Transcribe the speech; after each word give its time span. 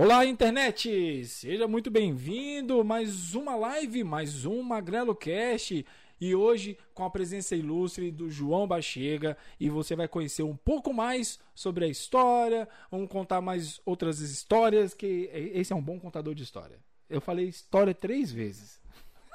Olá, 0.00 0.24
internet! 0.24 1.24
Seja 1.26 1.66
muito 1.66 1.90
bem-vindo! 1.90 2.84
Mais 2.84 3.34
uma 3.34 3.56
live, 3.56 4.04
mais 4.04 4.44
um 4.44 4.62
Magrelo 4.62 5.12
Cast. 5.12 5.84
E 6.20 6.36
hoje 6.36 6.78
com 6.94 7.04
a 7.04 7.10
presença 7.10 7.56
ilustre 7.56 8.12
do 8.12 8.30
João 8.30 8.64
Bachega 8.64 9.36
e 9.58 9.68
você 9.68 9.96
vai 9.96 10.06
conhecer 10.06 10.44
um 10.44 10.54
pouco 10.54 10.94
mais 10.94 11.40
sobre 11.52 11.84
a 11.84 11.88
história, 11.88 12.68
vamos 12.92 13.10
contar 13.10 13.40
mais 13.40 13.80
outras 13.84 14.20
histórias 14.20 14.94
que 14.94 15.28
esse 15.32 15.72
é 15.72 15.76
um 15.76 15.82
bom 15.82 15.98
contador 15.98 16.32
de 16.32 16.44
história. 16.44 16.78
Eu 17.10 17.20
falei 17.20 17.48
história 17.48 17.92
três 17.92 18.30
vezes. 18.30 18.80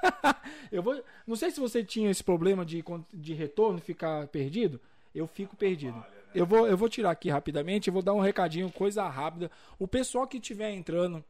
eu 0.72 0.82
vou, 0.82 1.04
não 1.28 1.36
sei 1.36 1.52
se 1.52 1.60
você 1.60 1.84
tinha 1.84 2.10
esse 2.10 2.24
problema 2.24 2.66
de, 2.66 2.82
de 3.14 3.34
retorno, 3.34 3.80
ficar 3.80 4.28
perdido. 4.28 4.80
Eu 5.14 5.28
fico 5.28 5.58
perdido. 5.58 6.02
Eu 6.36 6.46
vou, 6.46 6.68
eu 6.68 6.78
vou 6.78 6.90
tirar 6.90 7.12
aqui 7.12 7.30
rapidamente, 7.30 7.92
vou 7.92 8.02
dar 8.02 8.14
um 8.14 8.20
recadinho, 8.20 8.72
coisa 8.72 9.08
rápida. 9.08 9.50
O 9.78 9.88
pessoal 9.88 10.28
que 10.28 10.38
estiver 10.38 10.72
entrando 10.72 11.24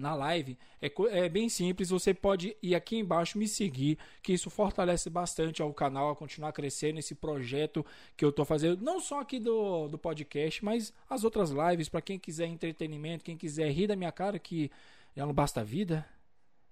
na 0.00 0.14
live 0.14 0.58
é, 0.80 0.90
é, 1.10 1.28
bem 1.28 1.48
simples. 1.48 1.90
Você 1.90 2.12
pode 2.14 2.56
ir 2.62 2.74
aqui 2.74 2.96
embaixo 2.96 3.38
me 3.38 3.46
seguir, 3.46 3.98
que 4.22 4.32
isso 4.32 4.50
fortalece 4.50 5.10
bastante 5.10 5.62
ao 5.62 5.72
canal 5.72 6.10
a 6.10 6.16
continuar 6.16 6.52
crescendo 6.52 6.98
esse 6.98 7.14
projeto 7.14 7.84
que 8.16 8.24
eu 8.24 8.30
estou 8.30 8.44
fazendo, 8.44 8.82
não 8.82 8.98
só 8.98 9.20
aqui 9.20 9.38
do, 9.38 9.88
do 9.88 9.98
podcast, 9.98 10.64
mas 10.64 10.92
as 11.08 11.22
outras 11.22 11.50
lives 11.50 11.88
para 11.88 12.00
quem 12.00 12.18
quiser 12.18 12.46
entretenimento, 12.46 13.24
quem 13.24 13.36
quiser 13.36 13.70
rir 13.70 13.86
da 13.86 13.96
minha 13.96 14.12
cara, 14.12 14.38
que 14.38 14.70
já 15.14 15.26
não 15.26 15.34
basta 15.34 15.60
a 15.60 15.64
vida. 15.64 16.06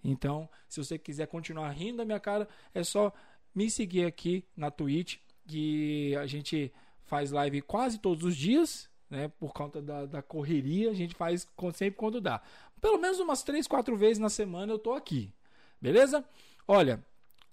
Então, 0.03 0.49
se 0.69 0.83
você 0.83 0.99
quiser 0.99 1.27
continuar 1.27 1.71
rindo 1.71 1.99
da 1.99 2.05
minha 2.05 2.21
cara, 2.21 2.49
é 2.75 2.83
só 2.83 3.13
me 3.55 3.71
seguir 3.71 4.05
aqui 4.05 4.45
na 4.57 4.71
Twitch, 4.71 5.19
que 5.47 6.15
a 6.17 6.27
gente 6.27 6.73
faz 7.09 7.31
live 7.31 7.63
quase 7.63 7.99
todos 7.99 8.25
os 8.25 8.37
dias, 8.37 8.89
né? 9.11 9.29
Por 9.39 9.53
conta 9.53 9.81
da, 9.81 10.07
da 10.07 10.23
correria, 10.23 10.91
a 10.91 10.95
gente 10.95 11.15
faz 11.15 11.47
sempre 11.75 11.99
quando 11.99 12.21
dá. 12.21 12.41
Pelo 12.81 12.99
menos 12.99 13.19
umas 13.19 13.43
3, 13.43 13.67
4 13.67 13.97
vezes 13.97 14.19
na 14.19 14.29
semana 14.29 14.73
eu 14.73 14.79
tô 14.79 14.93
aqui. 14.93 15.33
Beleza? 15.81 16.25
Olha, 16.67 17.03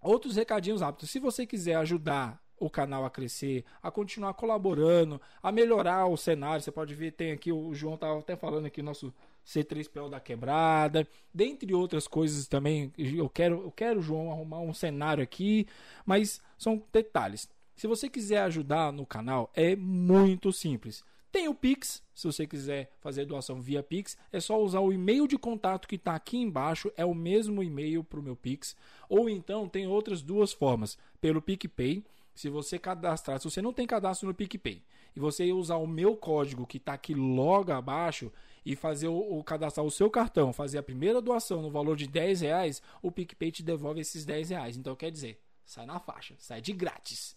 outros 0.02 0.36
recadinhos 0.36 0.82
rápidos. 0.82 1.10
Se 1.10 1.20
você 1.20 1.46
quiser 1.46 1.76
ajudar 1.76 2.44
o 2.58 2.70
canal 2.70 3.06
a 3.06 3.10
crescer, 3.10 3.66
a 3.82 3.92
continuar 3.92 4.34
colaborando, 4.34 5.22
a 5.42 5.52
melhorar 5.52 6.06
o 6.08 6.18
cenário, 6.18 6.62
você 6.62 6.72
pode 6.72 6.94
ver, 6.94 7.12
tem 7.12 7.32
aqui, 7.32 7.52
o 7.52 7.74
João 7.74 7.98
tava 7.98 8.20
até 8.20 8.36
falando 8.36 8.66
aqui, 8.66 8.82
nosso 8.82 9.14
C3PO 9.46 10.10
da 10.10 10.20
quebrada, 10.20 11.08
dentre 11.34 11.74
outras 11.74 12.08
coisas 12.08 12.48
também. 12.48 12.92
Eu 12.98 13.30
quero, 13.30 13.62
eu 13.64 13.72
quero, 13.72 14.02
João, 14.02 14.32
arrumar 14.32 14.60
um 14.60 14.74
cenário 14.74 15.24
aqui, 15.24 15.68
mas 16.06 16.42
são 16.58 16.82
detalhes. 16.92 17.50
Se 17.76 17.88
você 17.88 18.10
quiser 18.10 18.42
ajudar 18.44 18.94
no 18.94 19.06
canal, 19.06 19.52
é 19.54 19.76
muito 19.76 20.52
simples. 20.54 21.04
Tem 21.36 21.50
o 21.50 21.54
Pix, 21.54 22.02
se 22.14 22.26
você 22.26 22.48
quiser 22.48 22.90
fazer 23.02 23.26
doação 23.26 23.60
via 23.60 23.84
Pix, 23.84 24.18
é 24.32 24.40
só 24.40 24.58
usar 24.58 24.80
o 24.80 24.94
e-mail 24.94 25.28
de 25.28 25.38
contato 25.38 25.86
que 25.86 25.96
está 25.96 26.16
aqui 26.16 26.38
embaixo, 26.38 26.90
é 26.96 27.04
o 27.04 27.14
mesmo 27.14 27.62
e-mail 27.62 28.06
para 28.06 28.22
o 28.22 28.24
meu 28.24 28.38
Pix. 28.38 28.74
Ou 29.10 29.30
então 29.30 29.68
tem 29.68 29.86
outras 29.86 30.22
duas 30.22 30.54
formas, 30.54 30.98
pelo 31.20 31.42
PicPay. 31.42 32.06
Se 32.34 32.48
você 32.48 32.80
cadastrar, 32.80 33.38
se 33.40 33.50
você 33.50 33.62
não 33.62 33.74
tem 33.74 33.86
cadastro 33.86 34.30
no 34.30 34.34
PicPay 34.34 34.82
e 35.14 35.20
você 35.20 35.52
usar 35.52 35.76
o 35.76 35.88
meu 35.88 36.16
código 36.16 36.66
que 36.66 36.78
está 36.78 36.94
aqui 36.94 37.14
logo 37.14 37.74
abaixo 37.74 38.32
e 38.66 38.74
fazer 38.74 39.10
o, 39.10 39.38
o, 39.38 39.44
cadastrar 39.44 39.86
o 39.86 39.92
seu 39.92 40.10
cartão, 40.10 40.54
fazer 40.54 40.78
a 40.78 40.84
primeira 40.84 41.22
doação 41.22 41.62
no 41.62 41.70
valor 41.70 41.98
de 41.98 42.08
10 42.08 42.42
reais, 42.42 42.82
o 43.02 43.12
PicPay 43.12 43.52
te 43.52 43.64
devolve 43.64 44.00
esses 44.00 44.24
10 44.24 44.52
reais. 44.52 44.78
Então 44.78 44.96
quer 44.96 45.12
dizer, 45.12 45.42
sai 45.66 45.86
na 45.86 46.00
faixa, 46.00 46.36
sai 46.38 46.62
de 46.62 46.72
grátis. 46.72 47.36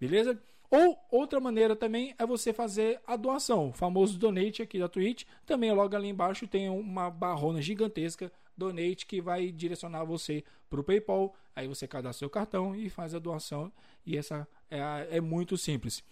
Beleza? 0.00 0.40
Ou 0.70 0.98
outra 1.10 1.40
maneira 1.40 1.74
também 1.74 2.14
é 2.18 2.26
você 2.26 2.52
fazer 2.52 3.00
a 3.06 3.16
doação, 3.16 3.70
o 3.70 3.72
famoso 3.72 4.18
donate 4.18 4.60
aqui 4.60 4.78
da 4.78 4.88
Twitch. 4.88 5.24
Também 5.46 5.72
logo 5.72 5.96
ali 5.96 6.08
embaixo 6.08 6.46
tem 6.46 6.68
uma 6.68 7.10
barrona 7.10 7.62
gigantesca 7.62 8.30
donate 8.56 9.06
que 9.06 9.20
vai 9.20 9.50
direcionar 9.50 10.04
você 10.04 10.44
para 10.68 10.80
o 10.80 10.84
PayPal. 10.84 11.34
Aí 11.56 11.66
você 11.66 11.88
cadastra 11.88 12.18
seu 12.18 12.30
cartão 12.30 12.76
e 12.76 12.90
faz 12.90 13.14
a 13.14 13.18
doação. 13.18 13.72
E 14.04 14.16
essa 14.16 14.46
é, 14.70 15.16
é 15.16 15.20
muito 15.20 15.56
simples. 15.56 16.04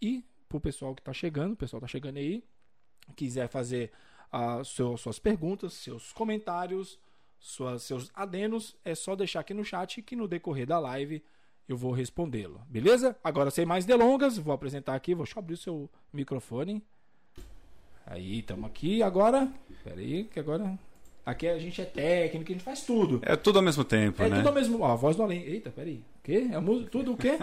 E 0.00 0.24
para 0.48 0.56
o 0.56 0.60
pessoal 0.60 0.94
que 0.94 1.02
está 1.02 1.12
chegando, 1.12 1.52
o 1.52 1.56
pessoal 1.56 1.78
está 1.78 1.88
chegando 1.88 2.16
aí, 2.16 2.42
quiser 3.14 3.48
fazer 3.48 3.92
uh, 4.32 4.64
seu, 4.64 4.96
suas 4.96 5.18
perguntas, 5.18 5.74
seus 5.74 6.10
comentários, 6.12 6.98
suas, 7.38 7.82
seus 7.82 8.10
adenos, 8.14 8.74
é 8.82 8.94
só 8.94 9.14
deixar 9.14 9.40
aqui 9.40 9.52
no 9.52 9.64
chat 9.64 10.00
que 10.00 10.16
no 10.16 10.26
decorrer 10.26 10.66
da 10.66 10.78
live 10.78 11.22
eu 11.70 11.76
vou 11.76 11.92
respondê-lo. 11.92 12.60
Beleza? 12.68 13.16
Agora, 13.22 13.48
sem 13.48 13.64
mais 13.64 13.84
delongas, 13.84 14.36
vou 14.36 14.52
apresentar 14.52 14.96
aqui. 14.96 15.14
Vou 15.14 15.24
abrir 15.36 15.54
o 15.54 15.56
seu 15.56 15.88
microfone. 16.12 16.82
Aí, 18.04 18.40
estamos 18.40 18.64
aqui. 18.64 19.04
Agora, 19.04 19.48
pera 19.84 20.00
aí, 20.00 20.24
que 20.24 20.40
agora... 20.40 20.76
Aqui 21.24 21.46
a 21.46 21.58
gente 21.60 21.80
é 21.80 21.84
técnico, 21.84 22.50
a 22.50 22.54
gente 22.54 22.64
faz 22.64 22.82
tudo. 22.82 23.20
É 23.22 23.36
tudo 23.36 23.60
ao 23.60 23.62
mesmo 23.64 23.84
tempo, 23.84 24.20
é 24.20 24.28
né? 24.28 24.36
É 24.36 24.38
tudo 24.38 24.48
ao 24.48 24.54
mesmo... 24.54 24.80
Ó, 24.80 24.90
a 24.90 24.96
voz 24.96 25.14
do 25.14 25.22
além. 25.22 25.42
Eita, 25.42 25.70
pera 25.70 25.86
aí. 25.88 26.02
O 26.18 26.22
quê? 26.24 26.48
É 26.50 26.86
tudo 26.90 27.12
o 27.12 27.16
quê? 27.16 27.38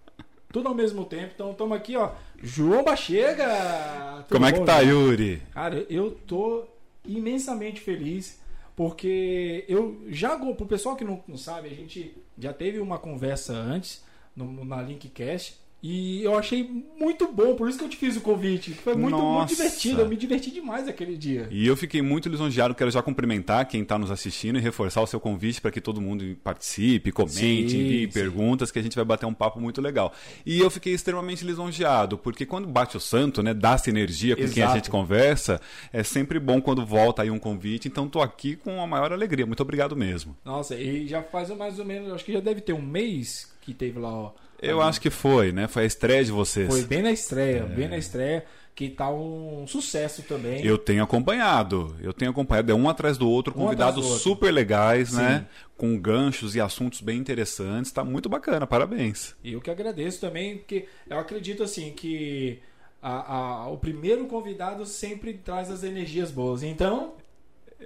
tudo 0.52 0.68
ao 0.68 0.74
mesmo 0.74 1.06
tempo. 1.06 1.32
Então, 1.34 1.52
estamos 1.52 1.74
aqui, 1.74 1.96
ó. 1.96 2.10
João 2.42 2.84
Bachega! 2.84 4.26
Como 4.28 4.44
é 4.44 4.52
que 4.52 4.60
tá, 4.60 4.80
Yuri? 4.80 5.42
Cara, 5.52 5.86
eu 5.88 6.10
tô 6.26 6.64
imensamente 7.06 7.80
feliz 7.80 8.38
porque 8.76 9.64
eu 9.68 10.02
já, 10.08 10.36
pro 10.36 10.66
pessoal 10.66 10.96
que 10.96 11.04
não, 11.04 11.22
não 11.26 11.36
sabe, 11.36 11.68
a 11.68 11.74
gente 11.74 12.16
já 12.38 12.52
teve 12.52 12.78
uma 12.80 12.98
conversa 12.98 13.52
antes 13.52 14.04
no, 14.34 14.64
na 14.64 14.80
Linkcast 14.82 15.58
e 15.82 16.22
eu 16.22 16.36
achei 16.36 16.84
muito 16.98 17.32
bom, 17.32 17.54
por 17.54 17.68
isso 17.68 17.78
que 17.78 17.84
eu 17.84 17.88
te 17.88 17.96
fiz 17.96 18.14
o 18.16 18.20
convite. 18.20 18.74
Foi 18.74 18.94
muito, 18.94 19.16
muito 19.16 19.48
divertido, 19.48 20.02
eu 20.02 20.08
me 20.08 20.16
diverti 20.16 20.50
demais 20.50 20.86
aquele 20.86 21.16
dia. 21.16 21.48
E 21.50 21.66
eu 21.66 21.74
fiquei 21.74 22.02
muito 22.02 22.28
lisonjeado, 22.28 22.74
quero 22.74 22.90
já 22.90 23.02
cumprimentar 23.02 23.66
quem 23.66 23.82
está 23.82 23.98
nos 23.98 24.10
assistindo 24.10 24.58
e 24.58 24.60
reforçar 24.60 25.00
o 25.00 25.06
seu 25.06 25.18
convite 25.18 25.60
para 25.60 25.70
que 25.70 25.80
todo 25.80 26.00
mundo 26.00 26.36
participe, 26.44 27.10
comente, 27.10 27.70
sim, 27.70 27.80
envie 27.80 28.06
sim. 28.06 28.12
perguntas, 28.12 28.70
que 28.70 28.78
a 28.78 28.82
gente 28.82 28.94
vai 28.94 29.04
bater 29.04 29.24
um 29.24 29.32
papo 29.32 29.58
muito 29.58 29.80
legal. 29.80 30.12
E 30.44 30.58
eu 30.60 30.70
fiquei 30.70 30.92
extremamente 30.92 31.44
lisonjeado, 31.44 32.18
porque 32.18 32.44
quando 32.44 32.68
bate 32.68 32.98
o 32.98 33.00
santo, 33.00 33.42
né, 33.42 33.54
dá-se 33.54 33.88
energia 33.88 34.36
com 34.36 34.42
Exato. 34.42 34.54
quem 34.54 34.62
a 34.62 34.74
gente 34.74 34.90
conversa, 34.90 35.60
é 35.92 36.02
sempre 36.02 36.38
bom 36.38 36.60
quando 36.60 36.84
volta 36.84 37.22
aí 37.22 37.30
um 37.30 37.38
convite, 37.38 37.88
então 37.88 38.04
estou 38.04 38.20
aqui 38.20 38.54
com 38.54 38.82
a 38.82 38.86
maior 38.86 39.12
alegria. 39.12 39.46
Muito 39.46 39.62
obrigado 39.62 39.96
mesmo. 39.96 40.36
Nossa, 40.44 40.74
e 40.76 41.08
já 41.08 41.22
faz 41.22 41.48
mais 41.56 41.78
ou 41.78 41.86
menos, 41.86 42.12
acho 42.12 42.24
que 42.24 42.34
já 42.34 42.40
deve 42.40 42.60
ter 42.60 42.74
um 42.74 42.82
mês 42.82 43.50
que 43.62 43.72
teve 43.72 43.98
lá, 43.98 44.12
ó 44.12 44.32
eu 44.60 44.80
acho 44.80 45.00
que 45.00 45.10
foi, 45.10 45.52
né? 45.52 45.66
Foi 45.68 45.84
a 45.84 45.86
estreia 45.86 46.24
de 46.24 46.32
vocês. 46.32 46.68
Foi 46.68 46.84
bem 46.84 47.02
na 47.02 47.10
estreia, 47.10 47.60
é. 47.60 47.62
bem 47.62 47.88
na 47.88 47.96
estreia, 47.96 48.44
que 48.74 48.88
tá 48.88 49.10
um 49.10 49.66
sucesso 49.66 50.22
também. 50.22 50.64
Eu 50.64 50.78
tenho 50.78 51.02
acompanhado, 51.02 51.94
eu 52.00 52.12
tenho 52.12 52.30
acompanhado, 52.30 52.72
é 52.72 52.74
um 52.74 52.88
atrás 52.88 53.18
do 53.18 53.28
outro, 53.28 53.52
um 53.54 53.64
convidados 53.64 54.06
do 54.06 54.14
super 54.14 54.46
outro. 54.46 54.54
legais, 54.54 55.12
né? 55.12 55.22
Sim. 55.22 55.34
né? 55.34 55.46
Com 55.76 55.98
ganchos 55.98 56.54
e 56.54 56.60
assuntos 56.60 57.00
bem 57.00 57.18
interessantes, 57.18 57.90
tá 57.92 58.04
muito 58.04 58.28
bacana, 58.28 58.66
parabéns. 58.66 59.34
E 59.42 59.52
eu 59.52 59.60
que 59.60 59.70
agradeço 59.70 60.20
também, 60.20 60.58
porque 60.58 60.86
eu 61.08 61.18
acredito 61.18 61.62
assim 61.62 61.92
que 61.92 62.60
a, 63.02 63.34
a, 63.34 63.68
o 63.68 63.78
primeiro 63.78 64.26
convidado 64.26 64.84
sempre 64.84 65.34
traz 65.34 65.70
as 65.70 65.82
energias 65.82 66.30
boas. 66.30 66.62
Então, 66.62 67.14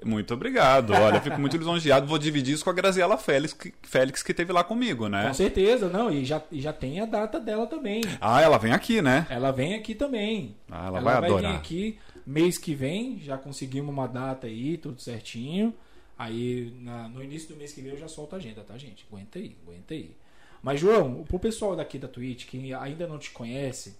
muito 0.05 0.34
obrigado. 0.34 0.93
Olha, 0.93 1.21
fico 1.21 1.41
muito 1.41 1.56
lisonjeado. 1.56 2.06
Vou 2.06 2.19
dividir 2.19 2.55
isso 2.55 2.65
com 2.65 2.71
a 2.71 2.75
Graziela 2.75 3.16
Félix, 3.19 3.53
que, 3.53 3.72
Félix, 3.82 4.22
que 4.22 4.32
teve 4.32 4.53
lá 4.53 4.65
comigo, 4.65 5.09
né? 5.09 5.28
Com 5.28 5.34
certeza, 5.34 5.88
não. 5.88 6.10
E 6.10 6.25
já, 6.25 6.43
já 6.53 6.72
tem 6.72 7.00
a 7.00 7.06
data 7.06 7.38
dela 7.38 7.66
também. 7.66 8.03
Ah, 8.21 8.41
ela 8.41 8.59
vem 8.59 8.72
aqui, 8.72 9.03
né? 9.03 9.27
Ela 9.31 9.50
vem 9.50 9.75
aqui 9.75 9.94
também. 9.94 10.56
Ah, 10.71 10.87
ela, 10.87 10.99
ela 10.99 11.00
vai, 11.00 11.21
vai 11.21 11.31
adorar. 11.31 11.53
vir 11.53 11.59
aqui 11.59 11.99
mês 12.27 12.59
que 12.59 12.75
vem. 12.75 13.21
Já 13.21 13.37
conseguimos 13.37 13.93
uma 13.93 14.06
data 14.06 14.47
aí, 14.47 14.77
tudo 14.77 15.00
certinho. 15.00 15.75
Aí, 16.19 16.72
na, 16.81 17.09
no 17.09 17.22
início 17.22 17.49
do 17.49 17.56
mês 17.56 17.72
que 17.72 17.81
vem, 17.81 17.93
eu 17.93 17.99
já 17.99 18.09
solto 18.09 18.34
a 18.34 18.38
agenda, 18.38 18.62
tá, 18.62 18.78
gente? 18.78 19.05
Aguenta 19.11 19.38
aí, 19.38 19.56
aguenta 19.66 19.94
aí. 19.94 20.15
Mas, 20.62 20.81
João, 20.81 21.25
pro 21.25 21.38
pessoal 21.38 21.76
daqui 21.76 21.99
da 21.99 22.08
Twitch 22.08 22.46
que 22.46 22.73
ainda 22.73 23.06
não 23.06 23.19
te 23.19 23.31
conhece, 23.31 23.96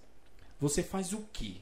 você 0.59 0.81
faz 0.81 1.13
o 1.13 1.25
quê? 1.31 1.55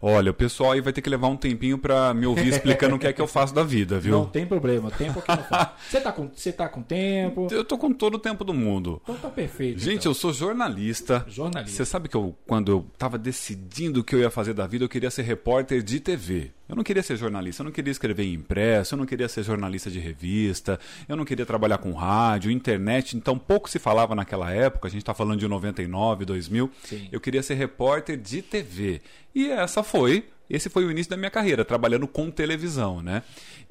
Olha, 0.00 0.30
o 0.30 0.34
pessoal 0.34 0.72
aí 0.72 0.80
vai 0.80 0.92
ter 0.92 1.00
que 1.00 1.10
levar 1.10 1.28
um 1.28 1.36
tempinho 1.36 1.78
para 1.78 2.12
me 2.14 2.26
ouvir 2.26 2.48
explicando 2.48 2.96
o 2.96 2.98
que 2.98 3.06
é 3.06 3.12
que 3.12 3.20
eu 3.20 3.26
faço 3.26 3.54
da 3.54 3.62
vida, 3.62 3.98
viu? 3.98 4.12
Não 4.12 4.26
tem 4.26 4.46
problema, 4.46 4.90
tempo 4.90 5.18
aqui 5.18 5.28
não 5.28 5.44
faz. 5.44 5.68
Você 5.88 6.00
tá 6.00 6.12
com, 6.12 6.30
você 6.34 6.52
tá 6.52 6.68
com 6.68 6.82
tempo? 6.82 7.48
Eu 7.50 7.64
tô 7.64 7.78
com 7.78 7.92
todo 7.92 8.16
o 8.16 8.18
tempo 8.18 8.44
do 8.44 8.52
mundo. 8.52 9.00
Então 9.02 9.14
tá 9.16 9.28
perfeito. 9.28 9.78
Gente, 9.78 10.00
então. 10.00 10.10
eu 10.10 10.14
sou 10.14 10.32
jornalista. 10.32 11.24
Jornalista. 11.28 11.76
Você 11.76 11.84
sabe 11.84 12.08
que 12.08 12.16
eu, 12.16 12.36
quando 12.46 12.72
eu 12.72 12.86
tava 12.98 13.18
decidindo 13.18 14.00
o 14.00 14.04
que 14.04 14.14
eu 14.14 14.20
ia 14.20 14.30
fazer 14.30 14.54
da 14.54 14.66
vida, 14.66 14.84
eu 14.84 14.88
queria 14.88 15.10
ser 15.10 15.22
repórter 15.22 15.82
de 15.82 16.00
TV. 16.00 16.52
Eu 16.68 16.74
não 16.74 16.82
queria 16.82 17.02
ser 17.02 17.16
jornalista, 17.16 17.62
eu 17.62 17.64
não 17.64 17.72
queria 17.72 17.90
escrever 17.90 18.24
em 18.24 18.34
impresso, 18.34 18.94
eu 18.94 18.98
não 18.98 19.06
queria 19.06 19.28
ser 19.28 19.42
jornalista 19.42 19.90
de 19.90 19.98
revista, 19.98 20.80
eu 21.08 21.16
não 21.16 21.24
queria 21.24 21.46
trabalhar 21.46 21.78
com 21.78 21.92
rádio, 21.92 22.50
internet, 22.50 23.16
então 23.16 23.38
pouco 23.38 23.70
se 23.70 23.78
falava 23.78 24.14
naquela 24.14 24.50
época, 24.50 24.88
a 24.88 24.90
gente 24.90 25.02
está 25.02 25.14
falando 25.14 25.38
de 25.38 25.46
99, 25.46 26.24
2000. 26.24 26.70
Sim. 26.84 27.08
Eu 27.12 27.20
queria 27.20 27.42
ser 27.42 27.54
repórter 27.54 28.16
de 28.16 28.42
TV. 28.42 29.00
E 29.34 29.50
essa 29.50 29.82
foi 29.82 30.24
esse 30.48 30.68
foi 30.68 30.84
o 30.84 30.90
início 30.90 31.10
da 31.10 31.16
minha 31.16 31.30
carreira, 31.30 31.64
trabalhando 31.64 32.06
com 32.06 32.30
televisão, 32.30 33.02
né? 33.02 33.22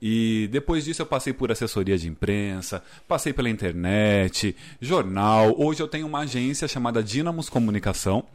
E 0.01 0.49
depois 0.51 0.83
disso 0.83 1.01
eu 1.01 1.05
passei 1.05 1.31
por 1.31 1.51
assessoria 1.51 1.97
de 1.97 2.07
imprensa, 2.07 2.83
passei 3.07 3.31
pela 3.31 3.49
internet, 3.49 4.55
jornal. 4.81 5.55
Hoje 5.57 5.81
eu 5.81 5.87
tenho 5.87 6.05
uma 6.05 6.19
agência 6.19 6.67
chamada 6.67 7.01
Dinamos 7.01 7.49
Comunicação, 7.49 8.25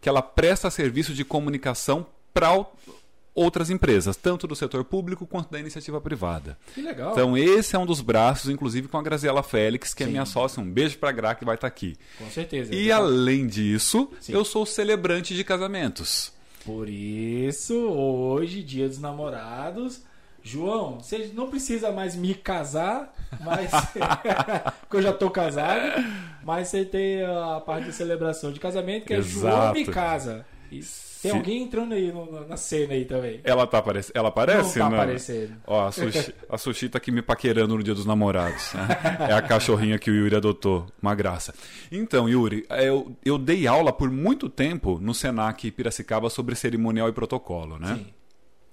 que 0.00 0.08
ela 0.08 0.20
presta 0.20 0.70
serviço 0.70 1.14
de 1.14 1.24
comunicação 1.24 2.06
para 2.34 2.66
outras 3.36 3.68
empresas, 3.68 4.16
tanto 4.16 4.46
do 4.46 4.56
setor 4.56 4.82
público 4.82 5.26
quanto 5.26 5.50
da 5.50 5.60
iniciativa 5.60 6.00
privada. 6.00 6.58
Que 6.74 6.80
legal. 6.80 7.12
Então, 7.12 7.36
esse 7.36 7.76
é 7.76 7.78
um 7.78 7.84
dos 7.84 8.00
braços, 8.00 8.50
inclusive 8.50 8.88
com 8.88 8.96
a 8.96 9.02
Graziela 9.02 9.42
Félix, 9.42 9.92
que 9.92 10.02
é 10.02 10.06
Sim. 10.06 10.12
minha 10.12 10.24
sócia. 10.24 10.62
Um 10.62 10.68
beijo 10.68 10.98
pra 10.98 11.12
Gra, 11.12 11.34
que 11.34 11.44
vai 11.44 11.54
estar 11.54 11.66
aqui. 11.66 11.94
Com 12.18 12.30
certeza. 12.30 12.74
E 12.74 12.90
além 12.90 13.46
disso, 13.46 14.10
Sim. 14.18 14.32
eu 14.32 14.44
sou 14.44 14.64
celebrante 14.64 15.34
de 15.34 15.44
casamentos. 15.44 16.32
Por 16.64 16.88
isso, 16.88 17.74
hoje, 17.74 18.62
dia 18.62 18.88
dos 18.88 18.98
namorados. 18.98 20.02
João, 20.42 21.00
você 21.00 21.30
não 21.34 21.50
precisa 21.50 21.90
mais 21.92 22.16
me 22.16 22.34
casar, 22.34 23.12
mas. 23.40 23.70
porque 24.80 24.96
eu 24.96 25.02
já 25.02 25.12
tô 25.12 25.28
casado. 25.28 26.02
Mas 26.42 26.68
você 26.68 26.84
tem 26.84 27.22
a 27.22 27.60
parte 27.60 27.86
de 27.86 27.92
celebração 27.92 28.52
de 28.52 28.60
casamento, 28.60 29.06
que 29.06 29.14
é 29.14 29.20
João 29.20 29.72
me 29.72 29.84
casa. 29.84 30.46
E 30.70 30.78
tem 30.78 30.82
Se- 30.82 31.30
alguém 31.30 31.62
entrando 31.62 31.94
aí 31.94 32.12
no- 32.12 32.46
na 32.46 32.56
cena 32.56 32.92
aí 32.92 33.04
também. 33.04 33.40
Ela, 33.42 33.66
tá 33.66 33.78
aparec... 33.78 34.10
Ela 34.14 34.28
aparece? 34.28 34.78
não 34.78 34.84
tá 34.86 34.90
Não. 34.90 35.00
aparecendo. 35.02 35.52
Ó, 35.66 35.86
a 35.86 35.92
Sushi, 35.92 36.34
a 36.48 36.58
Sushi 36.58 36.88
tá 36.88 36.98
aqui 36.98 37.10
me 37.10 37.22
paquerando 37.22 37.76
no 37.76 37.82
dia 37.82 37.94
dos 37.94 38.04
namorados. 38.06 38.72
né? 38.74 38.86
É 39.30 39.32
a 39.32 39.42
cachorrinha 39.42 39.98
que 39.98 40.10
o 40.10 40.14
Yuri 40.14 40.36
adotou. 40.36 40.86
Uma 41.02 41.14
graça. 41.14 41.54
Então, 41.90 42.28
Yuri, 42.28 42.64
eu, 42.70 43.16
eu 43.24 43.38
dei 43.38 43.66
aula 43.66 43.92
por 43.92 44.10
muito 44.10 44.48
tempo 44.48 44.98
no 45.00 45.14
Senac 45.14 45.70
Piracicaba 45.70 46.28
sobre 46.30 46.54
cerimonial 46.54 47.08
e 47.08 47.12
protocolo, 47.12 47.78
né? 47.78 47.94
Sim. 47.96 48.06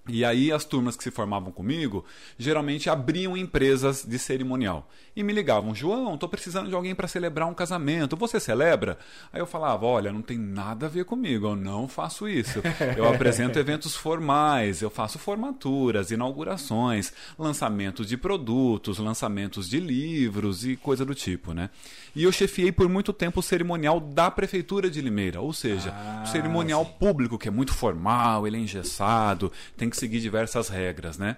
E 0.08 0.26
aí 0.26 0.52
as 0.52 0.66
turmas 0.66 0.98
que 0.98 1.04
se 1.04 1.12
formavam 1.12 1.50
comigo 1.50 2.04
geralmente 2.38 2.90
abriam 2.90 3.38
empresas 3.38 4.04
de 4.06 4.20
cerimonial 4.20 4.90
e 5.16 5.24
me 5.24 5.32
ligavam, 5.32 5.74
João, 5.74 6.18
tô 6.18 6.28
precisando 6.28 6.68
de 6.68 6.76
alguém 6.76 6.94
para 6.94 7.08
celebrar 7.08 7.48
um 7.48 7.54
casamento. 7.54 8.18
Você 8.18 8.38
celebra? 8.40 8.98
Aí 9.32 9.40
eu 9.40 9.46
falava, 9.46 9.86
olha, 9.86 10.12
não 10.12 10.22
tem 10.22 10.38
nada 10.38 10.88
a 10.88 10.90
ver 10.90 11.06
comigo, 11.06 11.48
eu 11.48 11.56
não 11.56 11.88
faço 11.88 12.28
isso. 12.28 12.62
Eu 12.98 13.08
apresento 13.08 13.58
eventos 13.60 13.96
formais, 13.96 14.82
eu 14.82 14.90
faço 14.90 15.18
formaturas, 15.20 16.12
inaugurações, 16.12 17.14
lançamentos 17.40 18.08
de 18.08 18.18
produtos, 18.18 18.98
lançamentos 18.98 19.70
de 19.70 19.80
livros 19.80 20.66
e 20.66 20.76
coisa 20.76 21.06
do 21.06 21.16
tipo, 21.16 21.54
né? 21.54 21.70
E 22.16 22.24
eu 22.24 22.32
chefiei 22.32 22.72
por 22.72 22.90
muito 22.90 23.14
tempo 23.14 23.40
o 23.40 23.44
cerimonial 23.44 24.00
da 24.00 24.30
prefeitura 24.30 24.90
de 24.90 25.00
Limeira, 25.02 25.40
ou 25.42 25.54
seja, 25.54 25.92
Ah, 25.96 26.24
o 26.26 26.28
cerimonial 26.28 26.84
sim. 26.86 26.92
público, 27.00 27.38
que 27.38 27.48
é 27.48 27.52
muito 27.52 27.74
formal, 27.74 28.46
ele 28.46 28.58
é 28.58 28.60
engessado, 28.60 29.52
tem 29.78 29.90
que 29.94 30.00
seguir 30.00 30.20
diversas 30.20 30.68
regras, 30.70 31.18
né? 31.18 31.38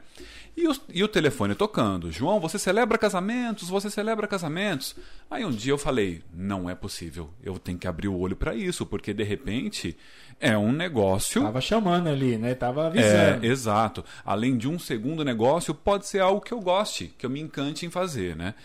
E 0.58 0.68
o, 0.68 0.76
e 0.90 1.04
o 1.04 1.08
telefone 1.08 1.54
tocando. 1.54 2.10
João, 2.12 2.40
você 2.40 2.58
celebra 2.58 2.98
casamentos? 2.98 3.68
Você 3.70 3.90
celebra 3.90 4.26
casamentos? 4.28 4.96
Aí 5.30 5.44
um 5.44 5.52
dia 5.52 5.74
eu 5.74 5.78
falei, 5.78 6.24
não 6.34 6.70
é 6.70 6.74
possível. 6.74 7.30
Eu 7.44 7.60
tenho 7.60 7.78
que 7.78 7.88
abrir 7.88 8.08
o 8.08 8.18
olho 8.18 8.36
para 8.36 8.56
isso, 8.56 8.86
porque 8.86 9.14
de 9.14 9.24
repente 9.24 9.98
é 10.40 10.58
um 10.58 10.72
negócio. 10.72 11.42
Tava 11.44 11.60
chamando 11.60 12.08
ali, 12.08 12.38
né? 12.38 12.56
Tava 12.56 12.84
É, 12.84 12.88
avisando. 12.88 13.46
exato. 13.46 14.06
Além 14.24 14.58
de 14.58 14.68
um 14.70 14.80
segundo 14.80 15.26
negócio, 15.26 15.74
pode 15.76 16.08
ser 16.08 16.20
algo 16.20 16.40
que 16.42 16.54
eu 16.54 16.62
goste, 16.62 17.14
que 17.18 17.26
eu 17.26 17.30
me 17.30 17.42
encante 17.42 17.86
em 17.86 17.90
fazer, 17.90 18.36
né? 18.36 18.56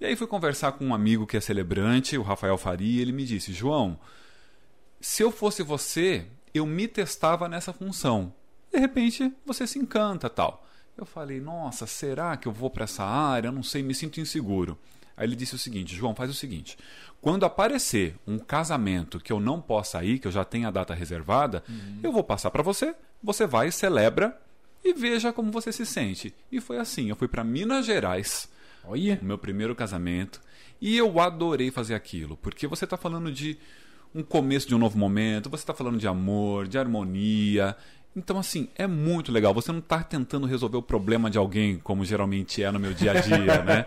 E 0.00 0.04
aí 0.04 0.14
fui 0.16 0.26
conversar 0.26 0.72
com 0.72 0.84
um 0.86 0.94
amigo 0.94 1.26
que 1.26 1.36
é 1.36 1.40
celebrante, 1.40 2.18
o 2.18 2.22
Rafael 2.22 2.58
Faria, 2.58 2.98
e 2.98 3.00
ele 3.00 3.12
me 3.12 3.24
disse: 3.24 3.52
João, 3.52 3.98
se 5.00 5.22
eu 5.22 5.30
fosse 5.30 5.62
você, 5.62 6.26
eu 6.52 6.66
me 6.66 6.88
testava 6.88 7.48
nessa 7.48 7.72
função. 7.72 8.34
De 8.72 8.78
repente, 8.78 9.32
você 9.44 9.66
se 9.66 9.78
encanta, 9.78 10.28
tal. 10.28 10.66
Eu 10.96 11.04
falei: 11.04 11.40
"Nossa, 11.40 11.86
será 11.86 12.36
que 12.36 12.48
eu 12.48 12.52
vou 12.52 12.70
para 12.70 12.84
essa 12.84 13.04
área? 13.04 13.48
Eu 13.48 13.52
não 13.52 13.62
sei, 13.62 13.82
me 13.82 13.94
sinto 13.94 14.20
inseguro". 14.20 14.78
Aí 15.16 15.26
ele 15.26 15.36
disse 15.36 15.54
o 15.54 15.58
seguinte: 15.58 15.94
"João, 15.94 16.14
faz 16.14 16.30
o 16.30 16.34
seguinte, 16.34 16.76
quando 17.20 17.44
aparecer 17.44 18.16
um 18.26 18.38
casamento 18.38 19.20
que 19.20 19.32
eu 19.32 19.40
não 19.40 19.60
possa 19.60 20.02
ir, 20.04 20.18
que 20.18 20.26
eu 20.26 20.32
já 20.32 20.44
tenho 20.44 20.68
a 20.68 20.70
data 20.70 20.94
reservada, 20.94 21.62
eu 22.02 22.12
vou 22.12 22.24
passar 22.24 22.50
para 22.50 22.62
você, 22.62 22.94
você 23.22 23.46
vai, 23.46 23.70
celebra 23.70 24.38
e 24.84 24.92
veja 24.92 25.32
como 25.32 25.50
você 25.50 25.72
se 25.72 25.84
sente". 25.84 26.34
E 26.50 26.60
foi 26.60 26.78
assim, 26.78 27.08
eu 27.08 27.16
fui 27.16 27.28
para 27.28 27.44
Minas 27.44 27.86
Gerais 27.86 28.48
Olha. 28.84 29.18
o 29.20 29.24
meu 29.24 29.38
primeiro 29.38 29.74
casamento. 29.74 30.40
E 30.80 30.96
eu 30.96 31.18
adorei 31.20 31.70
fazer 31.70 31.94
aquilo, 31.94 32.36
porque 32.36 32.66
você 32.66 32.84
está 32.84 32.98
falando 32.98 33.32
de 33.32 33.58
um 34.14 34.22
começo 34.22 34.68
de 34.68 34.74
um 34.74 34.78
novo 34.78 34.96
momento, 34.98 35.50
você 35.50 35.62
está 35.62 35.74
falando 35.74 35.98
de 35.98 36.06
amor, 36.06 36.66
de 36.66 36.78
harmonia. 36.78 37.76
Então, 38.16 38.38
assim, 38.38 38.68
é 38.76 38.86
muito 38.86 39.30
legal. 39.30 39.52
Você 39.52 39.70
não 39.70 39.78
está 39.80 40.02
tentando 40.02 40.46
resolver 40.46 40.78
o 40.78 40.82
problema 40.82 41.28
de 41.30 41.36
alguém, 41.36 41.78
como 41.78 42.02
geralmente 42.04 42.62
é 42.62 42.70
no 42.72 42.80
meu 42.80 42.94
dia 42.94 43.10
a 43.12 43.20
dia, 43.20 43.62
né? 43.62 43.84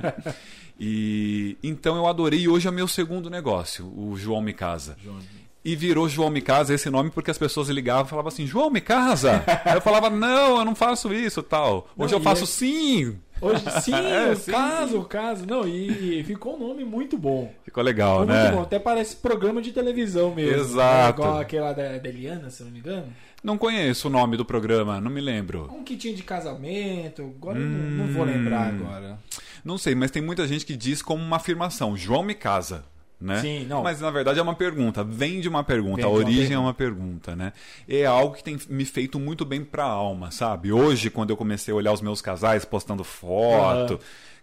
E 0.79 1.57
então 1.63 1.95
eu 1.97 2.07
adorei. 2.07 2.41
E 2.41 2.47
hoje 2.47 2.67
é 2.67 2.71
meu 2.71 2.87
segundo 2.87 3.29
negócio, 3.29 3.85
o 3.97 4.15
João 4.15 4.41
Me 4.41 4.53
Casa. 4.53 4.95
João. 5.03 5.17
E 5.65 5.75
virou 5.75 6.07
João 6.07 6.29
Me 6.29 6.41
Casa 6.41 6.73
esse 6.73 6.89
nome 6.89 7.09
porque 7.09 7.29
as 7.29 7.37
pessoas 7.37 7.67
ligavam 7.67 8.05
e 8.05 8.09
falavam 8.09 8.29
assim: 8.29 8.47
João 8.47 8.69
Me 8.69 8.79
Casa? 8.79 9.43
Aí 9.65 9.75
eu 9.75 9.81
falava: 9.81 10.09
Não, 10.09 10.59
eu 10.59 10.65
não 10.65 10.73
faço 10.73 11.13
isso 11.13 11.43
tal. 11.43 11.89
Hoje 11.97 12.13
Não, 12.13 12.19
eu 12.19 12.23
faço 12.23 12.43
é- 12.43 12.47
sim. 12.47 13.17
Hoje, 13.41 13.63
sim, 13.81 13.93
É, 13.93 14.31
o 14.31 14.35
sim. 14.35 14.51
caso, 14.51 14.99
o 14.99 15.05
caso. 15.05 15.45
Não, 15.45 15.67
e, 15.67 16.19
e 16.19 16.23
ficou 16.23 16.55
um 16.55 16.67
nome 16.67 16.83
muito 16.83 17.17
bom. 17.17 17.51
Ficou 17.63 17.83
legal, 17.83 18.21
Ficou 18.21 18.33
né? 18.33 18.41
muito 18.43 18.55
bom. 18.55 18.61
Até 18.63 18.79
parece 18.79 19.15
programa 19.15 19.61
de 19.61 19.71
televisão 19.71 20.33
mesmo. 20.33 20.59
Exato. 20.61 21.21
É 21.21 21.25
igual 21.25 21.39
aquela 21.39 21.73
da, 21.73 21.97
da 21.97 22.09
Eliana, 22.09 22.49
se 22.49 22.63
não 22.63 22.71
me 22.71 22.79
engano. 22.79 23.07
Não 23.43 23.57
conheço 23.57 24.07
o 24.07 24.11
nome 24.11 24.35
do 24.35 24.43
programa, 24.43 24.99
não 24.99 25.09
me 25.09 25.21
lembro. 25.21 25.69
Um 25.73 25.83
que 25.83 25.95
tinha 25.95 26.13
de 26.13 26.23
casamento. 26.23 27.21
Agora 27.37 27.57
eu 27.57 27.65
não, 27.65 28.05
não 28.05 28.13
vou 28.13 28.25
lembrar 28.25 28.73
Hum. 28.73 28.79
agora. 28.81 29.19
Não 29.63 29.77
sei, 29.77 29.95
mas 29.95 30.11
tem 30.11 30.21
muita 30.21 30.45
gente 30.47 30.65
que 30.65 30.75
diz 30.75 31.01
como 31.01 31.23
uma 31.23 31.37
afirmação: 31.37 31.95
João 31.95 32.21
me 32.23 32.35
casa. 32.35 32.83
Né? 33.19 33.41
Sim, 33.41 33.65
não. 33.65 33.83
Mas 33.83 33.99
na 33.99 34.09
verdade 34.09 34.39
é 34.39 34.41
uma 34.41 34.55
pergunta, 34.55 35.03
vem 35.03 35.41
de 35.41 35.49
uma 35.49 35.61
pergunta, 35.61 35.99
a 35.99 36.03
de 36.03 36.07
uma 36.07 36.15
origem 36.15 36.43
é 36.43 36.47
pergunta. 36.47 36.61
uma 36.61 36.73
pergunta, 36.73 37.35
né? 37.35 37.51
É 37.87 38.05
algo 38.05 38.35
que 38.35 38.43
tem 38.43 38.57
me 38.69 38.85
feito 38.85 39.19
muito 39.19 39.43
bem 39.43 39.61
pra 39.63 39.83
alma, 39.83 40.31
sabe? 40.31 40.71
Hoje, 40.71 41.09
quando 41.09 41.29
eu 41.29 41.35
comecei 41.37 41.73
a 41.73 41.75
olhar 41.77 41.91
os 41.91 42.01
meus 42.01 42.21
casais 42.21 42.63
postando 42.63 43.03
foto, 43.03 43.93
Aham. 43.95 43.99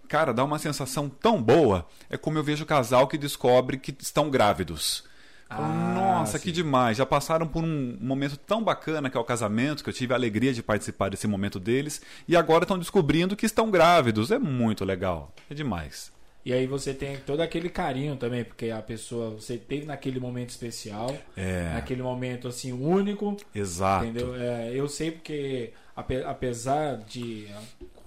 cara, 0.08 0.34
dá 0.34 0.44
uma 0.44 0.58
sensação 0.58 1.08
tão 1.08 1.43
boa. 1.43 1.87
É 2.11 2.19
como 2.19 2.37
eu 2.37 2.44
vejo 2.44 2.64
o 2.64 2.67
casal 2.67 3.06
que 3.08 3.17
descobre 3.17 3.78
que 3.78 3.96
estão 3.99 4.28
grávidos. 4.28 5.05
Ah, 5.49 5.94
Nossa, 5.94 6.38
sim. 6.38 6.44
que 6.44 6.52
demais! 6.52 6.96
Já 6.99 7.06
passaram 7.06 7.46
por 7.46 7.62
um 7.64 7.96
momento 8.00 8.37
tão 8.37 8.62
bacana 8.62 9.08
que 9.08 9.17
é 9.17 9.20
o 9.20 9.25
casamento, 9.25 9.82
que 9.84 9.88
eu 9.88 9.94
tive 9.94 10.12
a 10.12 10.17
alegria 10.17 10.52
de 10.52 10.62
participar 10.62 11.08
desse 11.08 11.26
momento 11.29 11.58
deles, 11.61 12.02
e 12.26 12.37
agora 12.37 12.64
estão 12.64 12.79
descobrindo 12.79 13.37
que 13.37 13.46
estão 13.46 13.70
grávidos. 13.70 14.31
É 14.32 14.38
muito 14.38 14.84
legal. 14.84 15.32
É 15.49 15.55
demais. 15.55 16.12
E 16.46 16.52
aí 16.52 16.64
você 16.64 16.94
tem 16.94 17.16
todo 17.19 17.40
aquele 17.40 17.69
carinho 17.69 18.14
também, 18.16 18.44
porque 18.44 18.70
a 18.70 18.81
pessoa, 18.81 19.31
você 19.31 19.58
teve 19.58 19.84
naquele 19.84 20.20
momento 20.20 20.50
especial, 20.50 21.12
É. 21.36 21.72
naquele 21.74 22.05
momento 22.05 22.46
assim 22.46 22.70
único, 22.72 23.36
Exato. 23.53 24.05
entendeu? 24.05 24.32
É, 24.36 24.70
eu 24.72 24.88
sei 24.88 25.10
porque 25.10 25.72
ape- 25.96 26.22
apesar 26.22 26.98
de 26.98 27.48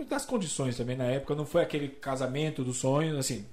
das 0.07 0.25
condições 0.25 0.77
também 0.77 0.95
na 0.95 1.03
época, 1.03 1.35
não 1.35 1.45
foi 1.45 1.61
aquele 1.61 1.89
casamento 1.89 2.63
dos 2.63 2.77
sonhos, 2.77 3.17
assim, 3.19 3.45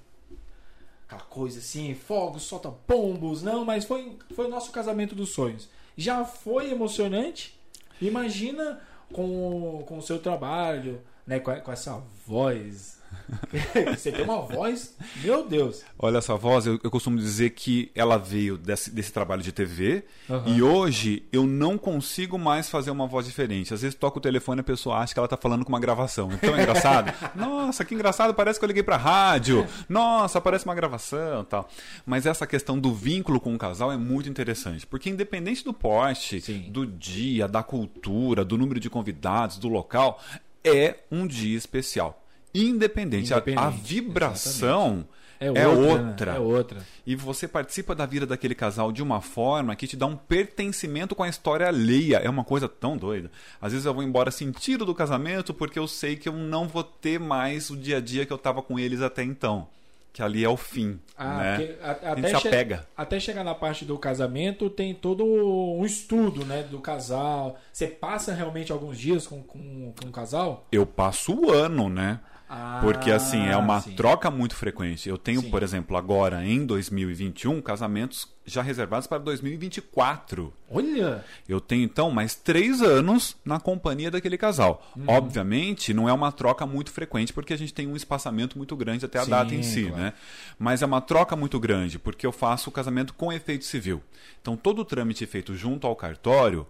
aquela 1.09 1.23
coisa 1.23 1.59
assim, 1.59 1.93
fogos, 1.93 2.45
solta 2.45 2.71
pombos, 2.71 3.43
não, 3.43 3.65
mas 3.65 3.85
foi 3.85 4.17
foi 4.37 4.47
o 4.47 4.49
nosso 4.49 4.71
casamento 4.71 5.17
dos 5.17 5.31
sonhos. 5.31 5.69
Já 5.97 6.25
foi 6.25 6.71
emocionante. 6.71 7.59
Imagina 8.01 8.81
com, 9.13 9.83
com 9.85 9.99
o 9.99 10.03
seu 10.03 10.21
trabalho, 10.21 11.01
né, 11.27 11.41
com, 11.41 11.53
com 11.61 11.73
essa 11.73 12.01
voz. 12.25 12.96
Você 13.97 14.13
tem 14.13 14.25
uma 14.25 14.41
voz, 14.41 14.95
meu 15.23 15.47
Deus. 15.47 15.83
Olha 15.99 16.19
essa 16.19 16.37
voz, 16.37 16.67
eu, 16.67 16.79
eu 16.83 16.91
costumo 16.91 17.19
dizer 17.19 17.51
que 17.51 17.91
ela 17.95 18.17
veio 18.17 18.57
desse, 18.57 18.91
desse 18.91 19.13
trabalho 19.13 19.43
de 19.43 19.53
TV 19.53 20.05
Aham. 20.31 20.45
e 20.47 20.63
hoje 20.63 21.25
eu 21.33 21.47
não 21.47 21.77
consigo 21.77 22.39
mais 22.39 22.69
fazer 22.69 22.91
uma 22.91 23.07
voz 23.07 23.27
diferente. 23.27 23.75
Às 23.75 23.83
vezes 23.83 23.95
toca 23.97 24.19
o 24.19 24.21
telefone 24.21 24.61
e 24.61 24.63
a 24.63 24.65
pessoa 24.65 24.99
acha 24.99 25.13
que 25.13 25.19
ela 25.19 25.29
tá 25.29 25.37
falando 25.37 25.65
com 25.65 25.69
uma 25.71 25.81
gravação. 25.81 26.31
Então 26.33 26.55
é 26.57 26.63
engraçado. 26.63 27.13
Nossa, 27.35 27.85
que 27.85 27.95
engraçado, 27.95 28.35
parece 28.35 28.59
que 28.59 28.65
eu 28.65 28.69
liguei 28.69 28.83
pra 28.83 28.97
rádio. 28.97 29.67
Nossa, 29.89 30.41
parece 30.41 30.65
uma 30.65 30.75
gravação 30.75 31.45
tal. 31.45 31.69
Mas 32.05 32.27
essa 32.27 32.47
questão 32.47 32.79
do 32.79 32.95
vínculo 32.95 33.41
com 33.41 33.55
o 33.55 33.59
casal 33.59 33.91
é 33.91 33.97
muito 33.97 34.29
interessante, 34.29 34.87
porque 34.87 35.11
independente 35.11 35.65
do 35.65 35.73
porte, 35.73 36.41
Sim. 36.41 36.67
do 36.71 36.87
dia, 36.87 37.49
da 37.49 37.63
cultura, 37.63 38.45
do 38.45 38.57
número 38.57 38.79
de 38.79 38.89
convidados, 38.89 39.59
do 39.59 39.69
local, 39.69 40.21
é 40.65 40.97
um 41.11 41.27
dia 41.27 41.57
especial. 41.57 42.23
Independente, 42.65 43.33
a- 43.33 43.37
a, 43.37 43.41
Independente, 43.41 43.83
vibração 43.83 45.05
É 45.39 45.47
é 45.49 45.69
outra. 45.69 46.03
né? 46.03 46.09
outra. 46.09 46.33
É 46.33 46.39
outra. 46.39 46.79
E 47.07 47.15
você 47.15 47.47
participa 47.47 47.95
da 47.95 48.07
vida 48.07 48.25
daquele 48.27 48.55
casal 48.55 48.91
de 48.91 49.03
uma 49.03 49.21
forma 49.21 49.77
que 49.77 49.87
te 49.87 49.97
dá 49.97 50.07
um 50.07 50.17
pertencimento 50.17 51.15
com 51.15 51.23
a 51.23 51.29
história 51.29 51.69
alheia. 51.69 52.17
É 52.19 52.31
uma 52.31 52.43
coisa 52.45 52.69
tão 52.69 52.97
doida. 52.97 53.31
Às 53.61 53.73
vezes 53.73 53.85
eu 53.87 53.93
vou 53.95 54.03
embora 54.03 54.31
sentido 54.31 54.85
do 54.87 54.95
casamento 54.95 55.53
porque 55.53 55.79
eu 55.79 55.87
sei 55.87 56.17
que 56.17 56.29
eu 56.29 56.33
não 56.33 56.67
vou 56.67 56.83
ter 56.83 57.21
mais 57.21 57.69
o 57.71 57.77
dia 57.77 57.99
a 57.99 58.01
dia 58.01 58.25
que 58.25 58.33
eu 58.33 58.39
tava 58.39 58.63
com 58.63 58.79
eles 58.79 59.03
até 59.03 59.23
então. 59.23 59.69
Que 60.13 60.23
ali 60.23 60.43
é 60.43 60.49
o 60.49 60.57
fim. 60.57 60.99
Ah, 61.19 61.37
né? 61.43 61.57
porque 61.59 61.75
a- 61.83 62.13
a 62.13 62.17
gente 62.17 62.41
se 62.41 62.49
apega. 62.49 62.89
até 62.97 63.21
chegar 63.21 63.45
na 63.45 63.55
parte 63.55 63.85
do 63.85 63.99
casamento, 63.99 64.71
tem 64.71 64.95
todo 64.95 65.23
um 65.23 65.85
estudo 65.85 66.43
né, 66.47 66.63
do 66.63 66.81
casal. 66.81 67.61
Você 67.71 67.87
passa 67.87 68.33
realmente 68.33 68.73
alguns 68.73 68.97
dias 68.99 69.27
com, 69.27 69.43
com, 69.43 69.93
com 70.01 70.09
o 70.09 70.11
casal? 70.11 70.67
Eu 70.73 70.87
passo 70.87 71.35
o 71.35 71.53
ano, 71.53 71.91
né? 71.91 72.19
Ah, 72.49 72.79
Porque 72.81 73.11
assim, 73.11 73.45
é 73.47 73.57
uma 73.57 73.81
sim. 73.81 73.95
troca 73.97 74.31
muito 74.31 74.55
frequente. 74.55 75.09
Eu 75.09 75.19
tenho, 75.19 75.41
Sim. 75.41 75.51
por 75.51 75.63
exemplo, 75.63 75.97
agora 75.97 76.45
em 76.45 76.65
2021, 76.65 77.61
casamentos 77.61 78.33
já 78.45 78.63
reservados 78.63 79.09
para 79.09 79.19
2024. 79.19 80.53
Olha! 80.71 81.25
Eu 81.49 81.61
tenho 81.61 81.83
então 81.83 82.11
mais 82.11 82.37
três 82.37 82.81
anos 82.81 83.37
na 83.45 83.59
companhia 83.59 84.11
daquele 84.13 84.39
casal. 84.39 84.87
Uhum. 84.97 85.05
Obviamente, 85.09 85.93
não 85.93 86.09
é 86.09 86.13
uma 86.13 86.31
troca 86.31 86.65
muito 86.65 86.93
frequente 86.93 87.33
porque 87.33 87.53
a 87.53 87.59
gente 87.59 87.75
tem 87.75 87.89
um 87.89 87.97
espaçamento 87.97 88.57
muito 88.57 88.77
grande 88.77 89.05
até 89.05 89.19
a 89.19 89.25
Sim, 89.25 89.31
data 89.31 89.55
em 89.55 89.63
si, 89.65 89.87
claro. 89.87 89.97
né? 90.03 90.13
Mas 90.57 90.83
é 90.83 90.87
uma 90.87 91.01
troca 91.01 91.35
muito 91.35 91.59
grande 91.59 91.99
porque 91.99 92.25
eu 92.25 92.33
faço 92.33 92.71
o 92.71 92.73
casamento 92.73 93.13
com 93.15 93.33
efeito 93.33 93.65
civil. 93.65 94.01
Então 94.41 94.57
todo 94.57 94.81
o 94.81 94.85
trâmite 94.85 95.27
feito 95.27 95.57
junto 95.57 95.85
ao 95.85 95.97
cartório, 95.97 96.65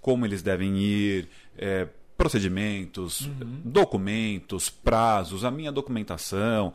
como 0.00 0.24
eles 0.24 0.40
devem 0.40 0.76
ir, 0.78 1.28
é, 1.58 1.88
procedimentos, 2.16 3.22
Uhum. 3.22 3.60
documentos, 3.64 4.68
prazos, 4.70 5.44
a 5.44 5.50
minha 5.50 5.70
documentação, 5.70 6.72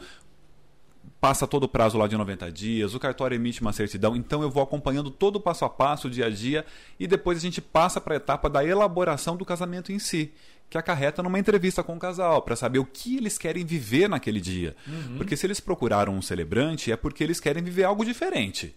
passa 1.20 1.46
todo 1.48 1.64
o 1.64 1.68
prazo 1.68 1.98
lá 1.98 2.08
de 2.08 2.16
90 2.18 2.52
dias, 2.52 2.94
o 2.96 3.00
cartório 3.00 3.36
emite 3.36 3.62
uma 3.62 3.74
certidão, 3.74 4.16
então 4.16 4.42
eu 4.42 4.50
vou 4.50 4.62
acompanhando 4.64 5.10
todo 5.12 5.36
o 5.36 5.40
passo 5.40 5.66
a 5.66 5.70
passo, 5.70 6.10
dia 6.10 6.26
a 6.26 6.30
dia, 6.30 6.66
e 7.00 7.08
depois 7.08 7.38
a 7.38 7.42
gente 7.42 7.62
passa 7.62 8.00
para 8.02 8.16
a 8.16 8.18
etapa 8.18 8.50
da 8.50 8.66
elaboração 8.66 9.36
do 9.36 9.46
casamento 9.46 9.92
em 9.92 10.00
si, 10.00 10.32
que 10.70 10.78
acarreta 10.78 11.22
numa 11.22 11.38
entrevista 11.38 11.84
com 11.84 11.96
o 11.96 12.00
casal, 12.00 12.42
para 12.42 12.56
saber 12.56 12.80
o 12.80 12.86
que 12.86 13.18
eles 13.18 13.38
querem 13.38 13.66
viver 13.66 14.08
naquele 14.08 14.40
dia. 14.40 14.76
Porque 15.18 15.36
se 15.36 15.46
eles 15.46 15.60
procuraram 15.60 16.16
um 16.16 16.22
celebrante, 16.22 16.92
é 16.92 16.96
porque 16.96 17.24
eles 17.24 17.40
querem 17.40 17.62
viver 17.62 17.84
algo 17.84 18.06
diferente. 18.06 18.74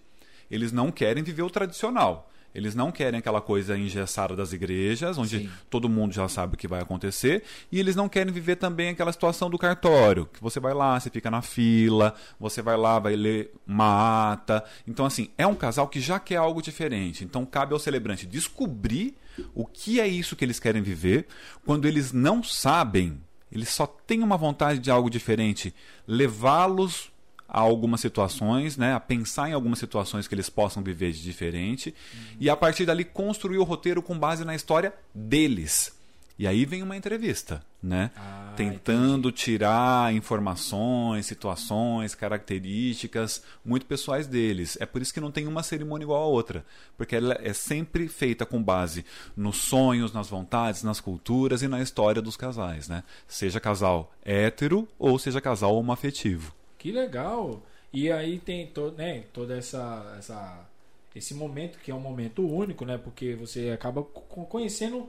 Eles 0.50 0.72
não 0.72 0.90
querem 0.90 1.22
viver 1.22 1.42
o 1.42 1.50
tradicional. 1.50 2.30
Eles 2.54 2.74
não 2.74 2.92
querem 2.92 3.18
aquela 3.18 3.40
coisa 3.40 3.76
engessada 3.76 4.36
das 4.36 4.52
igrejas, 4.52 5.18
onde 5.18 5.40
Sim. 5.40 5.50
todo 5.68 5.88
mundo 5.88 6.12
já 6.12 6.28
sabe 6.28 6.54
o 6.54 6.56
que 6.56 6.68
vai 6.68 6.80
acontecer, 6.80 7.42
e 7.72 7.80
eles 7.80 7.96
não 7.96 8.08
querem 8.08 8.32
viver 8.32 8.56
também 8.56 8.90
aquela 8.90 9.12
situação 9.12 9.50
do 9.50 9.58
cartório, 9.58 10.26
que 10.32 10.40
você 10.40 10.60
vai 10.60 10.72
lá, 10.72 10.98
você 10.98 11.10
fica 11.10 11.30
na 11.30 11.42
fila, 11.42 12.14
você 12.38 12.62
vai 12.62 12.76
lá, 12.76 12.98
vai 12.98 13.16
ler 13.16 13.52
uma 13.66 14.32
ata. 14.32 14.64
Então, 14.86 15.04
assim, 15.04 15.30
é 15.36 15.46
um 15.46 15.54
casal 15.54 15.88
que 15.88 16.00
já 16.00 16.20
quer 16.20 16.36
algo 16.36 16.62
diferente. 16.62 17.24
Então, 17.24 17.44
cabe 17.44 17.72
ao 17.72 17.78
celebrante 17.80 18.26
descobrir 18.26 19.16
o 19.54 19.66
que 19.66 20.00
é 20.00 20.06
isso 20.06 20.36
que 20.36 20.44
eles 20.44 20.60
querem 20.60 20.82
viver. 20.82 21.26
Quando 21.64 21.86
eles 21.86 22.12
não 22.12 22.42
sabem, 22.42 23.20
eles 23.50 23.68
só 23.68 23.86
têm 23.86 24.22
uma 24.22 24.36
vontade 24.36 24.78
de 24.78 24.90
algo 24.90 25.10
diferente, 25.10 25.74
levá-los 26.06 27.12
a 27.54 27.60
algumas 27.60 28.00
situações, 28.00 28.76
né, 28.76 28.94
a 28.94 29.00
pensar 29.00 29.48
em 29.48 29.52
algumas 29.52 29.78
situações 29.78 30.26
que 30.26 30.34
eles 30.34 30.50
possam 30.50 30.82
viver 30.82 31.12
de 31.12 31.22
diferente 31.22 31.94
e 32.40 32.50
a 32.50 32.56
partir 32.56 32.84
dali 32.84 33.04
construir 33.04 33.58
o 33.58 33.64
roteiro 33.64 34.02
com 34.02 34.18
base 34.18 34.44
na 34.44 34.56
história 34.56 34.92
deles. 35.14 35.92
E 36.36 36.48
aí 36.48 36.64
vem 36.64 36.82
uma 36.82 36.96
entrevista, 36.96 37.64
né? 37.80 38.10
Ah, 38.16 38.52
Tentando 38.56 39.30
tirar 39.30 40.12
informações, 40.12 41.26
situações, 41.26 42.12
características 42.16 43.40
muito 43.64 43.86
pessoais 43.86 44.26
deles. 44.26 44.76
É 44.80 44.86
por 44.86 45.00
isso 45.00 45.14
que 45.14 45.20
não 45.20 45.30
tem 45.30 45.46
uma 45.46 45.62
cerimônia 45.62 46.04
igual 46.04 46.24
a 46.24 46.26
outra, 46.26 46.66
porque 46.96 47.14
ela 47.14 47.38
é 47.40 47.52
sempre 47.52 48.08
feita 48.08 48.44
com 48.44 48.60
base 48.60 49.04
nos 49.36 49.58
sonhos, 49.58 50.12
nas 50.12 50.28
vontades, 50.28 50.82
nas 50.82 51.00
culturas 51.00 51.62
e 51.62 51.68
na 51.68 51.80
história 51.80 52.20
dos 52.20 52.36
casais, 52.36 52.88
né? 52.88 53.04
Seja 53.28 53.60
casal 53.60 54.12
hétero 54.24 54.88
ou 54.98 55.16
seja 55.20 55.40
casal 55.40 55.76
homoafetivo. 55.76 56.52
Que 56.84 56.92
legal! 56.92 57.62
E 57.90 58.12
aí 58.12 58.38
tem 58.38 58.66
todo, 58.66 58.94
né, 58.98 59.24
toda 59.32 59.56
essa, 59.56 60.14
essa 60.18 60.68
esse 61.16 61.32
momento 61.32 61.78
que 61.78 61.90
é 61.90 61.94
um 61.94 62.00
momento 62.00 62.46
único, 62.46 62.84
né? 62.84 62.98
Porque 62.98 63.34
você 63.34 63.70
acaba 63.70 64.02
co- 64.02 64.44
conhecendo 64.44 65.08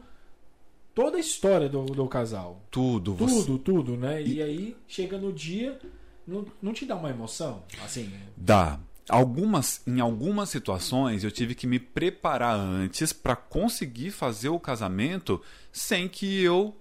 toda 0.93 1.17
a 1.17 1.19
história 1.19 1.67
do, 1.67 1.83
do 1.83 2.07
casal. 2.07 2.61
Tudo, 2.71 3.13
você... 3.13 3.43
Tudo, 3.43 3.59
tudo, 3.59 3.97
né? 3.97 4.23
E, 4.23 4.41
aí 4.41 4.77
chega 4.87 5.17
no 5.17 5.33
dia, 5.33 5.77
não, 6.25 6.45
não 6.61 6.71
te 6.71 6.85
dá 6.85 6.95
uma 6.95 7.09
emoção? 7.09 7.61
Assim, 7.83 8.09
Dá. 8.37 8.79
Algumas, 9.09 9.85
em 9.85 9.99
algumas 9.99 10.47
situações 10.47 11.25
eu 11.25 11.31
tive 11.31 11.55
que 11.55 11.67
me 11.67 11.77
preparar 11.77 12.57
antes 12.57 13.11
para 13.11 13.35
conseguir 13.35 14.11
fazer 14.11 14.47
o 14.47 14.61
casamento 14.61 15.41
sem 15.73 16.07
que 16.07 16.41
eu 16.41 16.73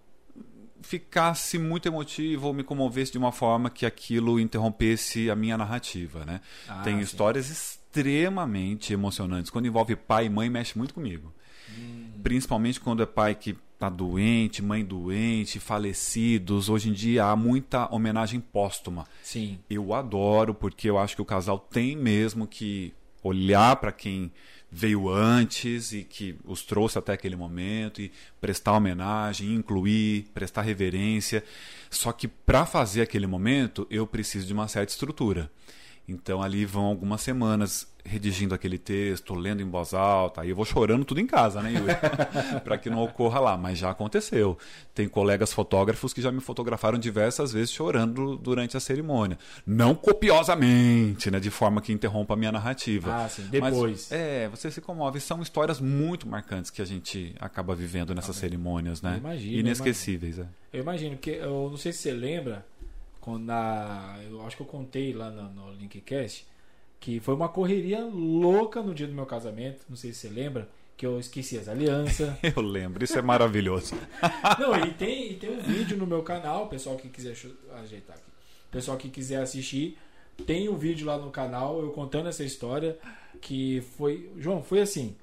ficasse 0.85 1.59
muito 1.59 1.87
emotivo 1.89 2.49
ou 2.49 2.53
me 2.55 2.63
comovesse 2.63 3.11
de 3.13 3.19
uma 3.19 3.33
forma 3.33 3.71
que 3.71 3.85
aquilo 3.87 4.39
interrompesse 4.39 5.31
a 5.31 5.35
minha 5.35 5.57
narrativa, 5.57 6.25
né? 6.25 6.41
Ah, 6.69 6.83
Tem 6.83 6.97
sim. 6.97 7.03
histórias 7.03 7.51
extremamente 7.51 8.93
emocionantes. 8.93 9.51
Quando 9.51 9.67
envolve 9.67 9.97
pai 9.97 10.27
e 10.27 10.31
mãe, 10.31 10.51
mexe 10.51 10.77
muito 10.77 10.95
comigo. 10.95 11.33
Hum. 11.77 12.11
Principalmente 12.23 12.79
quando 12.81 13.03
é 13.03 13.07
pai 13.07 13.35
que 13.35 13.57
está 13.73 13.89
doente, 13.89 14.63
mãe 14.63 14.85
doente, 14.85 15.59
falecidos. 15.59 16.69
Hoje 16.69 16.91
em 16.91 16.93
dia 16.93 17.25
há 17.27 17.35
muita 17.37 17.93
homenagem 17.93 18.41
póstuma. 18.41 19.07
sim. 19.23 19.59
Eu 19.69 19.95
adoro, 19.95 20.55
porque 20.55 20.89
eu 20.89 20.99
acho 20.99 21.17
que 21.17 21.23
o 21.23 21.25
casal 21.25 21.59
tem 21.59 21.97
mesmo 21.97 22.47
que 22.47 22.93
olhar 23.23 23.77
para 23.77 23.91
quem 23.91 24.31
veio 24.77 25.09
antes 25.09 25.93
e 25.93 26.03
que 26.03 26.37
os 26.45 26.63
trouxe 26.65 26.99
até 26.99 27.13
aquele 27.13 27.37
momento 27.37 28.03
e 28.03 28.11
prestar 28.41 28.73
homenagem, 28.73 29.55
incluir, 29.55 30.27
prestar 30.35 30.63
reverência. 30.63 31.45
Só 31.89 32.11
que 32.11 32.27
para 32.27 32.67
fazer 32.67 33.03
aquele 33.03 33.27
momento, 33.27 33.87
eu 33.89 34.05
preciso 34.05 34.49
de 34.49 34.53
uma 34.53 34.67
certa 34.67 34.93
estrutura. 34.93 35.49
Então 36.09 36.43
ali 36.43 36.67
vão 36.67 36.87
algumas 36.87 37.21
semanas 37.21 37.87
redigindo 38.05 38.55
aquele 38.55 38.77
texto, 38.77 39.35
lendo 39.35 39.63
em 39.63 39.69
voz 39.69 39.95
alta, 39.95 40.43
aí 40.43 40.51
eu 40.51 40.57
vou 40.57 40.65
chorando 40.65 41.05
tudo 41.05 41.21
em 41.21 41.27
casa, 41.27 41.63
né, 41.63 41.73
Yuri? 41.73 41.95
para 42.63 42.77
que 42.77 42.91
não 42.91 43.03
ocorra 43.03 43.41
lá, 43.41 43.57
mas 43.57 43.79
já 43.79 43.91
aconteceu. 43.91 44.59
Tem 44.95 45.09
colegas 45.09 45.53
fotógrafos 45.53 46.13
que 46.13 46.21
já 46.21 46.31
me 46.31 46.41
fotografaram 46.41 46.99
diversas 46.99 47.53
vezes 47.53 47.73
chorando 47.73 48.37
durante 48.37 48.77
a 48.77 48.81
cerimônia. 48.81 49.39
Não 49.67 49.95
copiosamente, 49.95 51.31
né, 51.31 51.41
de 51.41 51.51
forma 51.51 51.81
que 51.81 51.93
interrompa 51.93 52.35
a 52.35 52.37
minha 52.37 52.53
narrativa. 52.53 53.25
Ah, 53.25 53.29
sim, 53.29 53.47
depois. 53.51 54.09
Mas, 54.11 54.13
é, 54.13 54.49
você 54.49 54.71
se 54.71 54.81
comove. 54.81 55.19
São 55.19 55.41
histórias 55.41 55.81
muito 55.81 56.29
marcantes 56.29 56.71
que 56.71 56.83
a 56.83 56.87
gente 56.87 57.35
acaba 57.41 57.75
vivendo 57.75 58.15
nessas 58.15 58.37
cerimônias, 58.37 59.01
né? 59.01 59.17
Imagino, 59.19 59.55
eu 59.55 59.61
Inesquecíveis, 59.61 60.39
é. 60.39 60.47
Eu 60.73 60.83
imagino, 60.83 61.17
porque 61.17 61.31
eu 61.31 61.69
não 61.71 61.77
sei 61.77 61.93
se 61.93 62.01
você 62.01 62.13
lembra, 62.13 62.67
quando 63.21 63.45
na, 63.45 64.19
eu 64.29 64.45
acho 64.47 64.57
que 64.57 64.63
eu 64.63 64.67
contei 64.67 65.13
lá 65.15 65.31
no, 65.31 65.49
no 65.51 65.73
Linkcast, 65.73 66.47
que 67.05 67.21
foi 67.21 67.35
uma 67.35 67.51
correria 67.51 68.03
louca 68.03 68.81
no 68.81 68.95
dia 68.95 69.07
do 69.07 69.13
meu 69.13 69.27
casamento, 69.27 69.85
não 69.91 69.95
sei 69.95 70.11
se 70.15 70.21
você 70.21 70.29
lembra, 70.31 70.67
que 70.97 71.05
eu 71.05 71.21
esqueci 71.21 71.59
as 71.59 71.69
alianças. 71.69 72.33
Eu 72.57 72.63
lembro, 72.63 73.05
isso 73.05 73.19
é 73.19 73.21
maravilhoso. 73.21 73.95
não, 74.59 74.75
e 74.87 74.91
tem, 74.95 75.33
e 75.33 75.35
tem 75.35 75.51
um 75.51 75.61
vídeo 75.61 75.99
no 75.99 76.07
meu 76.07 76.23
canal, 76.23 76.67
pessoal 76.67 76.97
que 76.97 77.11
quiser 77.11 77.37
ajeitar 77.83 78.17
aqui. 78.17 78.31
Pessoal 78.71 78.97
que 78.97 79.11
quiser 79.11 79.43
assistir, 79.43 79.99
tem 80.47 80.67
um 80.71 80.79
vídeo 80.79 81.07
lá 81.07 81.19
no 81.19 81.31
canal 81.31 81.79
eu 81.83 81.91
contando 81.91 82.31
essa 82.31 82.43
história 82.43 82.97
que 83.39 83.83
foi, 83.99 84.31
João, 84.39 84.63
foi 84.63 84.81
assim. 84.81 85.15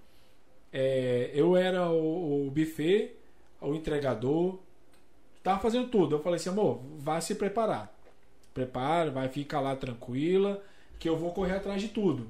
é, 0.71 1.31
eu 1.33 1.57
era 1.57 1.89
o, 1.89 2.45
o 2.45 2.51
buffet, 2.51 3.15
o 3.59 3.73
entregador, 3.73 4.59
tava 5.41 5.59
fazendo 5.59 5.87
tudo. 5.87 6.17
Eu 6.17 6.21
falei 6.21 6.35
assim, 6.35 6.49
amor, 6.49 6.79
vai 6.99 7.19
se 7.23 7.33
preparar. 7.33 7.91
Prepara, 8.53 9.09
vai 9.09 9.29
ficar 9.29 9.61
lá 9.61 9.75
tranquila, 9.75 10.61
que 11.01 11.09
eu 11.09 11.17
vou 11.17 11.31
correr 11.31 11.55
atrás 11.55 11.81
de 11.81 11.87
tudo. 11.87 12.27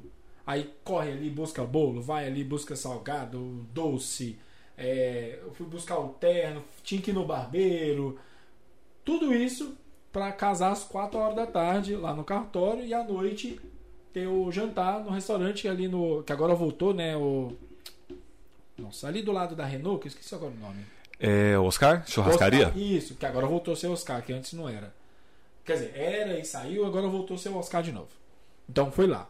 Aí 0.47 0.73
corre 0.81 1.11
ali, 1.11 1.29
busca 1.29 1.65
bolo, 1.65 2.01
vai 2.01 2.25
ali, 2.25 2.41
busca 2.41 2.73
salgado, 2.73 3.67
doce. 3.73 4.39
é, 4.77 5.39
eu 5.43 5.53
fui 5.53 5.67
buscar 5.67 5.99
o 5.99 6.07
terno, 6.13 6.63
tinha 6.81 7.01
que 7.01 7.11
ir 7.11 7.13
no 7.13 7.25
barbeiro. 7.25 8.17
Tudo 9.03 9.33
isso 9.33 9.77
para 10.09 10.31
casar 10.31 10.71
às 10.71 10.85
4 10.85 11.19
horas 11.19 11.35
da 11.35 11.45
tarde 11.45 11.97
lá 11.97 12.13
no 12.13 12.23
cartório 12.23 12.85
e 12.85 12.93
à 12.93 13.03
noite 13.03 13.59
ter 14.13 14.27
o 14.27 14.49
jantar 14.49 15.03
no 15.03 15.11
restaurante 15.11 15.67
ali 15.67 15.89
no. 15.89 16.23
Que 16.23 16.31
agora 16.31 16.55
voltou, 16.55 16.93
né? 16.93 17.17
O. 17.17 17.51
Nossa, 18.77 19.09
ali 19.09 19.21
do 19.21 19.33
lado 19.33 19.53
da 19.53 19.65
Renault, 19.65 19.99
que 19.99 20.07
eu 20.07 20.11
esqueci 20.11 20.33
agora 20.33 20.53
o 20.53 20.59
nome. 20.59 20.85
É, 21.19 21.59
Oscar? 21.59 22.07
Churrascaria? 22.07 22.67
Oscar, 22.67 22.81
isso, 22.81 23.15
que 23.15 23.25
agora 23.25 23.45
voltou 23.45 23.73
a 23.73 23.77
ser 23.77 23.87
Oscar, 23.87 24.23
que 24.23 24.31
antes 24.31 24.53
não 24.53 24.69
era. 24.69 24.93
Quer 25.65 25.73
dizer, 25.73 25.93
era 25.93 26.39
e 26.39 26.45
saiu, 26.45 26.85
agora 26.85 27.07
voltou 27.07 27.35
a 27.35 27.37
ser 27.37 27.49
Oscar 27.49 27.83
de 27.83 27.91
novo. 27.91 28.20
Então 28.71 28.89
foi 28.89 29.05
lá. 29.05 29.27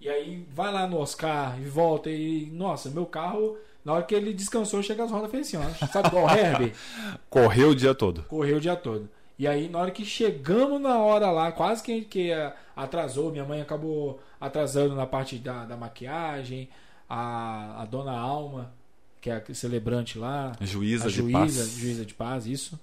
E 0.00 0.08
aí 0.08 0.46
vai 0.54 0.72
lá 0.72 0.86
no 0.86 0.98
Oscar 0.98 1.60
e 1.60 1.64
volta 1.64 2.08
e. 2.08 2.46
Nossa, 2.52 2.88
meu 2.88 3.04
carro, 3.04 3.58
na 3.84 3.92
hora 3.94 4.04
que 4.04 4.14
ele 4.14 4.32
descansou, 4.32 4.80
chega 4.82 5.02
as 5.04 5.10
rodas 5.10 5.30
fez 5.30 5.48
assim, 5.48 5.56
ó. 5.56 5.86
Sabe 5.88 6.08
igual 6.08 6.26
o 6.26 6.30
Herbie? 6.30 6.72
Correu 7.28 7.70
o 7.70 7.74
dia 7.74 7.94
todo. 7.94 8.22
Correu 8.22 8.58
o 8.58 8.60
dia 8.60 8.76
todo. 8.76 9.08
E 9.36 9.46
aí, 9.46 9.68
na 9.68 9.78
hora 9.80 9.90
que 9.90 10.04
chegamos 10.04 10.80
na 10.80 10.98
hora 10.98 11.30
lá, 11.30 11.50
quase 11.52 11.82
que, 11.82 12.02
que 12.02 12.30
eh, 12.30 12.52
atrasou, 12.76 13.30
minha 13.30 13.44
mãe 13.44 13.60
acabou 13.60 14.20
atrasando 14.40 14.94
na 14.96 15.06
parte 15.06 15.38
da, 15.38 15.64
da 15.64 15.76
maquiagem, 15.76 16.68
a, 17.08 17.82
a 17.82 17.84
dona 17.84 18.12
Alma, 18.18 18.72
que 19.20 19.30
é 19.30 19.34
a 19.48 19.54
celebrante 19.54 20.18
lá, 20.18 20.52
Juíza 20.60 21.06
a 21.06 21.08
de 21.08 21.16
juíza, 21.16 21.60
paz. 21.62 21.72
juíza 21.72 22.04
de 22.04 22.14
paz, 22.14 22.46
isso. 22.46 22.78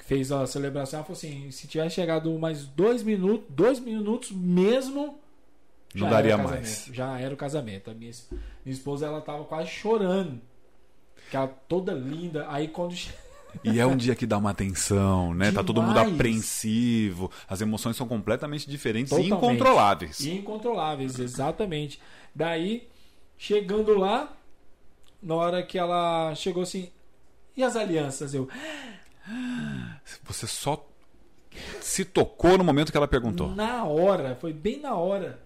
Fez 0.00 0.32
a 0.32 0.46
celebração, 0.46 0.98
ela 0.98 1.04
falou 1.06 1.16
assim: 1.16 1.50
se 1.50 1.68
tivesse 1.68 1.94
chegado 1.96 2.36
mais 2.38 2.66
dois 2.66 3.02
minutos, 3.02 3.46
dois 3.48 3.78
minutos 3.78 4.30
mesmo. 4.32 5.18
Não 5.94 6.08
daria 6.10 6.36
mais. 6.36 6.88
Já 6.92 7.18
era 7.18 7.32
o 7.32 7.36
casamento. 7.36 7.90
A 7.90 7.94
minha, 7.94 8.12
minha 8.64 8.74
esposa 8.74 9.06
ela 9.06 9.20
tava 9.20 9.44
quase 9.44 9.70
chorando. 9.70 10.40
Que 11.30 11.36
ela 11.36 11.46
toda 11.46 11.92
linda. 11.92 12.46
Aí 12.48 12.68
quando 12.68 12.94
E 13.64 13.78
é 13.78 13.86
um 13.86 13.96
dia 13.96 14.14
que 14.14 14.26
dá 14.26 14.36
uma 14.36 14.52
tensão, 14.52 15.32
né? 15.32 15.50
Tá 15.52 15.64
todo 15.64 15.80
mundo 15.82 15.94
Demais. 15.94 16.12
apreensivo, 16.14 17.30
as 17.48 17.60
emoções 17.60 17.96
são 17.96 18.06
completamente 18.06 18.68
diferentes 18.68 19.12
e 19.12 19.16
Totalmente. 19.16 19.36
incontroláveis. 19.56 20.26
Incontroláveis, 20.26 21.18
exatamente. 21.18 22.00
Daí, 22.34 22.86
chegando 23.36 23.96
lá, 23.96 24.36
na 25.22 25.34
hora 25.34 25.62
que 25.62 25.78
ela 25.78 26.34
chegou 26.34 26.62
assim, 26.62 26.90
e 27.56 27.62
as 27.64 27.74
alianças? 27.74 28.34
Eu, 28.34 28.48
Você 30.24 30.46
só 30.46 30.86
se 31.80 32.04
tocou 32.04 32.56
no 32.56 32.64
momento 32.64 32.90
que 32.90 32.96
ela 32.96 33.08
perguntou. 33.08 33.54
na 33.54 33.84
hora, 33.84 34.36
foi 34.36 34.52
bem 34.52 34.80
na 34.80 34.94
hora. 34.94 35.40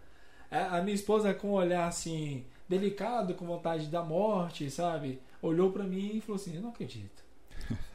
A, 0.50 0.82
minha 0.82 0.94
esposa 0.94 1.32
com 1.32 1.48
um 1.48 1.52
olhar 1.52 1.88
assim, 1.88 2.44
delicado, 2.68 3.34
com 3.34 3.46
vontade 3.46 3.86
da 3.86 4.02
morte, 4.02 4.70
sabe? 4.70 5.20
Olhou 5.40 5.72
pra 5.72 5.84
mim 5.84 6.16
e 6.16 6.20
falou 6.20 6.36
assim: 6.36 6.54
Eu 6.54 6.62
não 6.62 6.68
acredito. 6.68 7.22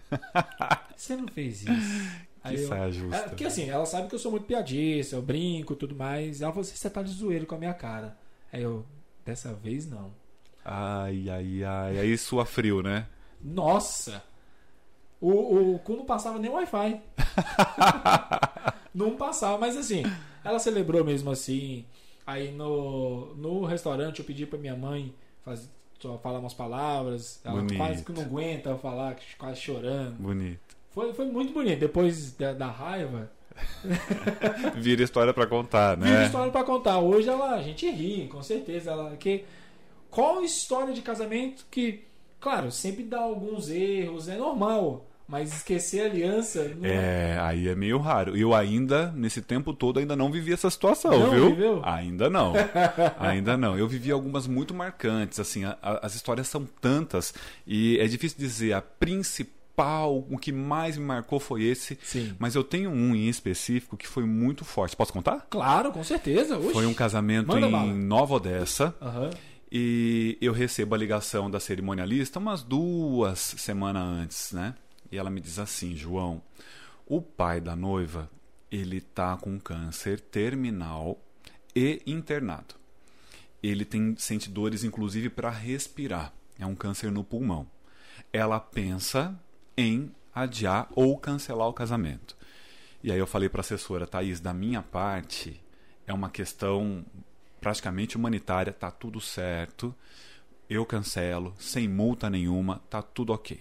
Você 0.96 1.16
não 1.16 1.28
fez 1.28 1.62
isso. 1.62 2.28
Que 2.44 2.58
saia 2.58 2.92
justa. 2.92 3.16
É, 3.16 3.22
porque 3.28 3.46
assim, 3.46 3.70
ela 3.70 3.86
sabe 3.86 4.08
que 4.08 4.16
eu 4.16 4.20
sou 4.20 4.32
muito 4.32 4.46
piadista, 4.46 5.16
eu 5.16 5.22
brinco 5.22 5.76
tudo 5.76 5.96
mais. 5.96 6.42
Ela 6.42 6.52
falou 6.52 6.62
assim: 6.62 6.76
Você 6.76 6.90
tá 6.90 7.04
de 7.04 7.12
zoeiro 7.12 7.46
com 7.46 7.56
a 7.56 7.60
minha 7.60 7.74
cara. 7.74 8.18
Aí 8.52 8.64
eu, 8.64 8.86
dessa 9.24 9.54
vez 9.54 9.88
não. 9.88 10.12
Ai, 10.66 11.30
ai, 11.30 11.64
ai. 11.64 12.00
Aí 12.00 12.18
sua 12.18 12.46
frio, 12.46 12.82
né? 12.82 13.08
Nossa! 13.40 14.24
O, 15.20 15.76
o 15.76 15.80
cu 15.80 15.96
não 15.96 16.06
passava 16.06 16.40
nem 16.40 16.52
Wi-Fi. 16.52 17.02
não 18.94 19.16
passava, 19.16 19.58
mas 19.58 19.76
assim, 19.76 20.04
ela 20.44 20.60
celebrou 20.60 21.04
mesmo 21.04 21.32
assim. 21.32 21.86
Aí 22.26 22.52
no, 22.52 23.34
no 23.36 23.66
restaurante 23.66 24.20
eu 24.20 24.26
pedi 24.26 24.46
pra 24.46 24.60
minha 24.60 24.76
mãe 24.76 25.14
faz, 25.44 25.70
só 26.00 26.18
falar 26.18 26.40
umas 26.40 26.54
palavras. 26.54 27.40
Ela 27.44 27.56
Bonito. 27.56 27.78
quase 27.78 28.04
que 28.04 28.12
não 28.12 28.22
aguenta 28.22 28.76
falar, 28.78 29.18
quase 29.38 29.62
chorando. 29.62 30.16
Bonito. 30.18 30.78
Foi, 30.92 31.14
foi 31.14 31.26
muito 31.26 31.54
bonito. 31.54 31.80
Depois 31.80 32.34
da, 32.34 32.54
da 32.54 32.68
raiva, 32.68 33.32
Vira 34.76 35.04
história 35.04 35.34
pra 35.34 35.48
contar, 35.48 35.98
né? 35.98 36.26
história 36.26 36.52
pra 36.52 36.64
contar. 36.64 37.00
Hoje 37.00 37.30
ela, 37.30 37.56
a 37.56 37.62
gente 37.62 37.90
ri, 37.90 38.28
com 38.28 38.42
certeza. 38.42 38.92
Ela, 38.92 39.16
que, 39.18 39.46
qual 40.10 40.44
história 40.44 40.94
de 40.94 41.02
casamento 41.02 41.66
que, 41.70 42.04
claro, 42.40 42.72
sempre 42.72 43.04
dá 43.04 43.20
alguns 43.20 43.70
erros, 43.70 44.28
é 44.28 44.38
normal. 44.38 45.06
Mas 45.30 45.54
esquecer 45.54 46.04
a 46.04 46.06
aliança 46.06 46.64
não 46.78 46.86
é. 46.86 47.34
É, 47.34 47.40
aí 47.42 47.68
é 47.68 47.76
meio 47.76 47.98
raro. 47.98 48.38
Eu 48.38 48.54
ainda, 48.56 49.12
nesse 49.12 49.42
tempo 49.42 49.74
todo, 49.74 50.00
ainda 50.00 50.16
não 50.16 50.32
vivi 50.32 50.54
essa 50.54 50.70
situação, 50.70 51.12
Não 51.20 51.30
viu? 51.32 51.50
viveu? 51.50 51.82
Ainda 51.84 52.30
não. 52.30 52.54
ainda 53.20 53.58
não. 53.58 53.78
Eu 53.78 53.90
vivi 53.90 54.10
algumas 54.10 54.48
muito 54.48 54.74
marcantes, 54.74 55.38
assim, 55.38 55.66
a- 55.66 55.78
a- 55.82 56.06
as 56.06 56.16
histórias 56.16 56.48
são 56.48 56.66
tantas 56.80 57.34
e 57.68 58.00
é 58.00 58.08
difícil 58.08 58.38
dizer 58.40 58.72
a 58.72 58.82
principal, 58.82 60.26
o 60.30 60.38
que 60.38 60.52
mais 60.54 60.98
me 60.98 61.04
marcou 61.04 61.42
foi 61.42 61.64
esse. 61.64 62.00
Sim. 62.04 62.34
Mas 62.40 62.56
eu 62.56 62.64
tenho 62.64 62.90
um 62.90 63.14
em 63.14 63.28
específico 63.28 63.98
que 63.98 64.08
foi 64.08 64.24
muito 64.24 64.64
forte. 64.64 64.96
Posso 64.96 65.12
contar? 65.12 65.46
Claro, 65.50 65.92
com 65.92 66.04
certeza. 66.06 66.58
Oxi. 66.58 66.72
Foi 66.72 66.86
um 66.86 66.94
casamento 66.94 67.56
em. 67.58 67.94
Nova 67.94 68.36
Odessa. 68.36 68.96
Aham. 69.02 69.30
E 69.72 70.38
eu 70.40 70.54
recebo 70.54 70.96
a 70.96 70.98
ligação 70.98 71.52
da 71.52 71.60
cerimonialista 71.60 72.40
umas 72.40 72.64
duas 72.64 73.40
semanas 73.40 74.04
antes, 74.04 74.52
né? 74.54 74.76
E 75.12 75.18
ela 75.18 75.30
me 75.30 75.42
diz 75.42 75.60
assim, 75.60 75.96
João, 75.96 76.42
o 77.06 77.22
pai 77.22 77.60
da 77.60 77.76
noiva, 77.76 78.30
ele 78.72 79.02
tá 79.02 79.36
com 79.38 79.60
câncer 79.60 80.20
terminal 80.20 81.20
e 81.76 82.02
internado. 82.06 82.76
Ele 83.62 83.84
tem 83.84 84.16
sente 84.18 84.50
dores 84.50 84.84
inclusive 84.84 85.30
para 85.30 85.50
respirar. 85.50 86.34
É 86.58 86.66
um 86.66 86.76
câncer 86.76 87.12
no 87.12 87.24
pulmão. 87.24 87.68
Ela 88.32 88.60
pensa 88.60 89.38
em 89.76 90.12
adiar 90.34 90.88
ou 90.96 91.18
cancelar 91.18 91.68
o 91.68 91.74
casamento. 91.74 92.38
E 93.04 93.12
aí 93.12 93.20
eu 93.20 93.28
falei 93.28 93.50
para 93.50 93.60
a 93.60 93.62
assessora, 93.62 94.08
Thaís, 94.08 94.40
da 94.40 94.54
minha 94.54 94.82
parte, 94.82 95.62
é 96.06 96.14
uma 96.14 96.30
questão 96.30 97.06
praticamente 97.60 98.18
humanitária, 98.18 98.74
tá 98.74 98.92
tudo 98.92 99.20
certo. 99.20 99.94
Eu 100.70 100.86
cancelo, 100.86 101.54
sem 101.58 101.88
multa 101.88 102.30
nenhuma, 102.30 102.82
tá 102.90 103.02
tudo 103.02 103.34
ok. 103.34 103.60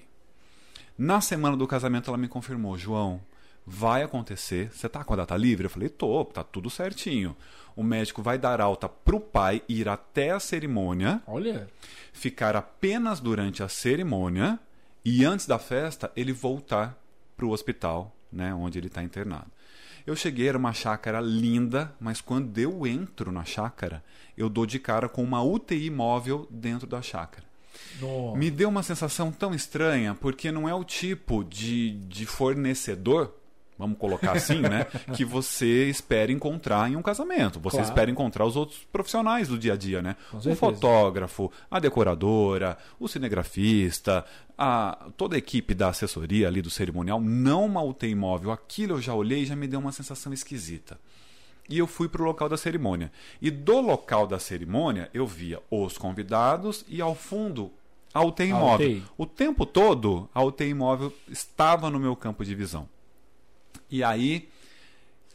Na 0.98 1.20
semana 1.20 1.56
do 1.56 1.66
casamento 1.66 2.08
ela 2.08 2.18
me 2.18 2.26
confirmou, 2.28 2.76
João, 2.76 3.20
vai 3.66 4.02
acontecer. 4.02 4.70
Você 4.72 4.88
tá 4.88 5.04
com 5.04 5.12
a 5.12 5.16
data 5.16 5.36
livre? 5.36 5.66
Eu 5.66 5.70
falei, 5.70 5.88
tô, 5.88 6.24
tá 6.24 6.42
tudo 6.42 6.70
certinho. 6.70 7.36
O 7.74 7.82
médico 7.82 8.22
vai 8.22 8.38
dar 8.38 8.60
alta 8.60 8.88
pro 8.88 9.20
pai 9.20 9.62
ir 9.68 9.88
até 9.88 10.30
a 10.30 10.40
cerimônia, 10.40 11.20
Olha. 11.26 11.68
ficar 12.12 12.56
apenas 12.56 13.20
durante 13.20 13.62
a 13.62 13.68
cerimônia 13.68 14.58
e 15.04 15.24
antes 15.24 15.46
da 15.46 15.58
festa 15.58 16.10
ele 16.16 16.32
voltar 16.32 16.98
pro 17.36 17.50
hospital, 17.50 18.16
né, 18.32 18.54
onde 18.54 18.78
ele 18.78 18.86
está 18.86 19.02
internado. 19.02 19.50
Eu 20.06 20.14
cheguei, 20.14 20.48
era 20.48 20.56
uma 20.56 20.72
chácara 20.72 21.20
linda, 21.20 21.92
mas 21.98 22.20
quando 22.20 22.56
eu 22.58 22.86
entro 22.86 23.32
na 23.32 23.44
chácara, 23.44 24.04
eu 24.36 24.48
dou 24.48 24.64
de 24.64 24.78
cara 24.78 25.08
com 25.08 25.22
uma 25.22 25.42
UTI 25.42 25.90
móvel 25.90 26.46
dentro 26.48 26.86
da 26.86 27.02
chácara. 27.02 27.44
Nossa. 28.00 28.38
Me 28.38 28.50
deu 28.50 28.68
uma 28.68 28.82
sensação 28.82 29.32
tão 29.32 29.52
estranha, 29.52 30.14
porque 30.14 30.52
não 30.52 30.68
é 30.68 30.74
o 30.74 30.84
tipo 30.84 31.42
de, 31.42 31.92
de 32.06 32.24
fornecedor, 32.24 33.34
vamos 33.78 33.98
colocar 33.98 34.32
assim, 34.32 34.60
né? 34.60 34.84
que 35.14 35.24
você 35.24 35.88
espera 35.88 36.32
encontrar 36.32 36.90
em 36.90 36.96
um 36.96 37.02
casamento. 37.02 37.60
Você 37.60 37.76
Claro. 37.78 37.90
espera 37.90 38.10
encontrar 38.10 38.44
os 38.46 38.56
outros 38.56 38.80
profissionais 38.92 39.48
do 39.48 39.58
dia 39.58 39.74
a 39.74 39.76
dia, 39.76 40.00
né? 40.02 40.16
Com 40.30 40.38
O 40.38 40.42
certeza. 40.42 40.60
fotógrafo, 40.60 41.50
a 41.70 41.78
decoradora, 41.78 42.76
o 42.98 43.06
cinegrafista, 43.08 44.24
a, 44.56 45.08
toda 45.16 45.36
a 45.36 45.38
equipe 45.38 45.74
da 45.74 45.88
assessoria 45.88 46.48
ali 46.48 46.62
do 46.62 46.70
cerimonial, 46.70 47.20
não 47.20 47.64
uma 47.66 47.82
UTI 47.82 48.14
móvel. 48.14 48.50
Aquilo 48.50 48.94
eu 48.94 49.00
já 49.02 49.14
olhei 49.14 49.42
e 49.42 49.46
já 49.46 49.54
me 49.56 49.66
deu 49.66 49.80
uma 49.80 49.92
sensação 49.92 50.32
esquisita 50.32 50.98
e 51.68 51.78
eu 51.78 51.86
fui 51.88 52.08
para 52.08 52.22
o 52.22 52.24
local 52.24 52.48
da 52.48 52.56
cerimônia. 52.56 53.10
E 53.42 53.50
do 53.50 53.80
local 53.80 54.26
da 54.26 54.38
cerimônia 54.38 55.10
eu 55.12 55.26
via 55.26 55.60
os 55.70 55.98
convidados 55.98 56.84
e 56.88 57.00
ao 57.00 57.14
fundo 57.14 57.72
a 58.14 58.24
UTI 58.24 58.52
A 58.52 58.54
móvel. 58.56 58.88
UTI. 58.88 59.02
O 59.18 59.26
tempo 59.26 59.66
todo 59.66 60.30
a 60.32 60.42
UTI 60.42 60.72
móvel 60.72 61.12
estava 61.28 61.90
no 61.90 61.98
meu 61.98 62.14
campo 62.16 62.44
de 62.44 62.54
visão. 62.54 62.88
E 63.90 64.02
aí, 64.04 64.48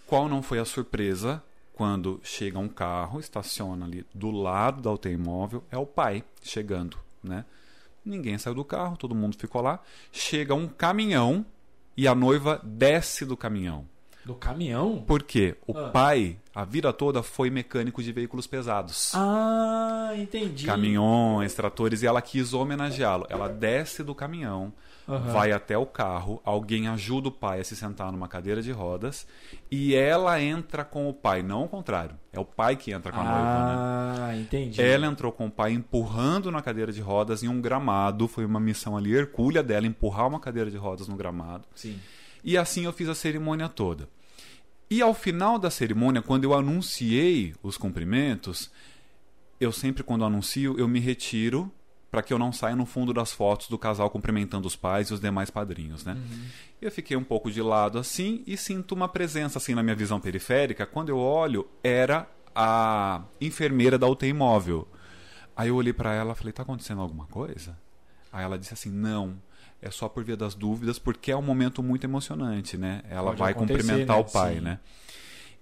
qual 0.06 0.28
não 0.30 0.42
foi 0.42 0.60
a 0.60 0.66
surpresa 0.66 1.42
quando 1.74 2.20
chega 2.24 2.60
um 2.60 2.68
carro, 2.70 3.20
estaciona 3.20 3.86
ali 3.86 4.06
do 4.14 4.30
lado 4.30 4.82
da 4.82 4.92
UTI 4.92 5.18
móvel, 5.18 5.64
é 5.72 5.78
o 5.78 5.86
pai 5.86 6.24
chegando, 6.44 6.98
né? 7.24 7.44
Ninguém 8.06 8.38
saiu 8.38 8.56
do 8.56 8.64
carro, 8.66 8.98
todo 8.98 9.16
mundo 9.16 9.36
ficou 9.38 9.62
lá. 9.62 9.80
Chega 10.12 10.54
um 10.54 10.68
caminhão 10.68 11.46
e 11.96 12.08
a 12.08 12.16
noiva 12.16 12.60
desce 12.64 13.26
do 13.26 13.38
caminhão. 13.38 13.86
Do 14.26 14.36
caminhão? 14.36 15.04
Porque 15.08 15.56
o 15.66 15.76
Ah. 15.76 15.90
pai, 15.90 16.38
a 16.54 16.64
vida 16.64 16.94
toda, 16.94 17.24
foi 17.24 17.50
mecânico 17.50 18.04
de 18.04 18.12
veículos 18.12 18.46
pesados. 18.46 19.14
Ah, 19.16 20.12
entendi. 20.16 20.66
Caminhões, 20.68 21.54
tratores, 21.56 22.04
e 22.04 22.08
ela 22.08 22.22
quis 22.22 22.54
homenageá-lo. 22.54 23.26
Ela 23.30 23.48
desce 23.48 24.04
do 24.04 24.14
caminhão, 24.14 24.72
Aham. 25.16 25.32
vai 25.32 25.52
até 25.52 25.78
o 25.78 25.86
carro, 25.86 26.42
alguém 26.44 26.88
ajuda 26.88 27.30
o 27.30 27.32
pai 27.32 27.60
a 27.60 27.64
se 27.64 27.76
sentar 27.76 28.12
numa 28.12 28.28
cadeira 28.28 28.62
de 28.62 28.72
rodas 28.72 29.28
e 29.70 29.94
ela 29.96 30.42
entra 30.42 30.84
com 30.86 31.10
o 31.10 31.14
pai, 31.14 31.44
não 31.44 31.66
o 31.66 31.68
contrário. 31.68 32.16
É 32.34 32.40
o 32.40 32.46
pai 32.46 32.76
que 32.76 32.92
entra 32.92 33.12
com 33.12 33.20
a 33.20 33.24
noiva, 33.24 33.40
né? 33.42 33.76
Ah, 33.76 34.38
entendi. 34.38 34.82
Ela 34.82 35.06
entrou 35.08 35.32
com 35.32 35.48
o 35.48 35.52
pai 35.52 35.74
empurrando 35.74 36.50
na 36.50 36.62
cadeira 36.62 36.92
de 36.92 37.02
rodas 37.02 37.44
em 37.44 37.50
um 37.50 37.60
gramado. 37.60 38.28
Foi 38.28 38.46
uma 38.46 38.60
missão 38.60 38.96
ali 38.96 39.14
hercúlea 39.14 39.62
dela 39.62 39.86
empurrar 39.86 40.28
uma 40.28 40.40
cadeira 40.40 40.72
de 40.72 40.78
rodas 40.78 41.08
no 41.08 41.18
gramado. 41.18 41.66
Sim. 41.76 42.00
E 42.44 42.58
assim 42.58 42.86
eu 42.86 42.94
fiz 42.94 43.10
a 43.10 43.16
cerimônia 43.16 43.68
toda. 43.68 44.08
E 44.90 45.02
ao 45.02 45.14
final 45.14 45.58
da 45.58 45.70
cerimônia, 45.70 46.22
quando 46.22 46.44
eu 46.44 46.54
anunciei 46.54 47.54
os 47.62 47.78
cumprimentos, 47.78 48.72
eu 49.60 49.72
sempre, 49.72 50.04
quando 50.04 50.26
anuncio, 50.26 50.78
eu 50.78 50.88
me 50.88 51.00
retiro 51.00 51.72
para 52.12 52.22
que 52.22 52.34
eu 52.34 52.38
não 52.38 52.52
saia 52.52 52.76
no 52.76 52.86
fundo 52.86 53.14
das 53.14 53.32
fotos 53.32 53.70
do 53.70 53.78
casal 53.78 54.10
cumprimentando 54.10 54.68
os 54.68 54.76
pais 54.76 55.08
e 55.08 55.14
os 55.14 55.22
demais 55.22 55.50
padrinhos, 55.50 56.04
né? 56.04 56.18
Eu 56.82 56.92
fiquei 56.92 57.16
um 57.16 57.24
pouco 57.24 57.50
de 57.50 57.62
lado 57.62 57.98
assim 57.98 58.44
e 58.46 58.58
sinto 58.58 58.94
uma 58.94 59.08
presença 59.08 59.58
assim 59.58 59.74
na 59.74 59.82
minha 59.82 59.96
visão 59.96 60.20
periférica. 60.20 60.86
Quando 60.86 61.08
eu 61.08 61.18
olho, 61.18 61.66
era 61.82 62.28
a 62.54 63.24
enfermeira 63.40 63.98
da 63.98 64.08
UTI 64.08 64.34
móvel. 64.34 64.86
Aí 65.56 65.70
eu 65.70 65.76
olhei 65.76 65.94
para 65.94 66.14
ela 66.14 66.34
e 66.34 66.36
falei: 66.36 66.52
"Tá 66.52 66.64
acontecendo 66.64 67.02
alguma 67.02 67.26
coisa?" 67.28 67.78
Aí 68.32 68.44
ela 68.44 68.60
disse 68.60 68.74
assim: 68.74 68.90
"Não, 68.90 69.38
é 69.82 69.90
só 69.90 70.10
por 70.10 70.24
via 70.24 70.36
das 70.36 70.54
dúvidas, 70.54 71.00
porque 71.00 71.32
é 71.32 71.38
um 71.38 71.42
momento 71.42 71.82
muito 71.82 72.04
emocionante, 72.04 72.78
né? 72.78 73.04
Ela 73.10 73.28
Pode 73.28 73.40
vai 73.40 73.54
cumprimentar 73.54 74.18
né? 74.18 74.22
o 74.22 74.26
pai, 74.26 74.56
Sim. 74.56 74.62
né? 74.62 74.80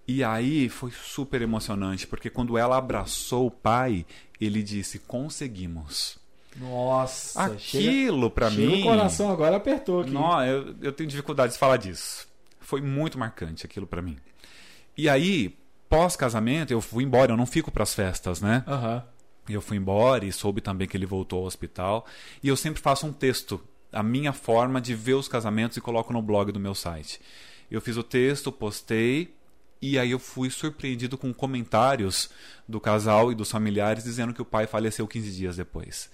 E 0.07 0.23
aí 0.23 0.67
foi 0.67 0.89
super 0.89 1.43
emocionante, 1.43 2.07
porque 2.07 2.31
quando 2.31 2.57
ela 2.57 2.75
abraçou 2.75 3.45
o 3.45 3.51
pai, 3.51 4.03
ele 4.41 4.63
disse: 4.63 4.97
"Conseguimos". 4.97 6.17
Nossa, 6.57 7.43
Aquilo 7.45 8.29
pra 8.29 8.49
chega 8.49 8.67
mim, 8.69 8.81
o 8.81 8.83
coração 8.83 9.31
agora 9.31 9.55
apertou 9.57 10.01
aqui. 10.01 10.12
não, 10.12 10.43
eu, 10.45 10.75
eu 10.81 10.91
tenho 10.91 11.09
dificuldade 11.09 11.53
de 11.53 11.59
falar 11.59 11.77
disso. 11.77 12.27
Foi 12.59 12.81
muito 12.81 13.17
marcante 13.17 13.65
aquilo 13.65 13.88
pra 13.88 14.01
mim. 14.01 14.17
E 14.97 15.07
aí, 15.07 15.55
pós-casamento, 15.88 16.71
eu 16.71 16.81
fui 16.81 17.03
embora, 17.03 17.31
eu 17.31 17.38
não 17.38 17.45
fico 17.45 17.71
pras 17.71 17.93
festas, 17.93 18.41
né? 18.41 18.63
Aham. 18.67 19.03
Eu 19.47 19.62
fui 19.62 19.77
embora 19.77 20.25
e 20.25 20.31
soube 20.31 20.62
também 20.62 20.88
que 20.88 20.95
ele 20.95 21.05
voltou 21.07 21.39
ao 21.39 21.45
hospital. 21.45 22.05
E 22.43 22.47
eu 22.47 22.55
sempre 22.55 22.81
faço 22.81 23.07
um 23.07 23.13
texto 23.13 23.59
a 23.91 24.03
minha 24.03 24.31
forma 24.31 24.79
de 24.79 24.93
ver 24.93 25.15
os 25.15 25.27
casamentos 25.27 25.77
e 25.77 25.81
coloco 25.81 26.13
no 26.13 26.21
blog 26.21 26.51
do 26.51 26.59
meu 26.59 26.75
site. 26.75 27.19
Eu 27.71 27.81
fiz 27.81 27.97
o 27.97 28.03
texto, 28.03 28.51
postei, 28.51 29.33
e 29.81 29.97
aí 29.97 30.11
eu 30.11 30.19
fui 30.19 30.49
surpreendido 30.49 31.17
com 31.17 31.33
comentários 31.33 32.29
do 32.67 32.79
casal 32.79 33.31
e 33.31 33.35
dos 33.35 33.49
familiares 33.49 34.03
dizendo 34.03 34.33
que 34.33 34.41
o 34.41 34.45
pai 34.45 34.67
faleceu 34.67 35.07
15 35.07 35.31
dias 35.31 35.55
depois. 35.55 36.09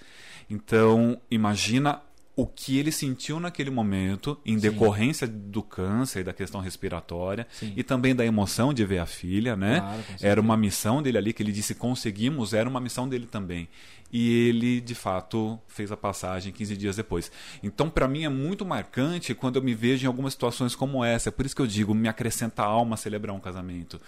Então, 0.49 1.19
imagina 1.29 2.01
o 2.35 2.45
que 2.45 2.77
ele 2.77 2.91
sentiu 2.91 3.39
naquele 3.39 3.69
momento, 3.69 4.37
em 4.45 4.55
Sim. 4.55 4.59
decorrência 4.59 5.25
do 5.25 5.63
câncer 5.63 6.19
e 6.19 6.23
da 6.23 6.33
questão 6.33 6.59
respiratória, 6.59 7.47
Sim. 7.51 7.73
e 7.77 7.83
também 7.83 8.13
da 8.13 8.25
emoção 8.25 8.73
de 8.73 8.83
ver 8.85 8.99
a 8.99 9.05
filha, 9.05 9.55
né? 9.55 9.79
Claro, 9.79 10.03
era 10.21 10.41
uma 10.41 10.57
missão 10.57 11.01
dele 11.01 11.17
ali, 11.17 11.33
que 11.33 11.41
ele 11.41 11.53
disse 11.53 11.73
conseguimos, 11.75 12.53
era 12.53 12.67
uma 12.67 12.81
missão 12.81 13.07
dele 13.07 13.25
também. 13.25 13.69
E 14.11 14.47
ele, 14.47 14.81
de 14.81 14.95
fato, 14.95 15.59
fez 15.67 15.91
a 15.91 15.97
passagem 15.97 16.53
15 16.53 16.77
dias 16.77 16.95
depois. 16.95 17.31
Então, 17.63 17.89
para 17.89 18.07
mim, 18.07 18.23
é 18.23 18.29
muito 18.29 18.65
marcante 18.65 19.33
quando 19.33 19.57
eu 19.57 19.61
me 19.61 19.73
vejo 19.73 20.05
em 20.05 20.07
algumas 20.07 20.33
situações 20.33 20.75
como 20.75 21.03
essa. 21.03 21.29
É 21.29 21.31
por 21.31 21.45
isso 21.45 21.55
que 21.55 21.61
eu 21.61 21.67
digo, 21.67 21.93
me 21.93 22.07
acrescenta 22.07 22.63
a 22.63 22.65
alma 22.65 22.97
celebrar 22.97 23.35
um 23.35 23.39
casamento. 23.39 23.99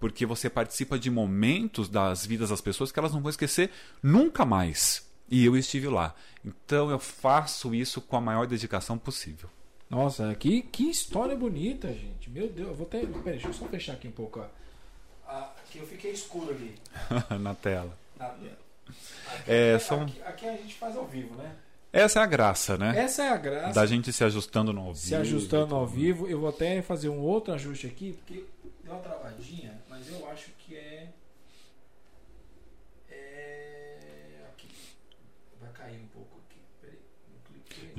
Porque 0.00 0.26
você 0.26 0.50
participa 0.50 0.98
de 0.98 1.10
momentos 1.10 1.88
das 1.88 2.26
vidas 2.26 2.50
das 2.50 2.60
pessoas 2.60 2.90
que 2.90 2.98
elas 2.98 3.12
não 3.12 3.22
vão 3.22 3.30
esquecer 3.30 3.70
nunca 4.02 4.44
mais. 4.44 5.03
E 5.30 5.44
eu 5.44 5.56
estive 5.56 5.88
lá. 5.88 6.14
Então, 6.44 6.90
eu 6.90 6.98
faço 6.98 7.74
isso 7.74 8.00
com 8.00 8.16
a 8.16 8.20
maior 8.20 8.46
dedicação 8.46 8.98
possível. 8.98 9.48
Nossa, 9.88 10.34
que, 10.34 10.62
que 10.62 10.90
história 10.90 11.36
bonita, 11.36 11.88
gente. 11.92 12.28
Meu 12.30 12.48
Deus, 12.48 12.68
eu 12.68 12.74
vou 12.74 12.86
até. 12.86 13.00
Pera, 13.00 13.22
deixa 13.32 13.48
eu 13.48 13.52
só 13.54 13.66
fechar 13.66 13.92
aqui 13.94 14.08
um 14.08 14.12
pouco. 14.12 14.40
Ó. 14.40 14.44
Ah, 15.26 15.50
Aqui 15.64 15.78
eu 15.78 15.86
fiquei 15.86 16.12
escuro 16.12 16.50
ali 16.50 16.74
Na 17.40 17.54
tela. 17.54 17.96
na 18.18 18.26
tela. 18.28 18.58
Aqui, 19.34 19.50
É, 19.50 19.74
aqui- 19.74 19.84
são- 19.84 20.02
aqui, 20.02 20.22
aqui 20.22 20.46
a 20.48 20.56
gente 20.56 20.74
faz 20.74 20.96
ao 20.96 21.06
vivo, 21.06 21.34
né? 21.36 21.54
Essa 21.92 22.20
é 22.20 22.22
a 22.22 22.26
graça, 22.26 22.76
né? 22.76 22.92
Essa 22.98 23.22
é 23.22 23.28
a 23.30 23.36
graça. 23.36 23.72
Da 23.74 23.86
gente 23.86 24.12
se 24.12 24.24
ajustando 24.24 24.72
no 24.72 24.80
ao 24.80 24.92
vivo. 24.92 25.06
se 25.06 25.14
ajustando 25.14 25.74
ao 25.74 25.86
vivo. 25.86 26.26
Eu 26.26 26.40
vou 26.40 26.48
até 26.48 26.82
fazer 26.82 27.08
um 27.08 27.20
outro 27.20 27.54
ajuste 27.54 27.86
aqui, 27.86 28.12
porque 28.14 28.44
deu 28.82 28.92
uma 28.94 29.00
travadinha, 29.02 29.80
mas 29.88 30.08
eu 30.10 30.28
acho 30.28 30.50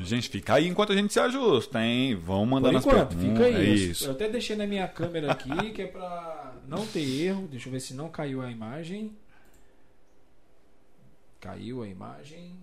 Gente, 0.06 0.30
fica 0.30 0.54
aí 0.56 0.68
enquanto 0.68 0.92
a 0.94 0.96
gente 0.96 1.12
se 1.12 1.20
ajusta, 1.20 1.82
hein? 1.84 2.16
Vão 2.16 2.40
Por 2.42 2.46
mandando 2.48 2.78
as 2.78 2.86
enquanto, 2.86 3.10
perguntas. 3.16 3.46
fica 3.46 3.50
É 3.50 3.56
aí. 3.62 3.90
isso. 3.90 4.06
Eu 4.06 4.12
até 4.12 4.30
deixei 4.30 4.56
na 4.56 4.66
minha 4.68 4.88
câmera 4.88 5.32
aqui, 5.32 5.72
que 5.72 5.82
é 5.82 5.88
pra 5.88 6.54
não 6.68 6.86
ter 6.88 7.02
erro. 7.24 7.48
Deixa 7.50 7.68
eu 7.68 7.72
ver 7.74 7.80
se 7.80 7.94
não 7.94 8.10
caiu 8.10 8.42
a 8.42 8.50
imagem. 8.52 9.12
Caiu 11.40 11.84
a 11.84 11.88
imagem. 11.88 12.54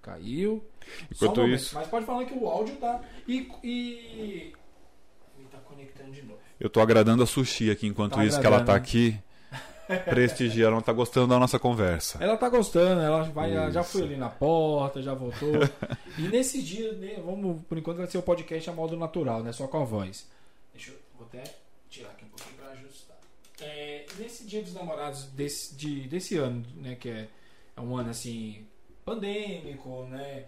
Caiu. 0.00 0.64
Só 1.12 1.26
um 1.26 1.28
Enquanto 1.28 1.40
momento, 1.42 1.60
isso- 1.60 1.74
Mas 1.74 1.88
pode 1.88 2.06
falar 2.06 2.24
que 2.24 2.34
o 2.34 2.46
áudio 2.48 2.76
tá. 2.76 3.00
E. 3.26 3.48
e... 3.62 4.52
Ele 5.38 5.48
tá 5.50 5.58
conectando 5.58 6.10
de 6.12 6.22
novo. 6.22 6.38
Eu 6.58 6.68
tô 6.70 6.80
agradando 6.80 7.22
a 7.22 7.26
Sushi 7.26 7.70
aqui 7.70 7.86
enquanto 7.86 8.14
Tá 8.14 8.24
isso, 8.24 8.40
que 8.40 8.46
ela 8.46 8.62
tá 8.64 8.74
aqui. 8.74 9.16
Prestigiando, 10.04 10.74
ela 10.74 10.82
tá 10.82 10.92
gostando 10.92 11.28
da 11.28 11.38
nossa 11.38 11.58
conversa. 11.58 12.22
Ela 12.22 12.36
tá 12.36 12.48
gostando, 12.48 13.00
ela 13.00 13.22
vai, 13.24 13.54
ela 13.54 13.70
já 13.70 13.82
foi 13.82 14.02
ali 14.02 14.16
na 14.16 14.28
porta, 14.28 15.02
já 15.02 15.14
voltou. 15.14 15.54
e 16.18 16.22
nesse 16.22 16.62
dia, 16.62 16.92
né, 16.92 17.20
vamos, 17.24 17.62
por 17.62 17.76
enquanto 17.76 17.98
vai 17.98 18.06
ser 18.06 18.18
o 18.18 18.22
podcast 18.22 18.70
a 18.70 18.72
modo 18.72 18.96
natural, 18.96 19.42
né? 19.42 19.52
Só 19.52 19.66
com 19.66 19.82
a 19.82 19.84
voz. 19.84 20.28
Deixa 20.72 20.90
eu 20.90 20.96
vou 21.16 21.26
até 21.26 21.42
tirar 21.90 22.10
aqui 22.10 22.24
um 22.24 22.28
pouquinho 22.28 22.56
pra 22.56 22.70
ajustar. 22.70 23.16
É, 23.60 24.06
nesse 24.18 24.46
dia 24.46 24.62
dos 24.62 24.74
namorados 24.74 25.24
desse, 25.26 25.74
de, 25.74 26.08
desse 26.08 26.36
ano, 26.36 26.64
né? 26.76 26.94
Que 26.94 27.08
é, 27.08 27.28
é 27.76 27.80
um 27.80 27.96
ano 27.96 28.10
assim, 28.10 28.64
pandêmico, 29.04 30.04
né? 30.04 30.44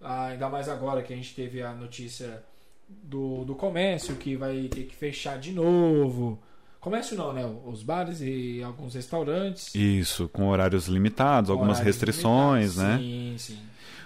Ah, 0.00 0.26
ainda 0.26 0.48
mais 0.48 0.68
agora 0.68 1.02
que 1.02 1.12
a 1.12 1.16
gente 1.16 1.34
teve 1.34 1.62
a 1.62 1.72
notícia 1.72 2.42
do, 2.88 3.44
do 3.44 3.54
comércio 3.54 4.16
que 4.16 4.36
vai 4.36 4.68
ter 4.68 4.84
que 4.84 4.94
fechar 4.94 5.38
de 5.38 5.52
novo. 5.52 6.38
Comércio 6.88 7.18
não, 7.18 7.34
né? 7.34 7.44
Os 7.66 7.82
bares 7.82 8.22
e 8.22 8.62
alguns 8.62 8.94
restaurantes. 8.94 9.74
Isso, 9.74 10.26
com 10.30 10.48
horários 10.48 10.88
limitados, 10.88 11.50
algumas 11.50 11.76
Horários 11.76 11.96
restrições, 11.96 12.76
limitados. 12.76 12.78
né? 12.78 12.98
Sim, 12.98 13.34
sim. 13.36 13.58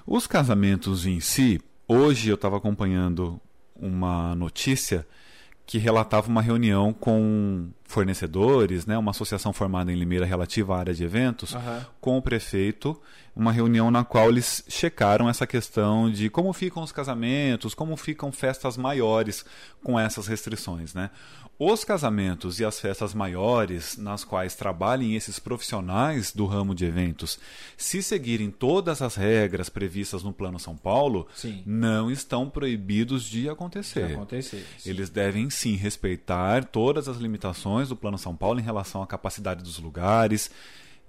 Os 0.04 0.26
casamentos 0.26 1.06
em 1.06 1.20
si, 1.20 1.60
hoje 1.86 2.28
eu 2.28 2.34
estava 2.34 2.56
acompanhando 2.56 3.40
uma 3.76 4.34
notícia 4.34 5.06
que 5.64 5.78
relatava 5.78 6.26
uma 6.28 6.42
reunião 6.42 6.92
com 6.92 7.68
fornecedores, 7.92 8.86
né, 8.86 8.96
uma 8.96 9.10
associação 9.10 9.52
formada 9.52 9.92
em 9.92 9.96
Limeira 9.96 10.24
relativa 10.26 10.74
à 10.74 10.78
área 10.78 10.94
de 10.94 11.04
eventos, 11.04 11.54
Aham. 11.54 11.86
com 12.00 12.16
o 12.16 12.22
prefeito, 12.22 13.00
uma 13.36 13.52
reunião 13.52 13.90
na 13.90 14.04
qual 14.04 14.28
eles 14.28 14.64
checaram 14.68 15.28
essa 15.28 15.46
questão 15.46 16.10
de 16.10 16.28
como 16.28 16.52
ficam 16.52 16.82
os 16.82 16.92
casamentos, 16.92 17.74
como 17.74 17.96
ficam 17.96 18.32
festas 18.32 18.76
maiores 18.76 19.44
com 19.82 19.98
essas 19.98 20.26
restrições, 20.26 20.92
né? 20.94 21.10
Os 21.58 21.84
casamentos 21.84 22.58
e 22.58 22.64
as 22.64 22.80
festas 22.80 23.14
maiores, 23.14 23.96
nas 23.96 24.24
quais 24.24 24.56
trabalhem 24.56 25.14
esses 25.14 25.38
profissionais 25.38 26.32
do 26.32 26.44
ramo 26.44 26.74
de 26.74 26.84
eventos, 26.84 27.38
se 27.76 28.02
seguirem 28.02 28.50
todas 28.50 29.00
as 29.00 29.14
regras 29.14 29.68
previstas 29.68 30.24
no 30.24 30.32
Plano 30.32 30.58
São 30.58 30.76
Paulo, 30.76 31.28
Sim. 31.36 31.62
não 31.64 32.10
estão 32.10 32.50
proibidos 32.50 33.22
de 33.24 33.48
acontecer. 33.48 34.12
acontecer. 34.14 34.66
sim. 34.78 34.90
Eles 34.90 35.08
devem 35.08 35.50
sim 35.50 35.76
respeitar 35.76 36.64
todas 36.64 37.06
as 37.08 37.18
limitações 37.18 37.81
do 37.88 37.96
Plano 37.96 38.18
São 38.18 38.36
Paulo 38.36 38.60
em 38.60 38.62
relação 38.62 39.02
à 39.02 39.06
capacidade 39.06 39.62
dos 39.62 39.78
lugares, 39.78 40.50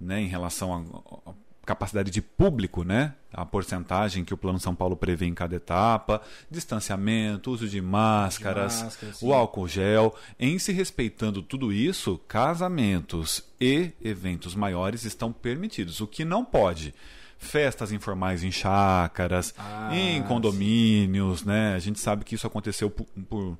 né, 0.00 0.20
em 0.20 0.26
relação 0.26 0.86
à 1.26 1.32
capacidade 1.64 2.10
de 2.10 2.20
público, 2.20 2.84
né, 2.84 3.14
a 3.32 3.44
porcentagem 3.44 4.24
que 4.24 4.34
o 4.34 4.36
Plano 4.36 4.60
São 4.60 4.74
Paulo 4.74 4.96
prevê 4.96 5.26
em 5.26 5.34
cada 5.34 5.56
etapa, 5.56 6.20
distanciamento, 6.50 7.50
uso 7.50 7.68
de 7.68 7.80
máscaras, 7.80 8.82
máscara, 8.82 9.12
sim. 9.12 9.26
o 9.26 9.32
álcool 9.32 9.66
gel. 9.66 10.14
Em 10.38 10.58
se 10.58 10.72
respeitando 10.72 11.42
tudo 11.42 11.72
isso, 11.72 12.18
casamentos 12.28 13.42
e 13.60 13.92
eventos 14.02 14.54
maiores 14.54 15.04
estão 15.04 15.32
permitidos. 15.32 16.00
O 16.00 16.06
que 16.06 16.24
não 16.24 16.44
pode 16.44 16.94
festas 17.38 17.92
informais 17.92 18.42
em 18.44 18.50
chácaras, 18.50 19.54
Ah, 19.58 19.90
em 19.94 20.22
condomínios, 20.22 21.44
né? 21.44 21.74
A 21.74 21.78
gente 21.78 21.98
sabe 21.98 22.24
que 22.24 22.34
isso 22.34 22.46
aconteceu 22.46 22.90
por, 22.90 23.06
por 23.28 23.58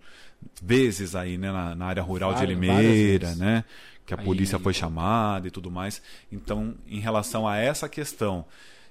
vezes 0.63 1.15
aí, 1.15 1.37
né, 1.39 1.51
na, 1.53 1.75
na 1.75 1.87
área 1.87 2.03
rural 2.03 2.35
de 2.35 2.45
Limeira, 2.47 3.35
né? 3.35 3.65
Que 4.07 4.13
a 4.15 4.19
Aí- 4.19 4.25
polícia 4.25 4.59
foi 4.59 4.75
chamada 4.75 5.49
e 5.49 5.51
tudo 5.51 5.71
mais. 5.71 6.03
Então, 6.31 6.75
em 6.87 7.01
relação 7.01 7.47
a 7.49 7.57
essa 7.57 7.89
questão 7.89 8.45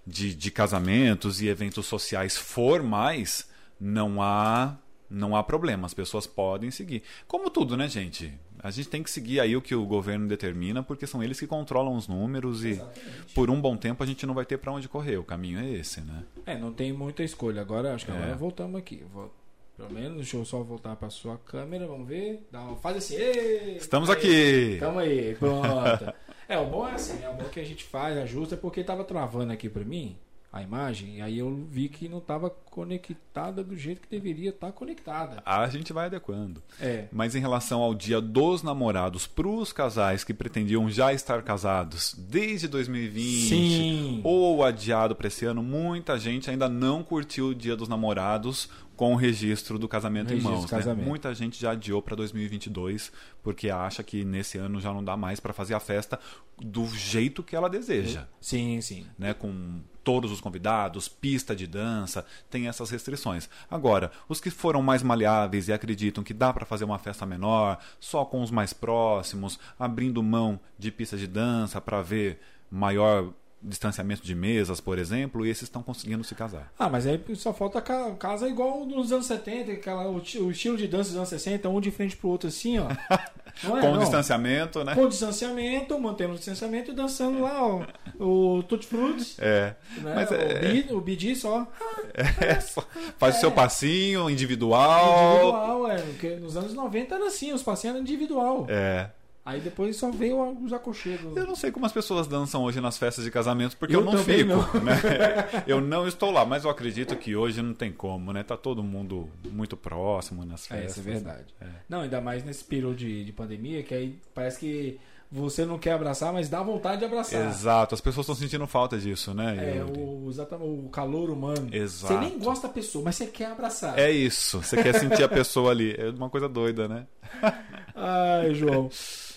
de, 0.06 0.34
de 0.34 0.50
casamentos 0.52 1.41
e 1.41 1.48
eventos 1.48 1.86
sociais 1.86 2.36
formais, 2.36 3.48
não 3.80 4.22
há 4.22 4.76
não 5.10 5.36
há 5.36 5.43
problema, 5.43 5.86
as 5.86 5.93
pessoas 5.93 6.26
podem 6.26 6.72
seguir. 6.72 7.04
Como 7.28 7.48
tudo, 7.52 7.78
né, 7.78 7.88
gente? 7.88 8.34
A 8.63 8.71
gente 8.71 8.88
tem 8.88 9.04
que 9.04 9.12
seguir 9.12 9.41
aí 9.41 9.56
o 9.58 9.62
que 9.62 9.76
o 9.76 9.86
governo 9.86 10.26
determina, 10.28 10.82
porque 10.82 11.06
são 11.06 11.21
eles 11.21 11.38
que 11.38 11.45
controlam 11.45 11.95
os 11.97 12.08
números 12.08 12.63
e 12.63 12.69
Exatamente. 12.69 13.34
por 13.36 13.49
um 13.49 13.60
bom 13.60 13.76
tempo 13.76 14.02
a 14.02 14.06
gente 14.06 14.26
não 14.26 14.34
vai 14.34 14.45
ter 14.45 14.58
para 14.58 14.71
onde 14.71 14.88
correr. 14.88 15.17
O 15.17 15.23
caminho 15.23 15.60
é 15.60 15.69
esse, 15.69 15.99
né? 15.99 16.23
É, 16.45 16.58
não 16.58 16.71
tem 16.71 16.93
muita 16.93 17.23
escolha. 17.23 17.60
Agora, 17.62 17.93
acho 17.93 18.06
que 18.06 18.12
É. 18.12 18.15
agora 18.15 18.36
voltamos 18.36 18.80
aqui. 18.80 19.04
Vou- 19.13 19.34
pelo 19.76 19.91
menos, 19.91 20.15
deixa 20.17 20.38
eu 20.38 20.45
só 20.45 20.62
voltar 20.63 20.95
pra 20.95 21.10
sua 21.10 21.38
câmera, 21.39 21.86
vamos 21.86 22.08
ver. 22.08 22.47
Dá 22.52 22.63
um- 22.63 22.76
faz 22.78 22.95
assim, 22.97 23.15
"Ê, 23.15 23.76
Estamos 23.76 24.10
aí, 24.10 24.15
aqui. 24.15 24.78
Tamo 24.80 24.99
aí, 24.99 25.36
pronto. 25.36 26.13
é, 26.47 26.58
o 26.58 26.65
bom 26.67 26.88
é 26.88 26.93
assim, 26.93 27.21
é 27.21 27.28
o 27.30 27.34
bom 27.34 27.43
que 27.45 27.60
a 27.60 27.65
gente 27.65 27.84
faz, 27.84 28.17
ajusta, 28.17 28.56
porque 28.56 28.84
tava 28.84 29.04
travando 29.04 29.52
aqui 29.52 29.67
pra 29.67 29.84
mim 29.84 30.15
a 30.54 30.62
imagem, 30.62 31.18
e 31.18 31.22
aí 31.22 31.39
eu 31.39 31.66
vi 31.68 31.89
que 31.89 32.08
não 32.08 32.20
tava 32.20 32.48
conectada 32.48 33.63
do 33.63 33.76
jeito 33.76 34.02
que 34.02 34.08
deveria 34.08 34.52
estar 34.52 34.72
conectada. 34.72 35.42
A 35.44 35.68
gente 35.68 35.92
vai 35.92 36.06
adequando. 36.06 36.62
É. 36.80 37.08
Mas 37.12 37.34
em 37.34 37.39
relação 37.39 37.82
ao 37.82 37.96
dia 37.96 38.22
dos 38.22 38.62
namorados, 38.62 39.26
para 39.26 39.48
os 39.48 39.74
casais 39.74 40.24
que 40.24 40.32
pretendiam 40.32 40.88
já 40.92 41.12
estar 41.12 41.42
casados 41.42 42.13
desde 42.16 42.68
2020 42.68 43.50
Sim. 43.50 44.22
ou 44.24 44.63
adiado 44.63 45.16
para 45.16 45.28
esse 45.28 45.44
ano, 45.44 45.63
muita 45.63 46.20
gente 46.20 46.52
ainda 46.52 46.70
não 46.70 47.04
curtiu 47.04 47.48
o 47.48 47.56
dia 47.56 47.76
dos 47.76 47.88
namorados 47.89 48.70
com 48.96 49.13
o 49.13 49.16
registro 49.16 49.80
do 49.80 49.88
casamento 49.88 50.30
Registro 50.30 50.52
em 50.52 50.56
mãos. 50.56 50.72
né? 50.72 50.78
casamento. 50.78 51.08
Muita 51.08 51.34
gente 51.34 51.60
já 51.60 51.72
adiou 51.72 52.00
para 52.00 52.16
2022 52.16 53.12
porque 53.42 53.72
acha 53.72 54.04
que 54.04 54.24
nesse 54.24 54.60
ano 54.60 54.80
já 54.80 54.94
não 54.94 55.04
dá 55.04 55.18
mais 55.18 55.39
para 55.39 55.52
fazer 55.52 55.74
a 55.74 55.80
festa 55.80 56.20
do 56.60 56.86
jeito 56.89 57.42
que 57.42 57.56
ela 57.56 57.68
deseja 57.68 58.28
Sim, 58.39 58.80
sim. 58.82 59.08
né, 59.18 59.34
com 59.34 59.82
todos 60.04 60.32
os 60.32 60.42
convidados, 60.42 61.08
pista 61.08 61.56
de 61.56 61.66
dança, 61.66 62.26
tem 62.50 62.68
essas 62.68 62.89
restrições. 62.89 63.50
Agora, 63.70 64.12
os 64.28 64.39
que 64.39 64.50
foram 64.50 64.82
mais 64.82 65.02
maleáveis 65.02 65.68
e 65.68 65.74
acreditam 65.74 66.24
que 66.24 66.34
dá 66.34 66.52
para 66.52 66.66
fazer 66.66 66.86
uma 66.86 67.00
festa 67.00 67.26
menor, 67.26 67.80
só 68.00 68.26
com 68.26 68.42
os 68.42 68.52
mais 68.52 68.74
próximos, 68.74 69.60
abrindo 69.80 70.22
mão 70.22 70.60
de 70.78 70.92
pista 70.92 71.18
de 71.18 71.28
dança 71.28 71.80
para 71.80 72.02
ver 72.02 72.39
maior 72.70 73.32
distanciamento 73.63 74.21
de 74.23 74.36
mesas, 74.36 74.82
por 74.82 74.99
exemplo, 74.99 75.45
e 75.45 75.49
esses 75.49 75.63
estão 75.63 75.82
conseguindo 75.82 76.23
se 76.23 76.36
casar. 76.36 76.71
Ah, 76.78 76.89
mas 76.89 77.08
aí 77.08 77.21
só 77.36 77.54
falta 77.54 77.82
ca- 77.82 78.12
casa 78.15 78.47
igual 78.47 78.86
nos 78.86 79.12
anos 79.12 79.26
70, 79.26 79.71
aquela, 79.71 80.08
o, 80.08 80.15
o 80.17 80.52
estilo 80.52 80.76
de 80.78 80.88
dança 80.88 81.10
dos 81.10 81.17
anos 81.17 81.30
60, 81.30 81.69
um 81.69 81.80
de 81.80 81.89
frente 81.91 82.17
pro 82.17 82.30
outro 82.30 82.49
assim, 82.49 82.78
ó. 82.80 82.88
É, 83.63 83.67
com 83.67 83.91
não? 83.91 83.99
distanciamento, 83.99 84.84
né? 84.84 84.95
Com 84.95 85.08
distanciamento, 85.08 85.99
mantendo 85.99 86.34
o 86.34 86.36
distanciamento 86.38 86.89
e 86.89 86.95
dançando 86.95 87.39
lá 87.43 87.63
ó, 87.63 87.84
o 88.19 88.63
Tutti 88.63 88.88
Frutti, 88.88 89.36
É. 89.38 89.76
né? 89.97 90.13
Mas 90.15 90.32
o, 90.32 90.34
é- 90.34 90.60
Bi- 90.60 90.88
o 90.91 90.99
Bidi 90.99 91.36
só. 91.36 91.67
É, 92.41 92.60
só- 92.60 92.84
faz 93.19 93.38
o 93.38 93.39
seu 93.41 93.52
passinho 93.52 94.28
individual. 94.28 95.36
Individual, 95.36 95.88
é. 95.91 95.97
Porque 96.02 96.30
nos 96.38 96.58
anos 96.58 96.73
90 96.73 97.13
era 97.13 97.28
assim, 97.28 97.54
os 97.54 97.62
passinhos 97.62 97.95
eram 97.95 98.04
individual. 98.04 98.65
É. 98.67 99.10
Aí 99.46 99.60
depois 99.60 99.98
só 99.98 100.10
veio 100.10 100.42
os 100.64 100.72
aconchegos. 100.72 101.36
Eu 101.36 101.46
não 101.46 101.56
sei 101.56 101.70
como 101.70 101.86
as 101.86 101.92
pessoas 101.92 102.28
dançam 102.28 102.64
hoje 102.64 102.80
nas 102.80 102.98
festas 102.98 103.26
de 103.26 103.32
casamento, 103.32 103.76
porque 103.76 103.94
Eu 103.94 104.00
eu, 104.00 104.06
não 104.06 104.18
fico, 104.24 104.48
não. 104.50 104.84
né? 104.84 104.94
Eu 105.68 105.82
não 105.82 106.08
estou 106.08 106.32
lá, 106.32 106.46
mas 106.46 106.64
eu 106.64 106.70
acredito 106.70 107.14
que 107.18 107.36
hoje 107.36 107.62
não 107.62 107.74
tem 107.74 107.92
como, 107.92 108.32
né? 108.32 108.42
Tá 108.42 108.56
todo 108.56 108.82
mundo 108.82 109.30
muito 109.52 109.76
próximo 109.76 110.46
nas 110.46 110.70
É, 110.72 110.76
festas. 110.76 110.98
isso 110.98 111.10
é 111.10 111.12
verdade. 111.14 111.54
É. 111.60 111.66
Não, 111.90 112.02
ainda 112.02 112.22
mais 112.22 112.44
nesse 112.46 112.64
período 112.64 112.96
de, 112.96 113.26
de 113.26 113.34
pandemia, 113.34 113.84
que 113.84 113.94
aí 113.94 114.18
parece 114.34 114.60
que 114.60 114.98
você 115.30 115.66
não 115.66 115.78
quer 115.80 115.92
abraçar, 115.94 116.32
mas 116.32 116.48
dá 116.48 116.62
vontade 116.64 117.00
de 117.00 117.06
abraçar. 117.06 117.46
Exato, 117.50 117.96
as 117.96 118.00
pessoas 118.02 118.24
estão 118.26 118.36
sentindo 118.36 118.66
falta 118.68 118.98
disso, 118.98 119.34
né? 119.34 119.78
É, 119.78 119.84
o, 119.84 120.30
o 120.30 120.90
calor 120.90 121.30
humano. 121.30 121.68
Exato. 121.70 122.14
Você 122.14 122.20
nem 122.20 122.40
gosta 122.40 122.68
da 122.68 122.74
pessoa, 122.74 123.04
mas 123.04 123.16
você 123.16 123.26
quer 123.28 123.48
abraçar. 123.48 123.98
É 124.00 124.10
isso, 124.10 124.62
você 124.64 124.82
quer 124.82 124.94
sentir 124.98 125.24
a 125.24 125.28
pessoa 125.30 125.72
ali. 125.72 125.96
É 125.98 126.10
uma 126.12 126.30
coisa 126.30 126.48
doida, 126.48 126.88
né? 126.88 127.08
Ai, 127.94 128.54
João. 128.56 128.90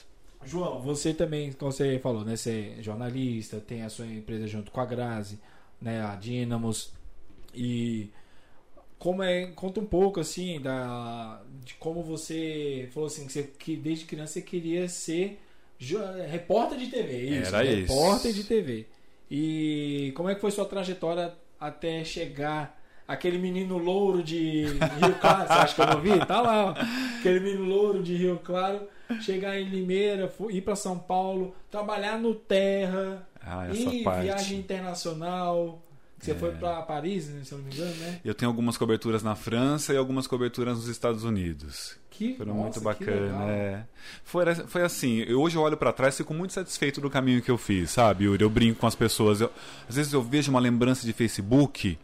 João, 0.46 0.80
você 0.80 1.12
também, 1.12 1.52
como 1.52 1.72
você 1.72 1.98
falou, 1.98 2.24
né? 2.24 2.36
Você 2.36 2.74
é 2.78 2.82
jornalista, 2.82 3.60
tem 3.60 3.82
a 3.82 3.88
sua 3.88 4.06
empresa 4.06 4.46
junto 4.46 4.70
com 4.70 4.80
a 4.80 4.86
Grazi, 4.86 5.38
né? 5.80 6.02
A 6.02 6.14
Dynamos. 6.14 6.92
E 7.54 8.10
como 8.98 9.22
é. 9.22 9.46
Conta 9.48 9.80
um 9.80 9.86
pouco 9.86 10.20
assim 10.20 10.60
da, 10.60 11.42
de 11.64 11.74
como 11.74 12.02
você 12.02 12.88
falou 12.92 13.06
assim, 13.08 13.26
que, 13.26 13.32
você, 13.32 13.42
que 13.42 13.76
desde 13.76 14.04
criança 14.04 14.34
você 14.34 14.42
queria 14.42 14.88
ser 14.88 15.40
repórter 16.28 16.78
de 16.78 16.86
TV. 16.88 17.40
Isso, 17.40 17.54
Era 17.54 17.64
isso. 17.64 17.92
repórter 17.92 18.32
de 18.32 18.44
TV. 18.44 18.86
E 19.30 20.12
como 20.16 20.28
é 20.28 20.34
que 20.34 20.40
foi 20.40 20.50
sua 20.50 20.64
trajetória 20.64 21.34
até 21.58 22.04
chegar 22.04 22.80
aquele 23.06 23.38
menino 23.38 23.76
louro 23.78 24.22
de 24.22 24.64
Rio 24.64 25.14
Claro? 25.20 25.46
Você 25.46 25.52
acha 25.52 25.74
que 25.74 25.80
eu 25.80 25.86
não 25.86 26.00
vi? 26.00 26.26
Tá 26.26 26.40
lá, 26.40 26.66
ó. 26.66 27.18
aquele 27.18 27.40
menino 27.40 27.64
louro 27.64 28.02
de 28.02 28.16
Rio 28.16 28.40
Claro, 28.42 28.88
chegar 29.20 29.58
em 29.58 29.68
Limeira, 29.68 30.32
ir 30.50 30.60
para 30.62 30.76
São 30.76 30.98
Paulo, 30.98 31.54
trabalhar 31.70 32.18
no 32.18 32.34
Terra, 32.34 33.26
Ah, 33.40 33.68
ir 33.72 34.02
parte. 34.02 34.22
viagem 34.24 34.58
internacional. 34.58 35.82
Você 36.18 36.30
É. 36.30 36.34
foi 36.34 36.50
para 36.52 36.80
Paris, 36.82 37.28
né, 37.28 37.44
se 37.44 37.52
eu 37.52 37.58
não 37.58 37.66
me 37.66 37.74
engano, 37.74 37.94
né? 37.96 38.20
Eu 38.24 38.34
tenho 38.34 38.50
algumas 38.50 38.78
coberturas 38.78 39.22
na 39.22 39.34
França 39.34 39.92
e 39.92 39.96
algumas 39.98 40.26
coberturas 40.26 40.78
nos 40.78 40.88
Estados 40.88 41.24
Unidos. 41.24 41.96
Que 42.10 42.34
Foram 42.36 42.54
nossa, 42.54 42.62
muito 42.62 42.80
bacana. 42.80 43.44
É. 43.52 43.84
Foi, 44.24 44.54
foi 44.66 44.82
assim, 44.82 45.18
eu, 45.28 45.38
hoje 45.42 45.56
eu 45.56 45.62
olho 45.62 45.76
pra 45.76 45.92
trás 45.92 46.14
e 46.14 46.16
fico 46.18 46.32
muito 46.32 46.54
satisfeito 46.54 47.02
do 47.02 47.10
caminho 47.10 47.42
que 47.42 47.50
eu 47.50 47.58
fiz, 47.58 47.90
sabe, 47.90 48.24
Yuri? 48.24 48.42
Eu 48.42 48.48
brinco 48.48 48.80
com 48.80 48.86
as 48.86 48.94
pessoas. 48.94 49.42
eu- 49.42 49.52
às 49.86 49.96
vezes 49.96 50.10
eu 50.14 50.22
vejo 50.22 50.50
uma 50.50 50.58
lembrança 50.58 51.04
de 51.06 51.12
Facebook, 51.12 51.98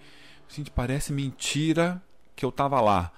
gente, 0.54 0.70
parece 0.70 1.10
mentira 1.10 2.00
que 2.36 2.44
eu 2.44 2.52
tava 2.52 2.78
lá 2.82 3.10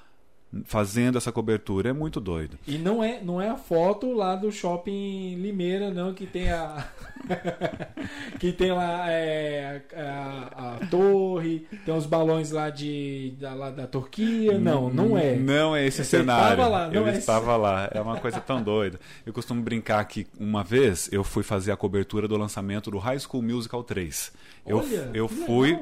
fazendo 0.65 1.19
essa 1.19 1.33
cobertura. 1.33 1.91
É 1.91 1.93
muito 1.93 2.21
doido. 2.21 2.59
E 2.67 2.79
não 2.79 3.03
é, 3.03 3.21
não 3.23 3.41
é 3.41 3.49
a 3.49 3.57
foto 3.57 4.13
lá 4.13 4.37
do 4.37 4.51
shopping 4.53 5.35
Limeira, 5.37 5.91
não, 5.91 6.13
que 6.15 6.27
tem 6.27 6.51
a. 6.51 6.87
que 8.39 8.53
tem 8.53 8.73
lá 8.73 9.11
é, 9.11 9.83
a, 9.97 10.77
a 10.83 10.87
torre, 10.87 11.67
tem 11.85 11.95
os 11.95 12.07
balões 12.07 12.51
lá 12.51 12.71
de 12.71 13.35
da, 13.41 13.55
lá 13.55 13.71
da 13.71 13.87
Turquia. 13.87 14.59
Não, 14.59 14.91
não 14.91 15.17
é. 15.17 15.35
Não 15.37 15.75
é 15.75 15.87
esse 15.87 16.05
Você 16.05 16.19
cenário. 16.19 16.53
estava 16.53 16.69
lá, 16.69 16.87
não 16.89 16.95
eu 16.95 17.07
é 17.07 17.11
esse- 17.11 17.19
estava 17.21 17.57
lá. 17.57 17.89
É 17.93 18.01
uma 18.01 18.19
coisa 18.21 18.41
tão 18.41 18.63
doida. 18.63 18.99
Eu 19.25 19.33
costumo 19.33 19.63
brincar 19.63 20.05
que 20.05 20.27
uma 20.39 20.63
vez 20.63 21.09
eu 21.13 21.25
fui 21.25 21.43
fazer 21.43 21.73
a 21.73 21.77
cobertura 21.77 22.29
do 22.29 22.37
lançamento 22.37 22.91
do 22.91 22.99
High 22.99 23.19
School 23.21 23.43
Musical 23.43 23.83
3. 23.83 24.33
Eu, 24.67 24.79
Olha, 24.79 25.11
eu 25.15 25.29
que 25.29 25.35
fui 25.35 25.79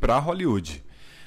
para 0.00 0.18
Hollywood. 0.18 0.82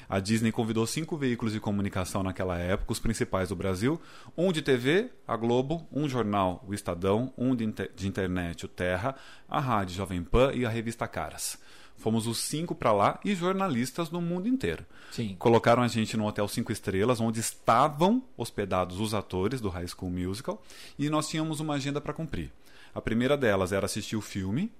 A 0.08 0.20
Disney 0.20 0.52
convidou 0.52 0.86
cinco 0.86 1.16
veículos 1.16 1.52
de 1.52 1.60
comunicação 1.60 2.22
naquela 2.22 2.56
época, 2.58 2.92
os 2.92 3.00
principais 3.00 3.48
do 3.48 3.56
Brasil: 3.56 4.00
um 4.36 4.52
de 4.52 4.62
TV, 4.62 5.10
a 5.26 5.36
Globo, 5.36 5.86
um 5.90 6.08
jornal, 6.08 6.64
o 6.66 6.72
Estadão, 6.72 7.32
um 7.36 7.54
de, 7.56 7.64
inter- 7.64 7.90
de 7.94 8.06
internet, 8.06 8.64
o 8.64 8.68
Terra, 8.68 9.16
a 9.48 9.58
rádio 9.58 9.96
Jovem 9.96 10.22
Pan 10.22 10.52
e 10.54 10.64
a 10.64 10.68
revista 10.68 11.08
Caras. 11.08 11.58
Fomos 11.98 12.26
os 12.26 12.38
cinco 12.38 12.74
para 12.74 12.92
lá 12.92 13.18
e 13.24 13.34
jornalistas 13.34 14.10
do 14.10 14.20
mundo 14.20 14.46
inteiro. 14.46 14.84
Sim. 15.10 15.34
Colocaram 15.38 15.82
a 15.82 15.88
gente 15.88 16.14
no 16.16 16.26
hotel 16.26 16.46
cinco 16.46 16.70
estrelas, 16.70 17.20
onde 17.20 17.40
estavam 17.40 18.22
hospedados 18.36 19.00
os 19.00 19.14
atores 19.14 19.62
do 19.62 19.70
High 19.70 19.88
School 19.88 20.10
Musical, 20.10 20.62
e 20.98 21.08
nós 21.08 21.26
tínhamos 21.26 21.58
uma 21.58 21.74
agenda 21.74 22.00
para 22.00 22.12
cumprir. 22.12 22.52
A 22.94 23.00
primeira 23.00 23.36
delas 23.36 23.72
era 23.72 23.86
assistir 23.86 24.14
o 24.14 24.20
filme, 24.20 24.70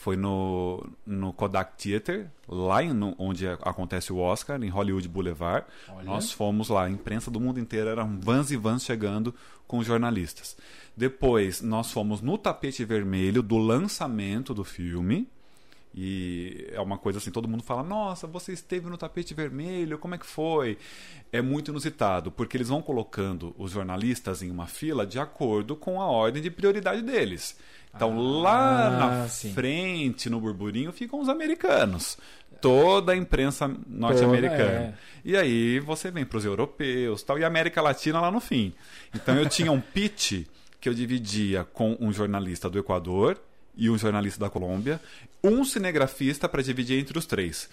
foi 0.00 0.16
no, 0.16 0.88
no 1.04 1.32
Kodak 1.32 1.72
Theater, 1.76 2.30
lá 2.48 2.84
em- 2.84 2.92
no- 2.92 3.16
onde 3.18 3.48
acontece 3.48 4.12
o 4.12 4.18
Oscar, 4.18 4.62
em 4.62 4.68
Hollywood 4.68 5.08
Boulevard. 5.08 5.66
Olha. 5.88 6.04
Nós 6.04 6.30
fomos 6.30 6.68
lá, 6.68 6.84
a 6.84 6.90
imprensa 6.90 7.32
do 7.32 7.40
mundo 7.40 7.58
inteiro, 7.58 7.90
eram 7.90 8.16
vans 8.20 8.52
e 8.52 8.56
vans 8.56 8.84
chegando 8.84 9.34
com 9.66 9.82
jornalistas. 9.82 10.56
Depois, 10.96 11.60
nós 11.62 11.90
fomos 11.90 12.20
no 12.20 12.38
tapete 12.38 12.84
vermelho 12.84 13.42
do 13.42 13.58
lançamento 13.58 14.54
do 14.54 14.62
filme. 14.62 15.26
E 15.94 16.68
é 16.70 16.80
uma 16.80 16.98
coisa 16.98 17.18
assim, 17.18 17.30
todo 17.30 17.48
mundo 17.48 17.62
fala: 17.62 17.82
"Nossa, 17.82 18.26
você 18.26 18.52
esteve 18.52 18.88
no 18.88 18.96
tapete 18.98 19.34
vermelho, 19.34 19.98
como 19.98 20.14
é 20.14 20.18
que 20.18 20.26
foi?". 20.26 20.78
É 21.32 21.40
muito 21.42 21.70
inusitado, 21.70 22.30
porque 22.30 22.56
eles 22.56 22.68
vão 22.68 22.80
colocando 22.82 23.54
os 23.58 23.72
jornalistas 23.72 24.42
em 24.42 24.50
uma 24.50 24.66
fila 24.66 25.06
de 25.06 25.18
acordo 25.18 25.74
com 25.74 26.00
a 26.00 26.06
ordem 26.06 26.42
de 26.42 26.50
prioridade 26.50 27.02
deles. 27.02 27.58
Então, 27.98 28.40
lá 28.40 28.86
Ah, 28.86 28.90
na 29.22 29.28
sim. 29.28 29.52
frente, 29.52 30.30
no 30.30 30.40
burburinho, 30.40 30.92
ficam 30.92 31.20
os 31.20 31.28
americanos. 31.28 32.16
Toda 32.60 33.12
a 33.12 33.16
imprensa 33.16 33.70
norte-americana. 33.86 34.64
é. 34.64 34.94
E 35.24 35.36
aí 35.36 35.78
você 35.80 36.10
vem 36.10 36.24
para 36.24 36.38
os 36.38 36.44
europeus 36.44 37.22
tal, 37.22 37.38
e 37.38 37.44
a 37.44 37.46
América 37.46 37.82
Latina 37.82 38.20
lá 38.20 38.30
no 38.30 38.40
fim. 38.40 38.72
Então 39.14 39.34
eu 39.36 39.48
tinha 39.48 39.70
um 39.70 39.80
pitch 39.80 40.44
que 40.80 40.88
eu 40.88 40.94
dividia 40.94 41.64
com 41.64 41.96
um 42.00 42.12
jornalista 42.12 42.68
do 42.70 42.78
Equador 42.78 43.38
e 43.78 43.88
um 43.88 43.96
jornalista 43.96 44.40
da 44.40 44.50
Colômbia, 44.50 45.00
um 45.42 45.64
cinegrafista 45.64 46.48
para 46.48 46.60
dividir 46.60 46.98
entre 46.98 47.16
os 47.16 47.24
três. 47.24 47.70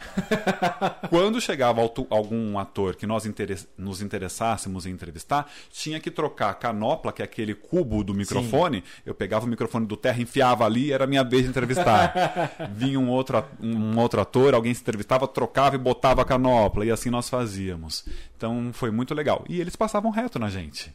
Quando 1.10 1.41
chegava 1.41 1.82
algum 2.10 2.60
ator 2.60 2.96
que 2.96 3.08
nós 3.08 3.26
interes- 3.26 3.68
nos 3.76 4.04
interessássemos 4.04 4.86
em 4.86 4.91
entrevistar, 4.91 5.52
tinha 5.72 6.00
que 6.00 6.12
trocar 6.12 6.52
a 6.52 6.54
canopla, 6.54 7.12
que 7.12 7.24
é 7.24 7.26
aquele 7.26 7.56
cubo 7.56 8.04
do 8.04 8.13
microfone. 8.13 8.84
Eu 9.04 9.15
pegava 9.15 9.46
o 9.46 9.50
microfone 9.50 9.88
do 9.88 9.98
terra, 9.98 10.22
enfiava 10.22 10.63
ali, 10.63 10.91
era 10.91 11.06
a 11.06 11.08
minha 11.08 11.24
vez 11.24 11.44
de 11.44 11.50
entrevistar. 11.50 12.13
Vinha 12.72 13.00
um 13.00 13.10
outro, 13.10 13.44
um 13.60 13.98
outro 13.98 14.22
ator, 14.22 14.54
alguém 14.54 14.74
se 14.74 14.82
entrevistava, 14.82 15.28
trocava 15.28 15.76
e 15.76 15.80
botava 15.80 16.22
a 16.22 16.26
canopla, 16.26 16.86
e 16.86 16.91
assim 16.91 17.10
nós 17.10 17.28
fazíamos. 17.28 18.06
Então 18.38 18.70
foi 18.74 18.91
muito 18.91 19.15
legal. 19.15 19.44
E 19.50 19.60
eles 19.60 19.76
passavam 19.76 20.12
reto 20.12 20.38
na 20.38 20.50
gente. 20.50 20.94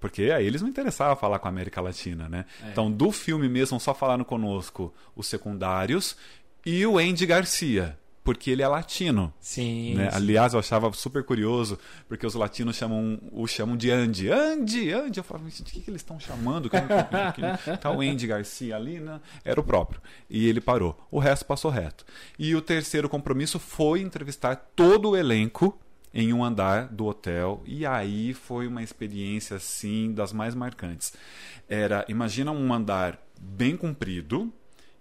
Porque 0.00 0.30
aí 0.30 0.46
eles 0.46 0.62
não 0.62 0.68
interessavam 0.68 1.16
falar 1.16 1.38
com 1.38 1.48
a 1.48 1.50
América 1.50 1.80
Latina, 1.80 2.28
né? 2.28 2.44
É. 2.64 2.70
Então, 2.70 2.90
do 2.90 3.10
filme 3.10 3.48
mesmo, 3.48 3.78
só 3.80 3.94
falaram 3.94 4.24
conosco 4.24 4.92
os 5.14 5.26
secundários 5.26 6.16
e 6.64 6.84
o 6.86 6.98
Andy 6.98 7.24
Garcia, 7.26 7.98
porque 8.22 8.50
ele 8.50 8.62
é 8.62 8.68
latino. 8.68 9.32
Sim. 9.40 9.94
né? 9.94 10.10
sim. 10.10 10.16
Aliás, 10.16 10.52
eu 10.52 10.60
achava 10.60 10.92
super 10.92 11.24
curioso, 11.24 11.78
porque 12.06 12.26
os 12.26 12.34
latinos 12.34 12.76
chamam, 12.76 13.18
o 13.32 13.46
chamam 13.46 13.76
de 13.76 13.90
Andy. 13.90 14.30
Andy, 14.30 14.92
Andy. 14.92 15.18
Eu 15.18 15.24
falava, 15.24 15.48
gente, 15.48 15.62
o 15.62 15.64
que, 15.64 15.80
que 15.80 15.90
eles 15.90 16.02
estão 16.02 16.20
chamando? 16.20 16.68
Tá 17.80 17.90
o 17.90 18.00
Andy 18.00 18.26
Garcia 18.26 18.76
ali, 18.76 19.00
né? 19.00 19.20
Era 19.44 19.58
o 19.58 19.64
próprio. 19.64 20.00
E 20.28 20.46
ele 20.48 20.60
parou. 20.60 20.98
O 21.10 21.18
resto 21.18 21.46
passou 21.46 21.70
reto. 21.70 22.04
E 22.38 22.54
o 22.54 22.60
terceiro 22.60 23.08
compromisso 23.08 23.58
foi 23.58 24.00
entrevistar 24.00 24.56
todo 24.76 25.10
o 25.10 25.16
elenco 25.16 25.78
em 26.12 26.32
um 26.32 26.44
andar 26.44 26.88
do 26.88 27.06
hotel. 27.06 27.62
E 27.64 27.84
aí 27.86 28.34
foi 28.34 28.66
uma 28.66 28.82
experiência, 28.82 29.56
assim, 29.56 30.12
das 30.12 30.32
mais 30.32 30.54
marcantes. 30.54 31.12
Era, 31.68 32.04
imagina 32.08 32.50
um 32.50 32.72
andar 32.72 33.18
bem 33.40 33.76
comprido, 33.76 34.52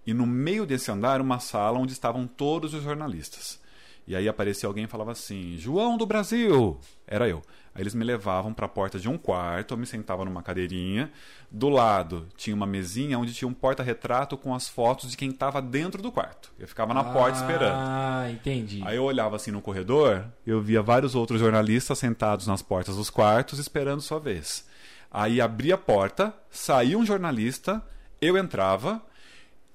e 0.05 0.13
no 0.13 0.25
meio 0.25 0.65
desse 0.65 0.89
andar 0.89 1.19
uma 1.19 1.39
sala 1.39 1.79
onde 1.79 1.91
estavam 1.93 2.25
todos 2.25 2.73
os 2.73 2.83
jornalistas. 2.83 3.59
E 4.07 4.15
aí 4.15 4.27
aparecia 4.27 4.67
alguém 4.67 4.85
e 4.85 4.87
falava 4.87 5.11
assim: 5.11 5.57
João 5.57 5.97
do 5.97 6.05
Brasil! 6.05 6.79
Era 7.05 7.27
eu. 7.27 7.41
Aí 7.77 7.83
eles 7.83 7.93
me 7.93 8.03
levavam 8.03 8.55
para 8.55 8.65
a 8.65 8.69
porta 8.69 8.97
de 8.97 9.07
um 9.07 9.19
quarto, 9.19 9.75
eu 9.75 9.77
me 9.77 9.85
sentava 9.85 10.25
numa 10.25 10.41
cadeirinha. 10.41 11.11
Do 11.51 11.69
lado 11.69 12.27
tinha 12.35 12.55
uma 12.55 12.65
mesinha 12.65 13.19
onde 13.19 13.35
tinha 13.35 13.47
um 13.47 13.53
porta-retrato 13.53 14.35
com 14.35 14.55
as 14.55 14.67
fotos 14.67 15.11
de 15.11 15.15
quem 15.15 15.29
estava 15.29 15.61
dentro 15.61 16.01
do 16.01 16.11
quarto. 16.11 16.51
Eu 16.57 16.67
ficava 16.67 16.91
na 16.91 17.03
porta 17.03 17.37
esperando. 17.37 17.75
Ah, 17.77 18.31
entendi. 18.31 18.81
Aí 18.83 18.97
eu 18.97 19.03
olhava 19.03 19.35
assim 19.35 19.51
no 19.51 19.61
corredor, 19.61 20.25
eu 20.43 20.59
via 20.59 20.81
vários 20.81 21.13
outros 21.13 21.39
jornalistas 21.39 21.99
sentados 21.99 22.47
nas 22.47 22.63
portas 22.63 22.95
dos 22.95 23.11
quartos 23.11 23.59
esperando 23.59 24.01
sua 24.01 24.19
vez. 24.19 24.65
Aí 25.11 25.39
abria 25.39 25.75
a 25.75 25.77
porta, 25.77 26.33
saía 26.49 26.97
um 26.97 27.05
jornalista, 27.05 27.79
eu 28.19 28.35
entrava. 28.37 29.03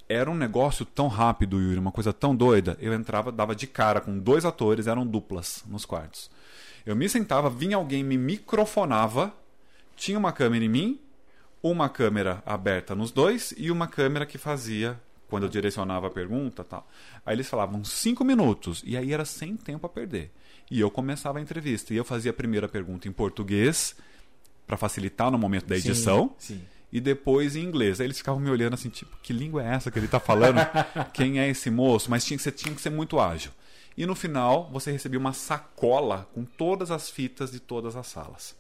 Era 0.09 0.29
um 0.29 0.35
negócio 0.35 0.85
tão 0.85 1.07
rápido, 1.07 1.61
Yuri, 1.61 1.79
uma 1.79 1.93
coisa 1.93 2.13
tão 2.13 2.35
doida. 2.35 2.77
Eu 2.81 2.93
entrava, 2.93 3.31
dava 3.31 3.55
de 3.55 3.69
cara 3.69 4.01
com 4.01 4.19
dois 4.19 4.45
atores, 4.45 4.89
eram 4.89 5.07
duplas 5.07 5.63
nos 5.69 5.85
quartos. 5.85 6.29
Eu 6.85 6.97
me 6.97 7.09
sentava, 7.09 7.49
vinha 7.49 7.77
alguém, 7.77 8.03
me 8.03 8.17
microfonava, 8.17 9.35
tinha 9.97 10.19
uma 10.19 10.33
câmera 10.33 10.65
em 10.65 10.69
mim, 10.69 11.01
uma 11.63 11.89
câmera 11.89 12.43
aberta 12.45 12.95
nos 12.95 13.11
dois 13.11 13.55
e 13.57 13.71
uma 13.71 13.87
câmera 13.87 14.27
que 14.27 14.37
fazia 14.37 15.01
quando 15.29 15.45
eu 15.45 15.49
direcionava 15.49 16.09
a 16.09 16.11
pergunta 16.11 16.63
tal. 16.63 16.87
Aí 17.25 17.35
eles 17.35 17.49
falavam 17.49 17.83
cinco 17.85 18.25
minutos, 18.25 18.83
e 18.85 18.97
aí 18.97 19.13
era 19.13 19.25
sem 19.25 19.57
tempo 19.57 19.87
a 19.87 19.89
perder. 19.89 20.31
E 20.71 20.81
eu 20.81 20.91
começava 20.91 21.39
a 21.39 21.41
entrevista. 21.41 21.95
E 21.95 21.97
eu 21.97 22.05
fazia 22.05 22.31
a 22.31 22.35
primeira 22.35 22.69
pergunta 22.69 23.09
em 23.09 23.13
português, 23.13 23.97
para 24.67 24.77
facilitar 24.77 25.31
no 25.31 25.39
momento 25.39 25.67
da 25.67 25.77
edição. 25.77 26.35
Sim, 26.39 26.55
sim. 26.55 26.63
E 26.93 27.01
depois 27.01 27.57
em 27.57 27.63
inglês. 27.63 28.01
Aí 28.01 28.07
eles 28.07 28.19
ficavam 28.19 28.41
me 28.41 28.51
olhando 28.51 28.75
assim, 28.75 28.89
tipo, 28.89 29.17
que 29.23 29.33
língua 29.33 29.63
é 29.63 29.75
essa 29.75 29.91
que 29.91 29.99
ele 29.99 30.07
está 30.07 30.21
falando? 30.21 30.59
Quem 31.13 31.41
é 31.41 31.49
esse 31.49 31.71
moço? 31.71 32.11
Mas 32.11 32.25
tinha 32.25 32.37
que, 32.37 32.43
ser, 32.43 32.53
tinha 32.53 32.75
que 32.75 32.81
ser 32.81 32.91
muito 32.91 33.19
ágil. 33.19 33.51
E 33.97 34.07
no 34.07 34.15
final, 34.15 34.71
você 34.73 34.91
recebia 34.91 35.19
uma 35.19 35.33
sacola 35.33 36.29
com 36.35 36.45
todas 36.45 36.91
as 36.91 37.11
fitas 37.11 37.53
de 37.53 37.61
todas 37.61 37.97
as 37.97 38.07
salas. 38.07 38.57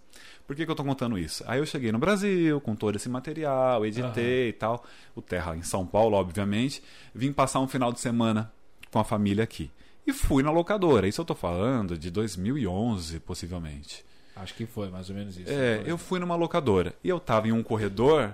Por 0.47 0.57
que, 0.57 0.64
que 0.64 0.71
eu 0.71 0.75
estou 0.75 0.85
contando 0.85 1.18
isso? 1.18 1.42
Aí 1.47 1.59
eu 1.59 1.66
cheguei 1.66 1.90
no 1.92 1.99
Brasil 1.99 2.61
com 2.61 2.75
todo 2.75 2.97
esse 2.97 3.09
material, 3.09 3.87
editei 3.87 4.45
uhum. 4.45 4.49
e 4.49 4.53
tal. 4.53 4.85
O 5.14 5.23
Terra 5.23 5.57
em 5.57 5.62
São 5.62 5.87
Paulo, 5.87 6.16
obviamente. 6.16 6.83
Vim 7.14 7.33
passar 7.33 7.61
um 7.61 7.68
final 7.68 7.92
de 7.92 8.01
semana 8.01 8.53
com 8.90 8.99
a 8.99 9.05
família 9.05 9.45
aqui. 9.45 9.71
E 10.07 10.12
fui 10.12 10.42
na 10.42 10.51
locadora. 10.51 11.07
Isso 11.07 11.21
eu 11.21 11.25
estou 11.25 11.37
falando 11.37 11.97
de 11.97 12.11
2011, 12.11 13.21
possivelmente. 13.21 14.05
Acho 14.35 14.55
que 14.55 14.66
foi 14.66 14.90
mais 14.90 15.09
ou 15.09 15.16
menos 15.16 15.38
isso. 15.38 15.51
É, 15.51 15.83
eu 15.87 15.97
fui 15.97 16.18
numa 16.18 16.35
locadora. 16.35 16.95
E 17.05 17.09
eu 17.09 17.18
estava 17.18 17.49
em 17.49 17.53
um 17.53 17.62
corredor 17.62 18.33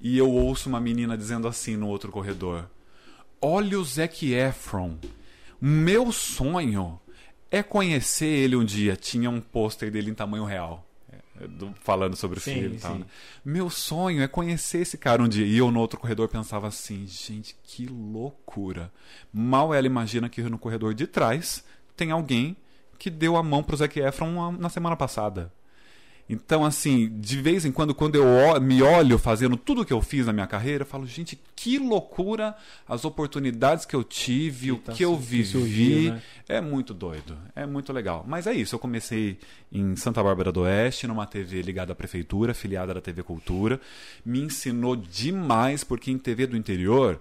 e 0.00 0.16
eu 0.16 0.30
ouço 0.30 0.68
uma 0.68 0.80
menina 0.80 1.16
dizendo 1.16 1.46
assim 1.46 1.76
no 1.76 1.88
outro 1.88 2.10
corredor: 2.10 2.68
Olha 3.40 3.78
o 3.78 3.84
Zac 3.84 4.32
Efron. 4.32 4.96
Meu 5.60 6.10
sonho 6.10 7.00
é 7.50 7.62
conhecer 7.62 8.26
ele 8.26 8.56
um 8.56 8.64
dia. 8.64 8.96
Tinha 8.96 9.28
um 9.28 9.40
pôster 9.40 9.90
dele 9.90 10.10
em 10.10 10.14
tamanho 10.14 10.44
real. 10.44 10.86
É, 11.12 11.46
falando 11.80 12.16
sobre 12.16 12.38
o 12.38 12.40
sim, 12.40 12.54
filme 12.54 12.76
e 12.76 12.80
tal. 12.80 12.98
Né? 12.98 13.06
Meu 13.44 13.68
sonho 13.68 14.22
é 14.22 14.28
conhecer 14.28 14.78
esse 14.78 14.96
cara 14.96 15.22
um 15.22 15.28
dia. 15.28 15.46
E 15.46 15.56
eu 15.58 15.70
no 15.70 15.80
outro 15.80 15.98
corredor 15.98 16.28
pensava 16.28 16.68
assim: 16.68 17.06
gente, 17.06 17.56
que 17.62 17.86
loucura. 17.86 18.92
Mal 19.32 19.74
ela 19.74 19.86
imagina 19.86 20.28
que 20.28 20.42
no 20.42 20.58
corredor 20.58 20.94
de 20.94 21.06
trás 21.06 21.64
tem 21.96 22.10
alguém 22.10 22.56
que 22.98 23.10
deu 23.10 23.36
a 23.36 23.42
mão 23.42 23.62
pro 23.62 23.76
Zac 23.76 23.98
Efron 23.98 24.52
na 24.52 24.68
semana 24.68 24.96
passada. 24.96 25.52
Então, 26.32 26.64
assim, 26.64 27.10
de 27.18 27.42
vez 27.42 27.64
em 27.64 27.72
quando, 27.72 27.92
quando 27.92 28.14
eu 28.14 28.60
me 28.60 28.80
olho 28.80 29.18
fazendo 29.18 29.56
tudo 29.56 29.82
o 29.82 29.84
que 29.84 29.92
eu 29.92 30.00
fiz 30.00 30.26
na 30.26 30.32
minha 30.32 30.46
carreira, 30.46 30.82
eu 30.82 30.86
falo, 30.86 31.04
gente, 31.04 31.36
que 31.56 31.76
loucura 31.76 32.54
as 32.88 33.04
oportunidades 33.04 33.84
que 33.84 33.96
eu 33.96 34.04
tive, 34.04 34.70
o 34.70 34.76
tá 34.76 34.92
que 34.92 35.04
eu 35.04 35.16
vivi. 35.16 35.44
Surgiu, 35.44 36.12
né? 36.12 36.22
É 36.48 36.60
muito 36.60 36.94
doido, 36.94 37.36
é 37.56 37.66
muito 37.66 37.92
legal. 37.92 38.24
Mas 38.28 38.46
é 38.46 38.54
isso, 38.54 38.76
eu 38.76 38.78
comecei 38.78 39.38
em 39.72 39.96
Santa 39.96 40.22
Bárbara 40.22 40.52
do 40.52 40.60
Oeste, 40.60 41.08
numa 41.08 41.26
TV 41.26 41.62
ligada 41.62 41.92
à 41.92 41.96
prefeitura, 41.96 42.52
afiliada 42.52 42.94
da 42.94 43.00
TV 43.00 43.24
Cultura. 43.24 43.80
Me 44.24 44.38
ensinou 44.40 44.94
demais, 44.94 45.82
porque 45.82 46.12
em 46.12 46.18
TV 46.18 46.46
do 46.46 46.56
interior 46.56 47.20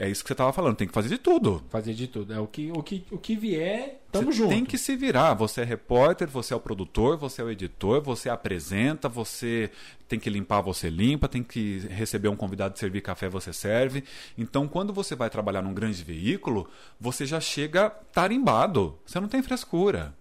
é 0.00 0.08
isso 0.08 0.22
que 0.22 0.28
você 0.28 0.34
estava 0.34 0.52
falando, 0.52 0.76
tem 0.76 0.86
que 0.86 0.94
fazer 0.94 1.08
de 1.08 1.18
tudo. 1.18 1.60
Fazer 1.68 1.92
de 1.92 2.06
tudo. 2.06 2.32
É 2.32 2.38
o 2.38 2.46
que, 2.46 2.70
o 2.70 2.84
que, 2.84 3.04
o 3.10 3.18
que 3.18 3.34
vier, 3.34 4.00
tamo 4.12 4.30
você 4.30 4.38
junto. 4.38 4.50
Tem 4.50 4.64
que 4.64 4.78
se 4.78 4.94
virar. 4.94 5.34
Você 5.34 5.62
é 5.62 5.64
repórter, 5.64 6.28
você 6.28 6.54
é 6.54 6.56
o 6.56 6.60
produtor, 6.60 7.16
você 7.16 7.42
é 7.42 7.44
o 7.44 7.50
editor, 7.50 8.00
você 8.00 8.30
apresenta, 8.30 9.08
você 9.08 9.72
tem 10.06 10.16
que 10.16 10.30
limpar, 10.30 10.60
você 10.60 10.88
limpa, 10.88 11.26
tem 11.26 11.42
que 11.42 11.80
receber 11.90 12.28
um 12.28 12.36
convidado 12.36 12.74
de 12.74 12.78
servir 12.78 13.00
café, 13.00 13.28
você 13.28 13.52
serve. 13.52 14.04
Então, 14.38 14.68
quando 14.68 14.92
você 14.92 15.16
vai 15.16 15.28
trabalhar 15.28 15.62
num 15.62 15.74
grande 15.74 16.04
veículo, 16.04 16.70
você 17.00 17.26
já 17.26 17.40
chega 17.40 17.90
tarimbado. 17.90 18.96
Você 19.04 19.18
não 19.18 19.26
tem 19.26 19.42
frescura, 19.42 20.14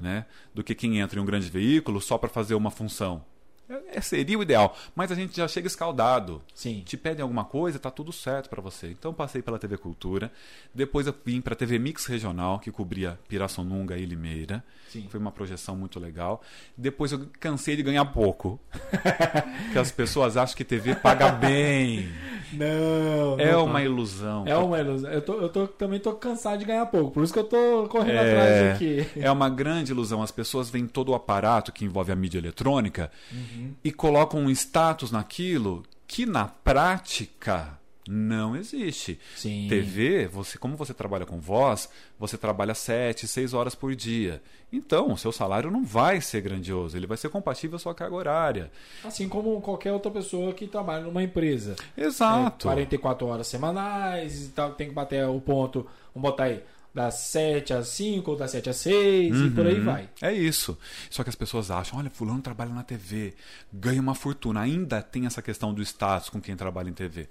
né? 0.00 0.24
Do 0.54 0.64
que 0.64 0.74
quem 0.74 0.98
entra 0.98 1.20
em 1.20 1.22
um 1.22 1.26
grande 1.26 1.50
veículo 1.50 2.00
só 2.00 2.16
para 2.16 2.30
fazer 2.30 2.54
uma 2.54 2.70
função. 2.70 3.22
É, 3.70 3.98
é, 3.98 4.00
seria 4.00 4.36
o 4.36 4.42
ideal. 4.42 4.76
Mas 4.94 5.12
a 5.12 5.14
gente 5.14 5.36
já 5.36 5.46
chega 5.46 5.68
escaldado. 5.68 6.42
Sim. 6.52 6.82
Te 6.84 6.96
pedem 6.96 7.22
alguma 7.22 7.44
coisa, 7.44 7.78
tá 7.78 7.90
tudo 7.90 8.12
certo 8.12 8.50
para 8.50 8.60
você. 8.60 8.88
Então 8.88 9.14
passei 9.14 9.40
pela 9.40 9.58
TV 9.58 9.78
Cultura. 9.78 10.32
Depois 10.74 11.06
eu 11.06 11.14
vim 11.24 11.40
para 11.40 11.54
a 11.54 11.56
TV 11.56 11.78
Mix 11.78 12.06
Regional, 12.06 12.58
que 12.58 12.72
cobria 12.72 13.18
Pirassununga 13.28 13.96
e 13.96 14.04
Limeira. 14.04 14.64
Sim. 14.88 15.06
Foi 15.08 15.20
uma 15.20 15.30
projeção 15.30 15.76
muito 15.76 16.00
legal. 16.00 16.42
Depois 16.76 17.12
eu 17.12 17.28
cansei 17.38 17.76
de 17.76 17.82
ganhar 17.84 18.04
pouco. 18.06 18.58
que 19.72 19.78
as 19.78 19.92
pessoas 19.92 20.36
acham 20.36 20.56
que 20.56 20.64
TV 20.64 20.96
paga 20.96 21.30
bem. 21.30 22.08
Não. 22.52 23.38
É 23.38 23.52
não 23.52 23.66
uma 23.66 23.82
ilusão. 23.82 24.44
É 24.46 24.56
uma 24.56 24.78
ilusão. 24.78 25.10
Eu, 25.10 25.22
tô, 25.22 25.34
eu 25.34 25.48
tô, 25.48 25.66
também 25.66 26.00
tô 26.00 26.12
cansado 26.12 26.58
de 26.58 26.64
ganhar 26.64 26.86
pouco. 26.86 27.10
Por 27.12 27.24
isso 27.24 27.32
que 27.32 27.38
eu 27.38 27.44
tô 27.44 27.86
correndo 27.88 28.16
é, 28.16 28.30
atrás 28.30 28.74
aqui. 28.74 29.06
É 29.16 29.30
uma 29.30 29.48
grande 29.48 29.92
ilusão. 29.92 30.22
As 30.22 30.30
pessoas 30.30 30.70
veem 30.70 30.86
todo 30.86 31.10
o 31.10 31.14
aparato 31.14 31.72
que 31.72 31.84
envolve 31.84 32.12
a 32.12 32.16
mídia 32.16 32.38
eletrônica. 32.38 33.10
Uhum. 33.32 33.74
e 33.84 33.92
colocam 33.92 34.40
um 34.40 34.50
status 34.50 35.10
naquilo 35.10 35.82
que 36.06 36.26
na 36.26 36.46
prática 36.46 37.78
não 38.08 38.56
existe. 38.56 39.18
Sim. 39.36 39.66
TV, 39.68 40.26
você, 40.26 40.58
como 40.58 40.76
você 40.76 40.94
trabalha 40.94 41.26
com 41.26 41.38
voz, 41.38 41.88
você 42.18 42.36
trabalha 42.36 42.74
7, 42.74 43.26
6 43.26 43.54
horas 43.54 43.74
por 43.74 43.94
dia. 43.94 44.42
Então, 44.72 45.12
o 45.12 45.18
seu 45.18 45.32
salário 45.32 45.70
não 45.70 45.84
vai 45.84 46.20
ser 46.20 46.40
grandioso, 46.40 46.96
ele 46.96 47.06
vai 47.06 47.16
ser 47.16 47.28
compatível 47.28 47.76
à 47.76 47.78
sua 47.78 47.94
carga 47.94 48.14
horária. 48.14 48.70
Assim 49.04 49.28
como 49.28 49.60
qualquer 49.60 49.92
outra 49.92 50.10
pessoa 50.10 50.52
que 50.52 50.66
trabalha 50.66 51.04
numa 51.04 51.22
empresa. 51.22 51.76
Exato. 51.96 52.68
É, 52.68 52.70
44 52.70 53.26
horas 53.26 53.46
semanais, 53.46 54.52
tem 54.76 54.88
que 54.88 54.94
bater 54.94 55.26
o 55.26 55.40
ponto, 55.40 55.86
vamos 56.14 56.30
botar 56.30 56.44
aí, 56.44 56.62
das 56.92 57.14
7 57.14 57.72
às 57.72 57.88
5 57.88 58.30
ou 58.30 58.36
das 58.36 58.50
7 58.50 58.70
às 58.70 58.76
6 58.76 59.36
uhum. 59.36 59.46
e 59.46 59.50
por 59.50 59.66
aí 59.66 59.78
uhum. 59.78 59.84
vai. 59.84 60.08
É 60.20 60.32
isso. 60.32 60.76
Só 61.08 61.22
que 61.22 61.30
as 61.30 61.36
pessoas 61.36 61.70
acham, 61.70 61.98
olha, 61.98 62.10
fulano 62.10 62.42
trabalha 62.42 62.72
na 62.72 62.82
TV, 62.82 63.34
ganha 63.72 64.00
uma 64.00 64.14
fortuna. 64.14 64.60
Ainda 64.60 65.00
tem 65.00 65.26
essa 65.26 65.40
questão 65.40 65.72
do 65.72 65.82
status 65.82 66.28
com 66.28 66.40
quem 66.40 66.56
trabalha 66.56 66.88
em 66.90 66.92
TV. 66.92 67.28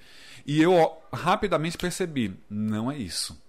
E 0.49 0.61
eu 0.61 0.97
rapidamente 1.13 1.77
percebi, 1.77 2.33
não 2.49 2.91
é 2.91 2.97
isso. 2.97 3.39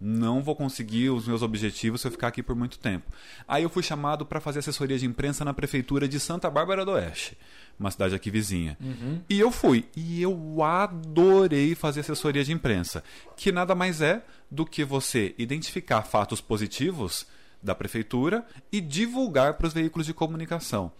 Não 0.00 0.42
vou 0.42 0.54
conseguir 0.54 1.10
os 1.10 1.26
meus 1.26 1.42
objetivos 1.42 2.00
se 2.00 2.06
eu 2.06 2.12
ficar 2.12 2.28
aqui 2.28 2.42
por 2.42 2.54
muito 2.54 2.78
tempo. 2.78 3.10
Aí 3.48 3.62
eu 3.62 3.68
fui 3.68 3.82
chamado 3.82 4.24
para 4.24 4.40
fazer 4.40 4.60
assessoria 4.60 4.98
de 4.98 5.06
imprensa 5.06 5.44
na 5.44 5.52
prefeitura 5.52 6.06
de 6.06 6.20
Santa 6.20 6.48
Bárbara 6.48 6.84
do 6.84 6.92
Oeste 6.92 7.36
uma 7.78 7.90
cidade 7.90 8.14
aqui 8.14 8.30
vizinha. 8.30 8.76
Uhum. 8.80 9.20
E 9.28 9.40
eu 9.40 9.50
fui. 9.50 9.84
E 9.96 10.22
eu 10.22 10.62
adorei 10.62 11.74
fazer 11.74 12.00
assessoria 12.00 12.44
de 12.44 12.52
imprensa, 12.52 13.02
que 13.36 13.50
nada 13.50 13.74
mais 13.74 14.00
é 14.00 14.24
do 14.50 14.64
que 14.64 14.84
você 14.84 15.34
identificar 15.36 16.02
fatos 16.02 16.40
positivos 16.40 17.26
da 17.64 17.74
prefeitura 17.74 18.46
e 18.70 18.80
divulgar 18.80 19.54
para 19.54 19.66
os 19.66 19.72
veículos 19.72 20.06
de 20.06 20.12
comunicação. 20.12 20.92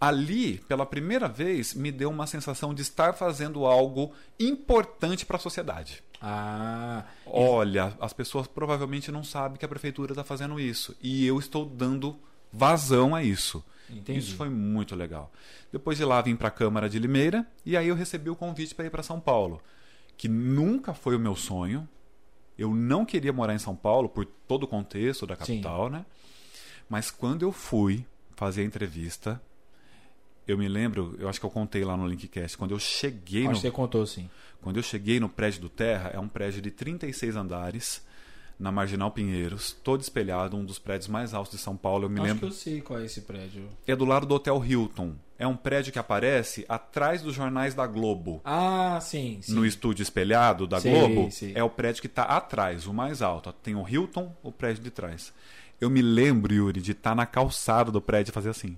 Ali, 0.00 0.58
pela 0.68 0.86
primeira 0.86 1.28
vez, 1.28 1.74
me 1.74 1.90
deu 1.90 2.08
uma 2.08 2.26
sensação 2.26 2.72
de 2.72 2.82
estar 2.82 3.12
fazendo 3.12 3.66
algo 3.66 4.12
importante 4.38 5.26
para 5.26 5.36
a 5.36 5.40
sociedade. 5.40 6.02
Ah, 6.20 7.04
olha, 7.26 7.94
as 8.00 8.12
pessoas 8.12 8.46
provavelmente 8.46 9.10
não 9.10 9.24
sabem 9.24 9.58
que 9.58 9.64
a 9.64 9.68
prefeitura 9.68 10.12
está 10.12 10.22
fazendo 10.22 10.60
isso 10.60 10.96
e 11.02 11.26
eu 11.26 11.36
estou 11.38 11.66
dando 11.66 12.16
vazão 12.52 13.14
a 13.14 13.24
isso. 13.24 13.64
Entendi. 13.90 14.20
Isso 14.20 14.36
foi 14.36 14.48
muito 14.48 14.94
legal. 14.94 15.32
Depois 15.72 15.98
de 15.98 16.04
lá 16.04 16.22
vim 16.22 16.36
para 16.36 16.48
a 16.48 16.52
Câmara 16.52 16.88
de 16.88 16.98
Limeira 17.00 17.44
e 17.66 17.76
aí 17.76 17.88
eu 17.88 17.96
recebi 17.96 18.30
o 18.30 18.36
convite 18.36 18.74
para 18.74 18.86
ir 18.86 18.90
para 18.90 19.02
São 19.02 19.18
Paulo, 19.18 19.60
que 20.16 20.28
nunca 20.28 20.94
foi 20.94 21.16
o 21.16 21.20
meu 21.20 21.34
sonho. 21.34 21.88
Eu 22.62 22.72
não 22.72 23.04
queria 23.04 23.32
morar 23.32 23.54
em 23.54 23.58
São 23.58 23.74
Paulo 23.74 24.08
por 24.08 24.24
todo 24.24 24.62
o 24.62 24.68
contexto 24.68 25.26
da 25.26 25.34
capital, 25.34 25.86
sim. 25.86 25.94
né? 25.94 26.06
Mas 26.88 27.10
quando 27.10 27.42
eu 27.42 27.50
fui 27.50 28.06
fazer 28.36 28.62
a 28.62 28.64
entrevista, 28.64 29.42
eu 30.46 30.56
me 30.56 30.68
lembro, 30.68 31.16
eu 31.18 31.28
acho 31.28 31.40
que 31.40 31.46
eu 31.46 31.50
contei 31.50 31.84
lá 31.84 31.96
no 31.96 32.06
Linkcast, 32.06 32.56
quando 32.56 32.70
eu 32.70 32.78
cheguei 32.78 33.42
acho 33.42 33.48
no 33.50 33.56
que 33.56 33.62
você 33.62 33.70
contou 33.72 34.06
sim. 34.06 34.30
Quando 34.60 34.76
eu 34.76 34.82
cheguei 34.82 35.18
no 35.18 35.28
prédio 35.28 35.62
do 35.62 35.68
Terra, 35.68 36.10
é 36.14 36.20
um 36.20 36.28
prédio 36.28 36.62
de 36.62 36.70
36 36.70 37.34
andares 37.34 38.06
na 38.60 38.70
Marginal 38.70 39.10
Pinheiros, 39.10 39.72
todo 39.82 40.00
espelhado, 40.00 40.56
um 40.56 40.64
dos 40.64 40.78
prédios 40.78 41.08
mais 41.08 41.34
altos 41.34 41.50
de 41.50 41.58
São 41.58 41.76
Paulo. 41.76 42.04
Eu 42.04 42.10
me 42.10 42.20
Acho 42.20 42.28
lembro. 42.28 42.40
que 42.42 42.46
eu 42.46 42.56
sei 42.56 42.80
qual 42.80 43.00
é 43.00 43.06
esse 43.06 43.22
prédio. 43.22 43.68
É 43.88 43.96
do 43.96 44.04
lado 44.04 44.24
do 44.24 44.36
Hotel 44.36 44.64
Hilton. 44.64 45.16
É 45.42 45.46
um 45.48 45.56
prédio 45.56 45.92
que 45.92 45.98
aparece 45.98 46.64
atrás 46.68 47.20
dos 47.20 47.34
jornais 47.34 47.74
da 47.74 47.84
Globo. 47.84 48.40
Ah, 48.44 49.00
sim. 49.02 49.40
sim. 49.42 49.52
No 49.52 49.66
estúdio 49.66 50.04
espelhado 50.04 50.68
da 50.68 50.80
sei, 50.80 50.92
Globo, 50.92 51.32
sei. 51.32 51.50
é 51.56 51.64
o 51.64 51.68
prédio 51.68 52.00
que 52.00 52.06
está 52.06 52.22
atrás, 52.22 52.86
o 52.86 52.94
mais 52.94 53.20
alto. 53.20 53.52
Tem 53.52 53.74
o 53.74 53.84
Hilton, 53.84 54.32
o 54.40 54.52
prédio 54.52 54.84
de 54.84 54.90
trás. 54.92 55.32
Eu 55.80 55.90
me 55.90 56.00
lembro, 56.00 56.54
Yuri, 56.54 56.80
de 56.80 56.92
estar 56.92 57.10
tá 57.10 57.16
na 57.16 57.26
calçada 57.26 57.90
do 57.90 58.00
prédio 58.00 58.30
e 58.30 58.32
fazer 58.32 58.50
assim 58.50 58.76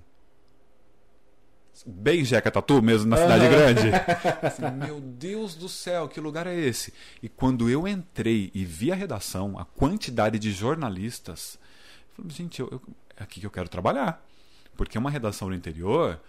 bem 1.85 2.25
Jeca 2.25 2.49
Tatu 2.49 2.81
mesmo, 2.81 3.07
na 3.07 3.17
cidade 3.17 3.47
grande. 3.47 3.89
Assim, 4.41 4.71
meu 4.71 4.99
Deus 4.99 5.53
do 5.55 5.69
céu, 5.69 6.07
que 6.07 6.19
lugar 6.21 6.47
é 6.47 6.55
esse? 6.55 6.91
E 7.21 7.29
quando 7.29 7.69
eu 7.69 7.87
entrei 7.87 8.49
e 8.55 8.65
vi 8.65 8.91
a 8.91 8.95
redação, 8.95 9.59
a 9.59 9.65
quantidade 9.65 10.39
de 10.39 10.51
jornalistas, 10.51 11.59
eu 12.09 12.23
falei, 12.23 12.31
gente, 12.31 12.59
eu, 12.59 12.69
eu, 12.71 12.81
é 13.17 13.23
aqui 13.23 13.39
que 13.41 13.45
eu 13.45 13.51
quero 13.51 13.67
trabalhar. 13.67 14.25
Porque 14.75 14.97
uma 14.97 15.11
redação 15.11 15.49
no 15.49 15.53
interior, 15.53 16.19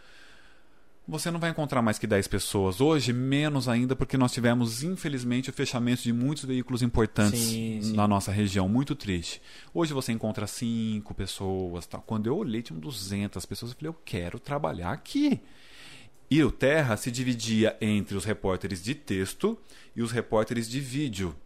você 1.08 1.30
não 1.30 1.38
vai 1.38 1.50
encontrar 1.50 1.80
mais 1.82 1.98
que 1.98 2.06
10 2.06 2.26
pessoas. 2.26 2.80
Hoje, 2.80 3.12
menos 3.12 3.68
ainda, 3.68 3.94
porque 3.94 4.16
nós 4.16 4.32
tivemos, 4.32 4.82
infelizmente, 4.82 5.50
o 5.50 5.52
fechamento 5.52 6.02
de 6.02 6.12
muitos 6.12 6.44
veículos 6.44 6.82
importantes 6.82 7.38
sim, 7.38 7.80
sim. 7.80 7.92
na 7.94 8.08
nossa 8.08 8.32
região. 8.32 8.68
Muito 8.68 8.94
triste. 8.96 9.40
Hoje 9.72 9.92
você 9.92 10.10
encontra 10.10 10.46
5 10.46 11.14
pessoas. 11.14 11.88
Quando 12.04 12.26
eu 12.26 12.36
olhei, 12.36 12.60
tinham 12.60 12.80
200 12.80 13.46
pessoas. 13.46 13.72
Eu 13.72 13.78
falei, 13.78 13.90
eu 13.90 13.96
quero 14.04 14.40
trabalhar 14.40 14.90
aqui. 14.90 15.40
E 16.28 16.42
o 16.42 16.50
Terra 16.50 16.96
se 16.96 17.10
dividia 17.10 17.76
entre 17.80 18.16
os 18.16 18.24
repórteres 18.24 18.82
de 18.82 18.94
texto 18.94 19.56
e 19.94 20.02
os 20.02 20.10
repórteres 20.10 20.68
de 20.68 20.80
vídeo. 20.80 21.36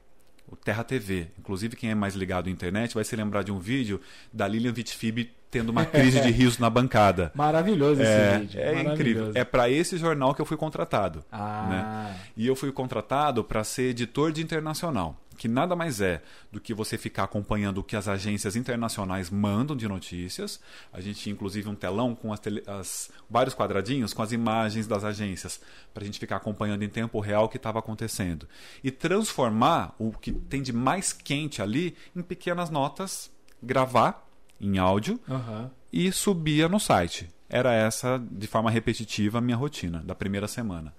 O 0.51 0.57
Terra 0.57 0.83
TV. 0.85 1.29
Inclusive, 1.39 1.77
quem 1.77 1.91
é 1.91 1.95
mais 1.95 2.15
ligado 2.15 2.49
à 2.49 2.51
internet 2.51 2.95
vai 2.95 3.05
se 3.05 3.15
lembrar 3.15 3.43
de 3.43 3.53
um 3.53 3.59
vídeo 3.59 4.01
da 4.33 4.49
Lilian 4.49 4.73
Vitfib 4.73 5.31
tendo 5.51 5.71
uma 5.71 5.85
crise 5.85 6.21
de 6.21 6.31
riso 6.31 6.61
na 6.61 6.71
bancada. 6.71 7.33
Maravilhoso 7.37 8.01
esse 8.03 8.11
É, 8.11 8.39
vídeo. 8.39 8.61
é 8.61 8.83
incrível. 8.83 9.33
É 9.35 9.45
para 9.45 9.69
esse 9.69 9.97
jornal 9.99 10.35
que 10.35 10.41
eu 10.41 10.47
fui 10.47 10.57
contratado. 10.57 11.25
Ah, 11.31 11.67
né? 11.69 12.17
E 12.37 12.47
eu 12.47 12.55
fui 12.55 12.71
contratado 12.73 13.43
para 13.45 13.65
ser 13.65 13.91
editor 13.91 14.31
de 14.33 14.43
internacional, 14.43 15.17
que 15.41 15.49
nada 15.49 15.75
mais 15.75 16.03
é 16.03 16.23
do 16.53 16.61
que 16.61 16.75
você 16.75 16.99
ficar 16.99 17.25
acompanhando 17.25 17.79
o 17.79 17.83
que 17.83 17.97
as 17.97 18.07
agências 18.07 18.57
internacionais 18.57 19.31
mandam 19.31 19.75
de 19.75 19.89
notícias. 19.89 20.61
A 20.93 21.01
gente 21.01 21.19
tinha 21.19 21.33
inclusive 21.33 21.67
um 21.67 21.75
telão 21.75 22.15
com 22.15 22.31
as, 22.31 22.39
tele- 22.41 22.63
as- 22.67 23.11
vários 23.29 23.55
quadradinhos 23.55 24.13
com 24.13 24.21
as 24.23 24.33
imagens 24.33 24.87
das 24.87 25.03
agências, 25.03 25.59
para 25.95 26.03
a 26.03 26.07
gente 26.07 26.19
ficar 26.19 26.37
acompanhando 26.37 26.83
em 26.83 26.91
tempo 26.91 27.19
real 27.21 27.45
o 27.47 27.49
que 27.49 27.57
estava 27.57 27.79
acontecendo. 27.79 28.47
E 28.85 28.91
transformar 28.91 29.95
o 29.99 30.13
que 30.13 30.31
tem 30.31 30.63
de 30.63 30.75
mais 30.75 31.13
quente 31.13 31.63
ali 31.63 31.97
em 32.15 32.21
pequenas 32.21 32.69
notas, 32.69 33.31
gravar 33.63 34.29
em 34.61 34.77
áudio 34.77 35.19
aham. 35.27 35.71
e 35.91 36.13
subia 36.13 36.69
no 36.69 36.79
site. 36.79 37.29
Era 37.49 37.73
essa, 37.73 38.23
de 38.31 38.47
forma 38.47 38.71
repetitiva, 38.71 39.39
a 39.39 39.41
minha 39.41 39.57
rotina 39.57 40.03
da 40.05 40.15
primeira 40.15 40.47
semana. 40.47 40.95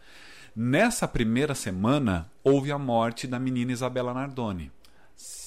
Nessa 0.56 1.08
primeira 1.08 1.56
semana, 1.56 2.30
houve 2.44 2.72
a 2.72 2.78
morte 2.78 3.26
da 3.26 3.40
menina 3.40 3.72
Isabela 3.72 4.14
Nardoni. 4.14 4.72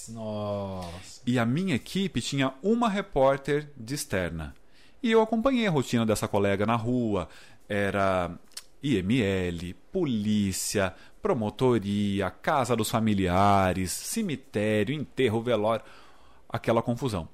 Nossa. 0.09 1.21
E 1.27 1.39
a 1.39 1.45
minha 1.45 1.75
equipe 1.75 2.21
tinha 2.21 2.55
uma 2.63 2.89
repórter 2.89 3.71
de 3.77 3.95
externa. 3.95 4.55
E 5.03 5.11
eu 5.11 5.21
acompanhei 5.21 5.67
a 5.67 5.71
rotina 5.71 6.07
dessa 6.07 6.27
colega 6.27 6.65
na 6.65 6.77
rua. 6.77 7.29
Era 7.69 8.31
IML, 8.83 9.75
polícia, 9.93 10.95
promotoria, 11.21 12.31
casa 12.31 12.75
dos 12.75 12.91
familiares, 12.91 13.93
cemitério, 13.93 14.95
enterro, 14.95 15.43
velório, 15.43 15.85
aquela 16.49 16.83
confusão. 16.83 17.29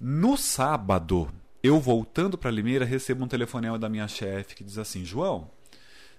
No 0.00 0.36
sábado, 0.36 1.28
eu 1.62 1.80
voltando 1.80 2.38
para 2.38 2.50
Limeira, 2.50 2.84
recebo 2.84 3.24
um 3.24 3.28
telefonema 3.28 3.78
da 3.78 3.88
minha 3.88 4.06
chefe 4.06 4.54
que 4.54 4.64
diz 4.64 4.78
assim: 4.78 5.04
João, 5.04 5.50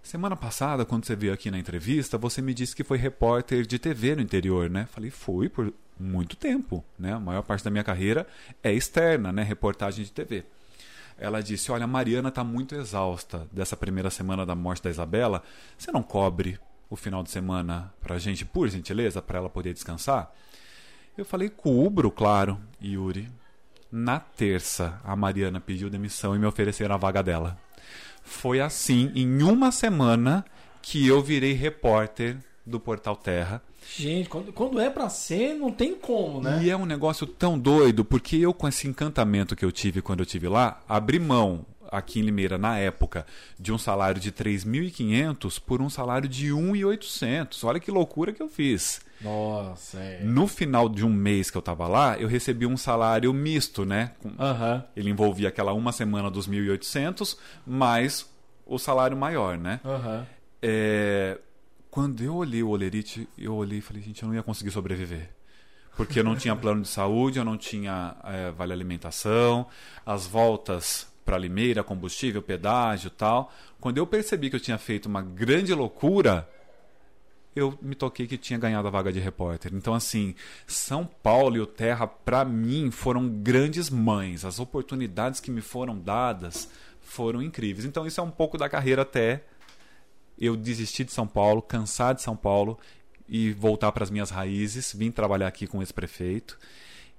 semana 0.10 0.36
passada, 0.36 0.86
quando 0.86 1.06
você 1.06 1.16
veio 1.16 1.32
aqui 1.32 1.52
na 1.52 1.60
entrevista, 1.60 2.18
você 2.18 2.42
me 2.42 2.52
disse 2.52 2.76
que 2.76 2.84
foi 2.84 2.98
repórter 2.98 3.64
de 3.64 3.78
TV 3.78 4.16
no 4.16 4.24
interior, 4.24 4.68
né? 4.68 4.88
Falei, 4.92 5.12
fui 5.12 5.48
por 5.48 5.72
muito 6.00 6.36
tempo, 6.36 6.84
né? 6.98 7.14
A 7.14 7.20
maior 7.20 7.44
parte 7.44 7.64
da 7.64 7.70
minha 7.70 7.84
carreira 7.84 8.26
é 8.64 8.74
externa, 8.74 9.32
né? 9.32 9.44
Reportagem 9.44 10.04
de 10.04 10.12
TV. 10.12 10.44
Ela 11.16 11.42
disse: 11.42 11.72
Olha, 11.72 11.84
a 11.84 11.88
Mariana 11.88 12.30
está 12.30 12.44
muito 12.44 12.74
exausta 12.74 13.48
dessa 13.52 13.78
primeira 13.78 14.10
semana 14.10 14.48
da 14.48 14.56
morte 14.56 14.82
da 14.82 14.90
Isabela. 14.90 15.44
Você 15.78 15.92
não 15.92 16.02
cobre 16.02 16.60
o 16.90 16.96
final 16.96 17.22
de 17.22 17.30
semana 17.30 17.94
para 18.02 18.16
a 18.16 18.20
gente, 18.20 18.44
por 18.44 18.68
gentileza, 18.68 19.22
para 19.22 19.38
ela 19.38 19.50
poder 19.50 19.74
descansar? 19.74 20.34
Eu 21.16 21.24
falei: 21.24 21.50
Cubro, 21.50 22.10
claro, 22.10 22.60
Yuri. 22.82 23.30
Na 23.92 24.20
terça, 24.20 25.00
a 25.04 25.16
Mariana 25.16 25.60
pediu 25.60 25.90
demissão 25.90 26.36
e 26.36 26.40
me 26.40 26.46
ofereceram 26.46 26.96
a 26.96 26.98
vaga 26.98 27.22
dela. 27.22 27.58
Foi 28.24 28.60
assim, 28.60 29.12
em 29.16 29.42
uma 29.44 29.72
semana, 29.72 30.46
que 30.82 31.08
eu 31.08 31.22
virei 31.22 31.54
repórter 31.54 32.38
do 32.66 32.80
Portal 32.80 33.16
Terra. 33.16 33.62
Gente, 33.98 34.30
quando, 34.30 34.52
quando 34.54 34.80
é 34.80 34.90
pra 34.90 35.10
ser, 35.10 35.54
não 35.56 35.72
tem 35.72 35.96
como, 35.96 36.42
né? 36.42 36.62
E 36.64 36.70
é 36.70 36.78
um 36.78 36.86
negócio 36.86 37.26
tão 37.26 37.58
doido, 37.58 38.06
porque 38.06 38.36
eu, 38.38 38.54
com 38.54 38.68
esse 38.68 38.88
encantamento 38.88 39.56
que 39.56 39.66
eu 39.66 39.72
tive 39.72 40.02
quando 40.02 40.20
eu 40.20 40.26
estive 40.26 40.48
lá, 40.48 40.82
abri 40.88 41.20
mão 41.20 41.66
aqui 41.92 42.20
em 42.20 42.24
Limeira, 42.24 42.58
na 42.58 42.78
época, 42.78 43.26
de 43.60 43.72
um 43.74 43.78
salário 43.78 44.22
de 44.22 44.32
3.500 44.32 45.60
por 45.60 45.82
um 45.82 45.90
salário 45.90 46.30
de 46.30 46.50
1.800. 46.50 47.64
Olha 47.64 47.80
que 47.80 47.90
loucura 47.92 48.32
que 48.32 48.42
eu 48.42 48.48
fiz. 48.48 49.02
Nossa, 49.22 49.98
é. 50.00 50.22
No 50.24 50.48
final 50.48 50.88
de 50.88 51.06
um 51.06 51.10
mês 51.10 51.50
que 51.50 51.58
eu 51.58 51.62
estava 51.62 51.88
lá, 51.88 52.18
eu 52.18 52.28
recebi 52.28 52.66
um 52.66 52.78
salário 52.78 53.34
misto, 53.34 53.86
né? 53.86 54.12
Aham, 54.40 54.84
Ele 54.96 55.10
envolvia 55.10 55.50
aquela 55.50 55.74
uma 55.74 55.92
semana 55.92 56.30
dos 56.30 56.48
1.800, 56.48 57.38
mais 57.66 58.30
o 58.66 58.78
salário 58.78 59.18
maior, 59.18 59.58
né? 59.58 59.80
aham. 59.84 60.26
É, 60.62 61.40
Quando 61.90 62.24
eu 62.24 62.36
olhei 62.36 62.62
o 62.62 62.70
Olerite, 62.70 63.28
eu 63.38 63.56
olhei 63.56 63.80
e 63.80 63.82
falei, 63.82 64.02
gente, 64.02 64.22
eu 64.22 64.28
não 64.28 64.36
ia 64.36 64.44
conseguir 64.44 64.72
sobreviver. 64.72 65.30
Porque 65.98 66.20
eu 66.20 66.24
não 66.24 66.36
tinha 66.36 66.56
plano 66.56 66.84
de 66.84 66.88
saúde, 66.88 67.40
eu 67.40 67.46
não 67.46 67.58
tinha 67.58 68.16
é, 68.24 68.52
vale 68.52 68.72
alimentação, 68.72 69.68
as 70.06 70.26
voltas 70.26 71.08
para 71.26 71.38
Limeira, 71.38 71.84
combustível, 71.84 72.42
pedágio 72.42 73.10
tal. 73.10 73.52
Quando 73.80 73.98
eu 73.98 74.08
percebi 74.08 74.50
que 74.50 74.56
eu 74.56 74.60
tinha 74.60 74.78
feito 74.78 75.08
uma 75.08 75.22
grande 75.22 75.74
loucura, 75.74 76.48
eu 77.56 77.78
me 77.82 77.96
toquei 77.96 78.28
que 78.28 78.38
tinha 78.38 78.58
ganhado 78.58 78.88
a 78.88 78.92
vaga 78.92 79.12
de 79.12 79.20
repórter. 79.20 79.74
Então, 79.74 79.94
assim, 79.94 80.36
São 80.66 81.06
Paulo 81.06 81.58
e 81.58 81.60
o 81.60 81.66
Terra, 81.66 82.08
para 82.08 82.46
mim, 82.46 82.92
foram 82.92 83.28
grandes 83.28 83.90
mães. 83.90 84.46
As 84.46 84.60
oportunidades 84.60 85.40
que 85.40 85.52
me 85.52 85.62
foram 85.62 85.98
dadas 85.98 86.70
foram 87.02 87.42
incríveis. 87.42 87.86
Então, 87.86 88.06
isso 88.06 88.20
é 88.20 88.24
um 88.24 88.32
pouco 88.32 88.58
da 88.58 88.70
carreira 88.70 89.02
até 89.02 89.44
eu 90.40 90.56
desistir 90.56 91.04
de 91.04 91.12
São 91.12 91.28
Paulo, 91.28 91.62
cansar 91.62 92.16
de 92.16 92.22
São 92.22 92.36
Paulo 92.36 92.80
e 93.28 93.52
voltar 93.54 93.92
para 93.92 94.04
as 94.04 94.10
minhas 94.10 94.30
raízes. 94.30 94.94
Vim 94.94 95.12
trabalhar 95.12 95.48
aqui 95.48 95.68
com 95.68 95.84
esse 95.84 95.94
prefeito 95.94 96.58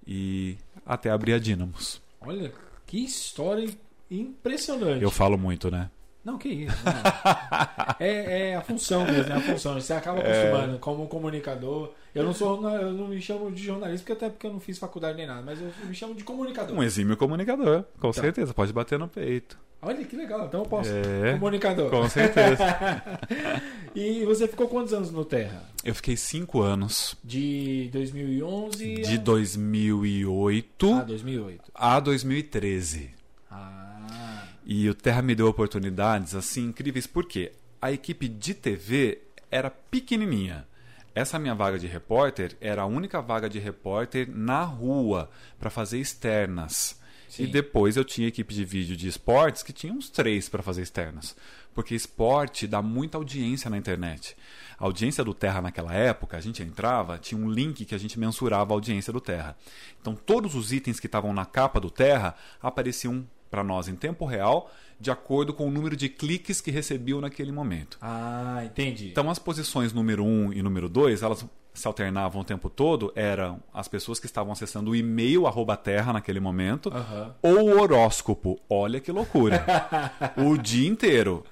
e 0.06 0.56
até 0.84 1.10
abrir 1.10 1.34
a 1.34 1.38
Dínamos. 1.38 2.00
Olha, 2.20 2.52
que 2.86 3.04
história 3.04 3.68
impressionante. 4.10 5.02
Eu 5.02 5.10
falo 5.10 5.38
muito, 5.38 5.70
né? 5.70 5.90
Não, 6.24 6.36
que 6.36 6.48
isso. 6.48 6.76
não. 6.84 6.92
é, 7.98 8.50
é 8.50 8.56
a 8.56 8.60
função 8.60 9.04
mesmo, 9.04 9.32
é 9.32 9.36
a 9.36 9.40
função. 9.40 9.74
Você 9.74 9.92
acaba 9.92 10.20
acostumando 10.20 10.78
como 10.78 11.06
comunicador. 11.06 11.92
Eu 12.14 12.24
não 12.24 12.34
sou, 12.34 12.68
eu 12.68 12.92
não 12.92 13.08
me 13.08 13.20
chamo 13.22 13.50
de 13.50 13.62
jornalista, 13.62 14.04
porque 14.04 14.12
até 14.12 14.30
porque 14.30 14.46
eu 14.46 14.52
não 14.52 14.60
fiz 14.60 14.78
faculdade 14.78 15.16
nem 15.16 15.26
nada, 15.26 15.42
mas 15.42 15.60
eu 15.60 15.70
me 15.86 15.94
chamo 15.94 16.14
de 16.14 16.24
comunicador. 16.24 16.76
Um 16.76 16.82
exímio 16.82 17.16
comunicador, 17.16 17.84
com 17.98 18.12
certeza. 18.12 18.52
Pode 18.52 18.72
bater 18.72 18.98
no 18.98 19.08
peito. 19.08 19.58
Olha 19.82 20.04
que 20.04 20.14
legal, 20.14 20.46
então 20.46 20.60
eu 20.60 20.66
posso. 20.66 20.90
É. 20.90 21.32
Comunicador. 21.34 21.90
Com 21.90 22.08
certeza. 22.08 22.64
E 23.92 24.24
você 24.24 24.46
ficou 24.46 24.68
quantos 24.68 24.92
anos 24.92 25.10
no 25.10 25.24
Terra? 25.24 25.64
Eu 25.84 25.92
fiquei 25.96 26.16
cinco 26.16 26.62
anos, 26.62 27.16
De 27.24 27.88
2011 27.92 28.94
de 29.02 29.14
a... 29.14 29.18
2008 29.18 30.92
Ah, 30.94 31.00
2008. 31.02 31.72
a 31.74 31.98
2013. 31.98 33.10
Ah, 33.50 34.44
E 34.64 34.88
o 34.88 34.94
Terra 34.94 35.22
me 35.22 35.34
deu 35.34 35.48
oportunidades 35.48 36.36
assim 36.36 36.66
incríveis, 36.66 37.06
porque 37.06 37.50
a 37.82 37.90
equipe 37.90 38.28
de 38.28 38.54
TV 38.54 39.18
era 39.50 39.70
pequenininha. 39.70 40.64
Essa 41.12 41.36
minha 41.36 41.54
vaga 41.56 41.76
de 41.78 41.88
repórter 41.88 42.56
era 42.60 42.82
a 42.82 42.86
única 42.86 43.20
vaga 43.20 43.48
de 43.50 43.58
repórter 43.58 44.28
na 44.30 44.62
rua 44.62 45.28
para 45.58 45.68
fazer 45.68 45.98
externas. 45.98 46.99
Sim. 47.30 47.44
E 47.44 47.46
depois 47.46 47.96
eu 47.96 48.04
tinha 48.04 48.28
equipe 48.28 48.52
de 48.52 48.64
vídeo 48.64 48.96
de 48.96 49.06
esportes 49.08 49.62
que 49.62 49.72
tinha 49.72 49.92
uns 49.92 50.10
três 50.10 50.48
para 50.48 50.62
fazer 50.62 50.82
externas. 50.82 51.36
Porque 51.72 51.94
esporte 51.94 52.66
dá 52.66 52.82
muita 52.82 53.16
audiência 53.16 53.70
na 53.70 53.78
internet. 53.78 54.36
A 54.76 54.84
audiência 54.84 55.22
do 55.22 55.32
Terra 55.32 55.62
naquela 55.62 55.94
época, 55.94 56.36
a 56.36 56.40
gente 56.40 56.62
entrava, 56.62 57.18
tinha 57.18 57.40
um 57.40 57.48
link 57.48 57.84
que 57.84 57.94
a 57.94 57.98
gente 57.98 58.18
mensurava 58.18 58.72
a 58.72 58.74
audiência 58.74 59.12
do 59.12 59.20
Terra. 59.20 59.56
Então 60.00 60.14
todos 60.14 60.56
os 60.56 60.72
itens 60.72 60.98
que 60.98 61.06
estavam 61.06 61.32
na 61.32 61.46
capa 61.46 61.80
do 61.80 61.90
Terra 61.90 62.34
apareciam 62.60 63.24
para 63.48 63.64
nós 63.64 63.88
em 63.88 63.96
tempo 63.96 64.24
real, 64.24 64.70
de 64.98 65.10
acordo 65.10 65.52
com 65.52 65.66
o 65.66 65.70
número 65.70 65.96
de 65.96 66.08
cliques 66.08 66.60
que 66.60 66.70
recebiam 66.70 67.20
naquele 67.20 67.52
momento. 67.52 67.98
ah 68.00 68.62
entendi. 68.64 69.08
Então 69.08 69.30
as 69.30 69.38
posições 69.38 69.92
número 69.92 70.24
1 70.24 70.26
um 70.26 70.52
e 70.52 70.62
número 70.62 70.88
2, 70.88 71.22
elas 71.22 71.44
se 71.72 71.86
alternavam 71.86 72.42
o 72.42 72.44
tempo 72.44 72.68
todo, 72.68 73.12
eram 73.14 73.62
as 73.72 73.88
pessoas 73.88 74.18
que 74.18 74.26
estavam 74.26 74.52
acessando 74.52 74.90
o 74.90 74.96
e-mail 74.96 75.46
arroba 75.46 75.76
terra 75.76 76.12
naquele 76.12 76.40
momento, 76.40 76.90
Aham. 76.92 77.34
ou 77.42 77.70
o 77.70 77.80
horóscopo. 77.80 78.58
Olha 78.68 79.00
que 79.00 79.12
loucura. 79.12 79.64
o 80.36 80.56
dia 80.58 80.88
inteiro 80.88 81.44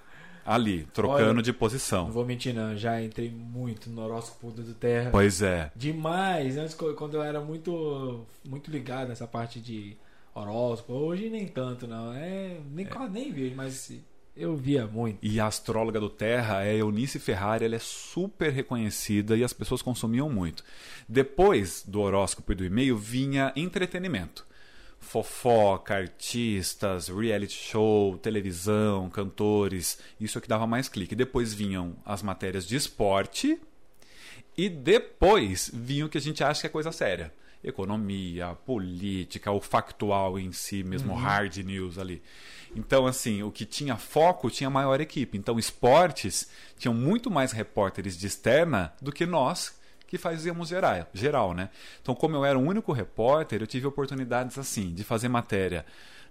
ali, 0.45 0.85
trocando 0.95 1.31
Olha, 1.31 1.43
de 1.43 1.53
Não 1.53 1.59
posição. 1.59 2.11
vou 2.11 2.25
mentir, 2.25 2.55
não. 2.55 2.77
Já 2.77 3.03
entrei 3.03 3.31
muito 3.31 3.91
no 3.91 4.03
horóscopo 4.03 4.51
do 4.51 4.75
Terra. 4.75 5.11
Pois 5.11 5.43
é. 5.43 5.71
Demais. 5.77 6.57
Antes, 6.57 6.75
quando 6.75 7.15
eu 7.15 7.23
era 7.23 7.41
muito, 7.41 8.25
muito 8.49 8.71
ligado 8.71 9.09
nessa 9.09 9.27
parte 9.27 9.61
de 9.61 9.97
horóscopo. 10.35 10.93
Hoje 10.95 11.29
nem 11.29 11.47
tanto, 11.47 11.87
não. 11.87 12.13
É, 12.15 12.57
nem, 12.71 12.87
quase 12.87 13.13
nem 13.13 13.31
vejo, 13.31 13.55
mas 13.57 13.93
eu 14.39 14.57
via 14.57 14.87
muito. 14.87 15.19
E 15.21 15.41
a 15.41 15.47
astróloga 15.47 15.99
do 15.99 16.09
Terra 16.09 16.65
é 16.65 16.77
Eunice 16.77 17.19
Ferrari, 17.19 17.65
ela 17.65 17.75
é 17.75 17.81
super 17.81 18.53
reconhecida 18.53 19.37
e 19.37 19.43
as 19.43 19.53
pessoas 19.53 19.83
consumiam 19.83 20.31
muito. 20.31 20.65
Depois 21.09 21.83
do 21.87 22.01
horóscopo 22.01 22.53
e 22.53 22.55
do 22.55 22.65
e-mail 22.65 22.97
vinha 22.97 23.53
entretenimento. 23.57 24.47
Fofoca, 25.01 25.95
artistas, 25.95 27.09
reality 27.09 27.55
show, 27.55 28.17
televisão, 28.19 29.11
cantores, 29.11 29.99
isso 30.21 30.39
é 30.39 30.41
que 30.41 30.49
dava 30.49 30.67
mais 30.67 30.89
clique. 30.89 31.15
Depois 31.15 31.53
vinham 31.53 31.97
as 32.05 32.23
matérias 32.23 32.67
de 32.67 32.77
esporte 32.77 33.59
e 34.57 34.69
depois 34.69 35.71
vinha 35.73 36.07
o 36.07 36.09
que 36.09 36.19
a 36.19 36.21
gente 36.21 36.43
acha 36.43 36.63
que 36.63 36.67
é 36.67 36.71
coisa 36.71 36.93
séria. 36.93 37.33
economia, 37.63 38.57
política, 38.65 39.51
o 39.51 39.61
factual 39.61 40.39
em 40.39 40.53
si, 40.53 40.85
mesmo 40.85 41.13
hard 41.15 41.57
news 41.59 41.99
ali. 41.99 42.23
Então, 42.77 43.07
assim, 43.07 43.43
o 43.43 43.51
que 43.51 43.65
tinha 43.65 43.97
foco 43.97 44.51
tinha 44.51 44.71
maior 44.71 45.01
equipe. 45.01 45.37
Então, 45.39 45.59
esportes 45.59 46.49
tinham 46.79 46.95
muito 46.95 47.31
mais 47.31 47.53
repórteres 47.53 48.17
de 48.17 48.27
externa 48.27 48.93
do 49.01 49.13
que 49.13 49.27
nós 49.27 49.77
que 50.07 50.17
fazíamos 50.17 50.71
geral, 50.71 51.07
geral, 51.13 51.53
né? 51.53 51.69
Então, 52.01 52.15
como 52.15 52.35
eu 52.35 52.45
era 52.45 52.59
o 52.59 52.63
único 52.63 52.93
repórter, 52.93 53.61
eu 53.61 53.67
tive 53.67 53.87
oportunidades 53.87 54.59
assim 54.59 54.95
de 54.95 55.05
fazer 55.05 55.29
matéria 55.29 55.85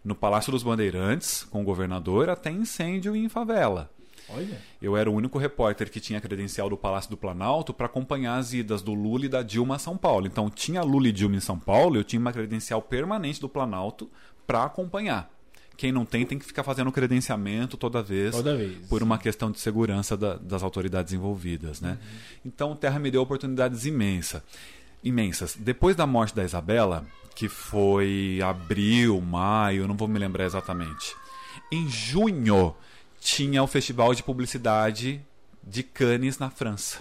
no 0.03 0.15
Palácio 0.15 0.51
dos 0.51 0.63
Bandeirantes 0.63 1.43
com 1.43 1.61
o 1.61 1.63
governador 1.63 2.27
até 2.29 2.49
incêndio 2.49 3.15
em 3.15 3.29
favela. 3.29 3.91
Olha. 4.29 4.59
Eu 4.81 4.97
era 4.97 5.09
o 5.09 5.13
único 5.13 5.38
repórter 5.38 5.91
que 5.91 5.99
tinha 5.99 6.19
credencial 6.19 6.69
do 6.69 6.75
Palácio 6.75 7.09
do 7.09 7.15
Planalto 7.15 7.73
para 7.73 7.85
acompanhar 7.85 8.38
as 8.38 8.51
idas 8.51 8.81
do 8.81 8.93
Lula 8.93 9.25
e 9.25 9.29
da 9.29 9.41
Dilma 9.41 9.75
a 9.75 9.79
São 9.79 9.95
Paulo. 9.95 10.25
Então, 10.25 10.49
tinha 10.49 10.81
Lula 10.81 11.07
e 11.07 11.11
Dilma 11.11 11.35
em 11.35 11.39
São 11.39 11.57
Paulo, 11.57 11.97
eu 11.97 12.03
tinha 12.03 12.19
uma 12.19 12.33
credencial 12.33 12.81
permanente 12.81 13.39
do 13.39 13.47
Planalto 13.47 14.09
para 14.45 14.63
acompanhar. 14.63 15.31
Quem 15.78 15.91
não 15.91 16.05
tem 16.05 16.25
tem 16.25 16.39
que 16.39 16.45
ficar 16.45 16.63
fazendo 16.63 16.91
credenciamento 16.91 17.78
toda 17.78 18.01
vez, 18.01 18.32
Toda 18.36 18.57
vez. 18.57 18.75
por 18.88 19.03
uma 19.03 19.17
questão 19.19 19.51
de 19.51 19.59
segurança 19.59 20.17
da- 20.17 20.36
das 20.36 20.63
autoridades 20.63 21.13
envolvidas, 21.13 21.80
né? 21.80 21.99
Então, 22.43 22.75
Terra 22.75 22.97
me 22.99 23.11
deu 23.11 23.21
oportunidades 23.21 23.86
imensa, 23.86 24.43
imensas. 25.03 25.55
Depois 25.55 25.95
da 25.95 26.07
morte 26.07 26.36
da 26.36 26.43
Isabela, 26.43 27.05
que 27.36 27.47
foi 27.47 28.39
abril, 28.43 29.21
maio, 29.21 29.88
não 29.88 29.95
vou 29.95 30.07
me 30.07 30.17
lembrar 30.17 30.45
exatamente. 30.45 31.15
Em 31.71 31.88
junho 31.88 32.75
tinha 33.19 33.61
o 33.61 33.67
Festival 33.67 34.15
de 34.15 34.23
Publicidade 34.23 35.21
de 35.63 35.84
Cannes 35.84 36.39
na 36.39 36.49
França. 36.49 36.99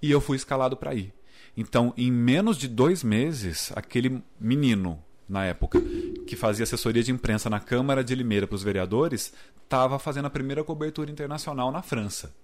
E 0.00 0.10
eu 0.10 0.20
fui 0.20 0.36
escalado 0.36 0.76
para 0.76 0.94
ir. 0.94 1.12
Então, 1.56 1.94
em 1.96 2.10
menos 2.10 2.56
de 2.56 2.66
dois 2.66 3.04
meses, 3.04 3.70
aquele 3.76 4.20
menino, 4.40 4.98
na 5.32 5.44
época, 5.46 5.80
que 6.26 6.36
fazia 6.36 6.64
assessoria 6.64 7.02
de 7.02 7.10
imprensa 7.10 7.48
na 7.48 7.58
Câmara 7.58 8.04
de 8.04 8.14
Limeira 8.14 8.46
para 8.46 8.54
os 8.54 8.62
vereadores, 8.62 9.32
estava 9.64 9.98
fazendo 9.98 10.26
a 10.26 10.30
primeira 10.30 10.62
cobertura 10.62 11.10
internacional 11.10 11.72
na 11.72 11.80
França. 11.80 12.34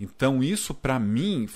Então, 0.00 0.42
isso, 0.42 0.72
para 0.72 0.98
mim. 0.98 1.48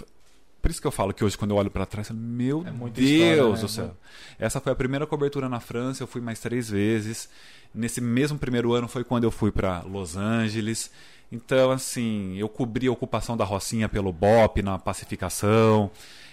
Por 0.61 0.71
isso 0.71 0.81
que 0.81 0.87
eu 0.87 0.91
falo 0.91 1.15
que 1.15 1.25
hoje, 1.25 1.39
quando 1.39 1.53
eu 1.53 1.57
olho 1.57 1.71
para 1.71 1.87
trás, 1.87 2.11
meu 2.11 2.67
É 2.67 2.71
Deus 2.71 3.09
história, 3.09 3.53
né? 3.53 3.61
do 3.61 3.69
céu. 3.69 3.97
Essa 4.37 4.61
foi 4.61 4.73
a 4.73 4.75
primeira 4.75 5.07
cobertura 5.07 5.49
na 5.49 5.61
França, 5.61 6.03
eu 6.03 6.09
fui 6.09 6.21
mais 6.21 6.41
três 6.41 6.69
vezes. 6.69 7.29
Nesse 7.73 8.01
mesmo 8.01 8.37
primeiro 8.37 8.73
ano 8.73 8.89
foi 8.89 9.05
quando 9.05 9.23
eu 9.23 9.31
fui 9.31 9.53
para 9.53 9.83
Los 9.83 10.17
Angeles. 10.17 10.91
Então, 11.31 11.71
assim, 11.71 12.37
eu 12.37 12.49
cobri 12.49 12.89
a 12.89 12.93
ocupação 12.93 13.37
da 13.37 13.45
Rocinha 13.45 13.89
pelo 13.89 14.13
BOP 14.13 14.61
na 14.63 14.77
pacificação. 14.79 15.91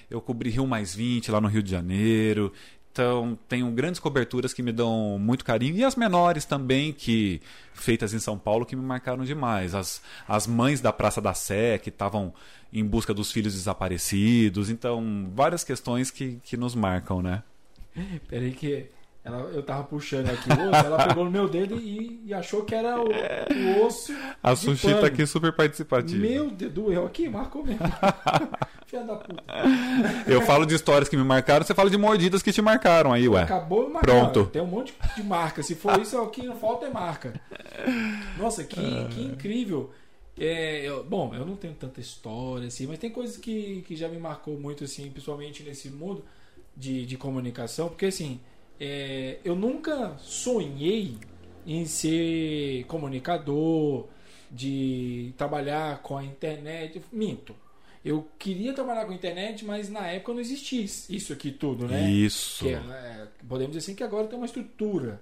Eu 0.09 0.19
cobri 0.19 0.49
Rio 0.49 0.65
Mais 0.65 0.95
20 0.95 1.29
lá 1.29 1.39
no 1.39 1.47
Rio 1.47 1.61
de 1.61 1.69
Janeiro. 1.69 2.51
Então, 2.93 3.35
tenho 3.49 3.71
grandes 3.71 3.99
coberturas 3.99 4.53
que 4.53 4.61
me 4.61 4.71
dão 4.71 5.17
muito 5.19 5.43
carinho. 5.43 5.75
E 5.75 5.83
as 5.83 5.95
menores 5.95 6.45
também, 6.45 6.93
que 6.93 7.41
feitas 7.73 8.13
em 8.13 8.19
São 8.19 8.37
Paulo, 8.37 8.67
que 8.67 8.75
me 8.75 8.83
marcaram 8.83 9.25
demais. 9.25 9.73
As, 9.73 9.99
as 10.27 10.45
mães 10.45 10.79
da 10.79 10.93
Praça 10.93 11.19
da 11.19 11.33
Sé, 11.33 11.79
que 11.79 11.89
estavam 11.89 12.31
em 12.71 12.85
busca 12.85 13.11
dos 13.11 13.31
filhos 13.31 13.55
desaparecidos. 13.55 14.69
Então, 14.69 15.27
várias 15.33 15.63
questões 15.63 16.11
que, 16.11 16.39
que 16.43 16.55
nos 16.55 16.75
marcam, 16.75 17.19
né? 17.19 17.41
Peraí 18.27 18.51
que 18.51 18.85
ela, 19.23 19.39
eu 19.51 19.63
tava 19.63 19.83
puxando 19.85 20.29
aqui 20.29 20.49
o 20.49 20.69
osso, 20.69 20.85
ela 20.85 21.07
pegou 21.07 21.23
no 21.23 21.31
meu 21.31 21.47
dedo 21.47 21.79
e, 21.79 22.21
e 22.25 22.33
achou 22.33 22.65
que 22.65 22.75
era 22.75 22.99
o, 22.99 23.05
o 23.07 23.85
osso. 23.85 24.13
A 24.41 24.53
Sushi 24.55 24.87
pano. 24.87 25.01
tá 25.01 25.07
aqui 25.07 25.25
super 25.25 25.53
participativa. 25.53 26.19
Meu 26.21 26.51
Deus, 26.51 26.71
doeu 26.73 27.05
aqui, 27.05 27.29
marcou 27.29 27.63
mesmo. 27.65 27.79
Filha 28.85 29.03
da 29.03 29.15
puta. 29.15 29.43
Eu 30.27 30.41
falo 30.41 30.65
de 30.65 30.75
histórias 30.75 31.07
que 31.07 31.15
me 31.15 31.23
marcaram, 31.23 31.65
você 31.65 31.73
fala 31.73 31.89
de 31.89 31.97
mordidas 31.97 32.43
que 32.43 32.51
te 32.51 32.61
marcaram 32.61 33.13
aí, 33.13 33.27
ué. 33.29 33.43
Acabou 33.43 33.89
marcar. 33.89 34.01
Pronto. 34.01 34.45
Tem 34.47 34.61
um 34.61 34.67
monte 34.67 34.93
de 35.15 35.23
marca. 35.23 35.63
Se 35.63 35.73
for 35.73 35.99
isso, 36.01 36.19
o 36.21 36.27
que 36.27 36.43
não 36.43 36.57
falta 36.57 36.85
é 36.85 36.89
marca. 36.89 37.33
Nossa, 38.37 38.63
que, 38.63 39.05
que 39.09 39.21
incrível. 39.23 39.89
É, 40.37 40.81
eu- 40.85 41.03
bom, 41.03 41.33
eu 41.33 41.45
não 41.45 41.55
tenho 41.55 41.73
tanta 41.75 42.01
história 42.01 42.67
assim, 42.67 42.87
mas 42.87 42.97
tem 42.99 43.09
coisas 43.09 43.37
que, 43.37 43.83
que 43.87 43.95
já 43.95 44.07
me 44.07 44.17
marcou 44.17 44.59
muito, 44.59 44.83
assim, 44.83 45.09
principalmente 45.09 45.61
nesse 45.63 45.89
mundo 45.89 46.25
de, 46.75 47.05
de 47.05 47.17
comunicação, 47.17 47.87
porque 47.87 48.07
assim, 48.07 48.39
é, 48.79 49.39
eu 49.43 49.55
nunca 49.55 50.15
sonhei 50.17 51.17
em 51.65 51.85
ser 51.85 52.83
comunicador, 52.85 54.07
de 54.53 55.33
trabalhar 55.37 55.99
com 56.01 56.17
a 56.17 56.23
internet. 56.23 57.01
Minto. 57.11 57.55
Eu 58.05 58.27
queria 58.37 58.73
trabalhar 58.73 59.05
com 59.05 59.13
a 59.13 59.15
internet, 59.15 59.63
mas 59.63 59.89
na 59.89 60.05
época 60.07 60.33
não 60.33 60.41
existia 60.41 60.83
isso 60.83 61.31
aqui 61.31 61.51
tudo, 61.51 61.87
né? 61.87 62.09
Isso. 62.09 62.67
É, 62.67 62.73
é, 62.73 63.27
podemos 63.47 63.73
dizer 63.73 63.79
assim 63.79 63.95
que 63.95 64.03
agora 64.03 64.27
tem 64.27 64.37
uma 64.37 64.45
estrutura. 64.45 65.21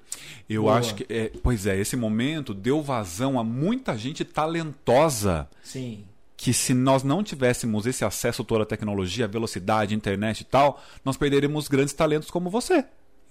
Eu 0.49 0.63
Boa. 0.63 0.79
acho 0.79 0.95
que. 0.95 1.05
é, 1.07 1.31
pois 1.43 1.67
é, 1.67 1.79
esse 1.79 1.95
momento 1.95 2.55
deu 2.55 2.81
vazão 2.81 3.39
a 3.39 3.43
muita 3.43 3.95
gente 3.95 4.25
talentosa. 4.25 5.47
Sim. 5.63 6.05
Que 6.35 6.51
se 6.53 6.73
nós 6.73 7.03
não 7.03 7.23
tivéssemos 7.23 7.85
esse 7.85 8.03
acesso 8.03 8.41
a 8.41 8.45
toda 8.45 8.63
a 8.63 8.65
tecnologia, 8.65 9.27
velocidade, 9.27 9.93
internet 9.93 10.41
e 10.41 10.45
tal, 10.45 10.83
nós 11.05 11.15
perderíamos 11.15 11.67
grandes 11.67 11.93
talentos 11.93 12.31
como 12.31 12.49
você. 12.49 12.83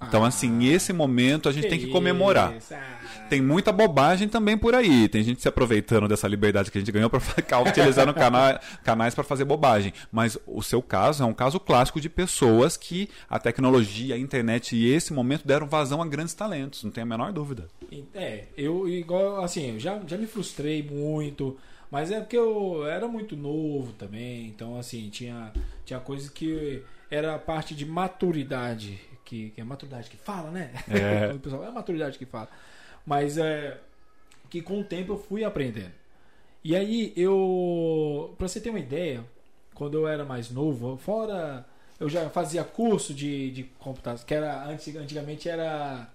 Então, 0.07 0.25
Ah, 0.25 0.29
assim, 0.29 0.67
esse 0.67 0.93
momento 0.93 1.49
a 1.49 1.53
gente 1.53 1.69
tem 1.69 1.79
que 1.79 1.89
comemorar. 1.89 2.55
Ah. 2.73 3.01
Tem 3.29 3.41
muita 3.41 3.71
bobagem 3.71 4.29
também 4.29 4.59
por 4.59 4.75
aí. 4.75 5.09
Tem 5.09 5.23
gente 5.23 5.41
se 5.41 5.47
aproveitando 5.47 6.09
dessa 6.09 6.27
liberdade 6.27 6.69
que 6.71 6.79
a 6.79 6.81
gente 6.81 6.91
ganhou 6.91 7.09
para 7.09 7.21
ficar 7.21 7.61
utilizando 7.61 8.13
cana 8.13 8.61
canais 8.83 9.15
para 9.15 9.23
fazer 9.23 9.45
bobagem. 9.45 9.93
Mas 10.11 10.37
o 10.47 10.63
seu 10.63 10.83
caso 10.83 11.23
é 11.23 11.27
um 11.27 11.33
caso 11.33 11.61
clássico 11.61 12.01
de 12.01 12.09
pessoas 12.09 12.77
que 12.77 13.09
a 13.29 13.39
tecnologia, 13.39 14.17
a 14.17 14.19
internet 14.19 14.75
e 14.75 14.91
esse 14.91 15.13
momento 15.13 15.47
deram 15.47 15.69
vazão 15.69 16.03
a 16.03 16.07
grandes 16.07 16.35
talentos, 16.35 16.83
não 16.83 16.91
tem 16.91 17.03
a 17.03 17.07
menor 17.07 17.33
dúvida. 17.33 17.69
É, 18.15 18.47
eu 18.57 18.89
igual 18.89 19.45
assim, 19.45 19.75
eu 19.75 19.79
já, 19.79 20.01
já 20.07 20.17
me 20.17 20.27
frustrei 20.27 20.83
muito, 20.83 21.57
mas 21.91 22.11
é 22.11 22.19
porque 22.21 22.37
eu 22.37 22.85
era 22.87 23.07
muito 23.07 23.37
novo 23.37 23.93
também, 23.93 24.47
então 24.47 24.77
assim, 24.77 25.09
tinha, 25.09 25.53
tinha 25.85 26.01
coisas 26.01 26.29
que 26.31 26.83
era 27.11 27.39
parte 27.39 27.75
de 27.75 27.85
maturidade, 27.85 29.01
que, 29.31 29.51
que 29.51 29.61
é 29.61 29.65
maturidade 29.65 30.11
que 30.11 30.17
fala, 30.17 30.51
né? 30.51 30.73
É. 30.89 31.31
o 31.33 31.39
pessoal, 31.39 31.65
é 31.65 31.71
maturidade 31.71 32.19
que 32.19 32.27
fala. 32.27 32.49
Mas 33.07 33.39
é 33.39 33.79
que 34.51 34.61
com 34.61 34.81
o 34.81 34.85
tempo 34.85 35.13
eu 35.13 35.19
fui 35.19 35.45
aprendendo. 35.45 35.93
E 36.65 36.75
aí 36.75 37.13
eu, 37.17 38.35
pra 38.37 38.49
você 38.49 38.61
ter 38.61 38.71
uma 38.71 38.81
ideia, 38.81 39.25
quando 39.73 39.97
eu 39.97 40.09
era 40.09 40.25
mais 40.25 40.51
novo, 40.51 40.97
fora 40.97 41.65
eu 42.01 42.09
já 42.09 42.29
fazia 42.29 42.65
curso 42.65 43.15
de, 43.15 43.53
de 43.53 43.63
computação, 43.79 44.27
que 44.27 44.35
era 44.35 44.67
antig- 44.67 44.97
antigamente 44.97 45.49
era 45.49 46.09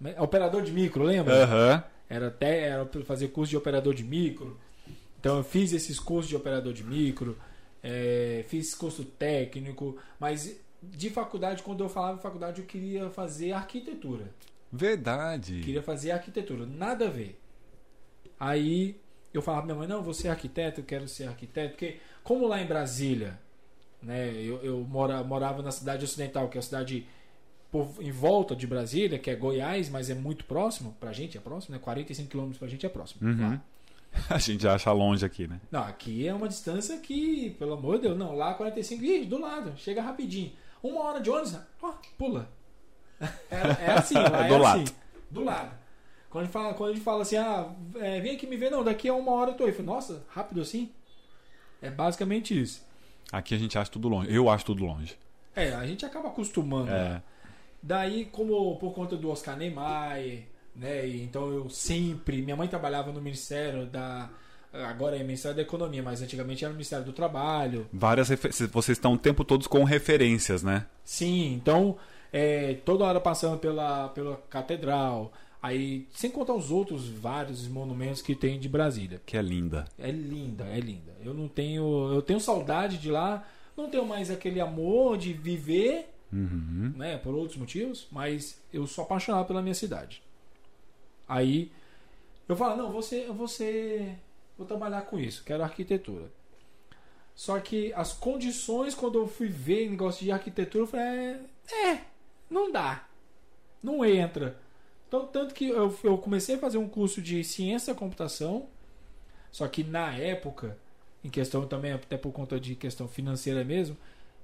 né, 0.00 0.14
operador 0.20 0.62
de 0.62 0.70
micro, 0.70 1.02
lembra? 1.02 1.42
Aham. 1.42 1.84
Era 2.08 2.28
até 2.28 2.60
era 2.68 2.86
fazer 3.04 3.28
curso 3.28 3.50
de 3.50 3.56
operador 3.56 3.92
de 3.92 4.04
micro. 4.04 4.56
Então 5.18 5.38
eu 5.38 5.44
fiz 5.44 5.72
esses 5.72 5.98
cursos 5.98 6.28
de 6.28 6.36
operador 6.36 6.72
de 6.72 6.84
micro, 6.84 7.36
é, 7.82 8.44
fiz 8.48 8.74
curso 8.74 9.04
técnico, 9.04 9.96
mas 10.20 10.56
de 10.82 11.10
faculdade, 11.10 11.62
quando 11.62 11.84
eu 11.84 11.88
falava 11.88 12.18
em 12.18 12.22
faculdade, 12.22 12.60
eu 12.60 12.66
queria 12.66 13.08
fazer 13.10 13.52
arquitetura. 13.52 14.30
Verdade. 14.72 15.60
Queria 15.60 15.82
fazer 15.82 16.10
arquitetura, 16.10 16.66
nada 16.66 17.06
a 17.06 17.10
ver. 17.10 17.38
Aí 18.40 18.96
eu 19.32 19.40
falava 19.40 19.66
pra 19.66 19.74
minha 19.74 19.86
mãe, 19.86 19.88
não, 19.88 20.02
vou 20.02 20.14
ser 20.14 20.28
arquiteto, 20.28 20.80
eu 20.80 20.84
quero 20.84 21.06
ser 21.06 21.28
arquiteto, 21.28 21.70
porque 21.70 21.98
como 22.22 22.46
lá 22.46 22.60
em 22.60 22.66
Brasília, 22.66 23.38
né, 24.02 24.32
eu, 24.34 24.62
eu 24.62 24.80
mora, 24.80 25.22
morava 25.22 25.62
na 25.62 25.70
cidade 25.70 26.04
ocidental, 26.04 26.48
que 26.48 26.58
é 26.58 26.60
a 26.60 26.62
cidade 26.62 27.06
em 28.00 28.10
volta 28.10 28.54
de 28.54 28.66
Brasília, 28.66 29.18
que 29.18 29.30
é 29.30 29.34
Goiás, 29.34 29.88
mas 29.88 30.10
é 30.10 30.14
muito 30.14 30.44
próximo, 30.44 30.94
pra 31.00 31.12
gente 31.12 31.38
é 31.38 31.40
próximo, 31.40 31.74
né? 31.74 31.80
45 31.82 32.28
quilômetros 32.28 32.58
pra 32.58 32.68
gente 32.68 32.84
é 32.84 32.88
próximo. 32.88 33.26
Uhum. 33.26 33.50
lá. 33.50 33.62
A 34.28 34.36
gente 34.36 34.68
acha 34.68 34.92
longe 34.92 35.24
aqui, 35.24 35.48
né? 35.48 35.58
Não, 35.70 35.80
aqui 35.80 36.28
é 36.28 36.34
uma 36.34 36.46
distância 36.46 36.98
que, 36.98 37.56
pelo 37.58 37.72
amor 37.72 37.96
de 37.96 38.02
Deus, 38.02 38.18
não, 38.18 38.36
lá 38.36 38.52
45, 38.52 39.02
ih, 39.02 39.24
do 39.24 39.40
lado, 39.40 39.72
chega 39.78 40.02
rapidinho. 40.02 40.52
Uma 40.82 41.00
hora 41.02 41.20
de 41.20 41.30
ônibus, 41.30 41.56
ó, 41.82 41.92
pula. 42.18 42.48
É, 43.20 43.86
é 43.86 43.90
assim, 43.92 44.14
lá 44.18 44.46
é 44.46 44.48
Do 44.48 44.58
lado. 44.58 44.82
assim, 44.82 44.94
do 45.30 45.44
lado. 45.44 45.82
Quando 46.28 46.42
a 46.42 46.44
gente 46.46 46.52
fala, 46.52 46.74
quando 46.74 46.90
a 46.90 46.94
gente 46.94 47.04
fala 47.04 47.22
assim, 47.22 47.36
ah, 47.36 47.70
é, 47.96 48.20
vem 48.20 48.34
aqui 48.36 48.46
me 48.46 48.56
ver, 48.56 48.70
não, 48.70 48.82
daqui 48.82 49.08
a 49.08 49.14
uma 49.14 49.32
hora 49.32 49.50
eu 49.50 49.54
tô 49.54 49.64
aí. 49.64 49.70
Eu 49.70 49.74
falo, 49.76 49.86
Nossa, 49.86 50.24
rápido 50.30 50.60
assim? 50.60 50.90
É 51.80 51.90
basicamente 51.90 52.58
isso. 52.60 52.84
Aqui 53.30 53.54
a 53.54 53.58
gente 53.58 53.76
acha 53.78 53.90
tudo 53.90 54.08
longe. 54.08 54.34
Eu 54.34 54.48
acho 54.48 54.64
tudo 54.64 54.84
longe. 54.84 55.16
É, 55.54 55.72
a 55.74 55.86
gente 55.86 56.04
acaba 56.06 56.28
acostumando. 56.28 56.90
né? 56.90 57.22
É. 57.28 57.32
Daí, 57.82 58.24
como 58.26 58.76
por 58.76 58.92
conta 58.94 59.16
do 59.16 59.30
Oscar 59.30 59.56
Niemeyer, 59.56 60.44
né? 60.74 61.06
então 61.08 61.50
eu 61.50 61.68
sempre. 61.68 62.40
Minha 62.42 62.56
mãe 62.56 62.68
trabalhava 62.68 63.12
no 63.12 63.20
Ministério 63.20 63.86
da. 63.86 64.30
Agora 64.72 65.16
é 65.16 65.22
Ministério 65.22 65.56
da 65.56 65.62
Economia, 65.62 66.02
mas 66.02 66.22
antigamente 66.22 66.64
era 66.64 66.70
o 66.72 66.74
Ministério 66.74 67.04
do 67.04 67.12
Trabalho. 67.12 67.86
Várias 67.92 68.28
Vocês 68.28 68.96
estão 68.96 69.14
o 69.14 69.18
tempo 69.18 69.44
todo 69.44 69.68
com 69.68 69.84
referências, 69.84 70.62
né? 70.62 70.86
Sim, 71.04 71.52
então 71.54 71.96
é, 72.32 72.74
toda 72.84 73.04
hora 73.04 73.20
passando 73.20 73.58
pela, 73.58 74.08
pela 74.08 74.36
catedral. 74.48 75.32
Aí, 75.62 76.08
sem 76.10 76.30
contar 76.30 76.54
os 76.54 76.70
outros 76.72 77.06
vários 77.08 77.68
monumentos 77.68 78.20
que 78.20 78.34
tem 78.34 78.58
de 78.58 78.68
Brasília. 78.68 79.20
Que 79.24 79.36
é 79.36 79.42
linda. 79.42 79.84
É 79.98 80.10
linda, 80.10 80.64
é 80.64 80.80
linda. 80.80 81.12
Eu 81.24 81.32
não 81.34 81.46
tenho. 81.46 82.12
Eu 82.12 82.20
tenho 82.20 82.40
saudade 82.40 82.98
de 82.98 83.10
lá. 83.10 83.46
Não 83.76 83.88
tenho 83.88 84.04
mais 84.04 84.30
aquele 84.30 84.60
amor 84.60 85.16
de 85.16 85.32
viver, 85.32 86.08
Uhum. 86.32 86.94
né, 86.96 87.18
por 87.18 87.34
outros 87.34 87.58
motivos, 87.58 88.06
mas 88.10 88.58
eu 88.72 88.86
sou 88.86 89.04
apaixonado 89.04 89.46
pela 89.46 89.60
minha 89.60 89.74
cidade. 89.74 90.22
Aí 91.28 91.70
eu 92.48 92.56
falo, 92.56 92.76
não, 92.76 92.90
você, 92.90 93.26
eu 93.28 93.34
vou 94.62 94.66
trabalhar 94.66 95.02
com 95.02 95.18
isso, 95.18 95.44
quero 95.44 95.62
arquitetura. 95.62 96.30
Só 97.34 97.58
que 97.60 97.92
as 97.94 98.12
condições 98.12 98.94
quando 98.94 99.18
eu 99.18 99.26
fui 99.26 99.48
ver 99.48 99.88
negócio 99.88 100.24
de 100.24 100.30
arquitetura, 100.30 100.84
eu 100.84 100.86
falei, 100.86 101.06
é, 101.06 101.88
é 101.88 102.04
não 102.48 102.70
dá, 102.70 103.06
não 103.82 104.04
entra. 104.04 104.58
Então 105.08 105.26
tanto 105.26 105.54
que 105.54 105.68
eu, 105.68 105.96
eu 106.04 106.18
comecei 106.18 106.54
a 106.56 106.58
fazer 106.58 106.78
um 106.78 106.88
curso 106.88 107.20
de 107.20 107.42
ciência 107.42 107.92
da 107.92 107.98
computação, 107.98 108.68
só 109.50 109.66
que 109.68 109.84
na 109.84 110.14
época, 110.16 110.78
em 111.22 111.30
questão 111.30 111.66
também 111.66 111.92
até 111.92 112.16
por 112.16 112.32
conta 112.32 112.58
de 112.58 112.74
questão 112.74 113.08
financeira 113.08 113.64
mesmo, 113.64 113.96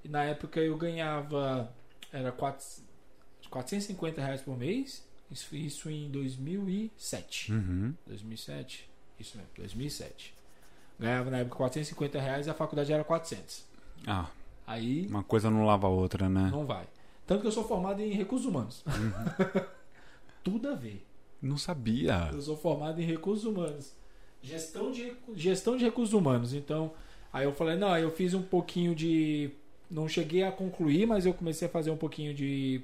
na 0.04 0.24
época 0.24 0.60
eu 0.60 0.76
ganhava 0.76 1.72
era 2.12 2.32
4, 2.32 2.64
450 3.50 4.20
reais 4.20 4.42
por 4.42 4.56
mês. 4.56 5.06
Isso, 5.30 5.54
isso 5.54 5.90
em 5.90 6.10
2007. 6.10 7.52
Uhum. 7.52 7.94
2007. 8.06 8.88
Isso 9.18 9.36
mesmo, 9.36 9.50
2007. 9.56 10.34
Ganhava 10.98 11.30
na 11.30 11.38
época 11.38 11.56
450 11.56 12.20
reais 12.20 12.46
e 12.46 12.50
a 12.50 12.54
faculdade 12.54 12.92
era 12.92 13.04
400. 13.04 13.64
Ah, 14.06 14.26
Aí 14.66 15.06
uma 15.08 15.22
coisa 15.22 15.50
não 15.50 15.64
lava 15.64 15.86
a 15.86 15.90
outra, 15.90 16.28
né? 16.28 16.48
não 16.52 16.66
vai. 16.66 16.86
Tanto 17.26 17.40
que 17.42 17.46
eu 17.46 17.52
sou 17.52 17.64
formado 17.66 18.00
em 18.00 18.10
recursos 18.12 18.46
humanos. 18.46 18.84
Tudo 20.42 20.68
a 20.68 20.74
ver. 20.74 21.04
Não 21.40 21.56
sabia. 21.56 22.30
Eu 22.32 22.40
sou 22.40 22.56
formado 22.56 23.00
em 23.00 23.04
recursos 23.04 23.44
humanos. 23.44 23.92
Gestão 24.42 24.90
de, 24.90 25.12
gestão 25.34 25.76
de 25.76 25.84
recursos 25.84 26.14
humanos. 26.14 26.52
Então, 26.54 26.92
aí 27.32 27.44
eu 27.44 27.52
falei, 27.52 27.76
não, 27.76 27.96
eu 27.98 28.10
fiz 28.10 28.34
um 28.34 28.42
pouquinho 28.42 28.94
de. 28.94 29.50
Não 29.90 30.08
cheguei 30.08 30.42
a 30.42 30.52
concluir, 30.52 31.06
mas 31.06 31.26
eu 31.26 31.32
comecei 31.34 31.66
a 31.68 31.70
fazer 31.70 31.90
um 31.90 31.96
pouquinho 31.96 32.34
de. 32.34 32.80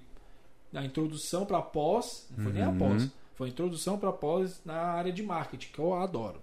Da 0.72 0.84
introdução 0.84 1.46
para 1.46 1.60
pós. 1.62 2.26
Não 2.36 2.44
foi 2.44 2.52
nem 2.52 2.62
a 2.62 2.68
Uhum. 2.68 2.78
pós. 2.78 3.08
Foi 3.36 3.48
introdução 3.48 3.98
para 3.98 4.12
pós 4.12 4.60
na 4.64 4.74
área 4.76 5.12
de 5.12 5.22
marketing, 5.22 5.68
que 5.72 5.78
eu 5.78 5.94
adoro. 5.94 6.40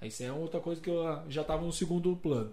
Aí 0.00 0.08
Isso 0.08 0.22
é 0.22 0.32
outra 0.32 0.60
coisa 0.60 0.80
que 0.80 0.88
eu 0.90 1.04
já 1.28 1.42
estava 1.42 1.62
no 1.64 1.72
segundo 1.72 2.14
plano. 2.16 2.50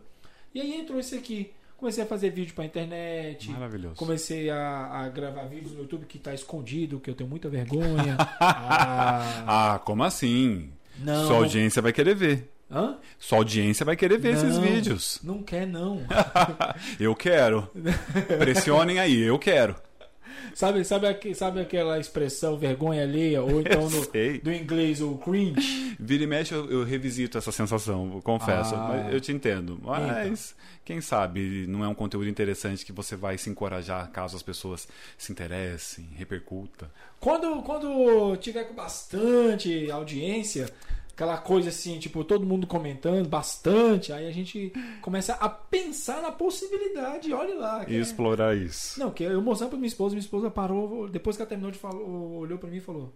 E 0.53 0.59
aí 0.61 0.73
entrou 0.75 0.99
isso 0.99 1.15
aqui. 1.15 1.51
Comecei 1.77 2.03
a 2.03 2.07
fazer 2.07 2.29
vídeo 2.29 2.53
para 2.53 2.65
internet. 2.65 3.49
Maravilhoso. 3.49 3.95
Comecei 3.95 4.49
a, 4.51 4.87
a 4.87 5.09
gravar 5.09 5.45
vídeos 5.45 5.71
no 5.73 5.79
YouTube 5.79 6.05
que 6.05 6.19
tá 6.19 6.31
escondido, 6.33 6.99
que 6.99 7.09
eu 7.09 7.15
tenho 7.15 7.29
muita 7.29 7.49
vergonha. 7.49 8.17
Ah, 8.39 9.73
Ah, 9.75 9.79
como 9.79 10.03
assim? 10.03 10.69
não. 10.99 11.25
Sua 11.27 11.37
audiência 11.37 11.81
vai 11.81 11.91
querer 11.91 12.13
ver. 12.15 12.49
Hã? 12.69 12.97
Sua 13.19 13.39
audiência 13.39 13.83
vai 13.85 13.95
querer 13.95 14.17
ver 14.17 14.33
esses 14.35 14.55
Não, 14.57 14.61
vídeos. 14.61 15.19
Não 15.23 15.43
quer, 15.43 15.65
não. 15.67 16.01
Eu 16.99 17.15
quero. 17.15 17.67
Pressionem 18.39 18.99
aí, 18.99 19.19
eu 19.21 19.37
quero. 19.39 19.75
Sabe, 20.53 20.83
sabe, 20.83 21.07
aque- 21.07 21.33
sabe 21.35 21.59
aquela 21.59 21.99
expressão 21.99 22.57
vergonha 22.57 23.03
alheia? 23.03 23.41
Ou 23.41 23.59
então 23.61 23.89
no, 23.89 24.01
do 24.43 24.51
inglês 24.51 25.01
o 25.01 25.15
cringe? 25.17 25.95
Vira 25.99 26.23
e 26.23 26.27
mexe, 26.27 26.53
eu, 26.53 26.69
eu 26.69 26.83
revisito 26.83 27.37
essa 27.37 27.51
sensação, 27.51 28.11
eu 28.15 28.21
confesso. 28.21 28.75
Ah. 28.75 29.09
Eu 29.11 29.19
te 29.19 29.31
entendo. 29.31 29.79
Mas, 29.83 30.55
quem 30.83 31.01
sabe, 31.01 31.65
não 31.67 31.83
é 31.83 31.87
um 31.87 31.93
conteúdo 31.95 32.27
interessante 32.29 32.85
que 32.85 32.91
você 32.91 33.15
vai 33.15 33.37
se 33.37 33.49
encorajar 33.49 34.09
caso 34.11 34.35
as 34.35 34.43
pessoas 34.43 34.87
se 35.17 35.31
interessem, 35.31 36.07
repercuta. 36.15 36.89
Quando, 37.19 37.61
quando 37.61 38.35
tiver 38.37 38.63
com 38.63 38.73
bastante 38.73 39.91
audiência, 39.91 40.69
aquela 41.13 41.37
coisa 41.37 41.69
assim, 41.69 41.99
tipo, 41.99 42.23
todo 42.23 42.45
mundo 42.45 42.65
comentando 42.65 43.27
bastante, 43.27 44.11
aí 44.11 44.27
a 44.27 44.31
gente 44.31 44.71
começa 45.01 45.33
a 45.33 45.49
pensar 45.49 46.21
na 46.21 46.31
possibilidade, 46.31 47.31
olha 47.33 47.55
lá. 47.55 47.85
E 47.87 47.95
é- 47.95 47.99
explorar 47.99 48.55
isso. 48.55 48.99
Não, 48.99 49.11
que 49.11 49.23
eu 49.23 49.41
mostrando 49.41 49.71
pra 49.71 49.79
minha 49.79 49.87
esposa, 49.87 50.15
minha 50.15 50.23
esposa 50.23 50.49
parou, 50.49 51.07
depois 51.09 51.35
que 51.35 51.41
ela 51.41 51.49
terminou 51.49 51.71
de 51.71 51.77
falar, 51.79 51.95
olhou 51.99 52.57
pra 52.57 52.69
mim 52.69 52.77
e 52.77 52.81
falou. 52.81 53.13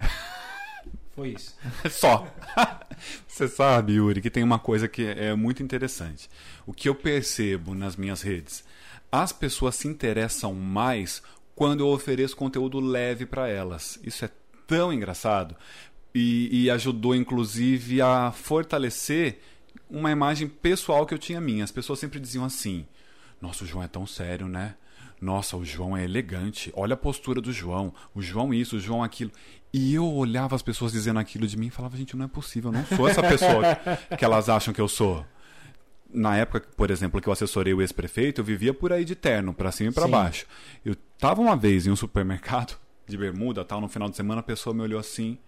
Foi 1.14 1.28
isso. 1.30 1.56
Só. 1.90 2.26
Você 3.28 3.48
sabe, 3.48 3.94
Yuri, 3.94 4.20
que 4.22 4.30
tem 4.30 4.42
uma 4.42 4.58
coisa 4.58 4.88
que 4.88 5.04
é 5.04 5.34
muito 5.34 5.62
interessante. 5.62 6.28
O 6.66 6.72
que 6.72 6.88
eu 6.88 6.94
percebo 6.94 7.74
nas 7.74 7.96
minhas 7.96 8.22
redes, 8.22 8.64
as 9.10 9.32
pessoas 9.32 9.76
se 9.76 9.88
interessam 9.88 10.54
mais 10.54 11.22
quando 11.54 11.80
eu 11.80 11.88
ofereço 11.88 12.36
conteúdo 12.36 12.80
leve 12.80 13.26
para 13.26 13.48
elas. 13.48 13.98
Isso 14.02 14.24
é 14.24 14.30
tão 14.66 14.92
engraçado 14.92 15.56
e, 16.14 16.64
e 16.64 16.70
ajudou, 16.70 17.14
inclusive, 17.14 18.00
a 18.00 18.30
fortalecer 18.32 19.40
uma 19.88 20.10
imagem 20.10 20.48
pessoal 20.48 21.06
que 21.06 21.14
eu 21.14 21.18
tinha 21.18 21.40
minha. 21.40 21.64
As 21.64 21.70
pessoas 21.70 21.98
sempre 21.98 22.20
diziam 22.20 22.44
assim: 22.44 22.86
Nossa, 23.40 23.64
o 23.64 23.66
João 23.66 23.84
é 23.84 23.88
tão 23.88 24.06
sério, 24.06 24.48
né? 24.48 24.74
Nossa, 25.20 25.56
o 25.56 25.64
João 25.64 25.96
é 25.96 26.04
elegante. 26.04 26.72
Olha 26.74 26.94
a 26.94 26.96
postura 26.96 27.40
do 27.40 27.52
João. 27.52 27.94
O 28.12 28.20
João 28.20 28.52
isso, 28.52 28.76
o 28.76 28.80
João 28.80 29.04
aquilo. 29.04 29.30
E 29.72 29.94
eu 29.94 30.04
olhava 30.04 30.56
as 30.56 30.62
pessoas 30.62 30.92
dizendo 30.92 31.18
aquilo 31.18 31.46
de 31.46 31.56
mim 31.56 31.68
e 31.68 31.70
falava, 31.70 31.96
gente, 31.96 32.16
não 32.16 32.24
é 32.24 32.28
possível, 32.28 32.70
eu 32.70 32.78
não 32.78 32.84
sou 32.84 33.08
essa 33.08 33.22
pessoa 33.22 33.62
que 34.18 34.24
elas 34.24 34.48
acham 34.48 34.74
que 34.74 34.80
eu 34.80 34.88
sou. 34.88 35.24
Na 36.12 36.36
época, 36.36 36.68
por 36.76 36.90
exemplo, 36.90 37.22
que 37.22 37.28
eu 37.28 37.32
assessorei 37.32 37.72
o 37.72 37.80
ex-prefeito, 37.80 38.40
eu 38.40 38.44
vivia 38.44 38.74
por 38.74 38.92
aí 38.92 39.02
de 39.02 39.14
terno, 39.14 39.54
pra 39.54 39.72
cima 39.72 39.90
e 39.90 39.94
Sim. 39.94 40.10
baixo. 40.10 40.46
Eu 40.84 40.94
tava 41.18 41.40
uma 41.40 41.56
vez 41.56 41.86
em 41.86 41.90
um 41.90 41.96
supermercado 41.96 42.76
de 43.12 43.18
bermuda, 43.18 43.64
tal, 43.64 43.80
no 43.80 43.88
final 43.88 44.08
de 44.08 44.16
semana, 44.16 44.40
a 44.40 44.42
pessoa 44.42 44.74
me 44.74 44.82
olhou 44.82 44.98
assim, 44.98 45.38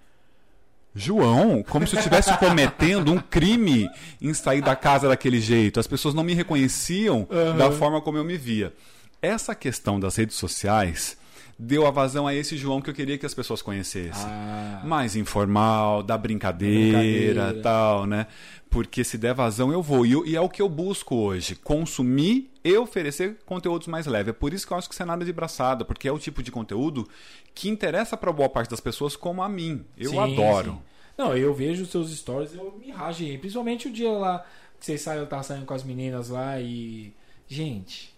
João, 0.95 1.63
como 1.63 1.87
se 1.87 1.97
eu 1.97 1.99
estivesse 1.99 2.37
cometendo 2.39 3.13
um 3.13 3.19
crime 3.19 3.91
em 4.23 4.33
sair 4.33 4.61
da 4.63 4.77
casa 4.77 5.09
daquele 5.09 5.41
jeito. 5.41 5.81
As 5.81 5.89
pessoas 5.89 6.15
não 6.15 6.23
me 6.23 6.35
reconheciam 6.35 7.27
Aham. 7.31 7.57
da 7.57 7.73
forma 7.73 8.01
como 8.01 8.17
eu 8.17 8.25
me 8.25 8.37
via. 8.37 8.73
Essa 9.21 9.55
questão 9.55 9.99
das 9.99 10.15
redes 10.15 10.37
sociais 10.37 11.17
deu 11.59 11.87
a 11.87 11.91
vazão 11.91 12.27
a 12.27 12.35
esse 12.35 12.57
João 12.57 12.81
que 12.81 12.91
eu 12.91 12.95
queria 12.95 13.17
que 13.19 13.27
as 13.27 13.35
pessoas 13.35 13.63
conhecessem. 13.63 14.27
Ah, 14.27 14.83
Mais 14.85 15.17
informal, 15.17 16.03
da 16.03 16.17
brincadeira, 16.19 16.99
Brincadeira. 16.99 17.63
tal, 17.63 18.07
né? 18.07 18.27
Porque 18.69 19.05
se 19.05 19.17
der 19.17 19.35
vazão 19.35 19.73
eu 19.73 19.81
vou. 19.81 20.05
E, 20.05 20.31
e 20.31 20.37
é 20.37 20.41
o 20.41 20.49
que 20.49 20.61
eu 20.61 20.69
busco 20.69 21.15
hoje: 21.15 21.55
consumir 21.55 22.51
e 22.65 22.77
oferecer 22.77 23.37
conteúdos 23.47 23.87
mais 23.87 24.07
leves. 24.07 24.31
É 24.31 24.33
por 24.33 24.53
isso 24.53 24.67
que 24.67 24.73
eu 24.73 24.77
acho 24.77 24.89
que 24.89 24.95
isso 24.95 25.03
é 25.03 25.07
nada 25.07 25.25
de 25.25 25.33
braçada, 25.33 25.85
porque 25.85 26.09
é 26.09 26.13
o 26.13 26.19
tipo 26.19 26.43
de 26.43 26.51
conteúdo 26.51 27.09
que 27.55 27.69
interessa 27.69 28.17
para 28.17 28.33
boa 28.33 28.49
parte 28.49 28.71
das 28.71 28.81
pessoas, 28.81 29.15
como 29.15 29.43
a 29.43 29.49
mim. 29.49 29.85
Eu 29.97 30.11
sim, 30.11 30.19
adoro. 30.19 30.73
sim. 30.73 30.79
Não, 31.17 31.37
eu 31.37 31.55
vejo 31.55 31.85
os 31.85 31.91
seus 31.91 32.11
stories, 32.17 32.55
eu 32.55 32.77
me 32.85 32.91
rajei. 32.91 33.39
Principalmente 33.39 33.87
o 33.87 33.93
dia 33.93 34.11
lá 34.11 34.45
que 34.81 34.87
vocês 34.87 35.01
saíram, 35.01 35.23
eu 35.23 35.29
tava 35.29 35.45
saindo 35.45 35.65
com 35.65 35.75
as 35.75 35.85
meninas 35.85 36.29
lá 36.31 36.61
e. 36.61 37.13
Gente, 37.47 38.13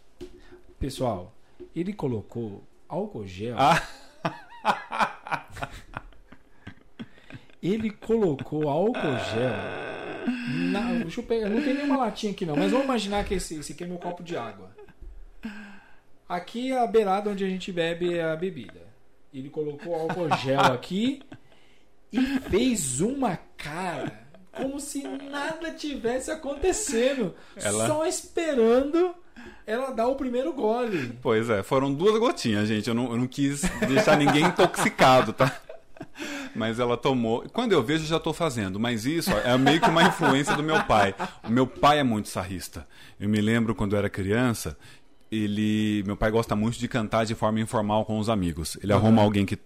pessoal, 0.79 1.35
ele 1.75 1.93
colocou 1.93 2.63
álcool 2.89 3.27
gel. 3.27 3.57
Ah. 3.59 3.83
Ele 7.63 7.91
colocou 7.91 8.69
álcool 8.69 9.19
gel. 9.33 9.53
Na, 10.71 10.81
deixa 11.03 11.21
eu 11.21 11.25
pegar, 11.25 11.49
não 11.49 11.63
tem 11.63 11.75
nenhuma 11.75 11.97
latinha 11.99 12.33
aqui 12.33 12.45
não, 12.47 12.57
mas 12.57 12.71
vamos 12.71 12.85
imaginar 12.87 13.25
que 13.25 13.35
esse, 13.35 13.57
esse 13.57 13.73
aqui 13.73 13.85
é 13.85 13.87
meu 13.87 13.99
copo 13.99 14.23
de 14.23 14.37
água. 14.37 14.71
Aqui 16.29 16.73
é 16.73 16.79
a 16.83 16.87
beirada 16.87 17.31
onde 17.31 17.45
a 17.45 17.49
gente 17.49 17.73
bebe 17.73 18.21
a 18.21 18.35
bebida. 18.37 18.81
Ele 19.33 19.49
colocou 19.49 19.95
álcool 19.95 20.29
gel 20.39 20.61
aqui 20.73 21.23
e 22.13 22.21
fez 22.51 23.01
uma 23.01 23.37
cara 23.57 24.27
como 24.53 24.81
se 24.81 25.03
nada 25.03 25.71
tivesse 25.73 26.31
acontecendo, 26.31 27.35
Ela- 27.57 27.87
só 27.87 28.07
esperando 28.07 29.15
ela 29.67 29.91
dar 29.91 30.07
o 30.07 30.15
primeiro 30.15 30.53
gole. 30.53 31.19
Pois 31.21 31.51
é, 31.51 31.63
foram 31.63 31.93
duas 31.93 32.19
gotinhas, 32.19 32.69
gente. 32.69 32.89
Eu 32.89 32.95
não, 32.95 33.11
eu 33.11 33.19
não 33.19 33.27
quis 33.27 33.63
deixar 33.87 34.17
ninguém 34.17 34.45
intoxicado, 34.45 35.33
tá? 35.33 35.61
Mas 36.55 36.79
ela 36.79 36.97
tomou. 36.97 37.45
Quando 37.53 37.73
eu 37.73 37.83
vejo, 37.83 38.07
já 38.07 38.17
estou 38.17 38.33
fazendo. 38.33 38.79
Mas 38.79 39.05
isso 39.05 39.31
ó, 39.33 39.39
é 39.39 39.59
meio 39.59 39.81
que 39.81 39.91
uma 39.91 40.05
influência 40.05 40.55
do 40.57 40.63
meu 40.63 40.83
pai. 40.85 41.15
O 41.43 41.51
meu 41.51 41.67
pai 41.67 41.99
é 41.99 42.03
muito 42.03 42.29
sarrista. 42.29 42.87
Eu 43.19 43.29
me 43.29 43.41
lembro 43.41 43.75
quando 43.75 43.95
eu 43.95 43.99
era 43.99 44.09
criança, 44.09 44.77
ele. 45.31 46.03
Meu 46.07 46.17
pai 46.17 46.31
gosta 46.31 46.55
muito 46.55 46.79
de 46.79 46.87
cantar 46.87 47.27
de 47.27 47.35
forma 47.35 47.61
informal 47.61 48.05
com 48.05 48.19
os 48.19 48.29
amigos. 48.29 48.79
Ele 48.83 48.93
arruma 48.93 49.23
alguém 49.23 49.45
que 49.45 49.59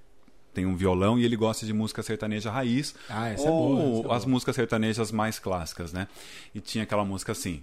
tem 0.52 0.66
um 0.66 0.74
violão 0.74 1.18
e 1.18 1.24
ele 1.24 1.36
gosta 1.36 1.64
de 1.64 1.72
música 1.72 2.02
sertaneja 2.02 2.50
raiz. 2.50 2.94
Ah, 3.08 3.28
essa 3.28 3.46
é 3.46 3.50
ou 3.50 4.02
boa, 4.02 4.14
é 4.14 4.16
as 4.16 4.24
músicas 4.24 4.56
sertanejas 4.56 5.12
mais 5.12 5.38
clássicas, 5.38 5.92
né? 5.92 6.08
E 6.54 6.60
tinha 6.60 6.84
aquela 6.84 7.04
música 7.04 7.32
assim. 7.32 7.62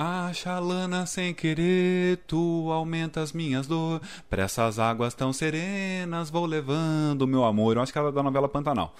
Acha 0.00 0.60
lana 0.60 1.06
sem 1.06 1.34
querer, 1.34 2.18
tu 2.28 2.70
aumentas 2.70 3.32
minhas 3.32 3.66
dor. 3.66 4.00
Pra 4.30 4.44
essas 4.44 4.78
águas 4.78 5.12
tão 5.12 5.32
serenas, 5.32 6.30
vou 6.30 6.46
levando 6.46 7.26
meu 7.26 7.44
amor. 7.44 7.74
Eu 7.76 7.82
acho 7.82 7.92
que 7.92 7.98
era 7.98 8.12
da 8.12 8.22
novela 8.22 8.48
Pantanal, 8.48 8.94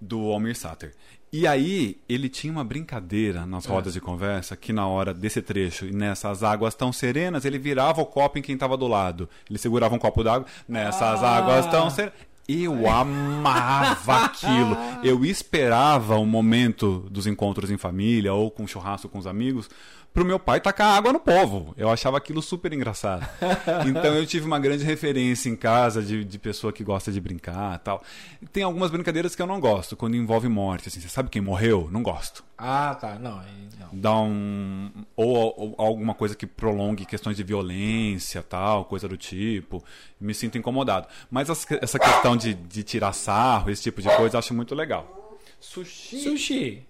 do 0.00 0.20
Almir 0.30 0.56
Sater. 0.56 0.94
E 1.32 1.48
aí, 1.48 1.98
ele 2.08 2.28
tinha 2.28 2.52
uma 2.52 2.62
brincadeira 2.62 3.44
nas 3.44 3.66
rodas 3.66 3.94
de 3.94 4.00
conversa 4.00 4.56
que 4.56 4.72
na 4.72 4.86
hora 4.86 5.12
desse 5.12 5.42
trecho, 5.42 5.84
e 5.84 5.90
nessas 5.90 6.44
águas 6.44 6.76
tão 6.76 6.92
serenas, 6.92 7.44
ele 7.44 7.58
virava 7.58 8.00
o 8.00 8.06
copo 8.06 8.38
em 8.38 8.42
quem 8.42 8.56
tava 8.56 8.76
do 8.76 8.86
lado. 8.86 9.28
Ele 9.50 9.58
segurava 9.58 9.96
um 9.96 9.98
copo 9.98 10.22
d'água, 10.22 10.46
nessas 10.68 11.24
Ah. 11.24 11.38
águas 11.38 11.66
tão 11.66 11.90
serenas. 11.90 12.14
Eu 12.48 12.88
amava 12.88 14.18
aquilo. 14.26 14.76
Eu 15.02 15.24
esperava 15.24 16.16
o 16.16 16.24
momento 16.24 17.00
dos 17.10 17.26
encontros 17.26 17.72
em 17.72 17.76
família 17.76 18.32
ou 18.32 18.52
com 18.52 18.64
churrasco 18.68 19.08
com 19.08 19.18
os 19.18 19.26
amigos 19.26 19.68
pro 20.16 20.24
meu 20.24 20.38
pai 20.38 20.62
tacar 20.62 20.96
água 20.96 21.12
no 21.12 21.20
povo. 21.20 21.74
Eu 21.76 21.90
achava 21.90 22.16
aquilo 22.16 22.40
super 22.40 22.72
engraçado. 22.72 23.28
então 23.86 24.14
eu 24.14 24.24
tive 24.26 24.46
uma 24.46 24.58
grande 24.58 24.82
referência 24.82 25.50
em 25.50 25.54
casa 25.54 26.02
de, 26.02 26.24
de 26.24 26.38
pessoa 26.38 26.72
que 26.72 26.82
gosta 26.82 27.12
de 27.12 27.20
brincar 27.20 27.78
tal. 27.80 28.02
Tem 28.50 28.62
algumas 28.62 28.90
brincadeiras 28.90 29.36
que 29.36 29.42
eu 29.42 29.46
não 29.46 29.60
gosto, 29.60 29.94
quando 29.94 30.16
envolve 30.16 30.48
morte. 30.48 30.88
Assim, 30.88 31.00
você 31.00 31.08
sabe 31.10 31.28
quem 31.28 31.42
morreu? 31.42 31.90
Não 31.92 32.02
gosto. 32.02 32.42
Ah, 32.56 32.96
tá. 32.98 33.18
Não, 33.18 33.42
não. 33.78 33.88
Dá 33.92 34.18
um. 34.18 34.90
Ou, 35.14 35.54
ou 35.58 35.74
alguma 35.76 36.14
coisa 36.14 36.34
que 36.34 36.46
prolongue 36.46 37.04
questões 37.04 37.36
de 37.36 37.42
violência, 37.44 38.42
tal, 38.42 38.86
coisa 38.86 39.06
do 39.06 39.18
tipo. 39.18 39.84
Me 40.18 40.32
sinto 40.32 40.56
incomodado. 40.56 41.06
Mas 41.30 41.50
as- 41.50 41.66
essa 41.72 41.98
questão 41.98 42.38
de, 42.38 42.54
de 42.54 42.82
tirar 42.82 43.12
sarro, 43.12 43.68
esse 43.70 43.82
tipo 43.82 44.00
de 44.00 44.08
coisa, 44.16 44.36
eu 44.36 44.38
acho 44.38 44.54
muito 44.54 44.74
legal. 44.74 45.36
Sushi. 45.60 46.20
Sushi. 46.22 46.86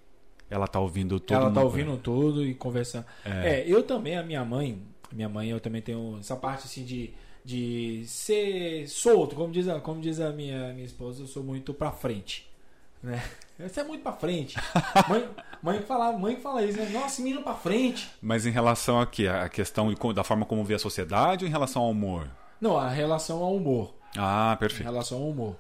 Ela 0.49 0.67
tá 0.69 0.79
ouvindo 0.79 1.19
tudo. 1.19 1.37
Ela 1.37 1.51
tá 1.51 1.63
ouvindo 1.63 1.97
tudo 1.97 2.45
e 2.45 2.55
conversando. 2.55 3.05
É. 3.25 3.61
É. 3.61 3.65
eu 3.67 3.83
também, 3.83 4.17
a 4.17 4.23
minha 4.23 4.45
mãe, 4.45 4.81
minha 5.13 5.29
mãe, 5.29 5.49
eu 5.51 5.59
também 5.61 5.83
tenho 5.83 6.17
essa 6.21 6.37
parte 6.37 6.67
assim 6.67 6.85
de, 6.85 7.11
de 7.45 8.05
ser 8.07 8.89
solto, 8.89 9.35
como 9.35 9.53
diz 9.53 9.69
a, 9.69 9.81
como 9.81 10.01
diz 10.01 10.21
a 10.21 10.31
minha, 10.31 10.73
minha 10.73 10.87
esposa, 10.87 11.23
eu 11.23 11.27
sou 11.27 11.43
muito 11.43 11.75
pra 11.75 11.91
frente. 11.91 12.49
Né? 13.03 13.23
Você 13.59 13.81
é 13.81 13.85
muito 13.85 14.03
pra 14.03 14.13
frente. 14.13 14.57
Mãe, 15.09 15.29
mãe, 15.63 15.81
fala, 15.83 16.13
mãe 16.13 16.37
fala 16.37 16.63
isso, 16.65 16.79
né? 16.79 16.89
Nossa, 16.91 17.23
menino 17.23 17.43
pra 17.43 17.55
frente. 17.55 18.11
Mas 18.21 18.45
em 18.47 18.51
relação 18.51 19.01
a 19.01 19.07
quê? 19.07 19.27
A 19.29 19.49
questão 19.49 19.93
da 20.15 20.25
forma 20.25 20.45
como 20.45 20.65
vê 20.65 20.75
a 20.75 20.79
sociedade 20.79 21.45
ou 21.45 21.49
em 21.49 21.53
relação 21.53 21.83
ao 21.83 21.91
humor? 21.91 22.29
Não, 22.61 22.77
a 22.77 22.89
relação 22.89 23.43
ao 23.43 23.55
humor. 23.55 23.95
Ah, 24.17 24.53
Em 24.55 24.59
perfeito. 24.59 24.85
relação 24.85 25.19
ao 25.19 25.29
humor. 25.29 25.57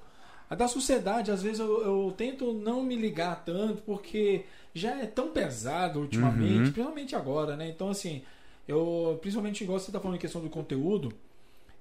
A 0.49 0.55
da 0.55 0.67
sociedade, 0.69 1.31
às 1.31 1.43
vezes 1.43 1.59
eu, 1.61 1.83
eu 1.85 2.15
tento 2.17 2.53
não 2.53 2.83
me 2.83 2.97
ligar 2.97 3.43
tanto, 3.45 3.83
porque 3.83 4.45
já 4.79 4.97
é 5.01 5.07
tão 5.07 5.29
pesado 5.29 6.01
ultimamente, 6.01 6.53
Uhum. 6.59 6.73
principalmente 6.73 7.17
agora, 7.17 7.57
né? 7.57 7.69
Então, 7.69 7.89
assim, 7.91 8.23
eu, 8.69 9.19
principalmente 9.21 9.63
igual 9.65 9.79
você 9.79 9.91
tá 9.93 9.99
falando 10.01 10.17
em 10.17 10.21
questão 10.21 10.41
do 10.41 10.51
conteúdo, 10.51 11.13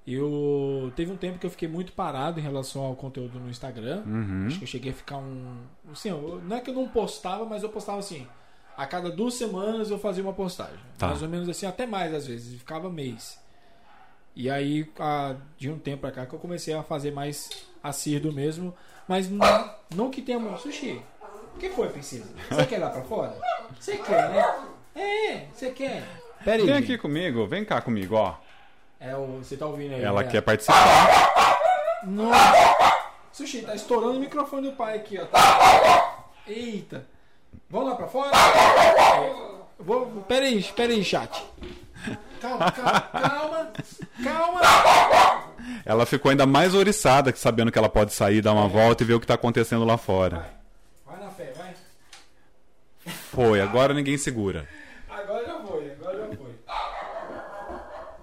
eu 0.08 0.91
teve 0.96 1.12
um 1.12 1.18
tempo 1.18 1.39
que 1.39 1.46
eu 1.46 1.50
fiquei 1.50 1.68
muito 1.68 1.91
parado 1.93 2.39
em 2.39 2.43
relação 2.43 2.84
ao 2.84 2.96
conteúdo 2.96 3.39
no 3.39 3.50
Instagram. 3.50 4.04
Uhum. 4.06 4.46
Acho 4.48 4.58
que 4.60 4.64
eu 4.64 4.68
cheguei 4.68 4.91
a 4.91 4.96
ficar 4.96 5.18
um. 5.18 5.58
Assim, 5.91 6.10
eu- 6.10 6.41
não 6.48 6.56
é 6.58 6.62
que 6.62 6.70
eu 6.70 6.74
não 6.76 6.88
postava, 6.88 7.43
mas 7.46 7.64
eu 7.64 7.70
postava 7.70 8.00
assim. 8.00 8.28
A 8.78 8.86
cada 8.86 9.10
duas 9.10 9.34
semanas 9.36 9.89
eu 9.89 9.98
fazia 9.98 10.22
uma 10.22 10.34
postagem. 10.34 10.78
Tá. 10.98 11.08
Mais 11.08 11.22
ou 11.22 11.30
menos 11.30 11.50
assim, 11.50 11.66
até 11.66 11.86
mais 11.88 12.14
às 12.14 12.28
vezes. 12.28 12.60
Ficava 12.60 12.89
mês. 12.89 13.39
E 14.36 14.50
aí, 14.50 14.88
a- 15.00 15.36
de 15.58 15.72
um 15.72 15.80
tempo 15.80 16.02
pra 16.02 16.12
cá, 16.12 16.26
que 16.26 16.34
eu 16.36 16.39
comecei 16.39 16.74
a 16.74 16.84
fazer 16.84 17.12
mais 17.12 17.50
assíduo 17.82 18.32
mesmo. 18.34 18.76
Mas 19.08 19.30
não, 19.30 19.72
não 19.96 20.10
que 20.12 20.22
tenha. 20.22 20.58
Sushi, 20.58 21.02
o 21.56 21.60
que 21.60 21.70
foi, 21.70 21.89
princesa? 21.89 22.26
Você 22.49 22.66
quer 22.66 22.76
ir 22.76 22.82
lá 22.82 22.89
pra 22.89 23.01
fora? 23.01 23.36
Você 23.80 23.97
quer, 23.97 24.30
né? 24.30 24.56
É, 24.95 25.45
você 25.53 25.72
quer. 25.72 26.03
Pera 26.43 26.62
aí. 26.62 26.66
Vem 26.66 26.76
aqui 26.76 26.97
comigo, 26.97 27.47
vem 27.47 27.66
cá 27.66 27.82
comigo, 27.82 28.16
ó. 28.16 28.36
É 28.99 29.16
o, 29.16 29.38
você 29.38 29.58
tá 29.58 29.66
ouvindo 29.66 29.95
aí? 29.95 30.03
Ela 30.03 30.24
né? 30.24 30.30
quer 30.30 30.41
participar. 30.41 31.58
Nossa! 32.03 32.95
Sushi, 33.32 33.62
tá 33.62 33.76
estourando 33.76 34.18
o 34.18 34.20
microfone 34.20 34.70
do 34.70 34.76
pai 34.76 34.95
aqui, 34.95 35.20
ó. 35.20 35.26
Tá? 35.26 36.26
Eita! 36.47 37.06
Vamos 37.70 37.89
lá 37.89 37.95
pra 37.95 38.08
fora? 38.08 38.32
Vou, 39.80 40.06
pera 40.28 40.45
aí, 40.45 40.64
pera 40.64 40.93
aí, 40.93 41.03
chat. 41.03 41.43
Calma, 42.39 42.72
calma, 42.72 43.01
calma, 43.12 43.72
calma. 44.24 45.56
Ela 45.84 46.06
ficou 46.06 46.30
ainda 46.30 46.45
mais 46.45 46.74
oriçada 46.76 47.32
que 47.32 47.39
sabendo 47.39 47.72
que 47.72 47.78
ela 47.78 47.89
pode 47.89 48.14
sair, 48.14 48.41
dar 48.41 48.53
uma 48.53 48.68
volta 48.68 49.03
e 49.03 49.06
ver 49.06 49.16
o 49.16 49.20
que 49.20 49.28
tá 49.28 49.34
acontecendo 49.34 49.84
lá 49.84 49.97
fora. 49.97 50.38
Vai, 51.06 51.18
vai 51.18 51.26
na 51.26 51.32
fé, 51.32 51.53
vai. 51.58 51.74
Foi, 53.06 53.62
agora 53.62 53.93
ninguém 53.93 54.18
segura. 54.18 54.68
Agora 55.10 55.45
já 55.45 55.60
foi, 55.60 55.91
agora 55.91 56.18
já 56.20 56.38
foi. 56.38 56.56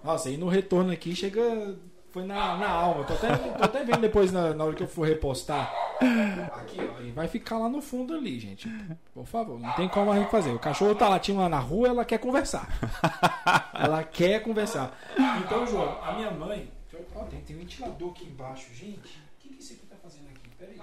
Nossa, 0.04 0.30
e 0.30 0.36
no 0.36 0.48
retorno 0.48 0.92
aqui 0.92 1.14
chega. 1.14 1.76
Foi 2.10 2.24
na, 2.24 2.58
na 2.58 2.68
alma. 2.68 3.04
Tô 3.04 3.14
até, 3.14 3.34
tô 3.36 3.64
até 3.64 3.84
vendo 3.84 4.00
depois 4.00 4.30
na, 4.30 4.52
na 4.52 4.64
hora 4.64 4.74
que 4.74 4.82
eu 4.82 4.88
for 4.88 5.06
repostar. 5.06 5.72
Aqui, 6.54 6.78
ó. 6.80 7.12
Vai 7.14 7.26
ficar 7.26 7.56
lá 7.56 7.70
no 7.70 7.80
fundo 7.80 8.12
ali, 8.14 8.38
gente. 8.38 8.68
Por 9.14 9.24
favor, 9.24 9.58
não 9.58 9.72
tem 9.72 9.88
como 9.88 10.12
a 10.12 10.18
gente 10.18 10.30
fazer. 10.30 10.50
O 10.50 10.58
cachorro 10.58 10.94
tá 10.94 11.08
latindo 11.08 11.40
lá 11.40 11.48
na 11.48 11.58
rua, 11.58 11.88
ela 11.88 12.04
quer 12.04 12.18
conversar. 12.18 12.68
Ela 13.72 14.04
quer 14.04 14.42
conversar. 14.42 14.94
Então, 15.44 15.66
João, 15.66 15.98
a 16.02 16.12
minha 16.12 16.30
mãe. 16.30 16.70
Ó, 17.14 17.24
tem, 17.24 17.40
tem 17.40 17.56
um 17.56 17.60
ventilador 17.60 18.10
aqui 18.10 18.26
embaixo, 18.26 18.74
gente. 18.74 18.98
O 18.98 19.40
que, 19.40 19.48
que 19.48 19.62
isso 19.62 19.72
aqui 19.72 19.86
tá 19.86 19.96
fazendo 20.02 20.28
aqui? 20.28 20.50
Peraí. 20.58 20.78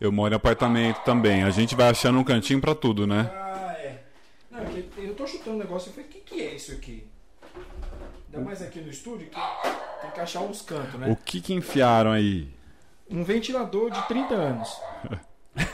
Eu 0.00 0.12
moro 0.12 0.32
em 0.32 0.36
apartamento 0.36 1.02
também. 1.04 1.42
A 1.42 1.50
gente 1.50 1.74
vai 1.74 1.88
achando 1.88 2.18
um 2.18 2.24
cantinho 2.24 2.60
pra 2.60 2.74
tudo, 2.74 3.06
né? 3.06 3.30
Ah, 3.32 3.74
é. 3.78 4.02
Não, 4.50 4.60
é 4.60 4.84
eu 4.98 5.14
tô 5.14 5.26
chutando 5.26 5.56
um 5.56 5.58
negócio. 5.58 5.88
Eu 5.88 5.94
falei, 5.94 6.08
o 6.08 6.12
que, 6.12 6.20
que 6.20 6.42
é 6.42 6.54
isso 6.54 6.72
aqui? 6.72 7.06
Ainda 8.32 8.44
mais 8.44 8.60
aqui 8.60 8.80
no 8.80 8.90
estúdio 8.90 9.28
que 9.28 9.40
tem 10.02 10.10
que 10.10 10.20
achar 10.20 10.42
os 10.42 10.60
cantos, 10.60 11.00
né? 11.00 11.10
O 11.10 11.16
que 11.16 11.40
que 11.40 11.54
enfiaram 11.54 12.12
aí? 12.12 12.48
Um 13.10 13.24
ventilador 13.24 13.90
de 13.90 14.06
30 14.08 14.34
anos. 14.34 14.80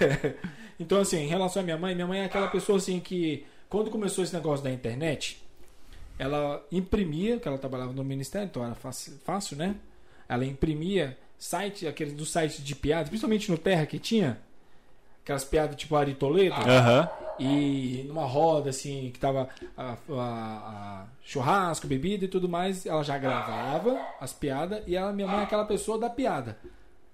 então, 0.78 1.00
assim, 1.00 1.18
em 1.18 1.26
relação 1.26 1.62
à 1.62 1.64
minha 1.64 1.78
mãe, 1.78 1.94
minha 1.94 2.06
mãe 2.06 2.20
é 2.20 2.24
aquela 2.26 2.48
pessoa 2.48 2.78
assim 2.78 3.00
que, 3.00 3.44
quando 3.68 3.90
começou 3.90 4.22
esse 4.22 4.32
negócio 4.32 4.62
da 4.62 4.70
internet, 4.70 5.42
ela 6.18 6.64
imprimia, 6.70 7.40
que 7.40 7.48
ela 7.48 7.58
trabalhava 7.58 7.92
no 7.92 8.04
ministério, 8.04 8.46
então 8.46 8.64
era 8.64 8.74
fácil, 8.74 9.18
fácil 9.24 9.56
né? 9.56 9.74
Ela 10.28 10.44
imprimia 10.44 11.18
site, 11.44 11.86
aqueles 11.86 12.12
dos 12.14 12.30
sites 12.30 12.62
de 12.64 12.74
piadas, 12.74 13.08
principalmente 13.08 13.50
no 13.50 13.58
Terra 13.58 13.84
que 13.86 13.98
tinha, 13.98 14.38
aquelas 15.22 15.44
piadas 15.44 15.76
tipo 15.76 15.96
Ari 15.96 16.14
Toledo. 16.14 16.54
Aham. 16.54 17.08
E 17.38 18.04
numa 18.06 18.24
roda, 18.26 18.70
assim, 18.70 19.10
que 19.12 19.18
tava 19.18 19.48
a, 19.76 19.92
a- 19.92 19.96
a 20.18 21.04
churrasco, 21.24 21.86
bebida 21.86 22.26
e 22.26 22.28
tudo 22.28 22.48
mais, 22.48 22.84
ela 22.86 23.02
já 23.02 23.16
gravava 23.18 23.98
as 24.20 24.32
piadas 24.32 24.82
e 24.86 24.94
ela, 24.94 25.12
minha 25.12 25.26
mãe 25.26 25.40
é 25.40 25.42
aquela 25.44 25.64
pessoa 25.64 25.98
da 25.98 26.10
piada. 26.10 26.58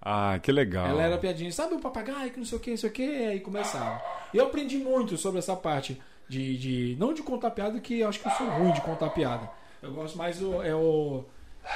Ah, 0.02 0.38
que 0.42 0.50
legal. 0.52 0.86
Ela 0.88 1.02
era 1.02 1.18
piadinha, 1.18 1.50
sabe 1.52 1.74
o 1.74 1.78
papagaio 1.80 2.30
que 2.30 2.38
não 2.38 2.44
sei 2.44 2.58
o 2.58 2.60
que, 2.60 2.70
não 2.70 2.76
sei 2.76 2.90
o 2.90 2.92
que, 2.92 3.02
aí 3.26 3.40
começava. 3.40 4.02
E 4.34 4.36
eu 4.36 4.46
aprendi 4.46 4.76
muito 4.78 5.16
sobre 5.16 5.38
essa 5.38 5.56
parte 5.56 6.00
de, 6.28 6.58
de. 6.58 6.96
Não 6.98 7.14
de 7.14 7.22
contar 7.22 7.50
piada, 7.52 7.78
que 7.80 8.00
eu 8.00 8.08
acho 8.08 8.20
que 8.20 8.26
eu 8.28 8.32
sou 8.32 8.46
ruim 8.48 8.72
de 8.72 8.80
contar 8.80 9.10
piada. 9.10 9.48
Eu 9.82 9.92
gosto 9.92 10.18
mais 10.18 10.38
do. 10.38 10.62
É 10.62 10.74
o, 10.74 11.24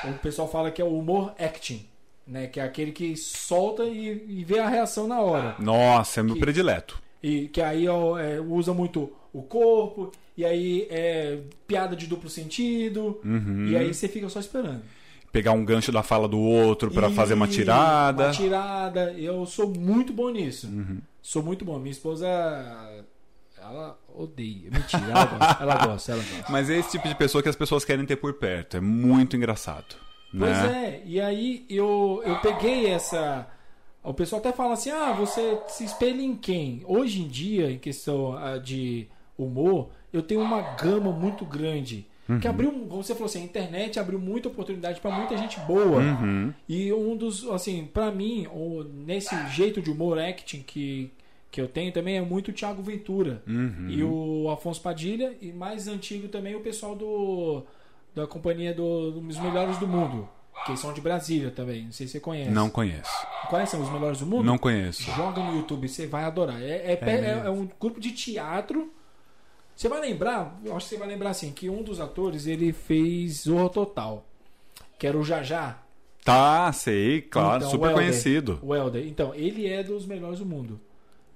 o 0.04 0.12
pessoal 0.22 0.48
fala 0.48 0.70
que 0.70 0.82
é 0.82 0.84
o 0.84 0.98
humor 0.98 1.32
acting, 1.38 1.86
né? 2.26 2.46
Que 2.46 2.60
é 2.60 2.62
aquele 2.62 2.92
que 2.92 3.16
solta 3.16 3.84
e, 3.84 4.24
e 4.28 4.44
vê 4.44 4.58
a 4.58 4.68
reação 4.68 5.06
na 5.06 5.20
hora. 5.20 5.54
Nossa, 5.58 6.20
é 6.20 6.22
meu 6.22 6.34
Que- 6.34 6.40
predileto. 6.40 7.00
E 7.22 7.48
que 7.48 7.60
aí 7.62 7.88
ó, 7.88 8.18
é, 8.18 8.40
usa 8.40 8.72
muito 8.74 9.12
o 9.32 9.42
corpo, 9.42 10.10
e 10.36 10.44
aí 10.44 10.86
é 10.90 11.38
piada 11.66 11.94
de 11.96 12.06
duplo 12.06 12.28
sentido, 12.28 13.20
Uhum. 13.24 13.68
e 13.68 13.76
aí 13.76 13.92
você 13.94 14.08
fica 14.08 14.28
só 14.28 14.40
esperando. 14.40 14.82
Pegar 15.30 15.52
um 15.52 15.64
gancho 15.64 15.90
da 15.92 16.02
fala 16.02 16.28
do 16.28 16.38
outro 16.38 16.90
pra 16.90 17.08
E- 17.08 17.14
fazer 17.14 17.32
uma 17.34 17.48
tirada. 17.48 18.24
Uma 18.26 18.32
tirada. 18.32 19.12
Eu 19.14 19.46
sou 19.46 19.68
muito 19.72 20.12
bom 20.12 20.28
nisso. 20.30 20.66
Uhum. 20.66 20.98
Sou 21.22 21.42
muito 21.42 21.64
bom. 21.64 21.78
Minha 21.78 21.92
esposa, 21.92 22.26
ela 23.58 23.98
odeia. 24.14 24.70
Mentira, 24.70 25.02
ela 25.10 25.24
gosta. 25.24 25.62
Ela 25.62 25.86
gosta, 25.86 26.12
ela 26.12 26.22
gosta. 26.22 26.52
Mas 26.52 26.68
é 26.68 26.78
esse 26.78 26.90
tipo 26.90 27.08
de 27.08 27.14
pessoa 27.14 27.42
que 27.42 27.48
as 27.48 27.56
pessoas 27.56 27.84
querem 27.84 28.04
ter 28.04 28.16
por 28.16 28.34
perto. 28.34 28.76
É 28.76 28.80
muito 28.80 29.36
engraçado. 29.36 29.94
Pois 30.36 30.56
né? 30.62 30.84
é, 30.84 31.02
e 31.04 31.20
aí 31.20 31.64
eu, 31.68 32.22
eu 32.24 32.36
peguei 32.40 32.86
essa. 32.86 33.46
O 34.02 34.14
pessoal 34.14 34.40
até 34.40 34.52
fala 34.52 34.74
assim: 34.74 34.90
ah, 34.90 35.12
você 35.12 35.58
se 35.68 35.84
espelha 35.84 36.22
em 36.22 36.34
quem? 36.34 36.82
Hoje 36.86 37.22
em 37.22 37.28
dia, 37.28 37.70
em 37.70 37.78
questão 37.78 38.36
ah, 38.36 38.58
de 38.58 39.06
humor, 39.36 39.90
eu 40.12 40.22
tenho 40.22 40.40
uma 40.40 40.74
gama 40.74 41.12
muito 41.12 41.44
grande. 41.44 42.06
Que 42.40 42.48
abriu, 42.48 42.70
como 42.70 43.02
você 43.02 43.12
falou 43.14 43.26
assim, 43.26 43.42
a 43.42 43.44
internet 43.44 43.98
abriu 43.98 44.18
muita 44.18 44.48
oportunidade 44.48 45.00
para 45.00 45.10
muita 45.10 45.36
gente 45.36 45.58
boa. 45.60 45.98
Uhum. 45.98 46.52
E 46.68 46.92
um 46.92 47.16
dos, 47.16 47.46
assim, 47.50 47.88
pra 47.92 48.10
mim, 48.10 48.46
nesse 49.04 49.34
jeito 49.48 49.82
de 49.82 49.90
humor 49.90 50.18
acting 50.18 50.62
que, 50.62 51.10
que 51.50 51.60
eu 51.60 51.68
tenho 51.68 51.92
também 51.92 52.16
é 52.16 52.22
muito 52.22 52.48
o 52.48 52.54
Thiago 52.54 52.82
Ventura. 52.82 53.42
Uhum. 53.46 53.86
E 53.88 54.02
o 54.02 54.48
Afonso 54.50 54.80
Padilha, 54.80 55.34
e 55.42 55.52
mais 55.52 55.88
antigo 55.88 56.28
também 56.28 56.54
o 56.54 56.60
pessoal 56.60 56.94
do 56.94 57.64
da 58.14 58.26
companhia 58.26 58.74
do- 58.74 59.12
dos 59.20 59.38
melhores 59.38 59.78
do 59.78 59.86
mundo, 59.88 60.28
que 60.66 60.76
são 60.76 60.92
de 60.92 61.00
Brasília 61.00 61.50
também. 61.50 61.84
Não 61.84 61.92
sei 61.92 62.06
se 62.06 62.12
você 62.12 62.20
conhece. 62.20 62.50
Não 62.50 62.68
conheço. 62.70 63.10
Conhecem 63.48 63.80
os 63.80 63.90
melhores 63.90 64.18
do 64.20 64.26
mundo? 64.26 64.44
Não 64.44 64.58
conheço. 64.58 65.02
Joga 65.12 65.42
no 65.42 65.56
YouTube, 65.56 65.88
você 65.88 66.06
vai 66.06 66.24
adorar. 66.24 66.60
É, 66.62 66.92
é, 66.92 66.98
é- 67.00 67.20
mesmo? 67.20 67.46
é 67.46 67.50
um 67.50 67.68
grupo 67.80 68.00
de 68.00 68.12
teatro. 68.12 68.92
Você 69.74 69.88
vai 69.88 70.00
lembrar, 70.00 70.60
eu 70.64 70.76
acho 70.76 70.86
que 70.86 70.94
você 70.94 70.98
vai 70.98 71.08
lembrar 71.08 71.30
assim, 71.30 71.50
que 71.52 71.68
um 71.70 71.82
dos 71.82 71.98
atores 72.00 72.46
ele 72.46 72.72
fez 72.72 73.42
Zorro 73.44 73.70
Total, 73.70 74.24
que 74.98 75.06
era 75.06 75.16
o 75.18 75.24
Jajá. 75.24 75.78
Tá, 76.24 76.70
sei, 76.72 77.22
claro, 77.22 77.56
Então, 77.56 77.70
super 77.70 77.86
o 77.86 77.90
Helder. 77.90 78.04
conhecido. 78.04 78.58
O 78.62 78.76
Helder. 78.76 79.04
Então, 79.08 79.34
ele 79.34 79.66
é 79.66 79.82
dos 79.82 80.06
melhores 80.06 80.38
do 80.38 80.46
mundo. 80.46 80.78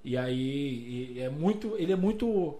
E 0.03 0.15
aí, 0.15 1.19
é 1.19 1.27
muito, 1.29 1.75
ele 1.77 1.91
é 1.91 1.95
muito, 1.95 2.55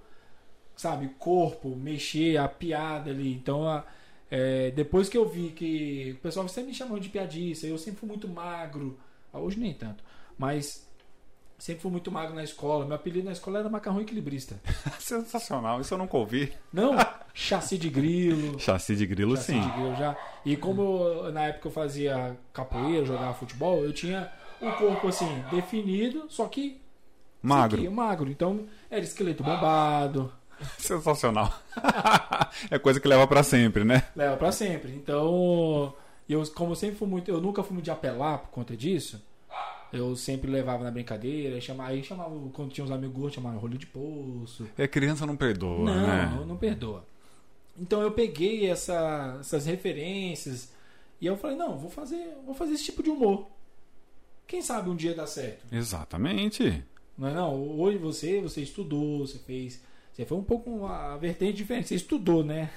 sabe, 0.75 1.09
corpo, 1.19 1.69
mexer, 1.75 2.35
a 2.37 2.49
piada 2.49 3.11
ali. 3.11 3.31
Então, 3.31 3.65
a- 3.65 3.85
é, 4.29 4.71
depois 4.71 5.09
que 5.09 5.17
eu 5.17 5.27
vi 5.27 5.49
que 5.49 6.15
o 6.17 6.21
pessoal 6.21 6.47
sempre 6.47 6.71
me 6.71 6.75
chamou 6.75 6.99
de 6.99 7.09
piadista, 7.09 7.67
eu 7.67 7.77
sempre 7.77 7.99
fui 7.99 8.09
muito 8.09 8.27
magro. 8.27 8.97
Ah, 9.33 9.39
Hoje 9.39 9.59
nem 9.59 9.73
tanto. 9.73 10.03
Mas 10.37 10.87
Sempre 11.57 11.81
fui 11.81 11.89
muito 11.91 12.11
magro 12.11 12.35
na 12.35 12.43
escola. 12.43 12.85
Meu 12.85 12.95
apelido 12.95 13.25
na 13.25 13.31
escola 13.31 13.57
era 13.59 13.67
macarrão 13.67 13.99
equilibrista. 13.99 14.61
Sensacional, 14.99 15.81
isso 15.81 15.91
eu 15.91 15.97
nunca 15.97 16.15
ouvi. 16.15 16.53
Não, 16.71 16.95
chassi 17.33 17.79
de 17.79 17.89
grilo. 17.89 18.57
Chassi 18.61 18.95
de 18.95 19.07
grilo, 19.07 19.35
chassi 19.35 19.53
sim. 19.53 19.61
de 19.61 19.71
grilo 19.71 19.95
já. 19.95 20.15
E 20.45 20.55
como 20.55 21.31
na 21.31 21.45
época 21.45 21.67
eu 21.67 21.71
fazia 21.71 22.37
capoeira, 22.53 23.05
jogava 23.05 23.33
futebol, 23.33 23.83
eu 23.83 23.91
tinha 23.91 24.31
o 24.61 24.71
corpo 24.73 25.07
assim, 25.07 25.43
definido, 25.49 26.25
só 26.29 26.47
que 26.47 26.79
Magro. 27.41 27.79
Aqui, 27.79 27.89
magro. 27.89 28.29
Então, 28.29 28.65
era 28.89 29.03
esqueleto 29.03 29.43
bombado. 29.43 30.31
Sensacional. 30.77 31.53
é 32.71 32.77
coisa 32.79 32.99
que 32.99 33.07
leva 33.07 33.27
pra 33.27 33.43
sempre, 33.43 33.83
né? 33.83 34.03
Leva 34.15 34.37
pra 34.37 34.51
sempre. 34.51 34.91
Então, 34.93 35.93
eu, 36.27 36.45
como 36.53 36.75
sempre 36.75 36.95
fui 36.97 37.07
muito. 37.07 37.29
Eu 37.29 37.39
nunca 37.41 37.63
fui 37.63 37.73
muito 37.73 37.85
de 37.85 37.91
apelar 37.91 38.39
por 38.39 38.49
conta 38.49 38.75
disso. 38.75 39.21
Eu 39.93 40.15
sempre 40.17 40.51
levava 40.51 40.83
na 40.83 40.91
brincadeira, 40.91 41.61
chamava, 41.61 41.91
aí 41.91 42.03
chamava, 42.03 42.29
quando 42.51 42.71
tinha 42.71 42.83
uns 42.83 42.91
amigos 42.91 43.15
gordos, 43.15 43.35
chamava 43.35 43.57
rolho 43.57 43.77
de 43.77 43.85
poço. 43.85 44.67
É 44.77 44.85
criança 44.85 45.25
não 45.25 45.37
perdoa, 45.37 45.85
não, 45.85 46.07
né? 46.07 46.33
não, 46.35 46.45
não 46.45 46.57
perdoa. 46.57 47.05
Então 47.79 48.01
eu 48.01 48.11
peguei 48.11 48.69
essa- 48.69 49.37
essas 49.39 49.65
referências 49.65 50.73
e 51.21 51.25
eu 51.25 51.37
falei, 51.37 51.55
não, 51.55 51.77
vou 51.77 51.89
fazer, 51.89 52.35
vou 52.45 52.53
fazer 52.53 52.73
esse 52.73 52.83
tipo 52.83 53.01
de 53.01 53.09
humor. 53.09 53.47
Quem 54.45 54.61
sabe 54.61 54.89
um 54.89 54.95
dia 54.95 55.13
dá 55.15 55.25
certo. 55.25 55.65
Exatamente. 55.71 56.83
Não 57.17 57.27
é 57.29 57.33
não? 57.33 57.55
Hoje 57.79 57.97
você, 57.97 58.41
você 58.41 58.61
estudou, 58.61 59.19
você 59.25 59.37
fez. 59.39 59.81
Você 60.17 60.25
foi 60.25 60.35
um 60.39 60.43
pouco 60.43 60.67
uma 60.71 61.15
vertente 61.17 61.53
diferente. 61.53 61.89
Você 61.89 61.95
estudou, 61.95 62.43
né? 62.43 62.71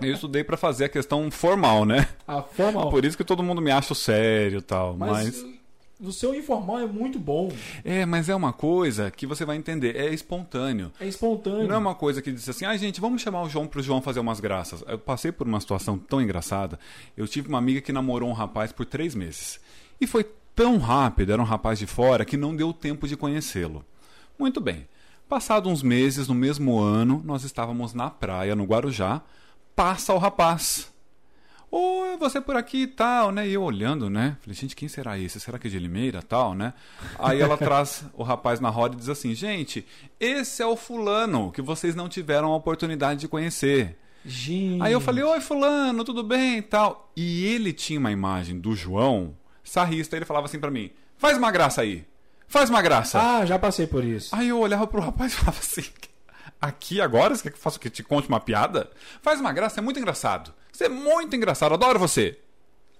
Eu 0.00 0.14
estudei 0.14 0.42
pra 0.42 0.56
fazer 0.56 0.86
a 0.86 0.88
questão 0.88 1.30
formal, 1.30 1.84
né? 1.84 2.08
A 2.26 2.40
forma. 2.40 2.88
Por 2.88 3.04
isso 3.04 3.14
que 3.14 3.22
todo 3.22 3.42
mundo 3.42 3.60
me 3.60 3.70
acha 3.70 3.94
sério 3.94 4.60
e 4.60 4.62
tal. 4.62 4.96
mas, 4.96 5.42
Mas, 5.42 5.44
o 6.00 6.10
seu 6.10 6.34
informal 6.34 6.78
é 6.78 6.86
muito 6.86 7.18
bom. 7.18 7.52
É, 7.84 8.06
mas 8.06 8.30
é 8.30 8.34
uma 8.34 8.54
coisa 8.54 9.10
que 9.10 9.26
você 9.26 9.44
vai 9.44 9.58
entender. 9.58 9.96
É 9.96 10.14
espontâneo. 10.14 10.90
É 10.98 11.06
espontâneo. 11.06 11.68
Não 11.68 11.74
é 11.74 11.78
uma 11.78 11.94
coisa 11.94 12.22
que 12.22 12.32
diz 12.32 12.48
assim, 12.48 12.64
ah, 12.64 12.74
gente, 12.74 13.02
vamos 13.02 13.20
chamar 13.20 13.42
o 13.42 13.50
João 13.50 13.66
pro 13.66 13.82
João 13.82 14.00
fazer 14.00 14.20
umas 14.20 14.40
graças. 14.40 14.82
Eu 14.88 14.98
passei 14.98 15.30
por 15.30 15.46
uma 15.46 15.60
situação 15.60 15.98
tão 15.98 16.22
engraçada. 16.22 16.78
Eu 17.14 17.28
tive 17.28 17.50
uma 17.50 17.58
amiga 17.58 17.82
que 17.82 17.92
namorou 17.92 18.30
um 18.30 18.32
rapaz 18.32 18.72
por 18.72 18.86
três 18.86 19.14
meses. 19.14 19.60
E 20.00 20.06
foi 20.06 20.24
tão 20.56 20.78
rápido, 20.78 21.34
era 21.34 21.42
um 21.42 21.44
rapaz 21.44 21.78
de 21.78 21.86
fora, 21.86 22.24
que 22.24 22.38
não 22.38 22.56
deu 22.56 22.72
tempo 22.72 23.06
de 23.06 23.14
conhecê-lo. 23.14 23.84
Muito 24.38 24.58
bem. 24.58 24.86
Passado 25.32 25.70
uns 25.70 25.82
meses, 25.82 26.28
no 26.28 26.34
mesmo 26.34 26.78
ano, 26.78 27.22
nós 27.24 27.42
estávamos 27.42 27.94
na 27.94 28.10
praia, 28.10 28.54
no 28.54 28.64
Guarujá. 28.64 29.22
Passa 29.74 30.12
o 30.12 30.18
rapaz. 30.18 30.92
Oi, 31.70 32.18
você 32.18 32.38
por 32.38 32.54
aqui 32.54 32.82
e 32.82 32.86
tal, 32.86 33.32
né? 33.32 33.48
E 33.48 33.54
eu 33.54 33.62
olhando, 33.62 34.10
né? 34.10 34.36
Falei, 34.42 34.54
gente, 34.54 34.76
quem 34.76 34.88
será 34.90 35.18
esse? 35.18 35.40
Será 35.40 35.58
que 35.58 35.68
é 35.68 35.70
de 35.70 35.78
Limeira 35.78 36.20
tal, 36.20 36.54
né? 36.54 36.74
Aí 37.18 37.40
ela 37.40 37.56
traz 37.56 38.04
o 38.12 38.22
rapaz 38.22 38.60
na 38.60 38.68
roda 38.68 38.94
e 38.94 38.98
diz 38.98 39.08
assim: 39.08 39.34
gente, 39.34 39.86
esse 40.20 40.62
é 40.62 40.66
o 40.66 40.76
fulano 40.76 41.50
que 41.50 41.62
vocês 41.62 41.94
não 41.94 42.10
tiveram 42.10 42.52
a 42.52 42.56
oportunidade 42.56 43.20
de 43.20 43.26
conhecer. 43.26 43.98
Gente. 44.26 44.82
Aí 44.82 44.92
eu 44.92 45.00
falei, 45.00 45.24
oi 45.24 45.40
fulano, 45.40 46.04
tudo 46.04 46.22
bem 46.22 46.58
e 46.58 46.62
tal. 46.62 47.10
E 47.16 47.46
ele 47.46 47.72
tinha 47.72 47.98
uma 47.98 48.12
imagem 48.12 48.60
do 48.60 48.76
João, 48.76 49.34
sarrista, 49.64 50.14
ele 50.14 50.26
falava 50.26 50.44
assim 50.44 50.60
pra 50.60 50.70
mim, 50.70 50.90
faz 51.16 51.38
uma 51.38 51.50
graça 51.50 51.80
aí, 51.80 52.04
faz 52.52 52.70
uma 52.70 52.82
graça. 52.82 53.18
Ah, 53.20 53.46
já 53.46 53.58
passei 53.58 53.86
por 53.86 54.04
isso. 54.04 54.34
Aí 54.34 54.48
eu 54.48 54.58
olhava 54.58 54.86
pro 54.86 55.00
rapaz 55.00 55.32
e 55.32 55.36
falava 55.36 55.58
assim, 55.58 55.84
aqui 56.60 57.00
agora, 57.00 57.34
você 57.34 57.42
quer 57.44 57.50
que 57.50 57.56
eu 57.56 57.62
faça 57.62 57.78
o 57.78 57.80
que? 57.80 57.90
Te 57.90 58.02
conte 58.02 58.28
uma 58.28 58.38
piada? 58.38 58.90
Faz 59.22 59.40
uma 59.40 59.52
graça, 59.52 59.80
é 59.80 59.82
muito 59.82 59.98
engraçado. 59.98 60.52
Você 60.70 60.84
é 60.84 60.88
muito 60.88 61.34
engraçado, 61.34 61.74
adoro 61.74 61.98
você. 61.98 62.38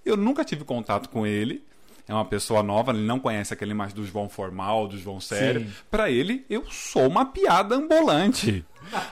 Eu 0.04 0.16
nunca 0.16 0.44
tive 0.44 0.64
contato 0.64 1.08
com 1.08 1.26
ele. 1.26 1.64
É 2.08 2.12
uma 2.12 2.24
pessoa 2.24 2.64
nova, 2.64 2.90
ele 2.90 3.06
não 3.06 3.20
conhece 3.20 3.54
aquela 3.54 3.70
imagem 3.70 3.94
do 3.94 4.04
João 4.04 4.28
formal, 4.28 4.88
do 4.88 4.98
João 4.98 5.20
sério. 5.20 5.70
Pra 5.88 6.10
ele, 6.10 6.44
eu 6.50 6.64
sou 6.68 7.06
uma 7.06 7.26
piada 7.26 7.76
ambulante. 7.76 8.64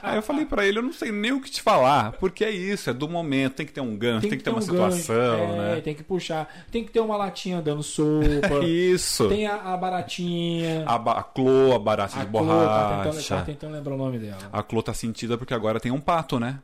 Aí 0.03 0.15
eu 0.17 0.21
falei 0.21 0.45
pra 0.45 0.65
ele, 0.65 0.77
eu 0.79 0.83
não 0.83 0.93
sei 0.93 1.11
nem 1.11 1.31
o 1.31 1.41
que 1.41 1.49
te 1.49 1.61
falar, 1.61 2.13
porque 2.13 2.43
é 2.43 2.51
isso, 2.51 2.89
é 2.89 2.93
do 2.93 3.07
momento, 3.09 3.55
tem 3.55 3.65
que 3.65 3.71
ter 3.73 3.81
um 3.81 3.95
gancho, 3.97 4.27
tem, 4.27 4.37
que 4.37 4.43
ter, 4.43 4.49
uma 4.49 4.59
um 4.59 4.61
situação, 4.61 5.15
é, 5.15 5.75
né? 5.75 5.81
Tem 5.81 5.95
que 5.95 6.03
puxar. 6.03 6.47
Tem 6.71 6.83
que 6.83 6.91
ter 6.91 6.99
uma 6.99 7.17
latinha 7.17 7.61
dando 7.61 7.83
sopa. 7.83 8.59
Isso. 8.65 9.27
tem 9.29 9.47
a, 9.47 9.55
a 9.73 9.77
baratinha. 9.77 10.83
A, 10.85 10.97
ba- 10.97 11.19
a 11.19 11.23
Clô, 11.23 11.73
a 11.75 11.79
barata 11.79 12.19
de 12.19 12.25
Clô, 12.25 12.39
tá 12.45 12.89
tentando, 12.97 13.03
borracha. 13.13 13.35
tá 13.37 13.41
tentando 13.43 13.73
lembrar 13.73 13.93
o 13.93 13.97
nome 13.97 14.19
dela. 14.19 14.37
A 14.51 14.61
Clô 14.63 14.81
tá 14.83 14.93
sentida 14.93 15.37
porque 15.37 15.53
agora 15.53 15.79
tem 15.79 15.91
um 15.91 15.99
pato, 15.99 16.39
né? 16.39 16.59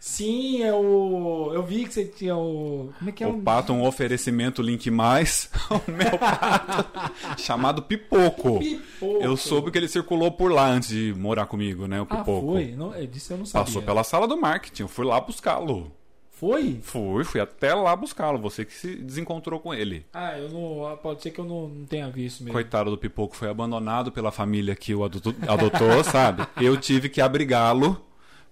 Sim, 0.00 0.62
é 0.62 0.72
o. 0.72 1.50
Eu 1.52 1.62
vi 1.62 1.84
que 1.84 1.92
você 1.92 2.04
tinha 2.04 2.36
o. 2.36 2.90
Como 2.98 3.10
é 3.10 3.12
que 3.12 3.24
é 3.24 3.26
O 3.26 3.40
pato, 3.42 3.72
um 3.72 3.84
oferecimento 3.84 4.62
link 4.62 4.90
mais, 4.90 5.50
o 5.70 5.90
meu 5.90 6.16
pato, 6.18 7.12
chamado 7.36 7.82
Pipoco. 7.82 8.58
Pipoco. 8.60 9.18
Eu 9.22 9.36
soube 9.36 9.70
que 9.70 9.78
ele 9.78 9.88
circulou 9.88 10.30
por 10.30 10.52
lá 10.52 10.68
antes 10.68 10.90
de 10.90 11.12
morar 11.16 11.46
comigo, 11.46 11.86
né? 11.86 12.00
O 12.00 12.06
Ah, 12.08 12.16
Pipoco. 12.18 12.52
foi? 12.52 12.72
Não, 12.76 12.94
é, 12.94 13.06
disso 13.06 13.32
eu 13.32 13.38
não 13.38 13.44
sabia. 13.46 13.64
Passou 13.66 13.82
pela 13.82 14.04
sala 14.04 14.28
do 14.28 14.40
marketing, 14.40 14.82
eu 14.82 14.88
fui 14.88 15.04
lá 15.04 15.20
buscá-lo. 15.20 15.90
Foi? 16.30 16.78
Fui, 16.82 17.24
fui 17.24 17.40
até 17.40 17.74
lá 17.74 17.96
buscá-lo. 17.96 18.38
Você 18.38 18.64
que 18.64 18.72
se 18.72 18.94
desencontrou 18.94 19.58
com 19.58 19.74
ele. 19.74 20.06
Ah, 20.14 20.38
eu 20.38 20.48
não. 20.48 20.96
Pode 20.98 21.20
ser 21.20 21.32
que 21.32 21.40
eu 21.40 21.44
não, 21.44 21.66
não 21.68 21.84
tenha 21.84 22.08
visto 22.08 22.44
mesmo. 22.44 22.52
Coitado 22.52 22.90
do 22.92 22.96
Pipoco, 22.96 23.34
foi 23.34 23.48
abandonado 23.50 24.12
pela 24.12 24.30
família 24.30 24.76
que 24.76 24.94
o 24.94 25.02
adotou, 25.02 25.34
adotou, 25.48 26.02
sabe? 26.04 26.46
Eu 26.60 26.76
tive 26.76 27.08
que 27.08 27.20
abrigá-lo 27.20 28.00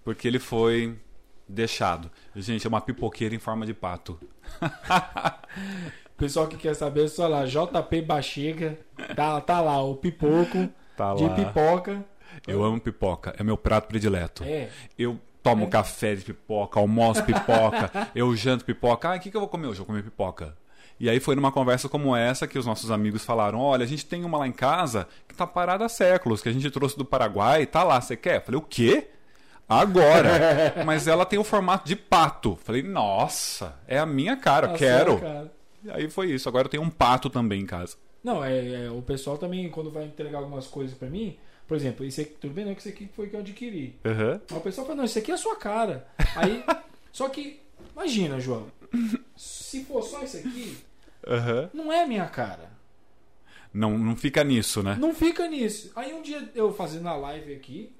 porque 0.05 0.27
ele 0.27 0.41
foi 0.41 0.97
deixado. 1.49 2.11
Gente, 2.35 2.67
é 2.67 2.69
uma 2.69 2.81
pipoqueira 2.81 3.35
em 3.35 3.39
forma 3.39 3.65
de 3.67 3.75
pato. 3.75 4.19
Pessoal 6.17 6.47
que 6.47 6.57
quer 6.57 6.75
saber, 6.75 7.05
é 7.05 7.09
só 7.09 7.29
lá, 7.29 7.45
JP 7.45 8.03
Bachega. 8.03 8.79
Tá, 9.15 9.41
tá 9.41 9.61
lá, 9.61 9.83
o 9.83 9.95
pipoco 9.97 10.69
Tá 10.97 11.15
de 11.15 11.25
lá. 11.25 11.35
pipoca. 11.35 12.05
Eu 12.47 12.63
amo 12.65 12.81
pipoca, 12.81 13.35
é 13.39 13.43
meu 13.43 13.57
prato 13.57 13.87
predileto. 13.89 14.43
É. 14.45 14.69
Eu 14.99 15.19
tomo 15.43 15.69
café 15.69 16.15
de 16.15 16.25
pipoca, 16.25 16.81
almoço 16.81 17.23
pipoca, 17.25 17.91
eu 18.15 18.35
janto 18.35 18.65
pipoca. 18.65 19.11
Ah, 19.11 19.17
o 19.17 19.21
que, 19.21 19.31
que 19.31 19.37
eu 19.37 19.41
vou 19.41 19.49
comer 19.49 19.67
hoje? 19.69 19.81
Eu 19.81 19.85
vou 19.85 19.87
comer 19.87 20.03
pipoca. 20.03 20.57
E 20.99 21.11
aí 21.11 21.21
foi 21.21 21.37
numa 21.37 21.53
conversa 21.53 21.89
como 21.89 22.17
essa 22.17 22.47
que 22.47 22.59
os 22.59 22.65
nossos 22.67 22.91
amigos 22.91 23.25
falaram: 23.25 23.61
olha, 23.61 23.85
a 23.85 23.87
gente 23.87 24.07
tem 24.07 24.25
uma 24.25 24.39
lá 24.39 24.49
em 24.49 24.53
casa 24.53 25.07
que 25.29 25.35
tá 25.35 25.47
parada 25.47 25.85
há 25.85 25.89
séculos, 25.89 26.43
que 26.43 26.49
a 26.49 26.53
gente 26.53 26.71
trouxe 26.71 26.97
do 26.97 27.05
Paraguai, 27.05 27.67
tá 27.67 27.83
lá, 27.85 28.01
você 28.01 28.17
quer? 28.17 28.37
Eu 28.37 28.41
falei, 28.43 28.59
o 28.59 28.63
quê? 28.63 29.11
Agora! 29.69 30.75
Mas 30.87 31.07
ela 31.09 31.25
tem 31.27 31.39
o 31.39 31.45
formato 31.45 31.87
de 31.87 31.97
pato. 31.97 32.57
Falei, 32.63 32.83
nossa, 32.83 33.75
é 33.87 33.99
a 33.99 34.07
minha 34.07 34.37
cara, 34.37 34.69
Tá 34.69 34.75
quero. 34.75 35.19
cara. 35.21 35.53
E 35.85 35.91
aí 35.91 36.11
foi 36.11 36.31
isso. 36.33 36.49
Agora 36.49 36.67
eu 36.67 36.71
tenho 36.71 36.83
um 36.83 36.91
pato 36.91 37.29
também 37.31 37.61
em 37.63 37.67
casa. 37.67 37.97
Não, 38.23 38.45
é, 38.45 38.87
é, 38.87 38.91
o 38.91 39.03
pessoal 39.03 39.39
também, 39.39 39.69
quando 39.71 39.91
vai 39.91 40.05
entregar 40.05 40.39
algumas 40.39 40.67
coisas 40.67 40.97
pra 40.97 41.09
mim, 41.09 41.37
por 41.69 41.77
exemplo, 41.77 42.05
isso 42.05 42.21
aqui, 42.21 42.31
tudo 42.41 42.53
bem, 42.55 42.65
não 42.65 42.73
é 42.73 42.75
que 42.75 42.81
isso 42.81 42.89
aqui 42.89 43.09
foi 43.15 43.29
que 43.29 43.37
eu 43.37 43.41
adquiri. 43.41 43.97
Uhum. 44.05 44.41
Mas 44.51 44.59
o 44.59 44.63
pessoal 44.63 44.87
fala, 44.87 44.97
não, 44.99 45.05
isso 45.05 45.19
aqui 45.19 45.31
é 45.31 45.35
a 45.35 45.39
sua 45.39 45.57
cara. 45.57 46.07
Aí, 46.35 46.65
só 47.13 47.29
que, 47.29 47.61
imagina, 47.95 48.41
João, 48.41 48.67
se 49.37 49.85
for 49.85 50.03
só 50.03 50.23
isso 50.23 50.37
aqui, 50.39 50.79
Uhum. 51.27 51.69
não 51.75 51.93
é 51.93 52.03
a 52.03 52.07
minha 52.07 52.27
cara. 52.27 52.71
Não, 53.75 53.99
não 53.99 54.17
fica 54.17 54.43
nisso, 54.43 54.83
né? 54.83 54.97
Não 54.99 55.13
fica 55.15 55.47
nisso. 55.49 55.91
Aí 55.95 56.13
um 56.15 56.23
dia 56.23 56.49
eu 56.55 56.73
fazendo 56.73 57.09
a 57.09 57.17
live 57.17 57.53
aqui, 57.55 57.93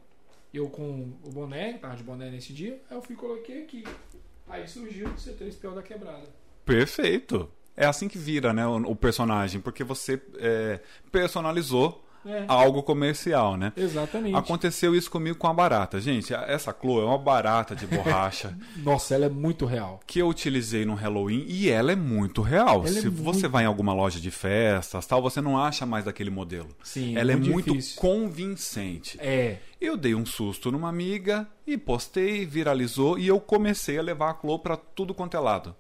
eu 0.57 0.69
com 0.69 1.13
o 1.25 1.31
boné, 1.31 1.75
tava 1.75 1.97
de 1.97 2.03
boné 2.03 2.31
nesse 2.31 2.53
dia, 2.53 2.81
aí 2.91 2.97
eu 2.97 3.03
fui 3.03 3.17
coloquei 3.17 3.63
aqui. 3.63 3.85
Aí 4.49 4.67
surgiu 4.69 5.09
o 5.09 5.15
C3PO 5.15 5.75
da 5.75 5.83
quebrada. 5.83 6.29
Perfeito. 6.65 7.51
É 7.77 7.85
assim 7.85 8.09
que 8.09 8.17
vira, 8.17 8.53
né, 8.53 8.67
o, 8.67 8.77
o 8.91 8.97
personagem, 8.97 9.61
porque 9.61 9.85
você 9.85 10.21
é, 10.39 10.81
personalizou 11.13 12.06
É, 12.27 12.45
algo 12.49 12.83
comercial, 12.83 13.57
né? 13.57 13.73
exatamente. 13.77 14.35
Aconteceu 14.37 14.95
isso 14.95 15.11
comigo 15.11 15.37
com 15.39 15.47
a 15.47 15.53
barata. 15.55 16.01
Gente, 16.01 16.35
essa 16.35 16.73
Chloe 16.79 17.03
é 17.03 17.05
uma 17.07 17.19
barata 17.19 17.75
de 17.75 17.87
borracha 17.87 18.57
Nossa, 18.77 19.15
ela 19.15 19.27
é 19.27 19.29
muito 19.29 19.65
real. 19.67 20.01
que 20.07 20.19
eu 20.19 20.29
utilizei 20.29 20.85
no 20.85 20.95
Halloween 20.95 21.45
e 21.49 21.69
ela 21.71 21.93
é 21.93 21.97
muito 21.97 22.43
real. 22.43 22.81
Ela 22.87 22.99
é 22.99 23.01
Se 23.03 23.09
você 23.09 23.23
muito- 23.43 23.49
vai 23.51 23.65
em 23.65 23.67
alguma 23.67 23.93
loja 23.95 24.19
de 24.21 24.31
festas, 24.31 25.07
tal, 25.07 25.23
você 25.23 25.41
não 25.41 25.59
acha 25.59 25.87
mais 25.87 26.05
daquele 26.05 26.31
modelo. 26.31 26.69
Sim, 26.83 27.17
ela 27.17 27.33
é 27.33 27.37
muito 27.37 27.53
muito 27.53 27.71
difícil. 27.73 28.01
convincente. 28.01 29.19
É. 29.21 29.57
Eu 29.81 29.97
dei 29.97 30.15
um 30.15 30.25
susto 30.25 30.71
numa 30.73 30.89
amiga 30.89 31.47
e 31.67 31.77
postei, 31.77 32.47
viralizou 32.47 33.19
e 33.19 33.27
eu 33.27 33.39
comecei 33.39 33.99
a 33.99 34.03
levar 34.03 34.31
a 34.31 34.35
Chloe 34.41 34.59
pra 34.59 34.77
tudo 34.77 35.13
quanto 35.15 35.37
é 35.37 35.41
lado. 35.41 35.75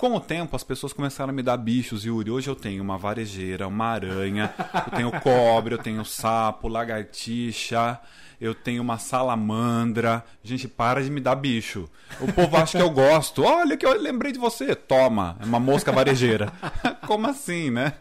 Com 0.00 0.14
o 0.14 0.20
tempo, 0.20 0.56
as 0.56 0.64
pessoas 0.64 0.94
começaram 0.94 1.28
a 1.28 1.32
me 1.34 1.42
dar 1.42 1.58
bichos, 1.58 2.06
Yuri. 2.06 2.30
Hoje 2.30 2.48
eu 2.48 2.56
tenho 2.56 2.82
uma 2.82 2.96
varejeira, 2.96 3.68
uma 3.68 3.84
aranha, 3.84 4.50
eu 4.86 4.96
tenho 4.96 5.20
cobre, 5.20 5.74
eu 5.74 5.78
tenho 5.78 6.02
sapo, 6.06 6.68
lagartixa, 6.68 8.00
eu 8.40 8.54
tenho 8.54 8.80
uma 8.80 8.96
salamandra. 8.96 10.24
Gente, 10.42 10.66
para 10.66 11.02
de 11.02 11.10
me 11.10 11.20
dar 11.20 11.34
bicho. 11.34 11.86
O 12.18 12.32
povo 12.32 12.56
acha 12.56 12.78
que 12.78 12.82
eu 12.82 12.88
gosto. 12.88 13.42
Olha 13.42 13.76
que 13.76 13.84
eu 13.84 13.92
lembrei 14.00 14.32
de 14.32 14.38
você. 14.38 14.74
Toma, 14.74 15.36
é 15.38 15.44
uma 15.44 15.60
mosca 15.60 15.92
varejeira. 15.92 16.50
Como 17.06 17.26
assim, 17.26 17.70
né? 17.70 17.92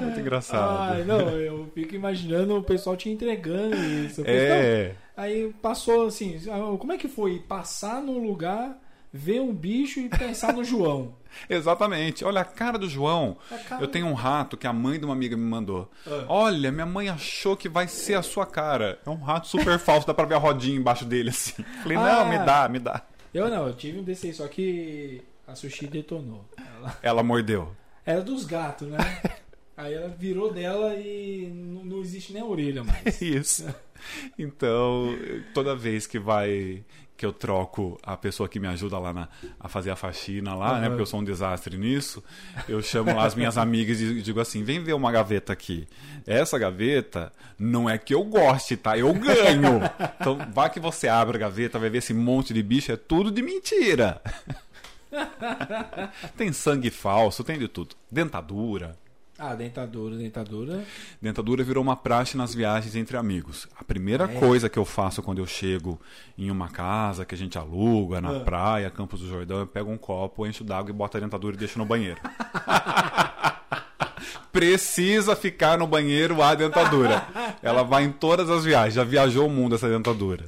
Muito 0.00 0.20
engraçado. 0.20 0.94
Ai, 0.94 1.02
não, 1.02 1.28
eu 1.30 1.68
fico 1.74 1.96
imaginando 1.96 2.56
o 2.56 2.62
pessoal 2.62 2.96
te 2.96 3.10
entregando 3.10 3.74
isso. 3.74 4.20
Não. 4.20 4.30
É. 4.30 4.94
Aí 5.16 5.52
passou 5.60 6.06
assim, 6.06 6.40
ah, 6.48 6.78
como 6.78 6.92
é 6.92 6.96
que 6.96 7.08
foi 7.08 7.40
passar 7.40 8.00
num 8.00 8.24
lugar, 8.24 8.78
ver 9.12 9.40
um 9.40 9.52
bicho 9.54 10.00
e 10.00 10.08
pensar 10.08 10.52
no 10.52 10.64
João? 10.64 11.14
Exatamente. 11.48 12.24
Olha 12.24 12.40
a 12.40 12.44
cara 12.44 12.76
do 12.78 12.88
João. 12.88 13.36
Cara- 13.68 13.80
Eu 13.82 13.88
tenho 13.88 14.06
um 14.06 14.14
rato 14.14 14.56
que 14.56 14.66
a 14.66 14.72
mãe 14.72 14.98
de 14.98 15.04
uma 15.04 15.14
amiga 15.14 15.36
me 15.36 15.44
mandou. 15.44 15.90
Ah. 16.06 16.24
Olha, 16.28 16.70
minha 16.72 16.86
mãe 16.86 17.08
achou 17.08 17.56
que 17.56 17.68
vai 17.68 17.86
ser 17.88 18.14
a 18.14 18.22
sua 18.22 18.44
cara. 18.46 18.98
É 19.06 19.10
um 19.10 19.20
rato 19.22 19.46
super 19.46 19.78
falso, 19.80 20.06
dá 20.06 20.14
pra 20.14 20.24
ver 20.24 20.34
a 20.34 20.38
rodinha 20.38 20.76
embaixo 20.76 21.04
dele 21.04 21.30
assim. 21.30 21.62
Falei, 21.82 21.96
Ah. 21.98 22.02
não, 22.24 22.28
me 22.28 22.38
dá, 22.38 22.68
me 22.68 22.78
dá. 22.78 23.02
Eu 23.32 23.48
não, 23.48 23.66
eu 23.68 23.74
tive 23.74 24.00
um 24.00 24.02
desse 24.02 24.26
aí, 24.26 24.34
só 24.34 24.48
que 24.48 25.22
a 25.46 25.54
sushi 25.54 25.86
detonou. 25.86 26.44
Ela- 26.56 26.98
Ela 27.02 27.22
mordeu. 27.22 27.74
Era 28.04 28.20
dos 28.22 28.44
gatos, 28.44 28.88
né? 28.88 28.98
Aí 29.76 29.94
ela 29.94 30.08
virou 30.08 30.52
dela 30.52 30.94
e 30.96 31.48
não, 31.54 31.82
não 31.84 32.00
existe 32.00 32.34
nem 32.34 32.42
a 32.42 32.44
orelha 32.44 32.84
mais. 32.84 33.22
Isso. 33.22 33.66
Então, 34.38 35.08
toda 35.54 35.74
vez 35.74 36.06
que 36.06 36.18
vai 36.18 36.84
que 37.20 37.26
eu 37.26 37.34
troco 37.34 38.00
a 38.02 38.16
pessoa 38.16 38.48
que 38.48 38.58
me 38.58 38.66
ajuda 38.66 38.98
lá 38.98 39.12
na, 39.12 39.28
a 39.60 39.68
fazer 39.68 39.90
a 39.90 39.96
faxina 39.96 40.54
lá, 40.54 40.78
né? 40.78 40.78
Aham. 40.78 40.88
Porque 40.88 41.02
eu 41.02 41.06
sou 41.06 41.20
um 41.20 41.24
desastre 41.24 41.76
nisso. 41.76 42.24
Eu 42.66 42.80
chamo 42.80 43.14
lá 43.14 43.26
as 43.26 43.34
minhas 43.34 43.58
amigas 43.58 44.00
e 44.00 44.22
digo 44.22 44.40
assim: 44.40 44.64
vem 44.64 44.82
ver 44.82 44.94
uma 44.94 45.12
gaveta 45.12 45.52
aqui. 45.52 45.86
Essa 46.26 46.58
gaveta 46.58 47.30
não 47.58 47.90
é 47.90 47.98
que 47.98 48.14
eu 48.14 48.24
goste, 48.24 48.74
tá? 48.74 48.96
Eu 48.96 49.12
ganho. 49.12 49.82
Então, 50.18 50.38
vá 50.50 50.70
que 50.70 50.80
você 50.80 51.08
abre 51.08 51.36
a 51.36 51.40
gaveta, 51.40 51.78
vai 51.78 51.90
ver 51.90 51.98
esse 51.98 52.14
monte 52.14 52.54
de 52.54 52.62
bicho, 52.62 52.90
é 52.90 52.96
tudo 52.96 53.30
de 53.30 53.42
mentira. 53.42 54.22
tem 56.38 56.54
sangue 56.54 56.88
falso, 56.90 57.44
tem 57.44 57.58
de 57.58 57.68
tudo. 57.68 57.94
Dentadura. 58.10 58.96
Ah, 59.42 59.54
dentadura, 59.54 60.16
dentadura. 60.16 60.84
Dentadura 61.20 61.64
virou 61.64 61.82
uma 61.82 61.96
praxe 61.96 62.36
nas 62.36 62.54
viagens 62.54 62.94
entre 62.94 63.16
amigos. 63.16 63.66
A 63.74 63.82
primeira 63.82 64.24
é? 64.24 64.38
coisa 64.38 64.68
que 64.68 64.78
eu 64.78 64.84
faço 64.84 65.22
quando 65.22 65.38
eu 65.38 65.46
chego 65.46 65.98
em 66.36 66.50
uma 66.50 66.68
casa 66.68 67.24
que 67.24 67.34
a 67.34 67.38
gente 67.38 67.56
aluga, 67.56 68.20
na 68.20 68.36
Ah. 68.36 68.40
praia, 68.40 68.90
Campos 68.90 69.20
do 69.20 69.28
Jordão, 69.28 69.60
eu 69.60 69.66
pego 69.66 69.90
um 69.90 69.96
copo, 69.96 70.46
encho 70.46 70.62
d'água 70.62 70.90
e 70.90 70.92
boto 70.92 71.16
a 71.16 71.20
dentadura 71.20 71.56
e 71.56 71.58
deixo 71.58 71.78
no 71.78 71.86
banheiro. 71.86 72.20
Precisa 74.52 75.34
ficar 75.34 75.78
no 75.78 75.86
banheiro 75.86 76.42
a 76.42 76.54
dentadura. 76.54 77.24
Ela 77.62 77.82
vai 77.82 78.04
em 78.04 78.12
todas 78.12 78.50
as 78.50 78.64
viagens. 78.64 78.94
Já 78.94 79.04
viajou 79.04 79.46
o 79.46 79.50
mundo 79.50 79.74
essa 79.76 79.88
dentadura. 79.88 80.44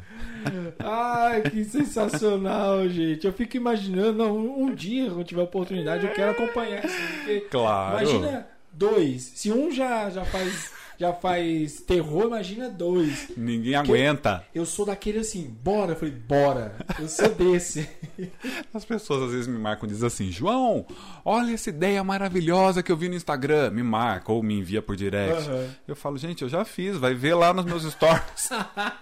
Ai, 0.78 1.42
que 1.42 1.64
sensacional, 1.64 2.86
gente. 2.88 3.26
Eu 3.26 3.32
fico 3.32 3.56
imaginando, 3.56 4.24
um 4.24 4.74
dia, 4.74 5.08
quando 5.08 5.24
tiver 5.24 5.42
oportunidade, 5.42 6.04
eu 6.06 6.12
quero 6.12 6.32
acompanhar 6.32 6.84
isso. 6.84 6.96
Porque 7.18 7.40
Claro. 7.50 8.02
Imagina 8.02 8.46
dois. 8.72 9.32
Se 9.34 9.52
um 9.52 9.70
já, 9.70 10.10
já 10.10 10.24
faz 10.24 10.70
já 11.02 11.12
faz 11.12 11.80
terror, 11.80 12.26
imagina 12.26 12.68
dois. 12.68 13.32
Ninguém 13.36 13.74
aguenta. 13.74 14.44
Eu 14.54 14.64
sou 14.64 14.86
daquele 14.86 15.18
assim, 15.18 15.48
bora. 15.62 15.92
Eu 15.92 15.96
falei, 15.96 16.14
bora. 16.14 16.76
Eu 16.96 17.08
sou 17.08 17.28
desse. 17.30 17.88
As 18.72 18.84
pessoas 18.84 19.24
às 19.24 19.32
vezes 19.32 19.46
me 19.48 19.58
marcam 19.58 19.88
e 19.88 19.92
dizem 19.92 20.06
assim: 20.06 20.30
João, 20.30 20.86
olha 21.24 21.54
essa 21.54 21.70
ideia 21.70 22.04
maravilhosa 22.04 22.84
que 22.84 22.92
eu 22.92 22.96
vi 22.96 23.08
no 23.08 23.16
Instagram. 23.16 23.70
Me 23.70 23.82
marca 23.82 24.30
ou 24.30 24.44
me 24.44 24.56
envia 24.56 24.80
por 24.80 24.94
direct. 24.94 25.48
Aham. 25.48 25.66
Eu 25.88 25.96
falo, 25.96 26.16
gente, 26.16 26.42
eu 26.42 26.48
já 26.48 26.64
fiz, 26.64 26.96
vai 26.96 27.14
ver 27.14 27.34
lá 27.34 27.52
nos 27.52 27.64
meus 27.64 27.82
stories. 27.82 28.50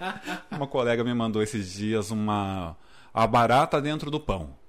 uma 0.51 0.67
colega 0.67 1.05
me 1.05 1.13
mandou 1.13 1.43
esses 1.43 1.71
dias 1.71 2.11
uma. 2.11 2.77
A 3.13 3.27
barata 3.27 3.79
dentro 3.79 4.11
do 4.11 4.21
pão. 4.21 4.60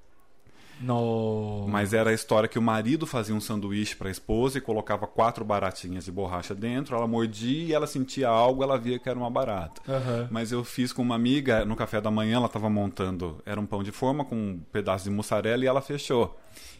No. 0.82 1.66
Mas 1.70 1.94
era 1.94 2.10
a 2.10 2.14
história 2.14 2.50
que 2.50 2.58
o 2.58 2.62
marido 2.62 3.06
fazia 3.06 3.36
um 3.36 3.40
sanduíche 3.40 3.96
para 3.96 4.08
a 4.08 4.12
esposa 4.12 4.58
e 4.58 4.62
colocava 4.62 5.06
quatro 5.06 5.46
baratinhas 5.46 6.06
de 6.06 6.12
borracha 6.12 6.56
dentro. 6.56 6.96
Ela 6.96 7.08
mordia 7.08 7.66
e 7.66 7.74
ela 7.74 7.88
sentia 7.88 8.28
algo, 8.28 8.64
ela 8.64 8.78
via 8.78 8.98
que 8.98 9.08
era 9.08 9.18
uma 9.18 9.30
barata. 9.30 9.82
Aham. 9.88 10.28
Mas 10.32 10.52
eu 10.52 10.64
fiz 10.64 10.92
com 10.92 11.02
uma 11.02 11.16
amiga 11.16 11.64
no 11.66 11.76
café 11.76 12.02
da 12.02 12.10
manhã, 12.10 12.38
ela 12.38 12.48
estava 12.48 12.70
montando, 12.70 13.42
era 13.46 13.60
um 13.60 13.66
pão 13.66 13.84
de 13.84 13.92
forma 13.92 14.26
com 14.26 14.36
um 14.36 14.60
pedaço 14.72 15.04
de 15.04 15.12
mussarela 15.12 15.64
e 15.64 15.68
ela 15.68 15.82
fechou. 15.82 16.38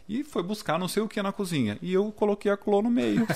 E 0.08 0.24
foi 0.24 0.42
buscar 0.42 0.78
não 0.78 0.88
sei 0.88 1.02
o 1.02 1.08
que 1.08 1.22
na 1.22 1.32
cozinha. 1.32 1.78
E 1.80 1.92
eu 1.92 2.10
coloquei 2.12 2.50
a 2.50 2.56
clô 2.56 2.82
no 2.82 2.90
meio. 2.90 3.26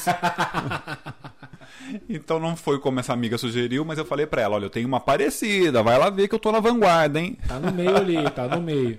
então 2.09 2.41
não 2.41 2.57
foi 2.57 2.79
como 2.81 2.99
essa 3.01 3.13
amiga 3.13 3.39
sugeriu, 3.39 3.85
mas 3.85 3.99
eu 3.99 4.05
falei 4.05 4.27
pra 4.27 4.43
ela, 4.43 4.57
olha, 4.57 4.67
eu 4.67 4.71
tenho 4.71 4.89
uma 4.89 5.01
parecida, 5.01 5.83
vai 5.83 5.99
lá 5.99 6.11
ver 6.11 6.29
que 6.29 6.35
eu 6.35 6.39
tô 6.39 6.51
na 6.51 6.61
vanguarda, 6.61 7.21
hein? 7.21 7.39
Tá 7.47 7.59
no 7.59 7.73
meio 7.73 7.97
ali, 7.97 8.31
tá 8.31 8.49
no 8.49 8.61
meio. 8.61 8.99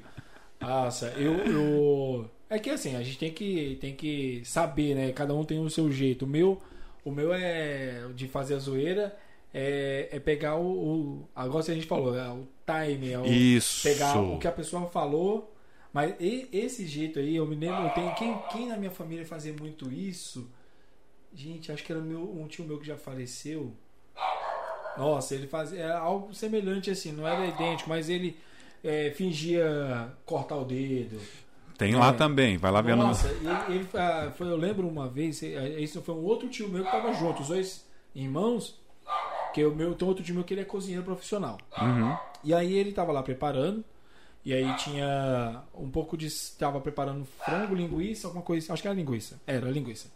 Nossa, 0.60 1.08
eu, 1.18 1.34
eu. 1.34 2.30
É 2.50 2.58
que 2.58 2.70
assim, 2.70 2.96
a 2.96 3.04
gente 3.04 3.18
tem 3.18 3.32
que, 3.32 3.78
tem 3.80 3.96
que 3.96 4.42
saber, 4.46 4.96
né? 4.96 5.12
Cada 5.12 5.34
um 5.34 5.44
tem 5.44 5.60
o 5.60 5.70
seu 5.70 5.92
jeito. 5.92 6.26
O 6.26 6.28
meu, 6.28 6.62
o 7.04 7.12
meu 7.12 7.34
é 7.34 8.08
de 8.16 8.28
fazer 8.28 8.56
a 8.56 8.60
zoeira, 8.60 9.18
é, 9.54 10.10
é 10.12 10.20
pegar 10.20 10.56
o, 10.56 10.66
o. 10.66 11.30
Agora 11.36 11.64
a 11.64 11.76
gente 11.76 11.88
falou, 11.88 12.18
é 12.18 12.30
o 12.30 12.48
time, 12.66 13.12
é 13.12 13.20
o, 13.20 13.26
Isso. 13.26 13.84
pegar 13.84 14.20
o 14.20 14.40
que 14.40 14.48
a 14.48 14.52
pessoa 14.52 14.88
falou. 14.88 15.54
Mas 15.94 16.14
esse 16.20 16.86
jeito 16.86 17.18
aí, 17.18 17.36
eu 17.36 17.46
me 17.48 17.56
lembro, 17.56 17.90
tem 17.96 18.14
quem, 18.14 18.38
quem 18.52 18.68
na 18.68 18.78
minha 18.78 18.92
família 18.92 19.26
fazia 19.26 19.54
muito 19.54 19.92
isso. 19.92 20.48
Gente, 21.34 21.72
acho 21.72 21.84
que 21.84 21.92
era 21.92 22.02
meu, 22.02 22.22
um 22.22 22.48
tio 22.48 22.66
meu 22.66 22.78
que 22.78 22.86
já 22.86 22.98
faleceu. 22.98 23.74
Nossa, 24.98 25.36
ele 25.36 25.48
fazia 25.48 25.80
era 25.80 26.00
algo 26.00 26.34
semelhante 26.34 26.90
assim, 26.90 27.12
não 27.12 27.28
era 27.28 27.46
idêntico, 27.46 27.90
mas 27.90 28.10
ele 28.10 28.38
é, 28.84 29.12
fingia 29.12 30.12
cortar 30.26 30.56
o 30.58 30.66
dedo. 30.66 31.20
Tem 31.78 31.96
lá 31.96 32.10
É. 32.10 32.14
também, 32.14 32.58
vai 32.58 32.72
lá 32.72 32.82
ver 32.82 32.96
no... 32.96 33.04
Nossa, 33.04 33.28
ele, 33.30 33.76
ele, 33.76 33.88
ah, 33.94 34.32
foi, 34.36 34.48
eu 34.48 34.58
lembro 34.58 34.88
uma 34.88 35.08
vez, 35.08 35.44
eh, 35.44 35.80
isso 35.80 36.02
foi 36.02 36.16
um 36.16 36.24
outro 36.24 36.50
tio 36.50 36.68
meu 36.70 36.84
que 36.84 36.90
tava 36.92 37.14
junto, 37.14 37.44
os 37.44 37.50
dois 37.50 37.86
irmãos, 38.16 38.80
que 39.54 39.64
o 39.64 39.76
meu, 39.76 39.94
tem 39.94 40.08
outro 40.08 40.24
tio 40.24 40.34
meu 40.34 40.44
que 40.44 40.54
ele 40.56 40.62
é 40.62 40.66
cozinheiro 40.66 41.04
profissional. 41.06 41.58
Uhum. 41.80 42.18
E 42.44 42.52
aí 42.54 42.74
ele 42.76 42.92
tava 42.92 43.12
lá 43.12 43.22
preparando. 43.22 43.84
E 44.46 44.54
aí 44.54 44.76
tinha 44.78 45.62
um 45.76 45.90
pouco 45.92 46.16
de. 46.16 46.30
Tava 46.58 46.80
preparando 46.80 47.26
frango, 47.26 47.76
linguiça, 47.76 48.28
alguma 48.28 48.42
coisa. 48.44 48.72
Acho 48.72 48.82
que 48.82 48.88
era 48.88 48.96
linguiça. 48.96 49.40
Era 49.46 49.70
linguiça. 49.70 50.08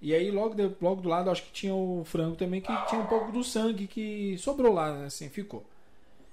E 0.00 0.14
aí 0.14 0.30
logo, 0.30 0.54
de- 0.54 0.70
logo 0.80 1.02
do 1.02 1.08
lado 1.08 1.28
acho 1.28 1.42
que 1.42 1.50
tinha 1.52 1.74
o 1.74 2.02
frango 2.04 2.36
também, 2.36 2.60
que 2.60 2.72
tinha 2.86 3.00
um 3.00 3.06
pouco 3.06 3.32
do 3.32 3.42
sangue 3.42 3.86
que 3.88 4.36
sobrou 4.38 4.72
lá, 4.72 5.04
assim, 5.06 5.28
ficou. 5.28 5.64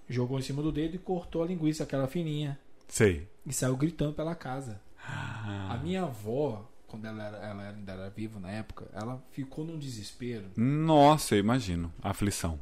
Jogou 0.09 0.39
em 0.39 0.41
cima 0.41 0.61
do 0.61 0.71
dedo 0.71 0.95
e 0.95 0.99
cortou 0.99 1.43
a 1.43 1.47
linguiça, 1.47 1.83
aquela 1.83 2.07
fininha. 2.07 2.57
Sei. 2.87 3.27
E 3.45 3.51
saiu 3.53 3.75
gritando 3.75 4.13
pela 4.13 4.33
casa. 4.35 4.79
Ah. 5.05 5.73
A 5.73 5.77
minha 5.77 6.03
avó, 6.03 6.69
quando 6.87 7.05
ela, 7.05 7.23
era, 7.23 7.37
ela 7.37 7.69
ainda 7.69 7.91
era 7.91 8.09
viva 8.09 8.39
na 8.39 8.49
época, 8.51 8.85
ela 8.93 9.21
ficou 9.31 9.65
num 9.65 9.77
desespero. 9.77 10.45
Nossa, 10.55 11.35
eu 11.35 11.39
imagino. 11.39 11.91
A 12.01 12.11
aflição. 12.11 12.59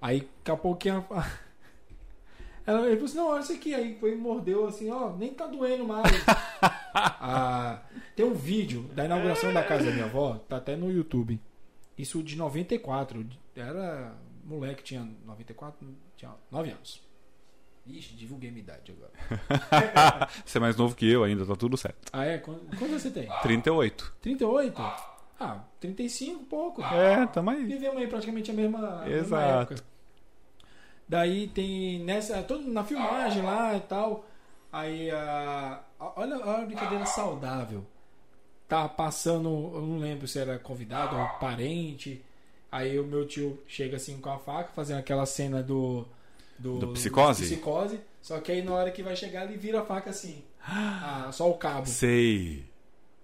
Aí, 0.00 0.20
daqui 0.38 0.50
a 0.50 0.56
pouquinho, 0.56 1.04
a- 1.10 1.30
ela, 2.66 2.82
falou 2.82 3.04
assim, 3.04 3.16
não, 3.16 3.28
olha 3.28 3.40
isso 3.40 3.52
aqui. 3.52 3.74
Aí 3.74 3.98
foi 3.98 4.12
e 4.12 4.16
mordeu 4.16 4.66
assim, 4.66 4.90
ó, 4.90 5.14
nem 5.16 5.32
tá 5.34 5.46
doendo 5.46 5.84
mais. 5.86 6.06
Ah, 7.00 7.82
tem 8.16 8.24
um 8.26 8.34
vídeo 8.34 8.82
da 8.94 9.04
inauguração 9.04 9.52
da 9.52 9.62
casa 9.62 9.84
da 9.84 9.92
minha 9.92 10.06
avó, 10.06 10.34
tá 10.48 10.56
até 10.56 10.74
no 10.74 10.90
YouTube. 10.90 11.38
Isso 11.96 12.22
de 12.22 12.34
94. 12.34 13.24
Era 13.54 14.16
moleque, 14.44 14.82
tinha 14.82 15.06
94, 15.24 15.86
tinha 16.18 16.32
9 16.50 16.70
anos. 16.70 17.00
Ixi, 17.86 18.14
divulguei 18.16 18.50
minha 18.50 18.62
idade 18.62 18.92
agora. 18.92 20.28
Você 20.44 20.58
é 20.58 20.60
mais 20.60 20.76
novo 20.76 20.94
que 20.94 21.10
eu 21.10 21.24
ainda, 21.24 21.46
tá 21.46 21.56
tudo 21.56 21.76
certo. 21.76 22.10
Ah, 22.12 22.24
é? 22.26 22.36
Quanto, 22.36 22.76
quanto 22.76 22.92
você 22.98 23.10
tem? 23.10 23.28
38. 23.40 24.14
38? 24.20 24.82
Ah, 25.40 25.64
35, 25.80 26.44
pouco. 26.44 26.82
É, 26.82 27.26
tamo 27.28 27.48
aí. 27.50 27.64
Vivemos 27.64 27.96
aí 27.96 28.06
praticamente 28.06 28.50
a 28.50 28.54
mesma, 28.54 28.78
a 28.78 29.04
mesma 29.04 29.16
Exato. 29.38 29.72
época. 29.74 29.88
Daí 31.08 31.48
tem 31.48 32.00
nessa. 32.00 32.42
Todo, 32.42 32.68
na 32.68 32.84
filmagem 32.84 33.42
lá 33.42 33.74
e 33.76 33.80
tal. 33.80 34.26
Aí 34.70 35.10
a. 35.10 35.80
olha 35.98 36.36
a 36.36 36.66
brincadeira 36.66 37.06
saudável. 37.06 37.86
Tá 38.68 38.86
passando. 38.86 39.48
Eu 39.48 39.80
não 39.80 39.98
lembro 39.98 40.28
se 40.28 40.38
era 40.38 40.58
convidado 40.58 41.16
ou 41.16 41.26
parente. 41.38 42.22
Aí 42.70 42.98
o 42.98 43.04
meu 43.04 43.26
tio 43.26 43.58
chega 43.66 43.96
assim 43.96 44.18
com 44.18 44.30
a 44.30 44.38
faca, 44.38 44.70
fazendo 44.74 44.98
aquela 44.98 45.26
cena 45.26 45.62
do. 45.62 46.06
Do 46.58 46.88
psicose? 46.88 47.44
psicose. 47.44 48.00
Só 48.20 48.40
que 48.40 48.50
aí 48.50 48.62
na 48.62 48.72
hora 48.72 48.90
que 48.90 49.02
vai 49.02 49.14
chegar, 49.14 49.44
ele 49.44 49.56
vira 49.56 49.80
a 49.80 49.84
faca 49.84 50.10
assim. 50.10 50.42
Ah, 50.70 51.30
só 51.32 51.48
o 51.48 51.54
cabo. 51.54 51.86
Sei. 51.86 52.62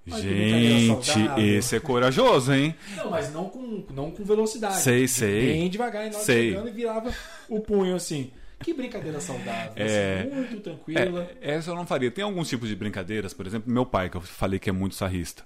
Brincadeira 0.06 0.78
Gente, 0.78 1.40
esse 1.40 1.76
é 1.76 1.80
corajoso, 1.80 2.52
hein? 2.52 2.74
Não, 2.96 3.10
mas 3.10 3.32
não 3.32 3.48
com, 3.48 3.84
não 3.90 4.10
com 4.10 4.22
velocidade. 4.22 4.80
Sei, 4.80 5.08
sei. 5.08 5.46
Bem 5.46 5.70
devagar, 5.70 6.06
e 6.06 6.12
Sei. 6.12 6.50
chegando 6.50 6.68
e 6.68 6.72
virava 6.72 7.14
o 7.48 7.60
punho 7.60 7.96
assim. 7.96 8.30
Que 8.60 8.72
brincadeira 8.72 9.20
saudável. 9.20 9.72
É. 9.76 10.20
assim, 10.20 10.34
muito 10.34 10.60
tranquila. 10.60 11.30
É, 11.40 11.54
essa 11.54 11.70
eu 11.70 11.74
não 11.74 11.86
faria. 11.86 12.10
Tem 12.10 12.24
alguns 12.24 12.48
tipos 12.48 12.68
de 12.68 12.76
brincadeiras, 12.76 13.34
por 13.34 13.46
exemplo, 13.46 13.70
meu 13.70 13.84
pai, 13.84 14.08
que 14.08 14.16
eu 14.16 14.20
falei 14.20 14.58
que 14.58 14.70
é 14.70 14.72
muito 14.72 14.94
sarrista. 14.94 15.42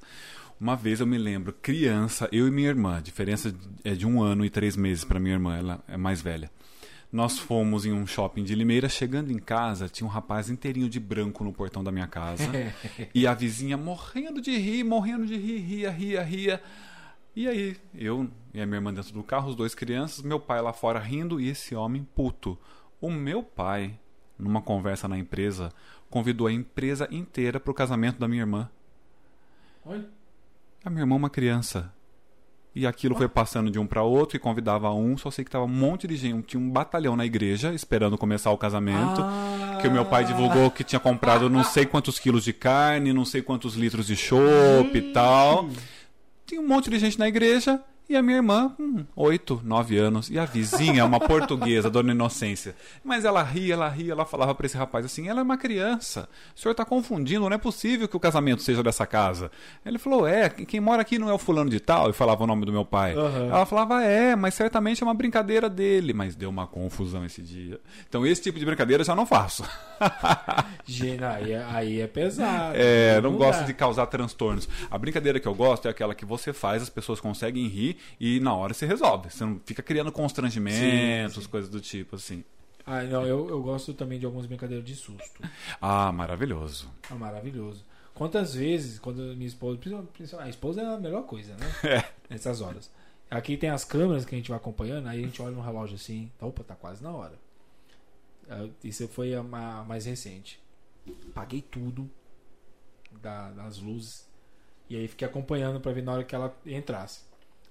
Uma 0.60 0.74
vez 0.74 0.98
eu 0.98 1.06
me 1.06 1.16
lembro, 1.16 1.52
criança, 1.52 2.28
eu 2.32 2.48
e 2.48 2.50
minha 2.50 2.68
irmã, 2.68 2.96
a 2.96 3.00
diferença 3.00 3.54
é 3.84 3.94
de 3.94 4.04
um 4.04 4.20
ano 4.20 4.44
e 4.44 4.50
três 4.50 4.76
meses 4.76 5.04
para 5.04 5.20
minha 5.20 5.34
irmã, 5.34 5.56
ela 5.56 5.84
é 5.86 5.96
mais 5.96 6.20
velha. 6.20 6.50
Nós 7.12 7.38
fomos 7.38 7.86
em 7.86 7.92
um 7.92 8.06
shopping 8.06 8.42
de 8.42 8.54
Limeira, 8.54 8.88
chegando 8.88 9.30
em 9.30 9.38
casa, 9.38 9.88
tinha 9.88 10.06
um 10.06 10.10
rapaz 10.10 10.50
inteirinho 10.50 10.88
de 10.88 10.98
branco 10.98 11.44
no 11.44 11.52
portão 11.52 11.82
da 11.82 11.92
minha 11.92 12.08
casa. 12.08 12.44
e 13.14 13.26
a 13.26 13.32
vizinha 13.32 13.76
morrendo 13.76 14.42
de 14.42 14.50
rir, 14.58 14.82
morrendo 14.82 15.24
de 15.26 15.36
rir, 15.36 15.58
ria, 15.58 15.90
ria, 15.90 16.22
ria. 16.22 16.62
E 17.36 17.46
aí, 17.46 17.76
eu 17.94 18.28
e 18.52 18.60
a 18.60 18.66
minha 18.66 18.78
irmã 18.78 18.92
dentro 18.92 19.12
do 19.12 19.22
carro, 19.22 19.48
os 19.48 19.54
dois 19.54 19.74
crianças, 19.76 20.22
meu 20.22 20.40
pai 20.40 20.60
lá 20.60 20.72
fora 20.72 20.98
rindo 20.98 21.40
e 21.40 21.48
esse 21.48 21.74
homem 21.74 22.06
puto. 22.14 22.58
O 23.00 23.10
meu 23.10 23.44
pai, 23.44 23.96
numa 24.36 24.60
conversa 24.60 25.06
na 25.06 25.16
empresa, 25.16 25.72
convidou 26.10 26.48
a 26.48 26.52
empresa 26.52 27.08
inteira 27.12 27.60
para 27.60 27.70
o 27.70 27.74
casamento 27.74 28.18
da 28.18 28.26
minha 28.26 28.42
irmã. 28.42 28.68
Olha. 29.86 30.17
A 30.84 30.90
minha 30.90 31.02
irmã 31.02 31.14
é 31.14 31.18
uma 31.18 31.30
criança. 31.30 31.92
E 32.74 32.86
aquilo 32.86 33.16
foi 33.16 33.28
passando 33.28 33.70
de 33.70 33.78
um 33.78 33.86
para 33.86 34.02
outro 34.02 34.36
e 34.36 34.40
convidava 34.40 34.92
um, 34.92 35.16
só 35.18 35.30
sei 35.30 35.44
que 35.44 35.50
tava 35.50 35.64
um 35.64 35.68
monte 35.68 36.06
de 36.06 36.16
gente, 36.16 36.46
tinha 36.46 36.60
um 36.60 36.70
batalhão 36.70 37.16
na 37.16 37.26
igreja 37.26 37.74
esperando 37.74 38.16
começar 38.16 38.52
o 38.52 38.58
casamento. 38.58 39.20
Ah. 39.20 39.78
Que 39.80 39.88
o 39.88 39.90
meu 39.90 40.04
pai 40.04 40.24
divulgou 40.24 40.70
que 40.70 40.84
tinha 40.84 41.00
comprado 41.00 41.50
não 41.50 41.64
sei 41.64 41.86
quantos 41.86 42.18
quilos 42.18 42.44
de 42.44 42.52
carne, 42.52 43.12
não 43.12 43.24
sei 43.24 43.42
quantos 43.42 43.74
litros 43.74 44.06
de 44.06 44.16
chopp 44.16 44.96
e 44.96 45.12
tal. 45.12 45.68
Tinha 46.46 46.60
um 46.60 46.66
monte 46.66 46.88
de 46.88 46.98
gente 46.98 47.18
na 47.18 47.26
igreja 47.26 47.82
e 48.08 48.16
a 48.16 48.22
minha 48.22 48.36
irmã, 48.38 48.70
com 48.74 49.04
8, 49.14 49.60
9 49.62 49.98
anos. 49.98 50.30
E 50.30 50.38
a 50.38 50.46
vizinha, 50.46 51.04
uma 51.04 51.20
portuguesa, 51.20 51.90
dona 51.90 52.12
Inocência. 52.12 52.74
Mas 53.04 53.26
ela 53.26 53.42
ria, 53.42 53.74
ela 53.74 53.88
ria, 53.88 54.12
ela 54.12 54.24
falava 54.24 54.54
para 54.54 54.64
esse 54.64 54.78
rapaz 54.78 55.04
assim: 55.04 55.28
ela 55.28 55.40
é 55.40 55.42
uma 55.42 55.58
criança. 55.58 56.26
O 56.56 56.58
senhor 56.58 56.72
está 56.72 56.86
confundindo, 56.86 57.46
não 57.46 57.54
é 57.54 57.58
possível 57.58 58.08
que 58.08 58.16
o 58.16 58.20
casamento 58.20 58.62
seja 58.62 58.82
dessa 58.82 59.06
casa. 59.06 59.50
Ele 59.84 59.98
falou: 59.98 60.26
é, 60.26 60.48
quem 60.48 60.80
mora 60.80 61.02
aqui 61.02 61.18
não 61.18 61.28
é 61.28 61.34
o 61.34 61.38
fulano 61.38 61.68
de 61.68 61.80
tal. 61.80 62.08
E 62.08 62.14
falava 62.14 62.44
o 62.44 62.46
nome 62.46 62.64
do 62.64 62.72
meu 62.72 62.84
pai. 62.84 63.14
Aham. 63.14 63.48
Ela 63.48 63.66
falava: 63.66 64.02
é, 64.02 64.34
mas 64.34 64.54
certamente 64.54 65.02
é 65.02 65.06
uma 65.06 65.14
brincadeira 65.14 65.68
dele. 65.68 66.14
Mas 66.14 66.34
deu 66.34 66.48
uma 66.48 66.66
confusão 66.66 67.26
esse 67.26 67.42
dia. 67.42 67.78
Então 68.08 68.26
esse 68.26 68.40
tipo 68.40 68.58
de 68.58 68.64
brincadeira 68.64 69.02
eu 69.02 69.06
já 69.06 69.14
não 69.14 69.26
faço. 69.26 69.64
Gente, 70.86 71.22
aí, 71.22 71.52
é, 71.52 71.66
aí 71.70 72.00
é 72.00 72.06
pesado. 72.06 72.72
É, 72.74 73.20
não, 73.20 73.36
gosto 73.36 73.60
dá. 73.60 73.66
de 73.66 73.74
causar 73.74 74.06
transtornos. 74.06 74.66
A 74.90 74.96
brincadeira 74.96 75.38
que 75.38 75.46
eu 75.46 75.54
gosto 75.54 75.86
é 75.86 75.90
aquela 75.90 76.14
que 76.14 76.24
você 76.24 76.54
faz, 76.54 76.82
as 76.82 76.88
pessoas 76.88 77.20
conseguem 77.20 77.66
rir 77.68 77.97
e 78.20 78.40
na 78.40 78.54
hora 78.54 78.74
se 78.74 78.84
resolve. 78.86 79.30
Você 79.30 79.44
não 79.44 79.60
fica 79.64 79.82
criando 79.82 80.10
constrangimentos, 80.12 81.34
Sim, 81.36 81.42
sim. 81.42 81.48
coisas 81.48 81.70
do 81.70 81.80
tipo 81.80 82.16
assim. 82.16 82.44
Ah, 82.86 83.02
não, 83.02 83.26
eu, 83.26 83.48
eu 83.50 83.62
gosto 83.62 83.92
também 83.92 84.18
de 84.18 84.24
algumas 84.24 84.46
brincadeiras 84.46 84.84
de 84.84 84.94
susto. 84.96 85.42
Ah, 85.80 86.10
maravilhoso. 86.12 86.90
É 87.10 87.14
maravilhoso. 87.14 87.84
Quantas 88.14 88.54
vezes, 88.54 88.98
quando 88.98 89.18
minha 89.36 89.46
esposa. 89.46 89.78
A 90.40 90.48
esposa 90.48 90.80
é 90.82 90.86
a 90.86 90.98
melhor 90.98 91.22
coisa, 91.24 91.54
né? 91.56 91.66
É. 91.84 92.04
Nessas 92.30 92.60
horas. 92.60 92.90
Aqui 93.30 93.56
tem 93.58 93.68
as 93.70 93.84
câmeras 93.84 94.24
que 94.24 94.34
a 94.34 94.38
gente 94.38 94.48
vai 94.48 94.56
acompanhando, 94.58 95.06
aí 95.06 95.22
a 95.22 95.26
gente 95.26 95.40
olha 95.42 95.54
no 95.54 95.60
relógio 95.60 95.96
assim. 95.96 96.30
Opa, 96.40 96.64
tá 96.64 96.74
quase 96.74 97.02
na 97.02 97.12
hora. 97.12 97.34
Ah, 98.48 98.66
Isso 98.82 99.06
foi 99.08 99.34
a 99.34 99.42
ma- 99.42 99.84
mais 99.84 100.06
recente. 100.06 100.58
Paguei 101.34 101.60
tudo 101.60 102.10
da- 103.22 103.50
das 103.50 103.78
luzes. 103.78 104.26
E 104.88 104.96
aí 104.96 105.06
fiquei 105.06 105.28
acompanhando 105.28 105.78
pra 105.78 105.92
ver 105.92 106.02
na 106.02 106.12
hora 106.12 106.24
que 106.24 106.34
ela 106.34 106.56
entrasse. 106.64 107.20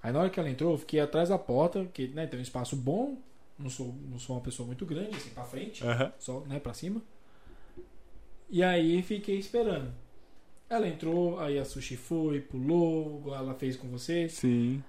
Aí 0.02 0.12
na 0.12 0.20
hora 0.20 0.30
que 0.30 0.38
ela 0.38 0.48
entrou, 0.50 0.72
eu 0.72 0.78
fiquei 0.78 1.00
atrás 1.00 1.28
da 1.28 1.38
porta, 1.38 1.84
que 1.92 2.08
né, 2.08 2.26
tem 2.26 2.38
um 2.38 2.42
espaço 2.42 2.76
bom. 2.76 3.16
Não 3.58 3.68
sou, 3.68 3.92
não 4.08 4.18
sou 4.18 4.36
uma 4.36 4.42
pessoa 4.42 4.64
muito 4.66 4.86
grande, 4.86 5.16
assim, 5.16 5.30
pra 5.30 5.42
frente 5.42 5.82
só 6.20 6.40
né, 6.40 6.60
pra 6.60 6.72
cima. 6.72 7.02
E 8.48 8.62
aí 8.62 9.02
fiquei 9.02 9.36
esperando. 9.38 9.92
Ela 10.70 10.86
entrou, 10.88 11.38
aí 11.40 11.58
a 11.58 11.64
sushi 11.64 11.96
foi, 11.96 12.40
pulou, 12.40 13.34
ela 13.34 13.54
fez 13.54 13.76
com 13.76 13.88
você, 13.88 14.28
Sim. 14.28 14.82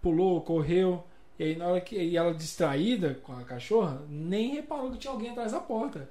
pulou, 0.00 0.40
correu. 0.40 1.04
E 1.38 1.42
aí 1.44 1.56
na 1.56 1.66
hora 1.66 1.80
que 1.80 1.96
e 1.96 2.16
ela 2.16 2.32
distraída 2.32 3.14
com 3.22 3.32
a 3.32 3.42
cachorra, 3.42 4.02
nem 4.08 4.54
reparou 4.54 4.92
que 4.92 4.98
tinha 4.98 5.12
alguém 5.12 5.30
atrás 5.30 5.52
da 5.52 5.60
porta. 5.60 6.08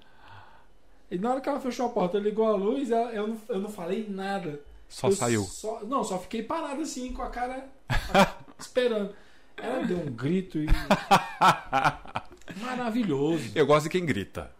E 1.09 1.17
na 1.17 1.31
hora 1.31 1.41
que 1.41 1.47
ela 1.49 1.59
fechou 1.59 1.85
a 1.85 1.89
porta, 1.89 2.17
ligou 2.19 2.45
a 2.45 2.55
luz, 2.55 2.91
ela- 2.91 3.11
eu, 3.13 3.27
não, 3.27 3.37
eu 3.49 3.59
não 3.59 3.69
falei 3.69 4.05
nada. 4.09 4.59
Só 4.89 5.07
Eu 5.07 5.11
saiu. 5.13 5.43
só- 5.43 5.83
não, 5.85 6.03
só 6.03 6.19
fiquei 6.19 6.43
parado 6.43 6.81
assim, 6.81 7.11
com 7.13 7.21
a 7.21 7.29
cara 7.29 7.67
esperando. 8.59 9.13
Ela 9.57 9.83
deu 9.85 9.99
um 9.99 10.11
grito 10.11 10.57
e. 10.59 10.65
Maravilhoso. 12.61 13.51
Eu 13.55 13.65
gosto 13.65 13.83
de 13.83 13.89
quem 13.89 14.05
grita. 14.05 14.51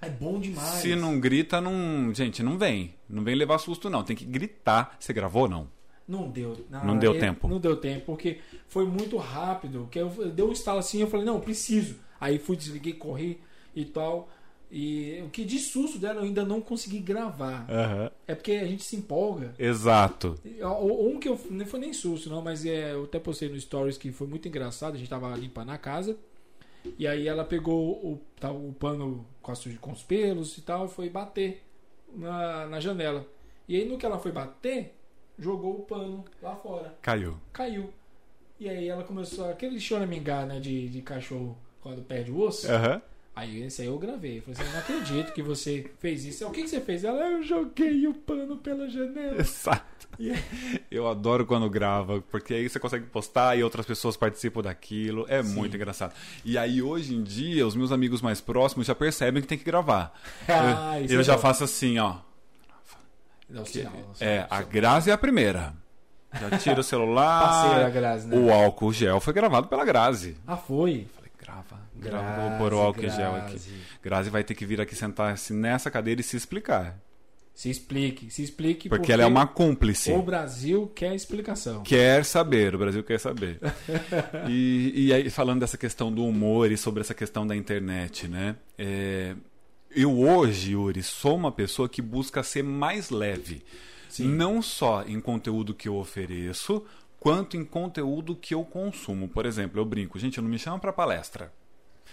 É 0.00 0.08
bom 0.08 0.40
demais. 0.40 0.80
Se 0.80 0.96
não 0.96 1.20
grita, 1.20 1.60
não. 1.60 2.12
Gente, 2.12 2.42
não 2.42 2.58
vem. 2.58 2.94
Não 3.08 3.22
vem 3.22 3.34
levar 3.34 3.58
susto, 3.58 3.88
não. 3.88 4.02
Tem 4.02 4.16
que 4.16 4.24
gritar. 4.24 4.96
Você 4.98 5.12
gravou, 5.12 5.48
não? 5.48 5.68
Não 6.08 6.28
deu. 6.28 6.66
Não 6.68 6.98
deu 6.98 7.12
ele- 7.12 7.20
tempo. 7.20 7.46
Não 7.46 7.60
deu 7.60 7.76
tempo, 7.76 8.06
porque 8.06 8.40
foi 8.66 8.84
muito 8.84 9.16
rápido. 9.16 9.88
Que 9.90 10.00
eu, 10.00 10.08
deu 10.32 10.48
um 10.48 10.52
estalo 10.52 10.80
assim, 10.80 11.00
eu 11.00 11.06
falei, 11.06 11.24
não, 11.24 11.40
preciso. 11.40 11.96
Aí 12.20 12.38
fui, 12.38 12.56
desliguei, 12.56 12.92
corri 12.94 13.40
e 13.74 13.84
tal. 13.84 14.28
E 14.74 15.22
o 15.22 15.28
que 15.28 15.44
de 15.44 15.58
susto 15.58 15.98
dela 15.98 16.20
eu 16.20 16.24
ainda 16.24 16.46
não 16.46 16.58
consegui 16.58 16.98
gravar. 16.98 17.66
É 18.26 18.34
porque 18.34 18.52
a 18.52 18.66
gente 18.66 18.82
se 18.82 18.96
empolga. 18.96 19.54
Exato. 19.58 20.40
Um 20.80 21.20
que 21.20 21.28
eu 21.28 21.38
não 21.50 21.66
foi 21.66 21.78
nem 21.78 21.92
susto, 21.92 22.30
não, 22.30 22.40
mas 22.40 22.64
é, 22.64 22.94
eu 22.94 23.04
até 23.04 23.18
postei 23.18 23.50
no 23.50 23.60
Stories 23.60 23.98
que 23.98 24.10
foi 24.10 24.26
muito 24.26 24.48
engraçado. 24.48 24.94
A 24.94 24.96
gente 24.96 25.10
tava 25.10 25.36
limpando 25.36 25.68
a 25.68 25.76
casa. 25.76 26.16
E 26.98 27.06
aí 27.06 27.28
ela 27.28 27.44
pegou 27.44 27.92
o, 27.92 28.20
tá, 28.40 28.50
o 28.50 28.72
pano 28.72 29.26
com, 29.42 29.52
os 29.92 30.02
pelos 30.02 30.56
e 30.56 30.62
tal, 30.62 30.86
e 30.86 30.88
foi 30.88 31.10
bater 31.10 31.62
na, 32.14 32.66
na 32.66 32.80
janela. 32.80 33.26
E 33.68 33.76
aí 33.76 33.86
no 33.86 33.98
que 33.98 34.06
ela 34.06 34.18
foi 34.18 34.32
bater, 34.32 34.96
jogou 35.38 35.80
o 35.80 35.82
pano 35.82 36.24
lá 36.40 36.56
fora. 36.56 36.96
Caiu. 37.02 37.36
Caiu. 37.52 37.92
E 38.58 38.70
aí 38.70 38.88
ela 38.88 39.04
começou 39.04 39.50
aquele 39.50 39.78
choramingar, 39.78 40.46
né, 40.46 40.58
de, 40.58 40.88
de 40.88 41.02
cachorro 41.02 41.58
quando 41.82 42.02
perde 42.02 42.30
o 42.30 42.40
osso. 42.40 42.72
Aham. 42.72 43.02
Aí 43.34 43.62
esse 43.62 43.80
aí 43.80 43.88
eu 43.88 43.98
gravei. 43.98 44.38
Eu 44.38 44.42
falei 44.42 44.60
assim, 44.60 44.68
eu 44.68 44.72
não 44.72 44.78
acredito 44.80 45.32
que 45.32 45.42
você 45.42 45.90
fez 46.00 46.24
isso. 46.24 46.46
O 46.46 46.50
que, 46.50 46.62
que 46.62 46.68
você 46.68 46.80
fez? 46.82 47.02
Ela, 47.02 47.18
eu 47.30 47.42
joguei 47.42 48.06
o 48.06 48.12
pano 48.12 48.58
pela 48.58 48.88
janela. 48.90 49.40
Exato. 49.40 50.06
E 50.18 50.30
aí- 50.32 50.80
Eu 50.90 51.08
adoro 51.08 51.46
quando 51.46 51.68
grava, 51.70 52.20
porque 52.30 52.52
aí 52.52 52.68
você 52.68 52.78
consegue 52.78 53.06
postar 53.06 53.56
e 53.56 53.62
outras 53.64 53.86
pessoas 53.86 54.18
participam 54.18 54.60
daquilo. 54.60 55.24
É 55.30 55.42
Sim. 55.42 55.54
muito 55.54 55.74
engraçado. 55.74 56.12
E 56.44 56.58
aí, 56.58 56.82
hoje 56.82 57.14
em 57.14 57.22
dia, 57.22 57.66
os 57.66 57.74
meus 57.74 57.90
amigos 57.90 58.20
mais 58.20 58.38
próximos 58.42 58.86
já 58.86 58.94
percebem 58.94 59.40
que 59.40 59.48
tem 59.48 59.56
que 59.56 59.64
gravar. 59.64 60.12
Ah, 60.46 61.00
eu 61.00 61.06
eu 61.14 61.20
é 61.20 61.24
já 61.24 61.34
bom. 61.36 61.40
faço 61.40 61.64
assim, 61.64 61.98
ó. 61.98 62.16
Dá 63.48 63.62
o 63.62 63.66
sinal, 63.66 63.92
é, 64.20 64.46
a. 64.50 64.62
Grazi 64.62 65.10
é 65.10 65.12
a 65.14 65.18
primeira. 65.18 65.72
Já 66.38 66.58
tira 66.58 66.80
o 66.80 66.84
celular. 66.84 67.40
Parceira, 67.48 67.90
Grazi, 67.90 68.28
né? 68.28 68.36
O 68.36 68.52
álcool 68.52 68.92
gel 68.92 69.20
foi 69.20 69.32
gravado 69.32 69.68
pela 69.68 69.84
Grazi. 69.86 70.36
Ah, 70.46 70.56
foi. 70.56 71.06
Vou 72.10 72.58
pôr 72.58 72.74
o 72.74 72.78
álcool 72.78 73.08
gel 73.08 73.36
aqui. 73.36 73.52
Grazi. 73.52 73.70
Grazi 74.02 74.30
vai 74.30 74.44
ter 74.44 74.54
que 74.54 74.66
vir 74.66 74.80
aqui 74.80 74.94
sentar-se 74.94 75.52
nessa 75.52 75.90
cadeira 75.90 76.20
e 76.20 76.24
se 76.24 76.36
explicar. 76.36 76.98
Se 77.54 77.68
explique, 77.68 78.30
se 78.30 78.42
explique. 78.42 78.88
Porque 78.88 79.12
ela 79.12 79.22
é 79.22 79.26
uma 79.26 79.46
cúmplice. 79.46 80.10
O 80.10 80.22
Brasil 80.22 80.90
quer 80.94 81.14
explicação. 81.14 81.82
Quer 81.82 82.24
saber, 82.24 82.74
o 82.74 82.78
Brasil 82.78 83.04
quer 83.04 83.20
saber. 83.20 83.60
e, 84.48 84.92
e 84.94 85.12
aí, 85.12 85.28
falando 85.28 85.60
dessa 85.60 85.76
questão 85.76 86.10
do 86.10 86.24
humor 86.24 86.72
e 86.72 86.78
sobre 86.78 87.02
essa 87.02 87.12
questão 87.12 87.46
da 87.46 87.54
internet, 87.54 88.26
né? 88.26 88.56
É, 88.78 89.36
eu 89.90 90.18
hoje, 90.18 90.72
Yuri, 90.72 91.02
sou 91.02 91.36
uma 91.36 91.52
pessoa 91.52 91.88
que 91.88 92.00
busca 92.00 92.42
ser 92.42 92.64
mais 92.64 93.10
leve. 93.10 93.62
Sim. 94.08 94.28
Não 94.28 94.62
só 94.62 95.04
em 95.06 95.20
conteúdo 95.20 95.74
que 95.74 95.88
eu 95.88 95.96
ofereço, 95.96 96.84
quanto 97.20 97.56
em 97.56 97.64
conteúdo 97.64 98.34
que 98.34 98.54
eu 98.54 98.64
consumo. 98.64 99.28
Por 99.28 99.44
exemplo, 99.44 99.78
eu 99.78 99.84
brinco, 99.84 100.18
gente, 100.18 100.38
eu 100.38 100.42
não 100.42 100.50
me 100.50 100.58
chama 100.58 100.78
para 100.78 100.92
palestra. 100.92 101.52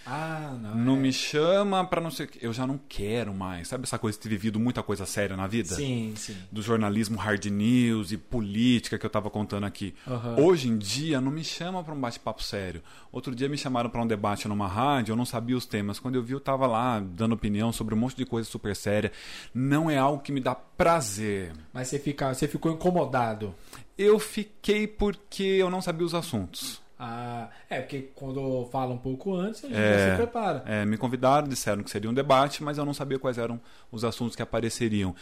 Ah, 0.06 0.56
não. 0.60 0.74
Não 0.74 0.96
é. 0.96 0.98
me 0.98 1.12
chama 1.12 1.84
para 1.84 2.00
não 2.00 2.10
sei 2.10 2.26
o 2.26 2.28
que. 2.28 2.44
Eu 2.44 2.52
já 2.52 2.66
não 2.66 2.80
quero 2.88 3.34
mais. 3.34 3.68
Sabe 3.68 3.84
essa 3.84 3.98
coisa 3.98 4.16
de 4.16 4.22
ter 4.22 4.28
vivido 4.28 4.58
muita 4.58 4.82
coisa 4.82 5.06
séria 5.06 5.36
na 5.36 5.46
vida? 5.46 5.74
Sim, 5.74 6.14
sim. 6.16 6.36
do 6.50 6.62
jornalismo 6.62 7.16
hard 7.18 7.44
news 7.46 8.12
e 8.12 8.16
política 8.16 8.98
que 8.98 9.04
eu 9.04 9.08
estava 9.08 9.30
contando 9.30 9.64
aqui. 9.64 9.94
Aham. 10.06 10.36
Hoje 10.40 10.68
em 10.68 10.78
dia 10.78 11.20
não 11.20 11.30
me 11.30 11.44
chama 11.44 11.82
para 11.84 11.94
um 11.94 12.00
bate-papo 12.00 12.42
sério. 12.42 12.82
Outro 13.12 13.34
dia 13.34 13.48
me 13.48 13.56
chamaram 13.56 13.90
para 13.90 14.02
um 14.02 14.06
debate 14.06 14.48
numa 14.48 14.66
rádio, 14.66 15.12
eu 15.12 15.16
não 15.16 15.24
sabia 15.24 15.56
os 15.56 15.66
temas. 15.66 15.98
Quando 15.98 16.14
eu 16.14 16.22
vi, 16.22 16.32
eu 16.32 16.38
estava 16.38 16.66
lá 16.66 17.00
dando 17.00 17.34
opinião 17.34 17.72
sobre 17.72 17.94
um 17.94 17.98
monte 17.98 18.16
de 18.16 18.24
coisa 18.24 18.48
super 18.48 18.74
séria. 18.74 19.12
Não 19.54 19.90
é 19.90 19.98
algo 19.98 20.22
que 20.22 20.32
me 20.32 20.40
dá 20.40 20.54
prazer. 20.54 21.52
Mas 21.72 21.88
você, 21.88 21.98
fica, 21.98 22.32
você 22.32 22.48
ficou 22.48 22.72
incomodado. 22.72 23.54
Eu 23.96 24.18
fiquei 24.18 24.86
porque 24.86 25.42
eu 25.42 25.68
não 25.68 25.82
sabia 25.82 26.06
os 26.06 26.14
assuntos. 26.14 26.80
Ah, 27.02 27.48
é, 27.70 27.80
porque 27.80 28.10
quando 28.14 28.68
fala 28.70 28.92
um 28.92 28.98
pouco 28.98 29.34
antes, 29.34 29.64
a 29.64 29.68
gente 29.68 29.78
É. 29.78 29.98
já 30.06 30.10
se 30.10 30.16
prepara. 30.18 30.62
É, 30.66 30.84
me 30.84 30.98
convidaram, 30.98 31.48
disseram 31.48 31.82
que 31.82 31.90
seria 31.90 32.10
um 32.10 32.12
debate, 32.14 32.62
mas 32.62 32.76
eu 32.76 32.84
não 32.84 32.92
sabia 32.92 33.18
quais 33.18 33.38
eram 33.38 33.58
os 33.90 34.04
assuntos 34.04 34.36
que 34.36 34.42
apareceriam. 34.42 35.14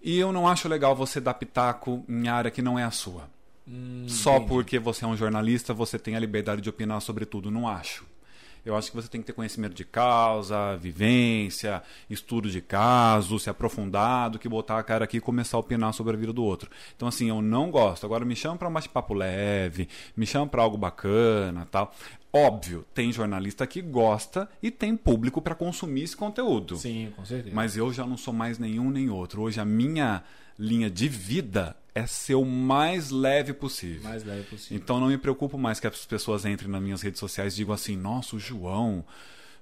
E 0.00 0.16
eu 0.16 0.32
não 0.32 0.46
acho 0.46 0.68
legal 0.68 0.94
você 0.94 1.20
dar 1.20 1.34
pitaco 1.34 2.04
em 2.08 2.28
área 2.28 2.52
que 2.52 2.62
não 2.62 2.78
é 2.78 2.84
a 2.84 2.92
sua. 2.92 3.28
Hum, 3.66 4.04
Só 4.06 4.36
entendi. 4.36 4.48
porque 4.48 4.78
você 4.78 5.04
é 5.04 5.08
um 5.08 5.16
jornalista, 5.16 5.74
você 5.74 5.98
tem 5.98 6.14
a 6.14 6.20
liberdade 6.20 6.60
de 6.60 6.68
opinar 6.70 7.00
sobre 7.00 7.24
tudo. 7.24 7.50
Não 7.50 7.66
acho. 7.66 8.04
Eu 8.64 8.76
acho 8.76 8.90
que 8.90 8.96
você 8.96 9.08
tem 9.08 9.20
que 9.20 9.26
ter 9.26 9.32
conhecimento 9.32 9.74
de 9.74 9.84
causa, 9.84 10.76
vivência, 10.76 11.82
estudo 12.08 12.50
de 12.50 12.60
caso, 12.60 13.38
se 13.38 13.50
aprofundar, 13.50 14.30
do 14.30 14.38
que 14.38 14.48
botar 14.48 14.78
a 14.78 14.82
cara 14.82 15.04
aqui 15.04 15.18
e 15.18 15.20
começar 15.20 15.56
a 15.56 15.60
opinar 15.60 15.92
sobre 15.92 16.14
a 16.14 16.18
vida 16.18 16.32
do 16.32 16.42
outro. 16.42 16.70
Então, 16.96 17.06
assim, 17.06 17.28
eu 17.28 17.42
não 17.42 17.70
gosto. 17.70 18.06
Agora, 18.06 18.24
me 18.24 18.34
chama 18.34 18.56
para 18.56 18.68
um 18.68 18.72
bate-papo 18.72 19.12
leve, 19.14 19.88
me 20.16 20.26
chama 20.26 20.46
para 20.46 20.62
algo 20.62 20.78
bacana 20.78 21.66
tal. 21.70 21.94
Óbvio, 22.32 22.84
tem 22.92 23.12
jornalista 23.12 23.64
que 23.66 23.80
gosta 23.80 24.48
e 24.60 24.70
tem 24.70 24.96
público 24.96 25.40
para 25.40 25.54
consumir 25.54 26.02
esse 26.02 26.16
conteúdo. 26.16 26.76
Sim, 26.76 27.12
com 27.14 27.24
certeza. 27.24 27.54
Mas 27.54 27.76
eu 27.76 27.92
já 27.92 28.04
não 28.04 28.16
sou 28.16 28.34
mais 28.34 28.58
nenhum 28.58 28.90
nem 28.90 29.08
outro. 29.08 29.42
Hoje 29.42 29.60
a 29.60 29.64
minha 29.64 30.22
linha 30.58 30.90
de 30.90 31.06
vida 31.08 31.76
é 31.94 32.06
ser 32.06 32.34
o 32.34 32.44
mais 32.44 33.10
leve 33.10 33.52
possível. 33.52 34.02
mais 34.02 34.24
leve 34.24 34.42
possível. 34.44 34.76
Então 34.76 34.98
não 34.98 35.06
me 35.08 35.16
preocupo 35.18 35.56
mais 35.56 35.78
que 35.78 35.86
as 35.86 36.04
pessoas 36.04 36.44
entrem 36.44 36.70
nas 36.70 36.82
minhas 36.82 37.02
redes 37.02 37.20
sociais 37.20 37.52
e 37.54 37.56
digam 37.56 37.74
assim: 37.74 37.96
nossa, 37.96 38.34
o 38.36 38.38
João 38.38 39.04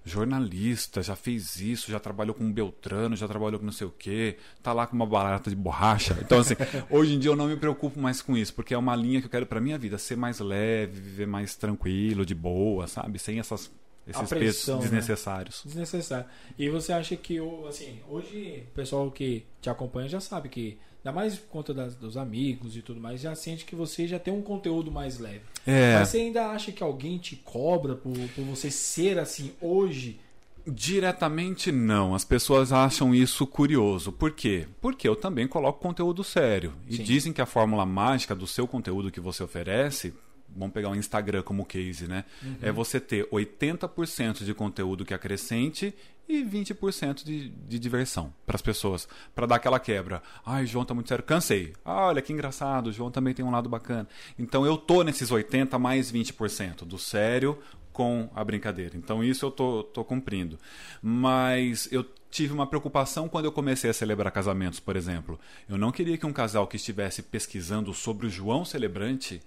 jornalista, 0.04 1.02
já 1.02 1.14
fez 1.14 1.56
isso, 1.60 1.90
já 1.90 2.00
trabalhou 2.00 2.34
com 2.34 2.50
Beltrano, 2.50 3.14
já 3.14 3.28
trabalhou 3.28 3.58
com 3.60 3.66
não 3.66 3.72
sei 3.72 3.86
o 3.86 3.90
quê, 3.96 4.36
tá 4.62 4.72
lá 4.72 4.86
com 4.86 4.96
uma 4.96 5.06
barata 5.06 5.48
de 5.48 5.56
borracha. 5.56 6.18
Então, 6.20 6.38
assim, 6.40 6.54
hoje 6.90 7.14
em 7.14 7.18
dia 7.18 7.30
eu 7.30 7.36
não 7.36 7.46
me 7.46 7.56
preocupo 7.56 8.00
mais 8.00 8.20
com 8.20 8.36
isso, 8.36 8.52
porque 8.52 8.74
é 8.74 8.78
uma 8.78 8.96
linha 8.96 9.20
que 9.20 9.26
eu 9.26 9.30
quero 9.30 9.46
pra 9.46 9.60
minha 9.60 9.78
vida, 9.78 9.96
ser 9.98 10.16
mais 10.16 10.40
leve, 10.40 11.00
viver 11.00 11.26
mais 11.26 11.54
tranquilo, 11.54 12.26
de 12.26 12.34
boa, 12.34 12.86
sabe? 12.86 13.18
Sem 13.18 13.38
essas 13.38 13.70
esses 14.04 14.28
pressão, 14.28 14.78
pesos 14.78 14.90
né? 14.90 14.98
desnecessários. 14.98 15.62
Desnecessário. 15.64 16.26
E 16.58 16.68
você 16.68 16.92
acha 16.92 17.14
que, 17.16 17.40
o- 17.40 17.66
assim, 17.68 18.00
hoje 18.08 18.64
o 18.68 18.74
pessoal 18.74 19.08
que 19.08 19.46
te 19.60 19.70
acompanha 19.70 20.08
já 20.08 20.18
sabe 20.18 20.48
que, 20.48 20.76
ainda 21.04 21.12
mais 21.14 21.36
por 21.36 21.48
conta 21.48 21.74
das- 21.74 21.94
dos 21.94 22.16
amigos 22.16 22.76
e 22.76 22.82
tudo 22.82 23.00
mais, 23.00 23.20
já 23.20 23.34
sente 23.34 23.64
que 23.64 23.74
você 23.74 24.06
já 24.06 24.18
tem 24.18 24.32
um 24.32 24.42
conteúdo 24.42 24.90
mais 24.90 25.18
leve. 25.18 25.40
É. 25.66 25.98
Mas 25.98 26.08
você 26.08 26.18
ainda 26.18 26.46
acha 26.48 26.70
que 26.72 26.82
alguém 26.82 27.18
te 27.18 27.36
cobra 27.36 27.94
por, 27.94 28.12
por 28.34 28.44
você 28.44 28.70
ser 28.70 29.18
assim 29.18 29.52
hoje? 29.60 30.18
Diretamente 30.64 31.70
não. 31.72 32.14
As 32.14 32.24
pessoas 32.24 32.72
acham 32.72 33.14
isso 33.14 33.46
curioso. 33.46 34.10
Por 34.12 34.30
quê? 34.32 34.66
Porque 34.80 35.08
eu 35.08 35.14
também 35.16 35.46
coloco 35.46 35.80
conteúdo 35.80 36.22
sério. 36.24 36.72
E 36.88 36.96
Sim. 36.96 37.02
dizem 37.02 37.32
que 37.32 37.40
a 37.42 37.46
fórmula 37.46 37.84
mágica 37.84 38.34
do 38.34 38.46
seu 38.46 38.66
conteúdo 38.66 39.10
que 39.10 39.20
você 39.20 39.42
oferece, 39.42 40.14
vamos 40.56 40.72
pegar 40.72 40.90
o 40.90 40.96
Instagram 40.96 41.42
como 41.42 41.64
case, 41.64 42.06
né? 42.06 42.24
É 42.60 42.70
você 42.70 43.00
ter 43.00 43.28
80% 43.28 44.44
de 44.44 44.54
conteúdo 44.54 45.04
que 45.04 45.14
acrescente 45.14 45.94
e 46.28 46.42
20% 46.44 47.24
de, 47.24 47.48
de 47.48 47.78
diversão 47.78 48.32
para 48.46 48.56
as 48.56 48.62
pessoas. 48.62 49.08
Para 49.34 49.46
dar 49.46 49.56
aquela 49.56 49.78
quebra. 49.78 50.22
Ai, 50.44 50.66
João 50.66 50.84
tá 50.84 50.94
muito 50.94 51.08
sério. 51.08 51.24
Cansei. 51.24 51.72
Ah, 51.84 52.06
olha 52.06 52.22
que 52.22 52.32
engraçado. 52.32 52.88
O 52.88 52.92
João 52.92 53.10
também 53.10 53.34
tem 53.34 53.44
um 53.44 53.50
lado 53.50 53.68
bacana. 53.68 54.08
Então 54.38 54.64
eu 54.64 54.76
tô 54.76 55.02
nesses 55.02 55.30
80 55.30 55.78
mais 55.78 56.12
20% 56.12 56.84
do 56.84 56.98
sério 56.98 57.58
com 57.92 58.30
a 58.34 58.42
brincadeira. 58.42 58.96
Então 58.96 59.22
isso 59.22 59.44
eu 59.44 59.50
tô, 59.50 59.82
tô 59.82 60.04
cumprindo. 60.04 60.58
Mas 61.02 61.88
eu 61.92 62.04
tive 62.30 62.54
uma 62.54 62.66
preocupação 62.66 63.28
quando 63.28 63.44
eu 63.44 63.52
comecei 63.52 63.90
a 63.90 63.94
celebrar 63.94 64.32
casamentos, 64.32 64.80
por 64.80 64.96
exemplo. 64.96 65.38
Eu 65.68 65.76
não 65.76 65.92
queria 65.92 66.16
que 66.16 66.24
um 66.24 66.32
casal 66.32 66.66
que 66.66 66.76
estivesse 66.76 67.22
pesquisando 67.22 67.92
sobre 67.92 68.26
o 68.26 68.30
João 68.30 68.64
celebrante 68.64 69.42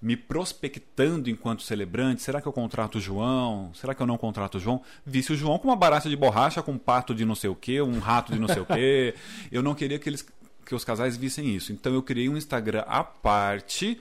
me 0.00 0.16
prospectando 0.16 1.30
enquanto 1.30 1.62
celebrante, 1.62 2.22
será 2.22 2.40
que 2.40 2.46
eu 2.46 2.52
contrato 2.52 2.96
o 2.96 3.00
João? 3.00 3.70
Será 3.74 3.94
que 3.94 4.02
eu 4.02 4.06
não 4.06 4.18
contrato 4.18 4.56
o 4.56 4.60
João? 4.60 4.82
Visse 5.04 5.32
o 5.32 5.36
João 5.36 5.58
com 5.58 5.68
uma 5.68 5.76
barata 5.76 6.08
de 6.08 6.16
borracha, 6.16 6.62
com 6.62 6.72
um 6.72 6.78
pato 6.78 7.14
de 7.14 7.24
não 7.24 7.34
sei 7.34 7.50
o 7.50 7.54
quê, 7.54 7.80
um 7.80 7.98
rato 7.98 8.32
de 8.32 8.38
não 8.38 8.48
sei 8.48 8.60
o 8.60 8.66
quê. 8.66 9.14
Eu 9.50 9.62
não 9.62 9.74
queria 9.74 9.98
que 9.98 10.08
eles 10.08 10.24
que 10.66 10.74
os 10.74 10.84
casais 10.84 11.16
vissem 11.16 11.54
isso. 11.54 11.72
Então 11.72 11.94
eu 11.94 12.02
criei 12.02 12.28
um 12.28 12.36
Instagram 12.36 12.82
à 12.88 13.04
parte 13.04 14.00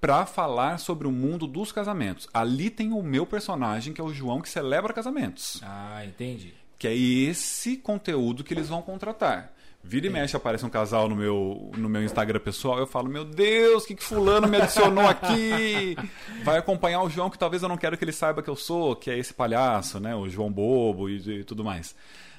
para 0.00 0.24
falar 0.24 0.78
sobre 0.78 1.08
o 1.08 1.10
mundo 1.10 1.46
dos 1.46 1.72
casamentos. 1.72 2.28
Ali 2.32 2.70
tem 2.70 2.92
o 2.92 3.02
meu 3.02 3.26
personagem, 3.26 3.92
que 3.92 4.00
é 4.00 4.04
o 4.04 4.14
João 4.14 4.40
que 4.40 4.48
celebra 4.48 4.92
casamentos. 4.92 5.60
Ah, 5.62 6.04
entendi. 6.06 6.54
Que 6.78 6.86
é 6.86 6.96
esse 6.96 7.76
conteúdo 7.76 8.44
que 8.44 8.54
eles 8.54 8.68
vão 8.68 8.80
contratar. 8.80 9.53
Vira 9.86 10.06
e 10.06 10.10
mexe, 10.10 10.34
aparece 10.34 10.64
um 10.64 10.70
casal 10.70 11.10
no 11.10 11.14
meu, 11.14 11.70
no 11.76 11.90
meu 11.90 12.02
Instagram 12.02 12.40
pessoal, 12.40 12.78
eu 12.78 12.86
falo, 12.86 13.10
meu 13.10 13.22
Deus, 13.22 13.84
o 13.84 13.86
que, 13.86 13.94
que 13.94 14.02
fulano 14.02 14.48
me 14.48 14.56
adicionou 14.56 15.06
aqui? 15.06 15.94
Vai 16.42 16.56
acompanhar 16.56 17.02
o 17.02 17.10
João, 17.10 17.28
que 17.28 17.38
talvez 17.38 17.62
eu 17.62 17.68
não 17.68 17.76
quero 17.76 17.96
que 17.98 18.02
ele 18.02 18.10
saiba 18.10 18.42
que 18.42 18.48
eu 18.48 18.56
sou, 18.56 18.96
que 18.96 19.10
é 19.10 19.18
esse 19.18 19.34
palhaço, 19.34 20.00
né? 20.00 20.16
O 20.16 20.26
João 20.26 20.50
Bobo 20.50 21.10
e, 21.10 21.40
e 21.40 21.44
tudo 21.44 21.62
mais. 21.62 21.94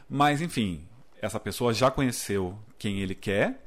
Mas, 0.10 0.42
enfim, 0.42 0.88
essa 1.22 1.40
pessoa 1.40 1.72
já 1.72 1.92
conheceu 1.92 2.58
quem 2.80 3.00
ele 3.02 3.14
quer 3.14 3.64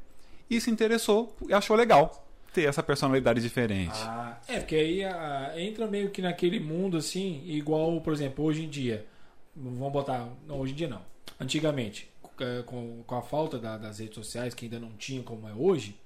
e 0.50 0.60
se 0.60 0.70
interessou 0.70 1.36
e 1.48 1.54
achou 1.54 1.76
legal 1.76 2.26
ter 2.52 2.64
essa 2.64 2.82
personalidade 2.82 3.40
diferente. 3.40 3.98
Ah, 4.02 4.38
é, 4.48 4.58
porque 4.58 4.74
aí 4.74 5.04
ah, 5.04 5.52
entra 5.56 5.86
meio 5.86 6.10
que 6.10 6.20
naquele 6.20 6.58
mundo 6.58 6.96
assim, 6.96 7.42
igual, 7.46 8.00
por 8.00 8.12
exemplo, 8.12 8.44
hoje 8.44 8.64
em 8.64 8.68
dia. 8.68 9.06
Vamos 9.54 9.92
botar. 9.92 10.28
Não, 10.46 10.58
hoje 10.58 10.72
em 10.72 10.76
dia 10.76 10.88
não. 10.88 11.02
Antigamente, 11.40 12.10
com, 12.66 13.02
com 13.06 13.14
a 13.14 13.22
falta 13.22 13.58
da- 13.58 13.76
das 13.76 13.98
redes 13.98 14.14
sociais, 14.14 14.54
que 14.54 14.66
ainda 14.66 14.78
não 14.78 14.90
tinha 14.92 15.22
como 15.22 15.48
é 15.48 15.52
hoje, 15.54 15.96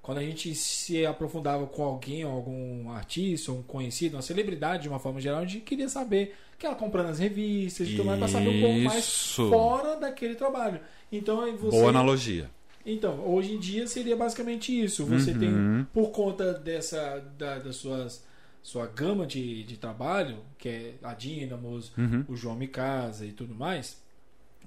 quando 0.00 0.18
a 0.18 0.22
gente 0.22 0.52
se 0.54 1.06
aprofundava 1.06 1.66
com 1.66 1.82
alguém, 1.84 2.24
algum 2.24 2.90
artista, 2.90 3.52
um 3.52 3.62
conhecido, 3.62 4.16
uma 4.16 4.22
celebridade 4.22 4.82
de 4.84 4.88
uma 4.88 4.98
forma 4.98 5.20
geral, 5.20 5.40
a 5.42 5.44
gente 5.46 5.60
queria 5.60 5.88
saber 5.88 6.34
que 6.58 6.66
ela 6.66 6.74
comprando 6.74 7.06
as 7.10 7.18
revistas 7.20 7.86
e 7.88 7.92
tudo 7.92 8.06
mais, 8.06 8.18
para 8.18 8.28
saber 8.28 8.48
um 8.48 8.60
pouco 8.60 8.78
mais 8.80 9.04
fora 9.50 9.96
daquele 10.00 10.34
trabalho. 10.34 10.80
Então 11.10 11.36
você. 11.56 11.76
Boa 11.76 11.90
analogia. 11.90 12.50
Então, 12.84 13.24
hoje 13.24 13.52
em 13.54 13.60
dia 13.60 13.86
seria 13.86 14.16
basicamente 14.16 14.72
isso. 14.76 15.06
Você 15.06 15.30
Uhum. 15.30 15.38
tem, 15.38 15.86
por 15.92 16.10
conta 16.10 16.52
dessa 16.52 17.20
da, 17.38 17.58
das 17.60 17.76
suas 17.76 18.24
sua 18.60 18.86
gama 18.86 19.24
de, 19.24 19.62
de 19.64 19.76
trabalho, 19.76 20.38
que 20.58 20.68
é 20.68 20.94
a 21.02 21.14
Dynamos, 21.14 21.92
Uhum. 21.96 22.24
o 22.28 22.34
João 22.36 22.56
Micasa 22.56 23.24
e 23.24 23.30
tudo 23.32 23.54
mais, 23.54 24.01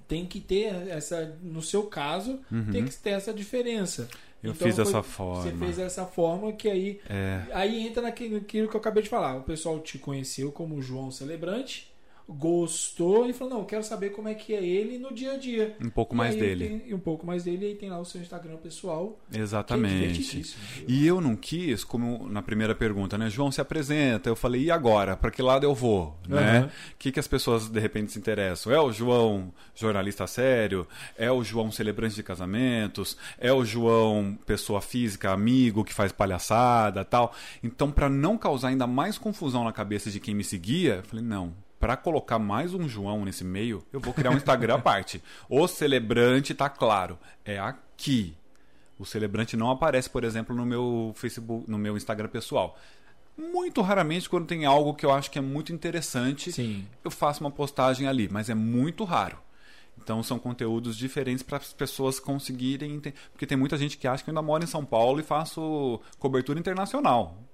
tem 0.08 0.24
que 0.26 0.40
ter 0.40 0.66
essa, 0.88 1.36
no 1.42 1.60
seu 1.62 1.84
caso, 1.84 2.40
Uhum. 2.50 2.70
tem 2.70 2.84
que 2.84 2.94
ter 2.96 3.10
essa 3.10 3.32
diferença. 3.34 4.08
Eu 4.42 4.52
Então, 4.52 4.66
fiz 4.66 4.76
foi- 4.76 4.84
dessa 4.84 5.02
Você 5.02 5.08
forma. 5.08 5.58
fez 5.58 5.76
dessa 5.76 6.04
forma 6.06 6.52
que 6.52 6.68
aí 6.68 7.00
É. 7.08 7.42
aí 7.52 7.86
entra 7.86 8.02
naquilo 8.02 8.34
naquilo 8.34 8.68
que 8.68 8.76
eu 8.76 8.80
acabei 8.80 9.02
de 9.02 9.08
falar. 9.08 9.36
O 9.36 9.42
pessoal 9.42 9.80
te 9.80 9.98
conheceu 9.98 10.52
como 10.52 10.80
João 10.80 11.10
Celebrante, 11.10 11.90
gostou 12.28 13.28
e 13.28 13.32
falou: 13.32 13.54
"Não, 13.58 13.64
quero 13.64 13.82
saber 13.84 14.10
como 14.10 14.28
é 14.28 14.34
que 14.34 14.54
é 14.54 14.64
ele 14.64 14.98
no 14.98 15.12
dia 15.14 15.32
a 15.32 15.36
dia". 15.36 15.76
Um 15.80 15.90
pouco 15.90 16.14
E 16.14 16.18
mais 16.18 16.34
dele. 16.34 16.68
tem- 16.68 16.82
e 16.90 16.94
um 16.94 16.98
pouco 16.98 17.26
mais 17.26 17.44
dele, 17.44 17.64
e 17.66 17.68
aí 17.70 17.74
tem 17.74 17.90
lá 17.90 17.98
o 17.98 18.04
seu 18.04 18.20
Instagram 18.20 18.56
pessoal. 18.56 19.18
é 19.32 19.38
Exatamente. 19.38 19.94
divertidíssimo. 20.12 20.62
E 20.88 21.06
eu 21.06 21.20
não 21.20 21.36
quis, 21.36 21.84
como 21.84 22.28
na 22.28 22.42
primeira 22.42 22.74
pergunta, 22.74 23.16
né? 23.16 23.30
João 23.30 23.50
se 23.52 23.60
apresenta. 23.60 24.28
Eu 24.28 24.36
falei, 24.36 24.64
e 24.64 24.70
agora? 24.70 25.16
Para 25.16 25.30
que 25.30 25.42
lado 25.42 25.64
eu 25.64 25.74
vou? 25.74 26.16
Né? 26.28 26.58
Aham. 26.58 26.66
O 26.66 26.96
que, 26.98 27.12
que 27.12 27.20
as 27.20 27.28
pessoas 27.28 27.68
de 27.68 27.80
repente 27.80 28.12
se 28.12 28.18
interessam? 28.18 28.72
É 28.72 28.80
o 28.80 28.92
João 28.92 29.52
jornalista 29.74 30.26
sério? 30.26 30.86
É 31.16 31.30
o 31.30 31.42
João 31.44 31.70
celebrante 31.70 32.14
de 32.14 32.22
casamentos? 32.22 33.16
É 33.38 33.52
o 33.52 33.64
João 33.64 34.36
pessoa 34.46 34.80
física, 34.80 35.30
amigo, 35.30 35.84
que 35.84 35.94
faz 35.94 36.12
palhaçada 36.12 37.04
tal? 37.04 37.32
Então, 37.62 37.90
para 37.90 38.08
não 38.08 38.36
causar 38.36 38.68
ainda 38.68 38.86
mais 38.86 39.18
confusão 39.18 39.64
na 39.64 39.72
cabeça 39.72 40.10
de 40.10 40.18
quem 40.20 40.34
me 40.34 40.44
seguia, 40.44 40.96
eu 40.96 41.02
falei, 41.02 41.24
não. 41.24 41.52
Para 41.86 41.96
colocar 41.96 42.40
mais 42.40 42.74
um 42.74 42.88
João 42.88 43.24
nesse 43.24 43.44
meio, 43.44 43.80
eu 43.92 44.00
vou 44.00 44.12
criar 44.12 44.32
um 44.32 44.36
Instagram 44.36 44.74
à 44.74 44.78
parte. 44.80 45.22
O 45.48 45.68
celebrante 45.68 46.52
tá 46.52 46.68
claro, 46.68 47.16
é 47.44 47.60
aqui. 47.60 48.36
O 48.98 49.04
celebrante 49.04 49.56
não 49.56 49.70
aparece, 49.70 50.10
por 50.10 50.24
exemplo, 50.24 50.52
no 50.52 50.66
meu 50.66 51.12
Facebook, 51.14 51.70
no 51.70 51.78
meu 51.78 51.96
Instagram 51.96 52.26
pessoal. 52.26 52.76
Muito 53.38 53.80
raramente, 53.82 54.28
quando 54.28 54.48
tem 54.48 54.64
algo 54.64 54.94
que 54.94 55.06
eu 55.06 55.12
acho 55.12 55.30
que 55.30 55.38
é 55.38 55.40
muito 55.40 55.72
interessante, 55.72 56.50
Sim. 56.50 56.84
eu 57.04 57.10
faço 57.12 57.40
uma 57.44 57.52
postagem 57.52 58.08
ali, 58.08 58.28
mas 58.28 58.50
é 58.50 58.54
muito 58.56 59.04
raro. 59.04 59.38
Então 59.96 60.24
são 60.24 60.40
conteúdos 60.40 60.96
diferentes 60.96 61.44
para 61.44 61.58
as 61.58 61.72
pessoas 61.72 62.18
conseguirem 62.18 62.94
entender. 62.94 63.16
Porque 63.30 63.46
tem 63.46 63.56
muita 63.56 63.76
gente 63.76 63.96
que 63.96 64.08
acha 64.08 64.24
que 64.24 64.28
eu 64.28 64.32
ainda 64.32 64.42
moro 64.42 64.64
em 64.64 64.66
São 64.66 64.84
Paulo 64.84 65.20
e 65.20 65.22
faço 65.22 66.00
cobertura 66.18 66.58
internacional. 66.58 67.44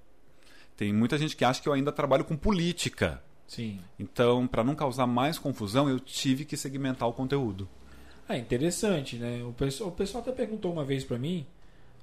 Tem 0.75 0.91
muita 0.91 1.19
gente 1.19 1.35
que 1.35 1.45
acha 1.45 1.61
que 1.61 1.69
eu 1.69 1.73
ainda 1.73 1.91
trabalho 1.91 2.25
com 2.25 2.35
política. 2.35 3.21
Sim. 3.47 3.79
Então, 3.99 4.47
para 4.47 4.63
não 4.63 4.73
causar 4.75 5.05
mais 5.05 5.37
confusão, 5.37 5.89
eu 5.89 5.99
tive 5.99 6.45
que 6.45 6.57
segmentar 6.57 7.07
o 7.07 7.13
conteúdo. 7.13 7.67
É 8.27 8.37
interessante, 8.37 9.17
né? 9.17 9.43
O 9.43 9.53
pessoal, 9.53 9.89
o 9.89 9.93
pessoal 9.93 10.21
até 10.23 10.31
perguntou 10.31 10.71
uma 10.71 10.85
vez 10.85 11.03
pra 11.03 11.19
mim 11.19 11.45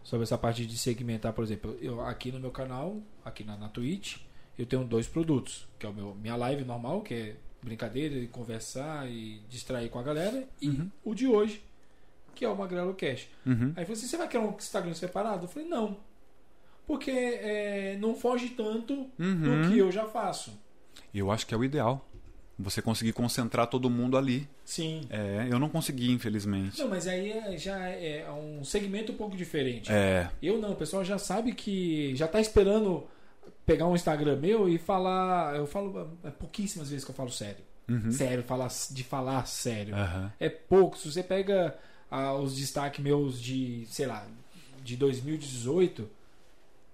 sobre 0.03 0.25
essa 0.25 0.37
parte 0.39 0.65
de 0.67 0.79
segmentar, 0.79 1.33
por 1.33 1.43
exemplo, 1.45 1.77
eu 1.81 2.01
aqui 2.03 2.31
no 2.31 2.39
meu 2.39 2.51
canal, 2.51 2.99
aqui 3.25 3.43
na, 3.43 3.57
na 3.57 3.69
Twitch, 3.69 4.19
eu 4.59 4.67
tenho 4.67 4.85
dois 4.85 5.07
produtos, 5.09 5.67
que 5.79 5.87
é 5.87 5.89
o 5.89 5.93
meu 5.93 6.15
minha 6.15 6.37
live 6.37 6.65
normal, 6.65 7.01
que 7.03 7.15
é 7.15 7.37
brincadeira 7.63 8.15
e 8.17 8.27
conversar 8.27 9.11
e 9.11 9.41
distrair 9.49 9.89
com 9.91 9.99
a 9.99 10.03
galera, 10.03 10.47
e 10.61 10.69
Uhum. 10.69 10.91
o 11.05 11.15
de 11.15 11.27
hoje, 11.27 11.63
que 12.35 12.45
é 12.45 12.49
o 12.49 12.57
Magrelo 12.57 12.95
Cash. 12.95 13.29
Uhum. 13.45 13.73
Aí 13.77 13.85
falei 13.85 13.93
assim, 13.93 14.07
você 14.07 14.17
vai 14.17 14.29
querer 14.29 14.45
um 14.45 14.51
Instagram 14.57 14.95
separado? 14.95 15.45
Eu 15.45 15.49
falei, 15.49 15.69
não. 15.69 15.97
Porque 16.87 17.11
é, 17.11 17.97
não 18.01 18.15
foge 18.15 18.51
tanto 18.51 19.07
Uhum. 19.19 19.63
do 19.63 19.69
que 19.71 19.79
eu 19.79 19.91
já 19.93 20.07
faço. 20.07 20.53
Eu 21.15 21.31
acho 21.31 21.47
que 21.47 21.55
é 21.55 21.57
o 21.57 21.65
ideal. 21.65 22.07
Você 22.59 22.83
conseguir 22.83 23.13
concentrar 23.15 23.67
todo 23.69 23.89
mundo 23.89 24.19
ali. 24.19 24.47
Sim. 24.65 25.01
É, 25.09 25.47
eu 25.51 25.59
não 25.59 25.69
consegui, 25.69 26.11
infelizmente. 26.13 26.79
Não, 26.79 26.89
mas 26.89 27.07
aí 27.07 27.31
é- 27.33 27.57
já 27.57 27.79
é 27.89 28.31
um 28.31 28.63
segmento 28.63 29.13
um 29.13 29.17
pouco 29.17 29.35
diferente. 29.37 29.91
É, 29.91 30.29
Eu 30.43 30.59
não, 30.59 30.73
o 30.73 30.77
pessoal 30.77 31.03
já 31.05 31.17
sabe 31.19 31.53
que 31.55 32.15
já 32.17 32.29
tá 32.29 32.39
esperando 32.41 33.07
pegar 33.65 33.87
um 33.87 33.95
Instagram 33.95 34.37
meu 34.37 34.69
e 34.69 34.77
falar. 34.77 35.57
Eu 35.57 35.67
falo 35.67 36.11
é 36.23 36.31
pouquíssimas 36.31 36.91
vezes 36.91 37.05
que 37.05 37.11
eu 37.11 37.15
falo 37.15 37.31
sério. 37.31 37.65
Uhum. 37.89 38.13
Sério, 38.13 38.43
falar, 38.45 38.69
de 38.91 39.03
falar 39.05 39.47
sério. 39.47 39.95
Aham. 39.95 40.31
É 40.39 40.49
pouco. 40.51 40.99
Se 40.99 41.11
você 41.11 41.23
pega 41.23 41.77
ah, 42.11 42.35
os 42.35 42.57
destaques 42.57 43.03
meus 43.03 43.41
de, 43.41 43.87
sei 43.89 44.07
lá, 44.07 44.27
de 44.85 44.97
2018, 44.97 46.09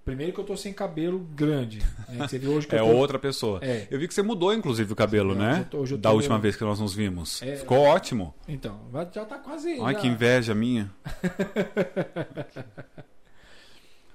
primeiro 0.07 0.33
que 0.33 0.41
eu 0.41 0.45
tô 0.45 0.57
sem 0.57 0.73
cabelo 0.73 1.19
grande. 1.35 1.81
Né? 2.09 2.27
Você 2.27 2.39
viu 2.39 2.53
hoje 2.53 2.67
que 2.67 2.75
É 2.75 2.81
eu 2.81 2.87
tô... 2.87 2.93
outra 2.93 3.19
pessoa. 3.19 3.59
É. 3.63 3.87
Eu 3.91 3.99
vi 3.99 4.09
que 4.09 4.15
você 4.15 4.23
mudou, 4.23 4.55
inclusive, 4.55 4.91
o 4.93 4.97
cabelo, 4.97 5.33
Hoje 5.33 5.39
né? 5.41 5.67
eu 5.73 5.87
tô- 5.87 5.97
da 5.99 6.13
última 6.13 6.37
meio- 6.37 6.43
vez 6.43 6.57
que 6.57 6.65
nós 6.65 6.81
nos 6.81 6.95
vimos. 6.95 7.43
É. 7.43 7.57
Ficou 7.57 7.79
ótimo. 7.81 8.35
Então, 8.49 8.81
já 9.13 9.25
tá 9.27 9.37
quase. 9.37 9.79
Ai, 9.83 9.93
já- 9.95 10.01
que 10.01 10.07
inveja 10.07 10.55
minha. 10.55 10.91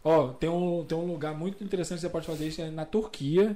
Ó, 0.03 0.29
tem 0.29 0.49
um, 0.49 0.83
tem 0.83 0.97
um 0.97 1.05
lugar 1.05 1.35
muito 1.35 1.63
interessante 1.63 1.97
que 1.97 2.01
você 2.01 2.09
pode 2.09 2.25
fazer 2.25 2.47
isso 2.47 2.61
é 2.61 2.71
na 2.71 2.85
Turquia. 2.85 3.55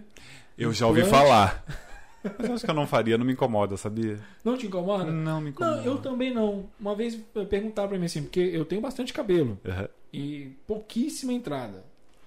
Eu 0.58 0.72
já 0.72 0.86
ouvi 0.86 1.04
falar. 1.04 1.64
Mas 2.40 2.50
acho 2.52 2.66
que 2.66 2.72
eu 2.72 2.76
não 2.76 2.88
faria, 2.88 3.18
não 3.18 3.26
me 3.26 3.34
incomoda, 3.34 3.78
sabia? 3.78 4.20
Não 4.44 4.58
te 4.58 4.66
incomoda? 4.68 5.06
Não 5.12 5.40
me 5.42 5.50
incomoda. 5.52 5.78
Não, 5.78 5.86
eu 5.86 5.98
também 6.00 6.34
não. 6.34 6.66
Uma 6.80 6.96
vez 6.96 7.16
perguntaram 7.50 7.90
pra 7.90 7.98
mim 8.00 8.06
assim, 8.06 8.24
porque 8.24 8.40
eu 8.40 8.66
tenho 8.66 8.82
bastante 8.82 9.14
cabelo 9.14 9.60
Uhum. 9.64 9.88
e 10.14 10.52
pouquíssima 10.68 11.34
entrada. 11.34 11.84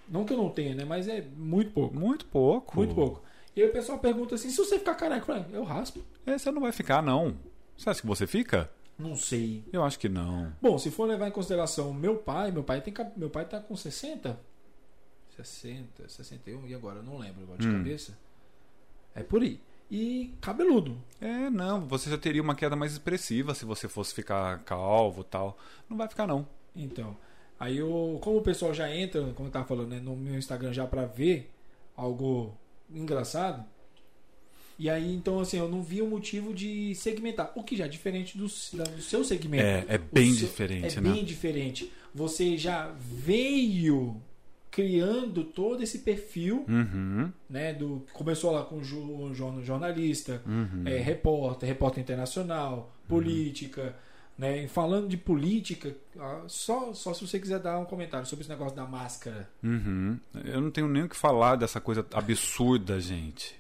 Não 0.09 0.25
que 0.25 0.33
eu 0.33 0.37
não 0.39 0.49
tenha, 0.51 0.75
né? 0.75 0.85
Mas 0.85 1.07
é 1.09 1.21
muito 1.37 1.71
pouco. 1.73 1.95
Muito 1.95 2.27
pouco. 2.27 2.77
Muito 2.77 2.95
pouco. 2.95 3.23
E 3.55 3.63
aí 3.63 3.69
o 3.69 3.73
pessoal 3.73 3.99
pergunta 3.99 4.35
assim: 4.35 4.51
se 4.51 4.57
você 4.57 4.79
ficar 4.79 4.95
careca, 4.95 5.47
eu 5.53 5.65
raspo. 5.65 6.01
É, 6.27 6.37
você 6.39 6.51
não 6.51 6.63
vai 6.63 6.73
ficar, 6.73 7.03
não. 7.03 7.37
Você 7.77 7.91
acha 7.91 8.01
que 8.01 8.07
você 8.07 8.27
fica? 8.27 8.71
Não 8.99 9.15
sei. 9.15 9.65
Eu 9.73 9.85
acho 9.85 9.99
que 9.99 10.09
não. 10.09 10.53
Bom, 10.61 10.77
se 10.79 10.91
for 10.91 11.07
levar 11.09 11.29
em 11.29 11.33
consideração 11.33 11.93
meu 11.93 12.17
pai, 12.17 12.51
meu 12.51 12.65
pai 12.65 12.81
tem 12.81 12.93
meu 13.17 13.31
pai 13.31 13.45
tá 13.45 13.61
com 13.61 13.77
60, 13.77 14.39
60, 15.37 16.09
61 16.09 16.67
e 16.67 16.75
agora 16.75 16.99
eu 16.99 17.03
não 17.03 17.19
lembro 17.19 17.43
agora 17.45 17.59
de 17.61 17.69
Hum. 17.69 17.73
cabeça. 17.75 18.19
É 19.15 19.23
por 19.23 19.43
aí. 19.43 19.61
E 19.91 20.35
cabeludo. 20.41 20.99
É, 21.21 21.49
não. 21.49 21.87
Você 21.87 22.11
já 22.11 22.19
teria 22.19 22.43
uma 22.43 22.55
queda 22.55 22.77
mais 22.77 22.93
expressiva 22.93 23.55
se 23.55 23.65
você 23.65 23.89
fosse 23.89 24.13
ficar 24.13 24.59
calvo 24.65 25.23
e 25.23 25.25
tal. 25.25 25.57
Não 25.89 25.97
vai 25.97 26.09
ficar, 26.09 26.27
não. 26.27 26.47
Então, 26.77 27.17
aí 27.59 27.77
eu, 27.79 28.19
como 28.23 28.39
o 28.39 28.43
pessoal 28.43 28.73
já 28.75 28.95
entra, 28.95 29.23
como 29.35 29.49
eu 29.49 29.53
tava 29.53 29.67
falando, 29.67 29.89
né, 29.91 30.01
no 30.01 30.17
meu 30.17 30.37
Instagram 30.39 30.73
já 30.73 30.87
pra 30.87 31.05
ver 31.07 31.51
algo 31.97 32.57
engraçado. 32.91 33.65
E 34.79 34.89
aí, 34.89 35.13
então, 35.13 35.41
assim, 35.41 35.59
eu 35.59 35.69
não 35.69 35.83
vi 35.83 36.01
o 36.01 36.07
motivo 36.07 36.55
de 36.55 36.95
segmentar. 36.95 37.51
O 37.57 37.65
que 37.65 37.77
já 37.77 37.87
é 37.87 37.89
diferente 37.89 38.39
do, 38.39 38.45
do 38.45 39.03
seu 39.03 39.25
segmento. 39.25 39.65
É, 39.65 39.85
é 39.89 39.97
O 39.97 40.15
bem 40.15 40.33
seu- 40.33 40.47
diferente, 40.47 40.99
é 40.99 41.01
né? 41.01 41.11
bem 41.13 41.25
diferente. 41.25 41.93
Você 42.15 42.57
já 42.57 42.95
veio 43.01 44.23
criando 44.71 45.43
todo 45.43 45.83
esse 45.83 45.99
perfil, 46.01 46.65
Uhum. 46.69 47.33
né? 47.51 47.73
Do 47.75 48.07
começou 48.13 48.53
lá 48.53 48.63
com 48.63 48.81
jorna- 48.85 49.65
jornalista, 49.65 50.41
Uhum. 50.47 50.85
é, 50.87 50.99
repórter, 50.99 51.69
repórter 51.69 52.01
internacional, 52.01 52.95
política, 53.09 53.97
né? 54.39 54.65
E 54.65 54.69
falando 54.69 55.09
de 55.09 55.17
política, 55.17 55.97
só 56.47 56.95
só 56.95 57.13
se 57.13 57.27
você 57.27 57.41
quiser 57.41 57.59
dar 57.59 57.79
um 57.79 57.85
comentário 57.85 58.25
sobre 58.25 58.45
esse 58.45 58.51
negócio 58.51 58.77
da 58.77 58.87
máscara. 58.87 59.51
Uhum. 59.63 60.19
Eu 60.45 60.61
não 60.61 60.71
tenho 60.71 60.87
nem 60.87 61.03
o 61.03 61.09
que 61.09 61.17
falar 61.17 61.57
dessa 61.57 61.81
coisa 61.81 62.07
absurda, 62.15 63.01
gente. 63.01 63.59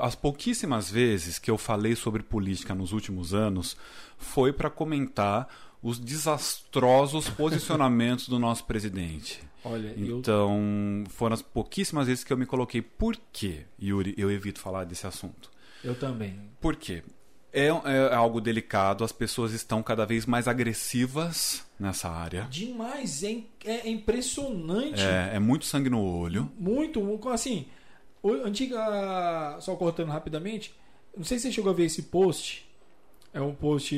As 0.00 0.14
pouquíssimas 0.14 0.90
vezes 0.90 1.38
que 1.38 1.50
eu 1.50 1.58
falei 1.58 1.96
sobre 1.96 2.22
política 2.22 2.74
nos 2.74 2.92
últimos 2.92 3.34
anos 3.34 3.76
foi 4.16 4.52
para 4.52 4.70
comentar 4.70 5.48
os 5.82 5.98
desastrosos 5.98 7.28
posicionamentos 7.28 8.28
do 8.28 8.38
nosso 8.38 8.64
presidente. 8.64 9.42
Olha, 9.64 9.94
eu 9.96 10.18
Então, 10.18 11.04
foram 11.08 11.34
as 11.34 11.42
pouquíssimas 11.42 12.06
vezes 12.06 12.22
que 12.24 12.32
eu 12.32 12.36
me 12.36 12.46
coloquei. 12.46 12.82
Por 12.82 13.16
quê, 13.32 13.64
Yuri, 13.80 14.14
eu 14.16 14.30
evito 14.30 14.60
falar 14.60 14.84
desse 14.84 15.06
assunto? 15.06 15.50
eu 15.84 15.94
também. 15.94 16.40
Por 16.60 16.76
quê? 16.76 17.02
É, 17.54 17.68
é 17.68 18.14
algo 18.14 18.40
delicado, 18.40 19.04
as 19.04 19.12
pessoas 19.12 19.52
estão 19.52 19.82
cada 19.82 20.04
vez 20.04 20.26
mais 20.26 20.48
agressivas 20.48 21.64
nessa 21.78 22.08
área. 22.08 22.48
Demais, 22.50 23.22
é, 23.22 23.30
im- 23.30 23.46
é 23.64 23.88
impressionante. 23.88 25.00
É, 25.00 25.30
é 25.34 25.38
muito 25.38 25.64
sangue 25.64 25.88
no 25.88 26.00
olho. 26.02 26.50
Muito, 26.58 27.00
assim, 27.28 27.66
antiga, 28.44 29.56
só 29.60 29.76
cortando 29.76 30.08
rapidamente, 30.10 30.74
não 31.16 31.22
sei 31.24 31.38
se 31.38 31.44
você 31.48 31.52
chegou 31.52 31.70
a 31.70 31.74
ver 31.74 31.84
esse 31.84 32.02
post, 32.02 32.68
é 33.32 33.40
um 33.40 33.54
post, 33.54 33.94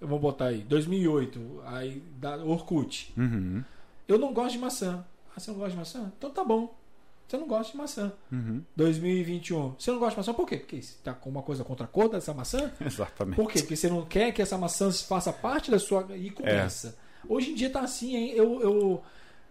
eu 0.00 0.08
vou 0.08 0.18
botar 0.18 0.46
aí, 0.46 0.58
2008, 0.64 1.62
aí 1.66 2.02
da 2.18 2.36
Orkut. 2.38 3.12
Uhum, 3.16 3.62
Eu 4.08 4.18
não 4.18 4.32
gosto 4.32 4.52
de 4.52 4.58
maçã. 4.58 5.04
Ah, 5.36 5.40
você 5.40 5.50
não 5.50 5.58
gosta 5.58 5.72
de 5.72 5.76
maçã? 5.76 6.12
Então 6.18 6.30
tá 6.30 6.44
bom. 6.44 6.74
Você 7.26 7.36
não 7.36 7.46
gosta 7.48 7.72
de 7.72 7.78
maçã. 7.78 8.12
uhum. 8.30 8.62
2021. 8.76 9.74
Você 9.78 9.90
não 9.90 9.98
gosta 9.98 10.12
de 10.12 10.16
maçã 10.18 10.34
por 10.34 10.46
quê? 10.46 10.58
Porque 10.58 10.80
você 10.80 10.94
tá 11.02 11.14
com 11.14 11.30
uma 11.30 11.42
coisa 11.42 11.64
contra 11.64 11.84
a 11.84 11.88
cor 11.88 12.08
dessa 12.08 12.34
maçã? 12.34 12.70
Exatamente. 12.84 13.36
Por 13.36 13.50
quê? 13.50 13.60
Porque 13.60 13.76
você 13.76 13.88
não 13.88 14.04
quer 14.04 14.32
que 14.32 14.42
essa 14.42 14.58
maçã 14.58 14.90
faça 14.92 15.32
parte 15.32 15.70
da 15.70 15.78
sua. 15.78 16.06
E 16.16 16.30
começa. 16.30 16.96
Hoje 17.28 17.52
em 17.52 17.54
dia 17.54 17.70
tá 17.70 17.80
assim, 17.80 18.16
hein? 18.16 18.32
Eu. 18.34 18.60
eu 18.60 19.02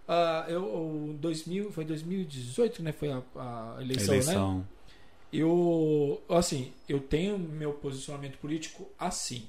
ah, 0.08 0.46
eu, 0.50 0.62
eu 0.62 1.16
2000, 1.20 1.72
foi 1.72 1.86
2018, 1.86 2.84
né? 2.84 2.92
Foi 2.92 3.10
a, 3.10 3.24
a 3.36 3.78
eleição, 3.82 4.14
né? 4.14 4.22
Eleição. 4.22 4.68
Eu, 5.32 6.22
assim, 6.30 6.72
eu 6.88 7.00
tenho 7.00 7.40
meu 7.40 7.74
posicionamento 7.74 8.38
político 8.38 8.88
assim. 9.00 9.48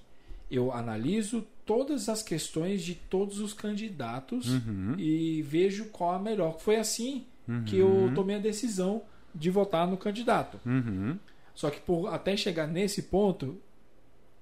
Eu 0.50 0.72
analiso 0.72 1.44
todas 1.66 2.08
as 2.08 2.22
questões 2.22 2.82
de 2.82 2.94
todos 2.94 3.38
os 3.40 3.52
candidatos 3.52 4.48
Uhum, 4.48 4.94
e 4.98 5.42
vejo 5.42 5.86
qual 5.86 6.12
a 6.12 6.18
melhor. 6.18 6.58
Foi 6.58 6.76
assim 6.76 7.26
uhum, 7.48 7.64
que 7.64 7.76
eu 7.76 8.12
tomei 8.14 8.36
a 8.36 8.40
decisão 8.40 9.02
de 9.34 9.50
votar 9.50 9.86
no 9.86 9.96
candidato. 9.96 10.60
Uhum. 10.64 11.18
Só 11.54 11.70
que 11.70 11.80
por 11.80 12.08
até 12.08 12.36
chegar 12.36 12.66
nesse 12.66 13.02
ponto, 13.02 13.58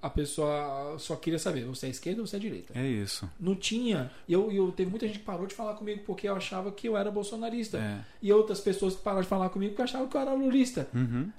a 0.01 0.09
pessoa 0.09 0.95
só 0.99 1.15
queria 1.15 1.39
saber, 1.39 1.65
você 1.65 1.87
é 1.87 1.89
esquerda 1.89 2.21
ou 2.21 2.27
você 2.27 2.35
é 2.35 2.39
direita? 2.39 2.77
É 2.77 2.85
isso. 2.85 3.29
Não 3.39 3.55
tinha. 3.55 4.11
E 4.27 4.33
eu, 4.33 4.51
eu 4.51 4.71
teve 4.71 4.89
muita 4.89 5.07
gente 5.07 5.19
que 5.19 5.25
parou 5.25 5.47
de 5.47 5.55
falar 5.55 5.75
comigo 5.75 6.01
porque 6.05 6.27
eu 6.27 6.35
achava 6.35 6.71
que 6.71 6.87
eu 6.89 6.97
era 6.97 7.09
bolsonarista. 7.09 7.77
É. 7.77 8.01
E 8.21 8.33
outras 8.33 8.59
pessoas 8.59 8.95
que 8.95 9.01
pararam 9.01 9.23
de 9.23 9.29
falar 9.29 9.49
comigo 9.49 9.71
porque 9.71 9.83
achavam 9.83 10.07
que 10.07 10.17
eu 10.17 10.21
era 10.21 10.33
lulista. 10.33 10.89
Uhum. 10.93 11.31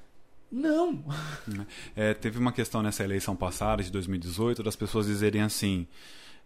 Não. 0.50 1.04
É, 1.96 2.14
teve 2.14 2.38
uma 2.38 2.52
questão 2.52 2.82
nessa 2.82 3.04
eleição 3.04 3.36
passada, 3.36 3.82
de 3.82 3.90
2018, 3.90 4.62
das 4.62 4.74
pessoas 4.74 5.06
dizerem 5.06 5.42
assim: 5.42 5.86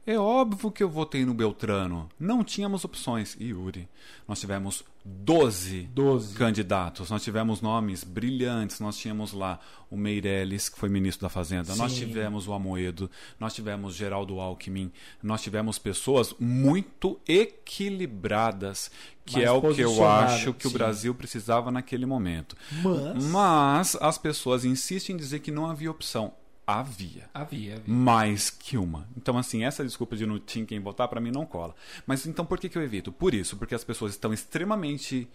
é 0.08 0.18
óbvio 0.18 0.70
que 0.70 0.82
eu 0.82 0.88
votei 0.88 1.26
no 1.26 1.34
Beltrano. 1.34 2.08
Não 2.18 2.42
tínhamos 2.42 2.82
opções. 2.82 3.36
E 3.38 3.48
Yuri, 3.48 3.86
nós 4.26 4.40
tivemos 4.40 4.82
12 5.04 5.82
12. 5.92 6.34
candidatos. 6.34 7.10
Nós 7.10 7.22
tivemos 7.22 7.60
nomes 7.60 8.04
brilhantes. 8.04 8.80
Nós 8.80 8.96
tínhamos 8.96 9.34
lá 9.34 9.60
o 9.90 9.98
Meirelles, 9.98 10.70
que 10.70 10.78
foi 10.78 10.88
ministro 10.88 11.26
da 11.26 11.28
Fazenda. 11.28 11.76
Nós 11.76 11.92
Sim. 11.92 12.06
tivemos 12.06 12.48
o 12.48 12.54
Amoedo. 12.54 13.10
Nós 13.38 13.54
tivemos 13.54 13.94
Geraldo 13.94 14.40
Alckmin. 14.40 14.90
Nós 15.22 15.42
tivemos 15.42 15.78
pessoas 15.78 16.34
muito 16.40 17.20
equilibradas, 17.28 18.90
que 19.26 19.34
Mais 19.34 19.46
é 19.46 19.50
o 19.50 19.60
que 19.74 19.82
eu 19.82 20.06
acho 20.08 20.54
que 20.54 20.66
o 20.66 20.70
sim. 20.70 20.76
Brasil 20.78 21.14
precisava 21.14 21.70
naquele 21.70 22.06
momento. 22.06 22.56
Mas. 22.82 23.24
Mas 23.24 23.96
as 24.00 24.16
pessoas 24.16 24.64
insistem 24.64 25.14
em 25.14 25.18
dizer 25.18 25.40
que 25.40 25.50
não 25.50 25.66
havia 25.66 25.90
opção. 25.90 26.32
Havia. 26.70 27.30
Havia, 27.32 27.76
havia. 27.76 27.94
Mais 27.94 28.50
que 28.50 28.76
uma. 28.76 29.08
Então, 29.16 29.38
assim, 29.38 29.64
essa 29.64 29.82
desculpa 29.82 30.14
de 30.14 30.26
não 30.26 30.38
tinha 30.38 30.66
quem 30.66 30.78
votar, 30.78 31.08
para 31.08 31.18
mim 31.18 31.30
não 31.30 31.46
cola. 31.46 31.74
Mas 32.06 32.26
então 32.26 32.44
por 32.44 32.58
que, 32.60 32.68
que 32.68 32.76
eu 32.76 32.82
evito? 32.82 33.10
Por 33.10 33.32
isso, 33.32 33.56
porque 33.56 33.74
as 33.74 33.82
pessoas 33.82 34.12
estão 34.12 34.34
extremamente 34.34 35.26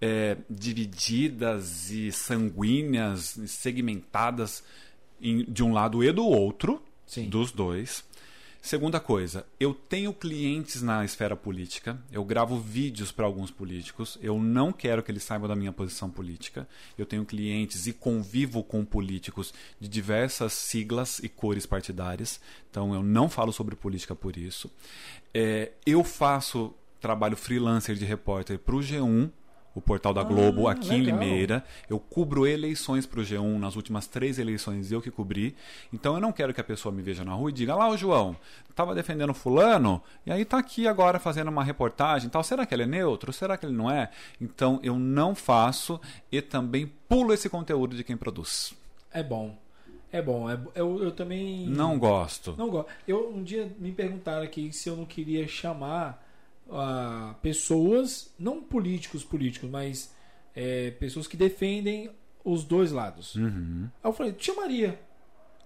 é, 0.00 0.38
divididas 0.48 1.90
e 1.90 2.10
sanguíneas, 2.10 3.38
segmentadas 3.46 4.62
em- 5.20 5.44
de 5.44 5.62
um 5.62 5.72
lado 5.72 6.02
e 6.02 6.10
do 6.10 6.24
outro, 6.24 6.82
Sim. 7.06 7.28
dos 7.28 7.52
dois. 7.52 8.02
Segunda 8.60 8.98
coisa, 9.00 9.46
eu 9.58 9.72
tenho 9.72 10.12
clientes 10.12 10.82
na 10.82 11.04
esfera 11.04 11.36
política, 11.36 11.98
eu 12.12 12.24
gravo 12.24 12.58
vídeos 12.58 13.10
para 13.12 13.24
alguns 13.24 13.50
políticos, 13.50 14.18
eu 14.20 14.38
não 14.38 14.72
quero 14.72 15.02
que 15.02 15.10
eles 15.10 15.22
saibam 15.22 15.48
da 15.48 15.56
minha 15.56 15.72
posição 15.72 16.10
política. 16.10 16.68
Eu 16.98 17.06
tenho 17.06 17.24
clientes 17.24 17.86
e 17.86 17.92
convivo 17.92 18.62
com 18.62 18.84
políticos 18.84 19.54
de 19.80 19.88
diversas 19.88 20.52
siglas 20.52 21.18
e 21.20 21.28
cores 21.28 21.66
partidárias, 21.66 22.40
então 22.70 22.92
eu 22.92 23.02
não 23.02 23.28
falo 23.28 23.52
sobre 23.52 23.76
política 23.76 24.14
por 24.14 24.36
isso. 24.36 24.70
É, 25.32 25.70
eu 25.86 26.02
faço 26.02 26.74
trabalho 27.00 27.36
freelancer 27.36 27.94
de 27.94 28.04
repórter 28.04 28.58
para 28.58 28.74
o 28.74 28.80
G1, 28.80 29.30
o 29.78 29.80
portal 29.80 30.12
da 30.12 30.22
Globo, 30.22 30.66
Ah, 30.66 30.72
aqui 30.72 30.94
em 30.94 31.02
legal. 31.02 31.20
Limeira. 31.20 31.64
Eu 31.88 31.98
cubro 32.00 32.46
eleições 32.46 33.06
para 33.06 33.20
o 33.20 33.22
G1 33.22 33.58
nas 33.58 33.76
últimas 33.76 34.06
três 34.06 34.38
eleições 34.38 34.90
eu 34.90 35.00
que 35.00 35.10
cobri. 35.10 35.54
Então 35.92 36.14
eu 36.14 36.20
não 36.20 36.32
quero 36.32 36.52
que 36.52 36.60
a 36.60 36.64
pessoa 36.64 36.92
me 36.92 37.00
veja 37.00 37.24
na 37.24 37.32
rua 37.32 37.50
e 37.50 37.52
diga: 37.52 37.74
lá, 37.74 37.88
o 37.88 37.96
João, 37.96 38.36
estava 38.68 38.94
defendendo 38.94 39.32
fulano 39.32 40.02
e 40.26 40.32
aí 40.32 40.42
está 40.42 40.58
aqui 40.58 40.88
agora 40.88 41.18
fazendo 41.18 41.48
uma 41.48 41.62
reportagem 41.62 42.28
e 42.28 42.30
tal. 42.30 42.42
Será 42.42 42.66
que 42.66 42.74
ele 42.74 42.82
é 42.82 42.86
neutro? 42.86 43.32
Será 43.32 43.56
que 43.56 43.64
ele 43.64 43.76
não 43.76 43.90
é? 43.90 44.10
Então 44.40 44.80
eu 44.82 44.98
não 44.98 45.34
faço 45.34 46.00
e 46.30 46.42
também 46.42 46.90
pulo 47.08 47.32
esse 47.32 47.48
conteúdo 47.48 47.96
de 47.96 48.02
quem 48.02 48.16
produz. 48.16 48.74
É 49.12 49.22
bom. 49.22 49.56
É 50.10 50.20
bom. 50.20 50.50
É, 50.50 50.58
eu, 50.74 51.02
eu 51.04 51.12
também. 51.12 51.66
Não 51.68 51.98
gosto. 51.98 52.54
Não 52.58 52.68
gosto. 52.68 52.88
Eu 53.06 53.30
um 53.30 53.42
dia 53.42 53.70
me 53.78 53.92
perguntaram 53.92 54.42
aqui 54.42 54.72
se 54.72 54.88
eu 54.88 54.96
não 54.96 55.04
queria 55.04 55.46
chamar 55.46 56.26
ah, 56.70 57.34
pessoas, 57.42 58.32
não 58.38 58.62
políticos 58.62 59.24
políticos, 59.24 59.68
mas 59.70 60.14
é, 60.54 60.90
pessoas 60.92 61.26
que 61.26 61.36
defendem 61.36 62.10
os 62.44 62.64
dois 62.64 62.92
lados. 62.92 63.34
Uhum. 63.34 63.88
Aí 64.02 64.08
eu 64.08 64.12
falei, 64.12 64.32
te 64.32 64.46
chamaria. 64.46 65.00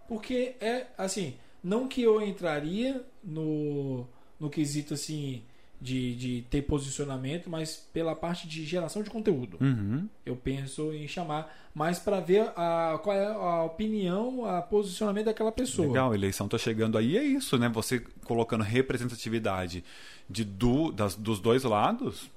Porque 0.08 0.56
é 0.60 0.86
assim, 0.98 1.36
não 1.62 1.88
que 1.88 2.02
eu 2.02 2.20
entraria 2.20 3.04
no, 3.22 4.06
no 4.38 4.50
quesito 4.50 4.94
assim 4.94 5.42
de, 5.82 6.14
de 6.14 6.42
ter 6.48 6.62
posicionamento, 6.62 7.50
mas 7.50 7.88
pela 7.92 8.14
parte 8.14 8.46
de 8.46 8.64
geração 8.64 9.02
de 9.02 9.10
conteúdo. 9.10 9.58
Uhum. 9.60 10.08
Eu 10.24 10.36
penso 10.36 10.92
em 10.92 11.08
chamar 11.08 11.52
mais 11.74 11.98
para 11.98 12.20
ver 12.20 12.52
a, 12.56 13.00
qual 13.02 13.16
é 13.16 13.26
a 13.26 13.64
opinião, 13.64 14.46
a 14.46 14.62
posicionamento 14.62 15.24
daquela 15.24 15.50
pessoa. 15.50 15.88
Legal, 15.88 16.12
a 16.12 16.14
eleição 16.14 16.46
tá 16.46 16.56
chegando 16.56 16.96
aí, 16.96 17.16
é 17.16 17.24
isso, 17.24 17.58
né? 17.58 17.68
Você 17.70 17.98
colocando 18.24 18.62
representatividade 18.62 19.82
de 20.30 20.44
do, 20.44 20.92
das, 20.92 21.16
dos 21.16 21.40
dois 21.40 21.64
lados, 21.64 22.30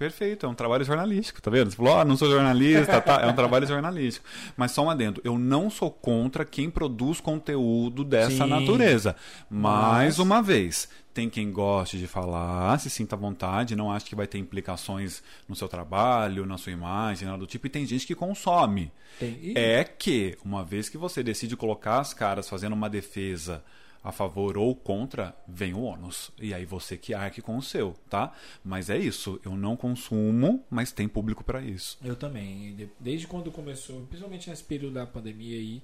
Perfeito, 0.00 0.46
é 0.46 0.48
um 0.48 0.54
trabalho 0.54 0.82
jornalístico, 0.82 1.42
tá 1.42 1.50
vendo? 1.50 1.70
Você 1.70 1.76
falou, 1.76 1.98
ah, 1.98 2.06
não 2.06 2.16
sou 2.16 2.30
jornalista, 2.30 3.02
tá? 3.02 3.20
É 3.20 3.26
um 3.26 3.34
trabalho 3.34 3.66
jornalístico. 3.66 4.24
Mas 4.56 4.70
só 4.72 4.82
um 4.82 4.88
adendo, 4.88 5.20
eu 5.22 5.38
não 5.38 5.68
sou 5.68 5.90
contra 5.90 6.42
quem 6.42 6.70
produz 6.70 7.20
conteúdo 7.20 8.02
dessa 8.02 8.44
Sim. 8.44 8.48
natureza. 8.50 9.14
Mais 9.50 10.16
Mas- 10.16 10.18
uma 10.18 10.40
vez, 10.40 10.88
tem 11.12 11.28
quem 11.28 11.52
goste 11.52 11.98
de 11.98 12.06
falar, 12.06 12.80
se 12.80 12.88
sinta 12.88 13.14
à 13.14 13.18
vontade, 13.18 13.76
não 13.76 13.92
acho 13.92 14.06
que 14.06 14.16
vai 14.16 14.26
ter 14.26 14.38
implicações 14.38 15.22
no 15.46 15.54
seu 15.54 15.68
trabalho, 15.68 16.46
na 16.46 16.56
sua 16.56 16.72
imagem, 16.72 17.26
nada 17.28 17.36
do 17.36 17.46
tipo, 17.46 17.66
e 17.66 17.70
tem 17.70 17.84
gente 17.84 18.06
que 18.06 18.14
consome. 18.14 18.90
Tem- 19.18 19.52
É 19.54 19.84
que, 19.84 20.34
uma 20.42 20.64
vez 20.64 20.88
que 20.88 20.96
você 20.96 21.22
decide 21.22 21.58
colocar 21.58 22.00
as 22.00 22.14
caras 22.14 22.48
fazendo 22.48 22.72
uma 22.72 22.88
defesa 22.88 23.62
a 24.02 24.10
favor 24.12 24.56
ou 24.56 24.74
contra, 24.74 25.36
vem 25.46 25.74
o 25.74 25.82
ônus. 25.82 26.30
E 26.40 26.54
aí 26.54 26.64
você 26.64 26.96
que 26.96 27.12
arque 27.12 27.42
com 27.42 27.56
o 27.58 27.62
seu, 27.62 27.94
tá? 28.08 28.32
Mas 28.64 28.88
é 28.88 28.96
isso, 28.98 29.38
eu 29.44 29.54
não 29.56 29.76
consumo, 29.76 30.64
mas 30.70 30.90
tem 30.92 31.06
público 31.08 31.44
para 31.44 31.60
isso. 31.60 31.98
Eu 32.02 32.16
também. 32.16 32.74
De- 32.74 32.88
Desde 32.98 33.26
quando 33.26 33.50
começou, 33.52 34.00
principalmente 34.06 34.48
nesse 34.48 34.64
período 34.64 34.94
da 34.94 35.06
pandemia 35.06 35.56
aí, 35.58 35.82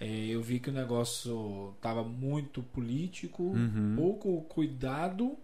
é, 0.00 0.06
eu 0.26 0.42
vi 0.42 0.58
que 0.58 0.68
o 0.70 0.72
negócio 0.72 1.72
tava 1.80 2.02
muito 2.02 2.60
político, 2.62 3.42
Uhum. 3.44 3.94
pouco 3.96 4.40
cuidado. 4.48 5.36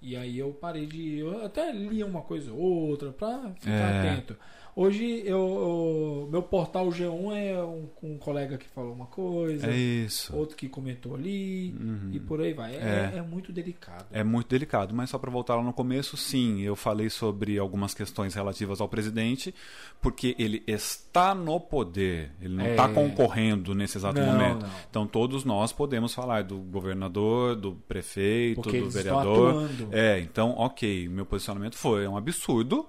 E 0.00 0.16
aí 0.16 0.38
eu 0.38 0.52
parei 0.52 0.86
de. 0.86 1.18
Eu 1.18 1.44
até 1.44 1.70
lia 1.70 2.04
uma 2.04 2.22
coisa 2.22 2.52
ou 2.52 2.58
outra 2.88 3.12
pra 3.12 3.52
ficar 3.60 3.70
É. 3.72 4.10
atento. 4.10 4.36
Hoje 4.74 5.22
eu, 5.26 5.36
eu- 5.38 6.28
meu 6.32 6.42
portal 6.42 6.88
G1 6.88 7.30
é 7.36 7.62
um, 7.62 7.88
um 8.02 8.16
colega 8.16 8.56
que 8.56 8.66
falou 8.70 8.94
uma 8.94 9.04
coisa, 9.04 9.66
É 9.70 9.76
isso. 9.76 10.34
outro 10.34 10.56
que 10.56 10.66
comentou 10.66 11.14
ali 11.14 11.74
Uhum. 11.78 12.08
e 12.10 12.18
por 12.18 12.40
aí 12.40 12.54
vai. 12.54 12.74
É, 12.76 13.12
É. 13.14 13.18
é 13.18 13.22
muito 13.22 13.52
delicado. 13.52 14.06
É 14.10 14.24
muito 14.24 14.48
delicado, 14.48 14.94
mas 14.94 15.10
só 15.10 15.18
para 15.18 15.30
voltar 15.30 15.56
lá 15.56 15.62
no 15.62 15.74
começo, 15.74 16.16
sim, 16.16 16.62
eu 16.62 16.74
falei 16.74 17.10
sobre 17.10 17.58
algumas 17.58 17.92
questões 17.92 18.34
relativas 18.34 18.80
ao 18.80 18.88
presidente, 18.88 19.54
porque 20.00 20.34
ele 20.38 20.62
está 20.66 21.34
no 21.34 21.60
poder, 21.60 22.32
ele 22.40 22.54
não 22.54 22.64
É. 22.64 22.70
está 22.70 22.88
concorrendo 22.88 23.74
nesse 23.74 23.98
exato 23.98 24.18
Não, 24.18 24.26
momento. 24.32 24.62
não. 24.62 24.70
Então 24.88 25.06
todos 25.06 25.44
nós 25.44 25.70
podemos 25.70 26.14
falar 26.14 26.44
do 26.44 26.56
governador, 26.56 27.56
do 27.56 27.74
prefeito, 27.86 28.62
Porque 28.62 28.80
do 28.80 28.88
vereador. 28.88 29.68
É, 29.90 30.18
então, 30.20 30.54
ok, 30.56 31.08
meu 31.10 31.26
posicionamento 31.26 31.76
foi 31.76 32.04
é 32.04 32.08
um 32.08 32.16
absurdo. 32.16 32.86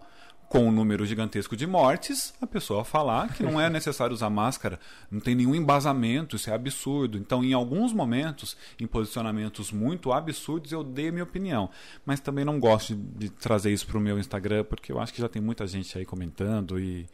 Com 0.53 0.67
um 0.67 0.71
número 0.71 1.03
gigantesco 1.03 1.57
de 1.57 1.65
mortes, 1.65 2.31
a 2.39 2.45
pessoa 2.45 2.83
falar 2.83 3.33
que 3.33 3.41
não 3.41 3.59
é 3.59 3.67
necessário 3.73 4.13
usar 4.13 4.29
máscara, 4.29 4.79
não 5.09 5.19
tem 5.19 5.33
nenhum 5.33 5.55
embasamento, 5.55 6.35
isso 6.35 6.47
é 6.47 6.53
absurdo. 6.53 7.17
Então, 7.17 7.43
em 7.43 7.53
alguns 7.53 7.91
momentos, 7.91 8.55
em 8.79 8.85
posicionamentos 8.85 9.71
muito 9.71 10.13
absurdos, 10.13 10.71
eu 10.71 10.83
dei 10.83 11.07
a 11.07 11.11
minha 11.11 11.23
opinião. 11.23 11.71
Mas 12.05 12.19
também 12.19 12.45
não 12.45 12.59
gosto 12.59 12.95
de, 12.95 13.01
de 13.01 13.29
trazer 13.31 13.73
isso 13.73 13.87
para 13.87 13.97
o 13.97 13.99
meu 13.99 14.19
Instagram, 14.19 14.63
porque 14.63 14.91
eu 14.91 14.99
acho 14.99 15.11
que 15.11 15.19
já 15.19 15.27
tem 15.27 15.41
muita 15.41 15.65
gente 15.65 15.97
aí 15.97 16.05
comentando 16.05 16.79
e, 16.79 17.09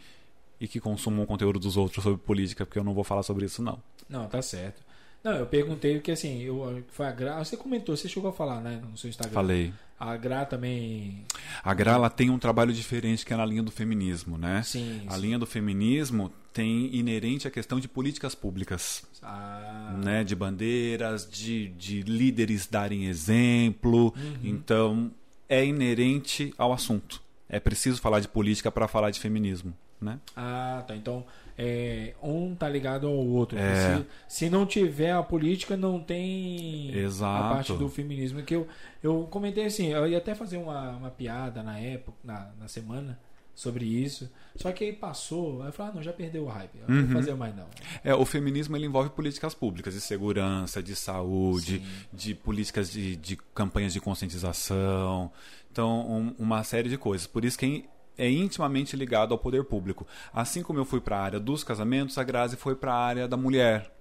e 0.60 0.68
que 0.68 0.82
consumam 0.82 1.24
o 1.24 1.26
conteúdo 1.26 1.60
dos 1.60 1.78
outros 1.78 2.04
sobre 2.04 2.20
política, 2.20 2.66
porque 2.66 2.80
eu 2.80 2.84
não 2.84 2.94
vou 2.94 3.06
falar 3.06 3.24
sobre 3.24 3.46
isso, 3.46 3.64
não. 3.64 3.82
Não, 4.10 4.28
tá 4.28 4.42
certo. 4.42 4.84
Não, 5.24 5.34
eu 5.34 5.46
perguntei 5.46 5.96
porque 5.96 6.12
assim, 6.12 6.42
eu, 6.42 6.84
foi 6.90 7.08
a 7.08 7.12
Gra. 7.12 7.44
Você 7.44 7.58
comentou, 7.58 7.96
você 7.96 8.08
chegou 8.08 8.30
a 8.30 8.34
falar, 8.34 8.62
né, 8.62 8.82
no 8.90 8.98
seu 8.98 9.10
Instagram. 9.10 9.34
Falei. 9.34 9.74
A 10.00 10.16
Gra 10.16 10.46
também. 10.46 11.26
A 11.62 11.74
Gra 11.74 11.92
ela 11.92 12.10
tem 12.10 12.30
um 12.30 12.40
trabalho 12.40 12.72
diferente 12.72 13.26
que 13.26 13.34
é 13.34 13.38
na 13.38 13.46
linha 13.46 13.62
do 13.62 13.70
feminismo, 13.70 14.38
né? 14.38 14.62
Sim. 14.64 15.02
A 15.08 15.16
sim. 15.16 15.22
linha 15.22 15.38
do 15.38 15.46
feminismo 15.46 16.32
tem 16.54 16.96
inerente 16.96 17.48
a 17.48 17.52
questão 17.52 17.82
de 17.82 17.88
políticas 17.88 18.34
públicas, 18.34 19.04
Ah, 19.22 20.00
né? 20.02 20.24
De 20.24 20.36
bandeiras, 20.36 21.30
de, 21.30 21.68
de 21.70 22.02
líderes 22.04 22.66
darem 22.66 23.08
exemplo. 23.08 24.14
Uhum. 24.16 24.38
Então, 24.42 25.12
é 25.50 25.66
inerente 25.66 26.54
ao 26.58 26.72
assunto. 26.72 27.22
É 27.50 27.60
preciso 27.60 28.00
falar 28.00 28.22
de 28.22 28.28
política 28.30 28.72
para 28.72 28.88
falar 28.88 29.12
de 29.12 29.20
feminismo, 29.20 29.76
né? 30.00 30.20
ah, 30.36 30.84
tá. 30.88 30.96
Então, 30.96 31.26
é, 31.62 32.14
um 32.24 32.56
tá 32.56 32.70
ligado 32.70 33.06
ao 33.08 33.14
outro. 33.14 33.58
É. 33.60 33.98
Se, 33.98 34.06
se 34.46 34.50
não 34.50 34.66
tiver 34.66 35.12
a 35.12 35.22
política, 35.22 35.76
não 35.76 36.00
tem 36.00 36.90
Exato. 36.96 37.44
a 37.46 37.50
parte 37.50 37.74
do 37.74 37.90
feminismo. 37.90 38.42
Que 38.44 38.56
eu, 38.56 38.66
eu 39.04 39.28
comentei 39.30 39.66
assim, 39.66 39.88
eu 39.88 40.08
ia 40.08 40.18
até 40.20 40.34
fazer 40.34 40.56
uma, 40.58 40.92
uma 40.92 41.10
piada 41.12 41.62
na 41.62 41.78
época, 41.78 42.18
na, 42.24 42.52
na 42.58 42.68
semana, 42.70 43.20
sobre 43.54 43.84
isso. 43.84 44.32
Só 44.56 44.72
que 44.72 44.86
aí 44.86 44.94
passou, 44.94 45.62
aí 45.62 45.68
eu 45.68 45.74
falei, 45.74 45.92
ah, 45.92 45.96
não, 45.96 46.02
já 46.04 46.14
perdeu 46.14 46.46
o 46.46 46.48
hype. 46.48 46.72
Eu 46.80 46.88
não 46.88 46.96
Uhum. 47.02 47.06
vou 47.08 47.16
fazer 47.18 47.34
mais 47.36 47.54
não. 47.54 47.66
É, 48.06 48.16
o 48.16 48.26
feminismo 48.26 48.78
ele 48.78 48.86
envolve 48.86 49.10
políticas 49.10 49.54
públicas 49.54 49.94
de 49.94 50.00
segurança, 50.00 50.82
de 50.82 50.96
saúde, 50.96 51.82
de 52.14 52.34
políticas 52.34 52.90
de, 52.90 53.18
de 53.18 53.36
campanhas 53.54 53.92
de 53.92 54.00
conscientização. 54.00 55.30
Então, 55.72 56.10
um- 56.10 56.36
uma 56.40 56.64
série 56.64 56.88
de 56.90 56.98
coisas. 56.98 57.28
Por 57.28 57.44
isso 57.44 57.58
que 57.60 57.84
é 58.20 58.30
intimamente 58.30 58.96
ligado 58.96 59.32
ao 59.34 59.38
poder 59.40 59.64
público. 59.64 60.06
Assim 60.34 60.62
como 60.62 60.78
eu 60.78 60.86
fui 60.86 61.00
para 61.00 61.18
a 61.18 61.22
área 61.24 61.40
dos 61.40 61.64
casamentos, 61.64 62.18
a 62.18 62.24
Grazi 62.24 62.56
foi 62.58 62.76
para 62.76 62.94
a 62.94 62.98
área 63.04 63.28
da 63.28 63.38
mulher. 63.38 63.96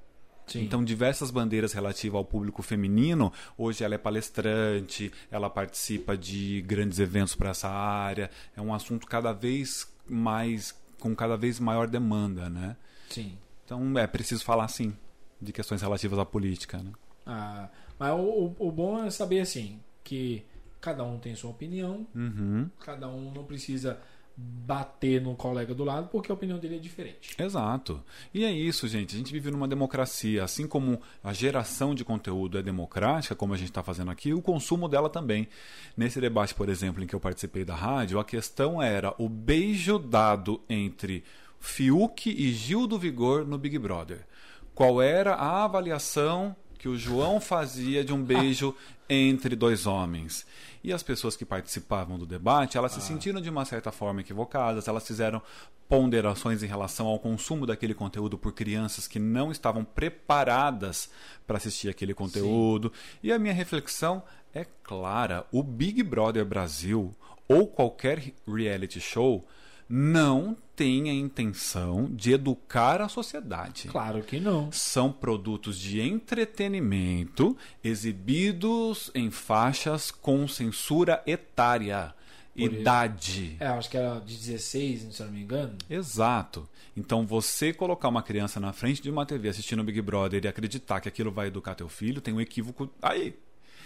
Sim. 0.46 0.62
Então, 0.62 0.82
diversas 0.82 1.30
bandeiras 1.30 1.72
relativas 1.74 2.16
ao 2.16 2.24
público 2.24 2.62
feminino. 2.62 3.30
Hoje 3.56 3.84
ela 3.84 3.94
é 3.94 3.98
palestrante, 3.98 5.12
ela 5.30 5.48
participa 5.50 6.16
de 6.16 6.62
grandes 6.62 6.98
eventos 6.98 7.34
para 7.34 7.50
essa 7.50 7.68
área. 7.68 8.30
É 8.56 8.60
um 8.60 8.72
assunto 8.74 9.06
cada 9.06 9.32
vez 9.32 9.86
mais 10.08 10.74
com 10.98 11.14
cada 11.14 11.36
vez 11.36 11.60
maior 11.60 11.86
demanda, 11.86 12.48
né? 12.48 12.76
Sim. 13.10 13.36
Então 13.64 13.98
é 13.98 14.06
preciso 14.06 14.42
falar 14.44 14.66
sim 14.68 14.94
de 15.40 15.52
questões 15.52 15.82
relativas 15.82 16.18
à 16.18 16.24
política, 16.24 16.78
né? 16.78 16.90
Ah, 17.26 17.68
mas 17.98 18.12
o, 18.18 18.54
o- 18.58 18.72
bom 18.72 19.04
é 19.04 19.10
saber 19.10 19.40
assim, 19.40 19.78
que 20.02 20.42
cada 20.80 21.02
um 21.04 21.18
tem 21.18 21.34
sua 21.34 21.50
opinião, 21.50 22.06
Uhum. 22.14 22.68
cada 22.80 23.08
um 23.08 23.32
não 23.32 23.44
precisa 23.44 23.98
bater 24.40 25.20
no 25.20 25.34
colega 25.34 25.74
do 25.74 25.82
lado 25.82 26.08
porque 26.12 26.30
a 26.30 26.34
opinião 26.34 26.58
dele 26.60 26.76
é 26.76 26.78
diferente. 26.78 27.30
Exato. 27.36 28.00
E 28.32 28.44
é 28.44 28.52
isso, 28.52 28.86
gente. 28.86 29.16
A 29.16 29.18
gente 29.18 29.32
vive 29.32 29.50
numa 29.50 29.66
democracia. 29.66 30.44
Assim 30.44 30.64
como 30.66 31.00
a 31.24 31.32
geração 31.32 31.92
de 31.92 32.04
conteúdo 32.04 32.56
é 32.56 32.62
democrática, 32.62 33.34
como 33.34 33.52
a 33.52 33.56
gente 33.56 33.70
está 33.70 33.82
fazendo 33.82 34.12
aqui, 34.12 34.32
o 34.32 34.40
consumo 34.40 34.88
dela 34.88 35.10
também. 35.10 35.48
Nesse 35.96 36.20
debate, 36.20 36.54
por 36.54 36.68
exemplo, 36.68 37.02
em 37.02 37.06
que 37.08 37.14
eu 37.14 37.20
participei 37.20 37.64
da 37.64 37.74
rádio, 37.74 38.20
a 38.20 38.24
questão 38.24 38.80
era 38.80 39.12
o 39.18 39.28
beijo 39.28 39.98
dado 39.98 40.60
entre 40.68 41.24
Fiuk 41.58 42.30
e 42.30 42.52
Gil 42.52 42.86
do 42.86 42.96
Vigor 42.96 43.44
no 43.44 43.58
Big 43.58 43.76
Brother. 43.76 44.24
Qual 44.72 45.02
era 45.02 45.34
a 45.34 45.64
avaliação 45.64 46.54
que 46.78 46.88
o 46.88 46.96
João 46.96 47.40
fazia 47.40 48.04
de 48.04 48.12
um 48.12 48.22
beijo 48.22 48.72
entre 49.10 49.56
dois 49.56 49.84
homens? 49.84 50.46
E 50.88 50.92
as 50.94 51.02
pessoas 51.02 51.36
que 51.36 51.44
participavam 51.44 52.18
do 52.18 52.24
debate, 52.24 52.78
elas 52.78 52.92
se 52.92 53.02
sentiram 53.02 53.42
de 53.42 53.50
uma 53.50 53.66
certa 53.66 53.92
forma 53.92 54.22
equivocadas, 54.22 54.88
elas 54.88 55.06
fizeram 55.06 55.42
ponderações 55.86 56.62
em 56.62 56.66
relação 56.66 57.06
ao 57.06 57.18
consumo 57.18 57.66
daquele 57.66 57.92
conteúdo 57.92 58.38
por 58.38 58.54
crianças 58.54 59.06
que 59.06 59.18
não 59.18 59.52
estavam 59.52 59.84
preparadas 59.84 61.10
para 61.46 61.58
assistir 61.58 61.90
aquele 61.90 62.14
conteúdo. 62.14 62.90
E 63.22 63.30
a 63.30 63.38
minha 63.38 63.52
reflexão 63.52 64.22
é 64.54 64.64
clara: 64.82 65.46
o 65.52 65.62
Big 65.62 66.02
Brother 66.02 66.46
Brasil 66.46 67.14
ou 67.46 67.66
qualquer 67.66 68.32
reality 68.46 68.98
show 68.98 69.46
não 69.88 70.56
tem 70.76 71.10
a 71.10 71.14
intenção 71.14 72.08
de 72.12 72.32
educar 72.32 73.00
a 73.00 73.08
sociedade 73.08 73.88
Claro 73.88 74.22
que 74.22 74.38
não. 74.38 74.70
são 74.70 75.10
produtos 75.10 75.78
de 75.78 76.00
entretenimento 76.00 77.56
exibidos 77.82 79.10
em 79.14 79.30
faixas 79.30 80.10
com 80.10 80.46
censura 80.48 81.22
etária, 81.26 82.14
Por 82.54 82.60
isso. 82.72 82.80
idade. 82.80 83.56
É, 83.60 83.66
acho 83.66 83.88
que 83.90 83.96
era 83.96 84.18
de 84.20 84.36
16, 84.36 85.14
se 85.14 85.20
eu 85.22 85.26
não 85.26 85.32
me 85.32 85.42
engano. 85.42 85.76
Exato. 85.88 86.68
Então 86.96 87.26
você 87.26 87.72
colocar 87.72 88.08
uma 88.08 88.22
criança 88.22 88.58
na 88.60 88.72
frente 88.72 89.00
de 89.02 89.10
uma 89.10 89.24
TV 89.26 89.48
assistindo 89.48 89.80
o 89.80 89.84
Big 89.84 90.00
Brother 90.02 90.44
e 90.44 90.48
acreditar 90.48 91.00
que 91.00 91.08
aquilo 91.08 91.30
vai 91.30 91.46
educar 91.48 91.74
teu 91.74 91.88
filho, 91.88 92.20
tem 92.20 92.34
um 92.34 92.40
equívoco 92.40 92.90
aí. 93.00 93.36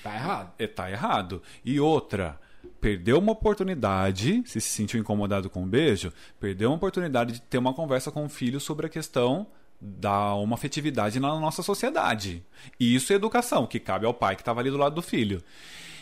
Tá 0.02 0.14
errado. 0.14 0.52
É, 0.58 0.66
tá 0.66 0.90
errado. 0.90 1.42
E 1.64 1.78
outra, 1.78 2.40
perdeu 2.82 3.18
uma 3.20 3.30
oportunidade, 3.30 4.42
se 4.44 4.60
se 4.60 4.68
sentiu 4.68 5.00
incomodado 5.00 5.48
com 5.48 5.62
um 5.62 5.68
beijo, 5.68 6.12
perdeu 6.40 6.68
uma 6.68 6.76
oportunidade 6.76 7.34
de 7.34 7.40
ter 7.42 7.56
uma 7.56 7.72
conversa 7.72 8.10
com 8.10 8.24
o 8.26 8.28
filho 8.28 8.58
sobre 8.58 8.86
a 8.86 8.88
questão 8.88 9.46
da 9.80 10.34
uma 10.34 10.54
afetividade 10.54 11.20
na 11.20 11.38
nossa 11.38 11.62
sociedade. 11.62 12.44
E 12.80 12.92
isso 12.92 13.12
é 13.12 13.16
educação, 13.16 13.68
que 13.68 13.78
cabe 13.78 14.04
ao 14.04 14.12
pai 14.12 14.34
que 14.34 14.42
estava 14.42 14.58
ali 14.58 14.68
do 14.68 14.76
lado 14.76 14.96
do 14.96 15.02
filho. 15.02 15.40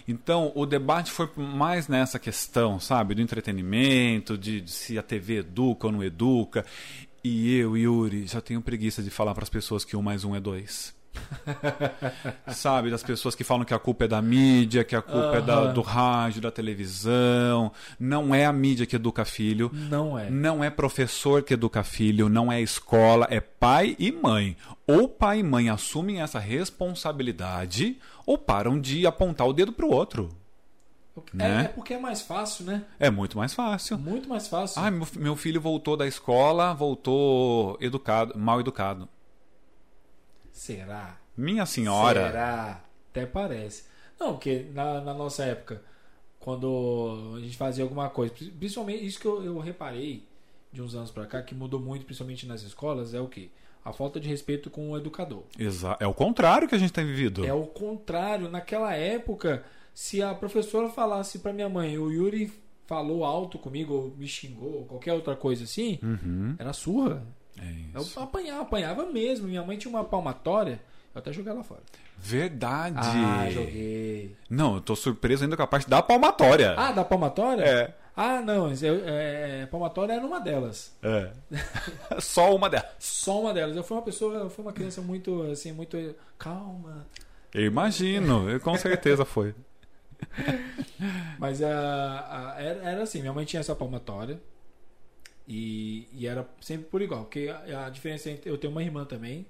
Então, 0.09 0.53
o 0.55 0.65
debate 0.65 1.11
foi 1.11 1.29
mais 1.37 1.87
nessa 1.87 2.19
questão, 2.19 2.81
sabe, 2.81 3.15
do 3.15 3.21
entretenimento, 3.21 4.39
de, 4.39 4.63
de 4.63 4.71
se 4.71 4.99
a 4.99 5.03
TV 5.03 5.41
educa 5.41 5.87
ou 5.87 5.93
não 5.93 6.03
educa. 6.03 6.65
E 7.23 7.57
eu, 7.57 7.77
Yuri, 7.77 8.27
já 8.27 8.41
tenho 8.41 8.63
preguiça 8.63 9.03
de 9.03 9.11
falar 9.11 9.35
para 9.35 9.45
as 9.45 9.51
pessoas 9.51 9.85
que 9.85 9.95
um 9.95 10.03
mais 10.03 10.25
um 10.25 10.35
é 10.35 10.41
dois. 10.41 10.99
Sabe, 12.53 12.91
das 12.91 13.03
pessoas 13.03 13.35
que 13.35 13.45
falam 13.45 13.65
que 13.65 13.75
a 13.75 13.79
culpa 13.79 14.05
é 14.05 14.09
da 14.09 14.21
mídia, 14.23 14.85
que 14.85 14.95
a 14.97 15.03
culpa 15.03 15.37
é 15.37 15.41
da- 15.41 15.73
do 15.73 15.81
rádio, 15.81 16.41
da 16.41 16.51
televisão. 16.51 17.73
Não 17.99 18.35
é 18.35 18.45
a 18.47 18.53
mídia 18.53 18.87
que 18.87 18.97
educa 18.97 19.25
filho. 19.25 19.71
Não 19.73 20.19
é. 20.19 20.31
Não 20.31 20.63
é 20.63 20.71
professor 20.71 21.43
que 21.43 21.55
educa 21.55 21.83
filho, 21.83 22.29
não 22.29 22.51
é 22.51 22.61
escola, 22.61 23.27
é 23.31 23.41
pai 23.41 23.97
e 23.99 24.11
mãe. 24.13 24.57
Ou 24.87 25.09
pai 25.09 25.41
e 25.41 25.43
mãe 25.43 25.69
assumem 25.69 26.21
essa 26.21 26.39
responsabilidade, 26.39 27.99
ou 28.27 28.37
param 28.39 28.81
de 28.81 29.07
apontar 29.07 29.47
o 29.47 29.53
dedo 29.53 29.73
pro 29.73 29.89
outro. 29.91 30.29
Né? 31.35 31.63
É, 31.63 31.65
é 31.65 31.69
porque 31.69 31.95
é 31.95 31.99
mais 31.99 32.23
fácil, 32.23 32.65
né? 32.65 32.83
É 32.99 33.11
muito 33.11 33.37
mais 33.37 33.53
fácil. 33.53 33.99
Muito 33.99 34.29
mais 34.29 34.49
fácil. 34.49 34.81
Ah, 34.83 34.91
meu, 34.91 35.07
meu 35.17 35.37
filho 35.37 35.61
voltou 35.61 35.97
da 35.97 36.07
escola, 36.07 36.73
voltou 36.73 37.77
educado, 37.81 38.39
mal 38.39 38.59
educado. 38.61 39.09
Será? 40.61 41.17
Minha 41.35 41.65
senhora. 41.65 42.27
Será? 42.27 42.85
Até 43.11 43.25
parece. 43.25 43.85
Não, 44.21 44.33
porque 44.35 44.67
na, 44.75 45.01
na 45.01 45.15
nossa 45.15 45.43
época, 45.43 45.83
quando 46.39 47.33
a 47.37 47.41
gente 47.41 47.57
fazia 47.57 47.83
alguma 47.83 48.11
coisa, 48.11 48.35
pri- 48.35 48.51
principalmente 48.51 49.07
isso 49.07 49.19
que 49.19 49.25
eu, 49.27 49.43
eu 49.43 49.59
reparei 49.59 50.23
de 50.71 50.83
uns 50.83 50.95
anos 50.95 51.11
pra 51.11 51.25
cá, 51.25 51.41
que 51.43 51.55
mudou 51.55 51.81
muito, 51.81 52.05
principalmente 52.05 52.47
nas 52.47 52.61
escolas, 52.63 53.15
é 53.15 53.21
o 53.21 53.27
quê? 53.27 53.49
A 53.83 53.91
falta 53.91 54.21
de 54.21 54.29
respeito 54.29 54.69
com 54.69 54.91
o 54.91 54.97
educador. 54.99 55.45
Exa 55.59 55.97
é 55.99 56.07
o 56.07 56.13
contrário 56.13 56.69
que 56.69 56.75
a 56.75 56.79
gente 56.79 56.93
tem 56.93 57.07
vivido. 57.07 57.43
É 57.47 57.55
o 57.55 57.65
contrário. 57.65 58.51
Naquela 58.51 58.93
época, 58.95 59.65
se 59.95 60.23
a 60.23 60.35
professora 60.35 60.91
falasse 60.91 61.39
pra 61.39 61.55
minha 61.55 61.71
mãe, 61.71 61.97
o 61.97 62.11
Yuri 62.13 62.53
falou 62.87 63.25
alto 63.25 63.59
comigo, 63.59 63.95
ou 63.95 64.15
me 64.15 64.29
xingou, 64.29 64.81
ou 64.81 64.85
qualquer 64.85 65.15
outra 65.15 65.35
coisa 65.35 65.65
assim, 65.65 65.99
Uhum. 66.03 66.55
era 66.59 66.75
surra. 66.75 67.27
É 67.59 67.99
Eu 67.99 68.23
apanhava, 68.23 68.63
apanhava 68.63 69.07
mesmo. 69.07 69.49
Minha 69.49 69.63
mãe 69.63 69.77
tinha 69.77 69.91
uma 69.91 70.05
palmatória, 70.05 70.81
eu 71.15 71.19
até 71.19 71.33
joguei 71.33 71.53
ela 71.53 71.63
fora. 71.65 71.81
Verdade. 72.19 72.97
Ah, 72.99 73.49
joguei. 73.51 74.37
Não, 74.49 74.75
eu 74.77 74.81
tô 74.81 74.95
surpreso 74.95 75.45
ainda 75.45 75.57
com 75.57 75.63
a 75.63 75.67
parte 75.67 75.89
da 75.89 76.03
palmatória. 76.03 76.75
Ah, 76.79 76.93
da 76.93 77.05
palmatória? 77.05 77.65
É. 77.65 77.95
Ah, 78.17 78.41
não, 78.43 78.71
eu- 78.71 79.03
é, 79.07 79.67
palmatória 79.67 80.13
era 80.13 80.27
uma 80.27 80.39
delas. 80.41 80.95
É. 81.03 81.31
Só 82.21 82.55
uma 82.55 82.69
delas. 82.69 82.91
Só 82.99 83.41
uma 83.41 83.55
delas. 83.55 83.75
Eu 83.77 83.83
fui 83.83 83.97
uma 83.97 84.03
pessoa, 84.03 84.35
eu 84.35 84.51
fui 84.51 84.63
uma 84.65 84.73
criança 84.73 85.01
muito, 85.01 85.43
assim, 85.51 85.73
muito 85.73 85.97
calma. 86.39 87.07
Eu 87.55 87.65
imagino, 87.65 88.49
eu- 88.51 88.61
com 88.61 88.77
certeza 88.77 89.25
foi. 89.25 89.55
Mas 91.39 91.63
a, 91.63 91.69
a- 92.57 92.61
era, 92.61 92.83
era 92.91 93.03
assim, 93.03 93.21
minha 93.21 93.33
mãe 93.33 93.45
tinha 93.45 93.61
essa 93.61 93.75
palmatória. 93.75 94.39
E, 95.53 96.07
e 96.13 96.29
era 96.29 96.49
sempre 96.61 96.87
por 96.87 97.03
igual. 97.03 97.25
Porque 97.25 97.49
a, 97.75 97.87
a 97.87 97.91
diferença 97.91 98.31
entre. 98.31 98.49
Eu 98.49 98.57
tenho 98.57 98.71
uma 98.71 98.83
irmã 98.85 99.05
também. 99.05 99.45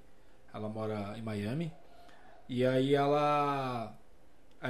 Ela 0.53 0.67
mora 0.69 1.15
em 1.19 1.23
Miami. 1.23 1.71
E 2.49 2.65
aí 2.65 2.95
ela. 2.95 3.95
a- 4.63 4.69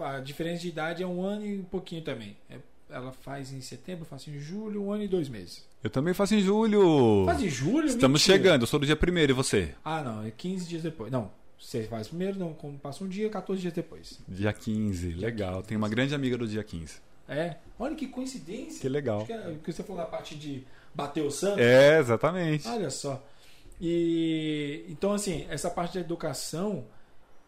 a- 0.00 0.16
A, 0.16 0.20
diferença 0.20 0.62
de 0.62 0.68
idade 0.68 1.02
é 1.02 1.06
um 1.06 1.22
ano 1.22 1.46
e 1.46 1.60
um 1.60 1.64
pouquinho 1.64 2.02
também. 2.02 2.36
É- 2.50 2.58
ela 2.90 3.12
faz 3.12 3.52
em 3.52 3.60
setembro, 3.60 4.02
eu 4.02 4.06
faço 4.06 4.30
em 4.30 4.38
julho, 4.40 4.82
um 4.82 4.90
ano 4.92 5.02
e 5.04 5.08
dois 5.08 5.28
meses. 5.28 5.64
Eu 5.84 5.90
também 5.90 6.12
faço 6.14 6.34
em 6.34 6.40
julho. 6.40 7.24
Faz 7.26 7.40
em 7.42 7.48
julho? 7.48 7.86
Estamos 7.86 8.20
Mentira. 8.22 8.36
chegando, 8.38 8.62
eu 8.62 8.66
sou 8.66 8.80
do 8.80 8.86
dia 8.86 8.96
primeiro 8.96 9.30
e 9.32 9.34
você? 9.34 9.74
Ah, 9.84 10.02
não, 10.02 10.24
é 10.24 10.30
15 10.30 10.66
dias 10.66 10.82
depois. 10.82 11.12
Não, 11.12 11.30
você 11.60 11.82
faz 11.84 12.08
primeiro, 12.08 12.38
não, 12.38 12.52
passa 12.82 13.04
um 13.04 13.08
dia, 13.08 13.28
14 13.28 13.60
dias 13.60 13.74
depois. 13.74 14.18
Dia 14.26 14.52
15, 14.54 15.12
legal. 15.12 15.62
Tenho 15.62 15.78
uma 15.78 15.88
grande 15.88 16.14
amiga 16.14 16.36
do 16.38 16.48
dia 16.48 16.64
15. 16.64 16.96
É, 17.28 17.56
olha 17.78 17.94
que 17.94 18.08
coincidência. 18.08 18.80
Que 18.80 18.88
legal. 18.88 19.24
Que 19.26 19.32
é, 19.32 19.56
que 19.62 19.72
você 19.72 19.82
falou 19.82 20.02
da 20.02 20.08
parte 20.08 20.34
de 20.34 20.64
bater 20.94 21.22
o 21.22 21.30
santo. 21.30 21.60
É, 21.60 21.98
exatamente. 21.98 22.66
Olha 22.66 22.90
só. 22.90 23.22
E 23.80 24.84
então 24.88 25.12
assim, 25.12 25.46
essa 25.50 25.70
parte 25.70 25.94
da 25.94 26.00
educação, 26.00 26.86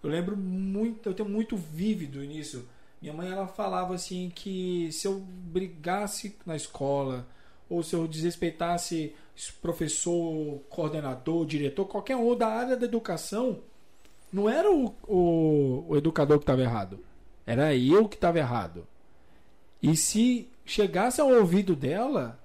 eu 0.03 0.11
lembro 0.11 0.37
muito, 0.37 1.09
eu 1.09 1.15
tenho 1.15 1.29
muito 1.29 1.57
vívido 1.57 2.21
nisso. 2.21 2.69
Minha 3.01 3.15
mãe 3.15 3.31
ela 3.31 3.47
falava 3.47 3.95
assim 3.95 4.31
que 4.35 4.93
se 4.93 5.09
eu 5.09 5.19
brigasse 5.19 6.37
na 6.45 6.55
escola 6.55 7.27
ou 7.69 7.83
se 7.83 7.95
eu 7.95 8.07
desrespeitasse 8.07 9.15
professor, 9.63 10.61
coordenador, 10.69 11.47
diretor, 11.47 11.87
qualquer 11.87 12.17
um 12.17 12.37
da 12.37 12.49
área 12.49 12.77
da 12.77 12.85
educação, 12.85 13.61
não 14.31 14.49
era 14.51 14.71
o, 14.71 14.95
o, 15.09 15.87
o 15.89 15.97
educador 15.97 16.39
que 16.39 16.43
estava 16.43 16.61
errado. 16.61 17.01
Era 17.47 17.75
eu 17.75 18.07
que 18.09 18.17
estava 18.17 18.39
errado. 18.39 18.87
E 19.83 19.97
se 19.97 20.49
chegasse 20.65 21.21
ao 21.21 21.29
ouvido 21.31 21.75
dela, 21.75 22.39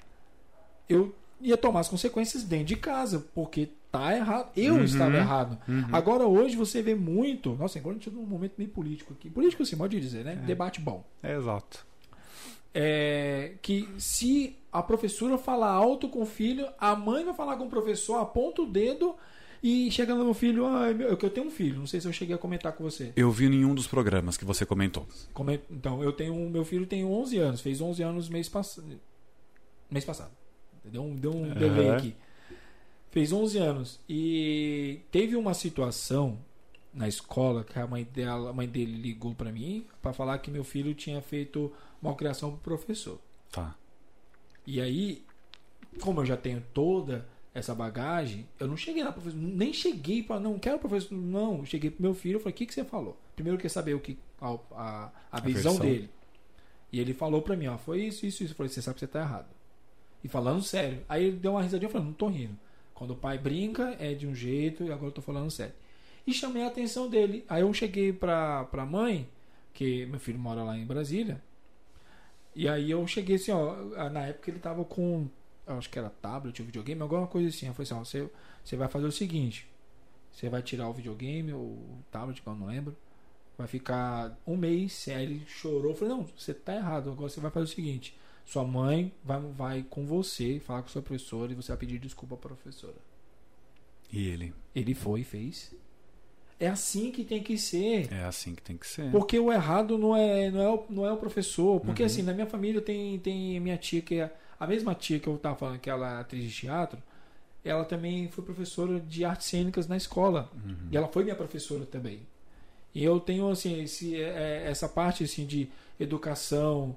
eu 0.87 1.13
ia 1.41 1.57
tomar 1.57 1.81
as 1.81 1.89
consequências 1.89 2.43
dentro 2.43 2.65
de 2.67 2.75
casa, 2.75 3.25
porque 3.35 3.69
tá 3.91 4.15
errado. 4.15 4.49
Eu 4.55 4.75
Uhum. 4.75 4.83
estava 4.83 5.15
errado. 5.17 5.57
Uhum. 5.67 5.85
Agora 5.91 6.25
hoje 6.25 6.55
você 6.55 6.81
vê 6.81 6.95
muito. 6.95 7.55
Nossa, 7.55 7.77
agora 7.79 7.95
a 7.95 7.99
gente 7.99 8.09
tá 8.09 8.15
num 8.15 8.25
momento 8.25 8.53
meio 8.57 8.69
político 8.69 9.13
aqui. 9.13 9.29
Político 9.29 9.63
assim, 9.63 9.77
pode 9.77 9.99
dizer, 9.99 10.23
né? 10.25 10.33
É. 10.33 10.45
Debate 10.45 10.79
bom. 10.81 11.03
É, 11.21 11.35
exato. 11.35 11.85
É, 12.73 13.53
que 13.61 13.87
se 13.97 14.57
a 14.71 14.83
professora 14.83 15.37
falar 15.37 15.71
alto 15.71 16.09
com 16.09 16.21
o 16.21 16.25
filho, 16.25 16.67
a 16.77 16.93
mãe 16.95 17.23
vai 17.23 17.33
falar 17.33 17.55
com 17.55 17.65
o 17.65 17.69
professor, 17.69 18.15
aponta 18.17 18.61
o 18.61 18.65
dedo 18.65 19.15
e 19.67 19.89
chega 19.91 20.13
no 20.13 20.23
meu 20.25 20.33
filho. 20.33 20.65
Ah, 20.65 20.93
meu, 20.93 21.07
eu 21.09 21.17
que 21.17 21.25
eu 21.25 21.29
tenho 21.29 21.47
um 21.47 21.51
filho, 21.51 21.79
não 21.79 21.87
sei 21.87 21.99
se 21.99 22.07
eu 22.07 22.13
cheguei 22.13 22.35
a 22.35 22.37
comentar 22.37 22.71
com 22.73 22.83
você. 22.83 23.11
Eu 23.15 23.31
vi 23.31 23.49
nenhum 23.49 23.73
dos 23.73 23.87
programas 23.87 24.37
que 24.37 24.45
você 24.45 24.65
comentou. 24.65 25.07
Comen- 25.33 25.61
Então, 25.71 26.03
eu 26.03 26.11
tenho 26.11 26.33
um- 26.35 26.49
meu 26.49 26.63
filho 26.63 26.85
tem 26.85 27.03
11 27.03 27.37
anos, 27.37 27.61
fez 27.61 27.81
11 27.81 28.03
anos 28.03 28.29
mês, 28.29 28.47
pass... 28.47 28.79
mês 29.89 30.05
passado. 30.05 30.31
Deu 30.83 31.01
um, 31.03 31.15
deu 31.15 31.35
um 31.35 31.49
delay 31.53 31.87
Aham. 31.89 31.97
aqui. 31.97 32.15
Fez 33.09 33.31
11 33.31 33.57
anos 33.57 33.99
e 34.09 34.99
teve 35.09 35.35
uma 35.35 35.53
situação 35.53 36.37
na 36.93 37.07
escola 37.07 37.63
que 37.63 37.79
a 37.79 37.87
mãe 37.87 38.03
dela, 38.03 38.49
a 38.49 38.53
mãe 38.53 38.67
dele 38.67 38.93
ligou 38.95 39.33
pra 39.33 39.51
mim 39.51 39.85
pra 40.01 40.13
falar 40.13 40.37
que 40.39 40.51
meu 40.51 40.63
filho 40.63 40.93
tinha 40.93 41.21
feito 41.21 41.71
malcriação 42.01 42.51
pro 42.51 42.59
professor. 42.77 43.19
Tá. 43.51 43.75
E 44.67 44.79
aí, 44.81 45.23
como 46.01 46.21
eu 46.21 46.25
já 46.25 46.37
tenho 46.37 46.61
toda 46.73 47.25
essa 47.55 47.73
bagagem, 47.73 48.45
eu 48.59 48.67
não 48.67 48.75
cheguei 48.75 49.01
lá, 49.01 49.11
professor, 49.11 49.39
nem 49.39 49.71
cheguei 49.71 50.21
para 50.21 50.39
não 50.39 50.59
quero 50.59 50.77
professor, 50.77 51.15
não, 51.15 51.59
eu 51.59 51.65
cheguei 51.65 51.89
pro 51.89 52.03
meu 52.03 52.13
filho, 52.13 52.35
eu 52.35 52.39
falei, 52.41 52.53
o 52.53 52.57
que 52.57 52.65
que 52.65 52.73
você 52.73 52.83
falou? 52.83 53.17
Primeiro 53.33 53.55
eu 53.55 53.57
queria 53.57 53.69
saber 53.69 53.93
o 53.93 53.99
que 53.99 54.19
a, 54.41 54.57
a, 54.73 55.11
a 55.31 55.39
visão 55.39 55.73
versão. 55.73 55.85
dele. 55.85 56.09
E 56.91 56.99
ele 56.99 57.13
falou 57.13 57.41
pra 57.41 57.55
mim, 57.55 57.67
ó, 57.67 57.77
foi 57.77 58.01
isso, 58.03 58.25
isso, 58.25 58.43
isso. 58.43 58.51
Eu 58.53 58.57
falei, 58.57 58.69
você 58.69 58.81
sabe 58.81 58.95
que 58.95 58.99
você 58.99 59.07
tá 59.07 59.21
errado. 59.21 59.47
E 60.23 60.27
falando 60.27 60.61
sério. 60.61 61.01
Aí 61.07 61.25
ele 61.25 61.37
deu 61.37 61.51
uma 61.51 61.61
risadinha, 61.61 61.87
eu 61.87 61.91
falei, 61.91 62.07
não 62.07 62.13
tô 62.13 62.27
rindo. 62.27 62.57
Quando 62.93 63.11
o 63.11 63.15
pai 63.15 63.37
brinca, 63.37 63.95
é 63.99 64.13
de 64.13 64.27
um 64.27 64.35
jeito, 64.35 64.83
e 64.83 64.91
agora 64.91 65.07
eu 65.07 65.11
tô 65.11 65.21
falando 65.21 65.49
sério. 65.49 65.73
E 66.27 66.33
chamei 66.33 66.63
a 66.63 66.67
atenção 66.67 67.09
dele. 67.09 67.45
Aí 67.49 67.61
eu 67.61 67.73
cheguei 67.73 68.13
pra, 68.13 68.65
pra 68.65 68.85
mãe, 68.85 69.27
que 69.73 70.05
meu 70.05 70.19
filho 70.19 70.39
mora 70.39 70.63
lá 70.63 70.77
em 70.77 70.85
Brasília, 70.85 71.41
e 72.55 72.69
aí 72.69 72.89
eu 72.89 73.05
cheguei 73.05 73.35
assim, 73.35 73.51
ó, 73.51 74.09
na 74.09 74.27
época 74.27 74.49
ele 74.49 74.59
tava 74.59 74.85
com, 74.85 75.27
acho 75.67 75.89
que 75.89 75.97
era 75.99 76.09
tablet 76.09 76.59
ou 76.61 76.65
videogame, 76.65 77.01
alguma 77.01 77.27
coisa 77.27 77.49
assim. 77.49 77.67
Eu 77.67 77.73
falei 77.73 77.85
assim, 77.91 77.95
ó, 77.95 78.03
você, 78.03 78.29
você 78.63 78.75
vai 78.75 78.87
fazer 78.87 79.05
o 79.07 79.11
seguinte, 79.11 79.67
você 80.31 80.49
vai 80.49 80.61
tirar 80.61 80.87
o 80.89 80.93
videogame 80.93 81.53
ou 81.53 81.61
o 81.61 82.03
tablet, 82.11 82.41
que 82.41 82.47
eu 82.47 82.55
não 82.55 82.67
lembro, 82.67 82.95
vai 83.57 83.67
ficar 83.67 84.37
um 84.45 84.57
mês, 84.57 85.07
aí 85.07 85.23
ele 85.23 85.43
chorou, 85.47 85.91
eu 85.91 85.95
falei, 85.95 86.13
não, 86.13 86.27
você 86.37 86.53
tá 86.53 86.75
errado, 86.75 87.09
agora 87.11 87.29
você 87.29 87.39
vai 87.39 87.49
fazer 87.51 87.65
o 87.65 87.75
seguinte, 87.75 88.17
sua 88.45 88.63
mãe 88.63 89.11
vai, 89.23 89.39
vai 89.39 89.83
com 89.89 90.05
você, 90.05 90.59
falar 90.59 90.81
com 90.83 90.89
sua 90.89 91.01
professora 91.01 91.51
e 91.51 91.55
você 91.55 91.69
vai 91.69 91.77
pedir 91.77 91.97
desculpa 91.99 92.35
pra 92.37 92.49
professora. 92.49 92.95
E 94.11 94.27
ele? 94.27 94.53
Ele 94.75 94.93
foi 94.93 95.21
e 95.21 95.23
fez. 95.23 95.73
É 96.59 96.67
assim 96.69 97.11
que 97.11 97.23
tem 97.25 97.41
que 97.43 97.57
ser. 97.57 98.11
É 98.13 98.23
assim 98.23 98.55
que 98.55 98.61
tem 98.61 98.77
que 98.77 98.87
ser. 98.87 99.11
Porque 99.11 99.37
o 99.37 99.51
errado 99.51 99.97
não 99.97 100.15
é, 100.15 100.49
não 100.51 100.61
é, 100.61 100.69
o, 100.69 100.85
não 100.89 101.05
é 101.05 101.11
o 101.11 101.17
professor. 101.17 101.81
Porque 101.81 102.01
Uhum. 102.03 102.05
assim, 102.07 102.21
na 102.21 102.33
minha 102.33 102.45
família 102.45 102.79
tem, 102.81 103.19
tem 103.19 103.59
minha 103.59 103.77
tia 103.77 104.01
que 104.01 104.19
é. 104.21 104.33
A 104.59 104.67
mesma 104.67 104.95
tia 104.95 105.19
que 105.19 105.27
eu 105.27 105.37
tava 105.37 105.55
falando 105.55 105.79
que 105.79 105.89
ela 105.89 106.17
é 106.17 106.21
atriz 106.21 106.43
de 106.43 106.51
teatro, 106.51 107.01
ela 107.63 107.83
também 107.83 108.27
foi 108.29 108.43
professora 108.43 108.99
de 108.99 109.25
artes 109.25 109.47
cênicas 109.47 109.87
na 109.87 109.97
escola. 109.97 110.49
Uhum. 110.53 110.87
E 110.91 110.97
ela 110.97 111.07
foi 111.07 111.23
minha 111.23 111.35
professora 111.35 111.85
também. 111.85 112.19
E 112.93 113.03
eu 113.03 113.19
tenho 113.19 113.49
assim, 113.49 113.81
esse, 113.81 114.15
é, 114.21 114.65
essa 114.67 114.87
parte 114.87 115.23
assim, 115.23 115.45
de 115.45 115.67
educação, 115.99 116.95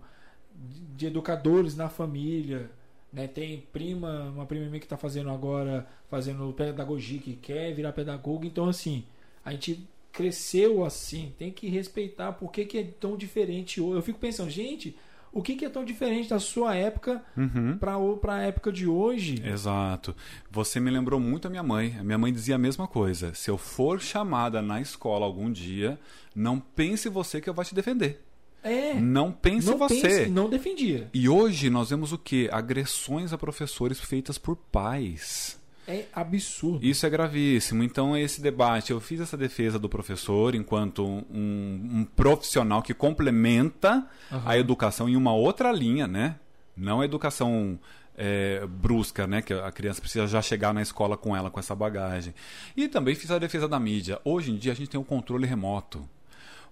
de- 0.97 1.07
educadores 1.07 1.75
na 1.75 1.89
família. 1.89 2.71
Né? 3.13 3.27
Tem 3.27 3.61
prima, 3.73 4.25
uma 4.35 4.47
prima 4.47 4.67
minha 4.67 4.79
que 4.79 4.87
está 4.87 4.97
fazendo 4.97 5.31
agora, 5.31 5.87
fazendo 6.11 6.53
pedagogia, 6.53 7.19
que 7.19 7.35
quer 7.35 7.73
virar 7.75 7.93
pedagoga. 7.93 8.47
Então, 8.47 8.69
assim, 8.69 9.05
a 9.45 9.53
gente 9.53 9.89
cresceu 10.13 10.85
assim, 10.85 11.33
tem 11.39 11.51
que 11.51 11.69
respeitar 11.69 12.33
por 12.33 12.51
que, 12.51 12.65
que 12.65 12.79
é 12.79 12.85
tão 12.85 13.17
diferente. 13.17 13.81
Eu 13.81 14.03
fico 14.03 14.19
pensando, 14.19 14.51
gente, 14.51 14.97
o 15.33 15.43
que, 15.43 15.55
que 15.57 15.65
é 15.65 15.69
tão 15.69 15.85
diferente 15.85 16.29
da 16.31 16.39
sua 16.39 16.75
época 16.75 17.23
Uhum. 17.37 17.77
para 17.79 18.35
a 18.35 18.43
época 18.43 18.73
de 18.73 18.87
hoje? 18.87 19.43
Exato. 19.45 20.15
Você 20.51 20.81
me 20.81 20.91
lembrou 20.91 21.21
muito 21.21 21.47
a 21.47 21.51
minha 21.51 21.63
mãe. 21.63 21.97
A 21.99 22.03
minha 22.05 22.19
mãe 22.19 22.33
dizia 22.33 22.55
a 22.55 22.59
mesma 22.59 22.87
coisa. 22.89 23.33
Se 23.35 23.51
eu 23.51 23.59
for 23.59 24.01
chamada 24.01 24.61
na 24.63 24.81
escola 24.81 25.25
algum 25.27 25.51
dia, 25.51 25.99
não 26.35 26.59
pense 26.59 27.09
você 27.09 27.41
que 27.41 27.49
eu 27.49 27.55
vou 27.55 27.65
te 27.65 27.75
defender. 27.75 28.25
É, 28.63 28.95
Não 28.95 29.31
pense 29.31 29.69
não 29.71 29.79
você. 29.79 30.01
pense, 30.01 30.27
não 30.31 30.51
defendia. 30.51 31.09
E 31.15 31.29
hoje 31.29 31.71
nós 31.71 31.91
vemos 31.91 32.13
o 32.13 32.19
que? 32.19 32.49
Agressões 32.51 33.33
a 33.33 33.39
professores 33.39 34.01
feitas 34.01 34.37
por 34.37 34.57
pais. 34.57 35.58
É 35.89 36.05
absurdo. 36.13 36.85
Isso 36.85 37.07
é 37.07 37.11
gravíssimo. 37.11 37.83
Então, 37.83 38.15
esse 38.15 38.43
debate, 38.43 38.93
eu 38.93 39.01
fiz 39.01 39.21
essa 39.21 39.39
defesa 39.39 39.79
do 39.79 39.89
professor 39.89 40.55
enquanto 40.55 41.03
um, 41.03 41.25
um 41.33 42.05
profissional 42.05 42.83
que 42.83 42.93
complementa 42.93 44.07
Aham. 44.31 44.43
a 44.45 44.59
educação 44.59 45.09
em 45.09 45.17
uma 45.17 45.33
outra 45.33 45.73
linha, 45.73 46.07
né? 46.07 46.37
Não 46.77 47.01
a 47.01 47.07
educação 47.07 47.81
é, 48.15 48.67
brusca, 48.67 49.27
né? 49.27 49.41
Que 49.41 49.55
a 49.55 49.73
criança 49.73 50.03
precisa 50.03 50.27
já 50.27 50.43
chegar 50.43 50.75
na 50.75 50.83
escola 50.83 51.17
com 51.17 51.35
ela, 51.35 51.51
com 51.51 51.59
essa 51.59 51.75
bagagem. 51.75 52.35
E 52.77 52.87
também 52.87 53.15
fiz 53.15 53.31
a 53.31 53.39
defesa 53.39 53.67
da 53.67 53.81
mídia. 53.81 54.21
Hoje 54.25 54.51
em 54.51 54.57
dia 54.57 54.73
a 54.73 54.75
gente 54.75 54.91
tem 54.91 55.01
um 55.01 55.05
controle 55.05 55.47
remoto. 55.47 56.07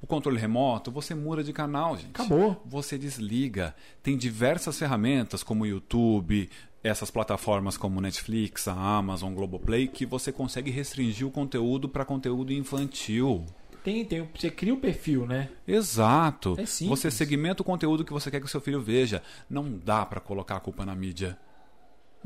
O 0.00 0.06
controle 0.06 0.38
remoto, 0.38 0.90
você 0.90 1.14
muda 1.14 1.42
de 1.42 1.52
canal, 1.52 1.96
gente. 1.96 2.10
Acabou. 2.10 2.60
Você 2.64 2.98
desliga. 2.98 3.74
Tem 4.02 4.16
diversas 4.16 4.78
ferramentas 4.78 5.42
como 5.42 5.64
o 5.64 5.66
YouTube, 5.66 6.48
essas 6.82 7.10
plataformas 7.10 7.76
como 7.76 8.00
Netflix, 8.00 8.68
a 8.68 8.72
Amazon, 8.72 9.34
Globoplay, 9.34 9.88
que 9.88 10.06
você 10.06 10.30
consegue 10.32 10.70
restringir 10.70 11.26
o 11.26 11.30
conteúdo 11.30 11.88
para 11.88 12.04
conteúdo 12.04 12.52
infantil. 12.52 13.44
Tem, 13.82 14.04
tem, 14.04 14.28
você 14.34 14.50
cria 14.50 14.74
o 14.74 14.78
perfil, 14.78 15.26
né? 15.26 15.48
Exato. 15.66 16.56
É 16.58 16.64
você 16.86 17.08
segmenta 17.08 17.62
o 17.62 17.64
conteúdo 17.64 18.04
que 18.04 18.12
você 18.12 18.30
quer 18.30 18.40
que 18.40 18.46
o 18.46 18.48
seu 18.48 18.60
filho 18.60 18.80
veja. 18.80 19.22
Não 19.48 19.78
dá 19.78 20.04
para 20.04 20.20
colocar 20.20 20.56
a 20.56 20.60
culpa 20.60 20.84
na 20.84 20.94
mídia. 20.94 21.38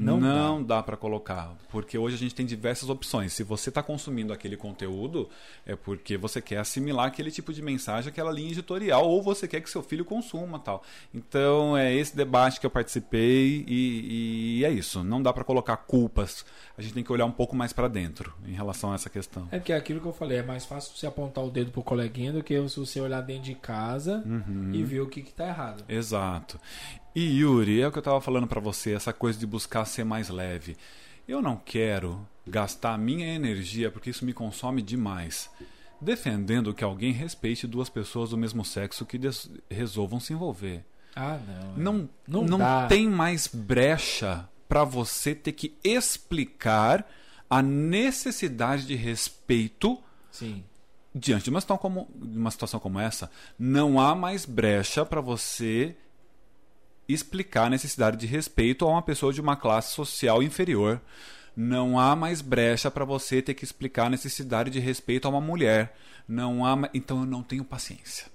Não 0.01 0.19
Não, 0.19 0.63
dá, 0.63 0.83
para 0.83 0.97
colocar, 0.97 1.55
porque 1.71 1.99
hoje 1.99 2.15
a 2.17 2.19
gente 2.19 2.35
tem 2.35 2.47
diversas 2.47 2.89
opções. 2.89 3.33
Se 3.33 3.43
você 3.43 3.69
está 3.69 3.83
consumindo 3.83 4.33
aquele 4.33 4.57
conteúdo, 4.57 5.29
é 5.67 5.77
porque 5.77 6.17
você 6.17 6.41
quer 6.41 6.57
assimilar 6.59 7.07
aquele 7.07 7.31
tipo 7.31 7.53
de 7.53 7.61
mensagem, 7.61 8.09
aquela 8.11 8.33
linha 8.33 8.51
editorial, 8.51 9.07
ou 9.07 9.23
você 9.23 9.47
quer 9.47 9.61
que 9.61 9.69
seu 9.69 9.83
filho 9.83 10.05
consuma 10.05 10.59
tal. 10.59 10.83
Então 11.15 11.77
é 11.77 11.95
esse 11.95 12.17
debate 12.17 12.59
que 12.59 12.67
eu 12.67 12.71
participei 12.71 13.65
e, 13.69 14.59
e 14.61 14.65
é 14.65 14.71
isso. 14.71 15.05
Não 15.05 15.23
dá 15.23 15.33
para 15.33 15.45
colocar 15.45 15.77
culpas. 15.77 16.45
A 16.79 16.83
gente 16.83 16.95
tem 16.95 17.05
que 17.05 17.13
olhar 17.13 17.27
um 17.27 17.33
pouco 17.33 17.55
mais 17.55 17.73
para 17.73 17.89
dentro 17.89 18.33
em 18.47 18.53
relação 18.55 18.93
a 18.93 18.95
essa 18.95 19.11
questão. 19.11 19.47
É 19.53 19.59
porque 19.59 19.73
é 19.73 19.77
aquilo 19.77 20.01
que 20.01 20.07
eu 20.07 20.13
falei, 20.13 20.39
é 20.39 20.43
mais 20.43 20.65
fácil 20.65 20.97
você 20.97 21.07
apontar 21.07 21.45
o 21.45 21.51
dedo 21.51 21.71
pro 21.71 21.83
coleguinha 21.83 22.33
do 22.33 22.43
que 22.43 22.57
se 22.69 22.81
você 22.81 23.01
olhar 23.01 23.21
dentro 23.21 23.43
de 23.43 23.55
casa 23.55 24.23
Uhum. 24.25 24.71
e 24.73 24.83
ver 24.83 25.01
o 25.01 25.07
que, 25.09 25.23
que 25.23 25.33
tá 25.33 25.47
errado. 25.47 25.85
Exato. 25.89 26.59
E 27.15 27.41
Yuri, 27.41 27.81
é 27.81 27.89
o 27.89 27.93
que 27.93 27.99
eu 27.99 28.01
estava 28.01 28.21
falando 28.21 28.47
para 28.47 28.61
você, 28.61 28.93
essa 28.93 29.13
coisa 29.13 29.39
de 29.39 29.47
buscar 29.47 29.85
ser 29.85 30.05
mais 30.05 30.29
leve. 30.29 30.77
Eu 31.27 31.43
não 31.43 31.57
quero 31.57 32.27
gastar 32.47 32.99
minha 32.99 33.35
energia, 33.35 33.91
porque 33.91 34.11
isso 34.11 34.25
me 34.25 34.33
consome 34.33 34.81
demais, 34.81 35.51
defendendo 36.01 36.73
que 36.73 36.85
alguém 36.85 37.13
respeite 37.13 37.67
duas 37.67 37.89
pessoas 37.89 38.31
do 38.31 38.37
mesmo 38.37 38.65
sexo 38.65 39.05
que 39.05 39.19
resolvam 39.69 40.21
se 40.21 40.33
envolver. 40.33 40.85
Ah, 41.15 41.39
não. 41.47 41.55
é. 41.55 41.73
Não, 41.77 42.09
Não 42.27 42.59
não, 42.59 42.89
tem 42.89 43.09
mais 43.09 43.49
brecha 43.49 44.49
para 44.69 44.85
você 44.85 45.35
ter 45.35 45.53
que 45.53 45.77
explicar 45.83 47.05
a 47.49 47.61
necessidade 47.61 48.87
de 48.87 48.95
respeito 48.95 49.99
Sim. 50.31 50.63
diante 51.13 51.45
de 51.45 51.51
uma 51.51 51.61
situação 51.61 51.83
como, 51.83 52.09
de 52.15 52.39
uma 52.39 52.51
situação 52.53 52.79
como 52.79 53.01
essa, 53.01 53.29
não 53.59 53.99
há 53.99 54.15
mais 54.15 54.47
brecha 54.47 55.05
para 55.05 55.21
você 55.21 55.97
explicar 57.13 57.65
a 57.67 57.71
necessidade 57.71 58.17
de 58.17 58.27
respeito 58.27 58.85
a 58.85 58.89
uma 58.89 59.03
pessoa 59.03 59.33
de 59.33 59.41
uma 59.41 59.57
classe 59.57 59.93
social 59.95 60.43
inferior. 60.43 61.01
Não 61.57 61.99
há 61.99 62.15
mais 62.15 62.41
brecha 62.41 62.91
para 62.91 63.05
você 63.05 63.43
ter 63.43 63.55
que 63.55 63.65
explicar 63.65 64.07
a 64.07 64.11
necessidade 64.11 64.71
de 64.71 64.79
respeito 64.79 65.27
a 65.27 65.31
uma 65.31 65.41
mulher. 65.41 65.97
Não 66.29 66.65
há, 66.65 66.89
então 66.95 67.21
eu 67.21 67.27
não 67.27 67.43
tenho 67.43 67.65
paciência. 67.65 68.27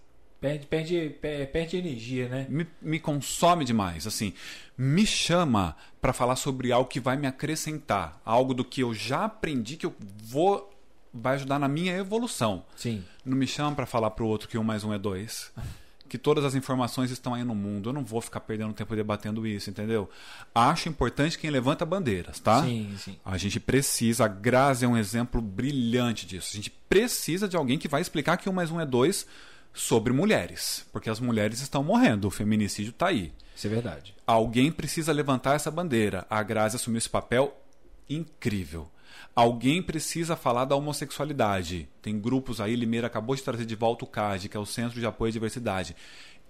Perde, 0.41 0.68
perde, 0.68 1.10
pe- 1.22 1.45
perde 1.47 1.77
energia, 1.77 2.27
né? 2.27 2.45
Me, 2.49 2.68
me 2.81 2.99
consome 2.99 3.64
demais, 3.65 4.06
assim. 4.06 4.34
Me 4.77 5.06
chama 5.06 5.76
para 6.02 6.11
falar 6.14 6.35
sobre 6.35 6.72
algo 6.72 6.89
que 6.89 6.99
vai 6.99 7.15
me 7.18 7.26
acrescentar, 7.26 8.22
algo 8.23 8.53
do 8.53 8.64
que 8.65 8.81
eu 8.81 8.93
já 8.93 9.23
aprendi 9.26 9.77
que 9.77 9.85
eu 9.85 9.95
vou 10.23 10.72
vai 11.18 11.35
ajudar 11.35 11.57
na 11.57 11.69
minha 11.69 11.95
evolução. 11.95 12.65
Sim. 12.76 13.03
Não 13.23 13.38
me 13.38 13.47
chama 13.47 13.73
para 13.73 13.85
falar 13.85 14.11
pro 14.11 14.27
outro 14.27 14.49
que 14.49 14.57
um 14.57 14.64
mais 14.64 14.84
um 14.84 14.93
é 14.93 14.99
dois. 14.99 15.52
Que 16.15 16.19
todas 16.19 16.45
as 16.45 16.55
informações 16.55 17.11
estão 17.11 17.33
aí 17.33 17.43
no 17.43 17.53
mundo. 17.53 17.89
Eu 17.89 17.93
não 17.93 18.01
vou 18.01 18.21
ficar 18.21 18.39
perdendo 18.39 18.71
tempo 18.71 18.95
debatendo 18.95 19.45
isso, 19.45 19.69
entendeu? 19.69 20.09
Acho 20.53 20.87
importante 20.87 21.37
quem 21.37 21.49
levanta 21.49 21.85
bandeiras, 21.85 22.39
tá? 22.39 22.63
Sim, 22.63 22.95
sim. 22.97 23.17
A 23.25 23.37
gente 23.37 23.59
precisa, 23.59 24.23
a 24.23 24.27
Grazi 24.29 24.85
é 24.85 24.87
um 24.87 24.95
exemplo 24.95 25.41
brilhante 25.41 26.25
disso. 26.25 26.51
A 26.53 26.55
gente 26.55 26.71
precisa 26.87 27.49
de 27.49 27.57
alguém 27.57 27.77
que 27.77 27.89
vai 27.89 27.99
explicar 27.99 28.37
que 28.37 28.49
um 28.49 28.53
mais 28.53 28.71
um 28.71 28.79
é 28.79 28.85
dois 28.85 29.27
sobre 29.73 30.13
mulheres. 30.13 30.85
Porque 30.93 31.09
as 31.09 31.19
mulheres 31.19 31.59
estão 31.59 31.83
morrendo, 31.83 32.29
o 32.29 32.31
feminicídio 32.31 32.91
está 32.91 33.07
aí. 33.07 33.33
Isso 33.53 33.67
é 33.67 33.69
verdade. 33.69 34.15
Alguém 34.25 34.71
precisa 34.71 35.11
levantar 35.11 35.55
essa 35.55 35.69
bandeira. 35.69 36.25
A 36.29 36.41
Grazi 36.41 36.77
assumiu 36.77 36.97
esse 36.97 37.09
papel 37.09 37.61
incrível. 38.09 38.89
Alguém 39.36 39.82
precisa 39.82 40.38
falar 40.38 40.64
da 40.64 40.78
homossexualidade. 40.78 41.90
Tem 42.02 42.18
grupos 42.18 42.62
aí, 42.62 42.74
Limeira 42.74 43.07
acabou 43.07 43.36
de 43.36 43.44
trazer 43.44 43.66
de 43.66 43.76
volta 43.76 44.06
o 44.06 44.07
CAD, 44.07 44.48
que 44.48 44.56
é 44.56 44.60
o 44.60 44.66
Centro 44.66 44.98
de 44.98 45.06
Apoio 45.06 45.30
à 45.30 45.34
Diversidade. 45.34 45.94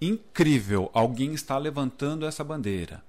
Incrível, 0.00 0.88
alguém 0.94 1.34
está 1.34 1.58
levantando 1.58 2.24
essa 2.24 2.44
bandeira. 2.44 3.02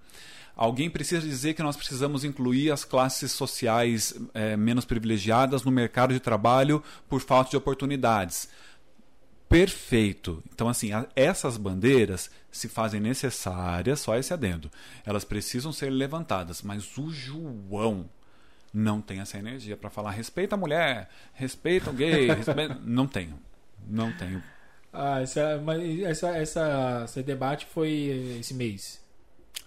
Alguém 0.55 0.89
precisa 0.89 1.21
dizer 1.21 1.53
que 1.53 1.61
nós 1.61 1.77
precisamos 1.77 2.23
incluir 2.23 2.71
as 2.71 2.83
classes 2.83 3.31
sociais 3.31 4.15
eh, 4.33 4.57
menos 4.57 4.85
privilegiadas 4.85 5.61
no 5.61 5.69
mercado 5.69 6.11
de 6.11 6.19
trabalho 6.19 6.83
por 7.07 7.21
falta 7.21 7.51
de 7.51 7.57
oportunidades. 7.57 8.49
Perfeito. 9.47 10.43
Então, 10.51 10.67
assim, 10.67 10.89
essas 11.15 11.55
bandeiras 11.55 12.31
se 12.51 12.67
fazem 12.67 12.99
necessárias, 12.99 13.99
só 13.99 14.15
esse 14.17 14.33
adendo. 14.33 14.71
Elas 15.05 15.23
precisam 15.23 15.71
ser 15.71 15.91
levantadas, 15.91 16.63
mas 16.63 16.97
o 16.97 17.11
João 17.11 18.09
não 18.73 19.01
tem 19.01 19.19
essa 19.19 19.37
energia 19.37 19.75
para 19.77 19.89
falar 19.89 20.11
respeita 20.11 20.55
a 20.55 20.57
mulher, 20.57 21.09
respeita 21.33 21.89
o 21.89 21.93
gay, 21.93 22.27
respeita... 22.27 22.77
não 22.83 23.07
tenho. 23.07 23.39
Não 23.87 24.11
tenho. 24.13 24.43
Ah, 24.91 25.21
essa, 25.21 25.61
mas 25.63 25.99
essa, 26.01 26.29
essa, 26.37 27.01
esse 27.05 27.23
debate 27.23 27.65
foi 27.65 28.37
esse 28.39 28.53
mês. 28.53 29.01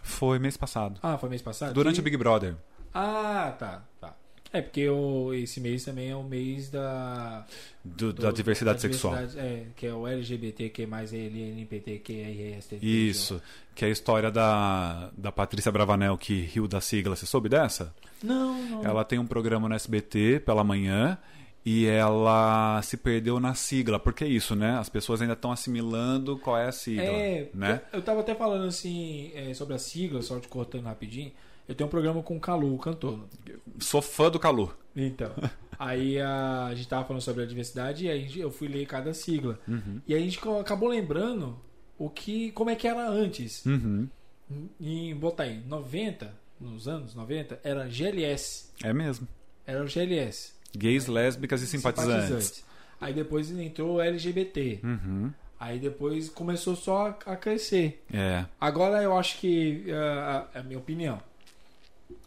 Foi 0.02 0.38
mês 0.38 0.56
passado. 0.56 0.98
Ah, 1.02 1.16
foi 1.18 1.28
mês 1.28 1.42
passado? 1.42 1.72
Durante 1.74 1.96
Que- 1.96 2.00
o 2.00 2.04
Big 2.04 2.16
Brother. 2.16 2.56
Ah, 2.92 3.54
tá. 3.58 3.82
É, 4.52 4.60
porque 4.60 4.88
o, 4.88 5.32
esse 5.32 5.60
mês 5.60 5.84
também 5.84 6.10
é 6.10 6.16
o 6.16 6.24
mês 6.24 6.68
da... 6.70 7.46
Do- 7.84 8.12
do- 8.12 8.22
da 8.22 8.32
diversidade 8.32 8.76
da 8.78 8.80
sexual. 8.80 9.14
diversidade, 9.14 9.46
É, 9.48 9.64
que 9.76 9.86
é 9.86 9.94
o 9.94 10.06
LGBTQ 10.06 10.86
mais 10.86 11.12
LNPTQRST. 11.12 12.78
Isso. 12.82 13.40
Que 13.74 13.84
é 13.84 13.88
a 13.88 13.90
história 13.90 14.30
da, 14.30 15.10
da 15.16 15.30
Patrícia 15.32 15.70
Bravanel 15.72 16.16
que 16.18 16.40
riu 16.40 16.66
da 16.66 16.80
sigla. 16.80 17.16
Você 17.16 17.26
soube 17.26 17.48
dessa? 17.48 17.94
Não, 18.22 18.60
não. 18.68 18.84
Ela 18.84 19.04
tem 19.04 19.18
um 19.18 19.26
programa 19.26 19.68
no 19.68 19.74
SBT 19.74 20.40
pela 20.44 20.64
manhã 20.64 21.16
e 21.64 21.86
ela 21.86 22.80
se 22.82 22.96
perdeu 22.96 23.38
na 23.40 23.54
sigla. 23.54 23.98
Porque 23.98 24.24
é 24.24 24.28
isso, 24.28 24.54
né? 24.56 24.78
As 24.78 24.88
pessoas 24.88 25.22
ainda 25.22 25.34
estão 25.34 25.52
assimilando 25.52 26.36
qual 26.38 26.58
é 26.58 26.66
a 26.66 26.72
sigla. 26.72 27.04
É, 27.04 27.48
né? 27.54 27.80
eu 27.92 28.02
tava 28.02 28.20
até 28.20 28.34
falando 28.34 28.66
assim 28.66 29.30
é, 29.34 29.54
sobre 29.54 29.74
a 29.74 29.78
sigla, 29.78 30.20
só 30.22 30.38
te 30.38 30.48
cortando 30.48 30.84
rapidinho. 30.84 31.30
Eu 31.70 31.76
tenho 31.76 31.86
um 31.86 31.90
programa 31.90 32.20
com 32.20 32.36
o 32.36 32.40
Calu, 32.40 32.74
o 32.74 32.78
cantor. 32.78 33.20
Sou 33.78 34.02
fã 34.02 34.28
do 34.28 34.40
Calu. 34.40 34.74
Então, 34.96 35.32
aí 35.78 36.20
a, 36.20 36.66
a 36.66 36.74
gente 36.74 36.88
tava 36.88 37.04
falando 37.04 37.22
sobre 37.22 37.44
a 37.44 37.46
diversidade 37.46 38.06
e 38.06 38.10
aí 38.10 38.40
eu 38.40 38.50
fui 38.50 38.66
ler 38.66 38.84
cada 38.86 39.14
sigla. 39.14 39.56
Uhum. 39.68 40.00
E 40.04 40.12
aí 40.12 40.20
a 40.20 40.24
gente 40.24 40.40
acabou 40.60 40.88
lembrando 40.88 41.56
o 41.96 42.10
que, 42.10 42.50
como 42.50 42.70
é 42.70 42.74
que 42.74 42.88
era 42.88 43.08
antes. 43.08 43.64
Uhum. 43.64 44.08
Em 44.80 45.14
botar 45.14 45.44
aí, 45.44 45.62
90, 45.64 46.34
nos 46.60 46.88
anos 46.88 47.14
90, 47.14 47.60
era 47.62 47.88
GLS. 47.88 48.72
É 48.82 48.92
mesmo. 48.92 49.28
Era 49.64 49.84
o 49.84 49.86
GLS. 49.86 50.54
Gays, 50.76 51.06
lésbicas 51.06 51.62
e 51.62 51.68
simpatizantes. 51.68 52.64
Aí 53.00 53.14
depois 53.14 53.48
entrou 53.52 53.94
o 53.94 54.00
LGBT. 54.00 54.80
Uhum. 54.82 55.30
Aí 55.60 55.78
depois 55.78 56.28
começou 56.28 56.74
só 56.74 57.16
a, 57.24 57.36
crescer. 57.36 58.02
É. 58.12 58.44
Agora 58.60 59.00
eu 59.00 59.16
acho 59.16 59.38
que, 59.38 59.84
a, 59.92 60.48
a 60.58 60.62
minha 60.64 60.78
opinião, 60.78 61.22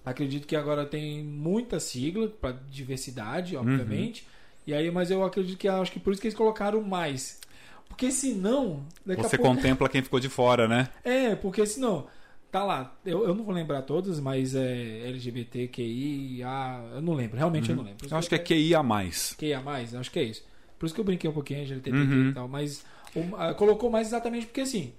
acredito 0.05 0.47
que 0.47 0.55
agora 0.55 0.85
tem 0.85 1.23
muita 1.23 1.79
sigla 1.79 2.27
para 2.27 2.51
diversidade, 2.69 3.55
obviamente. 3.55 4.27
E 4.65 4.73
aí, 4.73 4.89
mas 4.91 5.11
eu 5.11 5.23
acredito 5.23 5.57
que 5.57 5.67
acho 5.67 5.91
que 5.91 5.99
por 5.99 6.13
isso 6.13 6.21
que 6.21 6.27
eles 6.27 6.37
colocaram 6.37 6.81
mais. 6.81 7.39
Porque 7.87 8.11
senão, 8.11 8.83
Você 9.05 9.37
pouco, 9.37 9.55
contempla 9.55 9.89
quem 9.89 10.01
ficou 10.01 10.19
de 10.19 10.29
fora, 10.29 10.67
né? 10.67 10.89
é, 11.03 11.35
porque 11.35 11.65
senão 11.65 12.07
tá 12.51 12.63
lá, 12.63 12.95
eu, 13.03 13.27
eu 13.27 13.33
não 13.33 13.43
vou 13.43 13.53
lembrar 13.53 13.81
todas, 13.81 14.19
mas 14.19 14.53
é 14.53 15.07
LGBTQI, 15.07 16.43
A, 16.43 16.91
eu 16.95 17.01
não 17.01 17.13
lembro, 17.13 17.35
realmente 17.35 17.69
eu 17.69 17.75
não 17.75 17.83
lembro. 17.83 17.97
Por 17.97 18.05
isso 18.05 18.13
Eu 18.13 18.19
acho 18.19 18.29
que 18.29 18.35
é 18.35 18.39
QI 18.39 18.75
a 18.75 18.83
mais. 18.83 19.33
QIA+, 19.39 19.59
acho 19.99 20.11
que 20.11 20.19
é 20.19 20.23
isso. 20.23 20.45
Por 20.77 20.85
isso 20.85 20.93
que 20.93 21.01
eu 21.01 21.05
brinquei 21.05 21.27
um 21.29 21.33
pouquinho 21.33 21.61
LGBTQ 21.61 21.97
Uhum. 21.97 22.29
e 22.29 22.33
tal, 22.33 22.47
mas 22.47 22.83
um, 23.15 23.31
colocou 23.55 23.89
mais 23.89 24.07
exatamente 24.07 24.45
porque 24.45 24.61
assim, 24.61 24.93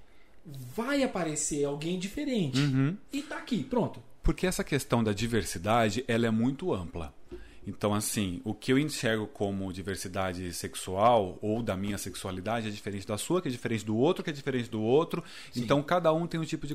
vai 0.74 1.02
aparecer 1.04 1.64
alguém 1.64 1.98
diferente. 1.98 2.58
Uhum. 2.58 2.96
E 3.12 3.22
tá 3.22 3.36
aqui, 3.36 3.62
pronto. 3.62 4.00
Porque 4.24 4.46
essa 4.46 4.64
questão 4.64 5.04
da 5.04 5.12
diversidade, 5.12 6.02
ela 6.08 6.26
é 6.26 6.30
muito 6.30 6.72
ampla. 6.72 7.14
Então, 7.66 7.94
assim, 7.94 8.40
o 8.44 8.52
que 8.52 8.72
eu 8.72 8.78
enxergo 8.78 9.26
como 9.26 9.72
diversidade 9.72 10.52
sexual 10.52 11.38
ou 11.40 11.62
da 11.62 11.76
minha 11.76 11.96
sexualidade 11.96 12.68
é 12.68 12.70
diferente 12.70 13.06
da 13.06 13.16
sua, 13.16 13.40
que 13.40 13.48
é 13.48 13.50
diferente 13.50 13.84
do 13.84 13.96
outro, 13.96 14.24
que 14.24 14.30
é 14.30 14.32
diferente 14.32 14.70
do 14.70 14.82
outro. 14.82 15.22
Então, 15.56 15.82
cada 15.82 16.12
um 16.12 16.26
tem 16.26 16.40
um 16.40 16.44
tipo 16.44 16.66
de 16.66 16.74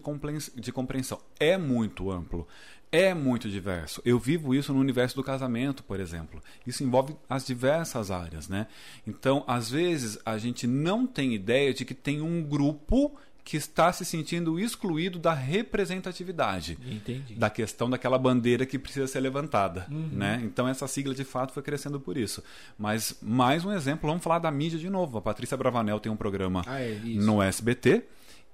de 0.56 0.72
compreensão. 0.72 1.20
É 1.40 1.58
muito 1.58 2.10
amplo. 2.10 2.48
É 2.92 3.14
muito 3.14 3.48
diverso. 3.48 4.02
Eu 4.04 4.18
vivo 4.18 4.56
isso 4.56 4.74
no 4.74 4.80
universo 4.80 5.16
do 5.16 5.24
casamento, 5.24 5.84
por 5.84 6.00
exemplo. 6.00 6.42
Isso 6.66 6.84
envolve 6.84 7.16
as 7.30 7.46
diversas 7.46 8.10
áreas, 8.10 8.48
né? 8.48 8.66
Então, 9.06 9.44
às 9.48 9.70
vezes, 9.70 10.18
a 10.26 10.40
gente 10.40 10.66
não 10.66 11.06
tem 11.06 11.36
ideia 11.36 11.72
de 11.72 11.86
que 11.86 11.94
tem 11.94 12.20
um 12.20 12.42
grupo 12.42 13.16
que 13.50 13.58
está 13.58 13.92
se 13.92 14.06
sentindo 14.06 14.60
excluído 14.60 15.18
da 15.18 15.34
representatividade. 15.34 16.78
Entendi. 16.88 17.34
Da 17.34 17.50
questão 17.50 17.90
daquela 17.90 18.20
bandeira 18.20 18.64
que 18.64 18.78
precisa 18.78 19.08
ser 19.08 19.22
levantada. 19.22 19.88
Uhum. 19.90 20.08
Né? 20.12 20.40
Então, 20.44 20.68
essa 20.68 20.88
sigla 20.88 21.16
de 21.16 21.24
fato 21.24 21.52
foi 21.52 21.64
crescendo 21.64 22.00
por 22.00 22.16
isso. 22.16 22.44
Mas, 22.78 23.18
mais 23.20 23.66
um 23.66 23.72
exemplo, 23.72 24.08
vamos 24.08 24.24
falar 24.24 24.38
da 24.38 24.52
mídia 24.52 24.78
de 24.78 24.88
novo. 24.88 25.18
A 25.18 25.22
Patrícia 25.24 25.58
Bravanel 25.58 26.00
tem 26.00 26.12
um 26.12 26.16
programa 26.16 26.62
Ah, 26.68 26.80
é 26.80 27.00
no 27.04 27.42
SBT 27.42 28.04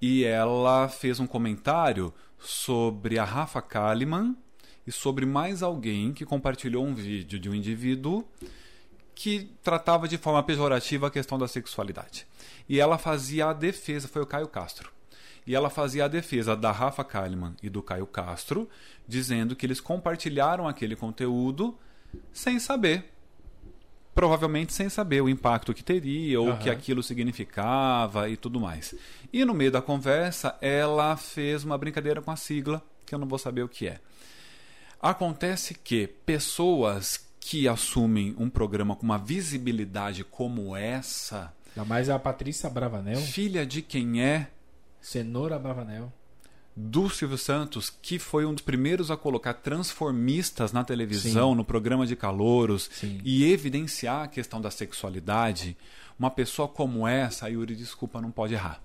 e 0.02 0.24
ela 0.24 0.88
fez 0.88 1.20
um 1.20 1.28
comentário 1.28 2.14
sobre 2.40 3.20
a 3.20 3.26
Rafa 3.26 3.62
Kalimann 3.62 4.34
e 4.88 4.94
sobre 4.94 5.26
mais 5.26 5.62
alguém 5.62 6.14
que 6.14 6.24
compartilhou 6.24 6.86
um 6.86 6.96
vídeo 6.96 7.38
de 7.38 7.50
um 7.50 7.54
indivíduo 7.54 8.26
que 9.14 9.50
tratava 9.62 10.08
de 10.08 10.18
forma 10.18 10.42
pejorativa 10.42 11.08
a 11.08 11.12
questão 11.12 11.38
da 11.38 11.50
sexualidade. 11.50 12.26
E 12.68 12.80
ela 12.80 12.98
fazia 12.98 13.48
a 13.48 13.54
defesa, 13.54 14.08
foi 14.08 14.22
o 14.22 14.26
Caio 14.26 14.48
Castro. 14.48 14.92
E 15.46 15.54
ela 15.54 15.70
fazia 15.70 16.06
a 16.06 16.08
defesa 16.08 16.56
da 16.56 16.72
Rafa 16.72 17.04
Kalimann 17.04 17.54
e 17.62 17.70
do 17.70 17.84
Caio 17.84 18.08
Castro, 18.08 18.68
dizendo 19.08 19.56
que 19.56 19.66
eles 19.66 19.80
compartilharam 19.80 20.68
aquele 20.68 20.96
conteúdo 20.96 21.78
sem 22.34 22.60
saber. 22.60 23.12
Provavelmente 24.16 24.74
sem 24.74 24.90
saber 24.90 25.22
o 25.22 25.30
impacto 25.30 25.74
que 25.74 25.84
teria, 25.84 26.40
ou 26.40 26.50
o 26.50 26.58
que 26.58 26.70
Aham. 26.70 26.78
aquilo 26.78 27.04
significava 27.04 28.30
e 28.30 28.38
tudo 28.38 28.60
mais. 28.60 28.96
E 29.32 29.44
no 29.44 29.54
meio 29.54 29.72
da 29.72 29.82
conversa, 29.82 30.58
ela 30.62 31.16
fez 31.18 31.64
uma 31.64 31.78
brincadeira 31.78 32.22
com 32.22 32.32
a 32.32 32.36
sigla, 32.36 32.82
que 33.06 33.14
eu 33.14 33.20
não 33.20 33.28
vou 33.28 33.38
saber 33.38 33.62
o 33.62 33.70
que 33.70 33.88
é. 33.88 34.00
Acontece 35.02 35.76
que 35.76 36.08
pessoas 36.08 37.24
que 37.40 37.68
assumem 37.68 38.34
um 38.40 38.50
programa 38.50 38.96
com 38.96 39.04
uma 39.04 39.20
visibilidade 39.20 40.24
como 40.24 40.76
essa, 40.76 41.54
Ainda 41.76 41.88
mais 41.88 42.10
a 42.10 42.18
Patrícia 42.18 42.70
Bravanel, 42.70 43.18
filha 43.20 43.66
de 43.66 43.82
quem 43.82 44.22
é 44.24 44.48
Cenoura 45.02 45.60
Bravanel. 45.60 46.12
do 46.76 47.10
Silvio 47.10 47.38
Santos, 47.38 47.90
que 47.90 48.18
foi 48.18 48.46
um 48.46 48.54
dos 48.54 48.64
primeiros 48.64 49.12
a 49.12 49.18
colocar 49.18 49.54
transformistas 49.56 50.72
na 50.72 50.84
televisão, 50.84 51.52
Sim. 51.52 51.58
no 51.58 51.66
programa 51.66 52.06
de 52.06 52.16
calouros, 52.16 52.90
Sim. 52.94 53.20
e 53.24 53.50
evidenciar 53.52 54.24
a 54.24 54.28
questão 54.28 54.60
da 54.62 54.72
sexualidade, 54.72 55.78
uma 56.18 56.30
pessoa 56.32 56.68
como 56.68 57.08
essa, 57.08 57.50
Yuri, 57.50 57.76
desculpa, 57.76 58.22
não 58.22 58.32
pode 58.32 58.54
errar. 58.54 58.82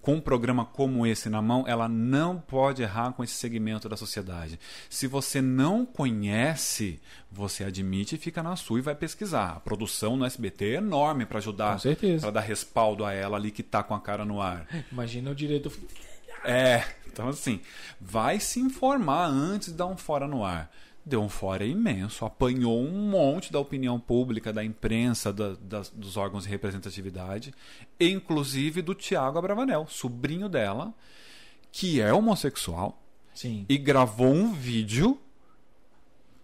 Com 0.00 0.14
um 0.14 0.20
programa 0.20 0.64
como 0.64 1.06
esse 1.06 1.28
na 1.28 1.40
mão, 1.40 1.64
ela 1.66 1.88
não 1.88 2.38
pode 2.38 2.82
errar 2.82 3.12
com 3.12 3.22
esse 3.22 3.34
segmento 3.34 3.88
da 3.88 3.96
sociedade. 3.96 4.58
Se 4.90 5.06
você 5.06 5.40
não 5.40 5.86
conhece, 5.86 7.00
você 7.30 7.64
admite 7.64 8.16
e 8.16 8.18
fica 8.18 8.42
na 8.42 8.56
sua 8.56 8.78
e 8.78 8.82
vai 8.82 8.94
pesquisar. 8.94 9.50
A 9.56 9.60
produção 9.60 10.16
no 10.16 10.24
SBT 10.24 10.64
é 10.64 10.74
enorme 10.74 11.24
para 11.24 11.38
ajudar, 11.38 11.80
para 12.20 12.30
dar 12.30 12.40
respaldo 12.40 13.04
a 13.04 13.12
ela 13.12 13.36
ali 13.36 13.50
que 13.50 13.62
tá 13.62 13.82
com 13.82 13.94
a 13.94 14.00
cara 14.00 14.24
no 14.24 14.40
ar. 14.40 14.66
Imagina 14.90 15.30
o 15.30 15.34
direito. 15.34 15.70
É, 16.44 16.84
então 17.06 17.28
assim, 17.28 17.60
vai 18.00 18.40
se 18.40 18.58
informar 18.58 19.26
antes 19.26 19.68
de 19.68 19.74
dar 19.74 19.86
um 19.86 19.96
fora 19.96 20.26
no 20.26 20.44
ar. 20.44 20.70
Deu 21.04 21.20
um 21.20 21.28
fora 21.28 21.64
imenso, 21.64 22.24
apanhou 22.24 22.80
um 22.80 23.10
monte 23.10 23.52
da 23.52 23.58
opinião 23.58 23.98
pública, 23.98 24.52
da 24.52 24.62
imprensa, 24.64 25.32
da- 25.32 25.54
das- 25.60 25.90
dos 25.90 26.16
órgãos 26.16 26.44
de 26.44 26.50
representatividade, 26.50 27.52
inclusive 27.98 28.80
do 28.82 28.94
Tiago 28.94 29.36
Abravanel, 29.38 29.86
sobrinho 29.88 30.48
dela, 30.48 30.94
que 31.72 32.00
é 32.00 32.12
homossexual 32.12 33.02
Sim. 33.34 33.66
e 33.68 33.76
gravou 33.78 34.32
um 34.32 34.52
vídeo 34.52 35.18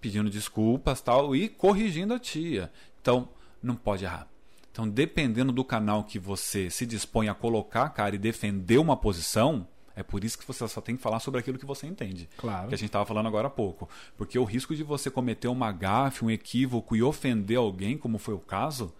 pedindo 0.00 0.28
desculpas 0.30 1.00
tal 1.00 1.36
e 1.36 1.48
corrigindo 1.48 2.14
a 2.14 2.18
tia. 2.18 2.72
Então, 3.00 3.28
não 3.62 3.76
pode 3.76 4.04
errar. 4.04 4.26
Então, 4.72 4.88
dependendo 4.88 5.52
do 5.52 5.64
canal 5.64 6.04
que 6.04 6.18
você 6.18 6.70
se 6.70 6.86
dispõe 6.86 7.28
a 7.28 7.34
colocar 7.34 7.88
cara 7.90 8.14
e 8.14 8.18
defender 8.18 8.78
uma 8.78 8.96
posição, 8.96 9.66
é 9.98 10.02
por 10.04 10.22
isso 10.22 10.38
que 10.38 10.46
você 10.46 10.66
só 10.68 10.80
tem 10.80 10.96
que 10.96 11.02
falar 11.02 11.18
sobre 11.18 11.40
aquilo 11.40 11.58
que 11.58 11.66
você 11.66 11.84
entende. 11.84 12.28
Claro. 12.36 12.68
Que 12.68 12.74
a 12.74 12.78
gente 12.78 12.86
estava 12.86 13.04
falando 13.04 13.26
agora 13.26 13.48
há 13.48 13.50
pouco. 13.50 13.88
Porque 14.16 14.38
o 14.38 14.44
risco 14.44 14.76
de 14.76 14.84
você 14.84 15.10
cometer 15.10 15.48
uma 15.48 15.72
gafe, 15.72 16.24
um 16.24 16.30
equívoco 16.30 16.94
e 16.94 17.02
ofender 17.02 17.58
alguém, 17.58 17.98
como 17.98 18.16
foi 18.16 18.32
o 18.32 18.38
caso, 18.38 18.94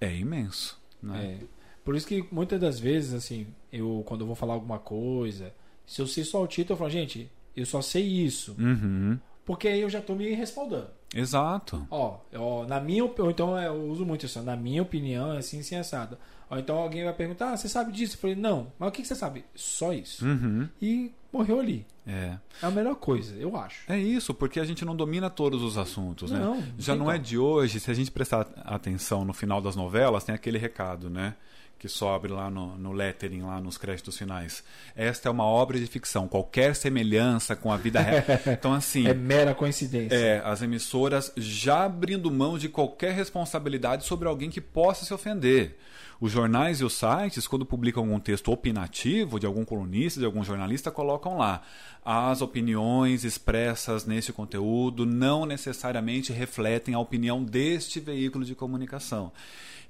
é 0.00 0.14
imenso. 0.14 0.80
Né? 1.02 1.40
É. 1.42 1.46
Por 1.84 1.96
isso 1.96 2.06
que 2.06 2.24
muitas 2.30 2.60
das 2.60 2.78
vezes, 2.78 3.14
assim, 3.14 3.48
eu 3.72 4.04
quando 4.06 4.20
eu 4.20 4.28
vou 4.28 4.36
falar 4.36 4.54
alguma 4.54 4.78
coisa, 4.78 5.52
se 5.84 6.00
eu 6.00 6.06
sei 6.06 6.22
só 6.22 6.40
o 6.40 6.46
título, 6.46 6.74
eu 6.74 6.78
falo, 6.78 6.90
gente, 6.90 7.28
eu 7.56 7.66
só 7.66 7.82
sei 7.82 8.04
isso. 8.04 8.54
Uhum. 8.60 9.18
Porque 9.44 9.66
aí 9.66 9.80
eu 9.80 9.90
já 9.90 10.00
tô 10.00 10.14
me 10.14 10.32
respaldando. 10.34 10.90
Exato. 11.12 11.84
Ó, 11.90 12.18
ó, 12.32 12.64
na 12.64 12.78
minha 12.78 13.04
opinião, 13.04 13.30
então 13.32 13.58
eu 13.58 13.90
uso 13.90 14.06
muito 14.06 14.24
isso, 14.24 14.40
na 14.42 14.54
minha 14.54 14.82
opinião 14.82 15.32
é 15.32 15.38
assim, 15.38 15.58
assim, 15.58 15.74
assado. 15.74 16.16
Ou 16.50 16.58
então 16.58 16.76
alguém 16.76 17.04
vai 17.04 17.12
perguntar, 17.12 17.52
ah, 17.52 17.56
você 17.56 17.68
sabe 17.68 17.92
disso? 17.92 18.16
Eu 18.16 18.20
falei, 18.20 18.36
não, 18.36 18.72
mas 18.78 18.88
o 18.88 18.92
que 18.92 19.02
que 19.02 19.08
você 19.08 19.14
sabe? 19.14 19.44
Só 19.54 19.92
isso. 19.92 20.24
Uhum. 20.24 20.68
E 20.80 21.12
morreu 21.32 21.60
ali. 21.60 21.86
É. 22.06 22.38
É 22.62 22.66
a 22.66 22.70
melhor 22.70 22.94
coisa, 22.94 23.34
eu 23.36 23.54
acho. 23.56 23.82
É 23.86 23.98
isso, 23.98 24.32
porque 24.32 24.58
a 24.58 24.64
gente 24.64 24.84
não 24.84 24.96
domina 24.96 25.28
todos 25.28 25.62
os 25.62 25.76
assuntos, 25.76 26.30
né? 26.30 26.38
Não, 26.38 26.56
não 26.56 26.64
Já 26.78 26.96
não 26.96 27.10
é 27.10 27.14
como. 27.14 27.24
de 27.24 27.36
hoje, 27.38 27.78
se 27.80 27.90
a 27.90 27.94
gente 27.94 28.10
prestar 28.10 28.48
atenção 28.64 29.24
no 29.24 29.34
final 29.34 29.60
das 29.60 29.76
novelas, 29.76 30.24
tem 30.24 30.34
aquele 30.34 30.56
recado, 30.56 31.10
né? 31.10 31.34
Que 31.78 31.86
sobe 31.86 32.26
lá 32.26 32.50
no, 32.50 32.76
no 32.76 32.92
lettering, 32.92 33.42
lá 33.42 33.60
nos 33.60 33.78
créditos 33.78 34.18
finais. 34.18 34.64
Esta 34.96 35.28
é 35.28 35.30
uma 35.30 35.44
obra 35.44 35.78
de 35.78 35.86
ficção. 35.86 36.26
Qualquer 36.26 36.74
semelhança 36.74 37.54
com 37.54 37.70
a 37.70 37.76
vida 37.76 38.00
real. 38.00 38.24
Então, 38.48 38.72
assim. 38.72 39.06
É 39.06 39.14
mera 39.14 39.54
coincidência. 39.54 40.16
É, 40.16 40.42
as 40.44 40.60
emissoras 40.60 41.30
já 41.36 41.84
abrindo 41.84 42.32
mão 42.32 42.58
de 42.58 42.68
qualquer 42.68 43.12
responsabilidade 43.12 44.04
sobre 44.06 44.26
alguém 44.26 44.50
que 44.50 44.60
possa 44.60 45.04
se 45.04 45.14
ofender. 45.14 45.76
Os 46.20 46.32
jornais 46.32 46.80
e 46.80 46.84
os 46.84 46.94
sites, 46.94 47.46
quando 47.46 47.64
publicam 47.64 48.02
algum 48.02 48.18
texto 48.18 48.50
opinativo 48.50 49.38
de 49.38 49.46
algum 49.46 49.64
colunista, 49.64 50.18
de 50.18 50.26
algum 50.26 50.42
jornalista, 50.42 50.90
colocam 50.90 51.38
lá. 51.38 51.62
As 52.04 52.42
opiniões 52.42 53.22
expressas 53.22 54.04
nesse 54.04 54.32
conteúdo 54.32 55.06
não 55.06 55.46
necessariamente 55.46 56.32
refletem 56.32 56.94
a 56.94 56.98
opinião 56.98 57.44
deste 57.44 58.00
veículo 58.00 58.44
de 58.44 58.54
comunicação. 58.54 59.30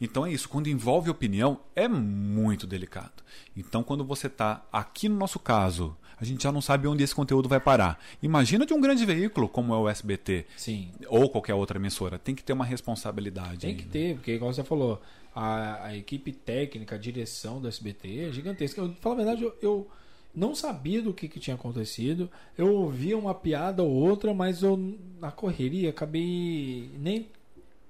Então 0.01 0.27
é 0.27 0.33
isso, 0.33 0.49
quando 0.49 0.69
envolve 0.69 1.11
opinião, 1.11 1.61
é 1.75 1.89
muito 1.89 2.67
delicado. 2.67 3.23
Então, 3.57 3.83
quando 3.83 4.05
você 4.05 4.29
está 4.29 4.65
aqui 4.73 5.09
no 5.09 5.17
nosso 5.17 5.39
caso, 5.39 5.97
a 6.21 6.25
gente 6.25 6.43
já 6.43 6.53
não 6.53 6.61
sabe 6.61 6.87
onde 6.87 7.03
esse 7.03 7.15
conteúdo 7.15 7.49
vai 7.49 7.61
parar. 7.61 7.99
Imagina 8.23 8.67
de 8.67 8.75
um 8.75 8.81
grande 8.81 9.05
veículo 9.07 9.49
como 9.49 9.73
é 9.73 9.77
o 9.77 9.89
SBT 9.89 10.47
Sim. 10.57 10.91
ou 11.09 11.29
qualquer 11.29 11.55
outra 11.55 11.79
emissora. 11.79 12.19
Tem 12.19 12.35
que 12.35 12.43
ter 12.43 12.53
uma 12.53 12.65
responsabilidade. 12.65 13.59
Tem 13.59 13.77
que 13.77 13.87
ter, 13.87 14.15
porque 14.17 14.33
igual 14.33 14.53
você 14.53 14.65
falou, 14.65 15.01
a, 15.41 15.85
a 15.87 15.97
equipe 15.97 16.33
técnica, 16.33 16.97
a 16.97 16.99
direção 16.99 17.61
do 17.61 17.69
SBT 17.69 18.29
é 18.29 18.33
gigantesca. 18.33 18.81
Eu, 18.81 18.93
falo 19.01 19.15
a 19.15 19.19
verdade, 19.19 19.43
eu, 19.45 19.55
eu 19.63 19.89
não 20.35 20.55
sabia 20.55 21.01
do 21.03 21.13
que, 21.15 21.29
que 21.29 21.39
tinha 21.41 21.55
acontecido. 21.55 22.29
Eu 22.57 22.75
ouvia 22.75 23.17
uma 23.17 23.35
piada 23.35 23.83
ou 23.83 23.91
outra, 23.91 24.35
mas 24.35 24.63
eu 24.63 24.77
na 25.21 25.31
correria 25.31 25.91
acabei 25.91 26.91
nem, 26.99 27.29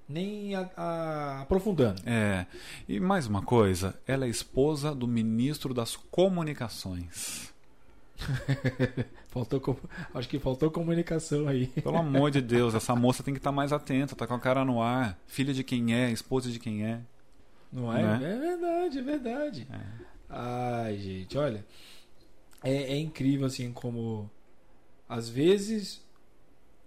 nem 0.07 0.55
a- 0.55 0.69
a- 0.77 1.41
aprofundando. 1.41 2.01
É. 2.05 2.45
E 2.87 2.99
mais 2.99 3.25
uma 3.27 3.41
coisa, 3.41 3.97
ela 4.07 4.25
é 4.25 4.29
esposa 4.29 4.93
do 4.93 5.07
ministro 5.07 5.73
das 5.73 5.95
Comunicações. 5.95 7.49
Faltou, 9.29 9.59
com- 9.59 9.75
acho 10.13 10.27
que 10.27 10.39
faltou 10.39 10.71
comunicação 10.71 11.47
aí. 11.47 11.67
Pelo 11.67 11.97
amor 11.97 12.31
de 12.31 12.41
Deus, 12.41 12.73
essa 12.73 12.95
moça 12.95 13.21
tem 13.23 13.33
que 13.33 13.39
estar 13.39 13.51
mais 13.51 13.71
atenta, 13.71 14.15
tá 14.15 14.25
com 14.25 14.33
a 14.33 14.39
cara 14.39 14.65
no 14.65 14.81
ar. 14.81 15.17
Filha 15.27 15.53
de 15.53 15.63
quem 15.63 15.93
é, 15.93 16.11
esposa 16.11 16.49
de 16.51 16.57
quem 16.59 16.83
é. 16.83 16.99
Não 17.71 17.95
é? 17.95 18.17
Né? 18.17 18.33
É 18.33 18.39
verdade, 18.39 18.99
é 18.99 19.01
verdade. 19.01 19.67
Ai, 20.29 20.97
gente, 20.97 21.37
olha. 21.37 21.65
É, 22.63 22.93
é 22.93 22.97
incrível, 22.97 23.45
assim, 23.45 23.71
como 23.71 24.29
às 25.07 25.29
vezes 25.29 26.03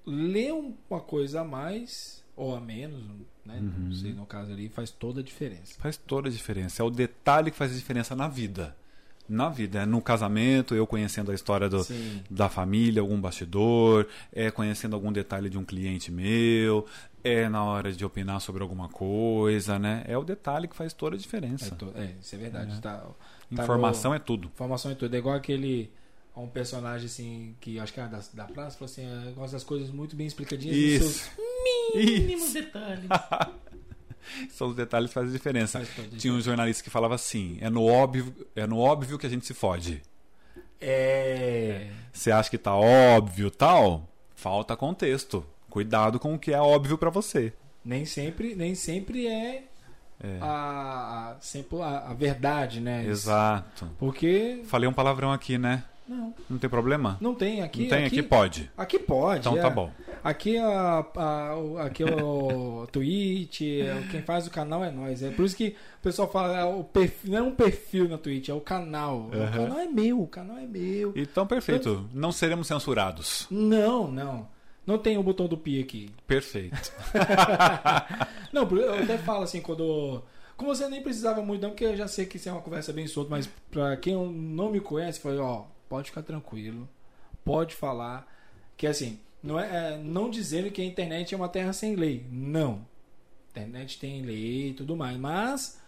ler 0.06 0.52
uma 0.52 1.00
coisa 1.00 1.40
a 1.40 1.44
mais 1.44 2.22
ou 2.36 2.54
a 2.54 2.60
menos, 2.60 3.02
né? 3.44 3.58
Uhum. 3.58 3.86
Não 3.86 3.92
sei, 3.92 4.12
no 4.12 4.26
caso 4.26 4.52
ali, 4.52 4.68
faz 4.68 4.90
toda 4.90 5.20
a 5.20 5.22
diferença. 5.22 5.74
Faz 5.78 5.96
toda 5.96 6.28
a 6.28 6.32
diferença. 6.32 6.82
É 6.82 6.84
o 6.84 6.90
detalhe 6.90 7.50
que 7.50 7.56
faz 7.56 7.72
a 7.72 7.74
diferença 7.74 8.14
na 8.14 8.28
vida. 8.28 8.76
Na 9.28 9.48
vida. 9.48 9.82
É 9.82 9.86
no 9.86 10.00
casamento, 10.00 10.74
eu 10.74 10.86
conhecendo 10.86 11.30
a 11.30 11.34
história 11.34 11.68
do, 11.68 11.86
da 12.30 12.48
família, 12.48 13.00
algum 13.00 13.20
bastidor, 13.20 14.06
é 14.32 14.50
conhecendo 14.50 14.94
algum 14.94 15.12
detalhe 15.12 15.48
de 15.48 15.58
um 15.58 15.64
cliente 15.64 16.10
meu, 16.10 16.86
é 17.24 17.48
na 17.48 17.64
hora 17.64 17.92
de 17.92 18.04
opinar 18.04 18.40
sobre 18.40 18.62
alguma 18.62 18.88
coisa, 18.88 19.78
né? 19.78 20.02
É 20.06 20.16
o 20.18 20.24
detalhe 20.24 20.66
que 20.68 20.76
faz 20.76 20.92
toda 20.92 21.16
a 21.16 21.18
É, 21.18 21.20
diferença. 21.20 21.74
to- 21.76 21.92
é, 21.96 22.14
isso 22.20 22.34
é 22.34 22.38
verdade. 22.38 22.76
É. 22.76 22.80
Tá, 22.80 22.98
tá 22.98 23.62
Informação 23.62 24.10
no- 24.10 24.16
é 24.16 24.18
tudo. 24.18 24.48
Informação 24.48 24.90
é 24.90 24.94
tudo. 24.94 25.14
É 25.14 25.18
igual 25.18 25.34
aquele. 25.36 25.90
Um 26.34 26.46
personagem 26.46 27.04
assim, 27.06 27.54
que 27.60 27.78
acho 27.78 27.92
que 27.92 28.00
é 28.00 28.06
da, 28.08 28.18
da 28.32 28.44
praça, 28.46 28.78
falou 28.78 28.90
assim: 28.90 29.04
é, 29.04 29.32
gosta 29.32 29.54
das 29.56 29.62
coisas 29.64 29.90
muito 29.90 30.16
bem 30.16 30.26
explicadinhas. 30.26 30.74
Isso. 30.76 31.30
seus 31.30 31.30
mínimos 31.94 32.44
Isso. 32.44 32.54
detalhes. 32.54 33.04
São 34.50 34.68
os 34.68 34.74
detalhes 34.76 35.10
que 35.10 35.14
fazem 35.14 35.28
a 35.28 35.32
diferença. 35.32 35.84
Faz 35.84 36.08
Tinha 36.16 36.32
um 36.32 36.40
jornalista 36.40 36.82
que 36.82 36.88
falava 36.88 37.14
assim: 37.16 37.58
é 37.60 37.68
no 37.68 37.84
óbvio, 37.84 38.34
é 38.56 38.66
no 38.66 38.78
óbvio 38.78 39.18
que 39.18 39.26
a 39.26 39.28
gente 39.28 39.44
se 39.44 39.52
fode. 39.52 40.00
É. 40.80 41.88
Você 42.12 42.30
acha 42.30 42.48
que 42.50 42.58
tá 42.58 42.74
óbvio 42.74 43.50
tal? 43.50 44.08
Falta 44.34 44.74
contexto. 44.76 45.44
Cuidado 45.72 46.18
com 46.18 46.34
o 46.34 46.38
que 46.38 46.52
é 46.52 46.60
óbvio 46.60 46.98
pra 46.98 47.08
você. 47.08 47.50
Nem 47.82 48.04
sempre, 48.04 48.54
nem 48.54 48.74
sempre 48.74 49.26
é 49.26 49.64
É. 50.22 50.36
a, 50.38 51.30
a- 51.30 51.36
sempre 51.40 51.80
a, 51.80 52.10
a 52.10 52.12
verdade, 52.14 52.78
né? 52.78 53.06
Exato. 53.06 53.88
Porque. 53.98 54.60
Falei 54.66 54.86
um 54.86 54.92
palavrão 54.92 55.32
aqui, 55.32 55.56
né? 55.56 55.82
Não, 56.06 56.34
Não 56.50 56.58
tem 56.58 56.68
problema? 56.68 57.16
não 57.22 57.34
tem 57.34 57.62
aqui. 57.62 57.84
não 57.84 57.88
tem? 57.88 58.04
Aqui, 58.04 58.22
pode. 58.22 58.70
Aqui 58.76 58.98
pode. 58.98 59.40
Então 59.40 59.56
é. 59.56 59.62
tá 59.62 59.70
bom. 59.70 59.90
Aqui, 60.22 60.58
a, 60.58 61.06
a- 61.16 61.56
o- 61.56 61.78
aqui 61.78 62.04
o 62.04 62.86
Twitch, 62.92 63.62
é, 63.62 64.04
quem 64.10 64.20
faz 64.20 64.46
o 64.46 64.50
canal 64.50 64.84
é 64.84 64.90
nós. 64.90 65.22
É 65.22 65.30
por 65.30 65.46
isso 65.46 65.56
que 65.56 65.68
o 66.00 66.02
pessoal 66.02 66.30
fala, 66.30 66.58
é 66.60 66.64
o 66.64 66.84
perfil, 66.84 67.30
não 67.32 67.38
é 67.38 67.42
um 67.42 67.54
perfil 67.54 68.08
na 68.10 68.18
Twitch, 68.18 68.50
é 68.50 68.54
o 68.54 68.60
canal. 68.60 69.30
O 69.32 69.34
Aham. 69.34 69.50
canal 69.52 69.78
é 69.78 69.86
meu, 69.86 70.20
o 70.20 70.26
canal 70.26 70.58
é 70.58 70.66
meu. 70.66 71.14
Então, 71.16 71.46
perfeito. 71.46 72.06
Não 72.12 72.30
seremos 72.30 72.66
censurados. 72.66 73.46
Não, 73.50 74.06
não. 74.06 74.46
Não 74.86 74.98
tem 74.98 75.16
o 75.16 75.22
botão 75.22 75.46
do 75.46 75.56
pi 75.56 75.80
aqui. 75.80 76.10
Perfeito. 76.26 76.92
Não, 78.52 78.68
eu 78.76 78.94
até 78.94 79.16
falo 79.18 79.44
assim, 79.44 79.60
quando. 79.60 80.22
Como 80.56 80.74
você 80.74 80.88
nem 80.88 81.02
precisava 81.02 81.42
muito, 81.42 81.62
não, 81.62 81.70
porque 81.70 81.84
eu 81.84 81.96
já 81.96 82.06
sei 82.06 82.26
que 82.26 82.36
isso 82.36 82.48
é 82.48 82.52
uma 82.52 82.60
conversa 82.60 82.92
bem 82.92 83.06
solta, 83.06 83.30
mas 83.30 83.48
pra 83.70 83.96
quem 83.96 84.14
não 84.14 84.70
me 84.70 84.80
conhece, 84.80 85.18
foi, 85.18 85.36
ó, 85.38 85.64
pode 85.88 86.10
ficar 86.10 86.22
tranquilo, 86.22 86.88
pode 87.44 87.74
falar. 87.74 88.28
Que 88.76 88.86
assim, 88.86 89.18
não 89.42 89.58
é, 89.58 89.94
é 89.94 89.98
não 89.98 90.30
dizendo 90.30 90.70
que 90.70 90.80
a 90.80 90.84
internet 90.84 91.34
é 91.34 91.36
uma 91.36 91.48
terra 91.48 91.72
sem 91.72 91.96
lei. 91.96 92.26
Não. 92.30 92.86
A 93.54 93.60
internet 93.60 93.98
tem 93.98 94.22
lei 94.22 94.68
e 94.68 94.74
tudo 94.74 94.94
mais, 94.94 95.16
mas 95.16 95.80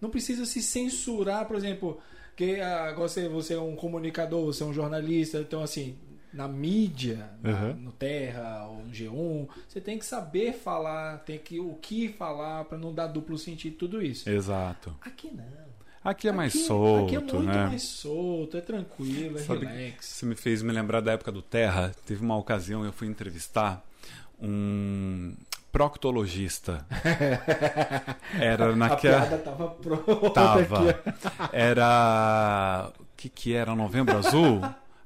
não 0.00 0.08
precisa 0.08 0.46
se 0.46 0.62
censurar, 0.62 1.46
por 1.46 1.56
exemplo, 1.56 2.00
que 2.34 2.60
ah, 2.60 2.94
você, 2.96 3.28
você 3.28 3.54
é 3.54 3.60
um 3.60 3.76
comunicador, 3.76 4.46
você 4.46 4.62
é 4.62 4.66
um 4.66 4.72
jornalista, 4.72 5.40
então 5.40 5.62
assim, 5.62 5.96
na 6.32 6.48
mídia, 6.48 7.28
na- 7.42 7.50
Uhum. 7.50 7.72
no 7.74 7.92
Terra 7.92 8.66
ou 8.68 8.84
no 8.84 8.90
G1, 8.92 9.48
você 9.68 9.80
tem 9.80 9.98
que 9.98 10.06
saber 10.06 10.52
falar, 10.54 11.18
tem 11.18 11.38
que 11.38 11.60
o 11.60 11.74
que 11.74 12.08
falar 12.08 12.64
para 12.64 12.78
não 12.78 12.92
dar 12.94 13.06
duplo 13.08 13.36
sentido 13.38 13.76
tudo 13.76 14.02
isso. 14.02 14.28
Exato. 14.28 14.94
Aqui 15.02 15.30
não. 15.34 15.62
Aqui 16.04 16.26
é 16.26 16.32
mais 16.32 16.52
aqui, 16.52 16.64
solto, 16.64 17.04
aqui 17.06 17.14
é 17.14 17.18
muito 17.20 17.38
né? 17.40 17.66
mais 17.66 17.82
solto, 17.82 18.56
é 18.56 18.60
tranquilo, 18.60 19.38
é 19.38 19.42
Sabe- 19.42 19.66
relax. 19.66 20.04
Você 20.06 20.26
me 20.26 20.34
fez 20.34 20.60
me 20.60 20.72
lembrar 20.72 21.00
da 21.00 21.12
época 21.12 21.30
do 21.30 21.40
Terra. 21.42 21.92
Teve 22.04 22.22
uma 22.24 22.36
ocasião 22.36 22.84
eu 22.84 22.92
fui 22.92 23.06
entrevistar 23.06 23.84
um 24.40 25.32
proctologista. 25.70 26.84
Era 28.40 28.72
A 28.72 28.76
naquela. 28.76 29.20
piada 29.26 29.38
tava 29.38 29.68
pronta 29.68 30.30
Tava. 30.30 30.90
aqui. 30.90 30.98
Era. 31.52 32.90
O 32.98 33.04
que, 33.16 33.28
que 33.28 33.54
era? 33.54 33.72
Novembro 33.76 34.16
Azul? 34.18 34.60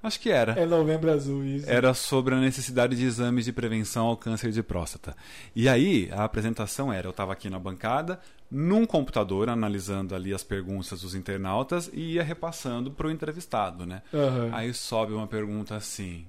Acho 0.07 0.21
que 0.21 0.31
era. 0.31 0.53
É 0.53 0.65
novembro 0.65 1.11
azul 1.11 1.45
isso. 1.45 1.69
Era 1.69 1.93
sobre 1.93 2.35
a 2.35 2.41
necessidade 2.41 2.95
de 2.95 3.05
exames 3.05 3.45
de 3.45 3.53
prevenção 3.53 4.07
ao 4.07 4.17
câncer 4.17 4.53
de 4.53 4.63
próstata. 4.63 5.17
E 5.55 5.69
aí, 5.69 6.09
a 6.13 6.23
apresentação 6.23 6.93
era: 6.93 7.09
eu 7.09 7.11
estava 7.11 7.33
aqui 7.33 7.51
na 7.51 7.59
bancada, 7.59 8.21
num 8.49 8.87
computador, 8.87 9.49
analisando 9.49 10.15
ali 10.15 10.33
as 10.33 10.45
perguntas 10.45 11.01
dos 11.01 11.15
internautas 11.17 11.91
e 11.93 12.13
ia 12.13 12.23
repassando 12.23 12.91
para 12.91 13.09
o 13.09 13.11
entrevistado, 13.11 13.85
né? 13.85 14.01
Aham. 14.15 14.51
Aí 14.53 14.73
sobe 14.73 15.13
uma 15.13 15.27
pergunta 15.27 15.75
assim: 15.75 16.25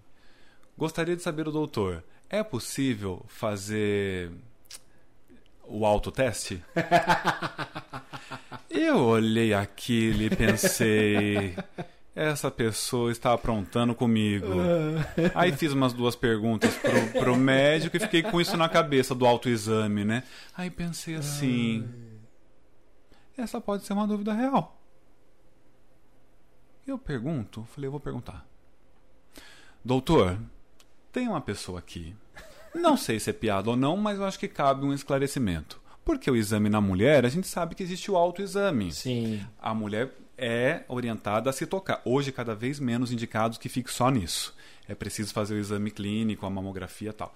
Gostaria 0.76 1.16
de 1.16 1.22
saber, 1.22 1.48
o 1.48 1.52
doutor, 1.52 2.04
é 2.30 2.41
possível 2.44 3.24
fazer 3.28 4.32
o 5.68 5.86
autoteste? 5.86 6.64
Eu 8.70 8.98
olhei 8.98 9.54
aquilo 9.54 10.24
e 10.24 10.30
pensei. 10.30 11.56
Essa 12.18 12.49
pessoa 12.49 13.11
está 13.11 13.31
aprontando 13.31 13.94
comigo. 13.94 14.48
Aí 15.35 15.52
fiz 15.52 15.72
umas 15.72 15.94
duas 15.94 16.15
perguntas 16.15 16.73
pro, 16.73 17.19
pro 17.22 17.35
médico 17.38 17.95
e 17.95 17.99
fiquei 17.99 18.23
com 18.23 18.41
isso 18.41 18.57
na 18.57 18.68
cabeça 18.68 19.14
do 19.14 19.23
autoexame, 19.23 20.03
né? 20.03 20.23
Aí 20.57 20.72
pensei 20.72 21.14
assim: 21.14 21.88
essa 23.38 23.61
pode 23.61 23.85
ser 23.85 23.94
uma 23.94 24.07
dúvida 24.07 24.34
real. 24.34 24.81
Eu 26.88 26.98
pergunto, 26.98 27.68
falei, 27.76 27.88
eu 27.88 27.91
vou 27.91 27.99
perguntar. 27.99 28.48
Doutor, 29.85 30.39
tem 31.11 31.27
uma 31.27 31.39
pessoa 31.39 31.77
aqui. 31.77 32.15
Não 32.73 32.98
sei 32.98 33.19
se 33.19 33.30
é 33.30 33.34
piada 33.34 33.69
ou 33.69 33.76
não, 33.76 33.95
mas 33.95 34.18
eu 34.18 34.26
acho 34.26 34.39
que 34.39 34.48
cabe 34.48 34.84
um 34.84 34.94
esclarecimento. 34.94 35.80
Porque 36.03 36.31
o 36.31 36.35
exame 36.35 36.68
na 36.68 36.81
mulher, 36.81 37.26
a 37.26 37.30
gente 37.30 37.48
sabe 37.48 37.76
que 37.76 37.84
existe 37.84 38.10
o 38.10 38.18
autoexame. 38.18 38.91
Sim. 38.91 39.45
A 39.61 39.72
mulher 39.76 40.11
é 40.38 40.84
orientada 40.88 41.49
a 41.49 41.53
se 41.53 41.65
tocar. 41.65 42.01
Hoje, 42.05 42.31
cada 42.31 42.53
vez 42.53 42.80
menos 42.80 43.11
indicados 43.11 43.57
que 43.57 43.69
fique 43.69 43.91
só 43.91 44.09
nisso. 44.09 44.55
É 44.88 44.95
preciso 44.95 45.34
fazer 45.34 45.55
o 45.55 45.59
exame 45.59 45.91
clínico, 45.91 46.45
a 46.45 46.49
mamografia 46.49 47.09
e 47.09 47.14
tal. 47.14 47.35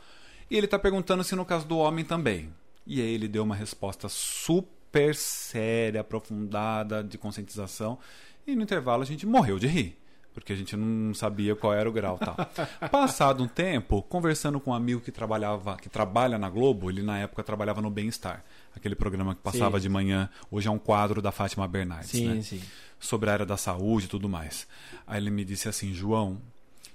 E 0.49 0.55
ele 0.55 0.65
está 0.65 0.77
perguntando 0.77 1.23
se 1.23 1.35
no 1.35 1.45
caso 1.45 1.65
do 1.65 1.77
homem 1.77 2.05
também. 2.05 2.53
E 2.85 3.01
aí 3.01 3.13
ele 3.13 3.27
deu 3.27 3.43
uma 3.43 3.55
resposta 3.55 4.07
super 4.09 5.15
séria, 5.15 6.01
aprofundada, 6.01 7.03
de 7.03 7.17
conscientização. 7.17 7.97
E 8.45 8.55
no 8.55 8.61
intervalo 8.61 9.01
a 9.01 9.05
gente 9.05 9.25
morreu 9.25 9.57
de 9.57 9.67
rir. 9.67 9.97
Porque 10.33 10.53
a 10.53 10.55
gente 10.55 10.77
não 10.77 11.13
sabia 11.13 11.55
qual 11.55 11.73
era 11.73 11.89
o 11.89 11.91
grau 11.91 12.17
tal. 12.17 12.35
Passado 12.89 13.43
um 13.43 13.47
tempo, 13.47 14.01
conversando 14.03 14.61
com 14.61 14.71
um 14.71 14.73
amigo 14.73 15.01
que 15.01 15.11
trabalhava, 15.11 15.75
que 15.75 15.89
trabalha 15.89 16.37
na 16.37 16.49
Globo, 16.49 16.89
ele 16.89 17.01
na 17.01 17.19
época 17.19 17.43
trabalhava 17.43 17.81
no 17.81 17.89
Bem-Estar, 17.89 18.43
aquele 18.73 18.95
programa 18.95 19.35
que 19.35 19.41
passava 19.41 19.77
Sim. 19.77 19.83
de 19.83 19.89
manhã, 19.89 20.29
hoje 20.49 20.69
é 20.69 20.71
um 20.71 20.79
quadro 20.79 21.21
da 21.21 21.33
Fátima 21.33 21.67
Bernardes, 21.67 22.11
Sim, 22.11 22.27
né? 22.29 22.41
sim. 22.41 22.61
Sobre 23.01 23.29
a 23.29 23.33
área 23.33 23.45
da 23.45 23.57
saúde 23.57 24.05
e 24.05 24.09
tudo 24.09 24.29
mais. 24.29 24.65
Aí 25.05 25.19
ele 25.21 25.29
me 25.29 25.43
disse 25.43 25.67
assim, 25.67 25.93
João, 25.93 26.39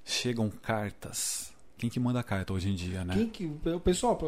chegam 0.04 0.48
cartas. 0.48 1.52
Quem 1.76 1.90
que 1.90 2.00
manda 2.00 2.22
carta 2.22 2.54
hoje 2.54 2.70
em 2.70 2.74
dia, 2.74 3.04
né? 3.04 3.12
Quem 3.14 3.28
que, 3.28 3.46
pessoal, 3.84 4.18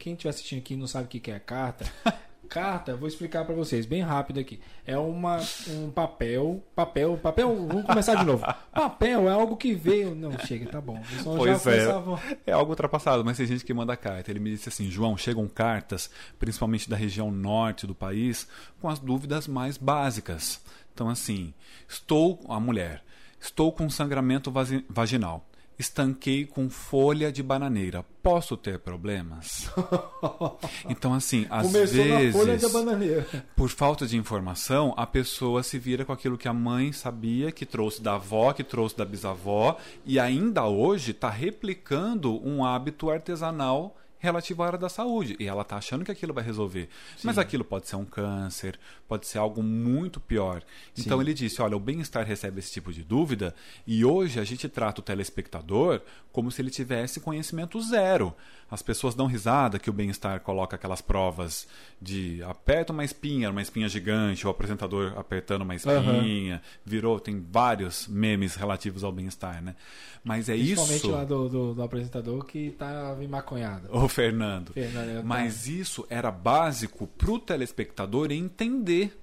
quem 0.00 0.14
estiver 0.14 0.30
assistindo 0.30 0.58
aqui 0.58 0.74
e 0.74 0.76
não 0.76 0.88
sabe 0.88 1.04
o 1.04 1.08
que 1.08 1.30
é 1.30 1.38
carta. 1.38 1.84
carta, 2.48 2.94
vou 2.96 3.08
explicar 3.08 3.46
pra 3.46 3.54
vocês, 3.54 3.86
bem 3.86 4.02
rápido 4.02 4.38
aqui. 4.40 4.60
É 4.84 4.98
uma, 4.98 5.38
um 5.70 5.90
papel, 5.90 6.62
papel, 6.74 7.16
papel, 7.16 7.66
vamos 7.66 7.86
começar 7.86 8.14
de 8.16 8.24
novo. 8.26 8.44
Papel 8.72 9.26
é 9.26 9.32
algo 9.32 9.56
que 9.56 9.74
veio, 9.74 10.14
não, 10.14 10.36
chega, 10.40 10.68
tá 10.68 10.78
bom. 10.80 11.00
Pois 11.24 11.66
é. 11.66 11.86
começava- 11.86 12.20
É 12.46 12.52
algo 12.52 12.70
ultrapassado, 12.72 13.24
mas 13.24 13.38
tem 13.38 13.46
gente 13.46 13.64
que 13.64 13.72
manda 13.72 13.96
carta. 13.96 14.30
Ele 14.30 14.40
me 14.40 14.50
disse 14.50 14.68
assim: 14.68 14.90
João, 14.90 15.16
chegam 15.16 15.48
cartas, 15.48 16.10
principalmente 16.38 16.90
da 16.90 16.96
região 16.96 17.30
norte 17.30 17.86
do 17.86 17.94
país, 17.94 18.46
com 18.82 18.88
as 18.88 18.98
dúvidas 18.98 19.46
mais 19.48 19.78
básicas. 19.78 20.60
Então, 20.92 21.08
assim, 21.08 21.54
estou, 21.88 22.40
a 22.48 22.60
mulher, 22.60 23.02
estou 23.40 23.72
com 23.72 23.88
sangramento 23.88 24.52
vaginal. 24.88 25.46
Estanquei 25.78 26.44
com 26.46 26.68
folha 26.70 27.32
de 27.32 27.42
bananeira. 27.42 28.04
Posso 28.22 28.56
ter 28.56 28.78
problemas? 28.78 29.70
Então, 30.88 31.14
assim, 31.14 31.46
às 31.50 31.66
Começou 31.66 32.04
vezes. 32.04 32.32
folha 32.36 32.56
da 32.58 32.68
bananeira. 32.68 33.26
Por 33.56 33.68
falta 33.68 34.06
de 34.06 34.16
informação, 34.16 34.94
a 34.96 35.06
pessoa 35.06 35.62
se 35.62 35.78
vira 35.78 36.04
com 36.04 36.12
aquilo 36.12 36.38
que 36.38 36.46
a 36.46 36.52
mãe 36.52 36.92
sabia, 36.92 37.50
que 37.50 37.66
trouxe 37.66 38.00
da 38.02 38.14
avó, 38.14 38.52
que 38.52 38.62
trouxe 38.62 38.96
da 38.96 39.04
bisavó, 39.04 39.76
e 40.04 40.20
ainda 40.20 40.64
hoje 40.66 41.10
está 41.12 41.30
replicando 41.30 42.46
um 42.46 42.64
hábito 42.64 43.10
artesanal 43.10 43.96
relativo 44.22 44.62
à 44.62 44.66
área 44.68 44.78
da 44.78 44.88
saúde. 44.88 45.36
E 45.38 45.46
ela 45.46 45.62
está 45.62 45.76
achando 45.76 46.04
que 46.04 46.12
aquilo 46.12 46.32
vai 46.32 46.44
resolver. 46.44 46.88
Mas 47.24 47.36
aquilo 47.36 47.64
pode 47.64 47.88
ser 47.88 47.96
um 47.96 48.04
câncer, 48.04 48.78
pode 49.08 49.26
ser 49.26 49.38
algo 49.38 49.62
muito 49.62 50.20
pior. 50.20 50.62
Então 50.96 51.20
ele 51.20 51.34
disse: 51.34 51.60
olha, 51.60 51.76
o 51.76 51.80
bem-estar 51.80 52.24
recebe 52.24 52.60
esse 52.60 52.70
tipo 52.70 52.92
de 52.92 53.02
dúvida, 53.02 53.54
e 53.84 54.04
hoje 54.04 54.38
a 54.38 54.44
gente 54.44 54.68
trata 54.68 55.00
o 55.00 55.04
telespectador 55.04 56.00
como 56.30 56.50
se 56.50 56.62
ele 56.62 56.70
tivesse 56.70 57.20
conhecimento 57.20 57.82
zero. 57.82 58.34
As 58.72 58.80
pessoas 58.80 59.14
dão 59.14 59.26
risada 59.26 59.78
que 59.78 59.90
o 59.90 59.92
bem-estar 59.92 60.40
coloca 60.40 60.76
aquelas 60.76 61.02
provas 61.02 61.68
de 62.00 62.42
aperta 62.42 62.90
uma 62.90 63.04
espinha, 63.04 63.50
uma 63.50 63.60
espinha 63.60 63.86
gigante, 63.86 64.46
o 64.46 64.50
apresentador 64.50 65.12
apertando 65.14 65.60
uma 65.60 65.74
espinha, 65.74 66.62
virou, 66.82 67.20
tem 67.20 67.38
vários 67.52 68.08
memes 68.08 68.54
relativos 68.54 69.04
ao 69.04 69.12
bem-estar, 69.12 69.62
né? 69.62 69.76
Mas 70.24 70.48
é 70.48 70.54
Principalmente 70.54 70.96
isso. 70.96 71.10
lá 71.10 71.22
do, 71.22 71.50
do, 71.50 71.74
do 71.74 71.82
apresentador 71.82 72.46
que 72.46 72.70
tá 72.70 73.14
maconhado. 73.28 73.88
Ô, 73.94 74.08
Fernando. 74.08 74.72
Fernando, 74.72 75.16
tá- 75.18 75.22
Mas 75.22 75.66
isso 75.68 76.06
era 76.08 76.30
básico 76.30 77.06
para 77.06 77.30
o 77.30 77.38
telespectador 77.38 78.32
entender. 78.32 79.21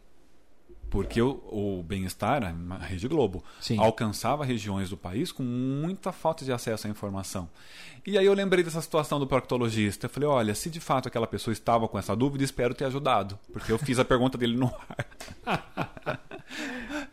Porque 0.89 1.21
o, 1.21 1.39
o 1.51 1.83
bem-estar, 1.83 2.41
a 2.43 2.77
Rede 2.83 3.07
Globo, 3.07 3.43
Sim. 3.61 3.77
alcançava 3.77 4.43
regiões 4.43 4.89
do 4.89 4.97
país 4.97 5.31
com 5.31 5.43
muita 5.43 6.11
falta 6.11 6.43
de 6.43 6.51
acesso 6.51 6.87
à 6.87 6.89
informação. 6.89 7.47
E 8.07 8.17
aí 8.17 8.25
eu 8.25 8.33
lembrei 8.33 8.63
dessa 8.63 8.81
situação 8.81 9.19
do 9.19 9.27
proctologista. 9.27 10.05
Eu 10.07 10.09
falei, 10.09 10.27
olha, 10.27 10.55
se 10.55 10.69
de 10.69 10.79
fato 10.79 11.07
aquela 11.07 11.27
pessoa 11.27 11.51
estava 11.51 11.87
com 11.87 11.99
essa 11.99 12.15
dúvida, 12.15 12.43
espero 12.43 12.73
ter 12.73 12.85
ajudado. 12.85 13.37
Porque 13.53 13.71
eu 13.71 13.77
fiz 13.77 13.99
a 13.99 14.05
pergunta 14.05 14.35
dele 14.37 14.57
no 14.57 14.65
ar. 15.45 16.19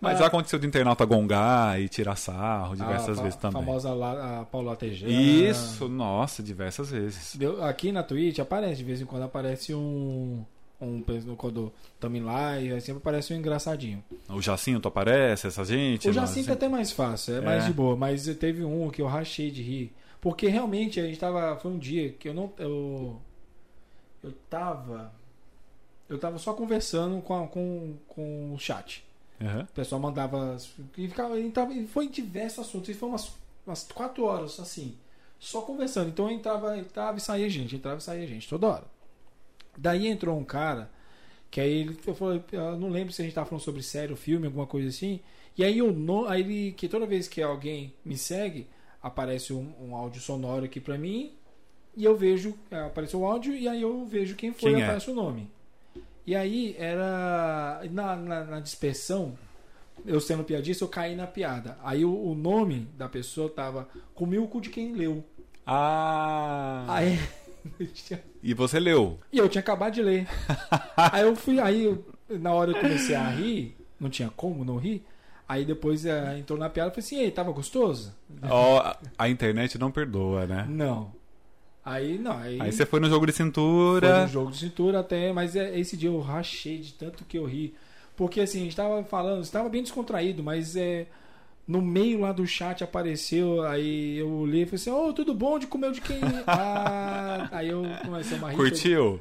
Mas 0.01 0.19
já 0.19 0.27
aconteceu 0.27 0.59
de 0.59 0.67
internauta 0.67 1.05
gongar 1.05 1.81
e 1.81 1.89
tirar 1.89 2.17
sarro 2.17 2.77
diversas 2.77 3.11
a, 3.11 3.15
fa- 3.17 3.23
vezes 3.23 3.39
também. 3.39 3.63
famosa 3.63 3.93
lá, 3.93 4.41
a 4.41 4.45
Paula 4.45 4.75
Tejana. 4.77 5.13
Isso, 5.13 5.89
nossa, 5.89 6.43
diversas 6.43 6.91
vezes. 6.91 7.37
Deu- 7.37 7.63
aqui 7.65 7.93
na 7.93 8.03
Twitch 8.03 8.39
aparece, 8.39 8.77
de 8.77 8.85
vez 8.85 9.01
em 9.01 9.05
quando 9.07 9.25
aparece 9.25 9.75
um. 9.75 10.45
Um, 10.81 11.03
quando 11.37 11.73
estamos 11.95 12.19
em 12.21 12.23
live, 12.23 12.73
aí 12.75 12.81
sempre 12.83 12.99
aparece 13.01 13.33
um 13.33 13.37
engraçadinho. 13.39 14.05
O 14.29 14.43
Jacinto 14.43 14.89
aparece, 14.89 15.47
essa 15.47 15.65
gente? 15.65 16.09
O 16.09 16.13
Jacinto 16.13 16.51
é 16.51 16.53
até 16.53 16.69
mais 16.69 16.93
fácil, 16.93 17.37
é, 17.37 17.41
mais 17.41 17.65
É. 17.65 17.69
de 17.69 17.73
boa, 17.73 17.97
mas 17.97 18.27
teve 18.37 18.63
um 18.63 18.91
que 18.91 19.01
eu 19.01 19.07
rachei 19.07 19.51
de 19.51 19.63
rir. 19.63 19.93
Porque 20.21 20.49
realmente 20.49 21.01
a 21.01 21.07
gente 21.07 21.19
tava. 21.19 21.57
Foi 21.57 21.71
um 21.71 21.79
dia 21.79 22.13
que 22.13 22.29
eu 22.29 22.35
não. 22.35 22.53
Eu, 22.59 23.19
eu 24.23 24.33
tava. 24.51 25.13
eu 26.09 26.19
tava 26.19 26.39
só 26.39 26.53
conversando 26.53 27.21
com, 27.23 27.43
a- 27.45 27.47
com, 27.49 27.95
com 28.09 28.53
o 28.55 28.59
chat. 28.59 29.03
Aham. 29.41 29.63
O 29.71 29.75
pessoal 29.75 30.01
mandava. 30.01 30.57
E 30.97 31.09
ficava, 31.09 31.39
e 31.41 31.51
tava, 31.51 31.73
e 31.73 31.87
foi 31.87 32.07
em 32.07 32.11
diversos 32.11 32.61
assuntos. 32.67 32.89
E 32.91 32.95
foi 32.95 33.09
umas, 33.09 33.33
umas 33.67 33.83
quatro 33.85 34.25
horas, 34.25 34.59
assim, 34.61 34.95
só 35.39 35.61
conversando. 35.63 36.09
Então 36.09 36.29
eu 36.31 36.37
entrava, 36.37 36.77
entrava 36.77 37.17
e 37.19 37.21
saía 37.21 37.49
gente, 37.49 37.77
entrava 37.77 37.99
e 37.99 38.03
saía 38.03 38.27
gente, 38.27 38.49
toda 38.49 38.67
hora. 38.67 38.85
Daí 39.77 40.07
entrou 40.07 40.39
um 40.39 40.45
cara, 40.45 40.91
que 41.51 41.61
aí 41.61 41.81
ele. 41.81 41.99
Eu, 42.07 42.15
falei, 42.15 42.43
eu 42.53 42.77
não 42.79 42.89
lembro 42.89 43.13
se 43.13 43.23
a 43.23 43.25
gente 43.25 43.35
tava 43.35 43.47
falando 43.47 43.63
sobre 43.63 43.83
série 43.83 44.13
ou 44.13 44.17
filme, 44.17 44.47
alguma 44.47 44.67
coisa 44.67 44.89
assim. 44.89 45.21
E 45.57 45.65
aí 45.65 45.81
o 45.83 45.93
no, 45.93 46.27
aí 46.27 46.41
ele. 46.41 46.73
Que 46.73 46.89
toda 46.89 47.07
vez 47.07 47.29
que 47.29 47.43
alguém 47.43 47.93
me 48.05 48.17
segue, 48.17 48.67
aparece 49.03 49.53
um, 49.53 49.73
um 49.81 49.95
áudio 49.97 50.21
sonoro 50.21 50.65
aqui 50.65 50.81
pra 50.81 50.97
mim. 50.99 51.33
E 51.97 52.05
eu 52.05 52.17
vejo. 52.17 52.55
é, 52.71 52.81
Apareceu 52.81 53.21
o 53.21 53.27
áudio 53.27 53.55
e 53.55 53.67
aí 53.69 53.81
eu 53.83 54.05
vejo 54.05 54.37
quem 54.37 54.53
foi 54.53 54.71
Quem 54.73 54.81
e 54.81 54.83
é? 54.83 54.85
aparece 54.85 55.11
o 55.11 55.15
nome. 55.15 55.51
E 56.27 56.35
aí 56.35 56.75
era. 56.79 57.81
Na, 57.91 58.17
na, 58.17 58.45
na 58.45 58.61
dispersão, 58.61 59.39
eu 60.05 60.21
sendo 60.21 60.45
piadista, 60.45 60.85
eu 60.85 60.89
caí 60.89 61.15
na 61.15 61.27
piada. 61.27 61.79
Aí 61.83 62.05
o, 62.05 62.13
o 62.13 62.35
nome 62.35 62.87
da 62.99 63.09
pessoa 63.09 63.49
tava 63.49 63.89
comi 64.15 64.39
o 64.39 64.47
cu 64.47 64.61
de 64.61 64.69
quem 64.71 64.93
leu. 64.93 65.25
Ah! 65.65 66.85
Aí. 66.89 67.19
E 68.43 68.55
você 68.55 68.79
leu? 68.81 69.19
E 69.33 69.39
eu 69.39 69.49
tinha 69.49 69.61
acabado 69.61 69.95
de 69.95 70.03
ler. 70.03 70.27
aí 70.97 71.23
eu 71.23 71.35
fui. 71.37 71.59
Aí 71.61 71.85
eu- 71.85 72.05
na 72.29 72.53
hora 72.53 72.71
eu 72.73 72.81
comecei 72.81 73.15
a 73.15 73.29
rir, 73.29 73.77
não 74.01 74.09
tinha 74.11 74.31
como 74.37 74.65
não 74.65 74.77
rir. 74.77 75.05
Aí 75.49 75.65
depois 75.65 76.05
eh, 76.05 76.39
entrou 76.39 76.59
na 76.59 76.69
piada 76.69 76.91
e 76.91 76.95
falei 76.95 77.05
assim: 77.07 77.17
Ei, 77.21 77.31
tava 77.31 77.53
gostoso? 77.53 78.13
Ó, 78.43 78.95
a- 79.19 79.29
internet 79.29 79.79
não 79.79 79.91
perdoa, 79.93 80.47
né? 80.47 80.67
Não. 80.69 81.13
Aí 81.85 82.19
não. 82.19 82.37
Aí, 82.37 82.61
Aí 82.61 82.73
você 82.73 82.85
foi 82.85 82.99
no 82.99 83.09
jogo 83.09 83.27
de 83.27 83.33
foi 83.33 83.45
cintura. 83.47 84.23
no 84.23 84.29
jogo 84.29 84.51
de 84.51 84.59
cintura 84.59 84.99
até, 85.01 85.33
mas 85.33 85.55
é- 85.55 85.79
esse 85.79 85.97
dia 85.97 86.09
eu 86.09 86.21
rachei 86.21 86.79
de 86.79 86.93
tanto 86.95 87.25
que 87.25 87.39
eu 87.39 87.45
ri. 87.45 87.75
Porque 88.17 88.41
assim, 88.41 88.61
a 88.61 88.65
gente 88.65 88.75
tava 88.77 89.05
falando, 89.05 89.43
estava 89.43 89.69
bem 89.69 89.83
descontraído, 89.83 90.43
mas 90.43 90.75
é. 90.75 91.07
No 91.67 91.83
meio 91.83 92.21
lá 92.21 92.33
do 92.33 92.47
chat 92.47 92.85
apareceu, 92.85 93.63
aí 93.63 94.19
eu 94.19 94.31
olhei 94.31 94.63
e 94.63 94.67
falei 94.67 94.77
assim, 94.77 94.91
ô, 94.91 95.13
tudo 95.13 95.35
bom 95.35 95.59
de 95.59 95.67
comer 95.67 95.91
de 95.93 96.01
quem? 96.01 96.21
ah, 96.47 97.49
aí 97.51 97.69
eu 97.69 97.83
comecei 98.05 98.39
a 98.39 98.49
rir. 98.51 98.57
Curtiu? 98.57 99.21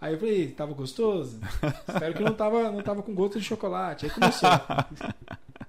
Aí 0.00 0.14
eu 0.14 0.18
falei, 0.18 0.48
tava 0.48 0.72
gostoso? 0.72 1.40
Espero 1.88 2.14
que 2.14 2.22
não 2.22 2.32
tava, 2.32 2.70
não 2.70 2.80
tava 2.82 3.02
com 3.02 3.12
gosto 3.14 3.38
de 3.38 3.44
chocolate. 3.44 4.06
Aí 4.06 4.10
começou. 4.10 4.48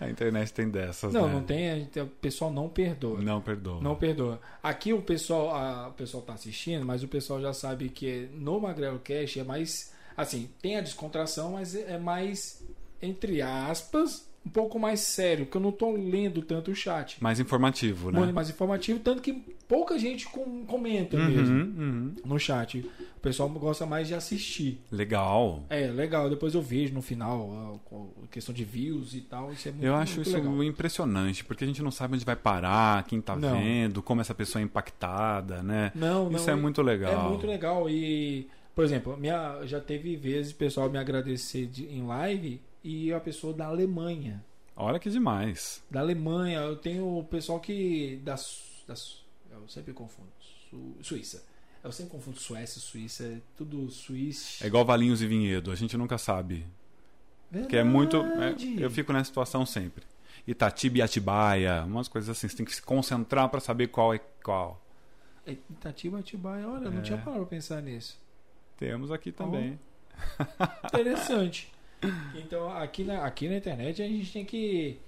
A 0.00 0.08
internet 0.08 0.52
tem 0.52 0.68
dessas, 0.68 1.12
Não, 1.12 1.28
né? 1.28 1.34
não 1.34 1.42
tem, 1.42 1.88
o 2.02 2.06
pessoal 2.06 2.50
não 2.50 2.68
perdoa. 2.68 3.20
Não 3.20 3.40
perdoa. 3.40 3.80
Não 3.80 3.94
perdoa. 3.94 4.40
Aqui 4.62 4.92
o 4.92 5.02
pessoal, 5.02 5.54
a, 5.54 5.88
o 5.88 5.92
pessoal 5.92 6.22
tá 6.22 6.32
assistindo, 6.32 6.84
mas 6.84 7.02
o 7.04 7.08
pessoal 7.08 7.40
já 7.40 7.52
sabe 7.52 7.88
que 7.88 8.28
no 8.32 8.58
Magrelo 8.58 8.98
Cash 8.98 9.36
é 9.36 9.44
mais 9.44 9.92
assim, 10.16 10.50
tem 10.60 10.76
a 10.76 10.80
descontração, 10.80 11.52
mas 11.52 11.74
é 11.74 11.92
é 11.92 11.98
mais 11.98 12.64
entre 13.00 13.42
aspas, 13.42 14.28
um 14.44 14.50
pouco 14.50 14.78
mais 14.78 15.00
sério, 15.00 15.44
porque 15.46 15.56
eu 15.56 15.62
não 15.62 15.70
tô 15.72 15.92
lendo 15.92 16.42
tanto 16.42 16.70
o 16.72 16.74
chat. 16.74 17.16
Mais 17.22 17.38
informativo, 17.38 18.10
né? 18.10 18.32
Mais 18.32 18.50
informativo, 18.50 18.98
tanto 18.98 19.22
que 19.22 19.32
pouca 19.68 19.96
gente 19.98 20.26
com- 20.28 20.64
comenta 20.66 21.16
Uhum, 21.16 21.28
mesmo 21.28 21.54
uhum. 21.56 22.14
no 22.24 22.38
chat. 22.38 22.78
O 23.16 23.20
pessoal 23.22 23.48
gosta 23.48 23.86
mais 23.86 24.08
de 24.08 24.14
assistir. 24.14 24.80
Legal. 24.90 25.62
É, 25.70 25.86
legal. 25.86 26.28
Depois 26.28 26.54
eu 26.54 26.60
vejo 26.60 26.92
no 26.92 27.00
final 27.00 27.80
a, 27.92 28.26
questão 28.32 28.52
de 28.52 28.64
views 28.64 29.14
e 29.14 29.20
tal. 29.20 29.52
Isso 29.52 29.68
é 29.68 29.70
muito, 29.70 29.84
Eu 29.84 29.94
acho 29.94 30.16
muito 30.16 30.26
isso 30.26 30.36
legal. 30.36 30.64
impressionante, 30.64 31.44
porque 31.44 31.62
a 31.62 31.66
gente 31.68 31.80
não 31.82 31.92
sabe 31.92 32.16
onde 32.16 32.24
vai 32.24 32.34
parar, 32.34 33.04
quem 33.04 33.20
tá 33.20 33.36
Não. 33.36 33.56
vendo, 33.60 34.02
como 34.02 34.20
essa 34.20 34.34
pessoa 34.34 34.60
é 34.60 34.64
impactada, 34.64 35.62
né? 35.62 35.92
Não, 35.94 36.28
não. 36.28 36.36
Isso 36.36 36.50
é 36.50 36.56
muito 36.56 36.82
legal. 36.82 37.26
É 37.26 37.28
muito 37.30 37.46
legal. 37.46 37.88
E, 37.88 38.48
por 38.74 38.84
exemplo, 38.84 39.16
minha, 39.16 39.60
já 39.66 39.80
teve 39.80 40.16
vezes 40.16 40.50
o 40.50 40.56
pessoal 40.56 40.90
me 40.90 40.98
agradecer 40.98 41.66
de- 41.66 41.86
em 41.86 42.02
live 42.04 42.60
e 42.84 43.12
a 43.12 43.20
pessoa 43.20 43.52
da 43.52 43.66
Alemanha. 43.66 44.44
Olha 44.76 44.98
que 44.98 45.10
demais. 45.10 45.82
Da 45.90 46.00
Alemanha, 46.00 46.60
eu 46.60 46.76
tenho 46.76 47.18
o 47.18 47.24
pessoal 47.24 47.60
que. 47.60 48.20
Da, 48.24 48.34
da 48.86 48.94
eu 49.52 49.68
sempre 49.68 49.92
confundo. 49.92 50.28
Su- 50.70 50.96
Suíça. 51.02 51.44
Eu 51.84 51.90
sempre 51.92 52.12
confundo 52.12 52.38
Suécia 52.38 52.78
e 52.78 52.82
Suíça. 52.82 53.24
É 53.24 53.38
tudo 53.56 53.90
Suíça. 53.90 54.64
É 54.64 54.66
igual 54.68 54.84
Valinhos 54.84 55.20
e 55.20 55.26
Vinhedo, 55.26 55.70
a 55.70 55.74
gente 55.74 55.96
nunca 55.96 56.16
sabe. 56.16 56.64
Que 57.68 57.76
é 57.76 57.84
muito. 57.84 58.16
é, 58.16 58.22
Verdade. 58.28 58.80
eu 58.80 58.90
fico 58.90 59.12
nessa 59.12 59.26
situação 59.26 59.66
sempre. 59.66 60.04
Itatiba 60.46 60.98
e 60.98 61.02
Atibaia, 61.02 61.84
umas 61.84 62.08
coisas 62.08 62.30
assim. 62.30 62.48
Você 62.48 62.56
tem 62.56 62.64
que 62.64 62.74
se 62.74 62.80
concentrar 62.82 63.48
pra 63.50 63.60
saber 63.60 63.88
qual 63.88 64.14
é 64.14 64.18
qual. 64.42 64.80
É, 65.46 65.52
Itatiba, 65.52 66.18
Atibaia. 66.20 66.66
Olha, 66.66 66.86
eu 66.86 66.90
não 66.90 67.00
É. 67.00 67.02
tinha 67.02 67.18
parado 67.18 67.40
pra 67.44 67.50
pensar 67.50 67.82
nisso. 67.82 68.18
Temos 68.78 69.10
aqui 69.12 69.30
também. 69.30 69.78
Interessante. 70.86 71.70
Então, 72.34 72.68
aqui 72.70 73.04
na, 73.04 73.24
aqui 73.24 73.48
na 73.48 73.56
internet 73.56 74.02
a 74.02 74.06
gente 74.08 74.32
tem 74.32 74.44
que 74.44 74.98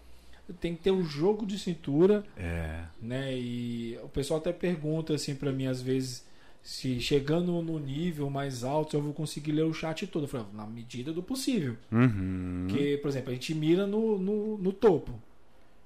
tem 0.61 0.75
que 0.77 0.83
ter 0.83 0.91
um 0.91 1.03
jogo 1.05 1.47
de 1.47 1.59
cintura, 1.59 2.23
É. 2.37 2.83
né? 3.01 3.35
E 3.37 3.99
o 4.03 4.09
pessoal 4.09 4.39
até 4.41 4.53
pergunta 4.53 5.15
assim 5.15 5.35
pra 5.35 5.51
mim 5.51 5.67
às 5.67 5.81
vezes 5.81 6.25
se 6.63 7.01
chegando 7.01 7.51
no 7.63 7.79
nível 7.79 8.29
mais 8.31 8.63
alto 8.65 8.97
eu 8.97 9.01
vou 9.03 9.13
conseguir 9.15 9.53
ler 9.53 9.65
o 9.65 9.73
chat 9.75 10.07
todo. 10.07 10.25
Eu 10.25 10.29
falo, 10.29 10.49
na 10.53 10.67
medida 10.67 11.13
do 11.13 11.23
possível. 11.23 11.77
Uhum. 11.91 12.67
Porque, 12.69 12.99
por 13.03 13.09
exemplo, 13.09 13.31
a 13.31 13.35
gente 13.35 13.55
mira 13.55 13.87
no, 13.87 14.19
no, 14.19 14.59
no 14.59 14.73
topo. 14.73 15.13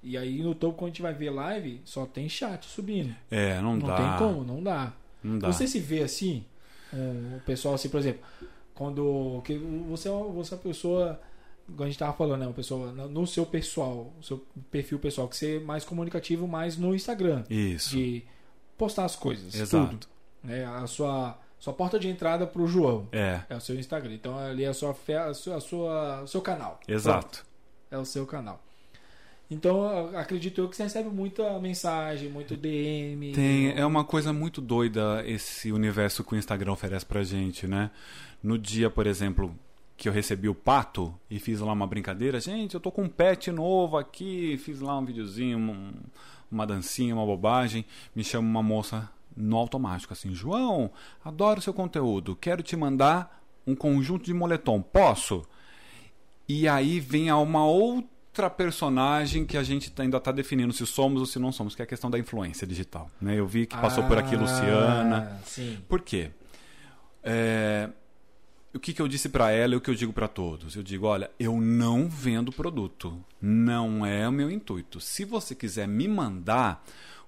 E 0.03 0.17
aí 0.17 0.41
no 0.43 0.55
topo, 0.55 0.77
quando 0.79 0.91
a 0.91 0.91
gente 0.93 1.03
vai 1.03 1.13
ver 1.15 1.31
live, 1.31 1.81
só 1.85 2.07
tem 2.07 2.29
chat 2.29 2.65
subindo. 2.67 3.15
É, 3.31 3.61
não, 3.61 3.77
Não, 3.77 3.87
dá. 3.89 3.97
tem 3.97 4.19
como, 4.27 4.45
não 4.45 4.63
dá. 4.63 4.93
Não 5.23 5.39
dá. 5.39 5.51
Você 5.53 5.67
se 5.67 5.81
vê 5.81 6.03
assim, 6.03 6.45
o 6.93 7.41
pessoal 7.41 7.75
assim, 7.75 7.89
por 7.89 7.99
exemplo, 7.99 8.21
quando 8.79 9.43
que 9.45 9.59
você 9.89 10.09
é 10.09 10.13
uma, 10.13 10.29
você 10.29 10.55
é 10.55 10.57
uma 10.57 10.63
pessoa, 10.63 11.21
igual 11.69 11.85
a 11.85 11.91
gente 11.91 11.99
tava 11.99 12.13
falando, 12.13 12.39
né, 12.39 12.47
uma 12.47 12.55
pessoa 12.55 12.93
no 12.93 13.27
seu 13.27 13.45
pessoal, 13.45 14.15
o 14.17 14.23
seu 14.23 14.47
perfil 14.71 15.01
pessoal, 15.01 15.27
que 15.27 15.37
você 15.37 15.57
é 15.57 15.59
mais 15.59 15.85
comunicativo 15.85 16.47
mais 16.47 16.77
no 16.77 16.95
Instagram, 16.95 17.43
Isso. 17.51 17.91
de 17.91 18.23
postar 18.77 19.05
as 19.05 19.17
coisas, 19.17 19.53
Exato. 19.53 19.97
tudo, 19.97 20.07
né, 20.45 20.65
a 20.65 20.87
sua 20.87 21.37
sua 21.59 21.73
porta 21.73 21.99
de 21.99 22.07
entrada 22.07 22.47
pro 22.47 22.69
João 22.69 23.09
É, 23.11 23.41
é 23.51 23.57
o 23.57 23.61
seu 23.61 23.75
Instagram, 23.75 24.15
então 24.15 24.39
ali 24.39 24.63
é 24.63 24.69
a 24.69 24.75
sua 24.75 24.93
a 24.93 25.35
sua, 25.35 25.57
a 25.57 25.61
sua 25.61 26.23
o 26.23 26.29
seu 26.29 26.41
canal, 26.41 26.79
exato. 26.87 27.39
Pronto, 27.39 27.47
é 27.91 27.99
o 27.99 28.05
seu 28.05 28.25
canal. 28.27 28.63
Então, 29.51 30.15
acredito 30.15 30.61
eu 30.61 30.69
que 30.69 30.77
você 30.77 30.83
recebe 30.83 31.09
muita 31.09 31.59
mensagem, 31.59 32.29
muito 32.29 32.55
DM. 32.55 33.33
Tem, 33.33 33.71
é 33.71 33.87
uma 33.87 34.05
coisa 34.05 34.31
muito 34.31 34.61
doida 34.61 35.25
esse 35.27 35.73
universo 35.73 36.23
que 36.23 36.35
o 36.35 36.37
Instagram 36.37 36.73
oferece 36.73 37.07
pra 37.07 37.23
gente, 37.23 37.67
né? 37.67 37.91
No 38.43 38.57
dia, 38.59 38.89
por 38.89 39.07
exemplo, 39.07 39.55
que 39.97 40.09
eu 40.09 40.13
recebi 40.13 40.49
o 40.49 40.55
pato 40.55 41.13
e 41.31 41.39
fiz 41.39 41.61
lá 41.61 41.73
uma 41.73 41.87
brincadeira, 41.87 42.39
gente, 42.41 42.75
eu 42.75 42.81
tô 42.81 42.91
com 42.93 43.03
um 43.05 43.09
pet 43.09 43.51
novo 43.51 43.97
aqui, 43.97 44.57
fiz 44.59 44.81
lá 44.81 44.97
um 44.99 45.05
videozinho, 45.05 45.59
um- 45.59 45.93
uma 46.51 46.67
dancinha, 46.67 47.15
uma 47.15 47.27
bobagem, 47.27 47.85
me 48.15 48.23
chama 48.23 48.49
uma 48.49 48.63
moça 48.63 49.11
no 49.37 49.57
automático 49.57 50.13
assim, 50.13 50.35
João, 50.35 50.91
adoro 51.25 51.61
seu 51.61 51.75
conteúdo, 51.75 52.35
quero 52.37 52.63
te 52.63 52.75
mandar 52.77 53.43
um 53.67 53.75
conjunto 53.75 54.25
de 54.25 54.33
moletom, 54.35 54.81
posso? 54.81 55.45
E 56.49 56.67
aí 56.67 56.99
vem 57.01 57.31
uma 57.31 57.67
outra 57.67 58.49
personagem 58.49 59.45
que 59.45 59.57
a 59.57 59.63
gente 59.63 59.91
tá- 59.91 60.03
ainda 60.05 60.17
está 60.17 60.33
definindo 60.33 60.73
se 60.73 60.87
somos 60.87 61.21
ou 61.21 61.27
se 61.27 61.39
não 61.39 61.53
somos, 61.53 61.75
que 61.75 61.83
é 61.83 61.85
a 61.85 61.87
questão 61.87 62.09
da 62.11 62.19
influência 62.19 62.67
digital. 62.67 63.11
Né? 63.21 63.35
Eu 63.39 63.47
vi 63.47 63.67
que 63.67 63.77
passou 63.77 64.05
por 64.05 64.17
aqui 64.17 64.35
Ah, 64.37 64.39
Luciana. 64.41 65.41
Sim. 65.45 65.79
Por 65.89 66.01
quê? 66.01 66.31
É, 67.23 67.91
O 68.75 68.79
que, 68.79 68.93
que 68.93 69.01
eu 69.01 69.09
disse 69.09 69.31
para 69.31 69.51
ela 69.51 69.73
e 69.73 69.77
o 69.77 69.81
que 69.81 69.89
eu 69.89 69.95
digo 69.95 70.13
para 70.13 70.29
todos? 70.29 70.77
Eu 70.77 70.83
digo, 70.83 71.07
olha, 71.07 71.31
eu 71.39 71.59
não 71.59 72.07
vendo 72.07 72.53
produto. 72.53 73.19
Não 73.41 74.05
é 74.05 74.29
o 74.29 74.33
meu 74.33 74.51
intuito. 74.51 75.01
Se 75.01 75.25
você 75.25 75.55
quiser 75.55 75.89
me 75.89 76.07
mandar, 76.07 76.85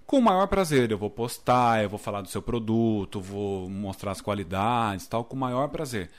com 0.07 0.19
o 0.19 0.23
maior 0.23 0.47
prazer, 0.49 0.91
eu 0.91 0.99
vou 0.99 1.09
postar, 1.09 1.83
eu 1.83 1.89
vou 1.89 1.99
falar 1.99 2.21
do 2.21 2.29
seu 2.29 2.43
produto, 2.43 3.21
vou 3.21 3.71
mostrar 3.71 4.11
as 4.11 4.21
qualidades, 4.21 5.07
tal, 5.07 5.25
com 5.25 5.35
o 5.35 5.39
maior 5.39 5.69
prazer. 5.69 6.11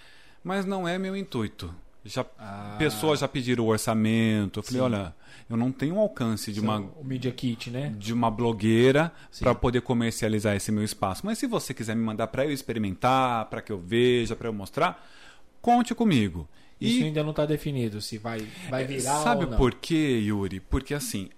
Mas 0.44 0.66
não 0.66 0.88
é 0.88 0.98
meu 0.98 1.16
intuito. 1.16 1.74
Já 2.04 2.26
Ah. 2.40 2.76
pessoas 2.80 3.20
já 3.20 3.28
pediram 3.28 3.64
o 3.64 3.68
orçamento. 3.68 4.60
Eu 4.60 4.64
falei, 4.64 4.80
Sim. 4.80 4.86
olha, 4.86 5.16
eu 5.50 5.56
não 5.56 5.72
tenho 5.72 6.00
alcance 6.00 6.52
de 6.52 6.60
uma 6.60 6.80
O 6.80 7.04
Media 7.04 7.32
Kit, 7.32 7.70
né? 7.70 7.94
de 7.98 8.12
uma 8.12 8.32
blogueira 8.32 9.12
para 9.40 9.54
poder 9.54 9.82
comercializar 9.82 10.56
esse 10.56 10.72
meu 10.72 10.84
espaço. 10.84 11.24
Mas 11.26 11.38
se 11.38 11.46
você 11.46 11.74
quiser 11.74 11.96
me 11.96 12.02
mandar 12.04 12.28
para 12.28 12.44
eu 12.46 12.52
experimentar, 12.52 13.46
para 13.46 13.62
que 13.62 13.72
eu 13.72 13.78
veja, 13.80 14.36
para 14.36 14.48
eu 14.48 14.54
mostrar, 14.54 15.08
conte 15.62 15.94
comigo. 15.94 16.48
Isso 16.80 17.02
E 17.02 17.04
ainda 17.04 17.22
não 17.24 17.30
está 17.30 17.46
definido 17.46 18.02
se 18.02 18.18
vai, 18.18 18.40
vai 18.68 18.84
virar 18.86 19.22
sabe 19.22 19.46
ou 19.46 19.52
não. 19.52 19.58
por 19.58 19.76
quê, 19.76 20.20
Yuri? 20.26 20.60
Porque 20.60 20.96
assim, 20.96 21.30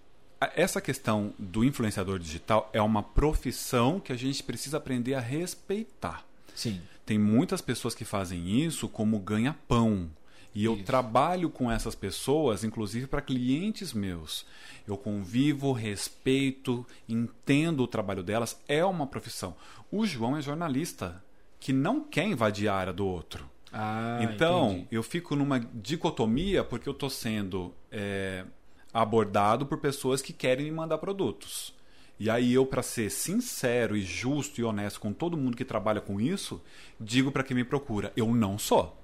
essa 0.55 0.79
questão 0.79 1.33
do 1.37 1.65
influenciador 1.65 2.17
digital 2.19 2.69
é 2.71 2.81
uma 2.81 3.03
profissão 3.03 3.99
que 3.99 4.13
a 4.13 4.15
gente 4.15 4.41
precisa 4.41 4.77
aprender 4.77 5.15
a 5.15 5.19
respeitar. 5.19 6.23
Sim. 6.55 6.79
Tem 7.05 7.19
muitas 7.19 7.59
pessoas 7.59 7.93
que 7.93 8.05
fazem 8.05 8.61
isso 8.63 8.87
como 8.87 9.19
ganha-pão. 9.19 10.09
E 10.55 10.65
eu 10.65 10.75
Isso. 10.75 10.83
trabalho 10.83 11.49
com 11.49 11.71
essas 11.71 11.95
pessoas, 11.95 12.63
inclusive 12.63 13.07
para 13.07 13.21
clientes 13.21 13.91
meus. 13.91 14.45
Eu 14.87 14.97
convivo, 14.97 15.71
respeito, 15.71 16.85
entendo 17.09 17.81
o 17.81 17.87
trabalho 17.87 18.21
delas. 18.21 18.61
É 18.67 18.85
uma 18.85 19.07
profissão. 19.07 19.55
O 19.91 20.05
João 20.05 20.37
é 20.37 20.41
jornalista 20.41 21.23
que 21.59 21.73
não 21.73 22.01
quer 22.01 22.25
invadir 22.25 22.67
a 22.67 22.75
área 22.75 22.93
do 22.93 23.05
outro. 23.07 23.49
Ah, 23.71 24.19
então, 24.21 24.71
entendi. 24.71 24.87
eu 24.91 25.01
fico 25.01 25.35
numa 25.35 25.59
dicotomia 25.59 26.63
porque 26.63 26.87
eu 26.87 26.93
estou 26.93 27.09
sendo 27.09 27.73
é, 27.91 28.45
abordado 28.93 29.65
por 29.65 29.79
pessoas 29.79 30.21
que 30.21 30.33
querem 30.33 30.65
me 30.65 30.71
mandar 30.71 30.99
produtos. 30.99 31.73
E 32.19 32.29
aí 32.29 32.53
eu, 32.53 32.63
para 32.65 32.83
ser 32.83 33.09
sincero 33.09 33.97
e 33.97 34.01
justo 34.01 34.61
e 34.61 34.63
honesto 34.63 34.99
com 34.99 35.11
todo 35.11 35.35
mundo 35.35 35.57
que 35.57 35.65
trabalha 35.65 35.99
com 35.99 36.21
isso, 36.21 36.61
digo 36.99 37.31
para 37.31 37.43
quem 37.43 37.55
me 37.55 37.63
procura, 37.63 38.13
eu 38.15 38.27
não 38.27 38.59
sou 38.59 39.02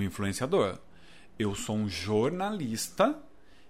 um 0.00 0.02
influenciador. 0.02 0.78
Eu 1.38 1.54
sou 1.54 1.76
um 1.76 1.88
jornalista 1.88 3.18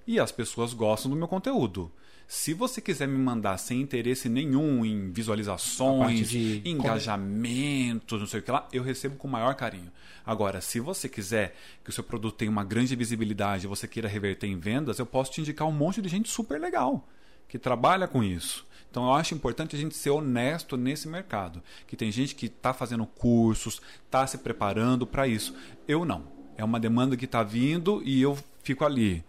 e 0.06 0.18
as 0.18 0.32
pessoas 0.32 0.72
gostam 0.72 1.10
do 1.10 1.16
meu 1.16 1.28
conteúdo. 1.28 1.92
Se 2.26 2.52
você 2.52 2.80
quiser 2.80 3.08
me 3.08 3.16
mandar 3.16 3.56
sem 3.56 3.80
interesse 3.80 4.28
nenhum 4.28 4.84
em 4.84 5.10
visualizações, 5.10 6.28
de 6.28 6.60
engajamentos, 6.64 8.20
não 8.20 8.26
sei 8.26 8.40
o 8.40 8.42
que 8.42 8.50
lá, 8.50 8.68
eu 8.70 8.82
recebo 8.82 9.16
com 9.16 9.26
o 9.26 9.30
maior 9.30 9.54
carinho. 9.54 9.90
Agora, 10.26 10.60
se 10.60 10.78
você 10.78 11.08
quiser 11.08 11.56
que 11.82 11.88
o 11.88 11.92
seu 11.92 12.04
produto 12.04 12.36
tenha 12.36 12.50
uma 12.50 12.64
grande 12.64 12.94
visibilidade 12.94 13.64
e 13.64 13.68
você 13.68 13.88
queira 13.88 14.08
reverter 14.08 14.46
em 14.46 14.58
vendas, 14.58 14.98
eu 14.98 15.06
posso 15.06 15.32
te 15.32 15.40
indicar 15.40 15.66
um 15.66 15.72
monte 15.72 16.02
de 16.02 16.08
gente 16.08 16.28
super 16.28 16.60
legal 16.60 17.08
que 17.48 17.58
trabalha 17.58 18.06
com 18.06 18.22
isso. 18.22 18.67
Então 18.90 19.04
eu 19.04 19.12
acho 19.12 19.34
importante 19.34 19.76
a 19.76 19.78
gente 19.78 19.96
ser 19.96 20.10
honesto 20.10 20.76
nesse 20.76 21.08
mercado. 21.08 21.62
Que 21.86 21.96
tem 21.96 22.10
gente 22.10 22.34
que 22.34 22.46
está 22.46 22.72
fazendo 22.72 23.06
cursos, 23.06 23.80
está 24.04 24.26
se 24.26 24.38
preparando 24.38 25.06
para 25.06 25.26
isso. 25.26 25.54
Eu 25.86 26.04
não. 26.04 26.24
É 26.56 26.64
uma 26.64 26.80
demanda 26.80 27.16
que 27.16 27.24
está 27.24 27.42
vindo 27.42 28.02
e 28.04 28.20
eu 28.20 28.36
fico 28.62 28.84
ali. 28.84 29.24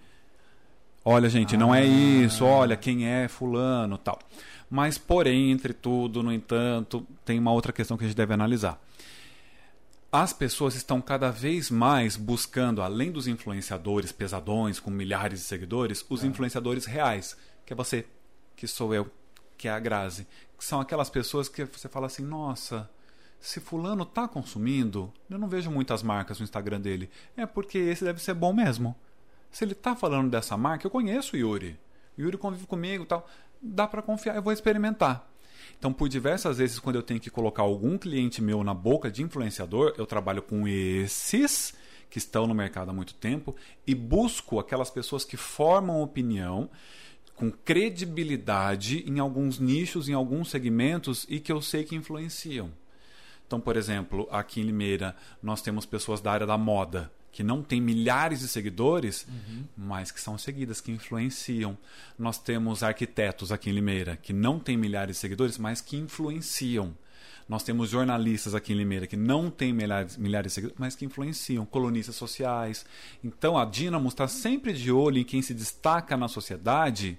Olha, 1.03 1.29
gente, 1.29 1.55
não 1.55 1.73
é 1.73 1.85
isso. 1.85 2.43
Olha, 2.43 2.75
quem 2.75 3.07
é 3.07 3.27
fulano, 3.27 3.97
tal. 3.97 4.19
Mas, 4.69 4.97
porém, 4.97 5.51
entre 5.51 5.73
tudo, 5.73 6.21
no 6.21 6.31
entanto, 6.31 7.05
tem 7.25 7.39
uma 7.39 7.51
outra 7.51 7.73
questão 7.73 7.97
que 7.97 8.03
a 8.03 8.07
gente 8.07 8.17
deve 8.17 8.33
analisar. 8.33 8.79
As 10.11 10.33
pessoas 10.33 10.75
estão 10.75 11.01
cada 11.01 11.31
vez 11.31 11.69
mais 11.69 12.15
buscando, 12.15 12.81
além 12.81 13.11
dos 13.11 13.27
influenciadores 13.27 14.11
pesadões 14.11 14.79
com 14.79 14.89
milhares 14.89 15.39
de 15.39 15.45
seguidores, 15.45 16.05
os 16.09 16.23
influenciadores 16.23 16.85
reais, 16.85 17.37
que 17.65 17.73
é 17.73 17.75
você, 17.75 18.05
que 18.55 18.67
sou 18.67 18.93
eu, 18.93 19.09
que 19.59 19.67
é 19.67 19.71
a 19.71 19.79
Grazi, 19.79 20.25
que 20.57 20.63
são 20.63 20.79
aquelas 20.79 21.09
pessoas 21.09 21.49
que 21.49 21.65
você 21.65 21.89
fala 21.89 22.07
assim: 22.07 22.23
nossa, 22.23 22.89
se 23.39 23.59
fulano 23.59 24.05
tá 24.05 24.27
consumindo, 24.27 25.13
eu 25.29 25.37
não 25.37 25.49
vejo 25.49 25.69
muitas 25.69 26.01
marcas 26.01 26.39
no 26.39 26.45
Instagram 26.45 26.79
dele. 26.79 27.09
É 27.35 27.45
porque 27.45 27.77
esse 27.77 28.03
deve 28.03 28.21
ser 28.23 28.33
bom 28.33 28.53
mesmo. 28.53 28.95
Se 29.51 29.65
ele 29.65 29.75
tá 29.75 29.95
falando 29.95 30.31
dessa 30.31 30.55
marca, 30.55 30.87
eu 30.87 30.91
conheço 30.91 31.35
o 31.35 31.39
Yuri. 31.39 31.77
O 32.17 32.21
Yuri 32.21 32.37
convive 32.37 32.65
comigo 32.65 33.05
tal. 33.05 33.27
Dá 33.61 33.85
para 33.85 34.01
confiar, 34.01 34.35
eu 34.35 34.41
vou 34.41 34.53
experimentar. 34.53 35.27
Então, 35.77 35.91
por 35.91 36.07
diversas 36.07 36.57
vezes, 36.57 36.79
quando 36.79 36.95
eu 36.95 37.03
tenho 37.03 37.19
que 37.19 37.29
colocar 37.29 37.63
algum 37.63 37.97
cliente 37.97 38.41
meu 38.41 38.63
na 38.63 38.73
boca 38.73 39.11
de 39.11 39.21
influenciador, 39.21 39.93
eu 39.97 40.05
trabalho 40.05 40.41
com 40.41 40.67
esses 40.67 41.73
que 42.09 42.17
estão 42.17 42.47
no 42.47 42.55
mercado 42.55 42.89
há 42.89 42.93
muito 42.93 43.13
tempo 43.13 43.55
e 43.85 43.93
busco 43.93 44.59
aquelas 44.59 44.89
pessoas 44.89 45.25
que 45.25 45.37
formam 45.37 46.01
opinião 46.01 46.69
com 47.39 47.49
credibilidade 47.49 49.01
em 49.07 49.17
alguns 49.17 49.59
nichos, 49.59 50.09
em 50.09 50.13
alguns 50.13 50.49
segmentos 50.49 51.25
e 51.29 51.39
que 51.39 51.49
eu 51.49 51.61
sei 51.61 51.85
que 51.85 51.95
influenciam. 51.95 52.69
Então, 53.47 53.61
por 53.61 53.77
exemplo, 53.77 54.27
aqui 54.29 54.59
em 54.59 54.65
Limeira, 54.65 55.15
nós 55.41 55.61
temos 55.61 55.85
pessoas 55.85 56.19
da 56.19 56.33
área 56.33 56.45
da 56.45 56.57
moda 56.57 57.09
que 57.31 57.41
não 57.41 57.63
têm 57.63 57.79
milhares 57.79 58.41
de 58.41 58.47
seguidores, 58.49 59.25
mas 59.77 60.11
que 60.11 60.19
são 60.19 60.37
seguidas, 60.37 60.81
que 60.81 60.91
influenciam. 60.91 61.77
Nós 62.17 62.37
temos 62.37 62.83
arquitetos 62.83 63.53
aqui 63.53 63.69
em 63.69 63.73
Limeira 63.73 64.17
que 64.17 64.33
não 64.33 64.59
têm 64.59 64.75
milhares 64.75 65.15
de 65.15 65.21
seguidores, 65.21 65.57
mas 65.57 65.79
que 65.79 65.95
influenciam. 65.95 66.93
Nós 67.47 67.63
temos 67.63 67.89
jornalistas 67.89 68.53
aqui 68.53 68.73
em 68.73 68.75
Limeira 68.75 69.07
que 69.07 69.15
não 69.15 69.49
têm 69.49 69.71
milhares, 69.71 70.17
milhares 70.17 70.51
de 70.51 70.55
seguidores, 70.55 70.79
mas 70.79 70.95
que 70.95 71.05
influenciam, 71.05 71.65
colunistas 71.65 72.17
sociais. 72.17 72.85
Então 73.23 73.57
a 73.57 73.63
Dynamo 73.63 74.09
está 74.09 74.27
sempre 74.27 74.73
de 74.73 74.91
olho 74.91 75.19
em 75.19 75.23
quem 75.23 75.41
se 75.41 75.53
destaca 75.53 76.17
na 76.17 76.27
sociedade 76.27 77.17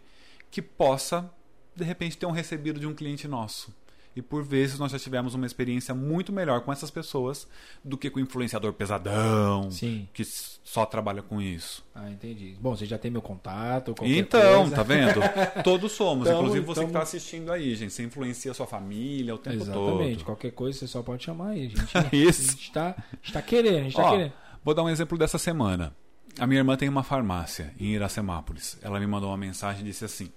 que 0.50 0.60
possa, 0.62 1.30
de 1.74 1.84
repente, 1.84 2.16
ter 2.18 2.26
um 2.26 2.30
recebido 2.32 2.78
de 2.80 2.86
um 2.86 2.94
cliente 2.94 3.26
nosso. 3.28 3.74
E 4.16 4.20
por 4.20 4.42
vezes 4.42 4.76
nós 4.76 4.90
já 4.90 4.98
tivemos 4.98 5.34
uma 5.36 5.46
experiência 5.46 5.94
muito 5.94 6.32
melhor 6.32 6.62
com 6.62 6.72
essas 6.72 6.90
pessoas 6.90 7.46
do 7.84 7.96
que 7.96 8.10
com 8.10 8.18
o 8.18 8.22
influenciador 8.22 8.72
pesadão, 8.72 9.70
Sim. 9.70 10.08
que 10.12 10.24
só 10.24 10.84
trabalha 10.84 11.22
com 11.22 11.40
isso. 11.40 11.84
Ah, 11.94 12.10
entendi. 12.10 12.56
Bom, 12.60 12.74
você 12.74 12.86
já 12.86 12.98
tem 12.98 13.08
meu 13.08 13.22
contato, 13.22 13.94
Então, 14.02 14.62
coisa. 14.62 14.74
tá 14.76 14.82
vendo? 14.82 15.20
Todos 15.62 15.92
somos. 15.92 16.26
Tamo- 16.26 16.40
Inclusive 16.40 16.66
você 16.66 16.80
que 16.80 16.86
tamo- 16.86 16.88
está 16.88 17.02
assistindo 17.02 17.52
aí, 17.52 17.72
gente. 17.76 17.92
Você 17.92 18.02
influencia 18.02 18.50
a 18.50 18.54
sua 18.54 18.66
família 18.66 19.32
o 19.32 19.38
tempo 19.38 19.62
Exatamente. 19.62 20.16
todo. 20.16 20.24
Qualquer 20.24 20.50
coisa 20.50 20.76
você 20.76 20.88
só 20.88 21.02
pode 21.04 21.22
chamar 21.22 21.50
aí. 21.50 21.66
A 21.94 22.00
gente, 22.02 22.16
Isso. 22.28 22.42
A 22.42 22.50
gente 22.52 22.62
está 22.62 22.96
tá 23.32 23.40
querendo, 23.42 23.78
a 23.78 23.82
gente 23.84 23.94
tá 23.96 24.10
querendo. 24.10 24.32
Vou 24.64 24.74
dar 24.74 24.82
um 24.82 24.88
exemplo 24.90 25.16
dessa 25.16 25.38
semana. 25.38 25.94
A 26.38 26.46
minha 26.46 26.60
irmã 26.60 26.76
tem 26.76 26.88
uma 26.88 27.02
farmácia 27.02 27.72
em 27.78 27.94
Iracemápolis. 27.94 28.78
Ela 28.82 29.00
me 29.00 29.06
mandou 29.06 29.30
uma 29.30 29.36
mensagem 29.36 29.82
e 29.82 29.84
disse 29.84 30.04
assim: 30.04 30.30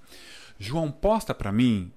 João, 0.59 0.91
posta 0.91 1.33
pra 1.33 1.51
mim 1.51 1.91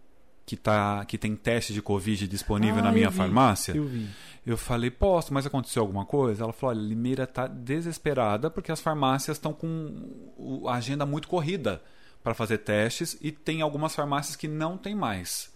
que, 0.44 0.56
tá, 0.56 1.05
que 1.05 1.18
tem 1.18 1.35
teste 1.35 1.73
de 1.73 1.82
Covid 1.82 2.28
disponível 2.28 2.78
Ah, 2.78 2.85
na 2.85 2.93
minha 2.93 3.06
eu 3.06 3.10
vi, 3.10 3.16
farmácia. 3.16 3.74
Eu 3.74 3.85
vi. 3.85 4.09
Eu 4.47 4.56
falei, 4.56 4.93
posto, 4.93 5.35
mas 5.35 5.44
aconteceu 5.44 5.82
alguma 5.82 6.05
coisa? 6.06 6.44
Ela 6.44 6.52
falou, 6.52 6.77
olha, 6.77 6.86
Limeira 6.86 7.24
está 7.24 7.48
desesperada 7.48 8.48
porque 8.48 8.70
as 8.70 8.81
farmácias 8.81 9.36
estão 9.36 9.52
com 9.52 10.62
a 10.68 10.74
agenda 10.74 11.05
muito 11.05 11.27
corrida 11.27 11.82
para 12.23 12.32
fazer 12.32 12.59
testes 12.59 13.18
e 13.20 13.32
tem 13.32 13.60
algumas 13.60 13.94
farmácias 13.94 14.36
que 14.36 14.47
não 14.47 14.78
tem 14.78 14.94
mais. 14.94 15.52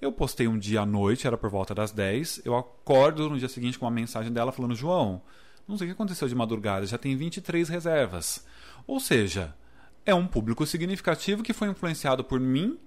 Eu 0.00 0.10
postei 0.10 0.48
um 0.48 0.58
dia 0.58 0.80
à 0.80 0.86
noite, 0.86 1.24
era 1.28 1.38
por 1.38 1.48
volta 1.48 1.72
das 1.72 1.92
10, 1.92 2.42
eu 2.44 2.56
acordo 2.56 3.30
no 3.30 3.38
dia 3.38 3.48
seguinte 3.48 3.78
com 3.78 3.84
uma 3.84 3.92
mensagem 3.92 4.32
dela 4.32 4.50
falando, 4.50 4.74
João, 4.74 5.22
não 5.66 5.76
sei 5.76 5.86
o 5.86 5.90
que 5.90 5.94
aconteceu 5.94 6.28
de 6.28 6.34
madrugada, 6.34 6.86
já 6.86 6.98
tem 6.98 7.16
23 7.16 7.68
reservas. 7.68 8.44
Ou 8.86 8.98
seja, 9.00 9.54
é 10.04 10.14
um 10.14 10.26
público 10.26 10.66
significativo 10.66 11.42
que 11.42 11.52
foi 11.52 11.68
influenciado 11.68 12.24
por 12.24 12.40
mim, 12.40 12.78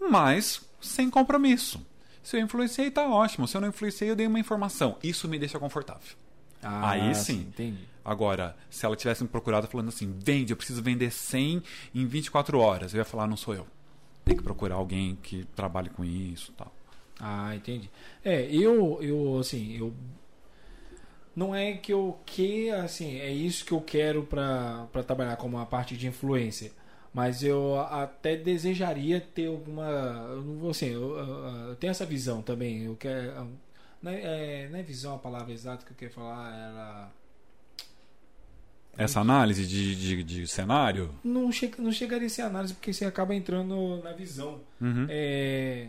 mas 0.00 0.62
sem 0.80 1.08
compromisso. 1.08 1.84
Se 2.22 2.36
eu 2.36 2.40
influenciei, 2.40 2.90
tá 2.90 3.08
ótimo. 3.08 3.48
Se 3.48 3.56
eu 3.56 3.60
não 3.60 3.68
influenciei, 3.68 4.10
eu 4.10 4.16
dei 4.16 4.26
uma 4.26 4.38
informação. 4.38 4.96
Isso 5.02 5.28
me 5.28 5.38
deixa 5.38 5.58
confortável. 5.58 6.16
Ah, 6.62 6.90
Aí 6.90 7.14
sim. 7.14 7.40
Entendi. 7.40 7.88
Agora, 8.04 8.56
se 8.70 8.86
ela 8.86 8.96
tivesse 8.96 9.22
me 9.22 9.28
procurado 9.28 9.66
falando 9.66 9.88
assim, 9.88 10.14
vende, 10.18 10.52
eu 10.52 10.56
preciso 10.56 10.82
vender 10.82 11.10
100 11.10 11.62
em 11.94 12.06
24 12.06 12.58
horas, 12.58 12.94
eu 12.94 12.98
ia 12.98 13.04
falar, 13.04 13.26
não 13.26 13.36
sou 13.36 13.54
eu. 13.54 13.66
Tem 14.24 14.36
que 14.36 14.42
procurar 14.42 14.76
alguém 14.76 15.16
que 15.20 15.44
trabalhe 15.56 15.90
com 15.90 16.04
isso 16.04 16.52
tal. 16.52 16.72
Ah, 17.18 17.54
entendi. 17.54 17.90
É, 18.24 18.42
eu, 18.52 18.98
eu, 19.00 19.38
assim, 19.38 19.76
eu. 19.76 19.92
Não 21.34 21.54
é 21.54 21.72
que 21.74 21.92
eu 21.92 22.18
que, 22.26 22.70
assim, 22.70 23.16
é 23.18 23.30
isso 23.30 23.64
que 23.64 23.72
eu 23.72 23.80
quero 23.80 24.22
pra 24.24 24.86
pra 24.92 25.02
trabalhar 25.02 25.36
como 25.36 25.56
uma 25.56 25.66
parte 25.66 25.96
de 25.96 26.06
influência. 26.06 26.70
Mas 27.14 27.42
eu 27.42 27.78
até 27.78 28.36
desejaria 28.36 29.20
ter 29.20 29.46
alguma. 29.46 29.84
Eu 30.30 30.42
não 30.42 30.56
vou 30.58 30.70
assim, 30.70 30.86
eu, 30.86 31.16
eu- 31.18 31.68
eu 31.70 31.76
tenho 31.76 31.90
essa 31.90 32.06
visão 32.06 32.40
também. 32.42 32.84
Eu 32.84 32.96
quero. 32.96 33.48
Não 34.02 34.10
é, 34.10 34.64
é, 34.64 34.68
não 34.70 34.78
é 34.78 34.82
visão 34.82 35.14
a 35.14 35.18
palavra 35.18 35.52
exata 35.52 35.84
que 35.86 35.92
eu 35.92 35.96
queria 35.96 36.14
falar, 36.14 36.52
era. 36.54 37.10
Essa 38.96 39.20
análise 39.20 39.66
de, 39.66 39.96
de, 39.96 40.22
de 40.22 40.46
cenário, 40.46 41.10
Não, 41.24 41.50
chega, 41.50 41.82
não 41.82 41.90
chegaria 41.90 42.26
a 42.26 42.30
ser 42.30 42.42
análise, 42.42 42.74
porque 42.74 42.92
você 42.92 43.06
acaba 43.06 43.34
entrando 43.34 44.02
na 44.02 44.12
visão. 44.12 44.60
uhum. 44.80 45.06
É. 45.08 45.88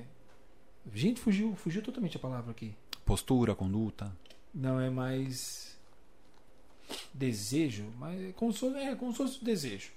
Gente, 0.94 1.20
fugiu, 1.20 1.54
fugiu 1.56 1.82
totalmente 1.82 2.16
a 2.16 2.20
palavra 2.20 2.52
aqui. 2.52 2.74
postura, 3.06 3.54
conduta. 3.56 4.10
Não 4.54 4.80
é 4.80 4.90
mais 4.90 5.78
desejo, 7.14 7.86
mas 7.98 8.22
é 8.22 8.32
como 8.34 8.54
se 8.54 8.60
fosse, 8.60 8.78
é 8.78 8.96
como 8.96 9.12
se 9.12 9.18
fosse 9.18 9.44
desejo 9.44 9.92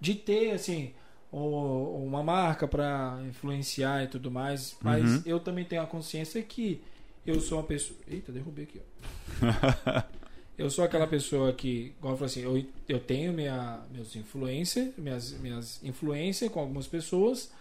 de 0.00 0.14
ter 0.14 0.52
assim 0.52 0.92
uma 1.30 2.22
marca 2.22 2.66
para 2.66 3.20
influenciar 3.28 4.04
e 4.04 4.08
tudo 4.08 4.30
mais. 4.30 4.76
Mas 4.80 5.04
Uhum. 5.04 5.22
eu 5.26 5.40
também 5.40 5.64
tenho 5.64 5.82
a 5.82 5.86
consciência 5.86 6.42
que 6.42 6.80
eu 7.26 7.38
sou 7.40 7.58
uma 7.58 7.64
pessoa. 7.66 7.98
Eita, 8.08 8.32
derrubei 8.32 8.64
aqui. 8.64 8.80
Ó. 8.80 10.02
eu 10.56 10.70
sou 10.70 10.84
aquela 10.84 11.06
pessoa 11.06 11.52
que, 11.52 11.92
igual 11.98 12.16
eu 12.16 12.24
assim, 12.24 12.40
eu, 12.40 12.64
eu 12.88 12.98
tenho 13.00 13.32
minha, 13.32 13.80
meus 13.92 14.16
influências, 14.16 14.96
minhas, 14.96 15.32
minhas 15.32 15.82
influências 15.84 16.50
com 16.50 16.60
algumas 16.60 16.86
pessoas, 16.86 17.52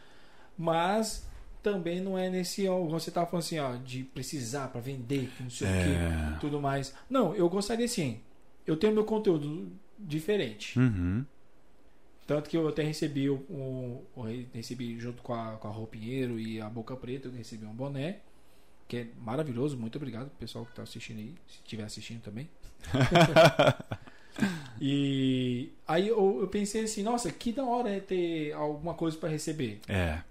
mas 0.57 1.26
também 1.71 1.99
não 2.01 2.17
é 2.17 2.29
nesse, 2.29 2.67
ó, 2.67 2.79
você 2.85 3.11
tava 3.11 3.25
falando 3.27 3.43
assim, 3.43 3.59
ó, 3.59 3.75
de 3.75 4.03
precisar 4.03 4.69
para 4.69 4.79
vender, 4.79 5.29
não 5.39 5.49
sei 5.49 5.67
o 5.67 5.71
quê 5.71 6.33
É. 6.35 6.39
tudo 6.39 6.61
mais. 6.61 6.93
Não, 7.09 7.35
eu 7.35 7.49
gostaria 7.49 7.85
assim. 7.85 8.19
Eu 8.65 8.77
tenho 8.77 8.93
meu 8.93 9.03
conteúdo 9.03 9.69
diferente. 9.99 10.77
Uhum. 10.79 11.25
Tanto 12.25 12.49
que 12.49 12.57
eu 12.57 12.67
até 12.67 12.83
recebi 12.83 13.29
o- 13.29 14.01
recebi 14.53 14.99
junto 14.99 15.21
com 15.23 15.33
a, 15.33 15.53
com 15.53 15.67
a 15.67 15.71
Roupinheiro 15.71 16.39
e 16.39 16.59
a 16.61 16.69
Boca 16.69 16.95
Preta, 16.95 17.27
eu 17.27 17.31
recebi 17.31 17.65
um 17.65 17.73
boné. 17.73 18.19
Que 18.87 18.97
é 18.97 19.07
maravilhoso, 19.21 19.77
muito 19.77 19.97
obrigado 19.97 20.29
pessoal 20.39 20.65
que 20.65 20.73
tá 20.73 20.83
assistindo 20.83 21.19
aí, 21.19 21.35
se 21.47 21.55
estiver 21.57 21.83
assistindo 21.83 22.21
também. 22.21 22.49
e 24.79 25.69
aí 25.87 26.07
eu, 26.07 26.39
eu 26.41 26.47
pensei 26.47 26.83
assim, 26.83 27.03
nossa, 27.03 27.31
que 27.31 27.51
da 27.51 27.65
hora 27.65 27.89
é 27.89 27.99
ter 27.99 28.53
alguma 28.53 28.93
coisa 28.93 29.17
para 29.17 29.29
receber. 29.29 29.79
É. 29.87 30.21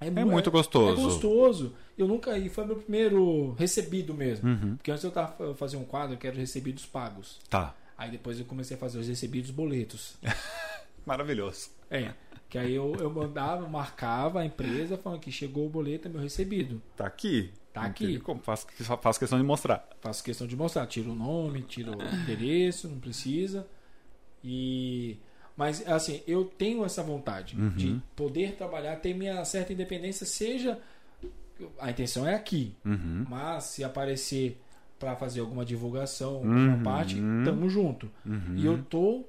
É 0.00 0.10
mu- 0.10 0.30
muito 0.32 0.50
gostoso. 0.50 1.00
É 1.00 1.04
gostoso. 1.04 1.74
Eu 1.98 2.08
nunca. 2.08 2.36
E 2.38 2.48
foi 2.48 2.64
meu 2.64 2.76
primeiro 2.76 3.52
recebido 3.58 4.14
mesmo. 4.14 4.48
Uhum. 4.48 4.76
Porque 4.76 4.90
antes 4.90 5.04
eu 5.04 5.10
tava 5.10 5.44
eu 5.44 5.54
fazia 5.54 5.78
um 5.78 5.84
quadro 5.84 6.16
que 6.16 6.26
era 6.26 6.34
os 6.34 6.40
recebidos 6.40 6.86
pagos. 6.86 7.38
Tá. 7.50 7.74
Aí 7.98 8.10
depois 8.10 8.38
eu 8.38 8.46
comecei 8.46 8.76
a 8.76 8.80
fazer 8.80 8.98
os 8.98 9.06
recebidos 9.08 9.50
boletos. 9.50 10.16
Maravilhoso. 11.04 11.70
É. 11.90 12.12
Que 12.48 12.58
aí 12.58 12.74
eu, 12.74 12.94
eu 12.98 13.10
mandava, 13.10 13.68
marcava 13.68 14.40
a 14.40 14.44
empresa 14.46 14.96
falando 14.96 15.20
que 15.20 15.30
chegou 15.30 15.66
o 15.66 15.68
boleto, 15.70 16.08
é 16.08 16.10
meu 16.10 16.20
recebido. 16.20 16.82
Tá 16.96 17.06
aqui. 17.06 17.52
Tá 17.72 17.82
aqui. 17.82 18.18
como. 18.18 18.40
Faço, 18.40 18.66
faço 19.00 19.18
questão 19.20 19.38
de 19.38 19.44
mostrar. 19.44 19.86
Faço 20.00 20.24
questão 20.24 20.46
de 20.46 20.56
mostrar. 20.56 20.86
Tiro 20.86 21.12
o 21.12 21.14
nome, 21.14 21.62
tiro 21.62 21.92
o 21.96 22.02
endereço, 22.22 22.88
não 22.88 22.98
precisa. 22.98 23.66
E. 24.42 25.18
Mas, 25.60 25.86
assim, 25.86 26.22
eu 26.26 26.46
tenho 26.46 26.82
essa 26.86 27.02
vontade 27.02 27.54
Uhum. 27.54 27.68
de 27.76 28.00
poder 28.16 28.54
trabalhar, 28.56 28.96
ter 28.96 29.12
minha 29.12 29.44
certa 29.44 29.74
independência, 29.74 30.24
seja. 30.24 30.80
A 31.78 31.90
intenção 31.90 32.26
é 32.26 32.34
aqui. 32.34 32.74
Uhum. 32.82 33.26
Mas 33.28 33.64
se 33.64 33.84
aparecer 33.84 34.58
para 34.98 35.14
fazer 35.16 35.40
alguma 35.40 35.62
divulgação, 35.62 36.40
Uhum. 36.40 36.70
alguma 36.70 36.82
parte, 36.82 37.16
tamo 37.44 37.68
junto. 37.68 38.10
Uhum. 38.24 38.54
E 38.56 38.64
eu 38.64 38.82
tô 38.88 39.22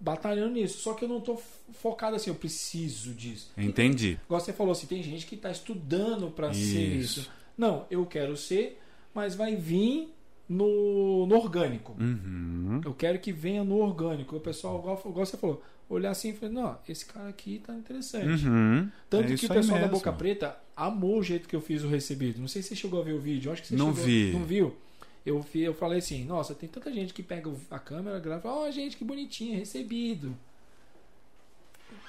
batalhando 0.00 0.54
nisso. 0.54 0.78
Só 0.80 0.94
que 0.94 1.04
eu 1.04 1.08
não 1.08 1.20
tô 1.20 1.40
focado 1.74 2.16
assim, 2.16 2.30
eu 2.30 2.34
preciso 2.34 3.14
disso. 3.14 3.52
Entendi. 3.56 4.18
Igual 4.24 4.40
você 4.40 4.52
falou 4.52 4.72
assim, 4.72 4.88
tem 4.88 5.00
gente 5.00 5.24
que 5.26 5.36
está 5.36 5.52
estudando 5.52 6.28
para 6.28 6.52
ser 6.52 6.82
isso. 6.96 7.30
Não, 7.56 7.86
eu 7.88 8.04
quero 8.04 8.36
ser, 8.36 8.80
mas 9.14 9.36
vai 9.36 9.54
vir 9.54 10.12
no, 10.52 11.26
no 11.26 11.36
orgânico. 11.36 11.96
Uhum. 11.98 12.80
Eu 12.84 12.92
quero 12.94 13.18
que 13.18 13.32
venha 13.32 13.64
no 13.64 13.78
orgânico. 13.78 14.36
O 14.36 14.40
pessoal, 14.40 14.78
igual, 14.78 15.02
igual 15.06 15.26
você 15.26 15.36
falou, 15.36 15.62
olhar 15.88 16.10
assim 16.10 16.30
e 16.30 16.32
falar, 16.34 16.52
não, 16.52 16.78
esse 16.88 17.06
cara 17.06 17.28
aqui 17.28 17.60
tá 17.64 17.74
interessante. 17.74 18.46
Uhum. 18.46 18.90
Tanto 19.08 19.32
É 19.32 19.36
que 19.36 19.46
o 19.46 19.48
pessoal 19.48 19.80
da. 19.80 19.88
Boca 19.88 20.12
Preta 20.12 20.56
amou 20.76 21.18
o 21.18 21.22
jeito 21.22 21.48
que 21.48 21.56
eu 21.56 21.60
fiz 21.60 21.82
o 21.84 21.88
recebido. 21.88 22.40
Não 22.40 22.48
sei 22.48 22.62
se 22.62 22.68
você 22.68 22.76
chegou 22.76 23.00
a 23.00 23.04
ver 23.04 23.12
o 23.14 23.18
vídeo. 23.20 23.48
eu 23.48 23.52
Acho 23.52 23.62
que 23.62 23.68
você 23.68 23.76
Não 23.76 23.90
chegou- 23.90 24.04
vi. 24.04 24.32
Não 24.32 24.44
viu? 24.44 24.76
Eu, 25.24 25.44
eu 25.54 25.72
falei 25.74 25.98
assim, 25.98 26.24
nossa, 26.24 26.52
tem 26.54 26.68
tanta 26.68 26.92
gente 26.92 27.14
que 27.14 27.22
pega 27.22 27.48
a 27.70 27.78
câmera, 27.78 28.18
grava, 28.18 28.40
e 28.40 28.42
fala, 28.42 28.56
ó, 28.66 28.70
gente, 28.70 28.96
que 28.96 29.04
bonitinho, 29.04 29.56
recebido. 29.56 30.36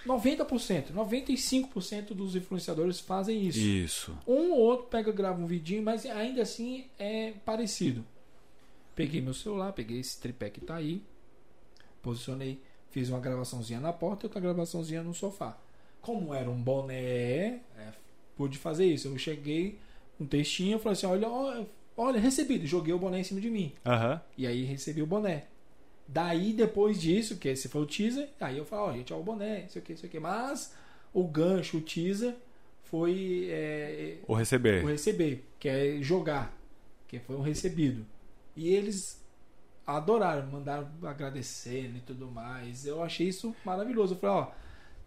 90%, 0.05 0.91
95% 0.93 2.13
dos 2.13 2.35
influenciadores 2.35 2.99
fazem 2.99 3.45
isso. 3.47 3.59
Isso. 3.59 4.17
Um 4.27 4.51
ou 4.51 4.59
outro 4.59 4.87
pega, 4.87 5.11
grava 5.11 5.41
um 5.41 5.45
vidinho, 5.45 5.81
mas 5.83 6.05
ainda 6.05 6.41
assim 6.41 6.85
é 6.99 7.33
parecido. 7.45 8.03
Peguei 8.95 9.21
meu 9.21 9.33
celular, 9.33 9.73
peguei 9.73 9.99
esse 9.99 10.19
tripé 10.19 10.49
que 10.49 10.61
tá 10.61 10.75
aí, 10.75 11.01
posicionei, 12.01 12.61
fiz 12.91 13.09
uma 13.09 13.19
gravaçãozinha 13.19 13.79
na 13.79 13.91
porta 13.91 14.25
e 14.25 14.27
outra 14.27 14.39
gravaçãozinha 14.39 15.01
no 15.01 15.13
sofá. 15.13 15.57
Como 16.01 16.33
era 16.33 16.49
um 16.49 16.61
boné, 16.61 17.61
é, 17.77 17.93
pude 18.35 18.57
fazer 18.57 18.85
isso. 18.85 19.07
Eu 19.07 19.17
cheguei, 19.17 19.79
um 20.19 20.25
textinho, 20.25 20.77
falei 20.77 20.93
assim: 20.93 21.05
olha, 21.05 21.27
olha, 21.97 22.19
recebido. 22.19 22.67
Joguei 22.67 22.93
o 22.93 22.99
boné 22.99 23.19
em 23.19 23.23
cima 23.23 23.39
de 23.41 23.49
mim. 23.49 23.71
Aham. 23.85 24.21
E 24.37 24.45
aí 24.45 24.63
recebi 24.63 25.01
o 25.01 25.07
boné. 25.07 25.45
Daí, 26.07 26.51
depois 26.51 26.99
disso, 27.01 27.37
que 27.37 27.47
esse 27.47 27.69
foi 27.69 27.81
o 27.81 27.85
teaser, 27.85 28.29
aí 28.39 28.57
eu 28.57 28.65
falo, 28.65 28.89
ó, 28.89 28.93
gente, 28.93 29.13
ó, 29.13 29.19
o 29.19 29.23
boné, 29.23 29.65
isso 29.67 29.77
aqui, 29.79 29.93
isso 29.93 30.05
aqui. 30.05 30.19
Mas 30.19 30.73
o 31.13 31.23
gancho, 31.25 31.77
o 31.77 31.81
teaser, 31.81 32.35
foi 32.83 33.47
é, 33.49 34.17
O 34.27 34.35
receber. 34.35 34.83
o 34.83 34.87
receber, 34.89 35.43
que 35.57 35.69
é 35.69 35.97
jogar, 36.01 36.55
que 37.07 37.19
foi 37.19 37.37
um 37.37 37.41
recebido. 37.41 38.05
E 38.55 38.69
eles 38.69 39.23
adoraram, 39.85 40.47
mandaram 40.51 40.87
agradecendo 41.03 41.97
e 41.97 42.01
tudo 42.01 42.29
mais. 42.31 42.85
Eu 42.85 43.03
achei 43.03 43.27
isso 43.27 43.55
maravilhoso. 43.65 44.13
Eu 44.13 44.19
falei, 44.19 44.35
ó, 44.35 44.51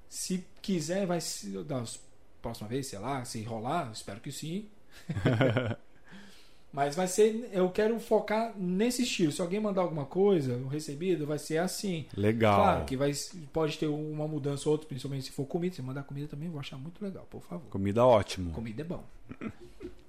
se 0.08 0.46
quiser, 0.60 1.06
vai 1.06 1.20
se. 1.20 1.50
Da 1.64 1.82
próxima 2.42 2.68
vez, 2.68 2.86
sei 2.86 2.98
lá, 2.98 3.24
se 3.24 3.42
rolar, 3.42 3.90
espero 3.92 4.20
que 4.20 4.30
sim. 4.30 4.68
Mas 6.72 6.94
vai 6.94 7.06
ser. 7.06 7.48
Eu 7.52 7.70
quero 7.70 7.98
focar 7.98 8.52
nesse 8.54 9.02
estilo. 9.02 9.32
Se 9.32 9.40
alguém 9.40 9.58
mandar 9.58 9.80
alguma 9.80 10.04
coisa, 10.04 10.56
o 10.58 10.68
recebido 10.68 11.26
vai 11.26 11.38
ser 11.38 11.56
assim. 11.56 12.06
Legal. 12.14 12.56
Claro 12.56 12.84
que 12.84 12.96
vai, 12.96 13.12
pode 13.50 13.78
ter 13.78 13.86
uma 13.86 14.28
mudança 14.28 14.68
ou 14.68 14.72
outra, 14.74 14.86
principalmente 14.86 15.24
se 15.24 15.32
for 15.32 15.46
comida. 15.46 15.74
Se 15.74 15.80
mandar 15.80 16.02
comida 16.02 16.28
também, 16.28 16.46
eu 16.46 16.52
vou 16.52 16.60
achar 16.60 16.76
muito 16.76 17.02
legal, 17.02 17.26
por 17.30 17.40
favor. 17.40 17.66
Comida 17.70 18.04
ótimo. 18.04 18.50
Comida 18.50 18.82
é 18.82 18.84
bom. 18.84 19.02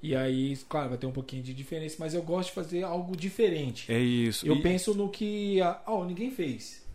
E 0.01 0.15
aí, 0.15 0.55
claro, 0.69 0.89
vai 0.89 0.97
ter 0.97 1.07
um 1.07 1.11
pouquinho 1.11 1.41
de 1.43 1.53
diferença, 1.53 1.95
mas 1.99 2.13
eu 2.13 2.21
gosto 2.21 2.49
de 2.49 2.55
fazer 2.55 2.83
algo 2.83 3.15
diferente. 3.15 3.91
É 3.91 3.99
isso. 3.99 4.45
Eu 4.47 4.55
E- 4.55 4.61
penso 4.61 4.93
no 4.93 5.09
que, 5.09 5.57
ó, 5.85 6.05
ninguém 6.05 6.29
fez. 6.31 6.85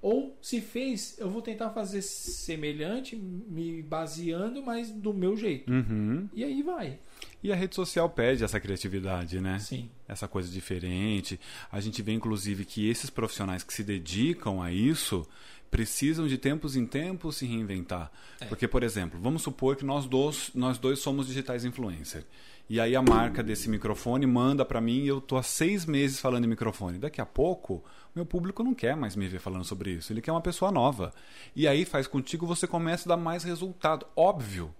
Ou 0.00 0.36
se 0.40 0.60
fez, 0.60 1.16
eu 1.18 1.28
vou 1.28 1.42
tentar 1.42 1.70
fazer 1.70 2.00
semelhante, 2.02 3.16
me 3.16 3.82
baseando, 3.82 4.62
mas 4.62 4.90
do 4.90 5.12
meu 5.12 5.36
jeito. 5.36 5.70
Uhum. 5.72 6.28
E 6.32 6.44
aí 6.44 6.62
vai. 6.62 6.98
E 7.42 7.52
a 7.52 7.56
rede 7.56 7.74
social 7.74 8.08
pede 8.08 8.42
essa 8.44 8.58
criatividade, 8.58 9.40
né? 9.40 9.58
Sim. 9.58 9.88
essa 10.08 10.26
coisa 10.26 10.50
diferente. 10.50 11.38
A 11.70 11.80
gente 11.80 12.00
vê, 12.00 12.12
inclusive, 12.12 12.64
que 12.64 12.88
esses 12.88 13.10
profissionais 13.10 13.62
que 13.62 13.74
se 13.74 13.84
dedicam 13.84 14.62
a 14.62 14.72
isso 14.72 15.26
precisam 15.70 16.26
de 16.26 16.38
tempos 16.38 16.76
em 16.76 16.86
tempos 16.86 17.36
se 17.36 17.46
reinventar. 17.46 18.10
É. 18.40 18.46
Porque, 18.46 18.66
por 18.66 18.82
exemplo, 18.82 19.18
vamos 19.20 19.42
supor 19.42 19.76
que 19.76 19.84
nós 19.84 20.06
dois, 20.06 20.50
nós 20.54 20.78
dois 20.78 20.98
somos 20.98 21.26
digitais 21.26 21.64
influencer. 21.64 22.24
E 22.70 22.78
aí 22.78 22.94
a 22.94 23.00
marca 23.00 23.42
desse 23.42 23.68
microfone 23.68 24.26
manda 24.26 24.62
para 24.62 24.80
mim 24.80 25.00
e 25.00 25.08
eu 25.08 25.22
tô 25.22 25.38
há 25.38 25.42
seis 25.42 25.86
meses 25.86 26.20
falando 26.20 26.44
em 26.44 26.48
microfone. 26.48 26.98
Daqui 26.98 27.18
a 27.18 27.24
pouco, 27.24 27.82
meu 28.14 28.26
público 28.26 28.62
não 28.62 28.74
quer 28.74 28.94
mais 28.94 29.16
me 29.16 29.26
ver 29.26 29.38
falando 29.38 29.64
sobre 29.64 29.92
isso. 29.92 30.12
Ele 30.12 30.20
quer 30.20 30.32
uma 30.32 30.40
pessoa 30.40 30.70
nova. 30.70 31.14
E 31.56 31.66
aí 31.66 31.86
faz 31.86 32.06
contigo, 32.06 32.46
você 32.46 32.66
começa 32.66 33.08
a 33.08 33.16
dar 33.16 33.16
mais 33.16 33.42
resultado. 33.42 34.06
Óbvio. 34.14 34.74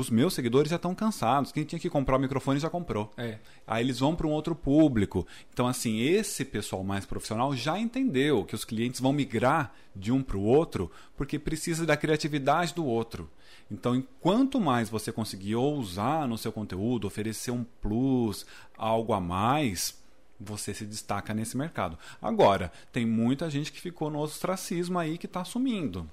Os 0.00 0.08
meus 0.08 0.32
seguidores 0.32 0.70
já 0.70 0.76
estão 0.76 0.94
cansados. 0.94 1.52
Quem 1.52 1.62
tinha 1.62 1.78
que 1.78 1.90
comprar 1.90 2.16
o 2.16 2.18
microfone 2.18 2.58
já 2.58 2.70
comprou. 2.70 3.12
É. 3.18 3.38
Aí 3.66 3.84
eles 3.84 3.98
vão 3.98 4.16
para 4.16 4.26
um 4.26 4.30
outro 4.30 4.54
público. 4.54 5.26
Então, 5.52 5.66
assim, 5.66 6.00
esse 6.00 6.42
pessoal 6.42 6.82
mais 6.82 7.04
profissional 7.04 7.54
já 7.54 7.78
entendeu 7.78 8.42
que 8.46 8.54
os 8.54 8.64
clientes 8.64 8.98
vão 8.98 9.12
migrar 9.12 9.74
de 9.94 10.10
um 10.10 10.22
para 10.22 10.38
o 10.38 10.42
outro 10.42 10.90
porque 11.18 11.38
precisa 11.38 11.84
da 11.84 11.98
criatividade 11.98 12.74
do 12.74 12.82
outro. 12.82 13.28
Então, 13.70 13.94
enquanto 13.94 14.58
mais 14.58 14.88
você 14.88 15.12
conseguir 15.12 15.56
ousar 15.56 16.26
no 16.26 16.38
seu 16.38 16.50
conteúdo, 16.50 17.06
oferecer 17.06 17.50
um 17.50 17.62
plus, 17.82 18.46
algo 18.78 19.12
a 19.12 19.20
mais, 19.20 20.02
você 20.40 20.72
se 20.72 20.86
destaca 20.86 21.34
nesse 21.34 21.58
mercado. 21.58 21.98
Agora, 22.22 22.72
tem 22.90 23.04
muita 23.04 23.50
gente 23.50 23.70
que 23.70 23.78
ficou 23.78 24.10
no 24.10 24.20
ostracismo 24.20 24.98
aí 24.98 25.18
que 25.18 25.26
está 25.26 25.44
sumindo. 25.44 26.08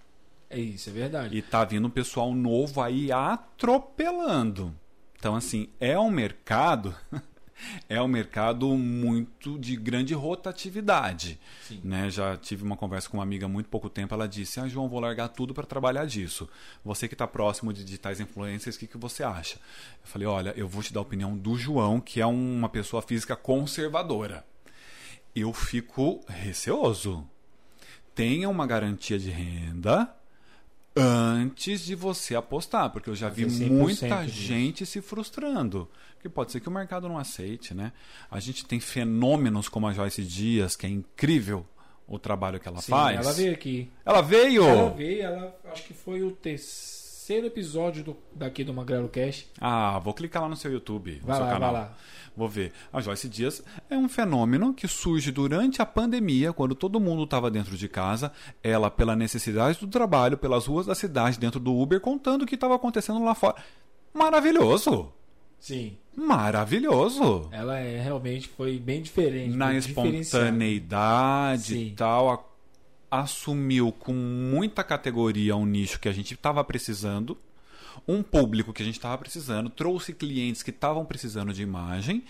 É 0.49 0.59
isso, 0.59 0.89
é 0.89 0.93
verdade. 0.93 1.37
E 1.37 1.41
tá 1.41 1.63
vindo 1.65 1.87
um 1.87 1.91
pessoal 1.91 2.33
novo 2.33 2.81
aí 2.81 3.11
atropelando. 3.11 4.73
Então, 5.19 5.35
assim, 5.35 5.69
é 5.79 5.97
um 5.99 6.09
mercado. 6.11 6.95
É 7.89 7.99
um 7.99 8.07
mercado 8.07 8.67
muito 8.77 9.57
de 9.57 9.75
grande 9.75 10.13
rotatividade. 10.13 11.39
Sim. 11.63 11.81
Né? 11.83 12.09
Já 12.09 12.37
tive 12.37 12.63
uma 12.63 12.77
conversa 12.77 13.09
com 13.09 13.17
uma 13.17 13.23
amiga 13.23 13.47
há 13.47 13.49
muito 13.49 13.67
pouco 13.67 13.89
tempo. 13.89 14.13
Ela 14.13 14.27
disse: 14.27 14.59
Ah, 14.59 14.67
João, 14.67 14.87
vou 14.87 14.99
largar 14.99 15.29
tudo 15.29 15.55
para 15.55 15.65
trabalhar 15.65 16.05
disso. 16.05 16.47
Você 16.85 17.07
que 17.07 17.15
está 17.15 17.25
próximo 17.25 17.73
de 17.73 17.83
digitais 17.83 18.19
influencers, 18.19 18.75
o 18.75 18.79
que, 18.79 18.85
que 18.85 18.97
você 18.97 19.23
acha? 19.23 19.55
Eu 19.55 20.07
falei: 20.07 20.27
Olha, 20.27 20.53
eu 20.55 20.67
vou 20.67 20.83
te 20.83 20.93
dar 20.93 20.99
a 20.99 21.01
opinião 21.01 21.35
do 21.35 21.57
João, 21.57 21.99
que 21.99 22.21
é 22.21 22.25
uma 22.27 22.69
pessoa 22.69 23.01
física 23.01 23.35
conservadora. 23.35 24.45
Eu 25.35 25.51
fico 25.51 26.23
receoso. 26.27 27.27
Tenha 28.13 28.49
uma 28.49 28.65
garantia 28.65 29.19
de 29.19 29.29
renda 29.29 30.15
antes 30.99 31.81
de 31.85 31.95
você 31.95 32.35
apostar, 32.35 32.89
porque 32.89 33.09
eu 33.09 33.15
já 33.15 33.29
vi 33.29 33.43
Fazer 33.43 33.65
100% 33.65 33.69
muita 33.71 34.25
disso. 34.25 34.35
gente 34.37 34.85
se 34.85 35.01
frustrando. 35.01 35.89
Porque 36.15 36.29
pode 36.29 36.51
ser 36.51 36.59
que 36.59 36.67
o 36.67 36.71
mercado 36.71 37.07
não 37.07 37.17
aceite, 37.17 37.73
né? 37.73 37.91
A 38.29 38.39
gente 38.39 38.65
tem 38.65 38.79
fenômenos 38.79 39.69
como 39.69 39.87
a 39.87 39.93
Joyce 39.93 40.23
Dias, 40.23 40.75
que 40.75 40.85
é 40.85 40.89
incrível 40.89 41.65
o 42.07 42.17
trabalho 42.17 42.59
que 42.59 42.67
ela 42.67 42.81
Sim, 42.81 42.91
faz. 42.91 43.19
ela 43.19 43.33
veio 43.33 43.51
aqui. 43.53 43.91
Ela 44.05 44.21
veio! 44.21 44.63
Ela 44.63 44.89
veio, 44.91 45.21
ela 45.23 45.55
acho 45.71 45.83
que 45.83 45.93
foi 45.93 46.23
o 46.23 46.31
terceiro 46.31 46.96
episódio 47.33 48.03
do, 48.03 48.17
daqui 48.33 48.63
do 48.63 48.73
Magrelo 48.73 49.09
Cash. 49.09 49.45
Ah, 49.59 49.99
vou 49.99 50.13
clicar 50.13 50.43
lá 50.43 50.49
no 50.49 50.55
seu 50.55 50.71
YouTube, 50.71 51.19
no 51.21 51.27
Vai 51.27 51.35
seu 51.35 51.45
lá, 51.45 51.51
canal. 51.51 51.73
vai 51.73 51.81
lá. 51.81 51.93
Vou 52.35 52.47
ver. 52.47 52.71
A 52.93 53.01
Joyce 53.01 53.27
Dias 53.27 53.63
é 53.89 53.97
um 53.97 54.07
fenômeno 54.07 54.73
que 54.73 54.87
surge 54.87 55.31
durante 55.31 55.81
a 55.81 55.85
pandemia, 55.85 56.53
quando 56.53 56.75
todo 56.75 56.99
mundo 56.99 57.23
estava 57.23 57.49
dentro 57.51 57.75
de 57.75 57.89
casa. 57.89 58.31
Ela, 58.63 58.89
pela 58.91 59.15
necessidade 59.15 59.79
do 59.79 59.87
trabalho, 59.87 60.37
pelas 60.37 60.65
ruas 60.67 60.85
da 60.85 60.93
cidade, 60.95 61.39
dentro 61.39 61.59
do 61.59 61.75
Uber, 61.75 61.99
contando 61.99 62.43
o 62.43 62.45
que 62.45 62.55
estava 62.55 62.75
acontecendo 62.75 63.23
lá 63.23 63.33
fora. 63.35 63.55
Maravilhoso! 64.13 65.11
Sim. 65.59 65.97
Maravilhoso! 66.15 67.49
Ela 67.51 67.79
é 67.79 67.99
realmente 68.01 68.47
foi 68.47 68.77
bem 68.79 69.01
diferente. 69.01 69.55
Na 69.55 69.75
espontaneidade 69.75 71.75
e 71.75 71.91
tal, 71.91 72.29
a- 72.29 72.39
assumiu 73.09 73.91
com 73.91 74.13
muita 74.13 74.83
categoria 74.83 75.55
um 75.55 75.65
nicho 75.65 75.99
que 75.99 76.09
a 76.09 76.13
gente 76.13 76.33
estava 76.33 76.63
precisando, 76.63 77.37
um 78.07 78.21
público 78.21 78.73
que 78.73 78.81
a 78.81 78.85
gente 78.85 78.97
estava 78.97 79.17
precisando, 79.17 79.69
trouxe 79.69 80.13
clientes 80.13 80.63
que 80.63 80.71
estavam 80.71 81.05
precisando 81.05 81.53
de 81.53 81.63
imagem 81.63 82.23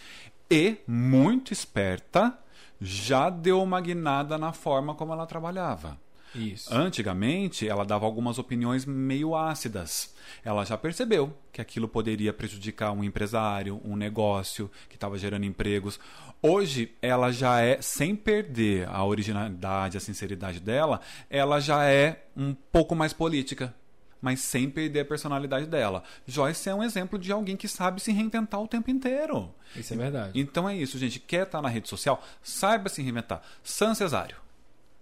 e, 0.50 0.78
muito 0.88 1.52
esperta, 1.52 2.38
já 2.80 3.30
deu 3.30 3.62
uma 3.62 3.82
guinada 3.82 4.38
na 4.38 4.54
forma 4.54 4.94
como 4.96 5.14
ela 5.14 5.26
trabalhava. 5.26 6.00
Isso. 6.36 6.74
Antigamente, 6.74 7.68
ela 7.68 7.86
dava 7.86 8.06
algumas 8.06 8.38
opiniões 8.38 8.86
meio 8.86 9.36
ácidas. 9.36 10.14
Ela 10.44 10.66
já 10.66 10.78
percebeu 10.78 11.36
que 11.52 11.62
aquilo 11.62 11.88
poderia 11.88 12.34
prejudicar 12.34 12.92
um 12.92 13.04
empresário, 13.04 13.82
um 13.84 13.96
negócio 13.96 14.70
que 14.90 14.96
estava 14.96 15.18
gerando 15.18 15.46
empregos. 15.46 16.00
Hoje, 16.42 16.92
ela 17.02 17.32
já 17.32 17.60
é, 17.62 17.82
sem 17.82 18.16
perder 18.16 18.88
a 18.90 19.04
originalidade, 19.04 19.98
a 19.98 20.00
sinceridade 20.00 20.60
dela, 20.60 21.02
ela 21.30 21.60
já 21.60 21.84
é 21.86 22.26
um 22.36 22.54
pouco 22.54 22.96
mais 22.96 23.14
política 23.14 23.74
mas 24.20 24.40
sem 24.40 24.68
perder 24.68 25.02
a 25.02 25.06
personalidade 25.06 25.68
dela. 25.68 26.04
Joyce 26.26 26.68
é 26.68 26.74
um 26.74 26.84
exemplo 26.84 27.20
de 27.20 27.32
alguém 27.32 27.56
que 27.56 27.68
sabe 27.68 28.02
se 28.02 28.12
reinventar 28.12 28.60
o 28.60 28.68
tempo 28.68 28.90
inteiro. 28.90 29.54
Isso 29.76 29.94
é 29.94 29.98
verdade. 29.98 30.40
Então 30.40 30.68
é 30.68 30.76
isso, 30.76 30.98
gente. 30.98 31.20
Quer 31.20 31.44
estar 31.46 31.62
na 31.62 31.70
rede 31.70 31.88
social? 31.88 32.22
Saiba 32.42 32.90
se 32.90 33.00
reinventar. 33.00 33.44
San 33.64 33.94
Cesário. 33.94 34.36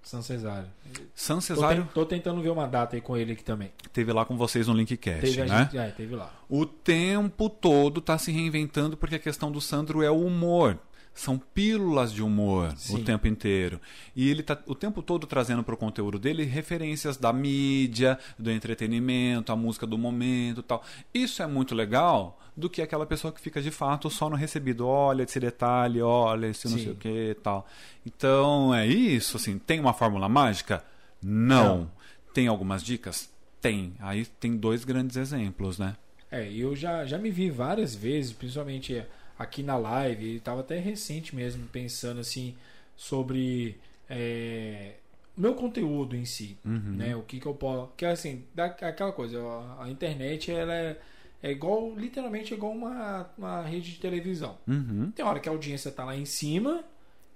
São 0.03 0.21
Cesário. 0.21 0.67
San 1.15 1.35
Tô, 1.35 1.41
Cesário 1.41 1.83
ten- 1.85 1.93
tô 1.93 2.05
tentando 2.05 2.41
ver 2.41 2.49
uma 2.49 2.67
data 2.67 2.97
aí 2.97 3.01
com 3.01 3.15
ele 3.15 3.31
aqui 3.31 3.43
também. 3.43 3.71
teve 3.93 4.11
lá 4.11 4.25
com 4.25 4.35
vocês 4.35 4.67
no 4.67 4.73
Linkcast, 4.73 5.21
Teve, 5.21 5.45
né? 5.49 5.63
gente, 5.63 5.77
é, 5.77 5.87
teve 5.91 6.13
lá. 6.13 6.31
O 6.49 6.65
tempo 6.65 7.49
todo 7.49 8.01
tá 8.01 8.17
se 8.17 8.33
reinventando 8.33 8.97
porque 8.97 9.15
a 9.15 9.19
questão 9.19 9.49
do 9.49 9.61
Sandro 9.61 10.03
é 10.03 10.11
o 10.11 10.19
humor. 10.27 10.77
São 11.15 11.39
pílulas 11.39 12.11
de 12.11 12.21
humor 12.21 12.73
Sim. 12.75 12.97
o 12.97 13.03
tempo 13.03 13.25
inteiro. 13.25 13.79
E 14.13 14.29
ele 14.29 14.43
tá 14.43 14.57
o 14.67 14.75
tempo 14.75 15.01
todo 15.01 15.25
trazendo 15.25 15.63
para 15.63 15.73
o 15.73 15.77
conteúdo 15.77 16.19
dele 16.19 16.43
referências 16.43 17.15
da 17.15 17.31
mídia, 17.31 18.19
do 18.37 18.51
entretenimento, 18.51 19.51
a 19.51 19.55
música 19.55 19.87
do 19.87 19.97
momento 19.97 20.59
e 20.59 20.63
tal. 20.63 20.83
Isso 21.13 21.41
é 21.41 21.47
muito 21.47 21.73
legal 21.73 22.37
do 22.55 22.69
que 22.69 22.81
aquela 22.81 23.05
pessoa 23.05 23.31
que 23.31 23.39
fica 23.39 23.61
de 23.61 23.71
fato 23.71 24.09
só 24.09 24.29
no 24.29 24.35
recebido. 24.35 24.85
Olha 24.85 25.23
esse 25.23 25.39
detalhe, 25.39 26.01
olha 26.01 26.47
esse 26.47 26.67
não 26.67 26.77
Sim. 26.77 26.83
sei 26.83 26.91
o 26.91 26.95
que 26.95 27.29
e 27.31 27.35
tal. 27.35 27.65
Então 28.05 28.75
é 28.75 28.85
isso, 28.85 29.37
assim. 29.37 29.57
Tem 29.57 29.79
uma 29.79 29.93
fórmula 29.93 30.27
mágica? 30.27 30.83
Não. 31.23 31.77
Não. 31.77 31.91
Tem 32.33 32.47
algumas 32.47 32.83
dicas? 32.83 33.29
Tem. 33.61 33.93
Aí 33.99 34.25
tem 34.25 34.57
dois 34.57 34.83
grandes 34.83 35.15
exemplos, 35.15 35.79
né? 35.79 35.95
É, 36.29 36.51
eu 36.51 36.75
já, 36.75 37.05
já 37.05 37.17
me 37.17 37.31
vi 37.31 37.49
várias 37.49 37.95
vezes, 37.95 38.33
principalmente 38.33 39.01
aqui 39.37 39.61
na 39.63 39.77
live, 39.77 40.25
e 40.25 40.35
estava 40.37 40.61
até 40.61 40.79
recente 40.79 41.35
mesmo, 41.35 41.65
pensando 41.67 42.19
assim 42.19 42.55
sobre 42.95 43.77
é, 44.09 44.93
meu 45.37 45.53
conteúdo 45.55 46.15
em 46.15 46.25
si, 46.25 46.57
né? 46.63 47.15
O 47.15 47.21
que, 47.23 47.39
que 47.39 47.45
eu 47.45 47.53
posso. 47.53 47.91
Que 47.97 48.05
assim, 48.05 48.43
da, 48.53 48.65
aquela 48.65 49.11
coisa, 49.11 49.37
a, 49.79 49.89
internet 49.89 50.49
ela 50.51 50.73
é, 50.73 50.97
é 51.43 51.51
igual, 51.51 51.93
literalmente 51.95 52.53
é 52.53 52.57
igual 52.57 52.71
uma, 52.71 53.29
uma 53.37 53.61
rede 53.63 53.91
de 53.93 53.99
televisão. 53.99 54.57
Uhum. 54.67 55.11
Tem 55.11 55.25
hora 55.25 55.39
que 55.39 55.49
a 55.49 55.51
audiência 55.51 55.91
tá 55.91 56.05
lá 56.05 56.15
em 56.15 56.23
cima, 56.25 56.83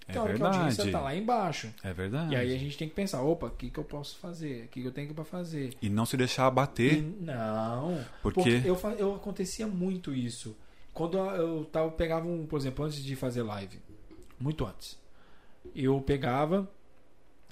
É 0.07 0.13
tem 0.13 0.21
hora 0.21 0.33
que 0.33 0.41
a 0.41 0.45
audiência 0.47 0.83
verdade. 0.85 0.91
tá 0.91 1.01
lá 1.01 1.15
embaixo. 1.15 1.73
É 1.83 1.91
verdade. 1.91 2.33
E 2.33 2.35
aí 2.37 2.55
a 2.55 2.57
gente 2.57 2.77
tem 2.77 2.87
que 2.87 2.95
pensar, 2.95 3.21
opa, 3.21 3.47
o 3.47 3.51
que, 3.51 3.69
que 3.69 3.77
eu 3.77 3.83
posso 3.83 4.17
fazer? 4.19 4.65
O 4.65 4.67
que, 4.69 4.81
que 4.81 4.87
eu 4.87 4.91
tenho 4.93 5.13
para 5.13 5.25
fazer? 5.25 5.73
E 5.81 5.89
não 5.89 6.05
se 6.05 6.15
deixar 6.15 6.47
abater. 6.47 6.99
E- 6.99 7.01
Não. 7.01 8.03
Porque- 8.23 8.61
Porque 8.61 8.69
eu, 8.69 8.79
eu 8.97 9.15
acontecia 9.15 9.67
muito 9.67 10.15
isso. 10.15 10.55
Quando 10.93 11.17
eu 11.17 11.65
tava, 11.65 11.91
pegava 11.91 12.27
um, 12.27 12.45
por 12.45 12.59
exemplo, 12.59 12.85
antes 12.85 13.03
de 13.03 13.15
fazer 13.15 13.43
live, 13.43 13.79
muito 14.39 14.65
antes. 14.65 14.97
Eu 15.75 15.99
pegava 16.01 16.69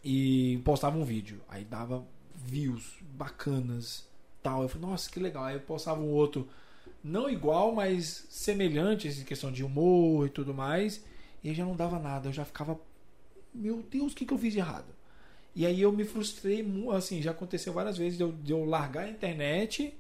e 0.04 0.60
postava 0.64 0.98
um 0.98 1.04
vídeo. 1.04 1.42
Aí 1.48 1.64
dava 1.64 2.06
views 2.36 2.96
bacanas, 3.02 4.08
tal. 4.42 4.64
Eu 4.64 4.70
falei, 4.70 4.90
nossa, 4.90 5.10
que 5.10 5.20
legal. 5.20 5.44
Aí 5.44 5.56
eu 5.56 5.62
postava 5.62 6.02
um 6.02 6.12
outro 6.12 6.48
não 7.04 7.30
igual, 7.30 7.74
mas 7.74 8.26
semelhante 8.30 9.08
em 9.08 9.24
questão 9.24 9.52
de 9.52 9.64
humor 9.64 10.28
e 10.28 10.30
tudo 10.30 10.54
mais. 10.54 11.04
E 11.44 11.54
já 11.54 11.66
não 11.66 11.76
dava 11.76 12.00
nada. 12.00 12.30
Eu 12.30 12.34
já 12.34 12.46
ficava, 12.46 12.80
meu 13.54 13.84
Deus, 13.90 14.14
o 14.14 14.16
que, 14.16 14.26
que 14.26 14.34
eu 14.34 14.38
fiz 14.38 14.54
de 14.54 14.60
errado? 14.60 14.98
E 15.56 15.66
aí 15.66 15.82
eu 15.82 15.92
me 15.92 16.04
frustrei, 16.04 16.64
assim, 16.96 17.22
já 17.22 17.32
aconteceu 17.32 17.74
várias 17.74 17.98
vezes 17.98 18.16
de 18.18 18.24
eu, 18.24 18.32
de 18.32 18.52
eu 18.52 18.64
largar 18.64 19.06
a 19.06 19.10
internet 19.10 19.94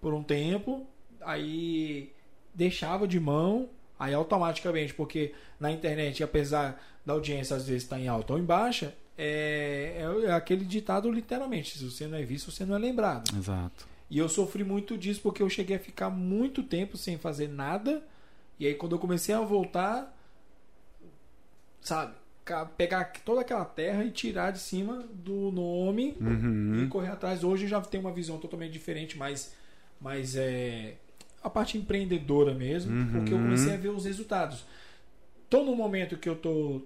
por 0.00 0.14
um 0.14 0.22
tempo, 0.22 0.86
aí 1.20 2.10
deixava 2.54 3.06
de 3.06 3.18
mão, 3.20 3.68
aí 3.98 4.14
automaticamente, 4.14 4.94
porque 4.94 5.34
na 5.58 5.70
internet, 5.70 6.22
apesar 6.22 6.80
da 7.04 7.12
audiência 7.14 7.56
às 7.56 7.66
vezes 7.66 7.82
estar 7.84 7.98
em 7.98 8.08
alta 8.08 8.32
ou 8.32 8.38
em 8.38 8.44
baixa, 8.44 8.94
é, 9.16 10.02
é 10.24 10.32
aquele 10.32 10.64
ditado 10.64 11.10
literalmente, 11.10 11.76
se 11.78 11.84
você 11.84 12.06
não 12.06 12.16
é 12.18 12.22
visto, 12.22 12.50
você 12.50 12.64
não 12.64 12.74
é 12.74 12.78
lembrado. 12.78 13.36
Exato. 13.36 13.86
E 14.10 14.18
eu 14.18 14.28
sofri 14.28 14.64
muito 14.64 14.96
disso 14.98 15.20
porque 15.22 15.42
eu 15.42 15.48
cheguei 15.50 15.76
a 15.76 15.80
ficar 15.80 16.10
muito 16.10 16.62
tempo 16.62 16.96
sem 16.96 17.16
fazer 17.18 17.48
nada. 17.48 18.02
E 18.58 18.66
aí 18.66 18.74
quando 18.74 18.92
eu 18.92 18.98
comecei 18.98 19.34
a 19.34 19.40
voltar, 19.40 20.16
sabe, 21.80 22.14
pegar 22.76 23.12
toda 23.24 23.42
aquela 23.42 23.64
terra 23.64 24.04
e 24.04 24.10
tirar 24.10 24.50
de 24.50 24.58
cima 24.58 25.04
do 25.12 25.50
nome 25.52 26.16
e 26.18 26.24
Uhum. 26.24 26.88
correr 26.90 27.08
atrás. 27.10 27.44
Hoje 27.44 27.64
eu 27.64 27.68
já 27.68 27.80
tenho 27.80 28.02
uma 28.02 28.12
visão 28.12 28.38
totalmente 28.38 28.72
diferente, 28.72 29.16
mas, 29.16 29.54
mas 30.00 30.34
é 30.36 30.94
a 31.42 31.48
parte 31.50 31.78
empreendedora 31.78 32.52
mesmo, 32.54 32.92
Uhum. 32.94 33.12
porque 33.12 33.32
eu 33.32 33.38
comecei 33.38 33.72
a 33.74 33.76
ver 33.76 33.88
os 33.88 34.04
resultados. 34.04 34.64
Tô 35.48 35.64
no 35.64 35.74
momento 35.74 36.16
que 36.16 36.28
eu 36.28 36.36
tô 36.36 36.82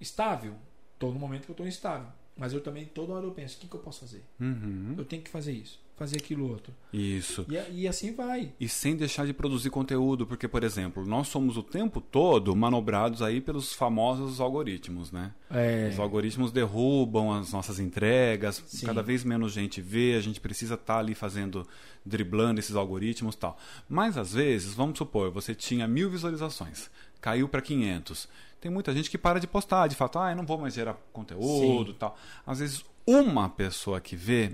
estável, 0.00 0.54
tô 0.98 1.10
no 1.12 1.18
momento 1.18 1.44
que 1.46 1.50
eu 1.50 1.54
tô 1.56 1.64
instável. 1.66 2.08
Mas 2.36 2.52
eu 2.52 2.60
também, 2.60 2.86
toda 2.86 3.12
hora 3.12 3.26
eu 3.26 3.30
penso, 3.30 3.56
o 3.56 3.60
que, 3.60 3.68
que 3.68 3.74
eu 3.74 3.80
posso 3.80 4.00
fazer? 4.00 4.22
Uhum. 4.40 4.94
Eu 4.96 5.04
tenho 5.04 5.22
que 5.22 5.30
fazer 5.30 5.52
isso, 5.52 5.78
fazer 6.02 6.16
aquilo 6.16 6.50
outro. 6.50 6.74
Isso. 6.92 7.46
E, 7.48 7.82
e 7.82 7.88
assim 7.88 8.12
vai. 8.12 8.52
E 8.58 8.68
sem 8.68 8.96
deixar 8.96 9.24
de 9.24 9.32
produzir 9.32 9.70
conteúdo, 9.70 10.26
porque, 10.26 10.48
por 10.48 10.64
exemplo, 10.64 11.06
nós 11.06 11.28
somos 11.28 11.56
o 11.56 11.62
tempo 11.62 12.00
todo 12.00 12.54
manobrados 12.56 13.22
aí 13.22 13.40
pelos 13.40 13.72
famosos 13.72 14.40
algoritmos, 14.40 15.12
né? 15.12 15.32
É, 15.48 15.90
Os 15.92 16.00
algoritmos 16.00 16.50
derrubam 16.50 17.32
as 17.32 17.52
nossas 17.52 17.78
entregas, 17.78 18.62
Sim. 18.66 18.86
cada 18.86 19.00
vez 19.00 19.22
menos 19.22 19.52
gente 19.52 19.80
vê, 19.80 20.16
a 20.16 20.20
gente 20.20 20.40
precisa 20.40 20.74
estar 20.74 20.98
ali 20.98 21.14
fazendo, 21.14 21.64
driblando 22.04 22.58
esses 22.58 22.74
algoritmos 22.74 23.36
e 23.36 23.38
tal. 23.38 23.56
Mas 23.88 24.18
às 24.18 24.32
vezes, 24.32 24.74
vamos 24.74 24.98
supor, 24.98 25.30
você 25.30 25.54
tinha 25.54 25.86
mil 25.86 26.10
visualizações, 26.10 26.90
caiu 27.20 27.48
para 27.48 27.62
500. 27.62 28.28
Tem 28.60 28.72
muita 28.72 28.92
gente 28.92 29.08
que 29.08 29.18
para 29.18 29.38
de 29.38 29.46
postar, 29.46 29.86
de 29.86 29.94
fato, 29.94 30.18
ah, 30.18 30.30
eu 30.30 30.36
não 30.36 30.46
vou 30.46 30.58
mais 30.58 30.74
gerar 30.74 30.96
conteúdo 31.12 31.92
e 31.92 31.94
tal. 31.94 32.16
Às 32.44 32.58
vezes, 32.58 32.84
uma 33.06 33.48
pessoa 33.48 34.00
que 34.00 34.16
vê 34.16 34.52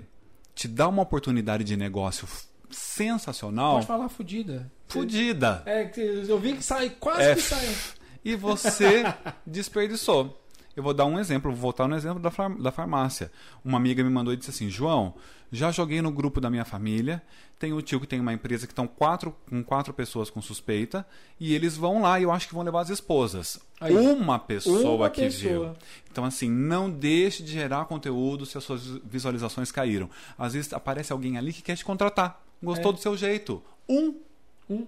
te 0.59 0.67
dá 0.67 0.89
uma 0.89 1.03
oportunidade 1.03 1.63
de 1.63 1.77
negócio 1.77 2.27
sensacional, 2.69 3.75
pode 3.75 3.87
falar 3.87 4.09
fudida. 4.09 4.69
fodida. 4.89 5.63
É, 5.65 5.89
eu 6.27 6.37
vi 6.37 6.57
que 6.57 6.61
sai, 6.63 6.89
quase 6.89 7.21
É, 7.21 7.35
que 7.35 7.41
sai. 7.41 7.75
e 8.25 8.35
você 8.35 9.03
desperdiçou. 9.47 10.37
Eu 10.79 10.83
vou 10.83 10.93
dar 10.93 11.03
um 11.05 11.19
exemplo, 11.19 11.51
vou 11.51 11.59
voltar 11.59 11.89
no 11.89 11.95
exemplo 11.97 12.21
da, 12.21 12.29
da 12.57 12.71
farmácia. 12.71 13.29
Uma 13.65 13.77
amiga 13.77 14.01
me 14.01 14.09
mandou 14.09 14.33
e 14.33 14.37
disse 14.37 14.49
assim: 14.49 14.69
João, 14.69 15.13
já 15.51 15.71
joguei 15.71 16.01
no 16.01 16.09
grupo 16.09 16.39
da 16.39 16.49
minha 16.49 16.63
família. 16.63 17.21
Tem 17.59 17.73
o 17.73 17.81
tio 17.81 17.99
que 17.99 18.07
tem 18.07 18.21
uma 18.21 18.31
empresa 18.31 18.65
que 18.65 18.71
estão 18.71 18.87
quatro, 18.87 19.35
com 19.49 19.61
quatro 19.61 19.93
pessoas 19.93 20.29
com 20.29 20.41
suspeita. 20.41 21.05
E 21.37 21.53
eles 21.53 21.75
vão 21.75 22.01
lá 22.01 22.17
e 22.17 22.23
eu 22.23 22.31
acho 22.31 22.47
que 22.47 22.53
vão 22.53 22.63
levar 22.63 22.79
as 22.79 22.89
esposas. 22.89 23.59
Aí. 23.81 23.93
uma 23.93 24.39
pessoa 24.39 24.95
Uma 24.95 25.09
que 25.09 25.19
pessoa. 25.23 25.51
viu. 25.73 25.75
Então, 26.09 26.23
assim, 26.23 26.49
não 26.49 26.89
deixe 26.89 27.43
de 27.43 27.51
gerar 27.51 27.83
conteúdo 27.83 28.45
se 28.45 28.57
as 28.57 28.63
suas 28.63 28.85
visualizações 29.03 29.73
caíram. 29.73 30.09
Às 30.37 30.53
vezes 30.53 30.71
aparece 30.71 31.11
alguém 31.11 31.37
ali 31.37 31.51
que 31.51 31.61
quer 31.61 31.75
te 31.75 31.83
contratar. 31.83 32.41
Gostou 32.63 32.91
É. 32.91 32.93
do 32.95 33.01
seu 33.01 33.17
jeito. 33.17 33.61
Um 33.89 34.15
Um. 34.69 34.87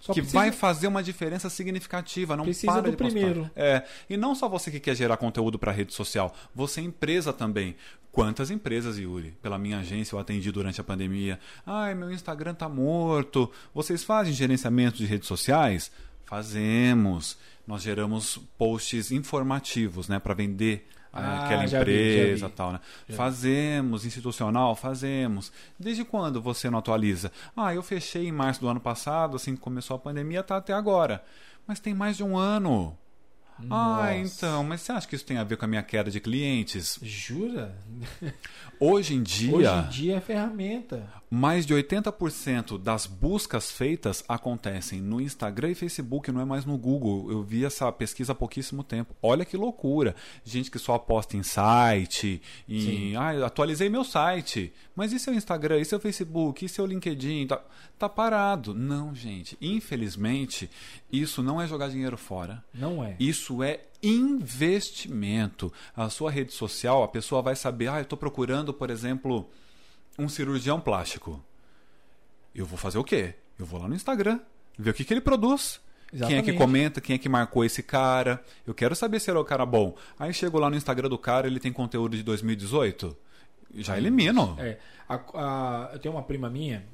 Só 0.00 0.12
que 0.14 0.20
precisa- 0.20 0.38
vai 0.38 0.50
fazer 0.50 0.86
uma 0.86 1.02
diferença 1.02 1.48
significativa. 1.50 2.34
Não 2.36 2.44
Precisa 2.44 2.72
para 2.72 2.82
do 2.82 2.90
de 2.90 2.96
postar. 2.96 3.12
primeiro. 3.14 3.50
É, 3.54 3.84
e 4.08 4.16
não 4.16 4.34
só 4.34 4.48
você 4.48 4.70
que 4.70 4.80
quer 4.80 4.96
gerar 4.96 5.16
conteúdo 5.18 5.58
para 5.58 5.70
rede 5.72 5.92
social, 5.94 6.34
você 6.54 6.80
é 6.80 6.84
empresa 6.84 7.32
também. 7.32 7.76
Quantas 8.10 8.50
empresas, 8.50 8.98
Yuri? 8.98 9.36
Pela 9.40 9.56
minha 9.58 9.78
agência 9.78 10.16
eu 10.16 10.18
atendi 10.18 10.50
durante 10.50 10.80
a 10.80 10.84
pandemia. 10.84 11.38
Ai, 11.64 11.94
meu 11.94 12.10
Instagram 12.10 12.54
tá 12.54 12.68
morto. 12.68 13.48
Vocês 13.72 14.02
fazem 14.02 14.32
gerenciamento 14.32 14.96
de 14.96 15.04
redes 15.06 15.28
sociais? 15.28 15.92
Fazemos. 16.24 17.36
Nós 17.66 17.82
geramos 17.82 18.38
posts 18.58 19.12
informativos, 19.12 20.08
né, 20.08 20.18
para 20.18 20.34
vender 20.34 20.88
Ah, 21.12 21.44
aquela 21.44 21.62
vi, 21.62 21.68
já 21.68 21.80
empresa 21.80 22.48
vi. 22.48 22.54
tal, 22.54 22.72
né? 22.72 22.80
Já. 23.08 23.16
Fazemos, 23.16 24.04
institucional, 24.04 24.76
fazemos. 24.76 25.52
Desde 25.78 26.04
quando 26.04 26.40
você 26.40 26.70
não 26.70 26.78
atualiza? 26.78 27.32
Ah, 27.56 27.74
eu 27.74 27.82
fechei 27.82 28.28
em 28.28 28.32
março 28.32 28.60
do 28.60 28.68
ano 28.68 28.80
passado, 28.80 29.36
assim 29.36 29.54
que 29.54 29.60
começou 29.60 29.96
a 29.96 29.98
pandemia, 29.98 30.42
tá 30.42 30.56
até 30.56 30.72
agora. 30.72 31.22
Mas 31.66 31.80
tem 31.80 31.94
mais 31.94 32.16
de 32.16 32.22
um 32.24 32.36
ano. 32.38 32.96
Ah, 33.68 34.12
Nossa. 34.12 34.14
então, 34.14 34.64
mas 34.64 34.80
você 34.80 34.92
acha 34.92 35.06
que 35.06 35.14
isso 35.14 35.24
tem 35.26 35.36
a 35.36 35.44
ver 35.44 35.56
com 35.58 35.64
a 35.66 35.68
minha 35.68 35.82
queda 35.82 36.10
de 36.10 36.18
clientes? 36.20 36.98
Jura? 37.02 37.76
Hoje 38.80 39.14
em 39.14 39.22
dia, 39.22 39.54
Hoje 39.54 39.68
em 39.68 39.88
dia 39.88 40.16
é 40.16 40.20
ferramenta. 40.20 41.06
Mais 41.30 41.64
de 41.64 41.72
80% 41.72 42.76
das 42.76 43.06
buscas 43.06 43.70
feitas 43.70 44.24
acontecem 44.26 45.00
no 45.00 45.20
Instagram 45.20 45.70
e 45.70 45.74
Facebook, 45.76 46.32
não 46.32 46.40
é 46.40 46.44
mais 46.44 46.64
no 46.64 46.76
Google. 46.76 47.30
Eu 47.30 47.44
vi 47.44 47.64
essa 47.64 47.90
pesquisa 47.92 48.32
há 48.32 48.34
pouquíssimo 48.34 48.82
tempo. 48.82 49.14
Olha 49.22 49.44
que 49.44 49.56
loucura. 49.56 50.16
Gente 50.44 50.72
que 50.72 50.78
só 50.78 50.94
aposta 50.94 51.36
em 51.36 51.44
site, 51.44 52.42
em. 52.68 53.14
Ah, 53.14 53.46
atualizei 53.46 53.88
meu 53.88 54.02
site. 54.02 54.72
Mas 54.96 55.12
e 55.12 55.20
seu 55.20 55.32
Instagram? 55.32 55.78
E 55.78 55.84
seu 55.84 56.00
Facebook? 56.00 56.64
E 56.64 56.68
seu 56.68 56.84
LinkedIn? 56.84 57.46
Tá, 57.46 57.62
tá 57.96 58.08
parado. 58.08 58.74
Não, 58.74 59.14
gente. 59.14 59.56
Infelizmente, 59.60 60.68
isso 61.12 61.44
não 61.44 61.60
é 61.60 61.68
jogar 61.68 61.90
dinheiro 61.90 62.16
fora. 62.16 62.64
Não 62.74 63.04
é. 63.04 63.14
Isso 63.20 63.62
é 63.62 63.84
investimento. 64.02 65.72
A 65.94 66.10
sua 66.10 66.30
rede 66.30 66.52
social, 66.52 67.04
a 67.04 67.08
pessoa 67.08 67.40
vai 67.40 67.54
saber, 67.54 67.86
ah, 67.86 67.98
eu 67.98 68.02
estou 68.02 68.18
procurando, 68.18 68.74
por 68.74 68.90
exemplo 68.90 69.48
um 70.20 70.28
cirurgião 70.28 70.80
plástico. 70.80 71.42
Eu 72.54 72.66
vou 72.66 72.78
fazer 72.78 72.98
o 72.98 73.04
quê? 73.04 73.34
Eu 73.58 73.66
vou 73.66 73.80
lá 73.80 73.88
no 73.88 73.94
Instagram, 73.94 74.40
ver 74.78 74.90
o 74.90 74.94
que, 74.94 75.04
que 75.04 75.12
ele 75.12 75.20
produz. 75.20 75.80
Exatamente. 76.12 76.44
Quem 76.44 76.50
é 76.50 76.52
que 76.52 76.58
comenta, 76.58 77.00
quem 77.00 77.14
é 77.14 77.18
que 77.18 77.28
marcou 77.28 77.64
esse 77.64 77.82
cara. 77.82 78.42
Eu 78.66 78.74
quero 78.74 78.96
saber 78.96 79.20
se 79.20 79.30
ele 79.30 79.38
é 79.38 79.40
o 79.40 79.44
cara 79.44 79.64
bom. 79.64 79.94
Aí 80.18 80.32
chego 80.34 80.58
lá 80.58 80.68
no 80.68 80.76
Instagram 80.76 81.08
do 81.08 81.18
cara, 81.18 81.46
ele 81.46 81.60
tem 81.60 81.72
conteúdo 81.72 82.16
de 82.16 82.22
2018. 82.22 83.16
Já 83.76 83.96
elimino. 83.96 84.56
É. 84.58 84.78
A, 85.08 85.14
a, 85.14 85.90
eu 85.92 85.98
tenho 86.00 86.14
uma 86.14 86.22
prima 86.22 86.50
minha 86.50 86.84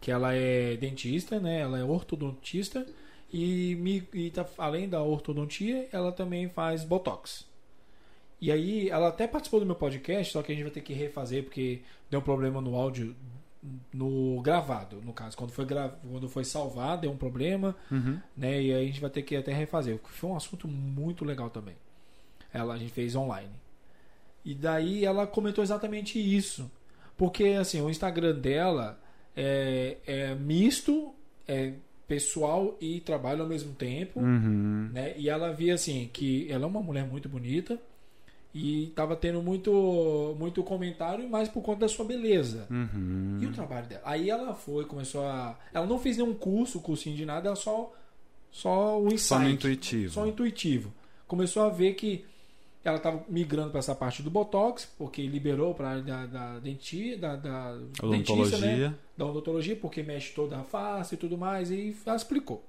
que 0.00 0.10
ela 0.10 0.34
é 0.34 0.76
dentista, 0.76 1.40
né? 1.40 1.60
Ela 1.60 1.78
é 1.78 1.84
ortodontista 1.84 2.86
e, 3.32 3.76
me, 3.76 4.06
e 4.12 4.30
tá, 4.30 4.46
além 4.58 4.88
da 4.88 5.02
ortodontia, 5.02 5.88
ela 5.92 6.12
também 6.12 6.48
faz 6.48 6.84
botox. 6.84 7.46
E 8.40 8.50
aí, 8.50 8.88
ela 8.88 9.08
até 9.08 9.26
participou 9.26 9.60
do 9.60 9.66
meu 9.66 9.74
podcast, 9.74 10.32
só 10.32 10.42
que 10.42 10.50
a 10.50 10.54
gente 10.54 10.64
vai 10.64 10.72
ter 10.72 10.80
que 10.80 10.94
refazer 10.94 11.44
porque 11.44 11.82
deu 12.10 12.20
um 12.20 12.22
problema 12.22 12.60
no 12.60 12.74
áudio 12.74 13.14
no 13.92 14.40
gravado, 14.40 15.00
no 15.04 15.12
caso. 15.12 15.36
Quando 15.36 15.50
foi, 15.50 15.66
gra... 15.66 15.88
Quando 15.88 16.28
foi 16.28 16.44
salvado, 16.44 17.02
deu 17.02 17.10
um 17.10 17.16
problema, 17.16 17.76
uhum. 17.90 18.18
né? 18.36 18.62
E 18.62 18.72
aí 18.72 18.82
a 18.82 18.86
gente 18.86 19.00
vai 19.00 19.10
ter 19.10 19.22
que 19.22 19.36
até 19.36 19.52
refazer. 19.52 20.00
Foi 20.04 20.30
um 20.30 20.36
assunto 20.36 20.66
muito 20.66 21.24
legal 21.24 21.50
também. 21.50 21.76
Ela, 22.52 22.74
a 22.74 22.78
gente 22.78 22.92
fez 22.92 23.14
online. 23.14 23.52
E 24.44 24.54
daí 24.54 25.04
ela 25.04 25.26
comentou 25.26 25.62
exatamente 25.62 26.18
isso. 26.18 26.70
Porque, 27.16 27.44
assim, 27.60 27.82
o 27.82 27.90
Instagram 27.90 28.34
dela 28.34 28.98
é, 29.36 29.98
é 30.06 30.34
misto, 30.34 31.14
é 31.46 31.74
pessoal 32.08 32.76
e 32.80 33.00
trabalho 33.00 33.42
ao 33.42 33.48
mesmo 33.48 33.74
tempo, 33.74 34.20
uhum. 34.20 34.88
né? 34.92 35.14
E 35.16 35.28
ela 35.28 35.52
via, 35.52 35.74
assim, 35.74 36.08
que 36.12 36.50
ela 36.50 36.64
é 36.64 36.66
uma 36.66 36.82
mulher 36.82 37.06
muito 37.06 37.28
bonita, 37.28 37.78
e 38.54 38.92
tava 38.96 39.14
tendo 39.14 39.42
muito 39.42 40.34
muito 40.38 40.62
comentário, 40.62 41.28
mais 41.28 41.48
por 41.48 41.62
conta 41.62 41.80
da 41.80 41.88
sua 41.88 42.04
beleza. 42.04 42.66
Uhum. 42.70 43.38
E 43.40 43.46
o 43.46 43.52
trabalho 43.52 43.86
dela. 43.86 44.02
Aí 44.04 44.28
ela 44.28 44.54
foi, 44.54 44.84
começou 44.84 45.24
a. 45.24 45.58
Ela 45.72 45.86
não 45.86 45.98
fez 45.98 46.16
nenhum 46.16 46.34
curso, 46.34 46.80
cursinho 46.80 47.16
de 47.16 47.24
nada, 47.24 47.48
ela 47.48 47.56
só. 47.56 47.92
Só 48.50 49.00
o 49.00 49.06
insight. 49.06 49.28
Só 49.28 49.48
intuitivo. 49.48 50.12
Só 50.12 50.26
intuitivo. 50.26 50.92
Começou 51.28 51.62
a 51.62 51.68
ver 51.68 51.94
que 51.94 52.24
ela 52.82 52.96
estava 52.96 53.22
migrando 53.28 53.70
para 53.70 53.78
essa 53.78 53.94
parte 53.94 54.22
do 54.22 54.30
Botox, 54.30 54.88
porque 54.98 55.24
liberou 55.26 55.74
para 55.74 55.86
a 55.86 55.90
área 55.90 56.02
da, 56.02 56.26
da 56.26 56.58
dentia, 56.58 57.16
da, 57.16 57.36
da 57.36 57.78
odontologia. 58.02 58.58
Dentista, 58.58 58.88
né? 58.88 58.94
Da 59.16 59.26
odontologia, 59.26 59.76
porque 59.76 60.02
mexe 60.02 60.32
toda 60.34 60.58
a 60.58 60.64
face 60.64 61.14
e 61.14 61.18
tudo 61.18 61.36
mais, 61.38 61.70
e 61.70 61.94
ela 62.04 62.16
explicou. 62.16 62.64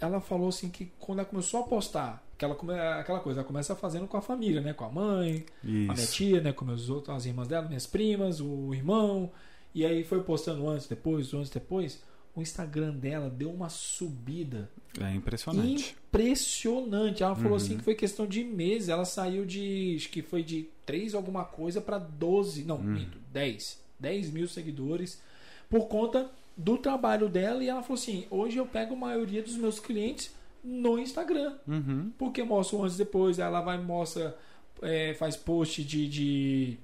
Ela 0.00 0.20
falou 0.20 0.48
assim 0.48 0.68
que 0.68 0.90
quando 0.98 1.20
ela 1.20 1.28
começou 1.28 1.60
a 1.60 1.62
postar 1.64 2.24
aquela, 2.34 3.00
aquela 3.00 3.20
coisa, 3.20 3.40
ela 3.40 3.46
começa 3.46 3.74
fazendo 3.74 4.06
com 4.06 4.16
a 4.16 4.22
família, 4.22 4.60
né? 4.60 4.72
Com 4.72 4.84
a 4.84 4.90
mãe, 4.90 5.44
Isso. 5.62 5.90
a 5.90 5.94
minha 5.94 6.06
tia, 6.06 6.40
né? 6.40 6.52
Com 6.52 6.64
meus 6.64 6.88
outros, 6.88 7.16
as 7.16 7.26
irmãs 7.26 7.48
dela, 7.48 7.66
minhas 7.66 7.86
primas, 7.86 8.40
o 8.40 8.74
irmão. 8.74 9.30
E 9.74 9.84
aí 9.84 10.04
foi 10.04 10.22
postando 10.22 10.68
antes, 10.68 10.86
depois, 10.86 11.32
antes, 11.34 11.50
depois. 11.50 12.02
O 12.36 12.42
Instagram 12.42 12.94
dela 12.94 13.30
deu 13.30 13.50
uma 13.50 13.68
subida. 13.68 14.68
É 15.00 15.14
impressionante. 15.14 15.96
Impressionante. 16.08 17.22
Ela 17.22 17.36
falou 17.36 17.54
assim 17.54 17.64
uhum. 17.64 17.74
assim 17.74 17.78
que 17.78 17.84
foi 17.84 17.94
questão 17.94 18.26
de 18.26 18.42
meses. 18.42 18.88
Ela 18.88 19.04
saiu 19.04 19.44
de. 19.44 19.94
Acho 19.96 20.08
que 20.08 20.20
foi 20.20 20.42
de 20.42 20.68
3 20.84 21.14
alguma 21.14 21.44
coisa 21.44 21.80
para 21.80 21.98
12. 21.98 22.64
Não, 22.64 22.76
uhum. 22.76 23.06
10. 23.32 23.80
10 24.00 24.30
mil 24.30 24.48
seguidores. 24.48 25.22
Por 25.70 25.86
conta 25.86 26.28
do 26.56 26.78
trabalho 26.78 27.28
dela. 27.28 27.62
E 27.62 27.68
ela 27.68 27.82
falou 27.82 27.94
assim: 28.00 28.26
hoje 28.30 28.56
eu 28.56 28.66
pego 28.66 28.94
a 28.94 28.98
maioria 28.98 29.42
dos 29.42 29.56
meus 29.56 29.78
clientes 29.80 30.34
no 30.62 30.98
Instagram. 30.98 31.54
Uhum. 31.66 32.12
Porque 32.18 32.42
mostra 32.42 32.78
antes 32.78 32.94
e 32.94 32.98
depois, 32.98 33.38
ela 33.38 33.60
vai 33.60 33.78
mostra, 33.78 34.36
é, 34.82 35.14
faz 35.14 35.36
post 35.36 35.84
de, 35.84 36.08
de 36.08 36.78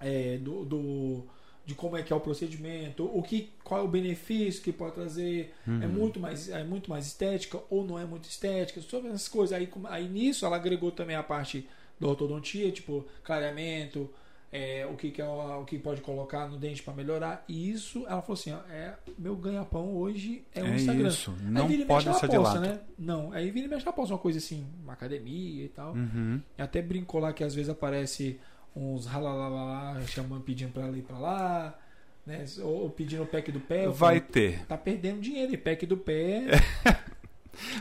é, 0.00 0.36
do, 0.38 0.64
do, 0.64 1.22
de 1.64 1.74
como 1.74 1.96
é 1.96 2.02
que 2.02 2.12
é 2.12 2.16
o 2.16 2.20
procedimento, 2.20 3.04
o 3.12 3.22
que, 3.22 3.50
qual 3.64 3.80
é 3.80 3.84
o 3.84 3.88
benefício 3.88 4.62
que 4.62 4.72
pode 4.72 4.94
trazer, 4.94 5.54
uhum. 5.66 5.82
é 5.82 5.86
muito 5.86 6.20
mais 6.20 6.48
é 6.48 6.62
muito 6.62 6.90
mais 6.90 7.06
estética 7.06 7.58
ou 7.70 7.84
não 7.84 7.98
é 7.98 8.04
muito 8.04 8.28
estética, 8.28 8.80
sobre 8.82 9.08
essas 9.08 9.28
coisas. 9.28 9.56
Aí, 9.56 9.68
aí 9.84 10.08
nisso 10.08 10.44
ela 10.44 10.56
agregou 10.56 10.92
também 10.92 11.16
a 11.16 11.22
parte 11.22 11.66
da 11.98 12.08
ortodontia, 12.08 12.70
tipo 12.70 13.06
clareamento, 13.24 14.10
é, 14.56 14.86
o 14.86 14.96
que, 14.96 15.10
que 15.10 15.20
é 15.20 15.28
o, 15.28 15.64
que 15.66 15.78
pode 15.78 16.00
colocar 16.00 16.48
no 16.48 16.56
dente 16.56 16.82
para 16.82 16.94
melhorar. 16.94 17.44
E 17.46 17.70
isso, 17.70 18.06
ela 18.08 18.22
falou 18.22 18.34
assim: 18.34 18.52
ó, 18.52 18.60
é 18.72 18.94
meu 19.18 19.36
ganha-pão 19.36 19.94
hoje 19.94 20.44
é 20.54 20.62
o 20.62 20.66
é 20.66 20.76
Instagram. 20.76 21.08
Isso. 21.08 21.36
Não 21.42 21.66
aí 21.66 21.84
pode 21.84 22.18
ser 22.18 22.28
de 22.28 22.38
lado. 22.38 22.60
Né? 22.60 22.80
Não, 22.98 23.32
aí 23.32 23.50
vira 23.50 23.66
e 23.66 23.68
mexe 23.68 23.84
ela 23.84 23.92
posta 23.92 24.14
uma 24.14 24.18
coisa 24.18 24.38
assim, 24.38 24.66
uma 24.82 24.94
academia 24.94 25.64
e 25.64 25.68
tal. 25.68 25.92
Uhum. 25.92 26.40
E 26.56 26.62
até 26.62 26.80
brincou 26.80 27.20
lá 27.20 27.34
que 27.34 27.44
às 27.44 27.54
vezes 27.54 27.68
aparece 27.68 28.40
uns 28.74 29.04
ralalala 29.04 30.00
chamando, 30.06 30.42
pedindo 30.42 30.72
para 30.72 30.88
ir 30.88 31.02
para 31.02 31.18
lá. 31.18 31.78
Né? 32.24 32.44
Ou 32.62 32.88
pedindo 32.88 33.22
o 33.24 33.26
pack 33.26 33.52
do 33.52 33.60
pé. 33.60 33.86
Vai 33.86 33.94
falei, 33.94 34.20
ter. 34.20 34.66
Tá 34.66 34.78
perdendo 34.78 35.20
dinheiro. 35.20 35.52
E 35.52 35.56
pack 35.58 35.84
do 35.84 35.98
pé. 35.98 36.46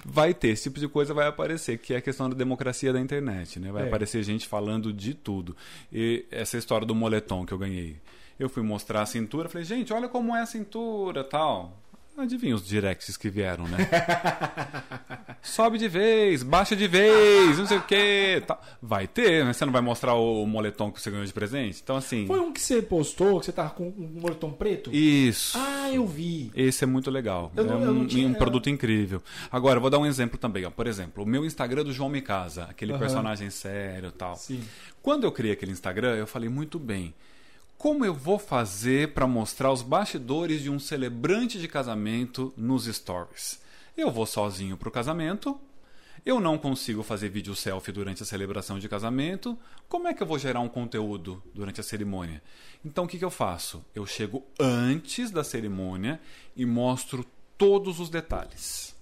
vai 0.04 0.34
ter, 0.34 0.50
esse 0.50 0.64
tipo 0.64 0.80
de 0.80 0.88
coisa 0.88 1.14
vai 1.14 1.28
aparecer, 1.28 1.78
que 1.78 1.94
é 1.94 1.98
a 1.98 2.02
questão 2.02 2.30
da 2.30 2.36
democracia 2.36 2.92
da 2.92 3.00
internet, 3.00 3.60
né? 3.60 3.72
Vai 3.72 3.84
é. 3.84 3.88
aparecer 3.88 4.24
gente 4.24 4.48
falando 4.48 4.92
de 4.92 5.14
tudo. 5.14 5.56
E 5.92 6.26
essa 6.32 6.58
história 6.58 6.86
do 6.86 6.96
moletom 6.96 7.46
que 7.46 7.54
eu 7.54 7.58
ganhei. 7.58 7.98
Eu 8.38 8.50
fui 8.50 8.62
mostrar 8.62 9.02
a 9.02 9.06
cintura, 9.06 9.48
falei, 9.48 9.64
gente, 9.64 9.94
olha 9.94 10.10
como 10.10 10.36
é 10.36 10.42
a 10.42 10.46
cintura, 10.46 11.24
tal. 11.24 11.74
Adivinha 12.18 12.56
os 12.56 12.66
directs 12.66 13.18
que 13.18 13.30
vieram, 13.30 13.68
né? 13.68 13.78
Sobe 15.44 15.78
de 15.78 15.88
vez, 15.88 16.44
baixa 16.44 16.76
de 16.76 16.88
vez, 16.88 17.58
não 17.58 17.68
sei 17.68 17.78
o 17.78 17.82
quê. 17.82 18.42
Tá. 18.48 18.58
Vai 18.82 19.06
ter, 19.06 19.44
né? 19.44 19.52
Você 19.54 19.66
não 19.66 19.74
vai 19.74 19.82
mostrar 19.82 20.16
o 20.16 20.46
moletom 20.46 20.92
que 20.92 21.02
você 21.02 21.12
ganhou 21.12 21.26
de 21.26 21.34
presente? 21.34 21.82
Então, 21.84 21.98
assim. 21.98 22.26
Foi 22.26 22.40
um 22.40 22.54
que 22.54 22.62
você 22.62 22.82
postou, 22.82 23.40
que 23.40 23.46
você 23.46 23.52
tava 23.52 23.70
com 23.72 23.90
um 23.90 24.20
moletom 24.22 24.52
preto? 24.52 24.94
Isso. 24.94 25.58
Ah, 25.58 25.92
eu 25.92 26.08
vi. 26.08 26.52
Esse 26.56 26.86
é 26.86 26.88
muito 26.88 27.12
legal. 27.12 27.52
Eu 27.56 27.70
é 27.70 27.76
um, 27.76 28.08
tinha... 28.08 28.28
um, 28.28 28.34
produto 28.34 28.70
incrível. 28.70 29.22
Agora, 29.52 29.78
eu 29.78 29.82
vou 29.82 29.90
dar 29.90 30.00
um 30.00 30.06
exemplo 30.06 30.38
também. 30.38 30.66
Ó. 30.66 30.72
Por 30.72 30.88
exemplo, 30.88 31.24
o 31.24 31.28
meu 31.28 31.46
Instagram 31.46 31.84
do 31.84 31.92
João 31.92 32.10
Micasa, 32.10 32.64
aquele 32.64 32.94
uhum. 32.94 33.00
personagem 33.00 33.50
sério 33.50 34.10
e 34.10 34.14
tal. 34.14 34.36
Sim. 34.36 34.62
Quando 35.02 35.26
eu 35.26 35.32
criei 35.32 35.54
aquele 35.54 35.74
Instagram, 35.74 36.16
eu 36.16 36.26
falei 36.26 36.50
muito 36.50 36.80
bem 36.80 37.14
como 37.78 38.06
eu 38.06 38.14
vou 38.14 38.40
fazer 38.40 39.14
para 39.14 39.28
mostrar 39.28 39.72
os 39.72 39.82
bastidores 39.82 40.62
de 40.62 40.70
um 40.70 40.80
celebrante 40.80 41.60
de 41.60 41.68
casamento 41.68 42.54
nos 42.58 42.86
stories? 42.86 43.60
Eu 43.96 44.12
vou 44.12 44.26
sozinho 44.26 44.78
para 44.78 44.90
o 44.90 44.92
casamento, 44.92 45.60
eu 46.26 46.40
não 46.40 46.58
consigo 46.58 47.04
fazer 47.04 47.30
vídeo 47.30 47.56
selfie 47.56 47.92
durante 47.92 48.24
a 48.24 48.26
celebração 48.26 48.80
de 48.80 48.90
casamento, 48.90 49.56
como 49.88 50.08
é 50.08 50.14
que 50.14 50.24
eu 50.24 50.28
vou 50.28 50.40
gerar 50.40 50.60
um 50.60 50.68
conteúdo 50.68 51.44
durante 51.54 51.80
a 51.80 51.84
cerimônia? 51.84 52.42
Então 52.84 53.04
o 53.04 53.08
que, 53.08 53.20
que 53.20 53.26
eu 53.26 53.30
faço? 53.30 53.86
Eu 53.94 54.08
chego 54.08 54.44
antes 54.60 55.30
da 55.30 55.44
cerimônia 55.44 56.20
e 56.56 56.66
mostro 56.66 57.24
todos 57.58 58.00
os 58.00 58.10
detalhes. 58.10 58.95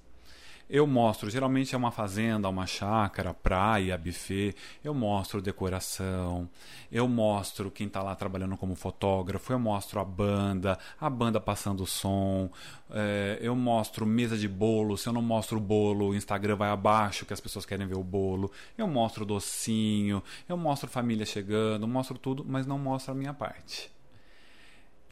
Eu 0.73 0.87
mostro, 0.87 1.29
geralmente 1.29 1.75
é 1.75 1.77
uma 1.77 1.91
fazenda, 1.91 2.49
uma 2.49 2.65
chácara, 2.65 3.31
praia, 3.31 3.95
buffet. 3.95 4.55
Eu 4.83 4.91
mostro 4.91 5.39
decoração, 5.39 6.49
eu 6.91 7.07
mostro 7.07 7.69
quem 7.69 7.85
está 7.85 8.01
lá 8.01 8.15
trabalhando 8.15 8.57
como 8.57 8.73
fotógrafo, 8.73 9.53
eu 9.53 9.59
mostro 9.59 9.99
a 9.99 10.03
banda, 10.03 10.79
a 10.99 11.07
banda 11.11 11.39
passando 11.39 11.85
som, 11.85 12.49
é, 12.89 13.37
eu 13.39 13.55
mostro 13.55 14.03
mesa 14.03 14.35
de 14.35 14.47
bolo. 14.47 14.97
Se 14.97 15.07
eu 15.07 15.13
não 15.13 15.21
mostro 15.21 15.59
o 15.59 15.61
bolo, 15.61 16.09
o 16.09 16.15
Instagram 16.15 16.55
vai 16.55 16.71
abaixo 16.71 17.23
que 17.23 17.33
as 17.33 17.39
pessoas 17.39 17.67
querem 17.67 17.85
ver 17.85 17.97
o 17.97 18.03
bolo. 18.03 18.51
Eu 18.75 18.87
mostro 18.87 19.27
docinho, 19.27 20.23
eu 20.49 20.57
mostro 20.57 20.89
família 20.89 21.23
chegando, 21.23 21.87
mostro 21.87 22.17
tudo, 22.17 22.43
mas 22.43 22.65
não 22.65 22.79
mostro 22.79 23.11
a 23.11 23.15
minha 23.15 23.31
parte. 23.31 23.91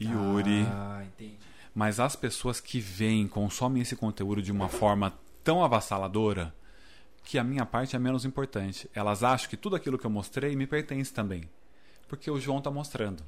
Yuri. 0.00 0.66
Ah, 0.68 1.04
entendi. 1.04 1.38
Mas 1.72 2.00
as 2.00 2.16
pessoas 2.16 2.60
que 2.60 2.80
vêm, 2.80 3.28
consomem 3.28 3.80
esse 3.80 3.94
conteúdo 3.94 4.42
de 4.42 4.50
uma 4.50 4.68
forma 4.68 5.12
tão 5.42 5.62
avassaladora 5.62 6.54
que 7.24 7.38
a 7.38 7.44
minha 7.44 7.64
parte 7.64 7.94
é 7.96 7.98
menos 7.98 8.24
importante. 8.24 8.90
Elas 8.94 9.22
acham 9.22 9.48
que 9.48 9.56
tudo 9.56 9.76
aquilo 9.76 9.98
que 9.98 10.04
eu 10.04 10.10
mostrei 10.10 10.56
me 10.56 10.66
pertence 10.66 11.12
também. 11.12 11.48
Porque 12.08 12.30
o 12.30 12.40
João 12.40 12.58
está 12.58 12.70
mostrando. 12.70 13.22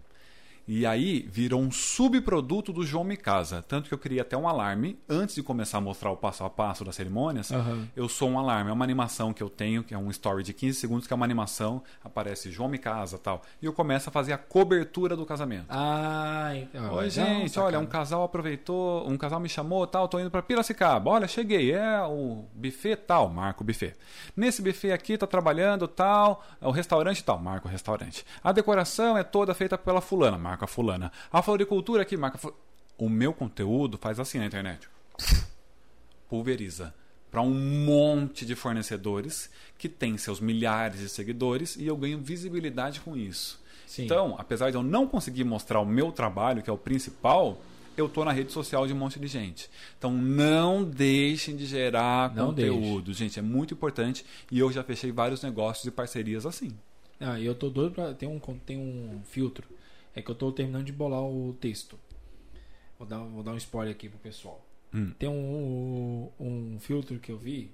E 0.66 0.86
aí 0.86 1.28
virou 1.31 1.61
um 1.61 1.70
subproduto 1.70 2.73
do 2.73 2.85
João 2.86 3.05
Me 3.05 3.16
Casa. 3.16 3.62
Tanto 3.66 3.89
que 3.89 3.95
eu 3.95 3.99
criei 3.99 4.20
até 4.20 4.36
um 4.36 4.49
alarme. 4.49 4.99
Antes 5.09 5.35
de 5.35 5.43
começar 5.43 5.78
a 5.78 5.81
mostrar 5.81 6.11
o 6.11 6.16
passo 6.16 6.43
a 6.43 6.49
passo 6.51 6.85
das 6.85 6.95
cerimônias, 6.97 7.53
Aham. 7.53 7.86
eu 7.95 8.09
sou 8.09 8.31
um 8.31 8.39
alarme. 8.39 8.70
É 8.70 8.73
uma 8.73 8.85
animação 8.85 9.32
que 9.32 9.43
eu 9.43 9.51
tenho, 9.51 9.85
que 9.85 9.93
é 9.93 9.99
um 9.99 10.11
story 10.11 10.43
de 10.43 10.55
15 10.55 10.78
segundos, 10.78 11.07
que 11.07 11.12
é 11.12 11.16
uma 11.16 11.24
animação, 11.27 11.82
aparece 12.03 12.51
João 12.51 12.69
Me 12.69 12.78
Casa 12.78 13.19
tal. 13.19 13.43
E 13.61 13.66
eu 13.66 13.73
começo 13.73 14.09
a 14.09 14.12
fazer 14.12 14.32
a 14.32 14.39
cobertura 14.39 15.15
do 15.15 15.27
casamento. 15.27 15.66
Ah, 15.69 16.53
então. 16.55 16.95
Oi, 16.95 17.11
gente, 17.11 17.59
olha, 17.59 17.78
um 17.78 17.86
casal 17.86 18.23
aproveitou, 18.23 19.07
um 19.09 19.19
casal 19.19 19.41
me 19.41 19.49
chamou, 19.49 19.86
tal, 19.86 20.09
tô 20.09 20.19
indo 20.19 20.31
para 20.31 20.43
Piracicaba. 20.43 21.11
Olha, 21.11 21.28
cheguei, 21.28 21.73
é 21.73 22.01
o 22.03 22.45
buffet 22.55 22.97
tal, 22.97 23.28
marca 23.28 23.62
o 23.62 23.66
buffet. 23.66 23.95
Nesse 24.35 24.62
buffet 24.62 24.93
aqui 24.93 25.19
tá 25.19 25.27
trabalhando 25.27 25.86
tal, 25.86 26.43
é 26.61 26.66
o 26.66 26.70
restaurante 26.70 27.23
tal, 27.23 27.39
marca 27.39 27.69
o 27.69 27.70
restaurante. 27.70 28.24
A 28.43 28.51
decoração 28.53 29.19
é 29.19 29.23
toda 29.23 29.53
feita 29.55 29.77
pela 29.77 30.01
fulana, 30.01 30.39
marca 30.55 30.64
a 30.64 30.68
fulana. 30.68 31.12
A 31.32 31.43
floricultura 31.43 32.02
aqui, 32.02 32.16
marca 32.16 32.39
O 32.97 33.09
meu 33.09 33.32
conteúdo 33.32 33.98
faz 33.98 34.18
assim 34.18 34.39
na 34.39 34.47
internet. 34.47 34.89
Pulveriza 36.28 36.94
para 37.31 37.43
um 37.43 37.52
monte 37.85 38.47
de 38.47 38.55
fornecedores 38.55 39.51
que 39.76 39.89
tem 39.89 40.16
seus 40.16 40.39
milhares 40.39 41.01
de 41.01 41.09
seguidores 41.09 41.74
e 41.74 41.85
eu 41.85 41.97
ganho 41.97 42.20
visibilidade 42.20 43.01
com 43.01 43.16
isso. 43.16 43.60
Sim. 43.89 44.05
Então, 44.05 44.36
apesar 44.39 44.70
de 44.70 44.76
eu 44.76 44.85
não 44.85 45.05
conseguir 45.06 45.43
mostrar 45.43 45.81
o 45.81 45.85
meu 45.85 46.12
trabalho, 46.12 46.62
que 46.62 46.70
é 46.70 46.72
o 46.72 46.78
principal, 46.78 47.60
eu 47.97 48.09
tô 48.09 48.24
na 48.24 48.31
rede 48.31 48.52
social 48.52 48.86
de 48.86 48.93
um 48.93 48.97
monte 48.97 49.18
de 49.18 49.26
gente. 49.26 49.68
Então, 49.98 50.12
não 50.12 50.85
deixem 50.85 51.56
de 51.56 51.66
gerar 51.66 52.32
Não 52.32 52.47
conteúdo, 52.47 53.12
gente, 53.12 53.36
é 53.36 53.43
muito 53.43 53.74
importante 53.74 54.24
e 54.51 54.60
eu 54.60 54.70
já 54.70 54.85
fechei 54.85 55.10
vários 55.10 55.43
negócios 55.43 55.85
e 55.85 55.90
parcerias 55.90 56.47
assim. 56.47 56.70
Ah, 57.18 57.39
e 57.39 57.47
eu 57.47 57.55
tô 57.55 57.68
doido 57.68 57.94
pra. 57.94 58.14
Tem 58.14 58.28
um, 58.28 58.39
tem 58.64 58.78
um 58.78 59.20
filtro. 59.24 59.66
É 60.15 60.23
que 60.23 60.31
eu 60.31 60.35
tô 60.35 60.53
terminando 60.53 60.85
de 60.85 60.93
bolar 60.93 61.23
o 61.23 61.55
texto. 61.61 61.99
Vou 62.99 63.07
dar, 63.07 63.19
vou 63.19 63.43
dar 63.43 63.53
um 63.53 63.57
spoiler 63.57 63.93
aqui 63.95 64.09
pro 64.09 64.19
pessoal. 64.19 64.65
Hum. 64.93 65.12
Tem 65.19 65.28
um, 65.28 66.31
um, 66.39 66.74
um 66.74 66.78
filtro 66.78 67.19
que 67.19 67.32
eu 67.32 67.39
vi. 67.39 67.73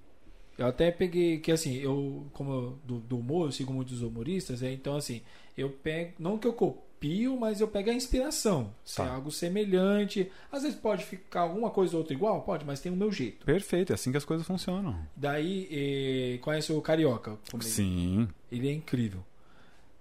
Eu 0.56 0.66
até 0.66 0.90
peguei. 0.90 1.38
Que 1.38 1.52
assim, 1.52 1.74
eu, 1.76 2.26
como 2.32 2.52
eu- 2.52 2.78
do, 2.84 2.98
do 3.00 3.18
humor, 3.18 3.48
eu 3.48 3.52
sigo 3.52 3.72
muitos 3.72 4.00
humoristas, 4.02 4.62
é, 4.62 4.72
então 4.72 4.96
assim, 4.96 5.20
eu 5.56 5.70
pego. 5.70 6.12
Não 6.18 6.38
que 6.38 6.46
eu 6.46 6.52
copio, 6.54 7.38
mas 7.38 7.60
eu 7.60 7.68
pego 7.68 7.90
a 7.90 7.94
inspiração. 7.94 8.74
Se 8.84 9.00
é 9.02 9.04
Tá. 9.04 9.14
algo 9.14 9.30
semelhante. 9.30 10.30
Às 10.50 10.62
vezes 10.62 10.78
pode 10.78 11.04
ficar 11.04 11.42
alguma 11.42 11.68
coisa 11.70 11.94
ou 11.94 11.98
outra 12.00 12.14
igual, 12.14 12.40
pode, 12.42 12.64
mas 12.64 12.80
tem 12.80 12.90
o 12.90 12.96
meu 12.96 13.12
jeito. 13.12 13.44
Perfeito, 13.44 13.92
é 13.92 13.94
assim 13.94 14.10
que 14.10 14.16
as 14.16 14.24
coisas 14.24 14.46
funcionam. 14.46 14.98
Daí, 15.14 15.68
eh, 15.70 16.38
conhece 16.38 16.72
o 16.72 16.80
Carioca? 16.80 17.38
Sim. 17.60 18.28
ele 18.50 18.68
é 18.68 18.72
incrível. 18.72 19.22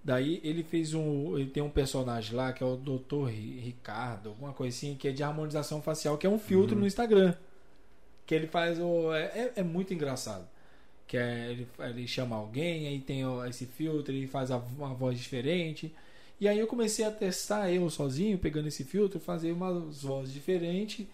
Daí 0.03 0.39
ele 0.43 0.63
fez 0.63 0.93
um. 0.93 1.37
Ele 1.37 1.49
tem 1.49 1.61
um 1.61 1.69
personagem 1.69 2.35
lá 2.35 2.53
que 2.53 2.63
é 2.63 2.65
o 2.65 2.77
Dr. 2.77 3.25
Ri- 3.27 3.59
Ricardo, 3.59 4.29
alguma 4.29 4.53
coisa 4.53 4.75
assim, 4.75 4.95
que 4.95 5.07
é 5.07 5.11
de 5.11 5.21
harmonização 5.23 5.81
facial, 5.81 6.17
que 6.17 6.25
é 6.25 6.29
um 6.29 6.39
filtro 6.39 6.75
Uhum. 6.75 6.81
no 6.81 6.87
Instagram. 6.87 7.35
Que 8.25 8.35
ele 8.35 8.47
faz 8.47 8.79
o. 8.79 9.13
É, 9.13 9.23
é- 9.25 9.53
é 9.57 9.63
muito 9.63 9.93
engraçado. 9.93 10.47
Que 11.07 11.17
é, 11.17 11.51
ele, 11.51 11.67
ele 11.79 12.07
chama 12.07 12.35
alguém, 12.35 12.87
aí 12.87 12.99
tem 12.99 13.21
esse 13.49 13.65
filtro, 13.65 14.13
ele 14.13 14.27
faz 14.27 14.51
a, 14.51 14.57
uma 14.57 14.93
voz 14.93 15.17
diferente. 15.19 15.93
E 16.39 16.47
aí 16.47 16.57
eu 16.59 16.67
comecei 16.67 17.03
a 17.03 17.11
testar 17.11 17.69
eu 17.71 17.89
sozinho, 17.89 18.37
pegando 18.37 18.67
esse 18.67 18.83
filtro, 18.85 19.19
fazer 19.19 19.51
umas 19.51 20.03
vozes 20.03 20.33
diferentes. 20.33 21.05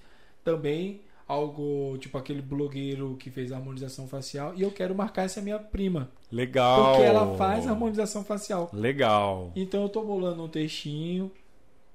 Também 0.44 1.02
algo 1.28 1.98
tipo 2.00 2.18
aquele 2.18 2.42
blogueiro 2.42 3.16
que 3.20 3.32
fez 3.32 3.52
a 3.52 3.58
harmonização 3.58 4.08
facial. 4.08 4.54
E 4.56 4.62
eu 4.62 4.72
quero 4.72 4.94
marcar 4.96 5.24
essa 5.24 5.42
minha 5.42 5.58
prima. 5.60 6.10
Legal. 6.32 6.92
Porque 6.92 7.04
ela 7.04 7.36
faz 7.38 7.68
harmonização 7.68 8.24
facial. 8.24 8.70
Legal. 8.74 9.52
Então 9.56 9.82
eu 9.84 9.90
tô 9.90 10.04
bolando 10.04 10.44
um 10.44 10.48
textinho, 10.48 11.32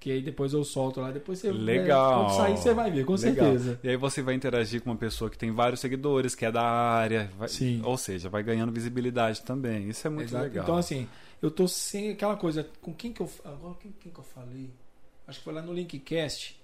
que 0.00 0.10
aí 0.10 0.20
depois 0.22 0.52
eu 0.52 0.64
solto 0.64 1.00
lá, 1.00 1.10
depois 1.12 1.38
você 1.38 1.52
Legal. 1.52 2.24
quando 2.24 2.36
sair 2.36 2.56
você 2.56 2.74
vai 2.74 2.90
ver, 2.90 3.04
com 3.04 3.12
Legal. 3.14 3.34
certeza. 3.34 3.78
E 3.84 3.88
aí 3.90 3.96
você 3.96 4.20
vai 4.22 4.34
interagir 4.34 4.82
com 4.82 4.90
uma 4.90 4.96
pessoa 4.96 5.30
que 5.30 5.38
tem 5.38 5.52
vários 5.52 5.78
seguidores, 5.80 6.34
que 6.34 6.44
é 6.44 6.50
da 6.50 6.62
área. 6.62 7.30
vai- 7.38 7.48
Sim. 7.48 7.80
Ou 7.84 7.96
seja, 7.96 8.28
vai 8.28 8.42
ganhando 8.42 8.72
visibilidade 8.72 9.42
também. 9.42 9.88
Isso 9.88 10.06
é 10.06 10.10
muito 10.10 10.28
Exato. 10.30 10.44
legal. 10.44 10.64
Então 10.64 10.76
assim, 10.76 11.06
eu 11.40 11.50
tô 11.50 11.68
sem 11.68 12.10
aquela 12.10 12.34
coisa, 12.36 12.66
com 12.82 12.92
quem 12.92 13.12
que 13.12 13.20
eu 13.20 13.30
agora 13.44 13.74
quem, 13.80 13.92
quem 14.00 14.10
que 14.10 14.18
eu 14.18 14.24
falei? 14.24 14.70
Acho 15.28 15.38
que 15.38 15.44
foi 15.44 15.52
lá 15.54 15.62
no 15.62 15.72
Linkcast 15.72 16.58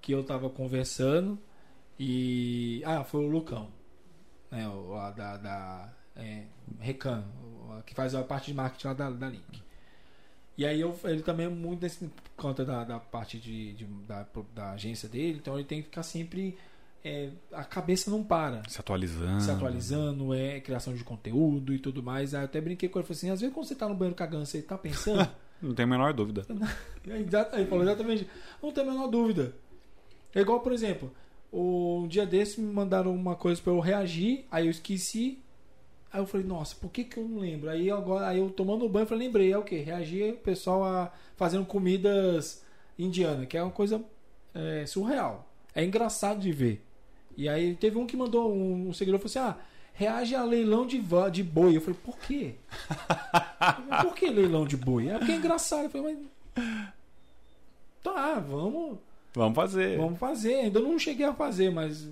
que 0.00 0.12
eu 0.12 0.22
tava 0.22 0.48
conversando 0.48 1.36
e 1.98 2.82
ah, 2.84 3.04
foi 3.04 3.24
o 3.24 3.28
Lucão, 3.28 3.68
né, 4.50 4.66
o 4.68 4.92
lá 4.92 5.10
da, 5.10 5.36
da 5.36 5.92
é, 6.16 6.44
Recan, 6.80 7.24
que 7.86 7.94
faz 7.94 8.14
a 8.14 8.22
parte 8.22 8.46
de 8.46 8.54
marketing 8.54 8.86
lá 8.88 8.94
da, 8.94 9.10
da 9.10 9.28
Link. 9.28 9.62
E 10.56 10.66
aí 10.66 10.80
eu, 10.80 10.98
ele 11.04 11.22
também 11.22 11.46
é 11.46 11.48
muito 11.48 11.80
desse, 11.80 12.04
por 12.06 12.12
conta 12.36 12.64
da, 12.64 12.84
da 12.84 12.98
parte 13.00 13.38
de, 13.38 13.72
de- 13.72 13.84
da, 14.06 14.26
da 14.54 14.72
agência 14.72 15.08
dele, 15.08 15.38
então 15.40 15.54
ele 15.54 15.64
tem 15.64 15.78
que 15.80 15.88
ficar 15.88 16.02
sempre 16.02 16.58
é, 17.04 17.30
a 17.52 17.64
cabeça 17.64 18.10
não 18.10 18.22
para 18.22 18.62
Se 18.68 18.78
atualizando. 18.78 19.40
se 19.40 19.50
atualizando, 19.50 20.34
é 20.34 20.60
criação 20.60 20.94
de 20.94 21.02
conteúdo 21.02 21.72
e 21.72 21.78
tudo 21.78 22.02
mais. 22.02 22.34
Aí 22.34 22.42
eu 22.42 22.44
até 22.44 22.60
brinquei 22.60 22.88
com 22.88 22.98
ele, 22.98 23.06
falei 23.06 23.16
assim, 23.18 23.30
às 23.30 23.40
vezes 23.40 23.54
quando 23.54 23.66
você 23.66 23.74
tá 23.74 23.88
no 23.88 23.94
banheiro 23.94 24.14
cagando, 24.14 24.44
você 24.46 24.60
tá 24.62 24.76
pensando. 24.78 25.26
Não 25.62 25.74
tem 25.74 25.84
a 25.84 25.86
menor 25.86 26.12
dúvida. 26.12 26.44
Ele 27.06 27.66
falou 27.66 27.84
exatamente, 27.84 28.28
não 28.60 28.72
tem 28.72 28.82
a 28.82 28.86
menor 28.90 29.06
dúvida. 29.06 29.54
É 30.34 30.40
igual, 30.40 30.58
por 30.58 30.72
exemplo, 30.72 31.12
um 31.52 32.06
dia 32.08 32.24
desse 32.24 32.60
me 32.60 32.72
mandaram 32.72 33.14
uma 33.14 33.36
coisa 33.36 33.60
pra 33.60 33.72
eu 33.72 33.80
reagir, 33.80 34.46
aí 34.50 34.66
eu 34.66 34.70
esqueci. 34.70 35.38
Aí 36.12 36.20
eu 36.20 36.26
falei, 36.26 36.46
nossa, 36.46 36.74
por 36.76 36.90
que, 36.90 37.04
que 37.04 37.18
eu 37.18 37.26
não 37.26 37.38
lembro? 37.38 37.70
Aí 37.70 37.90
agora, 37.90 38.28
aí 38.28 38.38
eu 38.38 38.50
tomando 38.50 38.88
banho, 38.88 39.04
eu 39.04 39.08
falei, 39.08 39.26
lembrei, 39.26 39.52
é 39.52 39.58
o 39.58 39.62
quê? 39.62 39.78
Reagir 39.78 40.34
o 40.34 40.36
pessoal 40.36 40.84
a 40.84 41.12
fazendo 41.36 41.64
comidas 41.64 42.62
indianas, 42.98 43.46
que 43.46 43.56
é 43.56 43.62
uma 43.62 43.72
coisa 43.72 44.02
é, 44.54 44.84
surreal. 44.86 45.48
É 45.74 45.84
engraçado 45.84 46.40
de 46.40 46.52
ver. 46.52 46.84
E 47.36 47.48
aí 47.48 47.74
teve 47.74 47.98
um 47.98 48.06
que 48.06 48.16
mandou, 48.16 48.52
um, 48.52 48.88
um 48.88 48.92
seguidor 48.92 49.20
falou 49.20 49.30
assim: 49.30 49.38
ah, 49.38 49.56
reage 49.94 50.34
a 50.34 50.44
leilão 50.44 50.86
de, 50.86 51.02
de 51.30 51.42
boi. 51.42 51.76
Eu 51.76 51.80
falei, 51.80 51.98
por 52.04 52.18
quê? 52.18 52.54
Por 54.02 54.14
que 54.14 54.28
leilão 54.28 54.66
de 54.66 54.76
boi? 54.76 55.08
É 55.08 55.18
porque 55.18 55.32
é 55.32 55.36
engraçado. 55.36 55.84
Eu 55.84 55.90
falei, 55.90 56.16
mas. 56.54 56.88
Tá, 58.02 58.40
vamos, 58.40 58.98
Vamos 59.34 59.54
fazer. 59.54 59.96
vamos 59.96 60.18
fazer. 60.18 60.54
Ainda 60.54 60.80
não 60.80 60.98
cheguei 60.98 61.26
a 61.26 61.34
fazer, 61.34 61.70
mas. 61.70 62.08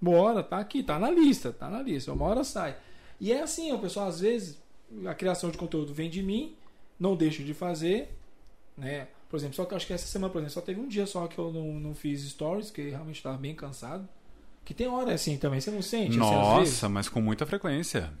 Bora, 0.00 0.42
tá 0.42 0.58
aqui, 0.58 0.82
tá 0.82 0.98
na 0.98 1.10
lista, 1.10 1.52
tá 1.52 1.68
na 1.68 1.80
lista. 1.80 2.12
Uma 2.12 2.26
hora 2.26 2.44
sai. 2.44 2.76
E 3.20 3.32
é 3.32 3.42
assim, 3.42 3.72
o 3.72 3.78
pessoal, 3.78 4.08
às 4.08 4.20
vezes, 4.20 4.60
a 5.06 5.14
criação 5.14 5.50
de 5.50 5.58
conteúdo 5.58 5.94
vem 5.94 6.10
de 6.10 6.22
mim, 6.22 6.56
não 6.98 7.14
deixo 7.14 7.44
de 7.44 7.54
fazer, 7.54 8.12
né? 8.76 9.06
Por 9.28 9.36
exemplo, 9.36 9.54
só 9.54 9.64
que 9.64 9.74
acho 9.74 9.86
que 9.86 9.92
essa 9.92 10.06
semana, 10.06 10.32
por 10.32 10.38
exemplo, 10.38 10.54
só 10.54 10.60
teve 10.60 10.80
um 10.80 10.88
dia 10.88 11.06
só 11.06 11.26
que 11.26 11.38
eu 11.38 11.52
não, 11.52 11.72
não 11.74 11.94
fiz 11.94 12.20
stories, 12.22 12.70
que 12.70 12.90
realmente 12.90 13.16
estava 13.16 13.38
bem 13.38 13.54
cansado. 13.54 14.08
Que 14.64 14.74
tem 14.74 14.88
hora 14.88 15.14
assim 15.14 15.36
também, 15.36 15.60
você 15.60 15.70
não 15.70 15.82
sente? 15.82 16.18
assim? 16.18 16.18
Nossa, 16.18 16.88
mas 16.88 17.08
com 17.08 17.20
muita 17.20 17.46
frequência. 17.46 18.12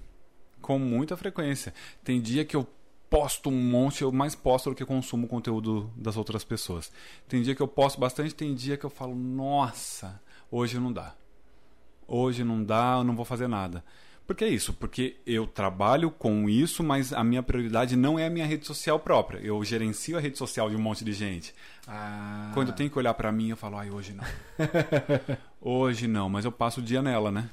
Com 0.60 0.78
muita 0.78 1.16
frequência. 1.16 1.74
Tem 2.02 2.20
dia 2.20 2.44
que 2.44 2.56
eu 2.56 2.66
posto 3.12 3.50
um 3.50 3.62
monte, 3.62 4.00
eu 4.00 4.10
mais 4.10 4.34
posto 4.34 4.70
do 4.70 4.74
que 4.74 4.86
consumo 4.86 5.28
conteúdo 5.28 5.92
das 5.94 6.16
outras 6.16 6.42
pessoas. 6.44 6.90
Tem 7.28 7.42
dia 7.42 7.54
que 7.54 7.60
eu 7.60 7.68
posto 7.68 8.00
bastante, 8.00 8.34
tem 8.34 8.54
dia 8.54 8.78
que 8.78 8.86
eu 8.86 8.90
falo, 8.90 9.14
nossa, 9.14 10.18
hoje 10.50 10.78
não 10.78 10.90
dá. 10.90 11.14
Hoje 12.08 12.42
não 12.42 12.64
dá, 12.64 12.94
eu 12.98 13.04
não 13.04 13.14
vou 13.14 13.26
fazer 13.26 13.46
nada. 13.46 13.84
Por 14.26 14.34
que 14.34 14.46
isso? 14.46 14.72
Porque 14.72 15.16
eu 15.26 15.46
trabalho 15.46 16.10
com 16.10 16.48
isso, 16.48 16.82
mas 16.82 17.12
a 17.12 17.22
minha 17.22 17.42
prioridade 17.42 17.96
não 17.96 18.18
é 18.18 18.26
a 18.26 18.30
minha 18.30 18.46
rede 18.46 18.66
social 18.66 18.98
própria. 18.98 19.40
Eu 19.40 19.62
gerencio 19.62 20.16
a 20.16 20.20
rede 20.20 20.38
social 20.38 20.70
de 20.70 20.76
um 20.76 20.80
monte 20.80 21.04
de 21.04 21.12
gente. 21.12 21.54
Ah, 21.86 22.50
Quando 22.54 22.68
eu 22.68 22.74
tenho 22.74 22.88
que 22.88 22.98
olhar 22.98 23.12
pra 23.12 23.30
mim, 23.30 23.50
eu 23.50 23.56
falo, 23.58 23.76
ai, 23.76 23.90
hoje 23.90 24.14
não. 24.14 24.24
hoje 25.60 26.06
não, 26.08 26.30
mas 26.30 26.46
eu 26.46 26.52
passo 26.52 26.80
o 26.80 26.82
dia 26.82 27.02
nela, 27.02 27.30
né? 27.30 27.50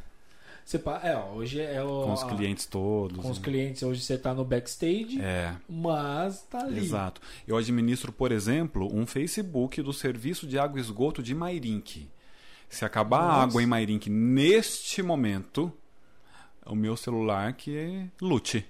Você, 0.70 0.78
é, 1.04 1.18
hoje 1.34 1.60
é 1.60 1.82
o, 1.84 2.04
Com 2.04 2.14
os 2.14 2.22
a- 2.22 2.28
clientes 2.28 2.66
todos. 2.68 3.18
com 3.20 3.32
os 3.32 3.40
né? 3.40 3.44
clientes, 3.44 3.82
hoje 3.82 4.02
você 4.02 4.20
tá 4.20 4.36
no 4.36 4.46
backstage, 4.46 5.20
É, 5.20 5.56
mas 5.68 6.44
tá 6.44 6.60
ali. 6.60 6.78
exato. 6.78 7.20
Eu 7.48 7.58
administro, 7.58 8.12
por 8.12 8.32
exemplo, 8.32 8.88
um 8.96 9.04
Facebook 9.08 9.82
do 9.82 9.92
Serviço 9.92 10.46
de 10.46 10.60
Água 10.60 10.78
e 10.78 10.82
Esgoto 10.82 11.24
de 11.24 11.34
Mairink. 11.34 12.08
Se 12.70 12.86
acabar 12.86 13.20
a 13.22 13.28
Nossa. 13.28 13.42
água 13.46 13.64
em 13.64 13.66
Mairink 13.66 14.12
neste 14.12 15.02
momento, 15.02 15.74
o 16.64 16.76
meu 16.76 16.96
celular 16.96 17.52
que 17.54 17.76
é 17.76 18.06
lute. 18.22 18.64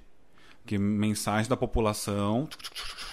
Que 0.65 0.77
mensagem 0.77 1.49
da 1.49 1.57
população. 1.57 2.47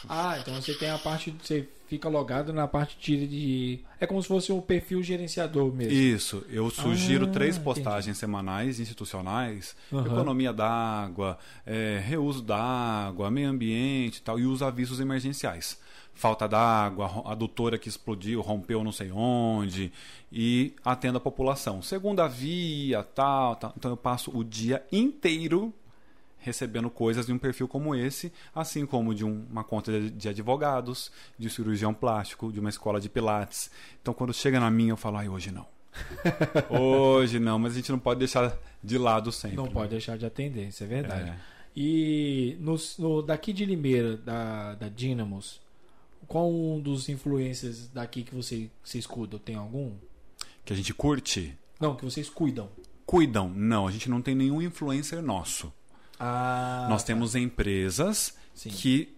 Ah, 0.09 0.39
então 0.39 0.55
você 0.63 0.75
tem 0.75 0.91
a 0.91 0.99
parte, 0.99 1.35
você 1.43 1.69
fica 1.89 2.09
logado 2.09 2.53
na 2.53 2.67
parte 2.69 2.97
de, 3.17 3.27
de- 3.27 3.81
é 4.01 4.07
como 4.07 4.21
se 4.23 4.29
fosse 4.29 4.53
um 4.53 4.61
perfil 4.61 5.03
gerenciador 5.03 5.73
mesmo. 5.73 5.93
Isso, 5.93 6.45
eu 6.51 6.69
sugiro 6.71 7.27
Ah, 7.27 7.29
três 7.29 7.57
entendi. 7.57 7.65
postagens 7.65 8.19
semanais 8.19 8.79
institucionais, 8.81 9.75
Aham. 9.93 10.07
economia 10.07 10.53
d'água, 10.53 11.39
é, 11.65 12.03
reuso 12.05 12.43
d'água, 12.43 13.31
meio 13.31 13.49
ambiente 13.51 14.17
e 14.19 14.23
tal, 14.23 14.39
e 14.39 14.45
os 14.47 14.63
avisos 14.63 15.01
emergenciais. 15.01 15.79
Falta 16.15 16.49
d'água, 16.49 17.23
adutora 17.27 17.77
que 17.79 17.91
explodiu, 17.91 18.41
rompeu 18.41 18.83
não 18.83 18.91
sei 18.91 19.11
onde, 19.13 19.93
e 20.33 20.73
atendo 20.83 21.19
a 21.19 21.21
população. 21.21 21.83
Segunda 21.83 22.27
via, 22.27 23.03
tal, 23.03 23.55
tal. 23.57 23.75
Então 23.77 23.91
eu 23.91 23.97
passo 23.99 24.31
o 24.35 24.43
dia 24.43 24.83
inteiro 24.91 25.75
recebendo 26.47 26.89
coisas 26.89 27.27
de 27.27 27.33
um 27.33 27.39
perfil 27.39 27.67
como 27.67 27.93
esse, 27.93 28.33
assim 28.55 28.87
como 28.87 29.13
de 29.13 29.25
um, 29.25 29.45
uma 29.51 29.65
conta 29.65 29.91
de, 29.91 30.11
de, 30.11 30.29
advogados, 30.29 31.11
de 31.37 31.51
cirurgião 31.51 31.93
plástico, 31.93 32.53
de 32.53 32.61
uma 32.61 32.71
escola 32.71 33.01
de 33.01 33.09
pilates. 33.09 33.69
Então, 34.01 34.15
quando 34.15 34.33
chega 34.33 34.61
na 34.61 34.71
minha, 34.71 34.93
eu 34.93 34.97
falo, 34.97 35.17
ai, 35.17 35.29
hoje 35.29 35.51
não. 35.51 35.67
hoje 36.71 37.41
não, 37.41 37.59
mas 37.59 37.73
a 37.73 37.77
gente 37.77 37.91
não 37.91 37.99
pode 37.99 38.21
deixar 38.21 38.57
de 38.83 38.97
lado 38.97 39.33
sempre. 39.33 39.57
Não 39.57 39.65
né? 39.65 39.71
pode 39.73 39.91
deixar 39.91 40.17
de 40.17 40.25
atender, 40.25 40.69
isso 40.69 40.85
é 40.85 40.87
verdade. 40.87 41.31
É. 41.31 41.37
E 41.77 42.57
no, 42.61 42.77
no, 42.99 43.23
daqui 43.23 43.53
de 43.53 43.65
Limeira, 43.65 44.17
da, 44.17 44.77
da 44.77 44.89
Dynamos, 44.89 45.61
qual 46.29 46.49
um 46.49 46.81
dos 46.81 47.09
influencers 47.09 47.89
daqui 47.89 48.23
que 48.23 48.35
você, 48.35 48.71
vocês 48.85 49.05
cuidam? 49.05 49.41
Tem 49.41 49.57
algum? 49.57 49.95
Que 50.65 50.73
a 50.73 50.77
gente 50.77 50.95
curte? 50.95 51.59
Não, 51.81 51.97
que 51.97 52.05
vocês 52.05 52.31
cuidam. 52.31 52.69
Cuidam? 53.05 53.49
Não, 53.49 53.89
a 53.89 53.91
gente 53.91 54.09
não 54.09 54.23
tem 54.23 54.35
nenhum 54.35 54.63
influencer 54.63 55.21
nosso. 55.21 55.73
Ah, 56.19 56.87
Nós 56.89 57.03
temos 57.05 57.35
empresas 57.35 58.35
Sim. 58.55 58.71
que, 58.71 59.17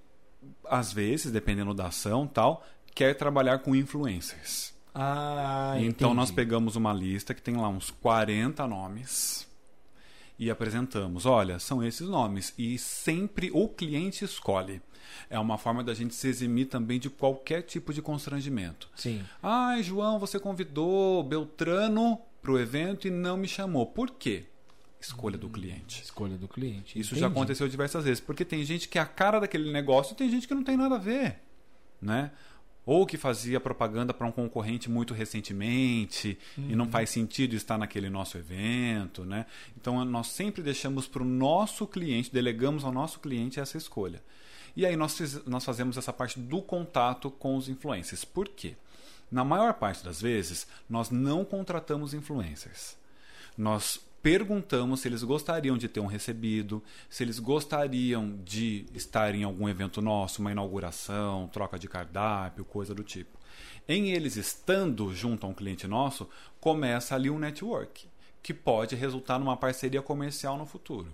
às 0.64 0.92
vezes, 0.92 1.30
dependendo 1.32 1.72
da 1.74 1.86
ação 1.86 2.26
tal, 2.26 2.66
quer 2.94 3.14
trabalhar 3.14 3.58
com 3.60 3.74
influencers. 3.76 4.74
Ah, 4.94 5.74
então 5.76 6.08
entendi. 6.08 6.14
nós 6.16 6.30
pegamos 6.30 6.74
uma 6.74 6.92
lista 6.92 7.32
que 7.32 7.40
tem 7.42 7.56
lá 7.56 7.68
uns 7.68 7.90
40 7.90 8.66
nomes 8.66 9.46
e 10.38 10.50
apresentamos. 10.50 11.24
Olha, 11.24 11.58
são 11.60 11.84
esses 11.84 12.08
nomes. 12.08 12.52
E 12.58 12.76
sempre 12.78 13.50
o 13.52 13.68
cliente 13.68 14.24
escolhe. 14.24 14.80
É 15.30 15.38
uma 15.38 15.56
forma 15.56 15.82
da 15.84 15.94
gente 15.94 16.14
se 16.14 16.28
eximir 16.28 16.66
também 16.66 16.98
de 16.98 17.08
qualquer 17.08 17.62
tipo 17.62 17.92
de 17.94 18.02
constrangimento. 18.02 18.88
Sim. 18.96 19.24
Ai, 19.42 19.82
João, 19.82 20.18
você 20.18 20.38
convidou 20.38 21.22
Beltrano 21.22 22.20
para 22.42 22.50
o 22.52 22.58
evento 22.58 23.06
e 23.06 23.10
não 23.10 23.36
me 23.36 23.46
chamou. 23.48 23.86
Por 23.86 24.10
quê? 24.10 24.44
Escolha 25.00 25.38
do 25.38 25.48
cliente. 25.48 26.02
Escolha 26.02 26.36
do 26.36 26.48
cliente. 26.48 26.98
Isso 26.98 27.10
Entendi. 27.10 27.20
já 27.20 27.26
aconteceu 27.28 27.68
diversas 27.68 28.04
vezes. 28.04 28.20
Porque 28.20 28.44
tem 28.44 28.64
gente 28.64 28.88
que 28.88 28.98
é 28.98 29.00
a 29.00 29.06
cara 29.06 29.38
daquele 29.38 29.70
negócio 29.72 30.12
e 30.12 30.16
tem 30.16 30.28
gente 30.30 30.48
que 30.48 30.54
não 30.54 30.64
tem 30.64 30.76
nada 30.76 30.96
a 30.96 30.98
ver. 30.98 31.40
Né? 32.02 32.30
Ou 32.84 33.06
que 33.06 33.16
fazia 33.16 33.60
propaganda 33.60 34.12
para 34.14 34.26
um 34.26 34.32
concorrente 34.32 34.88
muito 34.90 35.12
recentemente 35.14 36.38
e 36.56 36.74
não 36.74 36.88
faz 36.88 37.10
sentido 37.10 37.54
estar 37.54 37.76
naquele 37.78 38.08
nosso 38.10 38.38
evento. 38.38 39.24
Né? 39.24 39.46
Então 39.80 40.04
nós 40.04 40.28
sempre 40.28 40.62
deixamos 40.62 41.06
para 41.06 41.22
o 41.22 41.26
nosso 41.26 41.86
cliente, 41.86 42.32
delegamos 42.32 42.84
ao 42.84 42.92
nosso 42.92 43.20
cliente 43.20 43.60
essa 43.60 43.76
escolha. 43.76 44.22
E 44.76 44.86
aí 44.86 44.96
nós, 44.96 45.16
fiz- 45.16 45.44
nós 45.44 45.64
fazemos 45.64 45.96
essa 45.96 46.12
parte 46.12 46.38
do 46.40 46.62
contato 46.62 47.30
com 47.30 47.56
os 47.56 47.68
influencers. 47.68 48.24
Por 48.24 48.48
quê? 48.48 48.74
Na 49.30 49.44
maior 49.44 49.74
parte 49.74 50.02
das 50.02 50.22
vezes, 50.22 50.66
nós 50.88 51.10
não 51.10 51.44
contratamos 51.44 52.14
influencers. 52.14 52.96
Nós 53.56 54.00
perguntamos 54.22 55.00
se 55.00 55.08
eles 55.08 55.22
gostariam 55.22 55.76
de 55.76 55.88
ter 55.88 56.00
um 56.00 56.06
recebido, 56.06 56.82
se 57.08 57.22
eles 57.22 57.38
gostariam 57.38 58.38
de 58.44 58.86
estar 58.94 59.34
em 59.34 59.44
algum 59.44 59.68
evento 59.68 60.00
nosso, 60.00 60.40
uma 60.40 60.52
inauguração, 60.52 61.48
troca 61.52 61.78
de 61.78 61.88
cardápio, 61.88 62.64
coisa 62.64 62.94
do 62.94 63.04
tipo. 63.04 63.38
Em 63.88 64.10
eles 64.10 64.36
estando 64.36 65.14
junto 65.14 65.46
a 65.46 65.48
um 65.48 65.54
cliente 65.54 65.86
nosso, 65.86 66.28
começa 66.60 67.14
ali 67.14 67.30
um 67.30 67.38
network, 67.38 68.06
que 68.42 68.52
pode 68.52 68.94
resultar 68.94 69.38
numa 69.38 69.56
parceria 69.56 70.02
comercial 70.02 70.58
no 70.58 70.66
futuro. 70.66 71.08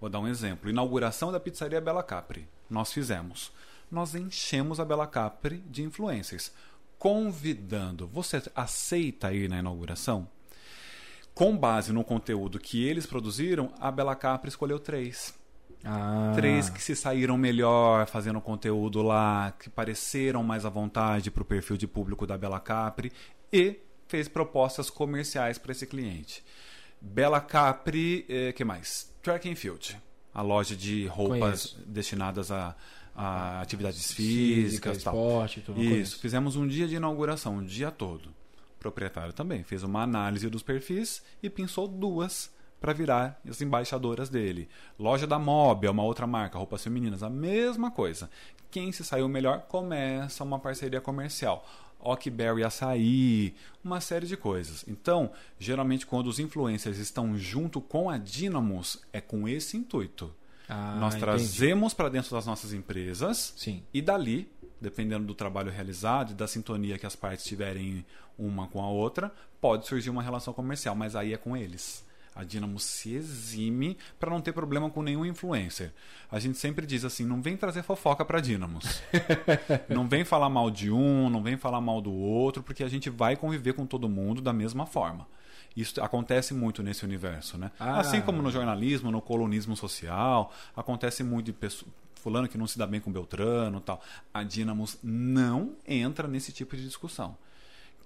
Vou 0.00 0.10
dar 0.10 0.20
um 0.20 0.28
exemplo. 0.28 0.68
Inauguração 0.68 1.30
da 1.30 1.40
pizzaria 1.40 1.80
Bela 1.80 2.02
Capri. 2.02 2.48
Nós 2.68 2.92
fizemos. 2.92 3.52
Nós 3.90 4.14
enchemos 4.14 4.80
a 4.80 4.84
Bela 4.84 5.06
Capri 5.06 5.58
de 5.68 5.82
influencers, 5.82 6.52
convidando. 6.98 8.06
Você 8.08 8.42
aceita 8.54 9.32
ir 9.32 9.48
na 9.48 9.58
inauguração? 9.58 10.28
Com 11.34 11.56
base 11.56 11.92
no 11.92 12.04
conteúdo 12.04 12.58
que 12.60 12.84
eles 12.86 13.06
produziram, 13.06 13.72
a 13.80 13.90
Bela 13.90 14.14
Capri 14.14 14.48
escolheu 14.48 14.78
três. 14.78 15.34
Ah, 15.84 16.32
Três 16.34 16.70
que 16.70 16.82
se 16.82 16.94
saíram 16.96 17.36
melhor 17.36 18.06
fazendo 18.06 18.40
conteúdo 18.40 19.02
lá, 19.02 19.52
que 19.60 19.68
pareceram 19.68 20.42
mais 20.42 20.64
à 20.64 20.70
vontade 20.70 21.30
para 21.30 21.42
o 21.42 21.44
perfil 21.44 21.76
de 21.76 21.86
público 21.86 22.26
da 22.26 22.38
Bela 22.38 22.58
Capri 22.60 23.12
e 23.52 23.80
fez 24.08 24.28
propostas 24.28 24.88
comerciais 24.88 25.58
para 25.58 25.72
esse 25.72 25.86
cliente. 25.86 26.42
Bela 27.00 27.40
Capri, 27.40 28.24
eh, 28.28 28.52
que 28.52 28.64
mais? 28.64 29.12
Track 29.22 29.50
and 29.50 29.56
Field, 29.56 29.98
a 30.32 30.40
loja 30.40 30.74
de 30.74 31.06
roupas 31.06 31.38
Conheço. 31.38 31.78
destinadas 31.86 32.50
a, 32.50 32.74
a 33.14 33.60
atividades 33.60 34.10
física, 34.12 34.90
físicas, 34.92 35.02
tal. 35.02 35.14
esporte, 35.14 35.60
tudo. 35.60 35.82
Isso, 35.82 36.18
fizemos 36.18 36.56
um 36.56 36.66
dia 36.66 36.86
de 36.88 36.94
inauguração, 36.96 37.56
um 37.56 37.64
dia 37.64 37.90
todo. 37.90 38.30
Proprietário 38.84 39.32
também 39.32 39.62
fez 39.62 39.82
uma 39.82 40.02
análise 40.02 40.50
dos 40.50 40.62
perfis 40.62 41.22
e 41.42 41.48
pensou 41.48 41.88
duas 41.88 42.52
para 42.78 42.92
virar 42.92 43.40
as 43.48 43.62
embaixadoras 43.62 44.28
dele. 44.28 44.68
Loja 44.98 45.26
da 45.26 45.38
Mob 45.38 45.86
é 45.86 45.90
uma 45.90 46.02
outra 46.02 46.26
marca, 46.26 46.58
roupas 46.58 46.84
femininas, 46.84 47.22
a 47.22 47.30
mesma 47.30 47.90
coisa. 47.90 48.28
Quem 48.70 48.92
se 48.92 49.02
saiu 49.02 49.26
melhor 49.26 49.62
começa 49.62 50.44
uma 50.44 50.58
parceria 50.58 51.00
comercial. 51.00 51.66
Ockberry 51.98 52.62
Açaí, 52.62 53.54
uma 53.82 54.02
série 54.02 54.26
de 54.26 54.36
coisas. 54.36 54.84
Então, 54.86 55.30
geralmente 55.58 56.06
quando 56.06 56.26
os 56.26 56.38
influencers 56.38 56.98
estão 56.98 57.38
junto 57.38 57.80
com 57.80 58.10
a 58.10 58.18
Dynamos, 58.18 59.02
é 59.14 59.20
com 59.22 59.48
esse 59.48 59.78
intuito. 59.78 60.30
Ah, 60.68 60.98
Nós 61.00 61.14
trazemos 61.14 61.94
para 61.94 62.10
dentro 62.10 62.32
das 62.32 62.44
nossas 62.44 62.74
empresas 62.74 63.54
Sim. 63.56 63.82
e 63.94 64.02
dali, 64.02 64.46
dependendo 64.84 65.24
do 65.24 65.34
trabalho 65.34 65.72
realizado 65.72 66.32
e 66.32 66.34
da 66.34 66.46
sintonia 66.46 66.98
que 66.98 67.06
as 67.06 67.16
partes 67.16 67.44
tiverem 67.44 68.04
uma 68.38 68.68
com 68.68 68.82
a 68.82 68.88
outra, 68.88 69.32
pode 69.60 69.86
surgir 69.86 70.10
uma 70.10 70.22
relação 70.22 70.52
comercial, 70.52 70.94
mas 70.94 71.16
aí 71.16 71.32
é 71.32 71.36
com 71.36 71.56
eles. 71.56 72.04
A 72.36 72.42
Dinamo 72.42 72.80
se 72.80 73.14
exime 73.14 73.96
para 74.18 74.28
não 74.28 74.40
ter 74.40 74.52
problema 74.52 74.90
com 74.90 75.02
nenhum 75.02 75.24
influencer. 75.24 75.92
A 76.30 76.40
gente 76.40 76.58
sempre 76.58 76.84
diz 76.84 77.04
assim: 77.04 77.24
não 77.24 77.40
vem 77.40 77.56
trazer 77.56 77.84
fofoca 77.84 78.24
para 78.24 78.40
Dynamos. 78.40 79.00
não 79.88 80.08
vem 80.08 80.24
falar 80.24 80.48
mal 80.48 80.68
de 80.68 80.90
um, 80.90 81.30
não 81.30 81.42
vem 81.42 81.56
falar 81.56 81.80
mal 81.80 82.00
do 82.00 82.12
outro, 82.12 82.60
porque 82.60 82.82
a 82.82 82.88
gente 82.88 83.08
vai 83.08 83.36
conviver 83.36 83.74
com 83.74 83.86
todo 83.86 84.08
mundo 84.08 84.42
da 84.42 84.52
mesma 84.52 84.84
forma. 84.84 85.28
Isso 85.76 86.02
acontece 86.02 86.52
muito 86.52 86.82
nesse 86.82 87.04
universo, 87.04 87.56
né? 87.56 87.70
Ah. 87.78 88.00
Assim 88.00 88.20
como 88.20 88.42
no 88.42 88.50
jornalismo, 88.50 89.12
no 89.12 89.22
colunismo 89.22 89.76
social, 89.76 90.52
acontece 90.76 91.22
muito 91.22 91.46
de 91.46 91.52
pessoas 91.52 91.90
fulano 92.24 92.48
que 92.48 92.56
não 92.56 92.66
se 92.66 92.78
dá 92.78 92.86
bem 92.86 93.00
com 93.00 93.12
Beltrano, 93.12 93.82
tal. 93.82 94.02
A 94.32 94.42
Dynamos 94.42 94.96
não 95.02 95.76
entra 95.86 96.26
nesse 96.26 96.52
tipo 96.52 96.74
de 96.74 96.82
discussão. 96.82 97.36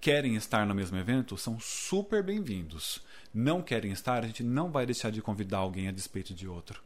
Querem 0.01 0.35
estar 0.35 0.67
no 0.67 0.75
mesmo 0.75 0.97
evento? 0.97 1.37
São 1.37 1.59
super 1.61 2.21
bem-vindos. 2.25 3.01
Não 3.33 3.63
querem 3.63 3.93
estar? 3.93 4.25
A 4.25 4.27
gente 4.27 4.43
não 4.43 4.73
vai 4.73 4.85
deixar 4.85 5.11
de 5.13 5.23
convidar 5.23 5.59
alguém 5.59 5.87
a 5.87 5.93
despeito 5.93 6.35
de 6.35 6.49
outro. 6.49 6.83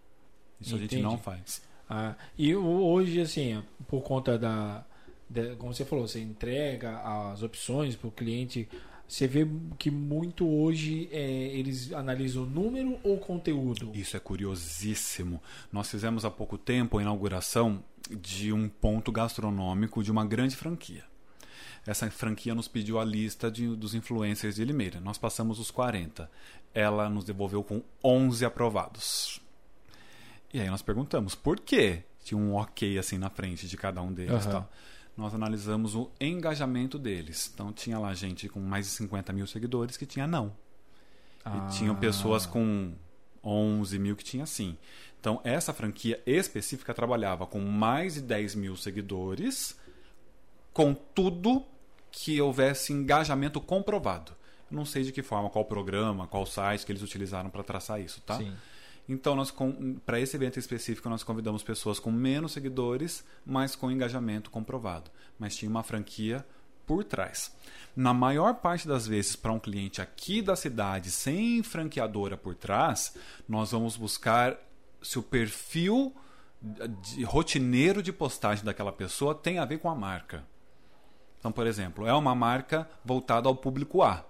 Isso 0.60 0.74
a 0.74 0.78
gente 0.78 0.94
Entendi. 0.94 1.02
não 1.02 1.16
faz. 1.16 1.62
Ah, 1.88 2.14
e 2.36 2.54
hoje, 2.54 3.18
assim, 3.20 3.62
por 3.88 4.02
conta 4.02 4.38
da, 4.38 4.84
da- 5.28 5.56
Como 5.56 5.72
você 5.74 5.84
falou, 5.86 6.06
você 6.06 6.20
entrega 6.20 6.98
as 7.00 7.42
opções 7.42 7.96
para 7.96 8.08
o 8.08 8.12
cliente. 8.12 8.68
Você 9.12 9.26
vê 9.26 9.46
que 9.78 9.90
muito 9.90 10.48
hoje 10.48 11.06
é, 11.12 11.20
eles 11.20 11.92
analisam 11.92 12.46
número 12.46 12.98
ou 13.04 13.18
conteúdo? 13.18 13.92
Isso 13.94 14.16
é 14.16 14.20
curiosíssimo. 14.20 15.38
Nós 15.70 15.90
fizemos 15.90 16.24
há 16.24 16.30
pouco 16.30 16.56
tempo 16.56 16.96
a 16.96 17.02
inauguração 17.02 17.84
de 18.10 18.54
um 18.54 18.70
ponto 18.70 19.12
gastronômico 19.12 20.02
de 20.02 20.10
uma 20.10 20.24
grande 20.24 20.56
franquia. 20.56 21.04
Essa 21.86 22.10
franquia 22.10 22.54
nos 22.54 22.68
pediu 22.68 22.98
a 22.98 23.04
lista 23.04 23.50
de- 23.50 23.76
dos 23.76 23.94
influencers 23.94 24.54
de 24.54 24.64
Limeira. 24.64 24.98
Nós 24.98 25.18
passamos 25.18 25.58
os 25.58 25.70
40. 25.70 26.30
Ela 26.72 27.10
nos 27.10 27.24
devolveu 27.24 27.62
com 27.62 27.82
11 28.02 28.46
aprovados. 28.46 29.40
E 30.54 30.58
aí 30.58 30.70
nós 30.70 30.80
perguntamos 30.80 31.34
por 31.34 31.60
quê? 31.60 32.02
Tinha 32.24 32.38
um 32.38 32.54
ok 32.54 32.96
assim 32.98 33.18
na 33.18 33.28
frente 33.28 33.68
de 33.68 33.76
cada 33.76 34.00
um 34.00 34.10
deles. 34.10 34.46
Aham. 34.46 34.50
tal. 34.52 34.70
Nós 35.22 35.34
analisamos 35.34 35.94
o 35.94 36.10
engajamento 36.20 36.98
deles. 36.98 37.50
Então 37.54 37.72
tinha 37.72 37.96
lá 37.96 38.12
gente 38.12 38.48
com 38.48 38.58
mais 38.58 38.86
de 38.86 38.92
50 38.92 39.32
mil 39.32 39.46
seguidores 39.46 39.96
que 39.96 40.04
tinha 40.04 40.26
não. 40.26 40.52
Ah, 41.44 41.68
E 41.68 41.78
tinham 41.78 41.94
pessoas 41.94 42.44
com 42.44 42.92
11 43.42 43.98
mil 44.00 44.16
que 44.16 44.24
tinha 44.24 44.44
sim. 44.46 44.76
Então, 45.20 45.40
essa 45.44 45.72
franquia 45.72 46.20
específica 46.26 46.92
trabalhava 46.92 47.46
com 47.46 47.60
mais 47.60 48.14
de 48.14 48.22
10 48.22 48.56
mil 48.56 48.76
seguidores, 48.76 49.78
com 50.72 50.92
tudo 50.92 51.64
que 52.10 52.40
houvesse 52.40 52.92
engajamento 52.92 53.60
comprovado. 53.60 54.32
Eu 54.68 54.76
não 54.76 54.84
sei 54.84 55.04
de 55.04 55.12
que 55.12 55.22
forma, 55.22 55.48
qual 55.48 55.64
programa, 55.64 56.26
qual 56.26 56.44
site 56.44 56.84
que 56.84 56.90
eles 56.90 57.02
utilizaram 57.02 57.50
para 57.50 57.62
traçar 57.62 58.00
isso, 58.00 58.20
tá? 58.22 58.38
Sim. 58.38 58.52
Então, 59.12 59.36
para 60.06 60.18
esse 60.20 60.36
evento 60.36 60.58
específico, 60.58 61.08
nós 61.08 61.22
convidamos 61.22 61.62
pessoas 61.62 61.98
com 61.98 62.10
menos 62.10 62.52
seguidores, 62.52 63.24
mas 63.44 63.76
com 63.76 63.90
engajamento 63.90 64.50
comprovado. 64.50 65.10
Mas 65.38 65.56
tinha 65.56 65.70
uma 65.70 65.82
franquia 65.82 66.44
por 66.86 67.04
trás. 67.04 67.54
Na 67.94 68.14
maior 68.14 68.54
parte 68.54 68.88
das 68.88 69.06
vezes, 69.06 69.36
para 69.36 69.52
um 69.52 69.58
cliente 69.58 70.00
aqui 70.00 70.40
da 70.40 70.56
cidade, 70.56 71.10
sem 71.10 71.62
franqueadora 71.62 72.36
por 72.36 72.54
trás, 72.54 73.14
nós 73.48 73.72
vamos 73.72 73.96
buscar 73.96 74.56
se 75.02 75.18
o 75.18 75.22
perfil 75.22 76.14
de- 76.60 77.24
rotineiro 77.24 78.02
de 78.02 78.12
postagem 78.12 78.64
daquela 78.64 78.92
pessoa 78.92 79.34
tem 79.34 79.58
a 79.58 79.64
ver 79.64 79.78
com 79.78 79.90
a 79.90 79.94
marca. 79.94 80.44
Então, 81.38 81.50
por 81.50 81.66
exemplo, 81.66 82.06
é 82.06 82.14
uma 82.14 82.34
marca 82.34 82.88
voltada 83.04 83.48
ao 83.48 83.56
público 83.56 84.02
A. 84.02 84.24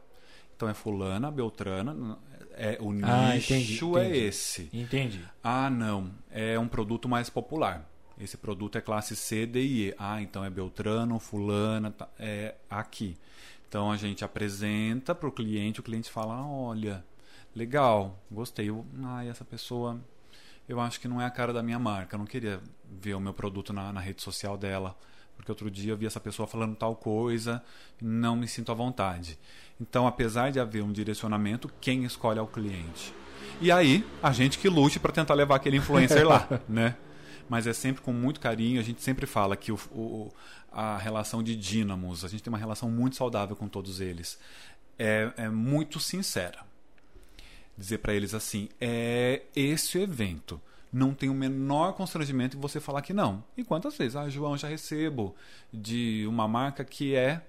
Então 0.57 0.69
é 0.69 0.75
fulana, 0.75 1.31
beltrana, 1.31 2.19
é 2.57 2.79
o 2.81 2.91
Ah, 3.03 3.35
nicho 3.35 3.97
entendi, 3.97 3.99
é 3.99 4.07
entendi. 4.09 4.19
esse. 4.19 4.71
Entendi. 4.73 5.31
Ah, 5.43 5.69
não, 5.71 6.11
é 6.31 6.59
um 6.59 6.69
produto 6.69 7.09
mais 7.09 7.29
popular. 7.31 7.89
Esse 8.21 8.37
produto 8.37 8.77
é 8.79 8.81
classe 8.81 9.17
C, 9.17 9.47
D 9.47 9.61
e 9.63 9.89
E. 9.89 9.95
Ah, 9.99 10.21
então 10.23 10.45
é 10.45 10.51
Beltrano, 10.51 11.19
fulana, 11.19 11.91
tá- 11.91 12.09
é 12.19 12.55
aqui. 12.71 13.17
Então 13.69 13.91
a 13.91 13.97
gente 13.97 14.25
apresenta 14.25 15.15
para 15.15 15.29
o 15.29 15.33
cliente, 15.33 15.81
o 15.81 15.83
cliente 15.83 16.11
fala, 16.11 16.47
olha, 16.47 17.05
legal, 17.55 18.19
gostei. 18.31 18.69
Eu, 18.71 18.85
ah, 19.05 19.25
essa 19.25 19.45
pessoa, 19.45 19.99
eu 20.69 20.81
acho 20.81 21.01
que 21.01 21.09
não 21.09 21.21
é 21.21 21.25
a 21.27 21.31
cara 21.31 21.53
da 21.53 21.63
minha 21.63 21.79
marca. 21.79 22.15
Eu 22.15 22.19
não 22.19 22.27
queria 22.27 22.61
ver 22.91 23.15
o 23.15 23.21
meu 23.21 23.35
produto 23.35 23.73
na, 23.73 23.93
na 23.93 24.01
rede 24.01 24.23
social 24.23 24.57
dela. 24.57 24.97
Porque 25.37 25.51
outro 25.51 25.71
dia 25.71 25.93
eu 25.93 25.97
vi 25.97 26.07
essa 26.07 26.21
pessoa 26.21 26.47
falando 26.47 26.77
tal 26.77 26.95
coisa, 26.95 27.63
não 28.01 28.37
me 28.37 28.47
sinto 28.47 28.71
à 28.71 28.75
vontade. 28.75 29.39
Então, 29.83 30.07
apesar 30.07 30.53
de 30.53 30.61
haver 30.61 30.83
um 30.85 30.93
direcionamento, 30.93 31.69
quem 31.81 32.05
escolhe 32.05 32.39
é 32.39 32.43
o 32.43 32.47
cliente. 32.47 33.13
E 33.61 33.71
aí, 33.73 34.07
a 34.23 34.31
gente 34.33 34.57
que 34.59 34.69
lute 34.69 35.01
para 35.01 35.11
tentar 35.13 35.35
levar 35.35 35.57
aquele 35.57 35.77
influencer 35.77 36.25
lá, 36.27 36.49
né? 36.69 36.95
Mas 37.49 37.67
é 37.67 37.73
sempre 37.73 38.01
com 38.01 38.13
muito 38.13 38.39
carinho. 38.39 38.79
A 38.81 38.85
gente 38.85 39.03
sempre 39.03 39.27
fala 39.27 39.57
que 39.57 39.73
o, 39.73 39.79
o- 39.91 40.33
a 40.71 40.97
relação 40.99 41.43
de 41.43 41.57
dínamos, 41.57 42.25
a 42.25 42.29
gente 42.29 42.43
tem 42.45 42.51
uma 42.53 42.59
relação 42.59 42.89
muito 42.89 43.17
saudável 43.17 43.57
com 43.57 43.67
todos 43.67 44.01
eles. 44.01 44.39
É, 44.97 45.33
é 45.37 45.49
muito 45.49 45.99
sincera. 45.99 46.61
Dizer 47.77 47.99
para 47.99 48.15
eles 48.15 48.35
assim: 48.35 48.69
é 48.81 49.43
esse 49.57 49.99
evento. 49.99 50.61
Não 50.93 51.13
tem 51.13 51.29
o 51.29 51.35
menor 51.35 51.95
constrangimento 51.95 52.57
em 52.57 52.61
você 52.61 52.79
falar 52.79 53.03
que 53.03 53.13
não. 53.15 53.43
E 53.57 53.65
quantas 53.65 53.97
vezes? 53.97 54.15
Ah, 54.15 54.29
João, 54.29 54.57
já 54.57 54.69
recebo 54.69 55.35
de 55.73 56.25
uma 56.29 56.47
marca 56.47 56.85
que 56.85 57.15
é 57.17 57.43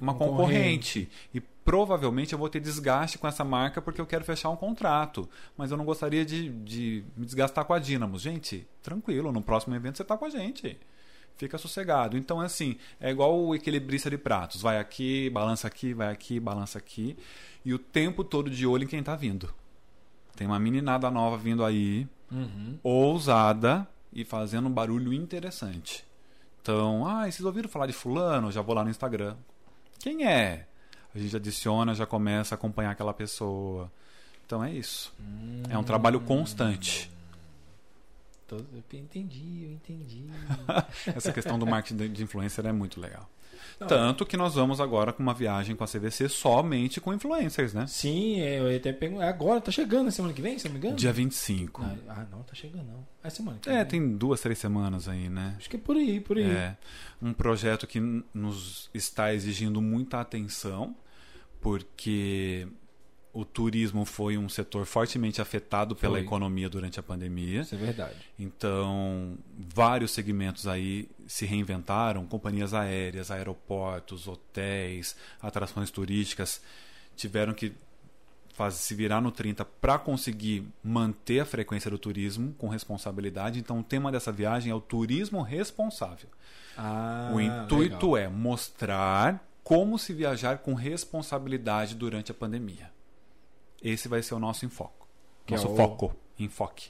uma 0.00 0.12
Concorrente. 0.14 1.00
concorrente. 1.06 1.08
E 1.32 1.40
provavelmente 1.40 2.32
eu 2.32 2.38
vou 2.38 2.48
ter 2.48 2.60
desgaste 2.60 3.16
com 3.18 3.26
essa 3.26 3.42
marca 3.44 3.80
porque 3.80 4.00
eu 4.00 4.06
quero 4.06 4.24
fechar 4.24 4.50
um 4.50 4.56
contrato. 4.56 5.28
Mas 5.56 5.70
eu 5.70 5.76
não 5.76 5.84
gostaria 5.84 6.24
de, 6.24 6.48
de 6.50 7.04
me 7.16 7.24
desgastar 7.24 7.64
com 7.64 7.72
a 7.74 7.78
Dynamos. 7.78 8.20
Gente, 8.22 8.66
tranquilo, 8.82 9.32
no 9.32 9.40
próximo 9.42 9.74
evento 9.74 9.96
você 9.96 10.02
está 10.02 10.16
com 10.16 10.24
a 10.26 10.30
gente. 10.30 10.78
Fica 11.36 11.58
sossegado. 11.58 12.16
Então, 12.16 12.40
é 12.42 12.46
assim, 12.46 12.76
é 13.00 13.10
igual 13.10 13.36
o 13.36 13.54
equilibrista 13.54 14.08
de 14.08 14.16
pratos. 14.16 14.62
Vai 14.62 14.78
aqui, 14.78 15.28
balança 15.30 15.66
aqui, 15.66 15.92
vai 15.92 16.12
aqui, 16.12 16.38
balança 16.38 16.78
aqui. 16.78 17.16
E 17.64 17.74
o 17.74 17.78
tempo 17.78 18.22
todo 18.22 18.48
de 18.50 18.64
olho 18.66 18.84
em 18.84 18.86
quem 18.86 19.00
está 19.00 19.16
vindo. 19.16 19.52
Tem 20.36 20.46
uma 20.46 20.58
meninada 20.60 21.10
nova 21.10 21.36
vindo 21.36 21.64
aí, 21.64 22.06
Uhum. 22.30 22.78
ousada 22.82 23.86
e 24.12 24.24
fazendo 24.24 24.68
um 24.68 24.72
barulho 24.72 25.12
interessante. 25.12 26.04
Então, 26.62 27.06
ah, 27.06 27.22
vocês 27.24 27.40
ouviram 27.44 27.68
falar 27.68 27.86
de 27.86 27.92
fulano? 27.92 28.50
Já 28.52 28.62
vou 28.62 28.74
lá 28.74 28.82
no 28.84 28.90
Instagram. 28.90 29.36
Quem 30.04 30.26
é? 30.26 30.66
A 31.14 31.18
gente 31.18 31.34
adiciona, 31.34 31.94
já 31.94 32.04
começa 32.04 32.54
a 32.54 32.56
acompanhar 32.56 32.90
aquela 32.90 33.14
pessoa. 33.14 33.90
Então 34.44 34.62
é 34.62 34.70
isso. 34.70 35.14
É 35.70 35.78
um 35.78 35.82
trabalho 35.82 36.20
constante. 36.20 37.10
Tô- 38.46 38.56
eu 38.56 38.82
entendi, 39.00 39.64
eu 39.64 39.70
entendi. 39.72 40.24
Essa 41.16 41.32
questão 41.32 41.58
do 41.58 41.66
marketing 41.66 42.08
de- 42.12 42.22
influencer 42.22 42.66
é 42.66 42.72
muito 42.72 43.00
legal. 43.00 43.28
Não, 43.80 43.86
Tanto 43.88 44.26
que 44.26 44.36
nós 44.36 44.54
vamos 44.54 44.80
agora 44.80 45.12
com 45.12 45.22
uma 45.22 45.32
viagem 45.34 45.74
com 45.74 45.82
a 45.82 45.86
CVC 45.86 46.28
somente 46.28 47.00
com 47.00 47.12
influencers, 47.12 47.72
né? 47.72 47.86
Sim, 47.88 48.40
é, 48.40 48.60
eu 48.60 48.76
até 48.76 48.92
perguntar. 48.92 49.28
Agora, 49.28 49.60
tá 49.60 49.72
chegando, 49.72 50.08
é 50.08 50.10
semana 50.10 50.32
que 50.34 50.42
vem, 50.42 50.58
se 50.58 50.66
não 50.66 50.72
me 50.74 50.78
engano? 50.78 50.94
Dia 50.96 51.12
25. 51.12 51.82
Ah, 51.82 51.96
ah, 52.08 52.26
não, 52.30 52.42
tá 52.42 52.54
chegando 52.54 52.84
não. 52.86 53.06
É 53.22 53.30
semana 53.30 53.58
que 53.60 53.68
É, 53.68 53.78
vem. 53.78 53.86
tem 53.86 54.16
duas, 54.16 54.40
três 54.40 54.58
semanas 54.58 55.08
aí, 55.08 55.28
né? 55.28 55.54
Acho 55.56 55.68
que 55.70 55.76
é 55.76 55.78
por 55.78 55.96
aí, 55.96 56.20
por 56.20 56.36
aí. 56.36 56.44
É 56.50 56.76
um 57.22 57.32
projeto 57.32 57.86
que 57.86 57.98
nos 58.32 58.90
está 58.92 59.32
exigindo 59.34 59.80
muita 59.80 60.20
atenção, 60.20 60.94
porque 61.60 62.68
o 63.34 63.44
turismo 63.44 64.04
foi 64.04 64.38
um 64.38 64.48
setor 64.48 64.86
fortemente 64.86 65.42
afetado 65.42 65.96
pela 65.96 66.14
Foi. 66.14 66.22
economia 66.22 66.68
durante 66.70 67.00
a 67.00 67.02
pandemia. 67.02 67.62
Isso 67.62 67.74
é 67.74 67.78
verdade. 67.78 68.14
Então, 68.38 69.36
vários 69.58 70.12
segmentos 70.12 70.68
aí 70.68 71.08
se 71.26 71.44
reinventaram, 71.44 72.24
companhias 72.26 72.72
aéreas, 72.72 73.32
aeroportos, 73.32 74.28
hotéis, 74.28 75.16
atrações 75.42 75.90
turísticas 75.90 76.62
tiveram 77.16 77.52
que 77.52 77.72
faz, 78.54 78.74
se 78.74 78.94
virar 78.94 79.20
no 79.20 79.32
30 79.32 79.64
para 79.64 79.98
conseguir 79.98 80.64
manter 80.82 81.40
a 81.40 81.44
frequência 81.44 81.90
do 81.90 81.98
turismo 81.98 82.54
com 82.56 82.68
responsabilidade. 82.68 83.58
Então, 83.58 83.80
o 83.80 83.82
tema 83.82 84.12
dessa 84.12 84.30
viagem 84.30 84.70
é 84.70 84.74
o 84.74 84.80
turismo 84.80 85.42
responsável. 85.42 86.28
Ah, 86.78 87.32
o 87.34 87.40
intuito 87.40 88.12
legal. 88.12 88.16
é 88.16 88.28
mostrar 88.28 89.44
como 89.64 89.98
se 89.98 90.12
viajar 90.12 90.58
com 90.58 90.74
responsabilidade 90.74 91.96
durante 91.96 92.30
a 92.30 92.34
pandemia. 92.34 92.93
Esse 93.84 94.08
vai 94.08 94.22
ser 94.22 94.34
o 94.34 94.38
nosso 94.40 94.64
enfoque. 94.64 94.94
Que 95.46 95.54
é 95.54 95.56
nosso 95.58 95.70
o- 95.70 95.76
foco, 95.76 96.16
enfoque. 96.38 96.88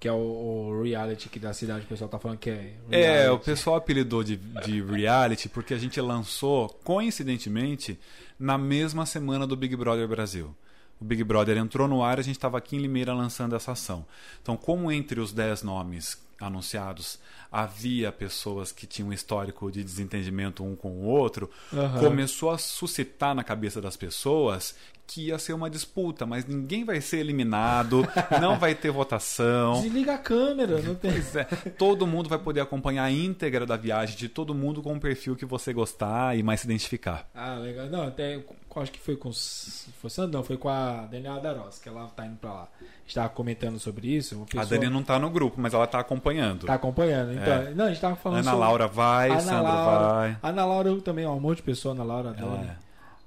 Que 0.00 0.06
é 0.06 0.12
o, 0.12 0.16
o 0.16 0.82
reality 0.84 1.26
aqui 1.26 1.40
da 1.40 1.52
cidade, 1.52 1.84
o 1.84 1.88
pessoal 1.88 2.08
tá 2.08 2.20
falando 2.20 2.38
que 2.38 2.48
é. 2.48 2.72
É, 2.88 3.00
reality. 3.22 3.30
o 3.34 3.38
pessoal 3.44 3.74
apelidou 3.76 4.22
de, 4.22 4.36
de 4.36 4.80
reality 4.80 5.48
porque 5.48 5.74
a 5.74 5.78
gente 5.78 6.00
lançou, 6.00 6.68
coincidentemente, 6.84 7.98
na 8.38 8.56
mesma 8.56 9.04
semana 9.04 9.44
do 9.44 9.56
Big 9.56 9.74
Brother 9.74 10.06
Brasil. 10.06 10.54
O 11.00 11.04
Big 11.04 11.24
Brother 11.24 11.56
entrou 11.56 11.88
no 11.88 12.02
ar, 12.04 12.18
a 12.18 12.22
gente 12.22 12.36
estava 12.36 12.58
aqui 12.58 12.76
em 12.76 12.80
Limeira 12.80 13.12
lançando 13.12 13.56
essa 13.56 13.72
ação. 13.72 14.04
Então, 14.40 14.56
como 14.56 14.90
entre 14.92 15.20
os 15.20 15.32
10 15.32 15.62
nomes 15.64 16.16
anunciados 16.40 17.18
havia 17.50 18.12
pessoas 18.12 18.70
que 18.70 18.86
tinham 18.86 19.08
um 19.08 19.12
histórico 19.12 19.70
de 19.72 19.82
desentendimento 19.82 20.62
um 20.62 20.76
com 20.76 20.90
o 20.90 21.04
outro, 21.06 21.50
Aham. 21.72 21.98
começou 22.00 22.50
a 22.50 22.58
suscitar 22.58 23.34
na 23.34 23.42
cabeça 23.42 23.80
das 23.80 23.96
pessoas 23.96 24.76
que 25.08 25.28
ia 25.28 25.38
ser 25.38 25.54
uma 25.54 25.70
disputa, 25.70 26.26
mas 26.26 26.44
ninguém 26.44 26.84
vai 26.84 27.00
ser 27.00 27.16
eliminado, 27.16 28.06
não 28.40 28.58
vai 28.58 28.74
ter 28.74 28.90
votação. 28.90 29.80
Desliga 29.80 30.14
a 30.14 30.18
câmera, 30.18 30.82
não 30.82 30.94
tem. 30.94 31.10
Pois 31.10 31.34
é, 31.34 31.44
todo 31.78 32.06
mundo 32.06 32.28
vai 32.28 32.38
poder 32.38 32.60
acompanhar 32.60 33.04
a 33.04 33.10
íntegra 33.10 33.64
da 33.64 33.74
viagem 33.74 34.16
de 34.18 34.28
todo 34.28 34.54
mundo 34.54 34.82
com 34.82 34.94
o 34.94 35.00
perfil 35.00 35.34
que 35.34 35.46
você 35.46 35.72
gostar 35.72 36.36
e 36.36 36.42
mais 36.42 36.60
se 36.60 36.66
identificar. 36.66 37.26
Ah, 37.34 37.54
legal. 37.54 37.86
Não, 37.86 38.06
até 38.06 38.38
acho 38.80 38.92
que 38.92 39.00
foi 39.00 39.16
com. 39.16 39.32
Foi 39.32 40.10
Sandro, 40.10 40.38
não, 40.38 40.44
foi 40.44 40.56
com 40.56 40.68
a 40.68 41.06
Daniela 41.06 41.40
Daros, 41.40 41.78
que 41.78 41.88
ela 41.88 42.06
tá 42.08 42.26
indo 42.26 42.36
pra 42.36 42.52
lá. 42.52 42.68
A 42.80 42.84
gente 43.02 43.14
tava 43.14 43.28
comentando 43.30 43.78
sobre 43.78 44.08
isso. 44.08 44.36
Uma 44.36 44.44
A 44.44 44.46
pessoa 44.46 44.66
Dani 44.66 44.92
não 44.92 45.02
tá 45.02 45.18
no 45.18 45.30
grupo, 45.30 45.60
mas 45.60 45.72
ela 45.74 45.86
tá 45.86 45.98
acompanhando. 46.00 46.66
tá 46.66 46.74
acompanhando. 46.74 47.32
Então, 47.32 47.52
É. 47.54 47.70
não, 47.74 47.86
a 47.86 47.88
gente 47.88 48.00
tava 48.00 48.16
falando 48.16 48.40
Ana 48.40 48.50
sobre. 48.50 48.66
Laura 48.66 48.86
vai, 48.86 49.30
Ana 49.30 49.40
Sandro 49.40 49.62
Laura, 49.64 50.14
vai. 50.14 50.36
Ana 50.42 50.64
Laura 50.66 51.00
também, 51.00 51.24
ó, 51.26 51.34
um 51.34 51.40
monte 51.40 51.56
de 51.56 51.62
pessoa, 51.62 51.94
Ana 51.94 52.04
Laura, 52.04 52.32
Dani. 52.32 52.70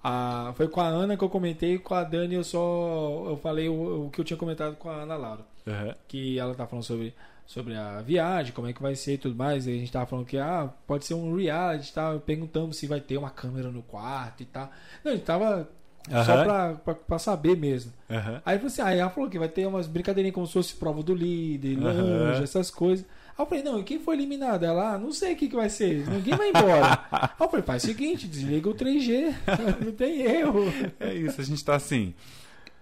Ah, 0.03 0.51
foi 0.55 0.67
com 0.67 0.81
a 0.81 0.87
Ana 0.87 1.15
que 1.15 1.23
eu 1.23 1.29
comentei, 1.29 1.77
com 1.77 1.93
a 1.93 2.03
Dani 2.03 2.35
eu 2.35 2.43
só 2.43 3.25
eu 3.27 3.37
falei 3.37 3.69
o, 3.69 4.07
o 4.07 4.09
que 4.09 4.19
eu 4.19 4.25
tinha 4.25 4.37
comentado 4.37 4.75
com 4.75 4.89
a 4.89 4.95
Ana 5.03 5.15
Laura, 5.15 5.41
Uhum. 5.67 5.93
que 6.07 6.39
ela 6.39 6.55
tá 6.55 6.65
falando 6.65 6.83
sobre 6.85 7.13
sobre 7.45 7.75
a 7.75 8.01
viagem, 8.01 8.53
como 8.53 8.67
é 8.67 8.73
que 8.73 8.81
vai 8.81 8.95
ser 8.95 9.13
e 9.15 9.17
tudo 9.17 9.35
mais, 9.35 9.67
e 9.67 9.71
a 9.71 9.73
gente 9.73 9.91
tava 9.91 10.05
falando 10.05 10.25
que 10.25 10.37
ah, 10.37 10.69
pode 10.87 11.05
ser 11.05 11.13
um 11.15 11.35
reality, 11.35 11.91
tá? 11.93 12.17
perguntando 12.25 12.73
se 12.73 12.87
vai 12.87 13.01
ter 13.01 13.17
uma 13.17 13.29
câmera 13.29 13.69
no 13.69 13.81
quarto 13.83 14.41
e 14.41 14.45
tal. 14.45 14.71
Não, 15.03 15.11
a 15.11 15.15
gente 15.15 15.25
tava 15.25 15.67
só 16.09 16.15
Aham. 16.33 16.43
pra, 16.45 16.73
pra, 16.75 16.95
pra 16.95 17.19
saber 17.19 17.57
mesmo. 17.57 17.91
Uhum. 18.09 18.39
Aí 18.45 18.57
assim, 18.65 18.81
aí 18.81 18.99
ela 18.99 19.09
falou 19.09 19.29
que 19.29 19.37
vai 19.37 19.49
ter 19.49 19.67
umas 19.67 19.85
brincadeirinhas 19.85 20.33
como 20.33 20.47
se 20.47 20.53
fosse 20.53 20.75
prova 20.75 21.03
do 21.03 21.13
líder, 21.13 21.77
lanche, 21.77 22.41
essas 22.43 22.71
coisas. 22.71 23.05
Eu 23.41 23.47
falei, 23.47 23.63
não, 23.63 23.79
e 23.79 23.83
quem 23.83 23.99
foi 23.99 24.15
eliminado? 24.15 24.63
Ela, 24.63 24.93
ah, 24.93 24.97
não 24.97 25.11
sei 25.11 25.33
o 25.33 25.35
que, 25.35 25.47
que 25.47 25.55
vai 25.55 25.69
ser, 25.69 26.07
ninguém 26.07 26.35
vai 26.35 26.49
embora. 26.49 27.05
Aí 27.11 27.29
eu 27.39 27.49
falei, 27.49 27.65
faz 27.65 27.83
o 27.83 27.87
seguinte, 27.87 28.27
desliga 28.27 28.69
o 28.69 28.73
3G, 28.75 29.33
não 29.83 29.91
tem 29.91 30.21
erro. 30.21 30.65
É 30.99 31.13
isso, 31.13 31.41
a 31.41 31.43
gente 31.43 31.63
tá 31.63 31.75
assim. 31.75 32.13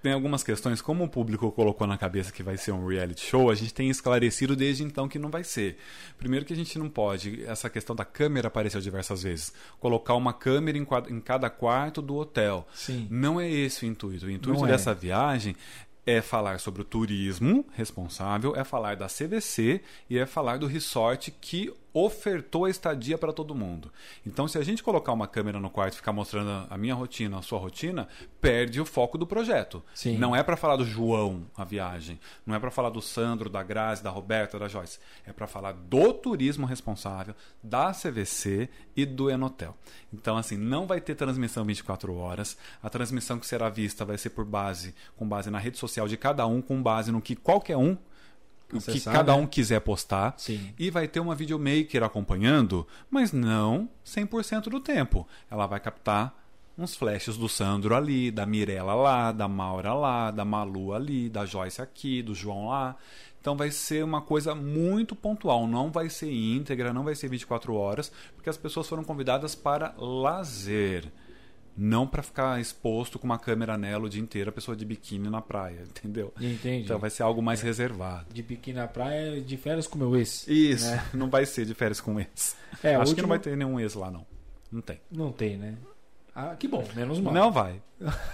Tem 0.02 0.14
algumas 0.14 0.44
questões, 0.44 0.82
como 0.82 1.04
o 1.04 1.10
público 1.10 1.52
colocou 1.52 1.86
na 1.86 1.98
cabeça 1.98 2.32
que 2.32 2.42
vai 2.42 2.56
ser 2.56 2.72
um 2.72 2.88
reality 2.88 3.26
show, 3.26 3.50
a 3.50 3.56
gente 3.56 3.74
tem 3.74 3.90
esclarecido 3.90 4.56
desde 4.56 4.82
então 4.82 5.10
que 5.10 5.20
não 5.20 5.30
vai 5.30 5.44
ser. 5.44 5.78
Primeiro 6.18 6.46
que 6.46 6.54
a 6.54 6.56
gente 6.56 6.80
não 6.80 6.90
pode, 6.90 7.44
essa 7.46 7.70
questão 7.70 7.94
da 7.94 8.06
câmera 8.06 8.48
apareceu 8.48 8.80
diversas 8.80 9.24
vezes, 9.24 9.52
colocar 9.78 10.16
uma 10.16 10.32
câmera 10.32 10.78
em, 10.78 10.88
em 11.10 11.20
cada 11.20 11.50
quarto 11.50 12.02
do 12.02 12.16
hotel. 12.16 12.66
Sim. 12.74 13.08
Não 13.12 13.42
é 13.42 13.50
esse 13.50 13.86
o 13.86 13.88
intuito. 13.88 14.26
O 14.26 14.32
intuito 14.32 14.60
Não 14.60 14.68
é. 14.68 14.72
dessa 14.72 14.94
viagem 14.94 15.54
é 16.10 16.22
falar 16.22 16.60
sobre 16.60 16.82
o 16.82 16.86
turismo 16.86 17.64
responsável, 17.74 18.56
é 18.56 18.64
falar 18.64 18.96
da 18.96 19.06
CVC 19.06 19.82
e 20.10 20.18
é 20.18 20.26
falar 20.26 20.58
do 20.58 20.66
resort 20.66 21.32
que 21.40 21.72
ofertou 21.94 22.66
a 22.66 22.70
estadia 22.70 23.18
para 23.18 23.34
todo 23.34 23.56
mundo. 23.56 23.92
Então, 24.26 24.48
se 24.48 24.58
a 24.58 24.64
gente 24.64 24.84
colocar 24.84 25.12
uma 25.12 25.28
câmera 25.28 25.60
no 25.60 25.70
quarto 25.70 25.94
e 25.94 25.98
ficar 25.98 26.14
mostrando 26.14 26.68
a 26.70 26.78
minha 26.78 26.94
rotina, 26.94 27.40
a 27.40 27.42
sua 27.42 27.60
rotina, 27.60 28.08
perde 28.40 28.80
o 28.80 28.86
foco 28.86 29.18
do 29.18 29.26
projeto. 29.26 29.84
Sim. 29.94 30.18
Não 30.18 30.36
é 30.36 30.44
para 30.44 30.56
falar 30.56 30.76
do 30.76 30.86
João 30.86 31.46
a 31.56 31.64
viagem, 31.64 32.20
não 32.46 32.56
é 32.56 32.60
para 32.60 32.72
falar 32.72 32.90
do 32.90 33.02
Sandro, 33.02 33.50
da 33.50 33.64
Grazi, 33.64 34.04
da 34.04 34.10
Roberta, 34.10 34.60
da 34.60 34.68
Joyce. 34.68 35.00
É 35.26 35.34
para 35.34 35.48
falar 35.48 35.74
do 35.74 36.14
turismo 36.14 36.66
responsável, 36.66 37.36
da 37.62 37.92
CVC 37.92 38.70
e 38.96 39.06
do 39.06 39.30
Enotel. 39.30 39.76
Então, 40.14 40.38
assim, 40.38 40.58
não 40.58 40.88
vai 40.88 41.00
ter 41.00 41.16
transmissão 41.16 41.66
24 41.66 42.16
horas. 42.16 42.58
A 42.82 42.90
transmissão 42.90 43.40
que 43.40 43.48
será 43.48 43.70
vista 43.70 44.06
vai 44.06 44.18
ser 44.18 44.32
por 44.32 44.46
base, 44.46 44.96
com 45.16 45.28
base 45.28 45.50
na 45.50 45.60
rede 45.60 45.78
social 45.78 46.08
de 46.08 46.18
cada 46.18 46.46
um, 46.48 46.62
com 46.62 46.82
base 46.82 47.12
no 47.12 47.22
que 47.22 47.36
qualquer 47.36 47.78
um, 47.78 47.98
o 48.74 48.82
que 48.82 49.02
cada 49.02 49.36
né? 49.36 49.42
um 49.42 49.48
quiser 49.48 49.80
postar. 49.82 50.34
Sim. 50.38 50.74
E 50.78 50.90
vai 50.90 51.08
ter 51.08 51.20
uma 51.20 51.36
videomaker 51.36 52.04
acompanhando, 52.04 52.86
mas 53.10 53.32
não 53.32 53.90
100% 54.06 54.64
do 54.70 54.80
tempo. 54.80 55.28
Ela 55.50 55.66
vai 55.66 55.80
captar 55.80 56.36
uns 56.78 56.96
flashes 56.96 57.36
do 57.36 57.50
Sandro 57.50 57.94
ali, 57.94 58.32
da 58.32 58.46
Mirella 58.46 58.94
lá, 58.94 59.32
da 59.32 59.48
Maura 59.48 59.94
lá, 59.94 60.32
da 60.32 60.46
Malu 60.46 60.94
ali, 60.94 61.30
da 61.30 61.46
Joyce 61.46 61.82
aqui, 61.82 62.22
do 62.22 62.34
João 62.34 62.70
lá. 62.70 62.96
Então 63.42 63.56
vai 63.56 63.72
ser 63.72 64.04
uma 64.04 64.22
coisa 64.22 64.54
muito 64.54 65.16
pontual, 65.16 65.68
não 65.68 65.92
vai 65.92 66.10
ser 66.10 66.32
íntegra, 66.32 66.94
não 66.94 67.04
vai 67.04 67.16
ser 67.16 67.30
24 67.30 67.74
horas, 67.74 68.12
porque 68.36 68.50
as 68.50 68.58
pessoas 68.58 68.88
foram 68.88 69.04
convidadas 69.04 69.56
para 69.56 69.94
lazer. 69.98 71.12
Não 71.82 72.06
para 72.06 72.22
ficar 72.22 72.60
exposto 72.60 73.18
com 73.18 73.26
uma 73.26 73.40
câmera 73.40 73.78
nela 73.78 74.06
o 74.06 74.10
dia 74.10 74.22
inteiro, 74.22 74.50
a 74.50 74.52
pessoa 74.52 74.76
de 74.76 74.84
biquíni 74.84 75.30
na 75.30 75.42
praia, 75.42 75.84
entendeu? 75.88 76.34
Entendi. 76.36 76.84
Então 76.84 77.00
vai 77.00 77.10
ser 77.10 77.24
algo 77.24 77.42
mais 77.42 77.62
reservado. 77.62 78.34
De 78.34 78.44
biquíni 78.44 78.78
na 78.78 78.88
praia, 78.88 79.40
de 79.40 79.56
férias 79.56 79.88
com 79.88 79.98
meu 79.98 80.14
ex. 80.18 80.46
Isso, 80.46 80.92
né? 80.92 81.06
não 81.16 81.30
vai 81.30 81.46
ser 81.46 81.66
de 81.66 81.74
férias 81.74 82.02
com 82.02 82.20
ex. 82.20 82.58
É, 82.84 82.96
Acho 82.96 83.00
último... 83.00 83.16
que 83.16 83.22
não 83.22 83.30
vai 83.30 83.40
ter 83.40 83.56
nenhum 83.56 83.80
ex 83.80 83.94
lá, 83.94 84.12
não. 84.12 84.26
Não 84.70 84.82
tem. 84.82 85.00
Não 85.10 85.32
tem, 85.32 85.58
né? 85.58 85.76
Ah, 86.42 86.56
que 86.56 86.68
bom, 86.68 86.84
menos 86.96 87.20
mal. 87.20 87.34
Não 87.34 87.52
vai. 87.52 87.82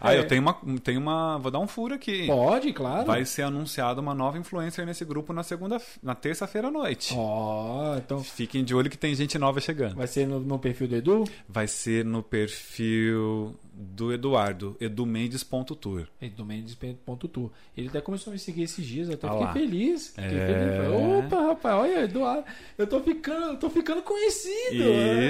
ah, 0.00 0.12
É. 0.12 0.18
eu 0.18 0.26
tenho 0.26 0.42
uma, 0.42 0.54
tenho 0.82 1.00
uma. 1.00 1.38
Vou 1.38 1.50
dar 1.50 1.58
um 1.60 1.66
furo 1.66 1.94
aqui. 1.94 2.26
Pode, 2.26 2.72
claro. 2.74 3.06
Vai 3.06 3.24
ser 3.24 3.42
anunciada 3.42 4.00
uma 4.02 4.14
nova 4.14 4.36
influencer 4.38 4.84
nesse 4.84 5.02
grupo 5.04 5.32
na 5.32 5.42
segunda, 5.42 5.80
na 6.02 6.14
terça-feira 6.14 6.68
à 6.68 6.70
noite. 6.70 7.14
Ó, 7.16 7.96
então 7.96 8.22
Fiquem 8.22 8.62
de 8.62 8.74
olho 8.74 8.90
que 8.90 8.98
tem 8.98 9.14
gente 9.14 9.38
nova 9.38 9.60
chegando. 9.60 9.94
vai 9.96 10.06
ser 10.06 10.26
no, 10.26 10.40
no 10.40 10.58
perfil 10.58 10.88
do 10.88 10.96
Edu? 10.96 11.24
Vai 11.48 11.66
ser 11.66 12.04
no 12.04 12.22
perfil 12.22 13.56
do 13.76 14.12
Eduardo, 14.12 14.76
edumendes.tour. 14.80 16.06
Edumendes.tour. 16.22 17.50
Ele 17.76 17.88
até 17.88 18.00
começou 18.00 18.30
a 18.30 18.34
me 18.34 18.38
seguir 18.38 18.62
esses 18.62 18.86
dias, 18.86 19.08
eu 19.08 19.14
até 19.14 19.26
Ah 19.26 19.30
fiquei 19.32 19.46
lá. 19.46 19.52
feliz. 19.52 20.08
Fiquei 20.08 20.24
É. 20.38 20.46
feliz. 20.46 21.24
Opa, 21.24 21.46
rapaz, 21.48 21.74
olha, 21.76 22.04
Eduardo, 22.04 22.44
eu 22.78 22.86
tô 22.86 23.00
ficando, 23.00 23.46
eu 23.52 23.56
tô 23.58 23.68
ficando 23.70 24.02
conhecido. 24.02 24.84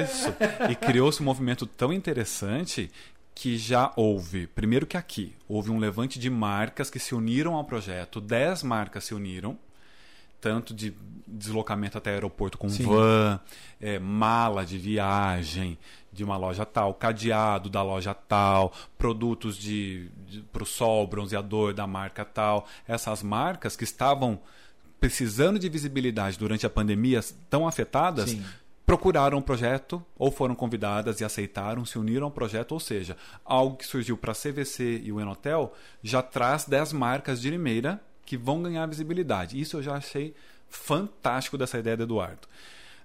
Isso. 0.04 0.28
E 0.70 0.74
criou-se 0.74 1.20
um 1.22 1.24
movimento 1.24 1.66
tão 1.66 1.92
interessante 1.92 2.90
que 3.34 3.56
já 3.56 3.92
houve, 3.96 4.46
primeiro 4.46 4.86
que 4.86 4.96
aqui, 4.96 5.34
houve 5.48 5.70
um 5.70 5.78
levante 5.78 6.18
de 6.18 6.30
marcas 6.30 6.88
que 6.90 6.98
se 7.00 7.14
uniram 7.14 7.54
ao 7.54 7.64
projeto, 7.64 8.20
10 8.20 8.62
marcas 8.62 9.04
se 9.04 9.14
uniram, 9.14 9.58
tanto 10.40 10.72
de 10.74 10.92
deslocamento 11.26 11.96
até 11.98 12.10
aeroporto 12.12 12.58
com 12.58 12.68
Sim. 12.68 12.84
van, 12.84 13.40
é, 13.80 13.98
mala 13.98 14.64
de 14.64 14.76
viagem 14.78 15.76
de 16.14 16.22
uma 16.22 16.36
loja 16.36 16.64
tal, 16.64 16.94
cadeado 16.94 17.68
da 17.68 17.82
loja 17.82 18.14
tal, 18.14 18.72
produtos 18.96 19.56
de, 19.56 20.08
para 20.52 20.62
o 20.62 20.66
sol, 20.66 21.06
bronzeador 21.06 21.74
da 21.74 21.86
marca 21.86 22.24
tal. 22.24 22.66
Essas 22.86 23.22
marcas 23.22 23.76
que 23.76 23.84
estavam 23.84 24.40
precisando 25.00 25.58
de 25.58 25.68
visibilidade 25.68 26.38
durante 26.38 26.64
a 26.64 26.70
pandemia, 26.70 27.20
tão 27.50 27.66
afetadas, 27.66 28.30
Sim. 28.30 28.44
procuraram 28.86 29.38
o 29.38 29.42
projeto 29.42 30.02
ou 30.16 30.30
foram 30.30 30.54
convidadas 30.54 31.20
e 31.20 31.24
aceitaram, 31.24 31.84
se 31.84 31.98
uniram 31.98 32.26
ao 32.26 32.30
projeto, 32.30 32.72
ou 32.72 32.80
seja, 32.80 33.16
algo 33.44 33.76
que 33.76 33.86
surgiu 33.86 34.16
para 34.16 34.32
a 34.32 34.34
CVC 34.34 35.02
e 35.04 35.12
o 35.12 35.20
Enotel 35.20 35.74
já 36.02 36.22
traz 36.22 36.64
10 36.64 36.92
marcas 36.92 37.40
de 37.40 37.50
Limeira 37.50 38.00
que 38.24 38.36
vão 38.36 38.62
ganhar 38.62 38.86
visibilidade. 38.86 39.60
Isso 39.60 39.76
eu 39.76 39.82
já 39.82 39.94
achei 39.94 40.34
fantástico 40.68 41.58
dessa 41.58 41.78
ideia 41.78 41.96
do 41.96 42.04
Eduardo. 42.04 42.48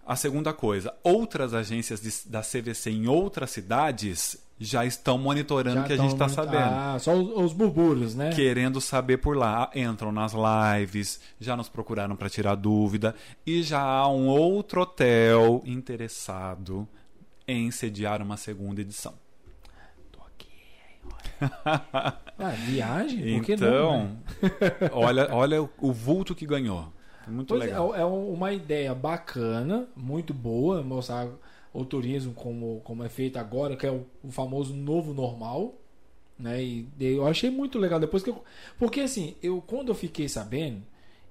A 0.09 0.15
segunda 0.15 0.51
coisa, 0.53 0.91
outras 1.03 1.53
agências 1.53 2.01
de- 2.01 2.27
da 2.29 2.41
CVC 2.41 2.89
em 2.89 3.07
outras 3.07 3.51
cidades 3.51 4.43
já 4.59 4.83
estão 4.83 5.17
monitorando 5.19 5.81
o 5.81 5.83
que 5.85 5.93
a 5.93 5.97
gente 5.97 6.13
está 6.13 6.27
sabendo 6.27 6.63
Ah, 6.73 6.97
só 6.99 7.13
os, 7.13 7.29
os 7.45 7.53
burburos, 7.53 8.15
né? 8.15 8.31
querendo 8.33 8.81
saber 8.81 9.17
por 9.17 9.37
lá. 9.37 9.69
Entram 9.75 10.11
nas 10.11 10.33
lives, 10.33 11.19
já 11.39 11.55
nos 11.55 11.69
procuraram 11.69 12.15
para 12.15 12.27
tirar 12.27 12.55
dúvida 12.55 13.13
e 13.45 13.61
já 13.61 13.79
há 13.81 14.07
um 14.11 14.27
outro 14.27 14.81
hotel 14.81 15.61
interessado 15.63 16.87
em 17.47 17.69
sediar 17.71 18.19
uma 18.21 18.35
segunda 18.35 18.81
edição. 18.81 19.13
Tô 20.11 20.21
aqui. 20.23 20.49
Ah, 22.41 22.51
viagem? 22.51 23.35
Por 23.39 23.45
que 23.45 23.55
não? 23.57 23.67
Então, 23.67 24.17
né? 24.41 24.89
olha, 24.93 25.27
olha 25.35 25.61
o 25.61 25.91
vulto 25.93 26.33
que 26.33 26.45
ganhou. 26.45 26.91
Muito 27.29 27.47
Pois 27.49 27.61
é, 27.61 27.65
legal. 27.67 27.95
é 27.95 28.03
uma 28.05 28.51
ideia 28.53 28.93
bacana, 28.95 29.87
muito 29.95 30.33
boa, 30.33 30.81
mostrar 30.83 31.27
o 31.73 31.85
turismo 31.85 32.33
como, 32.33 32.81
como 32.83 33.03
é 33.03 33.09
feito 33.09 33.37
agora, 33.37 33.75
que 33.75 33.85
é 33.85 33.91
o, 33.91 34.05
o 34.23 34.31
famoso 34.31 34.73
novo 34.73 35.13
normal. 35.13 35.75
Né? 36.37 36.63
E 36.63 36.81
de- 36.97 37.13
eu 37.15 37.27
achei 37.27 37.49
muito 37.49 37.77
legal 37.77 37.99
depois 37.99 38.23
que 38.23 38.29
eu. 38.29 38.43
Porque 38.77 39.01
assim, 39.01 39.35
eu 39.43 39.61
quando 39.61 39.89
eu 39.89 39.95
fiquei 39.95 40.27
sabendo, 40.29 40.81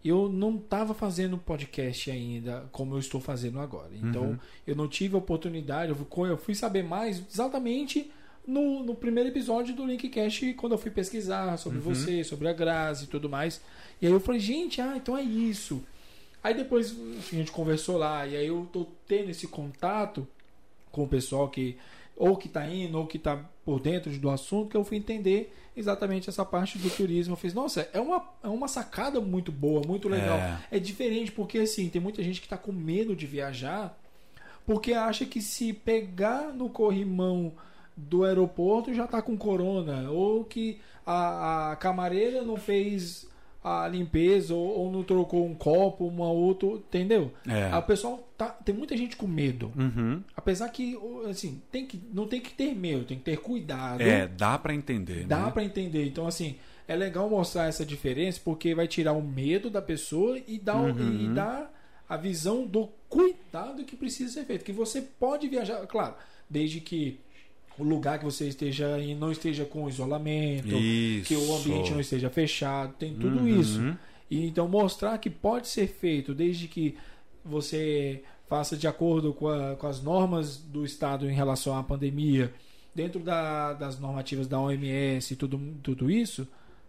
eu 0.04 0.28
não 0.28 0.56
estava 0.56 0.94
fazendo 0.94 1.36
podcast 1.38 2.10
ainda 2.10 2.68
como 2.70 2.94
eu 2.94 2.98
estou 2.98 3.20
fazendo 3.20 3.58
agora. 3.58 3.90
Então, 3.94 4.22
Uhum. 4.22 4.38
eu 4.66 4.76
não 4.76 4.86
tive 4.86 5.14
a 5.14 5.18
oportunidade, 5.18 5.90
eu 5.90 5.96
fui, 5.96 6.30
eu 6.30 6.36
fui 6.38 6.54
saber 6.54 6.84
mais 6.84 7.22
exatamente 7.32 8.10
no, 8.48 8.82
no 8.82 8.94
primeiro 8.94 9.28
episódio 9.28 9.74
do 9.74 9.84
Linkcast, 9.84 10.54
quando 10.54 10.72
eu 10.72 10.78
fui 10.78 10.90
pesquisar 10.90 11.56
sobre 11.58 11.78
Uhum. 11.78 11.84
você, 11.84 12.24
sobre 12.24 12.48
a 12.48 12.52
Grazi 12.54 13.04
e 13.04 13.06
tudo 13.06 13.28
mais. 13.28 13.60
E 14.00 14.06
aí 14.06 14.12
eu 14.12 14.18
falei, 14.18 14.40
gente, 14.40 14.80
ah, 14.80 14.94
então 14.96 15.16
é 15.16 15.22
isso. 15.22 15.84
Aí 16.42 16.54
depois 16.54 16.96
a 17.30 17.36
gente 17.36 17.52
conversou 17.52 17.98
lá, 17.98 18.26
e 18.26 18.34
aí 18.34 18.46
eu 18.46 18.66
tô 18.72 18.86
tendo 19.06 19.28
esse 19.30 19.46
contato 19.46 20.26
com 20.90 21.04
o 21.04 21.08
pessoal 21.08 21.48
que 21.50 21.76
ou 22.16 22.36
que 22.36 22.48
tá 22.48 22.66
indo, 22.66 22.98
ou 22.98 23.06
que 23.06 23.18
tá 23.18 23.36
por 23.64 23.78
dentro 23.78 24.10
do 24.18 24.30
assunto, 24.30 24.70
que 24.70 24.76
eu 24.76 24.82
fui 24.82 24.96
entender 24.96 25.54
exatamente 25.76 26.28
essa 26.28 26.44
parte 26.44 26.76
do 26.78 26.90
turismo. 26.90 27.34
Eu 27.34 27.36
fiz, 27.36 27.54
nossa, 27.54 27.88
é 27.92 28.00
uma, 28.00 28.24
é 28.42 28.48
uma 28.48 28.66
sacada 28.66 29.20
muito 29.20 29.52
boa, 29.52 29.82
muito 29.86 30.08
legal. 30.08 30.36
É. 30.38 30.58
É, 30.72 30.78
diferente, 30.80 31.30
porque 31.30 31.58
assim, 31.58 31.88
tem 31.88 32.00
muita 32.00 32.20
gente 32.22 32.40
que 32.40 32.48
tá 32.48 32.56
com 32.56 32.72
medo 32.72 33.14
de 33.14 33.24
viajar, 33.24 33.96
porque 34.66 34.94
acha 34.94 35.24
que 35.24 35.40
se 35.40 35.72
pegar 35.72 36.52
no 36.52 36.68
corrimão 36.68 37.52
do 37.98 38.24
aeroporto 38.24 38.94
já 38.94 39.06
tá 39.06 39.20
com 39.20 39.36
corona, 39.36 40.10
ou 40.10 40.44
que 40.44 40.78
a, 41.04 41.72
a 41.72 41.76
camareira 41.76 42.42
não 42.42 42.56
fez 42.56 43.26
a 43.62 43.88
limpeza, 43.88 44.54
ou, 44.54 44.78
ou 44.78 44.92
não 44.92 45.02
trocou 45.02 45.44
um 45.44 45.54
copo, 45.54 46.06
uma 46.06 46.30
outra, 46.30 46.68
entendeu? 46.68 47.32
É. 47.46 47.76
O 47.76 47.82
pessoal 47.82 48.28
tá, 48.36 48.46
tem 48.46 48.74
muita 48.74 48.96
gente 48.96 49.16
com 49.16 49.26
medo. 49.26 49.72
Uhum. 49.76 50.22
Apesar 50.36 50.68
que, 50.68 50.96
assim, 51.28 51.60
tem 51.70 51.84
que, 51.84 52.00
não 52.12 52.28
tem 52.28 52.40
que 52.40 52.52
ter 52.52 52.74
medo, 52.74 53.04
tem 53.04 53.18
que 53.18 53.24
ter 53.24 53.38
cuidado. 53.38 54.00
É, 54.00 54.28
dá 54.28 54.56
para 54.56 54.72
entender. 54.72 55.26
Dá 55.26 55.46
né? 55.46 55.50
pra 55.50 55.64
entender. 55.64 56.06
Então, 56.06 56.26
assim, 56.26 56.56
é 56.86 56.94
legal 56.94 57.28
mostrar 57.28 57.66
essa 57.66 57.84
diferença 57.84 58.40
porque 58.44 58.74
vai 58.74 58.86
tirar 58.86 59.12
o 59.12 59.22
medo 59.22 59.68
da 59.68 59.82
pessoa 59.82 60.38
e 60.46 60.56
dar, 60.58 60.76
Uhum. 60.76 61.20
e 61.20 61.28
dar 61.34 61.74
a 62.08 62.16
visão 62.16 62.64
do 62.64 62.88
cuidado 63.08 63.84
que 63.84 63.96
precisa 63.96 64.32
ser 64.32 64.44
feito. 64.44 64.64
Que 64.64 64.72
você 64.72 65.02
pode 65.02 65.48
viajar, 65.48 65.84
claro, 65.86 66.14
desde 66.48 66.80
que 66.80 67.20
o 67.78 67.82
lugar 67.84 68.18
que 68.18 68.24
você 68.24 68.48
esteja 68.48 68.98
em 69.00 69.14
não 69.14 69.30
esteja 69.32 69.64
com 69.64 69.88
isolamento, 69.88 70.74
Isso. 70.76 71.26
que 71.28 71.36
o 71.36 71.54
ambiente 71.56 71.90
não 71.92 72.00
esteja 72.00 72.28
fechado, 72.30 72.94
tem 72.94 73.14
tudo 73.14 73.38
Uhum. 73.38 73.48
isso. 73.60 73.96
E 74.30 74.46
então 74.46 74.68
mostrar 74.68 75.16
que 75.18 75.30
pode 75.30 75.68
ser 75.68 75.86
feito 75.86 76.34
desde 76.34 76.68
que 76.68 76.96
você 77.44 78.22
faça 78.46 78.76
de 78.76 78.86
acordo 78.86 79.32
com, 79.32 79.48
a- 79.48 79.76
com 79.76 79.86
as 79.86 80.02
normas 80.02 80.56
do 80.58 80.84
Estado 80.84 81.28
em 81.28 81.34
relação 81.34 81.76
à 81.76 81.82
pandemia, 81.82 82.52
dentro 82.94 83.20
da- 83.20 83.72
das 83.74 83.98
normativas 83.98 84.46
da 84.46 84.60
OMS 84.60 85.32
e 85.32 85.36
tudo, 85.36 85.58
tudo 85.82 86.10
isso, 86.10 86.46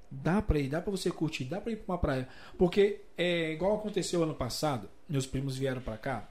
dá 0.09 0.41
pra 0.41 0.57
ir, 0.59 0.67
dá 0.69 0.81
pra 0.81 0.91
você 0.91 1.11
curtir, 1.11 1.43
dá 1.45 1.61
pra 1.61 1.71
ir 1.71 1.75
pra 1.77 1.93
uma 1.93 1.97
praia. 1.99 2.27
Porque 2.57 3.01
é 3.17 3.51
igual 3.53 3.75
aconteceu 3.75 4.23
ano 4.23 4.33
passado, 4.33 4.89
meus 5.07 5.25
primos 5.25 5.55
vieram 5.57 5.81
pra 5.81 5.97
cá, 5.97 6.27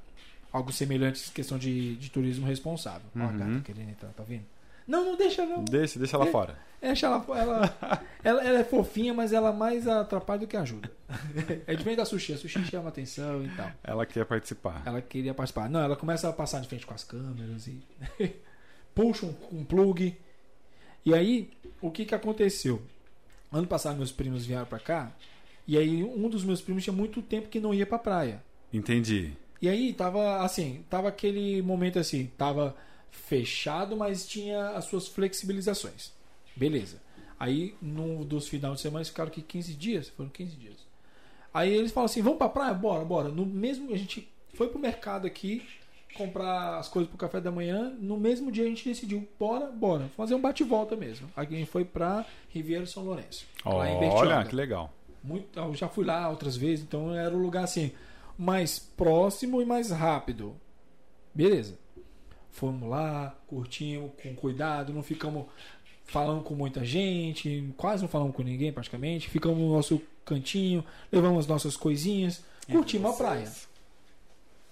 algo 0.53 0.73
semelhante 0.73 1.29
em 1.29 1.33
questão 1.33 1.59
de, 1.59 1.97
de 1.97 2.11
turismo 2.11 2.47
responsável. 2.47 3.09
Ó, 3.17 3.21
a 3.21 3.27
Uhum. 3.27 3.37
gata 3.39 3.61
querendo 3.65 3.91
entrar, 3.91 4.09
tá 4.11 4.23
vendo? 4.23 4.45
Não, 4.87 5.05
não 5.05 5.17
deixa 5.17 5.45
não. 5.45 5.63
Deixa, 5.65 5.99
deixa 5.99 6.17
ela 6.17 6.27
É. 6.27 6.31
fora. 6.31 6.59
Deixa 6.81 7.07
ela, 7.07 7.25
ela, 7.37 7.79
ela, 8.25 8.43
ela 8.43 8.59
é 8.61 8.65
fofinha, 8.65 9.13
mas 9.13 9.33
ela 9.35 9.53
mais 9.53 9.87
atrapalha 9.87 10.41
do 10.41 10.47
que 10.47 10.57
ajuda. 10.57 10.91
É 11.67 11.75
diferente 11.75 11.99
da 11.99 12.05
sushi. 12.07 12.33
A 12.33 12.39
sushi 12.39 12.65
chama 12.65 12.89
atenção 12.89 13.45
e 13.45 13.49
tal. 13.51 13.71
Ela 13.85 14.07
quer 14.07 14.25
participar. 14.25 14.83
Ela 14.87 15.03
queria 15.03 15.35
participar. 15.35 15.69
Não, 15.69 15.81
ela 15.81 15.95
começa 15.97 16.27
a 16.29 16.33
passar 16.33 16.61
de 16.61 16.69
frente 16.69 16.87
com 16.87 16.95
as 16.95 17.05
câmeras 17.05 17.67
e 17.67 17.81
puxa 18.95 19.27
um, 19.27 19.59
um 19.61 19.65
plug. 19.65 20.17
E 21.05 21.13
aí, 21.15 21.51
o 21.83 21.91
que 21.91 22.05
que 22.07 22.15
aconteceu? 22.15 22.81
Ano 23.53 23.67
passado, 23.67 23.97
meus 23.97 24.13
primos 24.13 24.47
vieram 24.47 24.67
pra 24.67 24.79
cá. 24.79 25.13
E 25.67 25.77
aí, 25.77 26.03
um 26.03 26.29
dos 26.31 26.45
meus 26.45 26.63
primos 26.63 26.83
tinha 26.85 26.95
muito 26.97 27.21
tempo 27.21 27.49
que 27.49 27.61
não 27.61 27.75
ia 27.75 27.85
pra 27.87 27.99
praia. 27.99 28.43
Entendi. 28.73 29.33
E 29.61 29.69
aí, 29.69 29.93
tava 29.93 30.43
assim, 30.43 30.85
tava 30.89 31.09
aquele 31.09 31.61
momento 31.63 31.99
assim, 31.99 32.31
tava 32.37 32.77
fechado, 33.11 33.97
mas 33.97 34.27
tinha 34.27 34.71
as 34.71 34.85
suas 34.85 35.09
flexibilizações. 35.09 36.13
Beleza. 36.55 37.01
Aí, 37.39 37.75
num 37.81 38.25
dos 38.25 38.49
finais 38.49 38.77
de 38.77 38.81
semana, 38.81 39.05
ficaram 39.05 39.29
aqui 39.29 39.43
15 39.43 39.75
dias. 39.75 40.09
Foram 40.09 40.29
15 40.29 40.57
dias. 40.57 40.89
Aí 41.53 41.73
eles 41.73 41.93
falaram 41.93 42.11
assim: 42.11 42.23
vamos 42.23 42.39
pra 42.39 42.49
praia? 42.49 42.75
Bora, 42.75 43.05
bora. 43.05 43.29
No 43.29 43.47
mesmo. 43.47 43.93
A 43.93 43.97
gente 43.97 44.29
foi 44.55 44.69
pro 44.69 44.79
mercado 44.79 45.27
aqui 45.27 45.67
comprar 46.15 46.79
as 46.79 46.89
coisas 46.89 47.09
pro 47.09 47.19
café 47.19 47.41
da 47.41 47.51
manhã. 47.51 47.95
No 47.99 48.17
mesmo 48.17 48.51
dia 48.51 48.65
a 48.65 48.69
gente 48.69 48.89
decidiu: 48.89 49.27
bora, 49.39 49.67
bora. 49.67 50.09
Fazer 50.17 50.35
um 50.35 50.41
bate-volta 50.41 50.97
mesmo. 50.97 51.29
Aí 51.37 51.47
a 51.47 51.51
gente 51.51 51.71
foi 51.71 51.85
pra 51.85 52.25
Riviera 52.51 52.87
São 52.87 53.05
Lourenço. 53.05 53.47
em 53.87 53.99
Olha, 54.11 54.45
que 54.45 54.55
legal. 54.55 54.93
Muito, 55.23 55.59
eu 55.59 55.75
já 55.75 55.89
fui 55.89 56.05
lá 56.05 56.29
outras 56.29 56.57
vezes, 56.57 56.85
então 56.85 57.15
era 57.15 57.35
um 57.35 57.43
lugar 57.43 57.65
assim 57.65 57.93
mais 58.39 58.79
próximo 58.79 59.61
e 59.61 59.65
mais 59.65 59.91
rápido. 59.91 60.55
Beleza. 61.35 61.77
fomos 62.51 62.89
lá, 62.89 63.37
curtimos 63.47 64.13
com 64.23 64.35
cuidado, 64.35 64.93
não 64.93 65.03
ficamos 65.03 65.47
falando 66.05 66.43
com 66.43 66.55
muita 66.55 66.85
gente, 66.85 67.73
quase 67.77 68.03
não 68.03 68.09
falamos 68.09 68.35
com 68.35 68.43
ninguém 68.43 68.73
praticamente, 68.73 69.29
ficamos 69.29 69.59
no 69.59 69.75
nosso 69.75 70.01
cantinho, 70.25 70.85
levamos 71.13 71.41
as 71.41 71.47
nossas 71.47 71.77
coisinhas, 71.77 72.43
curtimos 72.71 73.13
a 73.13 73.17
praia. 73.17 73.53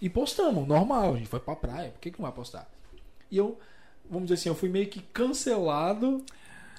E 0.01 0.09
postamos, 0.09 0.67
normal, 0.67 1.15
a 1.15 1.19
gente 1.19 1.29
foi 1.29 1.41
pra 1.41 1.57
praia, 1.57 1.91
por 1.91 2.01
que, 2.01 2.11
que 2.11 2.19
não 2.19 2.27
vai 2.27 2.35
postar? 2.35 2.71
E 3.31 3.37
eu, 3.37 3.59
vamos 4.09 4.29
dizer 4.29 4.35
assim, 4.35 4.49
eu 4.49 4.55
fui 4.55 4.69
meio 4.69 4.89
que 4.89 5.01
cancelado 5.01 6.25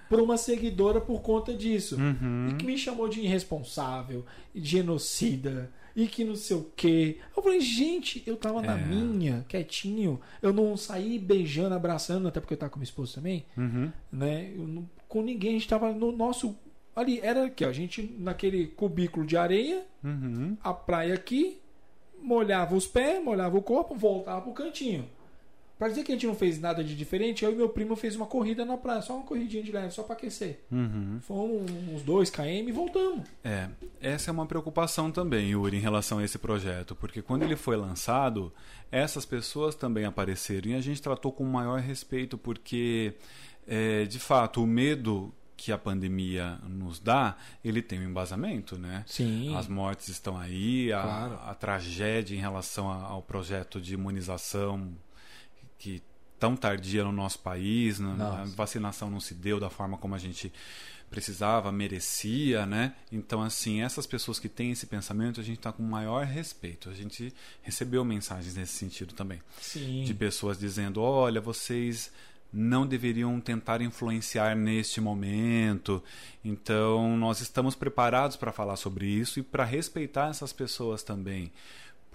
por 0.10 0.20
uma 0.20 0.38
seguidora 0.38 1.02
por 1.02 1.22
conta 1.22 1.54
disso. 1.54 1.96
Uhum. 1.98 2.50
E 2.50 2.54
que 2.56 2.66
me 2.66 2.78
chamou 2.78 3.08
de 3.08 3.22
irresponsável, 3.22 4.26
genocida, 4.56 5.72
e 5.98 6.08
que 6.08 6.24
não 6.24 6.36
sei 6.36 6.56
o 6.56 6.72
quê. 6.76 7.18
Eu 7.36 7.42
falei, 7.42 7.60
gente, 7.60 8.22
eu 8.28 8.38
tava 8.38 8.62
na 8.62 8.78
É. 8.80 8.86
minha, 8.86 9.44
quietinho. 9.50 10.22
Eu 10.42 10.54
não 10.54 10.78
saí 10.78 11.18
beijando, 11.18 11.74
abraçando, 11.74 12.28
até 12.28 12.40
porque 12.40 12.54
eu 12.54 12.58
tava 12.58 12.70
com 12.70 12.78
minha 12.80 12.86
esposa 12.86 13.16
também, 13.16 13.46
Uhum. 13.58 13.92
né? 14.12 14.54
Não- 14.56 14.88
com 15.08 15.24
ninguém, 15.24 15.50
a 15.50 15.54
gente 15.54 15.68
tava 15.68 15.92
no 15.92 16.12
nosso. 16.12 16.56
Ali, 16.96 17.20
era 17.22 17.46
aqui, 17.46 17.66
ó, 17.66 17.70
a 17.70 17.74
gente 17.74 18.16
naquele 18.20 18.68
cubículo 18.68 19.26
de 19.26 19.36
areia, 19.36 19.84
Uhum. 20.04 20.56
a 20.64 20.72
praia 20.74 21.14
aqui, 21.16 21.60
molhava 22.22 22.76
os 22.76 22.86
pés, 22.88 23.24
molhava 23.24 23.58
o 23.58 23.62
corpo, 23.62 23.96
voltava 23.96 24.42
pro 24.42 24.54
cantinho. 24.54 25.08
Pra 25.78 25.88
dizer 25.90 26.04
que 26.04 26.12
a 26.12 26.16
gente 26.16 26.26
não 26.26 26.34
fez 26.36 26.60
nada 26.60 26.84
de 26.84 26.96
diferente, 26.96 27.46
eu 27.46 27.52
e 27.52 27.56
meu 27.56 27.70
primo 27.70 27.96
fez 27.96 28.16
uma 28.16 28.26
corrida 28.26 28.66
na 28.66 28.78
praia, 28.78 29.02
só 29.02 29.16
uma 29.16 29.24
corridinha 29.26 29.62
de 29.62 29.72
leve, 29.72 29.92
só 29.92 30.02
pra 30.02 30.16
aquecer. 30.16 30.60
Uhum. 30.72 31.20
Fomos 31.22 31.70
uns 31.94 32.02
2 32.02 32.30
km 32.32 32.44
e 32.68 32.72
voltamos. 32.72 33.28
É, 33.44 33.70
essa 34.02 34.32
é 34.32 34.34
uma 34.34 34.46
preocupação 34.48 35.12
também, 35.12 35.52
Yuri, 35.52 35.78
em 35.78 35.80
relação 35.80 36.18
a 36.18 36.24
esse 36.24 36.40
projeto, 36.40 36.96
porque 36.96 37.22
quando 37.22 37.44
ele 37.44 37.56
foi 37.56 37.76
lançado, 37.78 38.52
essas 38.92 39.24
pessoas 39.26 39.76
também 39.76 40.06
apareceram 40.06 40.72
e 40.72 40.76
a 40.76 40.82
gente 40.82 41.02
tratou 41.02 41.32
com 41.32 41.44
maior 41.44 41.80
respeito, 41.80 42.38
porque, 42.40 43.14
é, 43.68 44.06
de 44.06 44.18
fato, 44.18 44.64
o 44.64 44.68
medo 44.68 45.32
que 45.56 45.72
a 45.72 45.78
pandemia 45.78 46.60
nos 46.68 47.00
dá, 47.00 47.36
ele 47.64 47.82
tem 47.82 48.00
um 48.00 48.04
embasamento, 48.10 48.78
né? 48.78 49.04
Sim. 49.08 49.56
As 49.56 49.68
mortes 49.68 50.08
estão 50.08 50.38
aí, 50.38 50.92
a, 50.94 51.02
Claro. 51.02 51.40
a 51.48 51.54
tragédia 51.56 52.36
em 52.36 52.40
relação 52.40 52.90
ao 52.90 53.22
projeto 53.24 53.82
de 53.82 53.96
imunização 53.96 54.88
que 55.88 56.04
tão 56.40 56.56
tardia 56.56 57.04
no 57.04 57.12
nosso 57.12 57.40
país, 57.40 57.98
na- 58.00 58.42
a 58.42 58.46
vacinação 58.46 59.10
não 59.10 59.20
se 59.20 59.34
deu 59.34 59.60
da 59.60 59.70
forma 59.70 59.98
como 59.98 60.14
a 60.14 60.20
gente 60.20 60.52
precisava, 61.10 61.72
merecia, 61.72 62.66
né? 62.66 62.94
Então, 63.12 63.42
assim, 63.42 63.82
essas 63.82 64.06
pessoas 64.06 64.40
que 64.40 64.50
têm 64.50 64.72
esse 64.72 64.86
pensamento, 64.86 65.40
a 65.40 65.44
gente 65.44 65.58
está 65.58 65.72
com 65.72 65.82
maior 65.82 66.26
respeito. 66.26 66.90
A 66.90 66.94
gente 66.94 67.34
recebeu 67.62 68.04
mensagens 68.04 68.56
nesse 68.56 68.74
sentido 68.74 69.14
também, 69.14 69.42
Sim. 69.62 70.04
de 70.04 70.14
pessoas 70.14 70.60
dizendo: 70.60 71.02
olha, 71.02 71.40
vocês 71.40 72.12
não 72.52 72.86
deveriam 72.86 73.40
tentar 73.42 73.82
influenciar 73.82 74.56
neste 74.56 75.00
momento. 75.02 76.04
Então, 76.44 77.18
nós 77.18 77.40
estamos 77.42 77.74
preparados 77.76 78.36
para 78.38 78.52
falar 78.52 78.76
sobre 78.76 79.06
isso 79.06 79.40
e 79.40 79.44
para 79.44 79.64
respeitar 79.66 80.30
essas 80.30 80.52
pessoas 80.54 81.04
também, 81.04 81.52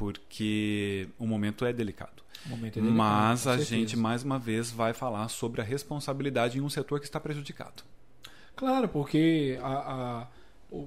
porque 0.02 1.08
o 1.18 1.26
momento 1.26 1.64
é 1.64 1.72
delicado. 1.72 2.22
Momento 2.46 2.78
é 2.78 2.82
delicado, 2.82 2.92
Mas 2.96 3.46
a 3.46 3.56
gente, 3.58 3.96
mais 3.96 4.24
uma 4.24 4.36
vez, 4.38 4.70
vai 4.70 4.92
falar 4.92 5.28
sobre 5.28 5.60
a 5.60 5.64
responsabilidade 5.64 6.58
em 6.58 6.60
um 6.60 6.68
setor 6.68 6.98
que 6.98 7.06
está 7.06 7.20
prejudicado. 7.20 7.84
Claro, 8.56 8.88
porque 8.88 9.58
a, 9.62 9.68
a- 10.22 10.26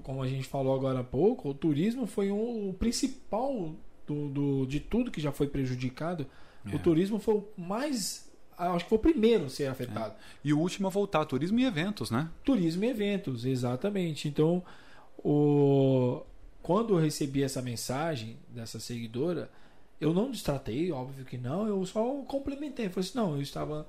como 0.04 0.22
a 0.22 0.28
gente 0.28 0.48
falou 0.48 0.76
agora 0.76 1.00
há 1.00 1.04
pouco, 1.04 1.50
o 1.50 1.54
turismo 1.54 2.06
foi 2.06 2.30
um- 2.32 2.70
o 2.70 2.74
principal 2.74 3.74
do, 4.06 4.28
do- 4.30 4.66
de 4.66 4.80
tudo 4.82 5.10
que 5.12 5.22
já 5.22 5.32
foi 5.32 5.48
prejudicado. 5.48 6.28
É. 6.70 6.76
O 6.76 6.80
turismo 6.80 7.18
foi 7.20 7.36
o 7.36 7.48
mais. 7.58 8.30
Acho 8.58 8.84
que 8.86 8.90
foi 8.90 8.98
o 8.98 9.02
primeiro 9.02 9.46
a 9.46 9.50
ser 9.50 9.68
afetado. 9.68 10.14
E 10.44 10.54
o 10.54 10.60
último 10.60 10.88
a 10.88 10.90
voltar, 10.90 11.24
turismo 11.26 11.60
e 11.60 11.66
eventos, 11.66 12.12
né? 12.12 12.30
Turismo 12.44 12.84
e 12.84 12.90
eventos, 12.90 13.46
exatamente. 13.46 14.28
Então, 14.28 14.64
o... 15.24 16.22
quando 16.66 16.96
eu 16.96 17.00
recebi 17.00 17.44
essa 17.44 17.62
mensagem 17.62 18.38
dessa 18.50 18.80
seguidora, 18.80 19.52
eu 20.02 20.12
não 20.12 20.32
destratei, 20.32 20.92
óbvio 20.92 21.24
que 21.24 21.38
não, 21.38 21.68
eu 21.68 21.86
só 21.86 22.04
complementei. 22.24 22.90
Falei 22.90 23.08
assim, 23.08 23.16
não, 23.20 23.36
eu 23.36 23.42
estava 23.42 23.88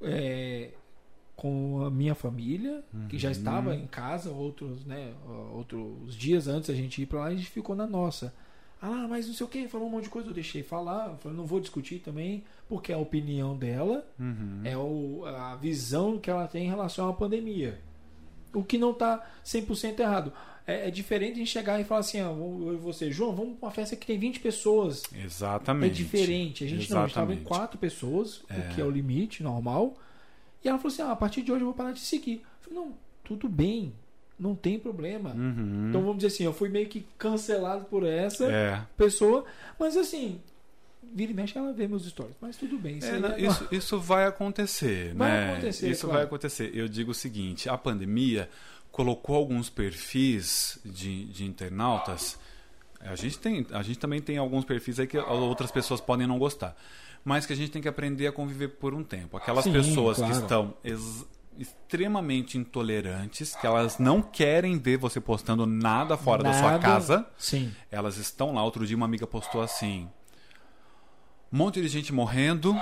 é, 0.00 0.70
com 1.36 1.84
a 1.84 1.90
minha 1.90 2.14
família, 2.14 2.82
que 3.10 3.18
já 3.18 3.30
estava 3.30 3.74
em 3.76 3.86
casa, 3.86 4.30
outros, 4.30 4.82
né, 4.86 5.12
outros 5.52 6.16
dias 6.16 6.48
antes 6.48 6.70
da 6.70 6.74
gente 6.74 7.02
ir 7.02 7.04
para 7.06 7.18
lá, 7.20 7.26
a 7.26 7.34
gente 7.34 7.50
ficou 7.50 7.76
na 7.76 7.86
nossa. 7.86 8.32
Ah, 8.80 9.06
mas 9.06 9.26
não 9.26 9.34
sei 9.34 9.44
o 9.44 9.50
que, 9.50 9.68
falou 9.68 9.86
um 9.86 9.90
monte 9.90 10.04
de 10.04 10.10
coisa, 10.10 10.30
eu 10.30 10.34
deixei 10.34 10.62
falar, 10.62 11.10
eu 11.10 11.16
falei, 11.18 11.36
não 11.36 11.44
vou 11.44 11.60
discutir 11.60 11.98
também, 11.98 12.44
porque 12.66 12.92
é 12.92 12.94
a 12.94 12.98
opinião 12.98 13.54
dela, 13.58 14.06
Uhum. 14.18 14.62
é 14.64 14.74
o, 14.74 15.22
a 15.26 15.54
visão 15.56 16.18
que 16.18 16.30
ela 16.30 16.48
tem 16.48 16.64
em 16.64 16.70
relação 16.70 17.10
à 17.10 17.12
pandemia. 17.12 17.78
O 18.54 18.64
que 18.64 18.78
não 18.78 18.92
está 18.92 19.22
100% 19.44 20.00
errado. 20.00 20.32
É, 20.66 20.88
é 20.88 20.90
diferente 20.90 21.34
a 21.34 21.36
gente 21.36 21.50
chegar 21.50 21.80
e 21.80 21.84
falar 21.84 22.00
assim, 22.00 22.20
ó, 22.20 22.30
eu 22.32 22.74
e 22.74 22.76
você, 22.76 23.10
João, 23.12 23.34
vamos 23.34 23.56
para 23.58 23.66
uma 23.68 23.72
festa 23.72 23.94
que 23.94 24.04
tem 24.06 24.18
20 24.18 24.40
pessoas. 24.40 25.04
Exatamente. 25.14 25.92
É 25.92 25.94
diferente. 25.94 26.64
A 26.64 26.68
gente 26.68 26.90
não, 26.90 26.98
a 26.98 27.02
gente 27.02 27.10
estava 27.10 27.32
em 27.32 27.36
Exatamente. 27.36 27.44
quatro 27.60 27.78
pessoas, 27.78 28.42
É. 28.50 28.54
o 28.58 28.74
que 28.74 28.80
é 28.80 28.84
o 28.84 28.90
limite 28.90 29.42
normal. 29.42 29.96
E 30.64 30.68
ela 30.68 30.78
falou 30.78 30.92
assim: 30.92 31.02
ah, 31.02 31.12
a 31.12 31.16
partir 31.16 31.42
de 31.42 31.52
hoje 31.52 31.60
eu 31.60 31.66
vou 31.66 31.74
parar 31.74 31.92
de 31.92 32.00
seguir. 32.00 32.42
Eu 32.42 32.70
falei, 32.74 32.78
não, 32.80 32.94
tudo 33.22 33.48
bem, 33.48 33.92
não 34.38 34.54
tem 34.56 34.78
problema. 34.78 35.30
Uhum. 35.34 35.86
Então 35.88 36.00
vamos 36.00 36.16
dizer 36.16 36.28
assim, 36.28 36.44
eu 36.44 36.52
fui 36.52 36.68
meio 36.68 36.88
que 36.88 37.06
cancelado 37.16 37.84
por 37.84 38.04
essa 38.04 38.44
é. 38.50 38.82
pessoa, 38.96 39.44
mas 39.78 39.96
assim, 39.96 40.40
vira 41.14 41.30
e 41.30 41.34
mexe 41.34 41.56
ela 41.56 41.72
vê 41.72 41.86
meus 41.86 42.04
stories, 42.06 42.34
mas 42.40 42.56
tudo 42.56 42.76
bem. 42.76 42.98
Isso, 42.98 43.06
É, 43.06 43.20
não, 43.20 43.28
é- 43.30 43.40
isso, 43.40 43.68
isso 43.70 44.00
vai 44.00 44.26
acontecer, 44.26 45.14
Vai 45.14 45.30
né? 45.30 45.52
acontecer, 45.52 45.90
isso 45.90 46.00
claro. 46.02 46.14
vai 46.16 46.24
acontecer. 46.26 46.70
Eu 46.74 46.88
digo 46.88 47.12
o 47.12 47.14
seguinte: 47.14 47.68
a 47.68 47.78
pandemia 47.78 48.48
colocou 48.92 49.36
alguns 49.36 49.68
perfis 49.70 50.78
de, 50.84 51.24
de 51.26 51.44
internautas. 51.44 52.38
A 53.00 53.14
gente, 53.14 53.38
tem, 53.38 53.66
a 53.72 53.82
gente 53.82 53.98
também 53.98 54.20
tem 54.20 54.38
alguns 54.38 54.64
perfis 54.64 54.98
aí 54.98 55.06
que 55.06 55.18
outras 55.18 55.70
pessoas 55.70 56.00
podem 56.00 56.26
não 56.26 56.38
gostar. 56.38 56.76
Mas 57.24 57.44
que 57.44 57.52
a 57.52 57.56
gente 57.56 57.70
tem 57.70 57.82
que 57.82 57.88
aprender 57.88 58.26
a 58.26 58.32
conviver 58.32 58.68
por 58.68 58.94
um 58.94 59.02
tempo. 59.04 59.36
Aquelas 59.36 59.64
Sim, 59.64 59.72
pessoas 59.72 60.16
claro. 60.16 60.32
que 60.32 60.38
estão 60.40 60.74
ex- 60.84 61.26
extremamente 61.58 62.56
intolerantes, 62.56 63.54
que 63.56 63.66
elas 63.66 63.98
não 63.98 64.22
querem 64.22 64.78
ver 64.78 64.96
você 64.96 65.20
postando 65.20 65.66
nada 65.66 66.16
fora 66.16 66.42
da 66.42 66.52
sua 66.52 66.72
Nada- 66.72 66.82
casa. 66.82 67.26
Sim. 67.36 67.72
Elas 67.90 68.16
estão 68.16 68.54
lá. 68.54 68.62
Outro 68.62 68.86
dia 68.86 68.96
uma 68.96 69.06
amiga 69.06 69.26
postou 69.26 69.60
assim: 69.60 70.08
um 71.52 71.56
monte 71.58 71.80
de 71.80 71.88
gente 71.88 72.12
morrendo 72.12 72.74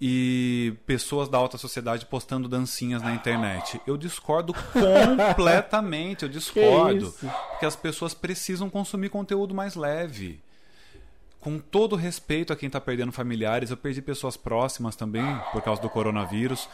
e 0.00 0.74
pessoas 0.86 1.28
da 1.28 1.36
alta 1.36 1.58
sociedade 1.58 2.06
postando 2.06 2.48
dancinhas 2.48 3.02
na 3.02 3.12
internet. 3.14 3.80
Eu 3.86 3.96
discordo 3.96 4.54
completamente, 4.54 6.22
eu 6.22 6.28
discordo. 6.30 7.12
Porque 7.50 7.66
as 7.66 7.74
pessoas 7.74 8.14
precisam 8.14 8.70
consumir 8.70 9.08
conteúdo 9.08 9.54
mais 9.54 9.74
leve. 9.74 10.40
Com 11.40 11.58
todo 11.58 11.96
respeito 11.96 12.52
a 12.52 12.56
quem 12.56 12.68
está 12.68 12.80
perdendo 12.80 13.12
familiares, 13.12 13.70
eu 13.70 13.76
perdi 13.76 14.02
pessoas 14.02 14.36
próximas 14.36 14.94
também 14.94 15.40
por 15.52 15.62
causa 15.62 15.80
do 15.82 15.90
coronavírus. 15.90 16.68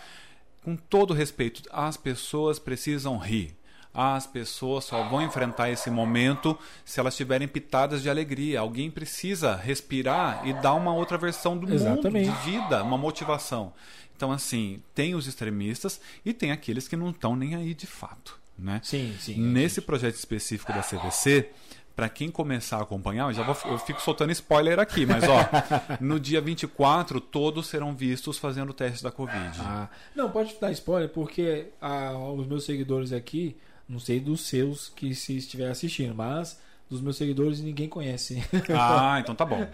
Com 0.62 0.76
todo 0.76 1.14
respeito, 1.14 1.62
as 1.70 1.96
pessoas 1.96 2.58
precisam 2.58 3.18
rir. 3.18 3.56
As 3.94 4.26
pessoas 4.26 4.84
só 4.84 5.08
vão 5.08 5.23
enfrentar 5.23 5.70
esse 5.70 5.89
momento 5.89 6.58
se 6.84 6.98
elas 6.98 7.14
estiverem 7.14 7.47
pitadas 7.47 8.02
de 8.02 8.10
alegria. 8.10 8.58
Alguém 8.58 8.90
precisa 8.90 9.55
respirar 9.55 10.47
e 10.47 10.52
dar 10.55 10.74
uma 10.74 10.92
outra 10.92 11.16
versão 11.16 11.56
do 11.56 11.73
Exatamente. 11.73 12.28
mundo, 12.28 12.36
de 12.36 12.50
vida, 12.50 12.82
uma 12.82 12.98
motivação. 12.98 13.73
Então, 14.16 14.32
assim, 14.32 14.82
tem 14.94 15.14
os 15.14 15.26
extremistas 15.26 16.00
e 16.24 16.32
tem 16.32 16.50
aqueles 16.50 16.89
que 16.89 16.97
não 16.97 17.10
estão 17.10 17.36
nem 17.36 17.55
aí 17.55 17.73
de 17.73 17.86
fato. 17.86 18.39
Né? 18.58 18.81
Sim, 18.82 19.14
sim. 19.18 19.39
Nesse 19.39 19.81
projeto 19.81 20.14
específico 20.14 20.73
da 20.73 20.81
CVC, 20.81 21.50
para 21.94 22.08
quem 22.08 22.31
começar 22.31 22.78
a 22.78 22.82
acompanhar, 22.82 23.28
eu 23.28 23.32
já 23.32 23.42
vou, 23.42 23.56
eu 23.70 23.78
fico 23.78 24.00
soltando 24.00 24.32
spoiler 24.32 24.78
aqui, 24.81 25.06
mas 25.06 25.24
ó, 25.24 25.48
no 26.00 26.18
dia 26.18 26.40
24 26.40 27.20
todos 27.20 27.66
serão 27.68 27.94
vistos 27.94 28.39
fazendo 28.39 28.70
o 28.70 28.74
teste 28.74 29.02
da 29.02 29.12
Covid. 29.12 29.60
Ah, 29.60 29.89
não, 30.14 30.31
pode 30.31 30.56
dar 30.60 30.73
spoiler, 30.73 31.08
porque 31.08 31.68
ah, 31.81 32.12
os 32.36 32.47
meus 32.47 32.64
seguidores 32.64 33.12
aqui, 33.12 33.56
não 33.88 33.98
sei 33.98 34.20
dos 34.20 34.42
seus 34.42 34.88
que 34.88 35.14
se 35.14 35.36
estiver 35.36 35.70
assistindo, 35.70 36.14
mas 36.14 36.58
dos 36.88 37.00
meus 37.00 37.16
seguidores 37.16 37.60
ninguém 37.60 37.88
conhece 37.88 38.44
Ah, 38.70 39.18
então 39.22 39.34
tá 39.34 39.44
bom. 39.44 39.66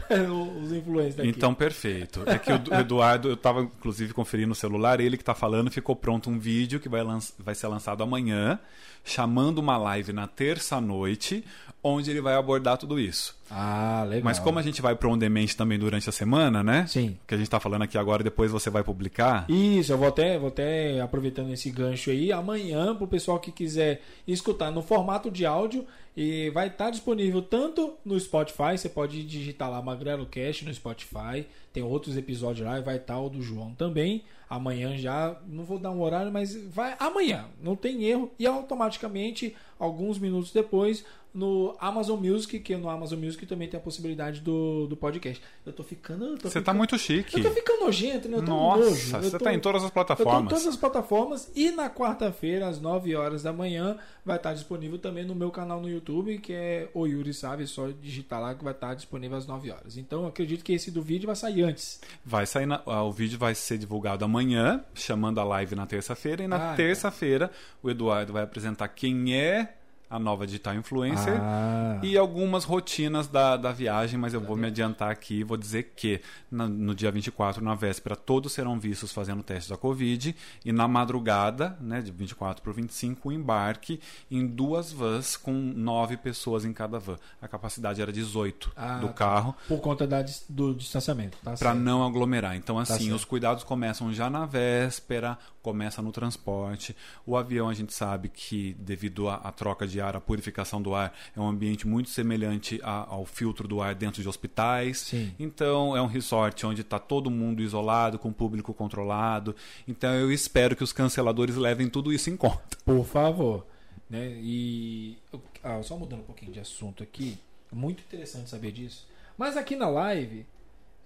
os 0.62 0.72
influencers 0.72 1.16
daqui. 1.16 1.28
Então, 1.28 1.52
perfeito. 1.52 2.22
É 2.26 2.38
que 2.38 2.50
o 2.52 2.74
Eduardo, 2.74 3.28
eu 3.28 3.34
estava 3.34 3.62
inclusive 3.62 4.14
conferindo 4.14 4.52
o 4.52 4.54
celular, 4.54 5.00
ele 5.00 5.16
que 5.16 5.22
está 5.22 5.34
falando, 5.34 5.70
ficou 5.70 5.96
pronto 5.96 6.30
um 6.30 6.38
vídeo 6.38 6.80
que 6.80 6.88
vai, 6.88 7.02
vai 7.38 7.54
ser 7.54 7.66
lançado 7.66 8.02
amanhã, 8.02 8.58
chamando 9.04 9.58
uma 9.58 9.76
live 9.76 10.12
na 10.12 10.26
terça-noite, 10.26 11.44
onde 11.82 12.10
ele 12.10 12.20
vai 12.20 12.34
abordar 12.34 12.76
tudo 12.76 12.98
isso. 12.98 13.38
Ah, 13.50 14.04
legal. 14.06 14.24
Mas 14.24 14.38
como 14.38 14.58
a 14.58 14.62
gente 14.62 14.80
vai 14.80 14.94
para 14.94 15.08
on 15.08 15.18
demand 15.18 15.46
também 15.56 15.78
durante 15.78 16.08
a 16.08 16.12
semana, 16.12 16.62
né? 16.62 16.86
Sim. 16.86 17.16
Que 17.26 17.34
a 17.34 17.36
gente 17.36 17.46
está 17.46 17.58
falando 17.58 17.82
aqui 17.82 17.98
agora, 17.98 18.22
depois 18.22 18.50
você 18.50 18.70
vai 18.70 18.84
publicar. 18.84 19.44
Isso, 19.48 19.92
eu 19.92 19.98
vou 19.98 20.08
até, 20.08 20.38
vou 20.38 20.48
até 20.48 21.00
aproveitando 21.00 21.52
esse 21.52 21.70
gancho 21.70 22.10
aí, 22.10 22.32
amanhã, 22.32 22.94
para 22.94 23.04
o 23.04 23.08
pessoal 23.08 23.40
que 23.40 23.50
quiser 23.50 24.02
escutar 24.26 24.70
no 24.70 24.82
formato 24.82 25.30
de 25.30 25.44
áudio, 25.44 25.84
e 26.16 26.50
vai 26.50 26.66
estar 26.66 26.90
disponível 26.90 27.40
tanto 27.40 27.94
no 28.04 28.18
Spotify, 28.18 28.76
você 28.76 28.88
pode 28.88 29.22
digitar 29.24 29.70
lá 29.70 29.80
Magrelo 29.80 30.26
Cast 30.26 30.64
no 30.64 30.74
Spotify, 30.74 31.46
tem 31.72 31.82
outros 31.82 32.16
episódios 32.16 32.66
lá, 32.66 32.78
e 32.78 32.82
vai 32.82 32.96
estar 32.96 33.18
o 33.18 33.30
do 33.30 33.40
João 33.40 33.72
também. 33.74 34.24
Amanhã 34.48 34.96
já, 34.96 35.36
não 35.46 35.62
vou 35.62 35.78
dar 35.78 35.92
um 35.92 36.02
horário, 36.02 36.32
mas 36.32 36.56
vai 36.56 36.96
amanhã, 36.98 37.46
não 37.62 37.76
tem 37.76 38.04
erro, 38.04 38.30
e 38.38 38.46
automaticamente, 38.46 39.54
alguns 39.78 40.18
minutos 40.18 40.52
depois, 40.52 41.04
no 41.32 41.76
Amazon 41.78 42.18
Music, 42.18 42.58
que 42.58 42.76
no 42.76 42.88
Amazon 42.88 43.18
Music 43.18 43.46
também 43.46 43.68
tem 43.68 43.78
a 43.78 43.82
possibilidade 43.82 44.40
do, 44.40 44.86
do 44.86 44.96
podcast. 44.96 45.42
Eu 45.64 45.72
tô 45.72 45.82
ficando. 45.84 46.36
Você 46.42 46.60
tá 46.60 46.74
muito 46.74 46.98
chique. 46.98 47.36
Eu 47.36 47.42
tô 47.42 47.50
ficando 47.50 47.84
nojento, 47.84 48.28
né? 48.28 48.38
Eu 48.38 48.44
tô 48.44 48.50
Nossa, 48.50 49.20
você 49.22 49.38
tá 49.38 49.54
em 49.54 49.60
todas 49.60 49.82
as 49.84 49.88
eu 49.90 49.94
tô 49.94 50.00
em 50.00 50.04
plataformas. 50.06 50.48
todas 50.48 50.66
as 50.66 50.76
plataformas 50.76 51.50
e 51.54 51.70
na 51.70 51.88
quarta-feira, 51.88 52.66
às 52.68 52.80
9 52.80 53.14
horas 53.14 53.42
da 53.42 53.52
manhã, 53.52 53.96
vai 54.24 54.36
estar 54.36 54.52
disponível 54.54 54.98
também 54.98 55.24
no 55.24 55.34
meu 55.34 55.50
canal 55.50 55.80
no 55.80 55.88
YouTube, 55.88 56.38
que 56.38 56.52
é 56.52 56.88
o 56.94 57.06
Yuri 57.06 57.32
Sabe, 57.32 57.62
é 57.62 57.66
só 57.66 57.88
digitar 57.88 58.40
lá 58.40 58.54
que 58.54 58.64
vai 58.64 58.72
estar 58.72 58.94
disponível 58.94 59.36
às 59.38 59.46
9 59.46 59.70
horas. 59.70 59.96
Então 59.96 60.22
eu 60.22 60.28
acredito 60.28 60.64
que 60.64 60.72
esse 60.72 60.90
do 60.90 61.00
vídeo 61.02 61.26
vai 61.26 61.36
sair 61.36 61.62
antes. 61.62 62.00
Vai 62.24 62.46
sair 62.46 62.66
na- 62.66 62.82
ah, 62.86 63.04
o 63.04 63.12
vídeo 63.12 63.38
vai 63.38 63.54
ser 63.54 63.78
divulgado 63.78 64.24
amanhã, 64.24 64.84
chamando 64.94 65.38
a 65.40 65.44
live 65.44 65.74
na 65.74 65.86
terça-feira. 65.86 66.42
E 66.42 66.48
na 66.48 66.56
Ah, 66.56 66.58
tá. 66.70 66.74
terça-feira, 66.76 67.50
o 67.82 67.88
Eduardo 67.90 68.32
vai 68.32 68.42
apresentar 68.42 68.88
quem 68.88 69.34
é 69.36 69.76
a 70.10 70.18
nova 70.18 70.44
digital 70.44 70.74
influencer. 70.74 71.38
Ah. 71.40 72.00
E 72.02 72.18
algumas 72.18 72.64
rotinas 72.64 73.28
da, 73.28 73.56
da 73.56 73.70
viagem, 73.70 74.18
mas 74.18 74.34
eu 74.34 74.40
vou 74.40 74.56
me 74.56 74.66
adiantar 74.66 75.08
aqui 75.10 75.36
e 75.40 75.44
vou 75.44 75.56
dizer 75.56 75.92
que 75.94 76.20
na- 76.50 76.68
no 76.68 76.94
dia 76.96 77.12
24, 77.12 77.62
na 77.64 77.76
véspera, 77.76 78.16
todos 78.16 78.52
serão 78.52 78.78
vistos 78.80 79.12
fazendo 79.12 79.42
teste 79.42 79.70
da 79.70 79.76
Covid. 79.76 80.34
E 80.64 80.72
na 80.72 80.88
madrugada, 80.88 81.76
né, 81.80 82.00
de 82.02 82.10
24 82.10 82.60
para 82.62 82.70
o 82.70 82.74
25, 82.74 83.28
o 83.28 83.32
embarque 83.32 84.00
em 84.30 84.46
duas 84.46 84.90
vans 84.92 85.36
com 85.36 85.52
nove 85.52 86.16
pessoas 86.16 86.64
em 86.64 86.72
cada 86.72 86.98
van. 86.98 87.16
A 87.40 87.46
capacidade 87.46 88.02
era 88.02 88.12
18 88.12 88.72
Ah, 88.76 88.98
do 88.98 89.06
tá. 89.08 89.12
carro 89.12 89.54
Por 89.68 89.78
conta 89.80 90.06
da 90.06 90.24
do 90.48 90.74
distanciamento. 90.74 91.38
Tá 91.44 91.52
para 91.54 91.72
não 91.74 92.04
aglomerar. 92.04 92.56
Então, 92.56 92.78
assim, 92.78 93.04
certo. 93.04 93.14
os 93.14 93.24
cuidados 93.24 93.62
começam 93.62 94.12
já 94.12 94.28
na 94.28 94.44
véspera, 94.44 95.38
começa 95.62 96.00
no 96.00 96.10
transporte. 96.12 96.96
O 97.26 97.36
avião, 97.36 97.68
a 97.68 97.74
gente 97.74 97.92
sabe 97.92 98.28
que, 98.28 98.74
devido 98.78 99.28
à, 99.28 99.34
à 99.36 99.52
troca 99.52 99.86
de 99.86 100.00
ar, 100.00 100.16
a 100.16 100.20
purificação 100.20 100.80
do 100.80 100.94
ar, 100.94 101.12
é 101.36 101.40
um 101.40 101.46
ambiente 101.48 101.86
muito 101.86 102.08
semelhante 102.10 102.80
a- 102.82 103.06
ao 103.08 103.26
filtro 103.26 103.68
do 103.68 103.82
ar 103.82 103.94
dentro 103.94 104.22
de 104.22 104.28
hospitais. 104.28 104.98
Sim. 105.00 105.34
Então, 105.38 105.96
é 105.96 106.00
um 106.02 106.06
resort 106.06 106.64
onde 106.66 106.80
está 106.80 106.98
todo 106.98 107.30
mundo 107.30 107.62
isolado, 107.62 108.18
com 108.18 108.28
o 108.30 108.34
público 108.34 108.72
controlado. 108.72 109.54
Então, 109.86 110.14
eu 110.14 110.32
espero 110.32 110.74
que 110.74 110.82
os 110.84 110.92
canceladores 110.92 111.56
levem 111.56 111.88
tudo 111.88 112.12
isso 112.12 112.30
em 112.30 112.36
conta. 112.36 112.78
Por 112.84 113.04
favor. 113.04 113.66
Né? 114.08 114.38
E. 114.40 115.18
ah, 115.62 115.80
só 115.82 115.96
mudando 115.96 116.20
um 116.20 116.24
pouquinho 116.24 116.52
de 116.52 116.58
assunto 116.60 117.02
aqui. 117.02 117.38
Muito 117.72 118.02
interessante 118.02 118.50
saber 118.50 118.72
disso. 118.72 119.06
Mas 119.38 119.56
aqui 119.56 119.76
na 119.76 119.88
live, 119.88 120.44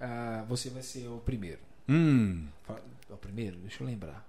ah, 0.01 0.45
você 0.49 0.71
vai 0.71 0.83
ser 0.83 1.07
o 1.09 1.19
primeiro. 1.19 1.59
Hum, 1.89 2.47
o 3.11 3.17
primeiro? 3.17 3.57
Deixa 3.59 3.83
eu 3.83 3.87
lembrar. 3.87 4.27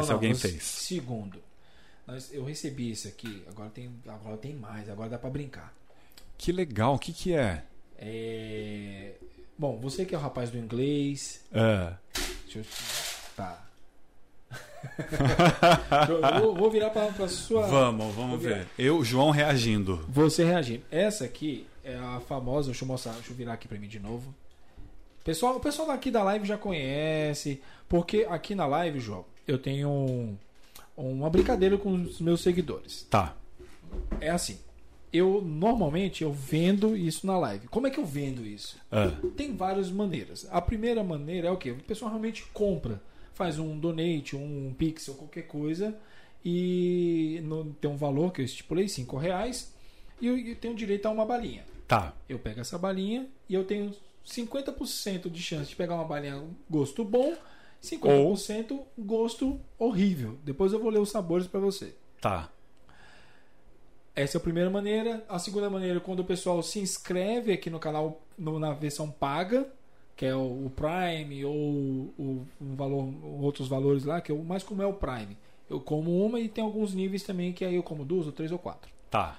Esse 0.00 0.12
alguém 0.12 0.34
você- 0.34 0.48
fez. 0.48 0.62
Segundo. 0.62 1.38
Eu 2.32 2.44
recebi 2.44 2.90
esse 2.90 3.08
aqui, 3.08 3.44
agora 3.48 3.70
tem, 3.70 3.90
agora 4.06 4.36
tem 4.36 4.54
mais, 4.54 4.88
agora 4.88 5.08
dá 5.08 5.18
pra 5.18 5.30
brincar. 5.30 5.72
que 6.36 6.50
legal. 6.50 6.94
O 6.94 6.98
que, 6.98 7.12
que 7.12 7.32
é? 7.34 7.62
É, 7.96 9.12
Bom, 9.56 9.78
você 9.78 10.04
que 10.04 10.12
é 10.14 10.18
o 10.18 10.20
rapaz 10.20 10.50
do 10.50 10.58
inglês. 10.58 11.44
É. 11.52 11.92
Deixa 12.44 12.58
eu. 12.58 12.64
Tá. 13.36 13.64
eu 16.08 16.54
vou, 16.54 16.70
virar 16.70 16.90
pra, 16.90 17.06
pra 17.06 17.28
sua. 17.28 17.66
Vamos, 17.68 18.14
vamos 18.14 18.42
ver. 18.42 18.66
Eu, 18.76 19.04
João, 19.04 19.30
reagindo. 19.30 20.04
Você 20.08 20.44
reagir. 20.44 20.82
Essa 20.90 21.24
aqui 21.24 21.66
é 21.84 21.96
a 21.96 22.20
famosa. 22.20 22.70
Deixa 22.70 22.84
eu 22.84 22.88
mostrar, 22.88 23.12
deixa 23.12 23.30
eu 23.30 23.36
virar 23.36 23.52
aqui 23.52 23.68
pra 23.68 23.78
mim 23.78 23.86
de 23.86 24.00
novo. 24.00 24.34
Pessoal, 25.22 25.56
o 25.56 25.60
pessoal 25.60 25.86
daqui 25.86 26.10
da 26.10 26.24
live 26.24 26.44
já 26.44 26.58
conhece. 26.58 27.62
Porque 27.88 28.26
aqui 28.28 28.54
na 28.54 28.66
live, 28.66 28.98
João, 28.98 29.24
eu 29.46 29.58
tenho 29.58 29.88
um- 29.88 30.36
uma 30.96 31.30
brincadeira 31.30 31.76
com 31.78 31.92
os 31.92 32.20
meus 32.20 32.40
seguidores. 32.40 33.06
Tá. 33.10 33.34
É 34.20 34.30
assim. 34.30 34.58
Eu 35.12 35.42
normalmente 35.42 36.22
eu 36.24 36.32
vendo 36.32 36.96
isso 36.96 37.26
na 37.26 37.36
live. 37.38 37.68
Como 37.68 37.86
é 37.86 37.90
que 37.90 38.00
eu 38.00 38.06
vendo 38.06 38.46
isso? 38.46 38.78
É. 38.90 39.10
Tem 39.36 39.54
várias 39.54 39.90
maneiras. 39.90 40.46
A 40.50 40.60
primeira 40.60 41.04
maneira 41.04 41.48
é 41.48 41.50
o 41.50 41.56
que? 41.58 41.70
O 41.70 41.76
pessoal 41.76 42.10
realmente 42.10 42.44
compra. 42.54 43.02
Faz 43.34 43.58
um 43.58 43.78
donate, 43.78 44.34
um 44.36 44.74
pixel, 44.78 45.14
qualquer 45.14 45.42
coisa. 45.42 45.94
E 46.44 47.40
no- 47.44 47.74
tem 47.80 47.90
um 47.90 47.96
valor 47.96 48.32
que 48.32 48.40
eu 48.40 48.44
estipulei, 48.44 48.88
5 48.88 49.16
reais. 49.16 49.72
E 50.20 50.26
eu, 50.26 50.38
eu 50.38 50.56
tenho 50.56 50.74
direito 50.74 51.06
a 51.06 51.10
uma 51.10 51.24
balinha. 51.26 51.64
Tá. 51.86 52.14
Eu 52.28 52.38
pego 52.38 52.60
essa 52.60 52.78
balinha 52.78 53.26
e 53.48 53.54
eu 53.54 53.64
tenho 53.64 53.92
50% 54.24 55.28
de 55.28 55.42
chance 55.42 55.68
de 55.70 55.76
pegar 55.76 55.94
uma 55.94 56.04
balinha 56.04 56.42
gosto 56.70 57.04
bom, 57.04 57.34
50% 57.82 58.80
gosto 58.98 59.60
horrível. 59.78 60.38
Depois 60.44 60.72
eu 60.72 60.78
vou 60.80 60.90
ler 60.90 61.00
os 61.00 61.10
sabores 61.10 61.46
para 61.46 61.60
você. 61.60 61.94
Tá. 62.20 62.48
Essa 64.14 64.36
é 64.36 64.38
a 64.38 64.42
primeira 64.42 64.70
maneira. 64.70 65.24
A 65.28 65.38
segunda 65.38 65.68
maneira 65.70 65.98
quando 65.98 66.20
o 66.20 66.24
pessoal 66.24 66.62
se 66.62 66.78
inscreve 66.78 67.52
aqui 67.52 67.70
no 67.70 67.78
canal 67.78 68.20
no- 68.38 68.58
na 68.58 68.72
versão 68.72 69.10
paga, 69.10 69.66
que 70.14 70.26
é 70.26 70.34
o, 70.34 70.66
o 70.66 70.72
Prime 70.74 71.44
ou 71.44 71.54
o, 71.56 72.46
um 72.60 72.76
valor, 72.76 73.08
outros 73.42 73.66
valores 73.68 74.04
lá, 74.04 74.20
que 74.20 74.30
é 74.30 74.34
o 74.34 74.44
mais 74.44 74.62
como 74.62 74.82
é 74.82 74.86
o 74.86 74.92
Prime. 74.94 75.36
Eu 75.68 75.80
como 75.80 76.24
uma 76.24 76.38
e 76.38 76.48
tem 76.48 76.62
alguns 76.62 76.92
níveis 76.94 77.22
também 77.22 77.52
que 77.52 77.64
aí 77.64 77.74
eu 77.76 77.82
como 77.82 78.04
duas 78.04 78.26
ou 78.26 78.32
três 78.32 78.52
ou 78.52 78.58
quatro. 78.58 78.90
Tá. 79.10 79.38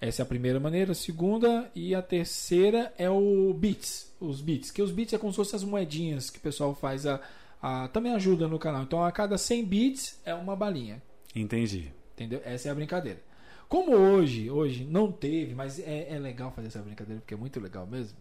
Essa 0.00 0.22
é 0.22 0.24
a 0.24 0.26
primeira 0.26 0.58
maneira. 0.58 0.92
A 0.92 0.94
segunda 0.94 1.70
e 1.74 1.94
a 1.94 2.02
terceira 2.02 2.92
é 2.98 3.08
o 3.08 3.54
bits. 3.54 4.12
Os 4.18 4.40
bits. 4.40 4.70
Que 4.72 4.82
os 4.82 4.90
bits 4.90 5.12
é 5.14 5.18
como 5.18 5.32
se 5.32 5.36
fossem 5.36 5.56
as 5.56 5.62
moedinhas 5.62 6.30
que 6.30 6.38
o 6.38 6.40
pessoal 6.40 6.74
faz 6.74 7.06
a, 7.06 7.20
a- 7.62 7.88
também 7.88 8.12
ajuda 8.14 8.46
no 8.48 8.58
canal. 8.58 8.82
Então 8.82 9.02
a 9.04 9.10
cada 9.12 9.36
100 9.38 9.64
bits 9.64 10.20
é 10.24 10.34
uma 10.34 10.54
balinha. 10.56 11.02
Entendi. 11.34 11.92
Entendeu? 12.14 12.40
Essa 12.44 12.68
é 12.68 12.70
a 12.70 12.74
brincadeira. 12.74 13.20
Como 13.68 13.92
hoje, 13.94 14.50
hoje 14.50 14.84
não 14.84 15.12
teve, 15.12 15.54
mas 15.54 15.78
é, 15.78 16.12
é 16.14 16.18
legal 16.18 16.50
fazer 16.50 16.68
essa 16.68 16.80
brincadeira 16.80 17.20
porque 17.20 17.34
é 17.34 17.36
muito 17.36 17.60
legal 17.60 17.86
mesmo. 17.86 18.18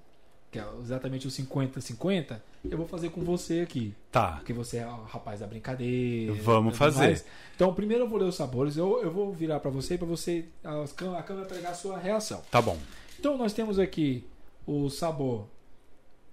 Que 0.51 0.58
é 0.59 0.66
exatamente 0.82 1.27
o 1.27 1.30
50-50, 1.32 2.42
eu 2.64 2.76
vou 2.77 2.88
fazer 2.88 3.09
com 3.09 3.22
você 3.22 3.59
aqui. 3.61 3.93
Tá. 4.11 4.34
Porque 4.38 4.51
você 4.53 4.77
é 4.77 4.88
o 4.88 5.03
rapaz 5.03 5.42
da 5.42 5.48
brincadeira. 5.48 6.34
Vamos 6.42 6.76
fazer. 6.76 7.00
mais. 7.06 7.26
Então, 7.56 7.72
primeiro 7.74 8.06
eu 8.06 8.09
vou 8.09 8.18
ler 8.18 8.26
os 8.26 8.35
sabores. 8.35 8.76
Eu, 8.76 9.00
eu 9.03 9.11
vou 9.11 9.32
virar 9.32 9.59
para 9.59 9.69
você, 9.69 9.95
para 9.95 10.08
você 10.08 10.45
a, 10.64 10.84
a 11.19 11.24
câmera 11.24 11.45
pegar 11.48 11.69
a 11.69 11.74
sua 11.76 12.00
reação. 12.00 12.42
Tá 12.50 12.59
bom. 12.61 12.77
Então, 13.19 13.38
nós 13.38 13.53
temos 13.53 13.77
aqui 13.77 14.24
o 14.66 14.90
sabor 14.90 15.45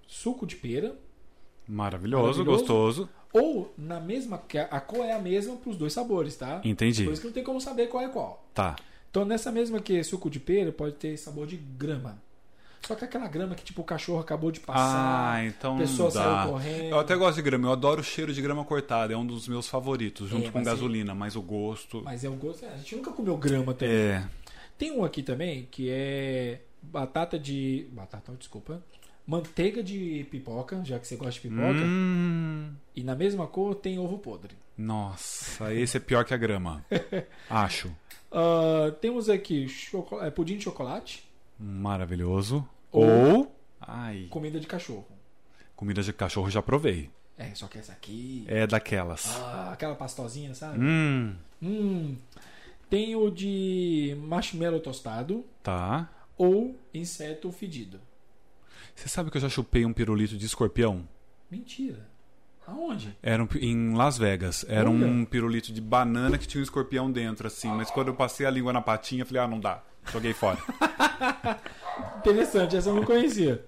suco 0.07 0.45
de 0.47 0.55
pera. 0.55 0.95
Maravilhoso, 1.67 2.23
Maravilhoso. 2.43 2.43
gostoso. 2.59 3.09
Ou 3.33 3.73
na 3.77 3.99
mesma. 3.99 4.37
que 4.37 4.57
A 4.57 4.79
cor 4.79 5.05
é 5.05 5.13
a 5.13 5.19
mesma 5.19 5.55
para 5.57 5.69
os 5.69 5.77
dois 5.77 5.91
sabores, 5.93 6.35
tá? 6.35 6.61
Entendi. 6.63 7.03
Por 7.03 7.11
isso 7.13 7.21
que 7.21 7.27
não 7.27 7.33
tem 7.33 7.43
como 7.43 7.59
saber 7.59 7.87
qual 7.87 8.03
é 8.03 8.07
qual. 8.09 8.43
Tá. 8.53 8.75
Então, 9.09 9.25
nessa 9.25 9.51
mesma 9.51 9.79
que 9.79 10.03
suco 10.03 10.29
de 10.29 10.39
pera, 10.39 10.71
pode 10.71 10.93
ter 10.95 11.17
sabor 11.17 11.45
de 11.47 11.57
grama. 11.57 12.21
Só 12.85 12.95
que 12.95 13.03
aquela 13.03 13.27
grama 13.27 13.53
que 13.53 13.65
tipo 13.65 13.81
o 13.81 13.83
cachorro 13.83 14.19
acabou 14.19 14.49
de 14.51 14.59
passar. 14.61 15.33
Ah, 15.33 15.45
então 15.45 15.75
a 15.75 15.79
pessoa 15.79 16.07
não 16.09 16.15
dá. 16.15 16.23
saiu 16.23 16.51
correndo. 16.51 16.83
Eu 16.85 16.99
até 16.99 17.15
gosto 17.15 17.35
de 17.35 17.41
grama, 17.41 17.67
eu 17.67 17.71
adoro 17.73 17.99
o 17.99 18.03
cheiro 18.03 18.33
de 18.33 18.41
grama 18.41 18.63
cortada, 18.63 19.13
é 19.13 19.17
um 19.17 19.25
dos 19.25 19.45
meus 19.47 19.67
favoritos, 19.67 20.29
junto 20.29 20.47
É, 20.47 20.51
com 20.51 20.63
gasolina, 20.63 21.13
mas 21.13 21.35
o 21.35 21.41
gosto. 21.41 22.01
Mas 22.05 22.23
é 22.23 22.29
o 22.29 22.33
gosto. 22.35 22.63
é, 22.63 22.69
A 22.73 22.77
gente 22.77 22.95
nunca 22.95 23.11
comeu 23.11 23.35
grama 23.35 23.73
também. 23.73 23.93
É. 23.93 24.23
Tem 24.77 24.91
um 24.91 25.03
aqui 25.03 25.21
também 25.21 25.67
que 25.69 25.89
é 25.89 26.61
batata 26.81 27.37
de. 27.37 27.87
Batata, 27.91 28.31
desculpa. 28.39 28.81
Manteiga 29.27 29.83
de 29.83 30.25
pipoca, 30.31 30.81
já 30.85 30.97
que 30.97 31.05
você 31.07 31.17
gosta 31.17 31.33
de 31.33 31.41
pipoca. 31.41 31.79
Hum, 31.83 32.73
E 32.95 33.03
na 33.03 33.13
mesma 33.13 33.45
cor 33.45 33.75
tem 33.75 33.99
ovo 33.99 34.17
podre. 34.17 34.55
nossa, 34.77 35.73
esse 35.73 35.97
é 35.97 35.99
pior 35.99 36.23
que 36.23 36.33
a 36.33 36.37
grama. 36.37 36.83
Acho. 37.49 37.93
Ah, 38.31 38.91
temos 39.01 39.29
aqui 39.29 39.67
é, 40.21 40.29
pudim 40.31 40.57
de 40.57 40.63
chocolate, 40.63 41.23
Maravilhoso. 41.59 42.67
Ou- 42.91 43.51
comida 44.29 44.59
de 44.59 44.67
cachorro. 44.67 45.07
comida 45.75 46.01
de 46.01 46.13
cachorro 46.13 46.49
já 46.49 46.61
provei. 46.61 47.09
É, 47.37 47.53
só 47.53 47.67
que 47.67 47.77
essa 47.79 47.91
aqui. 47.91 48.45
É 48.47 48.65
daquelas. 48.65 49.25
Ah, 49.41 49.71
aquela 49.73 49.95
pastosinha, 49.95 50.53
sabe? 50.55 50.79
Hum, 50.79 51.35
Hum. 51.61 52.15
Tem 52.89 53.15
o 53.15 53.29
de 53.29 54.15
marshmallow 54.21 54.79
tostado 54.79 55.43
tá. 55.61 56.09
ou 56.37 56.79
inseto 56.93 57.51
fedido. 57.51 57.99
Você 58.97 59.07
sabe 59.07 59.29
que 59.29 59.37
eu 59.37 59.41
já 59.41 59.47
chupei 59.47 59.85
um 59.85 59.93
pirulito 59.93 60.35
de 60.35 60.45
escorpião? 60.47 61.07
Mentira. 61.51 61.99
Aonde? 62.65 63.15
Era 63.21 63.43
um 63.43 63.47
em 63.61 63.93
Las 63.93 64.17
Vegas. 64.17 64.65
Era 64.67 64.89
Olha. 64.89 65.05
um 65.05 65.23
pirulito 65.23 65.71
de 65.71 65.79
banana 65.79 66.35
que 66.35 66.47
tinha 66.47 66.59
um 66.59 66.63
escorpião 66.63 67.09
dentro, 67.11 67.45
assim. 67.45 67.67
Mas 67.69 67.91
quando 67.91 68.07
eu 68.07 68.15
passei 68.15 68.45
a 68.47 68.49
língua 68.49 68.73
na 68.73 68.81
patinha, 68.81 69.21
eu 69.21 69.25
falei, 69.27 69.43
ah, 69.43 69.47
não 69.47 69.59
dá. 69.59 69.83
Joguei 70.11 70.33
fora. 70.33 70.57
Interessante, 72.17 72.75
essa 72.75 72.89
eu 72.89 72.95
não 72.95 73.03
conhecia. 73.03 73.63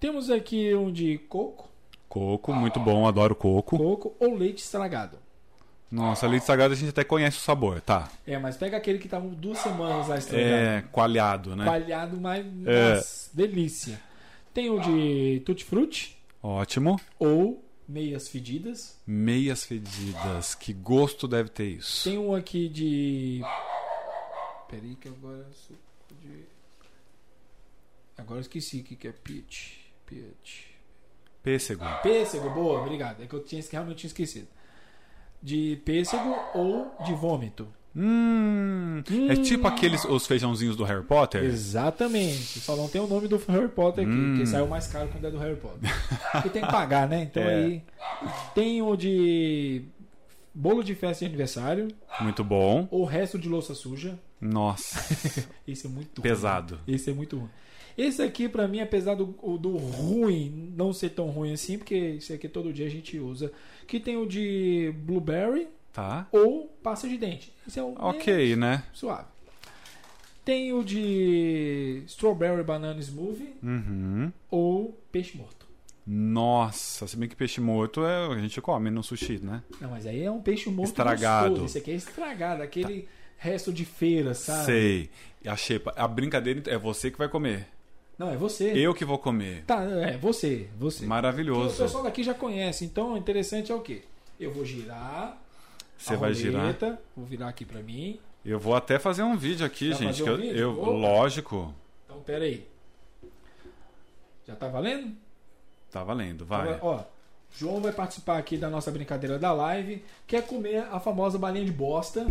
Temos 0.00 0.30
aqui 0.30 0.74
um 0.74 0.90
de 0.92 1.18
coco, 1.28 1.68
coco, 2.08 2.52
muito 2.52 2.80
bom, 2.80 3.06
adoro 3.06 3.34
coco. 3.36 3.78
coco 3.78 4.16
ou 4.18 4.34
leite 4.34 4.58
estragado. 4.64 5.16
Nossa, 5.90 6.26
leite 6.26 6.44
sagrado 6.44 6.74
a 6.74 6.76
gente 6.76 6.90
até 6.90 7.04
conhece 7.04 7.38
o 7.38 7.40
sabor, 7.40 7.80
tá? 7.80 8.08
É, 8.26 8.36
mas 8.36 8.56
pega 8.56 8.76
aquele 8.76 8.98
que 8.98 9.08
tava 9.08 9.26
duas 9.28 9.58
semanas 9.58 10.08
lá 10.08 10.18
estragado. 10.18 10.50
É, 10.52 10.84
coalhado, 10.90 11.54
né? 11.54 11.64
Coalhado, 11.64 12.20
mas 12.20 12.44
É. 12.66 12.94
nossa, 12.96 13.30
delícia. 13.32 14.00
Tem 14.56 14.70
o 14.70 14.80
de 14.80 15.42
tutti 15.44 15.62
frutti 15.66 16.16
Ótimo. 16.42 16.98
ou 17.18 17.62
meias 17.86 18.26
fedidas. 18.26 18.98
Meias 19.06 19.66
fedidas. 19.66 20.54
Que 20.54 20.72
gosto 20.72 21.28
deve 21.28 21.50
ter 21.50 21.66
isso? 21.66 22.04
Tem 22.08 22.16
um 22.16 22.34
aqui 22.34 22.66
de. 22.66 23.42
Peraí 24.66 24.96
que 24.96 25.08
agora. 25.08 25.46
suco 25.52 25.78
de- 26.22 26.46
Agora 28.16 28.38
eu 28.38 28.40
esqueci 28.40 28.80
o 28.80 28.82
que 28.82 29.06
é 29.06 29.12
peach. 29.12 29.92
Peach. 30.06 30.68
Pêssego. 31.42 31.84
Pêssego, 32.02 32.48
boa, 32.48 32.80
obrigado. 32.80 33.22
É 33.22 33.26
que 33.26 33.34
eu 33.34 33.44
tinha, 33.44 33.62
realmente 33.70 33.98
tinha 33.98 34.08
esquecido. 34.08 34.48
De 35.42 35.76
pêssego 35.84 36.34
ou 36.54 36.96
de 37.04 37.12
vômito. 37.12 37.68
Hum, 37.96 39.02
é 39.30 39.36
tipo 39.36 39.66
aqueles 39.66 40.04
os 40.04 40.26
feijãozinhos 40.26 40.76
do 40.76 40.84
Harry 40.84 41.02
Potter? 41.02 41.42
Exatamente. 41.44 42.60
Só 42.60 42.76
não 42.76 42.88
tem 42.88 43.00
o 43.00 43.06
nome 43.06 43.26
do 43.26 43.36
Harry 43.48 43.68
Potter 43.68 44.04
aqui, 44.06 44.14
Hum. 44.14 44.36
que 44.38 44.46
saiu 44.46 44.66
mais 44.66 44.86
caro 44.86 45.08
quando 45.08 45.26
é 45.26 45.30
do 45.30 45.38
Harry 45.38 45.56
Potter. 45.56 45.90
Porque 46.32 46.50
tem 46.50 46.62
que 46.62 46.70
pagar, 46.70 47.08
né? 47.08 47.22
Então 47.22 47.42
É. 47.44 47.54
aí. 47.54 47.82
Tem 48.54 48.82
o 48.82 48.94
de 48.96 49.82
bolo 50.54 50.82
de 50.82 50.94
festa 50.94 51.24
de 51.24 51.28
aniversário 51.28 51.88
Muito 52.20 52.44
bom. 52.44 52.86
ou 52.90 53.04
resto 53.04 53.38
de 53.38 53.48
louça 53.48 53.74
suja. 53.74 54.18
Nossa, 54.40 55.00
Esse 55.66 55.86
é 55.86 55.90
muito 55.90 56.20
ruim. 56.20 56.22
pesado. 56.22 56.78
Esse 56.86 57.10
é 57.10 57.12
muito 57.14 57.38
ruim. 57.38 57.48
Esse 57.96 58.20
aqui, 58.20 58.46
pra 58.46 58.68
mim, 58.68 58.80
apesar 58.80 59.14
do, 59.14 59.34
o- 59.42 59.56
do 59.56 59.74
ruim 59.78 60.70
não 60.76 60.92
ser 60.92 61.08
tão 61.10 61.28
ruim 61.30 61.54
assim, 61.54 61.78
porque 61.78 61.94
esse 61.94 62.30
aqui 62.34 62.46
todo 62.46 62.70
dia 62.70 62.84
a 62.84 62.90
gente 62.90 63.18
usa. 63.18 63.50
Que 63.86 63.98
tem 63.98 64.18
o 64.18 64.26
de 64.26 64.92
blueberry 64.98 65.66
Tá? 65.96 66.28
ou 66.30 66.66
pasta 66.82 67.08
de 67.08 67.16
dente. 67.16 67.50
Esse 67.66 67.78
é 67.80 67.82
o 67.82 67.94
Ok, 67.98 68.54
né? 68.54 68.82
suave. 68.92 69.24
Tem 70.44 70.72
o 70.72 70.84
de 70.84 72.02
strawberry 72.06 72.62
banana 72.62 73.00
smoothie 73.00 73.54
Uhum. 73.62 74.30
ou 74.50 75.00
peixe 75.10 75.36
morto. 75.38 75.66
Nossa, 76.06 77.06
se 77.08 77.16
bem 77.16 77.28
que 77.28 77.34
peixe 77.34 77.60
morto 77.60 78.04
é, 78.04 78.26
a 78.26 78.38
gente 78.38 78.60
come 78.60 78.90
no 78.90 79.02
sushi, 79.02 79.40
né? 79.42 79.62
Não, 79.80 79.90
mas 79.90 80.06
aí 80.06 80.22
é 80.22 80.30
um 80.30 80.40
peixe 80.40 80.68
morto 80.70 80.88
Estragado. 80.90 81.48
gostoso. 81.48 81.64
Esse 81.66 81.78
aqui 81.78 81.90
é 81.90 81.94
estragado, 81.94 82.62
aquele 82.62 83.08
resto 83.38 83.72
de 83.72 83.84
feira, 83.84 84.34
sabe? 84.34 84.64
Sei. 84.66 85.10
A 85.46 85.56
xepa. 85.56 85.92
A 85.96 86.06
brincadeira 86.06 86.62
é 86.66 86.76
você 86.78 87.10
que 87.10 87.18
vai 87.18 87.28
comer. 87.28 87.66
Não, 88.18 88.30
é 88.30 88.36
você. 88.36 88.70
Eu 88.74 88.94
que 88.94 89.04
vou 89.04 89.18
comer. 89.18 89.64
Tá, 89.66 89.82
é 89.82 90.16
você, 90.16 90.68
você. 90.78 91.04
O 91.04 91.08
Maravilhoso. 91.08 91.82
pessoal 91.82 92.04
daqui 92.04 92.22
já 92.22 92.34
conhece, 92.34 92.84
então 92.84 93.14
o 93.14 93.16
interessante 93.16 93.72
é 93.72 93.74
o 93.74 93.80
quê? 93.80 94.02
Eu 94.38 94.52
vou 94.52 94.64
girar. 94.64 95.42
Você 95.98 96.14
a 96.14 96.16
vai 96.16 96.34
girar. 96.34 96.74
Vou 97.16 97.24
virar 97.26 97.48
aqui 97.48 97.64
pra 97.64 97.80
mim. 97.80 98.18
Eu 98.44 98.58
vou 98.60 98.74
até 98.76 98.98
fazer 98.98 99.22
um 99.22 99.36
vídeo 99.36 99.66
aqui, 99.66 99.90
Vai 99.90 99.98
gente. 99.98 100.22
um 100.22 100.26
eu, 100.26 100.36
vídeo? 100.36 100.56
eu- 100.58 100.72
lógico. 100.72 101.74
Então, 102.04 102.20
pera 102.20 102.44
aí. 102.44 102.66
Já 104.46 104.54
tá 104.54 104.68
valendo? 104.68 105.16
Tá 105.90 106.04
valendo, 106.04 106.44
vai. 106.44 106.74
Então, 106.74 106.86
Ó, 106.88 107.04
João 107.58 107.80
vai 107.80 107.90
participar 107.90 108.36
aqui 108.36 108.58
da 108.58 108.68
nossa 108.68 108.90
brincadeira 108.90 109.38
da 109.38 109.50
live, 109.50 110.04
que 110.26 110.36
é 110.36 110.42
comer 110.42 110.86
a 110.92 111.00
famosa 111.00 111.38
balinha 111.38 111.64
de 111.64 111.72
bosta. 111.72 112.26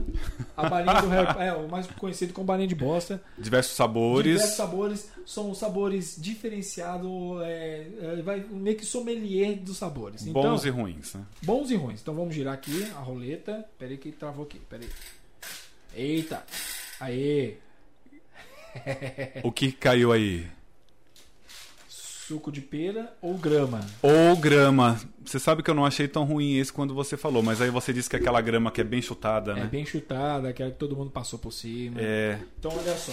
A 0.56 0.70
balinha 0.70 1.02
do 1.02 1.08
Harry, 1.08 1.40
é, 1.40 1.54
o 1.54 1.68
mais 1.68 1.88
conhecido 1.88 2.32
como 2.32 2.46
balinha 2.46 2.68
de 2.68 2.76
bosta. 2.76 3.20
Diversos 3.38 3.76
sabores. 3.76 4.34
Diversos 4.36 4.56
sabores, 4.56 5.12
são 5.26 5.54
sabores 5.56 6.16
diferenciados, 6.20 7.42
é, 7.42 7.88
é, 8.02 8.22
vai 8.22 8.46
meio 8.52 8.78
que 8.78 8.86
sommelier 8.86 9.58
dos 9.58 9.78
sabores. 9.78 10.28
Então, 10.28 10.44
Bons 10.44 10.64
e 10.64 10.70
ruins, 10.70 11.14
né? 11.16 11.26
bons 11.42 11.72
e 11.72 11.76
ruins. 11.76 12.02
Então 12.02 12.14
vamos 12.14 12.36
girar 12.36 12.54
aqui 12.54 12.84
a 12.96 13.00
roleta. 13.00 13.66
Pera 13.80 13.92
aí 13.92 13.98
que 13.98 14.12
travou 14.12 14.46
aqui, 14.46 14.60
pera 14.60 14.84
aí. 14.84 14.90
Eita! 15.96 16.44
Aê! 17.00 17.56
O 19.44 19.52
que 19.52 19.72
caiu 19.72 20.12
aí? 20.12 20.48
Suco 22.28 22.52
de 22.52 22.60
pera 22.62 23.16
ou 23.22 23.38
grama? 23.38 23.82
Ou 24.02 24.36
grama. 24.36 25.00
Você 25.24 25.38
sabe 25.40 25.62
que 25.62 25.70
eu 25.70 25.76
não 25.76 25.86
achei 25.86 26.08
tão 26.08 26.24
ruim 26.24 26.58
esse 26.58 26.74
quando 26.74 26.94
você 26.94 27.16
falou, 27.16 27.44
mas 27.44 27.62
aí 27.62 27.70
você 27.70 27.94
disse 27.94 28.10
que 28.10 28.16
aquela 28.16 28.42
grama 28.42 28.72
que 28.72 28.82
é 28.82 28.84
bem 28.84 29.02
chutada, 29.02 29.52
É 29.52 29.56
né? 29.56 29.66
bem 29.68 29.86
chutada, 29.86 30.50
aquela 30.50 30.72
que 30.72 30.78
todo 30.78 30.96
mundo 30.96 31.12
passou 31.12 31.38
por 31.38 31.52
cima. 31.52 31.98
É. 32.02 32.40
Então 32.58 32.72
olha 32.76 32.98
só. 32.98 33.12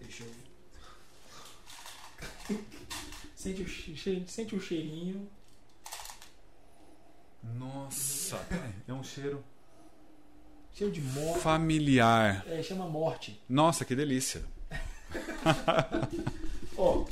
Deixa 0.00 0.24
eu. 2.50 2.58
Sente 3.34 3.62
o, 3.62 3.66
che- 3.68 4.24
sente 4.26 4.54
o 4.54 4.60
cheirinho. 4.60 5.26
Nossa, 7.58 8.38
é 8.86 8.92
um 8.92 9.02
cheiro 9.02 9.42
Cheiro 10.74 10.92
de 10.92 11.00
morte. 11.00 11.40
familiar. 11.40 12.44
É, 12.48 12.62
chama 12.62 12.86
morte. 12.86 13.40
Nossa, 13.48 13.84
que 13.84 13.94
delícia. 13.96 14.42
Ó, 16.76 17.04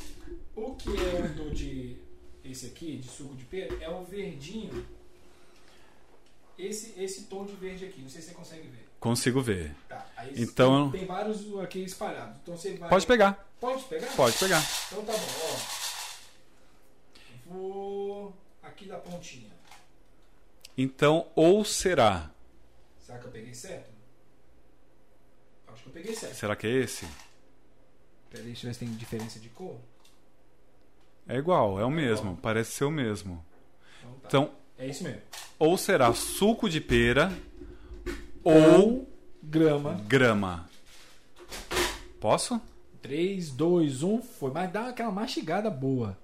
o 0.68 0.74
que 0.76 0.88
é 0.90 1.24
o 1.24 1.28
do 1.34 1.50
de. 1.54 1.96
Esse 2.44 2.66
aqui, 2.66 2.96
de 2.96 3.08
suco 3.08 3.34
de 3.34 3.44
pera, 3.44 3.74
é 3.82 3.88
o 3.90 4.02
verdinho. 4.04 4.86
Esse, 6.58 6.98
esse 7.00 7.24
tom 7.24 7.44
de 7.44 7.52
verde 7.54 7.84
aqui, 7.86 8.00
não 8.02 8.08
sei 8.08 8.20
se 8.22 8.28
você 8.28 8.34
consegue 8.34 8.68
ver. 8.68 8.86
Consigo 8.98 9.40
ver. 9.40 9.74
Tá, 9.88 10.06
aí 10.16 10.32
Então- 10.36 10.90
tem, 10.90 11.00
tem 11.00 11.08
vários 11.08 11.58
aqui 11.58 11.82
espalhados. 11.84 12.36
Então 12.42 12.56
você 12.56 12.76
vai. 12.76 12.88
Pode 12.88 13.06
pegar, 13.06 13.48
Pode 13.58 13.82
pegar? 13.84 14.06
pode 14.16 14.38
pegar. 14.38 14.62
Então 14.88 15.04
tá 15.04 15.12
bom, 15.12 15.18
ó. 15.42 15.80
Vou 17.46 18.34
aqui 18.62 18.86
da 18.86 18.98
pontinha. 18.98 19.50
Então, 20.76 21.30
ou 21.34 21.64
será? 21.64 22.30
Será 23.04 23.18
que 23.18 23.26
eu 23.26 23.30
peguei 23.32 23.54
certo? 23.54 23.90
Acho 25.68 25.82
que 25.82 25.88
eu 25.88 25.92
peguei 25.92 26.14
certo. 26.14 26.34
Será 26.36 26.56
que 26.56 26.66
é 26.66 26.70
esse? 26.70 27.06
Peraí, 28.30 28.46
deixa 28.46 28.66
eu 28.66 28.70
ver 28.70 28.74
se 28.74 28.80
tem 28.80 28.94
diferença 28.94 29.38
de 29.40 29.48
cor. 29.48 29.78
É 31.30 31.36
igual, 31.36 31.78
é 31.78 31.84
o 31.84 31.90
mesmo. 31.90 32.36
Parece 32.36 32.72
ser 32.72 32.84
o 32.84 32.90
mesmo. 32.90 33.44
Então 34.00 34.12
tá. 34.12 34.26
Então, 34.26 34.50
é 34.76 34.88
isso 34.88 35.04
mesmo. 35.04 35.20
ou 35.60 35.78
será 35.78 36.12
suco 36.12 36.68
de 36.68 36.80
pera 36.80 37.32
ou 38.42 39.08
grama. 39.40 39.94
grama. 40.08 40.68
Posso? 42.18 42.60
3, 43.00 43.50
2, 43.52 44.02
1, 44.02 44.22
foi. 44.22 44.50
Mas 44.50 44.72
dá 44.72 44.88
aquela 44.88 45.12
mastigada 45.12 45.70
boa. 45.70 46.18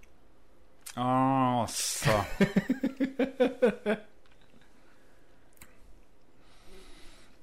Nossa. 0.97 2.11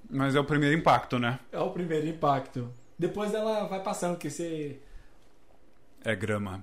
Mas 0.10 0.36
é 0.36 0.40
o 0.40 0.44
primeiro 0.44 0.76
impacto, 0.78 1.18
né? 1.18 1.40
É 1.52 1.60
o 1.60 1.70
primeiro 1.72 2.08
impacto. 2.08 2.70
Depois 3.00 3.34
ela 3.34 3.64
vai 3.68 3.82
passando, 3.82 4.18
que 4.18 4.30
você, 4.30 4.80
É 6.04 6.14
grama. 6.14 6.62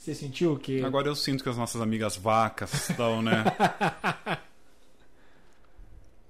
Você 0.00 0.14
sentiu 0.14 0.56
que. 0.56 0.82
Agora 0.82 1.08
eu 1.08 1.14
sinto 1.14 1.44
que 1.44 1.50
as 1.50 1.58
nossas 1.58 1.82
amigas 1.82 2.16
vacas 2.16 2.88
estão, 2.88 3.20
né? 3.20 3.44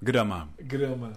Grama. 0.02 0.48
Grama. 0.58 1.12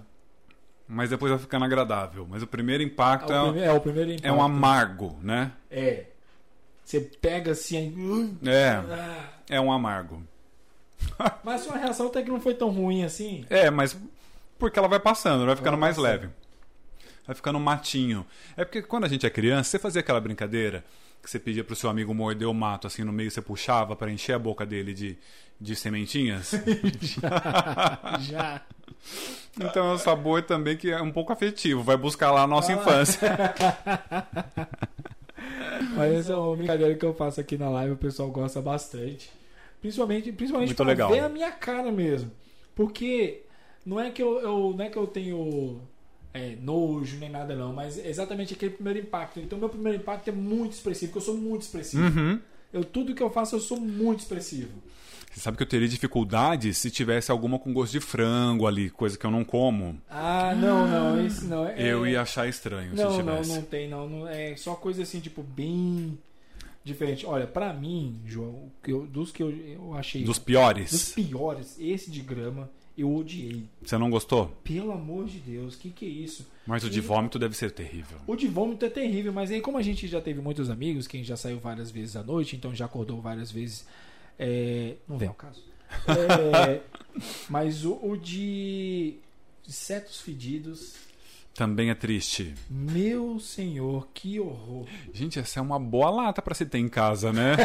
Mas 0.88 1.09
depois 1.09 1.32
vai 1.32 1.40
ficando 1.40 1.65
agradável. 1.65 2.27
Mas 2.30 2.43
o 2.43 2.48
primeiro 2.48 2.83
impacto 2.83 3.33
É 3.33 3.41
o, 3.41 3.45
é, 3.45 3.49
primeiro, 3.49 3.72
é 3.72 3.73
o 3.73 3.82
primeiro 3.82 4.11
impacto. 4.11 4.27
é 4.27 4.32
um 4.32 4.43
amargo, 4.43 5.17
né? 5.23 5.51
É. 5.72 6.06
Você 6.85 6.99
pega 7.01 7.53
assim. 7.53 7.75
aí, 7.75 8.51
É, 8.51 8.69
ah. 8.69 9.30
é 9.49 9.59
um 9.59 9.72
amargo. 9.72 10.22
Mas 11.43 11.61
sua 11.61 11.75
reação 11.75 12.06
até 12.06 12.22
que 12.22 12.30
não 12.30 12.40
foi 12.40 12.53
tão 12.53 12.69
ruim 12.69 13.03
assim. 13.03 13.48
É, 13.49 13.72
mas 13.72 13.98
porque 14.59 14.77
ela 14.77 14.88
vai 14.88 14.99
passando, 14.99 15.45
vai 15.45 15.56
ficando 15.56 15.72
Vai 15.72 15.90
mais 15.90 15.98
leve. 15.98 16.30
Vai 17.25 17.35
ficando 17.35 17.59
matinho. 17.59 18.25
É 18.56 18.64
porque 18.64 18.83
quando 18.83 19.06
a 19.06 19.09
gente 19.09 19.25
é 19.25 19.30
criança, 19.30 19.72
você 19.72 19.80
fazia 19.80 20.01
aquela 20.01 20.22
brincadeira 20.22 20.83
que 21.24 21.30
você 21.30 21.40
pedia 21.40 21.64
pro 21.64 21.76
seu 21.76 21.90
amigo 21.90 22.14
morder 22.14 22.48
o 22.50 22.53
mato 22.53 22.85
assim 22.85 23.03
no 23.03 23.14
meio, 23.14 23.32
você 23.32 23.42
puxava 23.42 23.95
para 23.95 24.11
encher 24.11 24.34
a 24.34 24.40
boca 24.40 24.66
dele 24.66 24.93
de, 24.93 25.18
de 25.60 25.76
sementinhas. 25.76 26.52
Já. 28.22 28.61
então 29.60 29.88
é 29.90 29.93
um 29.93 29.98
sabor 29.98 30.42
também 30.43 30.76
que 30.77 30.92
é 30.92 31.02
um 31.02 31.11
pouco 31.11 31.32
afetivo, 31.34 31.82
vai 31.82 31.95
buscar 31.98 32.32
lá 32.32 32.43
a 32.43 32.48
nossa 32.48 32.72
Ah. 32.72 32.76
infância. 32.76 33.19
Mas 35.95 36.14
essa 36.14 36.34
é 36.34 36.35
uma 36.35 36.56
brincadeira 36.56 36.95
que 36.95 37.06
eu 37.06 37.14
faço 37.14 37.40
aqui 37.40 37.58
na 37.58 37.69
live, 37.69 37.93
o 37.93 37.98
pessoal 37.98 38.30
gosta 38.30 38.61
bastante. 38.61 39.30
Principalmente, 39.82 40.32
principalmente 40.32 40.69
Muito 40.69 40.77
pra 40.77 40.85
legal. 40.85 41.10
ver 41.11 41.19
a 41.19 41.30
minha 41.30 41.52
cara 41.52 41.92
mesmo. 41.92 42.32
Porque 42.76 43.42
não 43.85 44.00
é 44.00 44.10
que 44.10 44.24
eu, 44.24 44.40
eu- 44.40 44.74
não 44.76 44.85
é 44.85 44.90
que 44.90 44.98
eu 44.98 45.06
tenho 45.06 45.82
é, 46.34 46.56
nojo 46.62 47.18
nem 47.18 47.30
nada 47.30 47.56
não, 47.56 47.72
mas 47.74 47.98
é 47.98 48.10
exatamente 48.10 48.53
aquele 48.53 48.72
primeiro 48.74 49.00
impacto. 49.00 49.40
Então 49.40 49.58
meu 49.60 49.70
primeiro 49.70 49.98
impacto 50.00 50.28
é 50.30 50.32
muito 50.32 50.74
expressivo, 50.74 51.12
porque 51.12 51.30
eu 51.30 51.34
sou 51.34 51.42
muito 51.42 51.62
expressivo. 51.62 52.03
Uhum. 52.03 52.40
Eu, 52.72 52.84
tudo 52.84 53.14
que 53.14 53.22
eu 53.22 53.30
faço, 53.30 53.56
eu 53.56 53.60
sou 53.60 53.80
muito 53.80 54.22
expressivo. 54.22 54.72
Você 55.32 55.40
sabe 55.40 55.58
que 55.58 55.64
eu 55.64 55.68
teria 55.68 55.88
dificuldade 55.88 56.74
se 56.76 56.92
tivesse 56.92 57.32
alguma 57.32 57.58
com 57.58 57.74
gosto 57.74 57.92
de 57.92 58.00
frango 58.00 58.68
ali, 58.68 58.90
coisa 58.92 59.18
que 59.18 59.26
eu 59.26 59.32
não 59.32 59.44
como. 59.44 60.00
Ah, 60.10 60.53
não, 60.56 60.88
não, 60.88 61.26
esse 61.26 61.45
não. 61.45 61.68
É, 61.68 61.92
Eu 61.92 62.06
ia 62.08 62.22
achar 62.22 62.48
estranho 62.48 62.90
Não, 62.95 62.98
se 62.98 63.03
não, 63.03 63.18
tivesse. 63.38 63.50
não 63.56 63.62
tem, 63.64 63.90
não, 63.90 64.08
não. 64.10 64.28
É 64.28 64.56
só 64.56 64.76
coisa 64.76 65.02
assim, 65.02 65.20
tipo, 65.20 65.42
bem 65.42 66.18
diferente. 66.84 67.26
Olha, 67.26 67.48
pra 67.48 67.74
mim, 67.74 68.20
João, 68.26 68.72
eu- 68.88 69.08
dos 69.08 69.32
que 69.32 69.42
eu, 69.42 69.50
eu 69.52 69.94
achei. 69.95 70.22
Dos 70.22 70.38
dos 70.38 70.40
piores? 70.40 71.14
piores, 71.14 71.78
esse 71.80 72.12
de 72.12 72.22
grama, 72.22 72.70
eu 72.97 73.13
odiei. 73.13 73.63
Você 73.83 73.97
não 73.97 74.09
gostou? 74.09 74.47
Pelo 74.63 74.91
amor 74.91 75.25
de 75.25 75.39
Deus, 75.39 75.75
que 75.75 75.89
que 75.89 76.05
é 76.05 76.09
isso? 76.09 76.47
Mas 76.65 76.83
o 76.83 76.89
de 76.89 77.01
vômito 77.01 77.39
deve 77.39 77.55
ser 77.55 77.72
terrível. 77.72 78.17
O 78.27 78.35
de 78.35 78.47
vômito 78.47 78.85
é 78.85 78.89
terrível, 78.89 79.33
mas 79.33 79.51
aí 79.51 79.61
como 79.61 79.77
a 79.77 79.81
gente 79.81 80.07
já 80.07 80.22
teve 80.22 80.41
muitos 80.41 80.69
amigos, 80.69 81.07
quem 81.07 81.23
já 81.23 81.35
saiu 81.35 81.59
várias 81.59 81.89
vezes 81.89 82.15
à 82.15 82.23
noite, 82.23 82.55
então 82.55 82.73
já 82.73 82.85
acordou 82.85 83.19
várias 83.19 83.51
vezes, 83.51 83.85
é, 84.38 84.95
não 85.07 85.17
vem 85.17 85.27
ao 85.27 85.33
caso. 85.33 85.63
É, 86.07 86.81
mas 87.49 87.83
o, 87.83 87.93
o 88.03 88.15
de 88.15 89.15
insetos 89.67 90.22
fedidos, 90.22 90.95
Também 91.56 91.91
é 91.91 91.95
triste. 91.95 92.56
meu 92.67 93.40
senhor, 93.40 94.07
que 94.14 94.40
horror. 94.40 94.88
Gente, 95.14 95.38
essa 95.38 95.59
é 95.59 95.61
uma 95.61 95.77
boa 95.80 96.09
lata 96.09 96.41
pra 96.41 96.56
se 96.56 96.65
ter 96.65 96.80
em 96.80 96.90
casa, 96.90 97.32
né? 97.32 97.56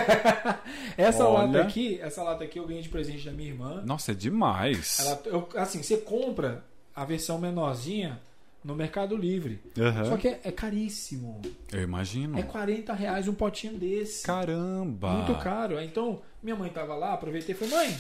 Essa 0.97 1.27
Olha. 1.27 1.47
lata 1.47 1.63
aqui, 1.63 1.99
essa 2.01 2.23
lata 2.23 2.45
aqui 2.45 2.59
eu 2.59 2.67
ganhei 2.67 2.83
de 2.83 2.89
presente 2.91 3.25
da 3.25 3.33
minha 3.33 3.49
irmã. 3.49 3.83
Nossa, 3.87 4.13
é 4.13 4.15
demais. 4.15 4.99
Ela, 5.01 5.23
eu- 5.27 5.49
assim, 5.57 5.83
você 5.83 5.97
compra 5.97 6.63
a 6.95 7.05
versão 7.05 7.39
menorzinha 7.39 8.21
no 8.63 8.75
Mercado 8.75 9.17
Livre. 9.17 9.59
Aham. 9.79 10.05
Só 10.05 10.17
que 10.19 10.29
é, 10.29 10.41
é 10.45 10.53
caríssimo. 10.53 11.41
Eu 11.73 11.83
imagino. 11.83 12.39
É 12.39 12.43
40 12.43 12.93
reais 12.93 13.27
um 13.29 13.35
potinho 13.35 13.79
desse. 13.79 14.25
Caramba! 14.25 15.13
Muito 15.13 15.35
caro. 15.43 15.81
Então, 15.81 16.21
minha 16.43 16.57
mãe 16.57 16.69
tava 16.69 16.95
lá, 16.95 17.15
aproveitei 17.15 17.55
e 17.55 17.59
falei, 17.59 17.75
mãe, 17.75 17.99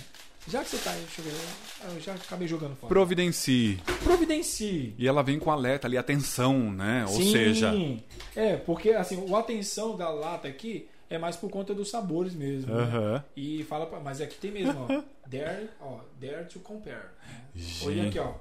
já 0.48 0.62
que 0.64 0.70
você 0.70 0.78
tá 0.78 0.90
aí, 0.90 1.00
deixa 1.00 1.20
eu 1.20 1.24
ver. 1.24 1.94
Eu 1.96 2.00
já 2.00 2.14
acabei 2.14 2.48
jogando 2.48 2.74
fora. 2.76 2.88
Providencie. 2.88 3.78
Providencie. 4.02 4.94
E 4.98 5.06
ela 5.06 5.22
vem 5.22 5.38
com 5.38 5.50
alerta 5.50 5.86
ali, 5.86 5.96
atenção, 5.96 6.72
né? 6.72 7.04
Ou 7.08 7.16
Sim. 7.16 7.30
seja, 7.32 7.72
É, 8.34 8.56
porque 8.56 8.90
assim, 8.90 9.16
o 9.28 9.36
atenção 9.36 9.96
da 9.96 10.08
lata 10.10 10.48
aqui 10.48 10.88
é 11.10 11.16
mais 11.18 11.36
por 11.36 11.50
conta 11.50 11.74
dos 11.74 11.90
sabores 11.90 12.34
mesmo. 12.34 12.74
né? 12.74 12.82
aham. 12.82 13.24
E 13.36 13.64
fala 13.64 13.86
pra, 13.86 14.00
mas 14.00 14.20
aqui 14.20 14.36
tem 14.38 14.50
mesmo, 14.50 14.74
ó. 14.88 15.02
Dare, 15.28 15.68
ó, 15.80 15.98
dare 16.18 16.46
to 16.46 16.58
compare. 16.60 16.96
né? 17.26 17.40
Olha 17.84 18.02
Gente. 18.04 18.18
aqui, 18.18 18.18
ó. 18.18 18.32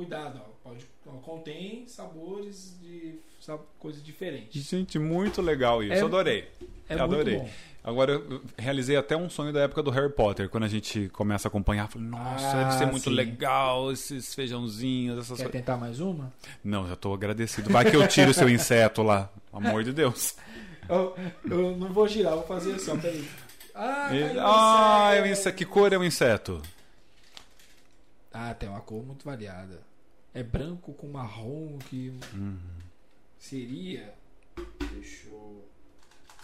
Cuidado, 0.00 0.40
ó. 0.44 0.50
Pode, 0.70 0.86
ó, 1.06 1.10
contém 1.18 1.86
sabores 1.86 2.78
de 2.82 3.18
sab- 3.40 3.60
coisas 3.78 4.02
diferentes. 4.02 4.62
Gente, 4.68 4.98
muito 4.98 5.42
legal 5.42 5.82
isso. 5.82 5.92
É- 5.94 6.00
Adorei. 6.02 6.48
É 6.88 6.94
Eu 6.94 7.02
adorei. 7.04 7.36
muito 7.38 7.48
bom. 7.48 7.54
Agora, 7.82 8.12
eu 8.12 8.42
realizei 8.58 8.96
até 8.96 9.16
um 9.16 9.28
sonho 9.30 9.52
da 9.52 9.60
época 9.60 9.82
do 9.82 9.90
Harry 9.90 10.12
Potter, 10.12 10.48
quando 10.50 10.64
a 10.64 10.68
gente 10.68 11.08
começa 11.10 11.48
a 11.48 11.50
acompanhar. 11.50 11.88
Falei, 11.88 12.08
nossa, 12.08 12.46
Ah, 12.50 12.64
deve 12.64 12.72
ser 12.78 12.86
muito 12.86 13.04
sim. 13.08 13.14
legal 13.14 13.90
esses 13.90 14.34
feijãozinhos, 14.34 15.18
essas 15.18 15.38
Quer 15.38 15.44
coisas. 15.44 15.52
tentar 15.52 15.76
mais 15.78 15.98
uma? 16.00 16.32
Não, 16.62 16.86
já 16.88 16.94
tô 16.96 17.12
agradecido. 17.14 17.70
Vai 17.70 17.90
que 17.90 17.96
eu 17.96 18.06
tiro 18.06 18.30
o 18.30 18.34
seu 18.34 18.48
inseto 18.50 19.02
lá. 19.02 19.30
Amor 19.52 19.82
de 19.84 19.92
Deus. 19.92 20.34
Eu, 20.88 21.16
eu 21.50 21.76
não 21.76 21.92
vou 21.92 22.06
girar, 22.08 22.34
vou 22.34 22.42
fazer 22.46 22.74
assim, 22.74 22.90
ó. 22.90 22.96
Peraí. 22.96 23.28
Ah, 23.74 24.08
E- 24.14 24.22
um 24.36 24.40
Ah, 24.40 25.10
é 25.14 25.22
um 25.22 25.26
inseto. 25.26 25.56
Que 25.56 25.64
cor 25.64 25.92
é 25.92 25.96
o 25.96 26.04
inseto? 26.04 26.60
Ah, 28.32 28.52
tem 28.54 28.68
uma 28.68 28.80
cor 28.80 29.02
muito 29.04 29.24
variada. 29.24 29.80
É 30.32 30.42
branco 30.42 30.92
com 30.94 31.08
marrom 31.08 31.78
que 31.78 32.10
Uhum. 32.34 32.58
seria. 33.38 34.14
Deixa 34.92 35.28
eu. 35.28 35.64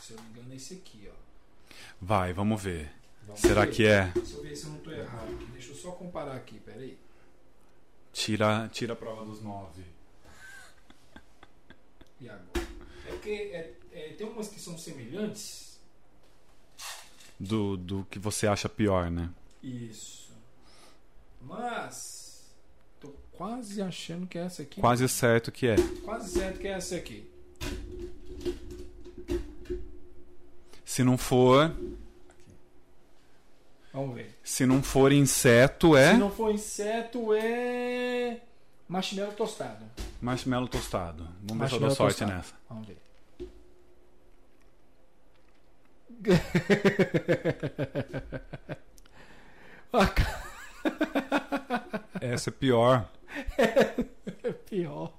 Se 0.01 0.13
eu 0.13 0.17
não 0.17 0.25
me 0.25 0.31
engano, 0.31 0.53
é 0.53 0.57
esse 0.57 0.75
aqui, 0.75 1.09
ó. 1.11 1.73
Vai, 2.01 2.33
vamos 2.33 2.63
ver. 2.63 2.91
Vamos 3.27 3.41
Será 3.41 3.65
ver. 3.65 3.73
que 3.73 3.87
é? 3.87 4.07
Deixa 4.15 4.37
eu 4.37 4.43
ver 4.43 4.57
se 4.57 4.67
eu 4.67 4.71
não 4.73 4.79
tô 4.81 4.91
errado 4.91 5.35
aqui. 5.35 5.47
Deixa 5.47 5.71
eu 5.71 5.75
só 5.77 5.93
comparar 5.93 6.37
aqui, 6.37 6.59
peraí. 6.61 6.99
Tira, 8.13 8.69
tira 8.73 8.93
a 8.93 8.97
prova 8.97 9.25
dos 9.25 9.43
nove. 9.43 9.85
E 12.21 12.29
agora? 12.29 12.67
É 13.07 13.11
porque 13.11 13.31
é- 13.31 13.75
é, 13.93 14.09
tem 14.15 14.27
umas 14.27 14.49
que 14.49 14.61
são 14.61 14.77
semelhantes. 14.79 15.79
Do, 17.39 17.77
do 17.77 18.07
que 18.11 18.19
você 18.19 18.47
acha 18.47 18.69
pior, 18.69 19.11
né? 19.11 19.31
Isso. 19.63 20.33
Mas. 21.43 22.16
Quase 23.37 23.83
achando 23.83 24.27
que 24.27 24.39
é 24.39 24.43
essa 24.45 24.63
aqui. 24.63 24.81
Quase 24.81 25.09
certo 25.09 25.53
que 25.53 25.67
é. 25.67 25.77
Quase 26.05 26.31
certo 26.31 26.59
que 26.59 26.69
é 26.69 26.73
essa 26.73 26.97
aqui. 26.97 27.29
Se 30.85 31.03
não 31.05 31.19
for, 31.19 31.75
Vamos 33.93 34.15
ver. 34.15 34.39
se 34.43 34.65
não 34.65 34.83
for 34.83 35.13
inseto, 35.13 35.97
é 35.97 36.13
Se 36.13 36.17
não 36.19 36.31
for 36.31 36.51
inseto, 36.53 37.35
é. 37.35 38.41
Marshmallow 38.89 39.33
tostado. 39.35 39.85
marshmallow 40.21 40.69
tostado. 40.69 41.29
Vamos 41.43 41.63
ver 41.63 41.69
se 41.69 41.75
eu 41.75 41.81
dou 41.81 41.91
sorte 41.91 42.19
tostado. 42.21 42.33
nessa. 42.37 42.55
Vamos 42.71 42.87
ver. 42.87 42.97
Essa 52.21 52.51
é 52.51 52.53
pior. 52.53 53.09
É 54.43 54.53
pior. 54.53 55.13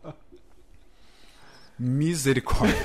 Misericórdia. 1.80 2.76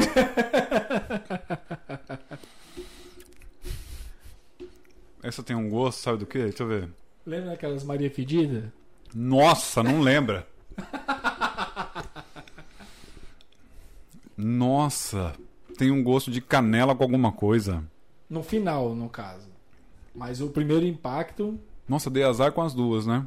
Essa 5.23 5.43
tem 5.43 5.57
um 5.57 5.71
gosto, 5.71 6.01
sabe 6.01 6.19
do 6.19 6.27
que? 6.27 6.39
Deixa 6.39 6.63
eu 6.63 6.69
ver. 6.69 6.89
Lembra 7.25 7.51
daquelas 7.51 7.85
Maria 7.85 8.11
Fedida? 8.11 8.73
Nossa, 9.15 9.83
não 9.83 10.01
lembra. 10.01 10.47
Nossa, 14.37 15.35
tem 15.79 15.91
um 15.91 16.03
gosto 16.03 16.31
de 16.31 16.41
canela 16.41 16.95
com 16.95 17.05
alguma 17.05 17.31
coisa. 17.31 17.85
No 18.29 18.43
final, 18.43 18.95
no 18.95 19.09
caso. 19.09 19.49
Mas 20.15 20.41
o 20.41 20.49
primeiro 20.49 20.85
impacto. 20.85 21.59
Nossa, 21.89 22.11
dei 22.11 22.25
azar 22.25 22.53
com 22.53 22.63
as 22.63 22.75
duas, 22.75 23.07
né? 23.07 23.27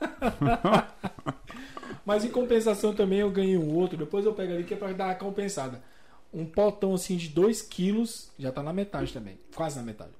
Mas 2.04 2.24
em 2.24 2.30
compensação 2.30 2.94
também 2.94 3.20
eu 3.20 3.30
ganhei 3.30 3.56
um 3.56 3.74
outro. 3.74 3.96
Depois 3.96 4.24
eu 4.24 4.32
pego 4.32 4.52
ali 4.52 4.64
que 4.64 4.74
é 4.74 4.76
pra 4.76 4.92
dar 4.92 5.10
a 5.10 5.14
compensada. 5.14 5.82
Um 6.32 6.44
potão 6.44 6.94
assim 6.94 7.16
de 7.16 7.28
2 7.28 7.62
quilos. 7.62 8.30
Já 8.38 8.50
tá 8.50 8.62
na 8.62 8.72
metade 8.72 9.12
também. 9.12 9.38
Quase 9.54 9.76
na 9.76 9.82
metade. 9.82 10.12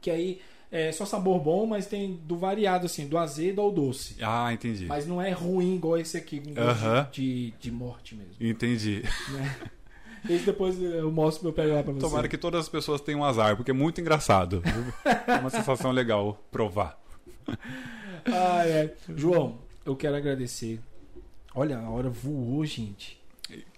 Que 0.00 0.10
aí 0.10 0.40
é 0.70 0.92
só 0.92 1.06
sabor 1.06 1.40
bom, 1.40 1.66
mas 1.66 1.86
tem 1.86 2.14
do 2.24 2.36
variado, 2.36 2.86
assim, 2.86 3.06
do 3.06 3.16
azedo 3.16 3.60
ao 3.60 3.70
doce. 3.70 4.16
Ah, 4.20 4.52
entendi. 4.52 4.86
Mas 4.86 5.06
não 5.06 5.22
é 5.22 5.30
ruim 5.30 5.76
igual 5.76 5.98
esse 5.98 6.16
aqui, 6.16 6.40
com 6.40 6.52
gosto 6.52 6.84
Aham. 6.84 7.08
de, 7.12 7.52
de 7.58 7.70
morte 7.70 8.14
mesmo. 8.14 8.34
Entendi. 8.40 9.02
Né? 9.30 9.56
Esse 10.28 10.44
depois 10.44 10.80
eu 10.82 11.10
mostro, 11.10 11.48
eu 11.48 11.52
pego 11.52 11.74
lá 11.74 11.82
pra 11.82 11.92
você. 11.92 12.00
Tomara 12.00 12.28
que 12.28 12.36
todas 12.36 12.62
as 12.62 12.68
pessoas 12.68 13.00
tenham 13.00 13.24
azar, 13.24 13.56
porque 13.56 13.70
é 13.70 13.74
muito 13.74 14.00
engraçado. 14.00 14.62
É 15.26 15.38
uma 15.38 15.50
sensação 15.50 15.92
legal 15.92 16.42
provar. 16.50 17.00
Ai, 18.26 18.80
ai. 18.80 18.92
João, 19.14 19.58
eu 19.84 19.94
quero 19.96 20.16
agradecer. 20.16 20.80
Olha, 21.54 21.78
a 21.78 21.88
hora 21.90 22.10
voou, 22.10 22.64
gente. 22.64 23.18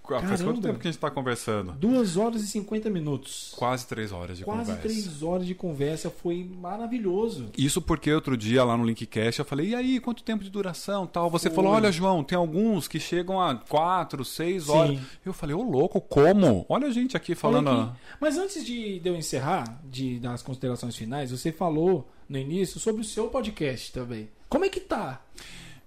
Faz 0.09 0.23
Caramba. 0.23 0.44
quanto 0.44 0.62
tempo 0.62 0.78
que 0.78 0.89
a 0.89 0.91
gente 0.91 0.97
está 0.97 1.10
conversando? 1.10 1.73
2 1.73 2.17
horas 2.17 2.43
e 2.43 2.47
50 2.47 2.89
minutos. 2.89 3.52
Quase 3.55 3.86
três 3.86 4.10
horas 4.10 4.39
de 4.39 4.44
Quase 4.44 4.70
conversa. 4.70 4.81
3 4.81 5.23
horas 5.23 5.47
de 5.47 5.55
conversa. 5.55 6.09
Foi 6.09 6.43
maravilhoso. 6.44 7.51
Isso 7.59 7.83
porque 7.83 8.10
outro 8.10 8.35
dia 8.35 8.65
lá 8.65 8.75
no 8.75 8.86
Linkcast 8.86 9.39
eu 9.39 9.44
falei, 9.44 9.68
e 9.68 9.75
aí, 9.75 10.01
quanto 10.01 10.23
tempo 10.23 10.43
de 10.43 10.49
duração 10.49 11.07
tal? 11.07 11.28
Você 11.28 11.51
Foi. 11.51 11.57
falou, 11.57 11.73
olha, 11.73 11.93
João, 11.93 12.25
tem 12.25 12.39
alguns 12.39 12.89
que 12.89 12.99
chegam 12.99 13.39
a 13.39 13.55
quatro, 13.57 14.25
seis 14.25 14.70
horas. 14.70 14.99
Sim. 14.99 15.05
Eu 15.27 15.35
falei, 15.35 15.55
ô 15.55 15.62
louco, 15.62 16.01
como? 16.01 16.65
Olha 16.70 16.86
a 16.86 16.91
gente 16.91 17.15
aqui 17.15 17.35
falando. 17.35 17.68
Aqui. 17.68 17.93
Mas 18.18 18.39
antes 18.39 18.65
de, 18.65 19.02
eu 19.05 19.15
encerrar, 19.15 19.78
de 19.85 20.18
dar 20.18 20.33
as 20.33 20.43
considerações 20.43 20.97
finais, 20.97 21.31
você 21.31 21.52
falou 21.52 22.09
no 22.27 22.39
início 22.39 22.81
sobre 22.81 23.02
o 23.02 23.05
seu 23.05 23.28
podcast 23.28 23.93
também. 23.93 24.31
Como 24.49 24.65
é 24.65 24.68
que 24.68 24.81
tá? 24.81 25.20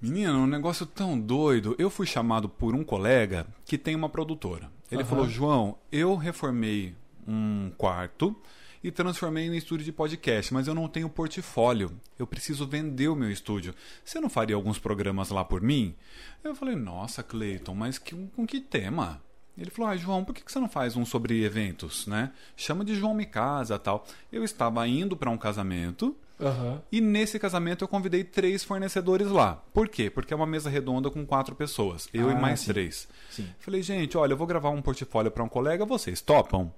Menina, 0.01 0.33
um 0.33 0.47
negócio 0.47 0.85
tão 0.85 1.19
doido. 1.19 1.75
Eu 1.77 1.89
fui 1.89 2.05
chamado 2.05 2.49
por 2.49 2.73
um 2.75 2.83
colega 2.83 3.45
que 3.65 3.77
tem 3.77 3.95
uma 3.95 4.09
produtora. 4.09 4.69
Ele 4.91 5.01
Aham. 5.01 5.09
falou, 5.09 5.29
João, 5.29 5.77
eu 5.91 6.15
reformei 6.15 6.95
um 7.27 7.71
quarto 7.77 8.35
e 8.83 8.89
transformei 8.91 9.45
em 9.47 9.55
estúdio 9.55 9.85
de 9.85 9.91
podcast, 9.91 10.51
mas 10.53 10.67
eu 10.67 10.73
não 10.73 10.87
tenho 10.87 11.07
portfólio. 11.07 11.91
Eu 12.17 12.25
preciso 12.25 12.67
vender 12.67 13.07
o 13.09 13.15
meu 13.15 13.31
estúdio. 13.31 13.75
Você 14.03 14.19
não 14.19 14.29
faria 14.29 14.55
alguns 14.55 14.79
programas 14.79 15.29
lá 15.29 15.45
por 15.45 15.61
mim? 15.61 15.95
Eu 16.43 16.55
falei, 16.55 16.75
nossa, 16.75 17.21
Cleiton, 17.21 17.75
mas 17.75 17.99
que- 17.99 18.15
com 18.35 18.45
que 18.45 18.59
tema? 18.59 19.21
Ele 19.55 19.69
falou, 19.69 19.91
ah, 19.91 19.97
João, 19.97 20.23
por 20.25 20.33
que 20.33 20.43
que 20.43 20.51
você 20.51 20.59
não 20.59 20.69
faz 20.69 20.95
um 20.95 21.05
sobre 21.05 21.43
eventos, 21.43 22.07
né? 22.07 22.31
Chama 22.57 22.83
de 22.83 22.95
João 22.95 23.13
Me 23.13 23.25
Casa 23.25 23.77
tal. 23.77 24.07
Eu 24.31 24.43
estava 24.43 24.87
indo 24.87 25.15
para 25.15 25.29
um 25.29 25.37
casamento 25.37 26.15
Aham. 26.41 26.81
e 26.91 26.99
nesse 26.99 27.37
casamento 27.39 27.83
eu 27.83 27.87
convidei 27.87 28.23
três 28.23 28.63
fornecedores 28.63 29.27
lá. 29.27 29.61
Por 29.73 29.87
quê? 29.87 30.09
Porque 30.09 30.33
é 30.33 30.35
uma 30.35 30.45
mesa 30.47 30.69
redonda 30.69 31.09
com 31.11 31.25
quatro 31.25 31.55
pessoas. 31.55 32.09
Eu 32.13 32.29
Ah, 32.29 32.33
e 32.33 32.35
mais 32.35 32.61
sim. 32.61 32.67
três. 32.67 33.07
Sim. 33.29 33.47
Falei, 33.59 33.81
gente, 33.83 34.17
olha, 34.17 34.33
eu 34.33 34.37
vou 34.37 34.47
gravar 34.47 34.69
um 34.71 34.81
portfólio 34.81 35.31
para 35.31 35.43
um 35.43 35.49
colega, 35.49 35.85
vocês 35.85 36.19
topam? 36.21 36.73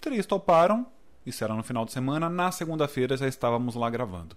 Três 0.00 0.26
toparam, 0.26 0.86
isso 1.24 1.44
era 1.44 1.54
no 1.54 1.62
final 1.62 1.84
de 1.84 1.92
semana, 1.92 2.28
na 2.28 2.50
segunda-feira 2.50 3.16
já 3.16 3.28
estávamos 3.28 3.74
lá 3.74 3.88
gravando. 3.90 4.36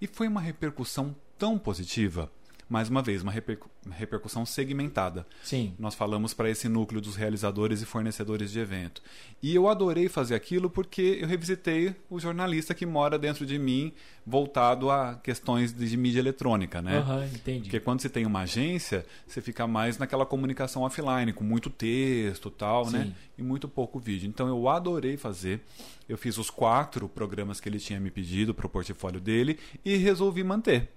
E 0.00 0.06
foi 0.06 0.26
uma 0.28 0.40
repercussão 0.40 1.14
tão 1.38 1.58
positiva 1.58 2.30
mais 2.68 2.88
uma 2.88 3.02
vez, 3.02 3.22
uma 3.22 3.32
repercu 3.32 3.70
repercussão 3.90 4.44
segmentada. 4.44 5.24
Sim. 5.44 5.74
Nós 5.78 5.94
falamos 5.94 6.34
para 6.34 6.50
esse 6.50 6.68
núcleo 6.68 7.00
dos 7.00 7.14
realizadores 7.14 7.82
e 7.82 7.86
fornecedores 7.86 8.50
de 8.50 8.58
evento. 8.58 9.00
E 9.40 9.54
eu 9.54 9.68
adorei 9.68 10.08
fazer 10.08 10.34
aquilo 10.34 10.68
porque 10.68 11.18
eu 11.20 11.28
revisitei 11.28 11.94
o 12.10 12.18
jornalista 12.18 12.74
que 12.74 12.84
mora 12.84 13.16
dentro 13.16 13.46
de 13.46 13.58
mim, 13.60 13.92
voltado 14.26 14.90
a 14.90 15.14
questões 15.14 15.72
de 15.72 15.96
mídia 15.96 16.18
eletrônica, 16.18 16.82
né? 16.82 16.98
Uhum, 16.98 17.24
entendi. 17.26 17.60
Porque 17.60 17.78
quando 17.78 18.00
você 18.00 18.08
tem 18.08 18.26
uma 18.26 18.40
agência, 18.40 19.06
você 19.24 19.40
fica 19.40 19.68
mais 19.68 19.98
naquela 19.98 20.26
comunicação 20.26 20.82
offline, 20.82 21.32
com 21.32 21.44
muito 21.44 21.70
texto 21.70 22.50
tal, 22.50 22.90
né? 22.90 23.04
Sim. 23.04 23.14
E 23.38 23.42
muito 23.42 23.68
pouco 23.68 24.00
vídeo. 24.00 24.28
Então 24.28 24.48
eu 24.48 24.68
adorei 24.68 25.16
fazer. 25.16 25.60
Eu 26.08 26.18
fiz 26.18 26.38
os 26.38 26.50
quatro 26.50 27.08
programas 27.08 27.60
que 27.60 27.68
ele 27.68 27.78
tinha 27.78 28.00
me 28.00 28.10
pedido 28.10 28.52
para 28.52 28.66
o 28.66 28.68
portfólio 28.68 29.20
dele 29.20 29.58
e 29.84 29.96
resolvi 29.96 30.42
manter. 30.42 30.88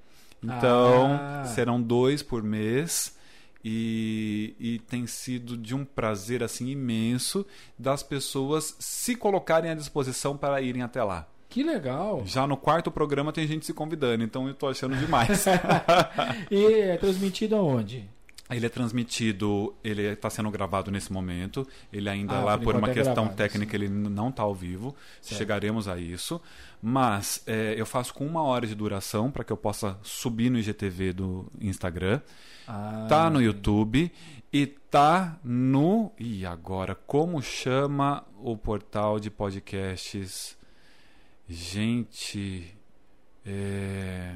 Então, 0.44 1.12
Ah. 1.22 1.44
serão 1.46 1.82
dois 1.82 2.22
por 2.24 2.42
mês. 2.44 3.18
E, 3.64 4.56
e 4.58 4.80
tem 4.80 5.06
sido 5.06 5.58
de 5.58 5.76
um 5.76 5.84
prazer 5.84 6.42
assim 6.42 6.68
imenso 6.70 7.46
das 7.78 8.02
pessoas 8.02 8.74
se 8.80 9.18
colocarem 9.18 9.70
à 9.70 9.76
disposição 9.76 10.38
para 10.38 10.62
irem 10.62 10.82
até 10.82 11.04
lá. 11.04 11.28
Que 11.50 11.62
legal. 11.62 12.22
Já 12.26 12.48
no 12.48 12.56
quarto 12.56 12.90
programa 12.90 13.34
tem 13.34 13.46
gente 13.46 13.66
se 13.66 13.74
convidando, 13.74 14.24
então 14.24 14.48
eu 14.48 14.54
tô 14.54 14.68
achando 14.68 14.96
demais. 14.96 15.44
E 16.50 16.64
é 16.74 16.96
transmitido 16.98 17.56
aonde? 17.58 18.10
Ele 18.50 18.66
é 18.66 18.70
transmitido, 18.70 19.76
ele 19.84 20.02
está 20.04 20.30
sendo 20.30 20.50
gravado 20.50 20.90
nesse 20.90 21.12
momento. 21.14 21.68
Ele 21.94 22.10
ainda 22.10 22.38
Ah, 22.38 22.44
lá 22.44 22.58
por 22.58 22.76
uma 22.76 22.90
é 22.90 22.94
questão 22.94 23.26
gravado, 23.26 23.36
técnica 23.38 23.78
sim. 23.78 23.84
ele 23.84 23.90
não 23.90 24.30
está 24.30 24.44
ao 24.44 24.56
vivo. 24.56 24.96
Certo. 25.22 25.38
Chegaremos 25.38 25.88
a 25.88 25.98
isso. 26.00 26.42
Mas 26.82 27.44
é, 27.46 27.76
eu 27.78 27.86
faço 27.86 28.14
com 28.14 28.26
uma 28.26 28.42
hora 28.42 28.66
de 28.66 28.74
duração 28.74 29.30
para 29.30 29.44
que 29.44 29.52
eu 29.54 29.58
possa 29.58 29.98
subir 30.02 30.50
no 30.50 30.58
IGTV 30.58 31.14
do 31.14 31.52
Instagram. 31.62 32.22
Ah, 32.68 33.06
Tá 33.08 33.30
no 33.30 33.42
YouTube 33.42 34.12
e 34.52 34.66
tá 34.66 35.38
no. 35.44 36.12
E 36.18 36.46
agora, 36.46 36.96
como 36.96 37.42
chama 37.42 38.24
o 38.42 38.58
portal 38.58 39.20
de 39.20 39.30
podcasts? 39.30 40.58
Gente. 41.48 42.76
É... 43.46 44.36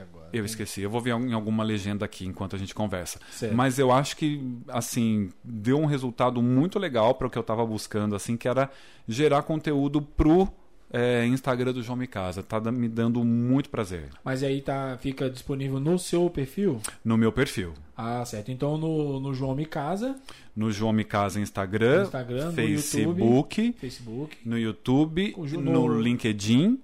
Agora? 0.00 0.28
Eu 0.32 0.44
esqueci. 0.44 0.80
Eu 0.80 0.90
vou 0.90 1.00
ver 1.00 1.10
em 1.10 1.32
alguma 1.32 1.62
legenda 1.62 2.04
aqui 2.04 2.26
enquanto 2.26 2.56
a 2.56 2.58
gente 2.58 2.74
conversa. 2.74 3.18
Certo. 3.30 3.54
Mas 3.54 3.78
eu 3.78 3.92
acho 3.92 4.16
que, 4.16 4.40
assim, 4.68 5.30
deu 5.44 5.78
um 5.78 5.86
resultado 5.86 6.40
muito 6.42 6.78
legal 6.78 7.14
para 7.14 7.26
o 7.26 7.30
que 7.30 7.36
eu 7.38 7.42
estava 7.42 7.64
buscando, 7.66 8.14
assim, 8.16 8.36
que 8.36 8.48
era 8.48 8.70
gerar 9.06 9.42
conteúdo 9.42 10.00
pro 10.00 10.48
é, 10.90 11.26
Instagram 11.26 11.72
do 11.72 11.82
João 11.82 11.96
Micasa. 11.96 12.42
Tá 12.42 12.60
me 12.70 12.86
dando 12.88 13.24
muito 13.24 13.70
prazer 13.70 14.10
Mas 14.24 14.42
aí 14.42 14.60
tá, 14.60 14.96
fica 15.00 15.28
disponível 15.30 15.80
no 15.80 15.98
seu 15.98 16.28
perfil? 16.30 16.80
no 17.04 17.16
meu 17.16 17.32
perfil. 17.32 17.72
Ah, 17.96 18.24
certo. 18.24 18.50
Então 18.50 18.76
no, 18.78 19.20
no 19.20 19.32
João 19.34 19.54
Me 19.54 19.64
Casa, 19.66 20.16
No 20.56 20.70
João 20.72 20.92
Micasa 20.92 21.40
Instagram, 21.40 21.98
No 21.98 22.02
Instagram, 22.04 22.46
no 22.46 22.52
Facebook, 22.52 23.72
Facebook. 23.78 24.36
no 24.44 24.58
YouTube, 24.58 25.34
Ju- 25.44 25.60
no 25.60 25.72
no- 25.88 26.00
LinkedIn 26.00 26.78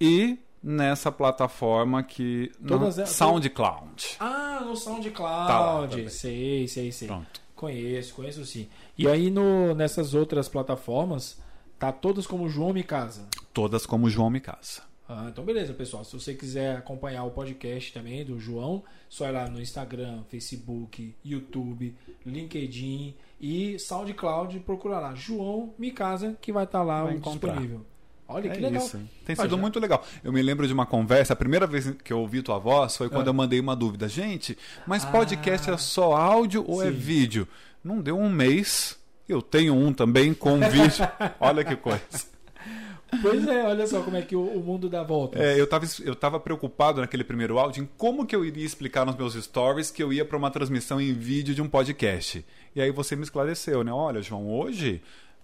e 0.00 0.38
nessa 0.62 1.10
plataforma 1.10 2.02
que. 2.02 2.50
Todas 2.66 2.96
no 2.96 3.02
elas- 3.02 3.10
SoundCloud. 3.10 4.16
Ah, 4.20 4.62
no 4.64 4.76
SoundCloud. 4.76 6.04
Tá 6.04 6.10
sei, 6.10 6.66
sei, 6.68 6.92
sei. 6.92 7.08
Pronto. 7.08 7.40
Conheço, 7.54 8.14
conheço 8.14 8.44
sim. 8.46 8.68
E 8.96 9.06
aí 9.06 9.30
no, 9.30 9.74
nessas 9.74 10.14
outras 10.14 10.48
plataformas, 10.48 11.38
tá 11.78 11.92
todas 11.92 12.26
como 12.26 12.48
João 12.48 12.72
Me 12.72 12.82
Casa. 12.82 13.28
Todas 13.52 13.84
como 13.84 14.08
João 14.08 14.30
Micasa. 14.30 14.82
Ah, 15.12 15.26
então 15.28 15.44
beleza, 15.44 15.74
pessoal. 15.74 16.04
Se 16.04 16.12
você 16.12 16.34
quiser 16.34 16.76
acompanhar 16.76 17.24
o 17.24 17.32
podcast 17.32 17.92
também 17.92 18.24
do 18.24 18.38
João, 18.38 18.84
só 19.08 19.26
ir 19.28 19.32
lá 19.32 19.48
no 19.50 19.60
Instagram, 19.60 20.22
Facebook, 20.28 21.16
YouTube, 21.24 21.94
LinkedIn 22.24 23.16
e 23.40 23.76
SoundCloud 23.78 24.60
procurar 24.60 25.00
lá 25.00 25.14
João 25.16 25.74
Me 25.76 25.90
Casa, 25.90 26.38
que 26.40 26.52
vai 26.52 26.62
estar 26.64 26.82
lá 26.84 27.02
Vai 27.02 27.14
o 27.14 27.16
encontrar. 27.16 27.60
Olha 28.30 28.48
É 28.48 28.52
que 28.54 28.60
legal. 28.60 28.82
isso. 28.82 29.00
Tem 29.24 29.34
sido 29.36 29.58
muito 29.58 29.78
legal. 29.80 30.04
Eu 30.24 30.32
me 30.32 30.40
lembro 30.42 30.66
de 30.66 30.72
uma 30.72 30.86
conversa, 30.86 31.32
a 31.32 31.36
primeira 31.36 31.66
vez 31.66 31.90
que 32.04 32.12
eu 32.12 32.18
ouvi 32.20 32.42
tua 32.42 32.58
voz 32.58 32.96
foi 32.96 33.08
quando 33.08 33.26
Ah. 33.28 33.30
eu 33.30 33.34
mandei 33.34 33.58
uma 33.60 33.74
dúvida. 33.76 34.08
Gente, 34.08 34.56
mas 34.86 35.04
Ah. 35.04 35.10
podcast 35.10 35.70
é 35.70 35.76
só 35.76 36.14
áudio 36.14 36.64
ou 36.66 36.82
é 36.82 36.86
Sim. 36.86 36.92
vídeo? 36.96 37.48
Não 37.82 38.00
deu 38.00 38.18
um 38.18 38.28
mês. 38.30 38.98
Eu 39.28 39.40
tenho 39.40 39.74
um 39.74 39.92
também 39.92 40.34
com 40.34 40.58
vídeo. 40.70 41.06
Olha 41.40 41.64
que 41.64 41.76
coisa. 41.76 42.00
Pois 43.22 43.44
é, 43.48 43.64
olha 43.64 43.86
só 43.88 44.02
como 44.02 44.16
é 44.16 44.22
que 44.22 44.36
o, 44.36 44.40
o 44.44 44.60
mundo 44.62 44.88
dá 44.88 45.02
voltas. 45.02 45.40
É, 45.42 45.60
eu, 45.60 45.66
tava, 45.66 45.84
eu 46.04 46.14
tava 46.14 46.38
preocupado 46.38 47.00
naquele 47.00 47.24
primeiro 47.24 47.58
áudio 47.58 47.82
em 47.82 47.88
como 47.98 48.24
que 48.24 48.36
eu 48.36 48.44
iria 48.44 48.64
explicar 48.64 49.04
nos 49.04 49.16
meus 49.16 49.34
stories 49.34 49.90
que 49.90 50.00
eu 50.00 50.12
ia 50.12 50.24
para 50.24 50.36
uma 50.36 50.48
transmissão 50.50 51.00
em 51.00 51.12
vídeo 51.12 51.52
de 51.52 51.60
um 51.60 51.68
podcast. 51.68 52.44
E 52.74 52.80
aí 52.80 52.92
você 52.92 53.16
me 53.16 53.24
esclareceu, 53.24 53.82
né? 53.82 53.92
Olha, 53.92 54.22
João, 54.22 54.48
hoje 54.48 55.02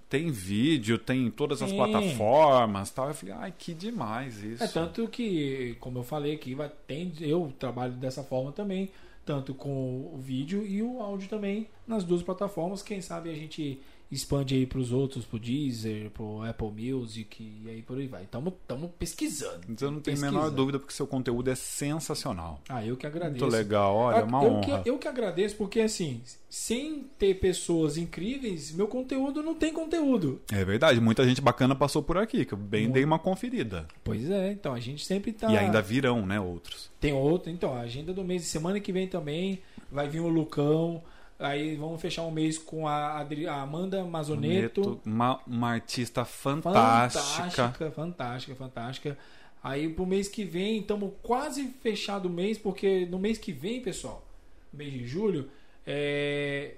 tem 0.09 0.31
vídeo, 0.31 0.99
tem 0.99 1.26
em 1.26 1.31
todas 1.31 1.62
as 1.62 1.70
Sim. 1.70 1.76
plataformas 1.76 2.91
tal. 2.91 3.09
Eu 3.09 3.15
falei, 3.15 3.35
ai, 3.35 3.55
que 3.57 3.75
demais 3.75 4.43
isso. 4.43 4.62
É 4.62 4.68
tanto 4.68 5.09
que, 5.09 5.76
como 5.81 5.99
eu 5.99 6.02
falei 6.05 6.35
aqui, 6.35 6.55
vai, 6.55 6.70
tem, 6.86 7.12
eu 7.20 7.52
trabalho 7.59 7.93
dessa 7.94 8.23
forma 8.23 8.52
também, 8.52 8.91
tanto 9.25 9.52
com 9.55 10.10
o 10.15 10.18
vídeo 10.18 10.65
e 10.65 10.83
o 10.83 11.01
áudio 11.01 11.28
também 11.28 11.68
nas 11.86 12.05
duas 12.05 12.23
plataformas. 12.23 12.83
Quem 12.83 13.01
sabe 13.01 13.31
a 13.31 13.35
gente 13.35 13.81
expande 14.10 14.55
aí 14.55 14.67
para 14.67 14.78
os 14.78 14.93
outros, 14.93 15.25
pro 15.25 15.39
Deezer, 15.39 16.10
pro 16.10 16.43
Apple 16.43 16.70
Music 16.70 17.43
e 17.65 17.68
aí 17.68 17.83
por 17.83 17.99
aí 17.99 18.07
vai. 18.07 18.23
Estamos 18.25 18.55
pesquisando. 18.99 19.60
Eu 19.81 19.91
não 19.91 20.01
tenho 20.01 20.17
a 20.17 20.20
menor 20.20 20.51
dúvida 20.51 20.78
porque 20.78 20.94
seu 20.94 21.07
conteúdo 21.07 21.51
é 21.51 21.55
sensacional. 21.55 22.60
Ah, 22.68 22.85
eu 22.85 22.97
que 22.97 23.07
agradeço. 23.07 23.44
Muito 23.44 23.57
legal, 23.57 23.94
olha, 23.94 24.18
é 24.18 24.23
uma 24.23 24.44
eu, 24.44 24.52
honra. 24.52 24.83
que, 24.83 24.91
eu 24.91 24.99
que 24.99 25.09
agradeço 25.09 25.57
porque 25.57 25.81
assim, 25.81 26.20
sem 26.49 27.05
ter 27.18 27.35
pessoas 27.35 27.97
incríveis, 27.97 28.73
meu 28.73 28.86
conteúdo 28.86 29.43
não 29.43 29.55
tem 29.55 29.73
conteúdo. 29.73 30.41
É 30.52 30.65
verdade, 30.65 31.01
muita 31.01 31.26
gente 31.26 31.41
bacana 31.41 31.75
passou 31.75 32.02
por 32.02 32.17
aqui, 32.17 32.44
que 32.44 32.55
eu 32.55 32.59
bem 32.59 32.83
Muito. 32.83 32.94
dei 32.94 33.05
uma 33.05 33.18
conferida. 33.18 33.86
Pois 34.05 34.31
é, 34.31 34.52
então 34.52 34.73
a 34.73 34.81
gente 34.81 35.05
sempre 35.05 35.33
tá 35.33 35.51
E 35.51 35.59
ainda 35.59 35.83
virão, 35.83 36.25
né, 36.25 36.41
outros. 36.41 36.91
Tem 37.01 37.12
outro, 37.12 37.51
então, 37.51 37.75
a 37.75 37.81
agenda 37.81 38.12
do 38.12 38.25
mês, 38.25 38.44
semana 38.44 38.81
que 38.81 38.93
vem 38.93 39.07
também, 39.09 39.60
vai 39.91 40.09
vir 40.09 40.20
o 40.20 40.28
Lucão, 40.28 41.02
aí 41.39 41.76
vamos 41.76 42.00
fechar 42.00 42.23
um 42.23 42.31
mês 42.31 42.58
com 42.58 42.86
a, 42.89 43.18
Adri- 43.18 43.47
a 43.47 43.60
Amanda 43.60 44.05
Mazoneto. 44.05 44.81
Neto, 44.81 45.00
uma, 45.05 45.40
uma 45.47 45.70
artista 45.70 46.24
fantástica. 46.24 47.23
Fantástica, 47.23 47.90
fantástica, 47.90 48.55
fantástica. 48.55 49.18
Aí 49.62 49.89
pro 49.89 50.06
mês 50.06 50.28
que 50.28 50.44
vem, 50.44 50.78
estamos 50.81 51.12
quase 51.23 51.66
fechado 51.82 52.26
o 52.26 52.31
mês, 52.31 52.56
porque 52.56 53.06
no 53.06 53.18
mês 53.18 53.36
que 53.39 53.52
vem, 53.52 53.81
pessoal, 53.81 54.26
mês 54.73 54.92
de 54.92 55.06
julho, 55.06 55.50
é... 55.86 56.74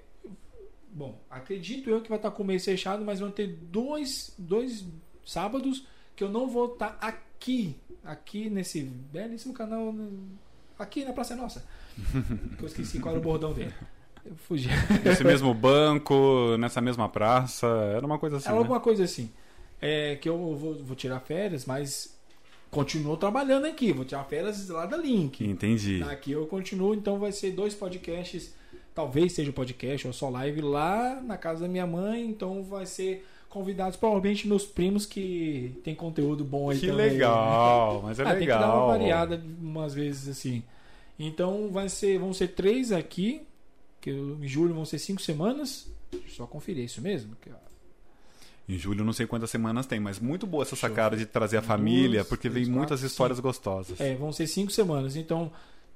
Bom, 0.91 1.19
acredito 1.29 1.87
eu 1.89 2.01
que 2.01 2.09
vai 2.09 2.17
estar 2.17 2.31
com 2.31 2.41
o 2.41 2.45
mês 2.45 2.65
fechado, 2.65 3.05
mas 3.05 3.19
vão 3.19 3.29
ter 3.29 3.47
dois, 3.47 4.33
dois 4.39 4.83
sábados 5.23 5.85
que 6.15 6.23
eu 6.23 6.29
não 6.29 6.49
vou 6.49 6.73
estar 6.73 6.97
aqui, 6.99 7.75
aqui 8.03 8.49
nesse 8.49 8.81
belíssimo 8.81 9.53
canal, 9.53 9.93
aqui 10.79 11.05
na 11.05 11.13
Praça 11.13 11.35
Nossa. 11.35 11.63
Que 12.57 12.63
eu 12.63 12.67
esqueci 12.67 12.99
qual 12.99 13.13
era 13.13 13.19
o 13.19 13.23
bordão 13.23 13.53
dele. 13.53 13.73
Eu 14.29 14.35
fugi. 14.35 14.69
Nesse 15.03 15.23
mesmo 15.23 15.53
banco, 15.53 16.55
nessa 16.59 16.79
mesma 16.79 17.09
praça, 17.09 17.65
era 17.95 18.05
uma 18.05 18.19
coisa 18.19 18.37
assim. 18.37 18.49
É 18.49 18.51
né? 18.51 18.57
alguma 18.59 18.79
coisa 18.79 19.03
assim. 19.03 19.29
É, 19.81 20.15
que 20.17 20.29
eu 20.29 20.37
vou, 20.55 20.75
vou 20.83 20.95
tirar 20.95 21.19
férias, 21.19 21.65
mas 21.65 22.15
continuo 22.69 23.17
trabalhando 23.17 23.65
aqui. 23.65 23.91
Vou 23.91 24.05
tirar 24.05 24.23
férias 24.25 24.69
lá 24.69 24.85
da 24.85 24.97
Link. 24.97 25.43
Entendi. 25.43 26.03
Aqui 26.03 26.31
eu 26.31 26.45
continuo, 26.45 26.93
então 26.93 27.17
vai 27.17 27.31
ser 27.31 27.51
dois 27.51 27.73
podcasts. 27.73 28.53
Talvez 28.93 29.33
seja 29.33 29.51
podcast 29.51 30.05
ou 30.05 30.13
só 30.13 30.29
live 30.29 30.61
lá 30.61 31.19
na 31.21 31.37
casa 31.37 31.61
da 31.61 31.67
minha 31.67 31.87
mãe. 31.87 32.23
Então 32.25 32.63
vai 32.63 32.85
ser 32.85 33.25
convidados, 33.49 33.95
provavelmente 33.97 34.47
meus 34.47 34.65
primos 34.65 35.07
que 35.07 35.75
tem 35.83 35.95
conteúdo 35.95 36.43
bom 36.43 36.69
aí 36.69 36.79
Que 36.79 36.87
também. 36.87 37.09
legal, 37.11 38.01
mas 38.03 38.19
é 38.19 38.23
Ah, 38.23 38.33
legal. 38.33 38.37
Tem 38.37 38.47
que 38.47 38.53
dar 38.53 38.75
uma 38.75 38.87
variada 38.87 39.41
umas 39.59 39.93
vezes 39.95 40.27
assim. 40.27 40.61
Então 41.17 41.69
vai 41.71 41.89
ser, 41.89 42.19
vão 42.19 42.31
ser 42.31 42.49
três 42.49 42.91
aqui. 42.91 43.41
Que 44.01 44.11
em 44.11 44.47
julho 44.47 44.73
vão 44.73 44.85
ser 44.85 44.99
cinco 44.99 45.21
semanas. 45.21 45.91
Só 46.27 46.45
conferir 46.47 46.83
é 46.83 46.85
isso 46.85 47.01
mesmo. 47.01 47.35
Em 48.67 48.77
julho 48.77 49.03
não 49.03 49.13
sei 49.13 49.25
quantas 49.25 49.49
semanas 49.49 49.85
tem, 49.85 49.99
mas 49.99 50.19
muito 50.19 50.45
boa 50.45 50.63
essa 50.63 50.75
sacada 50.75 51.17
de 51.17 51.25
trazer 51.25 51.57
a 51.57 51.61
família, 51.61 52.23
porque 52.23 52.47
vem 52.47 52.65
muitas 52.65 53.01
histórias 53.01 53.39
gostosas. 53.39 53.99
É, 53.99 54.15
vão 54.15 54.31
ser 54.31 54.45
cinco 54.47 54.71
semanas. 54.71 55.15
Então, 55.15 55.51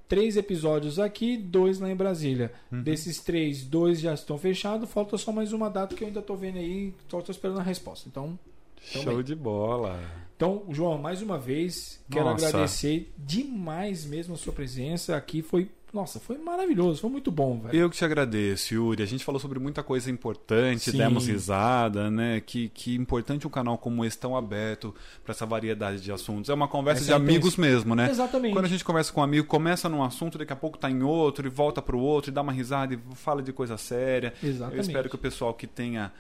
três 0.08 0.38
episódios 0.38 1.00
aqui, 1.00 1.38
dois 1.38 1.80
lá 1.80 1.90
em 1.90 1.96
Brasília. 1.96 2.52
Uhum. 2.72 2.82
Desses 2.82 3.20
três, 3.20 3.64
dois 3.64 4.00
já 4.00 4.14
estão 4.14 4.38
fechados. 4.38 4.90
Falta 4.90 5.18
só 5.18 5.32
mais 5.32 5.54
uma 5.54 5.70
data 5.70 5.96
que 5.96 6.04
eu 6.04 6.08
ainda 6.08 6.20
estou 6.20 6.36
vendo 6.36 6.58
aí. 6.58 6.94
Só 7.10 7.20
estou 7.20 7.32
esperando 7.32 7.60
a 7.60 7.64
resposta. 7.64 8.10
Então, 8.10 8.38
Show 8.82 9.04
também. 9.04 9.24
de 9.24 9.36
bola. 9.36 10.00
então, 10.36 10.64
João, 10.72 10.98
mais 10.98 11.22
uma 11.22 11.38
vez, 11.38 12.00
quero 12.10 12.26
Nossa. 12.26 12.48
agradecer 12.48 13.12
demais 13.18 14.06
mesmo 14.06 14.34
a 14.34 14.38
sua 14.38 14.52
presença. 14.52 15.16
Aqui 15.16 15.42
foi 15.42 15.70
Nossa, 15.94 16.20
foi 16.20 16.40
maravilhoso, 16.40 17.02
foi 17.02 17.10
muito 17.12 17.32
bom, 17.32 17.60
velho. 17.60 17.76
Eu 17.78 17.88
que 17.88 17.96
te 17.96 18.04
agradeço, 18.04 18.74
Yuri. 18.74 19.04
A 19.04 19.06
gente 19.06 19.24
falou 19.24 19.40
sobre 19.40 19.60
muita 19.60 19.84
coisa 19.84 20.10
importante, 20.10 20.90
Sim. 20.90 20.98
demos 20.98 21.28
risada, 21.28 22.10
né? 22.10 22.42
Que, 22.44 22.70
que 22.70 22.96
importante 22.96 23.46
um 23.46 23.50
canal 23.50 23.78
como 23.78 24.04
esse 24.04 24.18
tão 24.18 24.36
aberto 24.36 24.94
para 25.24 25.34
essa 25.34 25.46
variedade 25.46 26.02
de 26.02 26.12
assuntos. 26.12 26.50
É 26.50 26.54
uma 26.54 26.68
conversa 26.68 27.06
de 27.06 27.12
é 27.12 27.14
a 27.14 27.18
amigos 27.18 27.58
mesmo, 27.58 27.94
né? 27.94 28.10
Exatamente. 28.10 28.54
Quando 28.54 28.66
a 28.66 28.70
gente 28.70 28.84
conversa 28.84 29.14
com 29.14 29.22
um 29.22 29.24
amigo, 29.24 29.46
começa 29.46 29.88
num 29.88 30.02
assunto, 30.02 30.40
daqui 30.40 30.52
a 30.52 30.56
pouco 30.56 30.80
tá 30.80 30.90
em 30.90 31.04
outro, 31.04 31.46
e 31.46 31.50
volta 31.50 31.80
pro 31.80 32.00
outro, 32.00 32.32
e 32.32 32.34
dá 32.34 32.42
uma 32.42 32.52
risada 32.52 32.96
e 32.96 33.00
fala 33.14 33.44
de 33.44 33.54
coisa 33.54 33.78
séria. 33.78 34.34
Exatamente. 34.42 34.78
Eu 34.78 34.82
espero 34.82 35.10
que 35.10 35.16
o 35.16 35.20
pessoal 35.20 35.54
que 35.54 35.68
tenha 35.68 36.12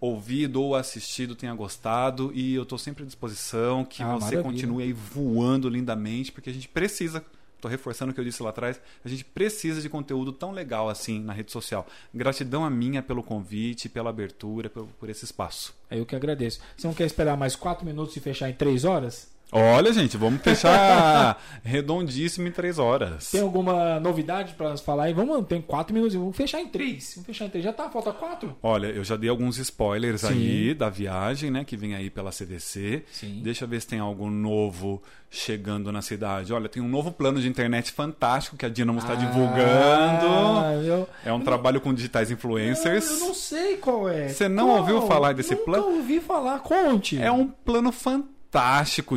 ouvido 0.00 0.62
ou 0.62 0.76
assistido 0.76 1.34
tenha 1.34 1.52
gostado 1.54 2.30
e 2.32 2.54
eu 2.54 2.62
estou 2.62 2.78
sempre 2.78 3.02
à 3.02 3.06
disposição 3.06 3.84
que 3.84 4.00
Ah, 4.00 4.12
você 4.14 4.36
maravilha. 4.36 4.42
continue 4.44 4.84
aí 4.84 4.92
voando 4.92 5.68
lindamente, 5.68 6.30
porque 6.30 6.50
a 6.50 6.52
gente 6.52 6.68
precisa, 6.68 7.24
estou 7.58 7.70
reforçando 7.70 8.12
o 8.12 8.14
que 8.14 8.20
eu 8.20 8.24
disse 8.24 8.42
lá 8.42 8.50
atrás, 8.50 8.80
a 9.04 9.08
gente 9.08 9.24
precisa 9.24 9.82
de 9.82 9.88
conteúdo 9.88 10.32
tão 10.32 10.52
legal 10.52 10.88
assim 10.88 11.20
na 11.20 11.32
rede 11.32 11.52
social. 11.52 11.86
Gratidão 12.14 12.64
a 12.64 12.70
minha 12.70 13.02
pelo 13.02 13.22
convite, 13.22 13.88
pela 13.88 14.10
abertura, 14.10 14.70
por, 14.70 14.86
por 14.86 15.10
esse 15.10 15.24
espaço. 15.24 15.74
É 15.90 15.98
eu 15.98 16.06
que 16.06 16.16
agradeço. 16.16 16.60
Você 16.76 16.86
não 16.86 16.94
quer 16.94 17.04
esperar 17.04 17.36
mais 17.36 17.56
quatro 17.56 17.84
minutos 17.84 18.16
e 18.16 18.20
fechar 18.20 18.48
em 18.48 18.54
três 18.54 18.84
horas? 18.84 19.28
Olha, 19.50 19.90
gente, 19.94 20.16
vamos 20.18 20.42
fechar 20.42 21.40
redondíssimo 21.64 22.46
em 22.48 22.50
três 22.52 22.78
horas. 22.78 23.30
Tem 23.30 23.40
alguma 23.40 23.98
novidade 23.98 24.52
pra 24.54 24.76
falar 24.76 25.04
aí? 25.04 25.14
Vamos, 25.14 25.46
tem 25.46 25.62
quatro 25.62 25.94
minutos, 25.94 26.14
vamos 26.14 26.36
fechar 26.36 26.60
em 26.60 26.68
três. 26.68 27.12
Vamos 27.14 27.26
fechar 27.26 27.46
em 27.46 27.48
três. 27.48 27.64
Já 27.64 27.72
tá, 27.72 27.88
falta 27.88 28.12
quatro? 28.12 28.54
Olha, 28.62 28.88
eu 28.88 29.02
já 29.02 29.16
dei 29.16 29.30
alguns 29.30 29.56
spoilers 29.58 30.20
Sim. 30.20 30.28
aí 30.28 30.74
da 30.74 30.90
viagem, 30.90 31.50
né, 31.50 31.64
que 31.64 31.76
vem 31.78 31.94
aí 31.94 32.10
pela 32.10 32.30
CDC. 32.30 33.04
Sim. 33.10 33.40
Deixa 33.42 33.64
eu 33.64 33.68
ver 33.68 33.80
se 33.80 33.86
tem 33.86 33.98
algo 34.00 34.28
novo 34.28 35.02
chegando 35.30 35.90
na 35.90 36.02
cidade. 36.02 36.52
Olha, 36.52 36.68
tem 36.68 36.82
um 36.82 36.88
novo 36.88 37.10
plano 37.10 37.40
de 37.40 37.48
internet 37.48 37.90
fantástico 37.90 38.54
que 38.56 38.66
a 38.66 38.68
Dinamo 38.68 38.98
está 38.98 39.14
divulgando. 39.14 40.26
Ah, 40.26 40.74
eu, 40.84 41.08
É 41.24 41.32
um 41.32 41.40
trabalho 41.40 41.80
com 41.80 41.92
digitais 41.94 42.30
influencers. 42.30 43.10
eu 43.10 43.20
não 43.20 43.34
sei 43.34 43.76
qual 43.78 44.08
é. 44.10 44.28
Você 44.28 44.46
não 44.48 44.66
Qual? 44.68 44.78
ouviu 44.78 45.02
falar 45.06 45.32
desse 45.32 45.52
Nunca 45.52 45.64
plano? 45.64 45.86
ouvi 45.96 46.20
falar. 46.20 46.58
Conte. 46.60 47.18
É 47.20 47.32
um 47.32 47.46
plano 47.48 47.90
fantástico 47.92 48.37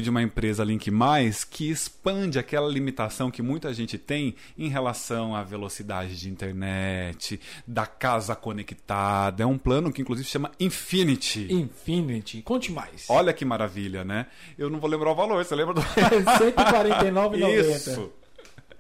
de 0.02 0.10
uma 0.10 0.22
empresa 0.22 0.64
Link 0.64 0.92
Mais 0.92 1.44
que 1.44 1.70
expande 1.70 2.38
aquela 2.38 2.68
limitação 2.68 3.32
que 3.32 3.42
muita 3.42 3.74
gente 3.74 3.98
tem 3.98 4.36
em 4.58 4.68
relação 4.68 5.34
à 5.36 5.42
velocidade 5.42 6.20
de 6.20 6.30
internet, 6.30 7.40
da 7.66 7.86
casa 7.86 8.36
conectada. 8.36 9.44
É 9.44 9.46
um 9.46 9.58
plano 9.58 9.92
que 9.92 10.02
inclusive 10.02 10.28
chama 10.28 10.52
Infinity. 10.60 11.48
Infinity. 11.50 12.42
Conte 12.42 12.72
mais. 12.72 13.06
Olha 13.10 13.32
que 13.32 13.46
maravilha, 13.46 14.04
né? 14.04 14.28
Eu 14.58 14.70
não 14.70 14.80
vou 14.80 14.90
lembrar 14.90 15.12
o 15.12 15.16
valor, 15.16 15.44
você 15.44 15.56
lembra 15.56 15.76
do 15.76 15.82
149,90. 15.96 17.76
Isso. 17.76 18.12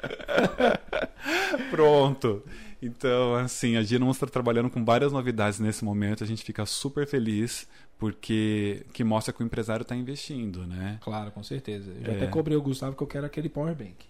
Pronto. 1.71 2.43
Então, 2.81 3.35
assim, 3.35 3.77
a 3.77 3.83
Dinamo 3.83 4.11
está 4.11 4.25
trabalhando 4.25 4.69
com 4.69 4.83
várias 4.83 5.11
novidades 5.11 5.59
nesse 5.59 5.85
momento. 5.85 6.23
A 6.23 6.27
gente 6.27 6.43
fica 6.43 6.65
super 6.65 7.05
feliz 7.05 7.67
porque 7.99 8.83
que 8.93 9.03
mostra 9.03 9.31
que 9.31 9.43
o 9.43 9.45
empresário 9.45 9.83
está 9.83 9.95
investindo, 9.95 10.65
né? 10.65 10.97
Claro, 11.01 11.29
com 11.31 11.43
certeza. 11.43 11.91
Eu 11.99 12.05
já 12.05 12.11
É. 12.13 12.15
até 12.15 12.27
cobrei 12.27 12.57
o 12.57 12.61
Gustavo 12.61 12.95
que 12.95 13.03
eu 13.03 13.07
quero 13.07 13.25
aquele 13.25 13.49
power 13.49 13.75
bank. 13.75 14.09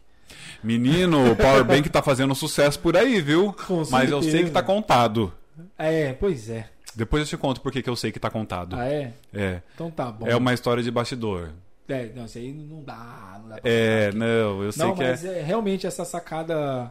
Menino, 0.63 1.31
o 1.31 1.35
Powerbank 1.35 1.89
tá 1.89 2.01
fazendo 2.01 2.33
sucesso 2.33 2.79
por 2.79 2.95
aí, 2.95 3.19
viu? 3.19 3.51
Com 3.67 3.83
Mas 3.89 4.09
eu 4.09 4.21
sei 4.23 4.45
que 4.45 4.49
tá 4.51 4.63
contado. 4.63 5.33
É, 5.77 6.13
pois 6.13 6.49
é. 6.49 6.69
Depois 6.95 7.21
eu 7.23 7.27
te 7.27 7.37
conto 7.37 7.59
por 7.59 7.69
que 7.71 7.87
eu 7.89 7.95
sei 7.97 8.11
que 8.13 8.19
tá 8.19 8.29
contado. 8.29 8.77
Ah, 8.77 8.85
é? 8.87 9.13
É. 9.33 9.61
Então 9.75 9.91
tá 9.91 10.09
bom. 10.11 10.25
É 10.25 10.35
uma 10.35 10.53
história 10.53 10.81
de 10.81 10.89
bastidor. 10.89 11.49
É, 11.87 12.09
não, 12.15 12.23
isso 12.25 12.37
aí 12.37 12.53
não 12.53 12.81
dá. 12.83 13.39
Não 13.41 13.49
dá 13.49 13.55
pra 13.57 13.69
É, 13.69 14.07
aqui. 14.07 14.17
não, 14.17 14.63
eu 14.63 14.71
sei 14.71 14.85
Não, 14.85 14.95
que 14.95 15.03
mas 15.03 15.25
é. 15.25 15.39
é... 15.39 15.43
realmente 15.43 15.85
essa 15.85 16.05
sacada, 16.05 16.89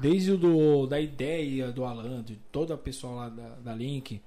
desde 0.00 0.32
o 0.32 0.36
do, 0.36 0.86
da 0.86 1.00
ideia 1.00 1.70
do 1.72 1.84
Alan, 1.84 2.22
de 2.22 2.36
toda 2.52 2.74
a 2.74 2.78
pessoa 2.78 3.12
lá 3.14 3.28
da, 3.28 3.48
da 3.64 3.74
Link, 3.74 4.20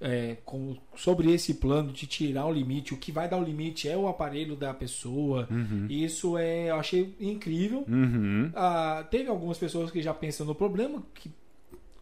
é, 0.00 0.36
com- 0.44 0.76
sobre 0.96 1.32
esse 1.32 1.54
plano 1.54 1.92
de 1.92 2.06
tirar 2.06 2.46
o 2.46 2.52
limite, 2.52 2.94
o 2.94 2.96
que 2.96 3.10
vai 3.10 3.28
dar 3.28 3.36
o 3.38 3.42
limite 3.42 3.88
é 3.88 3.96
o 3.96 4.06
aparelho 4.06 4.54
da 4.54 4.72
pessoa. 4.72 5.48
E 5.88 6.04
Isso 6.04 6.38
é, 6.38 6.70
eu 6.70 6.76
achei 6.76 7.14
incrível. 7.20 7.84
Uhum. 7.88 8.50
Ah, 8.54 9.04
teve 9.10 9.28
algumas 9.28 9.58
pessoas 9.58 9.90
que 9.90 10.00
já 10.00 10.14
pensam 10.14 10.46
no 10.46 10.54
problema, 10.54 11.02
que, 11.14 11.30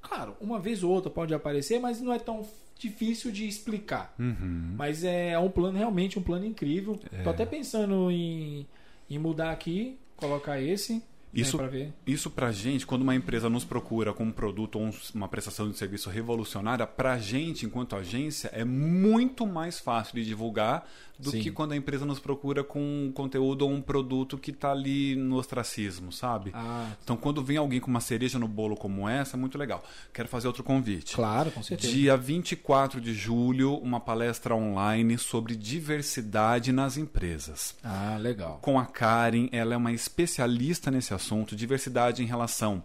claro, 0.02 0.36
uma 0.41 0.58
vez 0.58 0.83
ou 0.83 0.91
outra 0.92 1.10
pode 1.10 1.33
aparecer, 1.33 1.81
mas 1.81 2.00
não 2.00 2.12
é 2.12 2.18
tão 2.18 2.44
difícil 2.78 3.33
de 3.33 3.49
explicar. 3.49 4.15
Uhum. 4.18 4.75
Mas 4.76 5.02
é 5.02 5.39
um 5.39 5.49
plano, 5.49 5.78
realmente 5.78 6.18
um 6.18 6.23
plano 6.23 6.44
incrível. 6.44 7.00
É. 7.10 7.23
Tô 7.23 7.31
até 7.31 7.47
pensando 7.47 8.10
em, 8.10 8.66
em 9.08 9.18
mudar 9.18 9.50
aqui, 9.52 9.97
colocar 10.16 10.60
esse. 10.60 11.02
Isso- 11.40 11.56
pra 11.56 11.66
ver. 11.66 11.92
Isso 12.06 12.31
pra 12.31 12.52
gente, 12.52 12.86
quando 12.86 13.02
uma 13.02 13.15
empresa 13.15 13.48
nos 13.48 13.65
procura 13.65 14.12
com 14.12 14.24
um 14.24 14.32
produto 14.32 14.78
ou 14.78 14.86
um- 14.86 14.90
uma 15.15 15.28
prestação 15.28 15.70
de 15.70 15.76
serviço 15.76 16.08
revolucionária, 16.10 16.86
pra 16.86 17.18
gente, 17.18 17.65
enquanto 17.66 17.97
agência, 17.97 18.48
é 18.52 18.65
muito 18.65 19.47
mais 19.47 19.78
fácil 19.78 20.15
de 20.16 20.24
divulgar 20.24 20.89
do 21.19 21.31
Sim. 21.31 21.41
que 21.41 21.51
quando 21.51 21.73
a 21.73 21.77
empresa 21.77 22.05
nos 22.05 22.19
procura 22.19 22.62
com 22.62 22.81
um 22.81 23.12
conteúdo 23.12 23.62
ou 23.62 23.70
um 23.70 23.81
produto 23.81 24.36
que 24.36 24.53
tá 24.53 24.70
ali 24.70 25.17
no 25.17 25.36
ostracismo, 25.36 26.12
sabe? 26.12 26.51
Ah, 26.55 26.91
Então, 27.03 27.17
quando 27.17 27.43
vem 27.43 27.57
alguém 27.57 27.81
com 27.81 27.91
uma 27.91 28.01
cereja 28.01 28.39
no 28.39 28.47
bolo 28.47 28.77
como 28.77 29.09
essa, 29.09 29.36
é 29.36 29.39
muito 29.39 29.57
legal. 29.57 29.83
Quero 30.12 30.28
fazer 30.28 30.47
outro 30.47 30.62
convite. 30.62 31.15
claro, 31.15 31.51
com 31.51 31.62
certeza. 31.62 31.93
Dia 31.93 32.17
24 32.17 33.01
de 33.01 33.15
julho, 33.15 33.75
uma 33.77 34.01
palestra 34.01 34.55
online 34.55 35.17
sobre 35.19 35.57
diversidade 35.57 36.73
nas 36.73 36.97
empresas. 36.97 37.75
Ah, 37.83 38.17
legal. 38.20 38.59
Com 38.61 38.78
a 38.78 38.85
Karen, 38.86 39.49
ela 39.53 39.75
é 39.75 39.77
uma 39.77 39.93
especialista 39.93 40.91
nesse 40.91 41.15
assunto, 41.15 41.57
diversidade 41.57 42.23
em 42.23 42.27
relação 42.27 42.83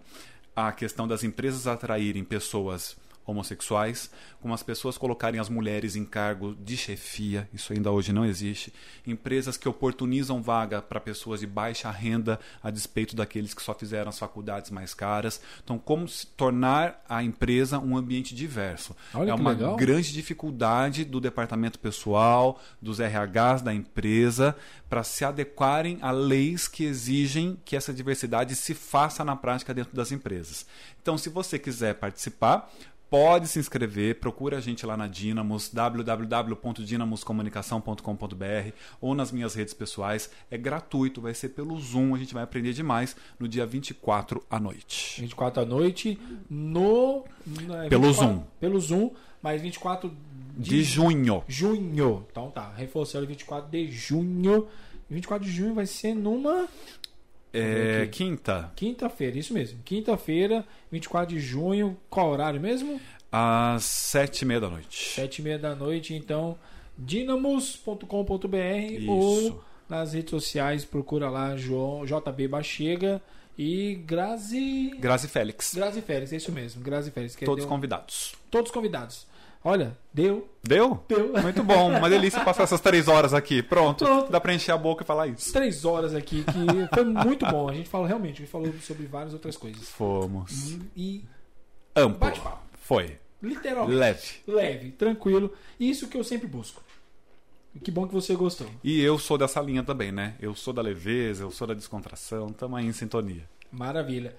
à 0.54 0.70
questão 0.72 1.06
das 1.08 1.24
empresas 1.24 1.66
atraírem 1.66 2.24
pessoas 2.24 2.96
homossexuais, 3.24 4.10
como 4.40 4.52
as 4.52 4.62
pessoas 4.62 4.98
colocarem 4.98 5.40
as 5.40 5.48
mulheres 5.48 5.96
em 5.96 6.04
cargo 6.04 6.54
de 6.54 6.76
chefia, 6.76 7.48
isso 7.52 7.72
ainda 7.72 7.90
hoje 7.90 8.12
não 8.12 8.24
existe, 8.24 8.72
empresas 9.06 9.56
que 9.56 9.68
oportunizam 9.68 10.42
vaga 10.42 10.82
para 10.82 11.00
pessoas 11.00 11.40
de 11.40 11.46
baixa 11.46 11.90
renda 11.90 12.40
a 12.62 12.70
despeito 12.70 13.14
daqueles 13.14 13.54
que 13.54 13.62
só 13.62 13.74
fizeram 13.74 14.08
as 14.08 14.18
faculdades 14.18 14.70
mais 14.70 14.94
caras. 14.94 15.40
Então, 15.62 15.78
como 15.78 16.08
se 16.08 16.26
tornar 16.26 17.02
a 17.08 17.22
empresa 17.22 17.78
um 17.78 17.96
ambiente 17.96 18.34
diverso? 18.34 18.96
Olha 19.14 19.30
é 19.30 19.34
uma 19.34 19.50
legal. 19.50 19.76
grande 19.76 20.12
dificuldade 20.12 21.04
do 21.04 21.20
departamento 21.20 21.78
pessoal, 21.78 22.60
dos 22.80 22.98
RHs 22.98 23.62
da 23.62 23.72
empresa, 23.72 24.56
para 24.88 25.02
se 25.02 25.24
adequarem 25.24 25.98
a 26.02 26.10
leis 26.10 26.68
que 26.68 26.84
exigem 26.84 27.58
que 27.64 27.76
essa 27.76 27.94
diversidade 27.94 28.54
se 28.54 28.74
faça 28.74 29.24
na 29.24 29.34
prática 29.34 29.72
dentro 29.72 29.96
das 29.96 30.12
empresas. 30.12 30.66
Então, 31.00 31.16
se 31.16 31.28
você 31.28 31.58
quiser 31.58 31.94
participar, 31.94 32.70
pode 33.12 33.46
se 33.46 33.58
inscrever, 33.58 34.18
procura 34.20 34.56
a 34.56 34.60
gente 34.60 34.86
lá 34.86 34.96
na 34.96 35.06
Dinamos, 35.06 35.68
www.dinamoscomunicação.com.br 35.70 38.70
ou 39.02 39.14
nas 39.14 39.30
minhas 39.30 39.54
redes 39.54 39.74
pessoais. 39.74 40.30
É 40.50 40.56
gratuito, 40.56 41.20
vai 41.20 41.34
ser 41.34 41.50
pelo 41.50 41.78
Zoom, 41.78 42.14
a 42.14 42.18
gente 42.18 42.32
vai 42.32 42.42
aprender 42.42 42.72
demais 42.72 43.14
no 43.38 43.46
dia 43.46 43.66
24 43.66 44.42
à 44.50 44.58
noite. 44.58 45.20
24 45.20 45.62
à 45.62 45.66
noite 45.66 46.18
no. 46.48 47.26
no- 47.46 47.74
é 47.82 47.88
Pelo 47.90 48.06
24 48.06 48.12
Zoom. 48.14 48.42
Pelo 48.58 48.80
Zoom, 48.80 49.10
mas 49.42 49.60
24 49.60 50.10
de, 50.56 50.70
De 50.70 50.82
junho. 50.82 51.44
junho. 51.46 52.26
Então 52.30 52.50
tá, 52.50 52.72
reforçando 52.74 53.26
24 53.26 53.70
de 53.70 53.92
junho. 53.92 54.66
24 55.10 55.46
de 55.46 55.52
junho 55.52 55.74
vai 55.74 55.84
ser 55.84 56.14
numa 56.14 56.66
É, 57.52 58.08
quinta, 58.10 58.72
quinta-feira, 58.74 59.38
isso 59.38 59.52
mesmo. 59.52 59.78
Quinta-feira, 59.84 60.64
24 60.90 61.34
de 61.34 61.40
junho. 61.40 61.96
Qual 62.08 62.30
horário 62.30 62.60
mesmo? 62.60 63.00
às 63.32 63.84
sete 63.84 64.42
e 64.42 64.44
meia 64.44 64.60
da 64.60 64.68
noite. 64.68 65.14
Sete 65.14 65.38
e 65.38 65.42
meia 65.42 65.58
da 65.58 65.74
noite, 65.74 66.14
então 66.14 66.58
dinamos.com.br 66.98 68.06
ou 69.08 69.64
nas 69.88 70.12
redes 70.12 70.30
sociais 70.30 70.84
procura 70.84 71.30
lá 71.30 71.56
João, 71.56 72.04
JB 72.04 72.46
Bachega 72.48 73.22
e 73.56 73.94
Grazi 74.06 74.90
Grazi 74.98 75.28
Félix. 75.28 75.74
Grazi 75.74 76.02
Félix, 76.02 76.32
é 76.34 76.36
isso 76.36 76.52
mesmo, 76.52 76.82
Grazi 76.82 77.10
Félix. 77.10 77.34
Todos 77.36 77.64
convidados. 77.64 78.34
todos 78.50 78.70
convidados. 78.70 79.26
Olha, 79.64 79.96
deu, 80.12 80.48
Deu? 80.62 81.04
deu. 81.08 81.32
Muito 81.40 81.62
bom. 81.62 81.90
Uma 81.96 82.10
delícia 82.10 82.42
passar 82.44 82.64
essas 82.64 82.80
três 82.80 83.06
horas 83.08 83.32
aqui. 83.32 83.62
Pronto. 83.62 84.04
Pronto. 84.04 84.30
Dá 84.30 84.40
pra 84.40 84.52
encher 84.54 84.72
a 84.72 84.76
boca 84.78 85.04
e 85.04 85.06
falar 85.06 85.28
isso. 85.28 85.52
Três 85.52 85.84
horas 85.84 86.14
aqui 86.14 86.44
que 86.44 86.94
foi 86.94 87.04
muito 87.04 87.46
bom. 87.46 87.68
A 87.68 87.74
gente 87.74 87.88
falou 87.88 88.06
realmente, 88.06 88.34
a 88.34 88.38
gente 88.40 88.50
falou 88.50 88.72
sobre 88.80 89.06
várias 89.06 89.32
outras 89.32 89.56
coisas. 89.56 89.88
Fomos. 89.88 90.76
E 90.96 91.24
Amplo. 91.94 92.18
bate-papo, 92.18 92.60
Foi. 92.80 93.18
literalmente. 93.42 93.96
Leve. 93.96 94.28
Leve, 94.48 94.90
tranquilo. 94.92 95.52
Isso 95.78 96.08
que 96.08 96.16
eu 96.16 96.24
sempre 96.24 96.46
busco. 96.48 96.82
Que 97.82 97.90
bom 97.90 98.06
que 98.06 98.12
você 98.12 98.34
gostou. 98.34 98.66
E 98.84 99.00
eu 99.00 99.18
sou 99.18 99.38
dessa 99.38 99.60
linha 99.60 99.82
também, 99.82 100.12
né? 100.12 100.34
Eu 100.40 100.54
sou 100.54 100.74
da 100.74 100.82
leveza, 100.82 101.44
eu 101.44 101.50
sou 101.50 101.66
da 101.66 101.72
descontração. 101.74 102.52
Tamo 102.52 102.76
aí 102.76 102.84
em 102.86 102.92
sintonia. 102.92 103.48
Maravilha. 103.72 104.34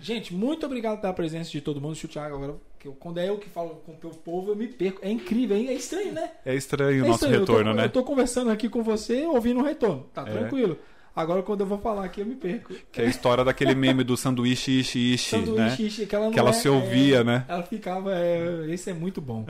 Gente, 0.00 0.32
muito 0.34 0.64
obrigado 0.66 1.00
pela 1.00 1.12
presença 1.12 1.50
de 1.50 1.60
todo 1.60 1.80
mundo. 1.80 1.92
Deixa 1.92 2.06
o 2.06 2.10
Thiago 2.10 2.36
agora, 2.36 2.54
que 2.78 2.88
eu- 2.88 2.92
quando 2.94 3.18
é 3.18 3.28
eu 3.28 3.36
que 3.36 3.48
falo 3.50 3.82
com 3.84 3.92
o 3.92 3.96
meu 4.02 4.10
povo, 4.12 4.50
eu 4.52 4.56
me 4.56 4.66
perco. 4.66 5.00
É 5.02 5.10
incrível, 5.10 5.56
hein? 5.56 5.68
É 5.68 5.74
estranho, 5.74 6.12
né? 6.12 6.30
É 6.44 6.54
estranho 6.54 7.02
o 7.02 7.04
É 7.04 7.08
nosso 7.08 7.24
estranho. 7.24 7.40
retorno, 7.40 7.70
eu 7.70 7.74
tô, 7.74 7.80
né? 7.80 7.84
Eu 7.86 7.90
tô 7.90 8.02
conversando 8.02 8.50
aqui 8.50 8.68
com 8.68 8.82
você, 8.82 9.24
ouvindo 9.26 9.60
o 9.60 9.62
retorno. 9.62 10.06
Tá 10.14 10.22
É. 10.22 10.30
tranquilo. 10.30 10.78
Agora, 11.14 11.42
quando 11.42 11.60
eu 11.62 11.66
vou 11.66 11.78
falar 11.78 12.04
aqui, 12.04 12.20
eu 12.20 12.26
me 12.26 12.36
perco. 12.36 12.72
Que 12.92 13.02
é 13.02 13.04
a 13.04 13.08
história 13.08 13.44
daquele 13.44 13.74
meme 13.74 14.04
do 14.04 14.16
sanduíche 14.16 14.78
ishi 14.80 15.14
ishi, 15.14 15.30
Sanduíche, 15.30 15.82
né? 15.82 15.88
ishi, 15.88 16.06
que 16.06 16.14
ela, 16.14 16.26
não 16.26 16.32
Que 16.32 16.38
ela 16.38 16.50
é- 16.50 16.52
se 16.52 16.68
ouvia, 16.68 17.18
é, 17.18 17.24
né? 17.24 17.44
Ela 17.48 17.62
ficava. 17.64 18.14
é, 18.16 18.66
esse 18.70 18.88
é 18.88 18.94
muito 18.94 19.20
bom. 19.20 19.44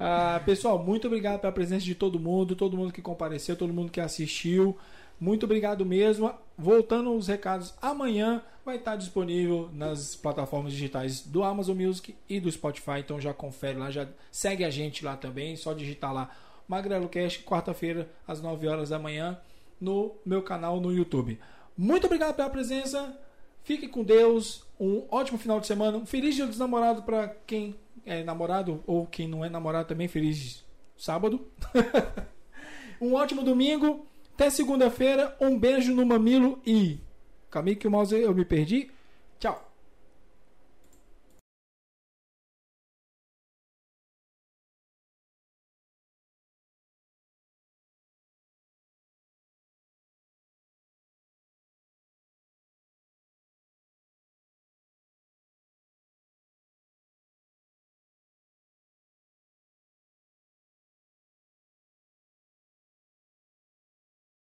Ah, 0.00 0.40
pessoal, 0.46 0.82
muito 0.82 1.06
obrigado 1.08 1.40
pela 1.40 1.52
presença 1.52 1.84
de 1.84 1.94
todo 1.94 2.18
mundo, 2.20 2.54
todo 2.56 2.76
mundo 2.76 2.92
que 2.92 3.02
compareceu, 3.02 3.54
todo 3.56 3.72
mundo 3.72 3.90
que 3.92 4.00
assistiu. 4.00 4.76
Muito 5.20 5.44
obrigado 5.44 5.84
mesmo. 5.84 6.32
Voltando 6.56 7.14
os 7.14 7.28
recados, 7.28 7.74
amanhã 7.80 8.42
vai 8.64 8.76
estar 8.76 8.96
disponível 8.96 9.70
nas 9.72 10.14
plataformas 10.14 10.72
digitais 10.72 11.20
do 11.20 11.42
Amazon 11.42 11.76
Music 11.76 12.14
e 12.28 12.38
do 12.38 12.50
Spotify. 12.50 12.98
Então 12.98 13.20
já 13.20 13.32
confere 13.32 13.78
lá, 13.78 13.90
já 13.90 14.06
segue 14.30 14.64
a 14.64 14.70
gente 14.70 15.04
lá 15.04 15.16
também. 15.16 15.56
Só 15.56 15.72
digitar 15.72 16.12
lá 16.12 16.30
Magrelo 16.68 17.08
Cash, 17.08 17.38
quarta-feira, 17.38 18.10
às 18.26 18.42
9 18.42 18.68
horas 18.68 18.90
da 18.90 18.98
manhã, 18.98 19.40
no 19.80 20.14
meu 20.24 20.42
canal 20.42 20.80
no 20.80 20.92
YouTube. 20.92 21.38
Muito 21.76 22.06
obrigado 22.06 22.34
pela 22.34 22.50
presença. 22.50 23.16
Fique 23.62 23.88
com 23.88 24.02
Deus. 24.02 24.64
Um 24.80 25.04
ótimo 25.10 25.38
final 25.38 25.60
de 25.60 25.66
semana. 25.66 25.96
Um 25.96 26.06
feliz 26.06 26.34
dia 26.34 26.46
dos 26.46 26.58
namorados 26.58 27.04
para 27.04 27.28
quem 27.46 27.76
é 28.04 28.24
namorado 28.24 28.82
ou 28.86 29.06
quem 29.06 29.28
não 29.28 29.44
é 29.44 29.48
namorado 29.48 29.88
também. 29.88 30.08
Feliz 30.08 30.64
sábado. 30.96 31.46
um 33.00 33.14
ótimo 33.14 33.42
domingo. 33.42 34.07
Até 34.38 34.50
segunda-feira. 34.50 35.36
Um 35.40 35.58
beijo 35.58 35.92
no 35.92 36.06
mamilo 36.06 36.62
e. 36.64 37.00
Aí 37.50 37.74
que 37.74 37.88
o 37.88 37.90
mouse 37.90 38.14
eu 38.14 38.32
me 38.32 38.44
perdi. 38.44 38.88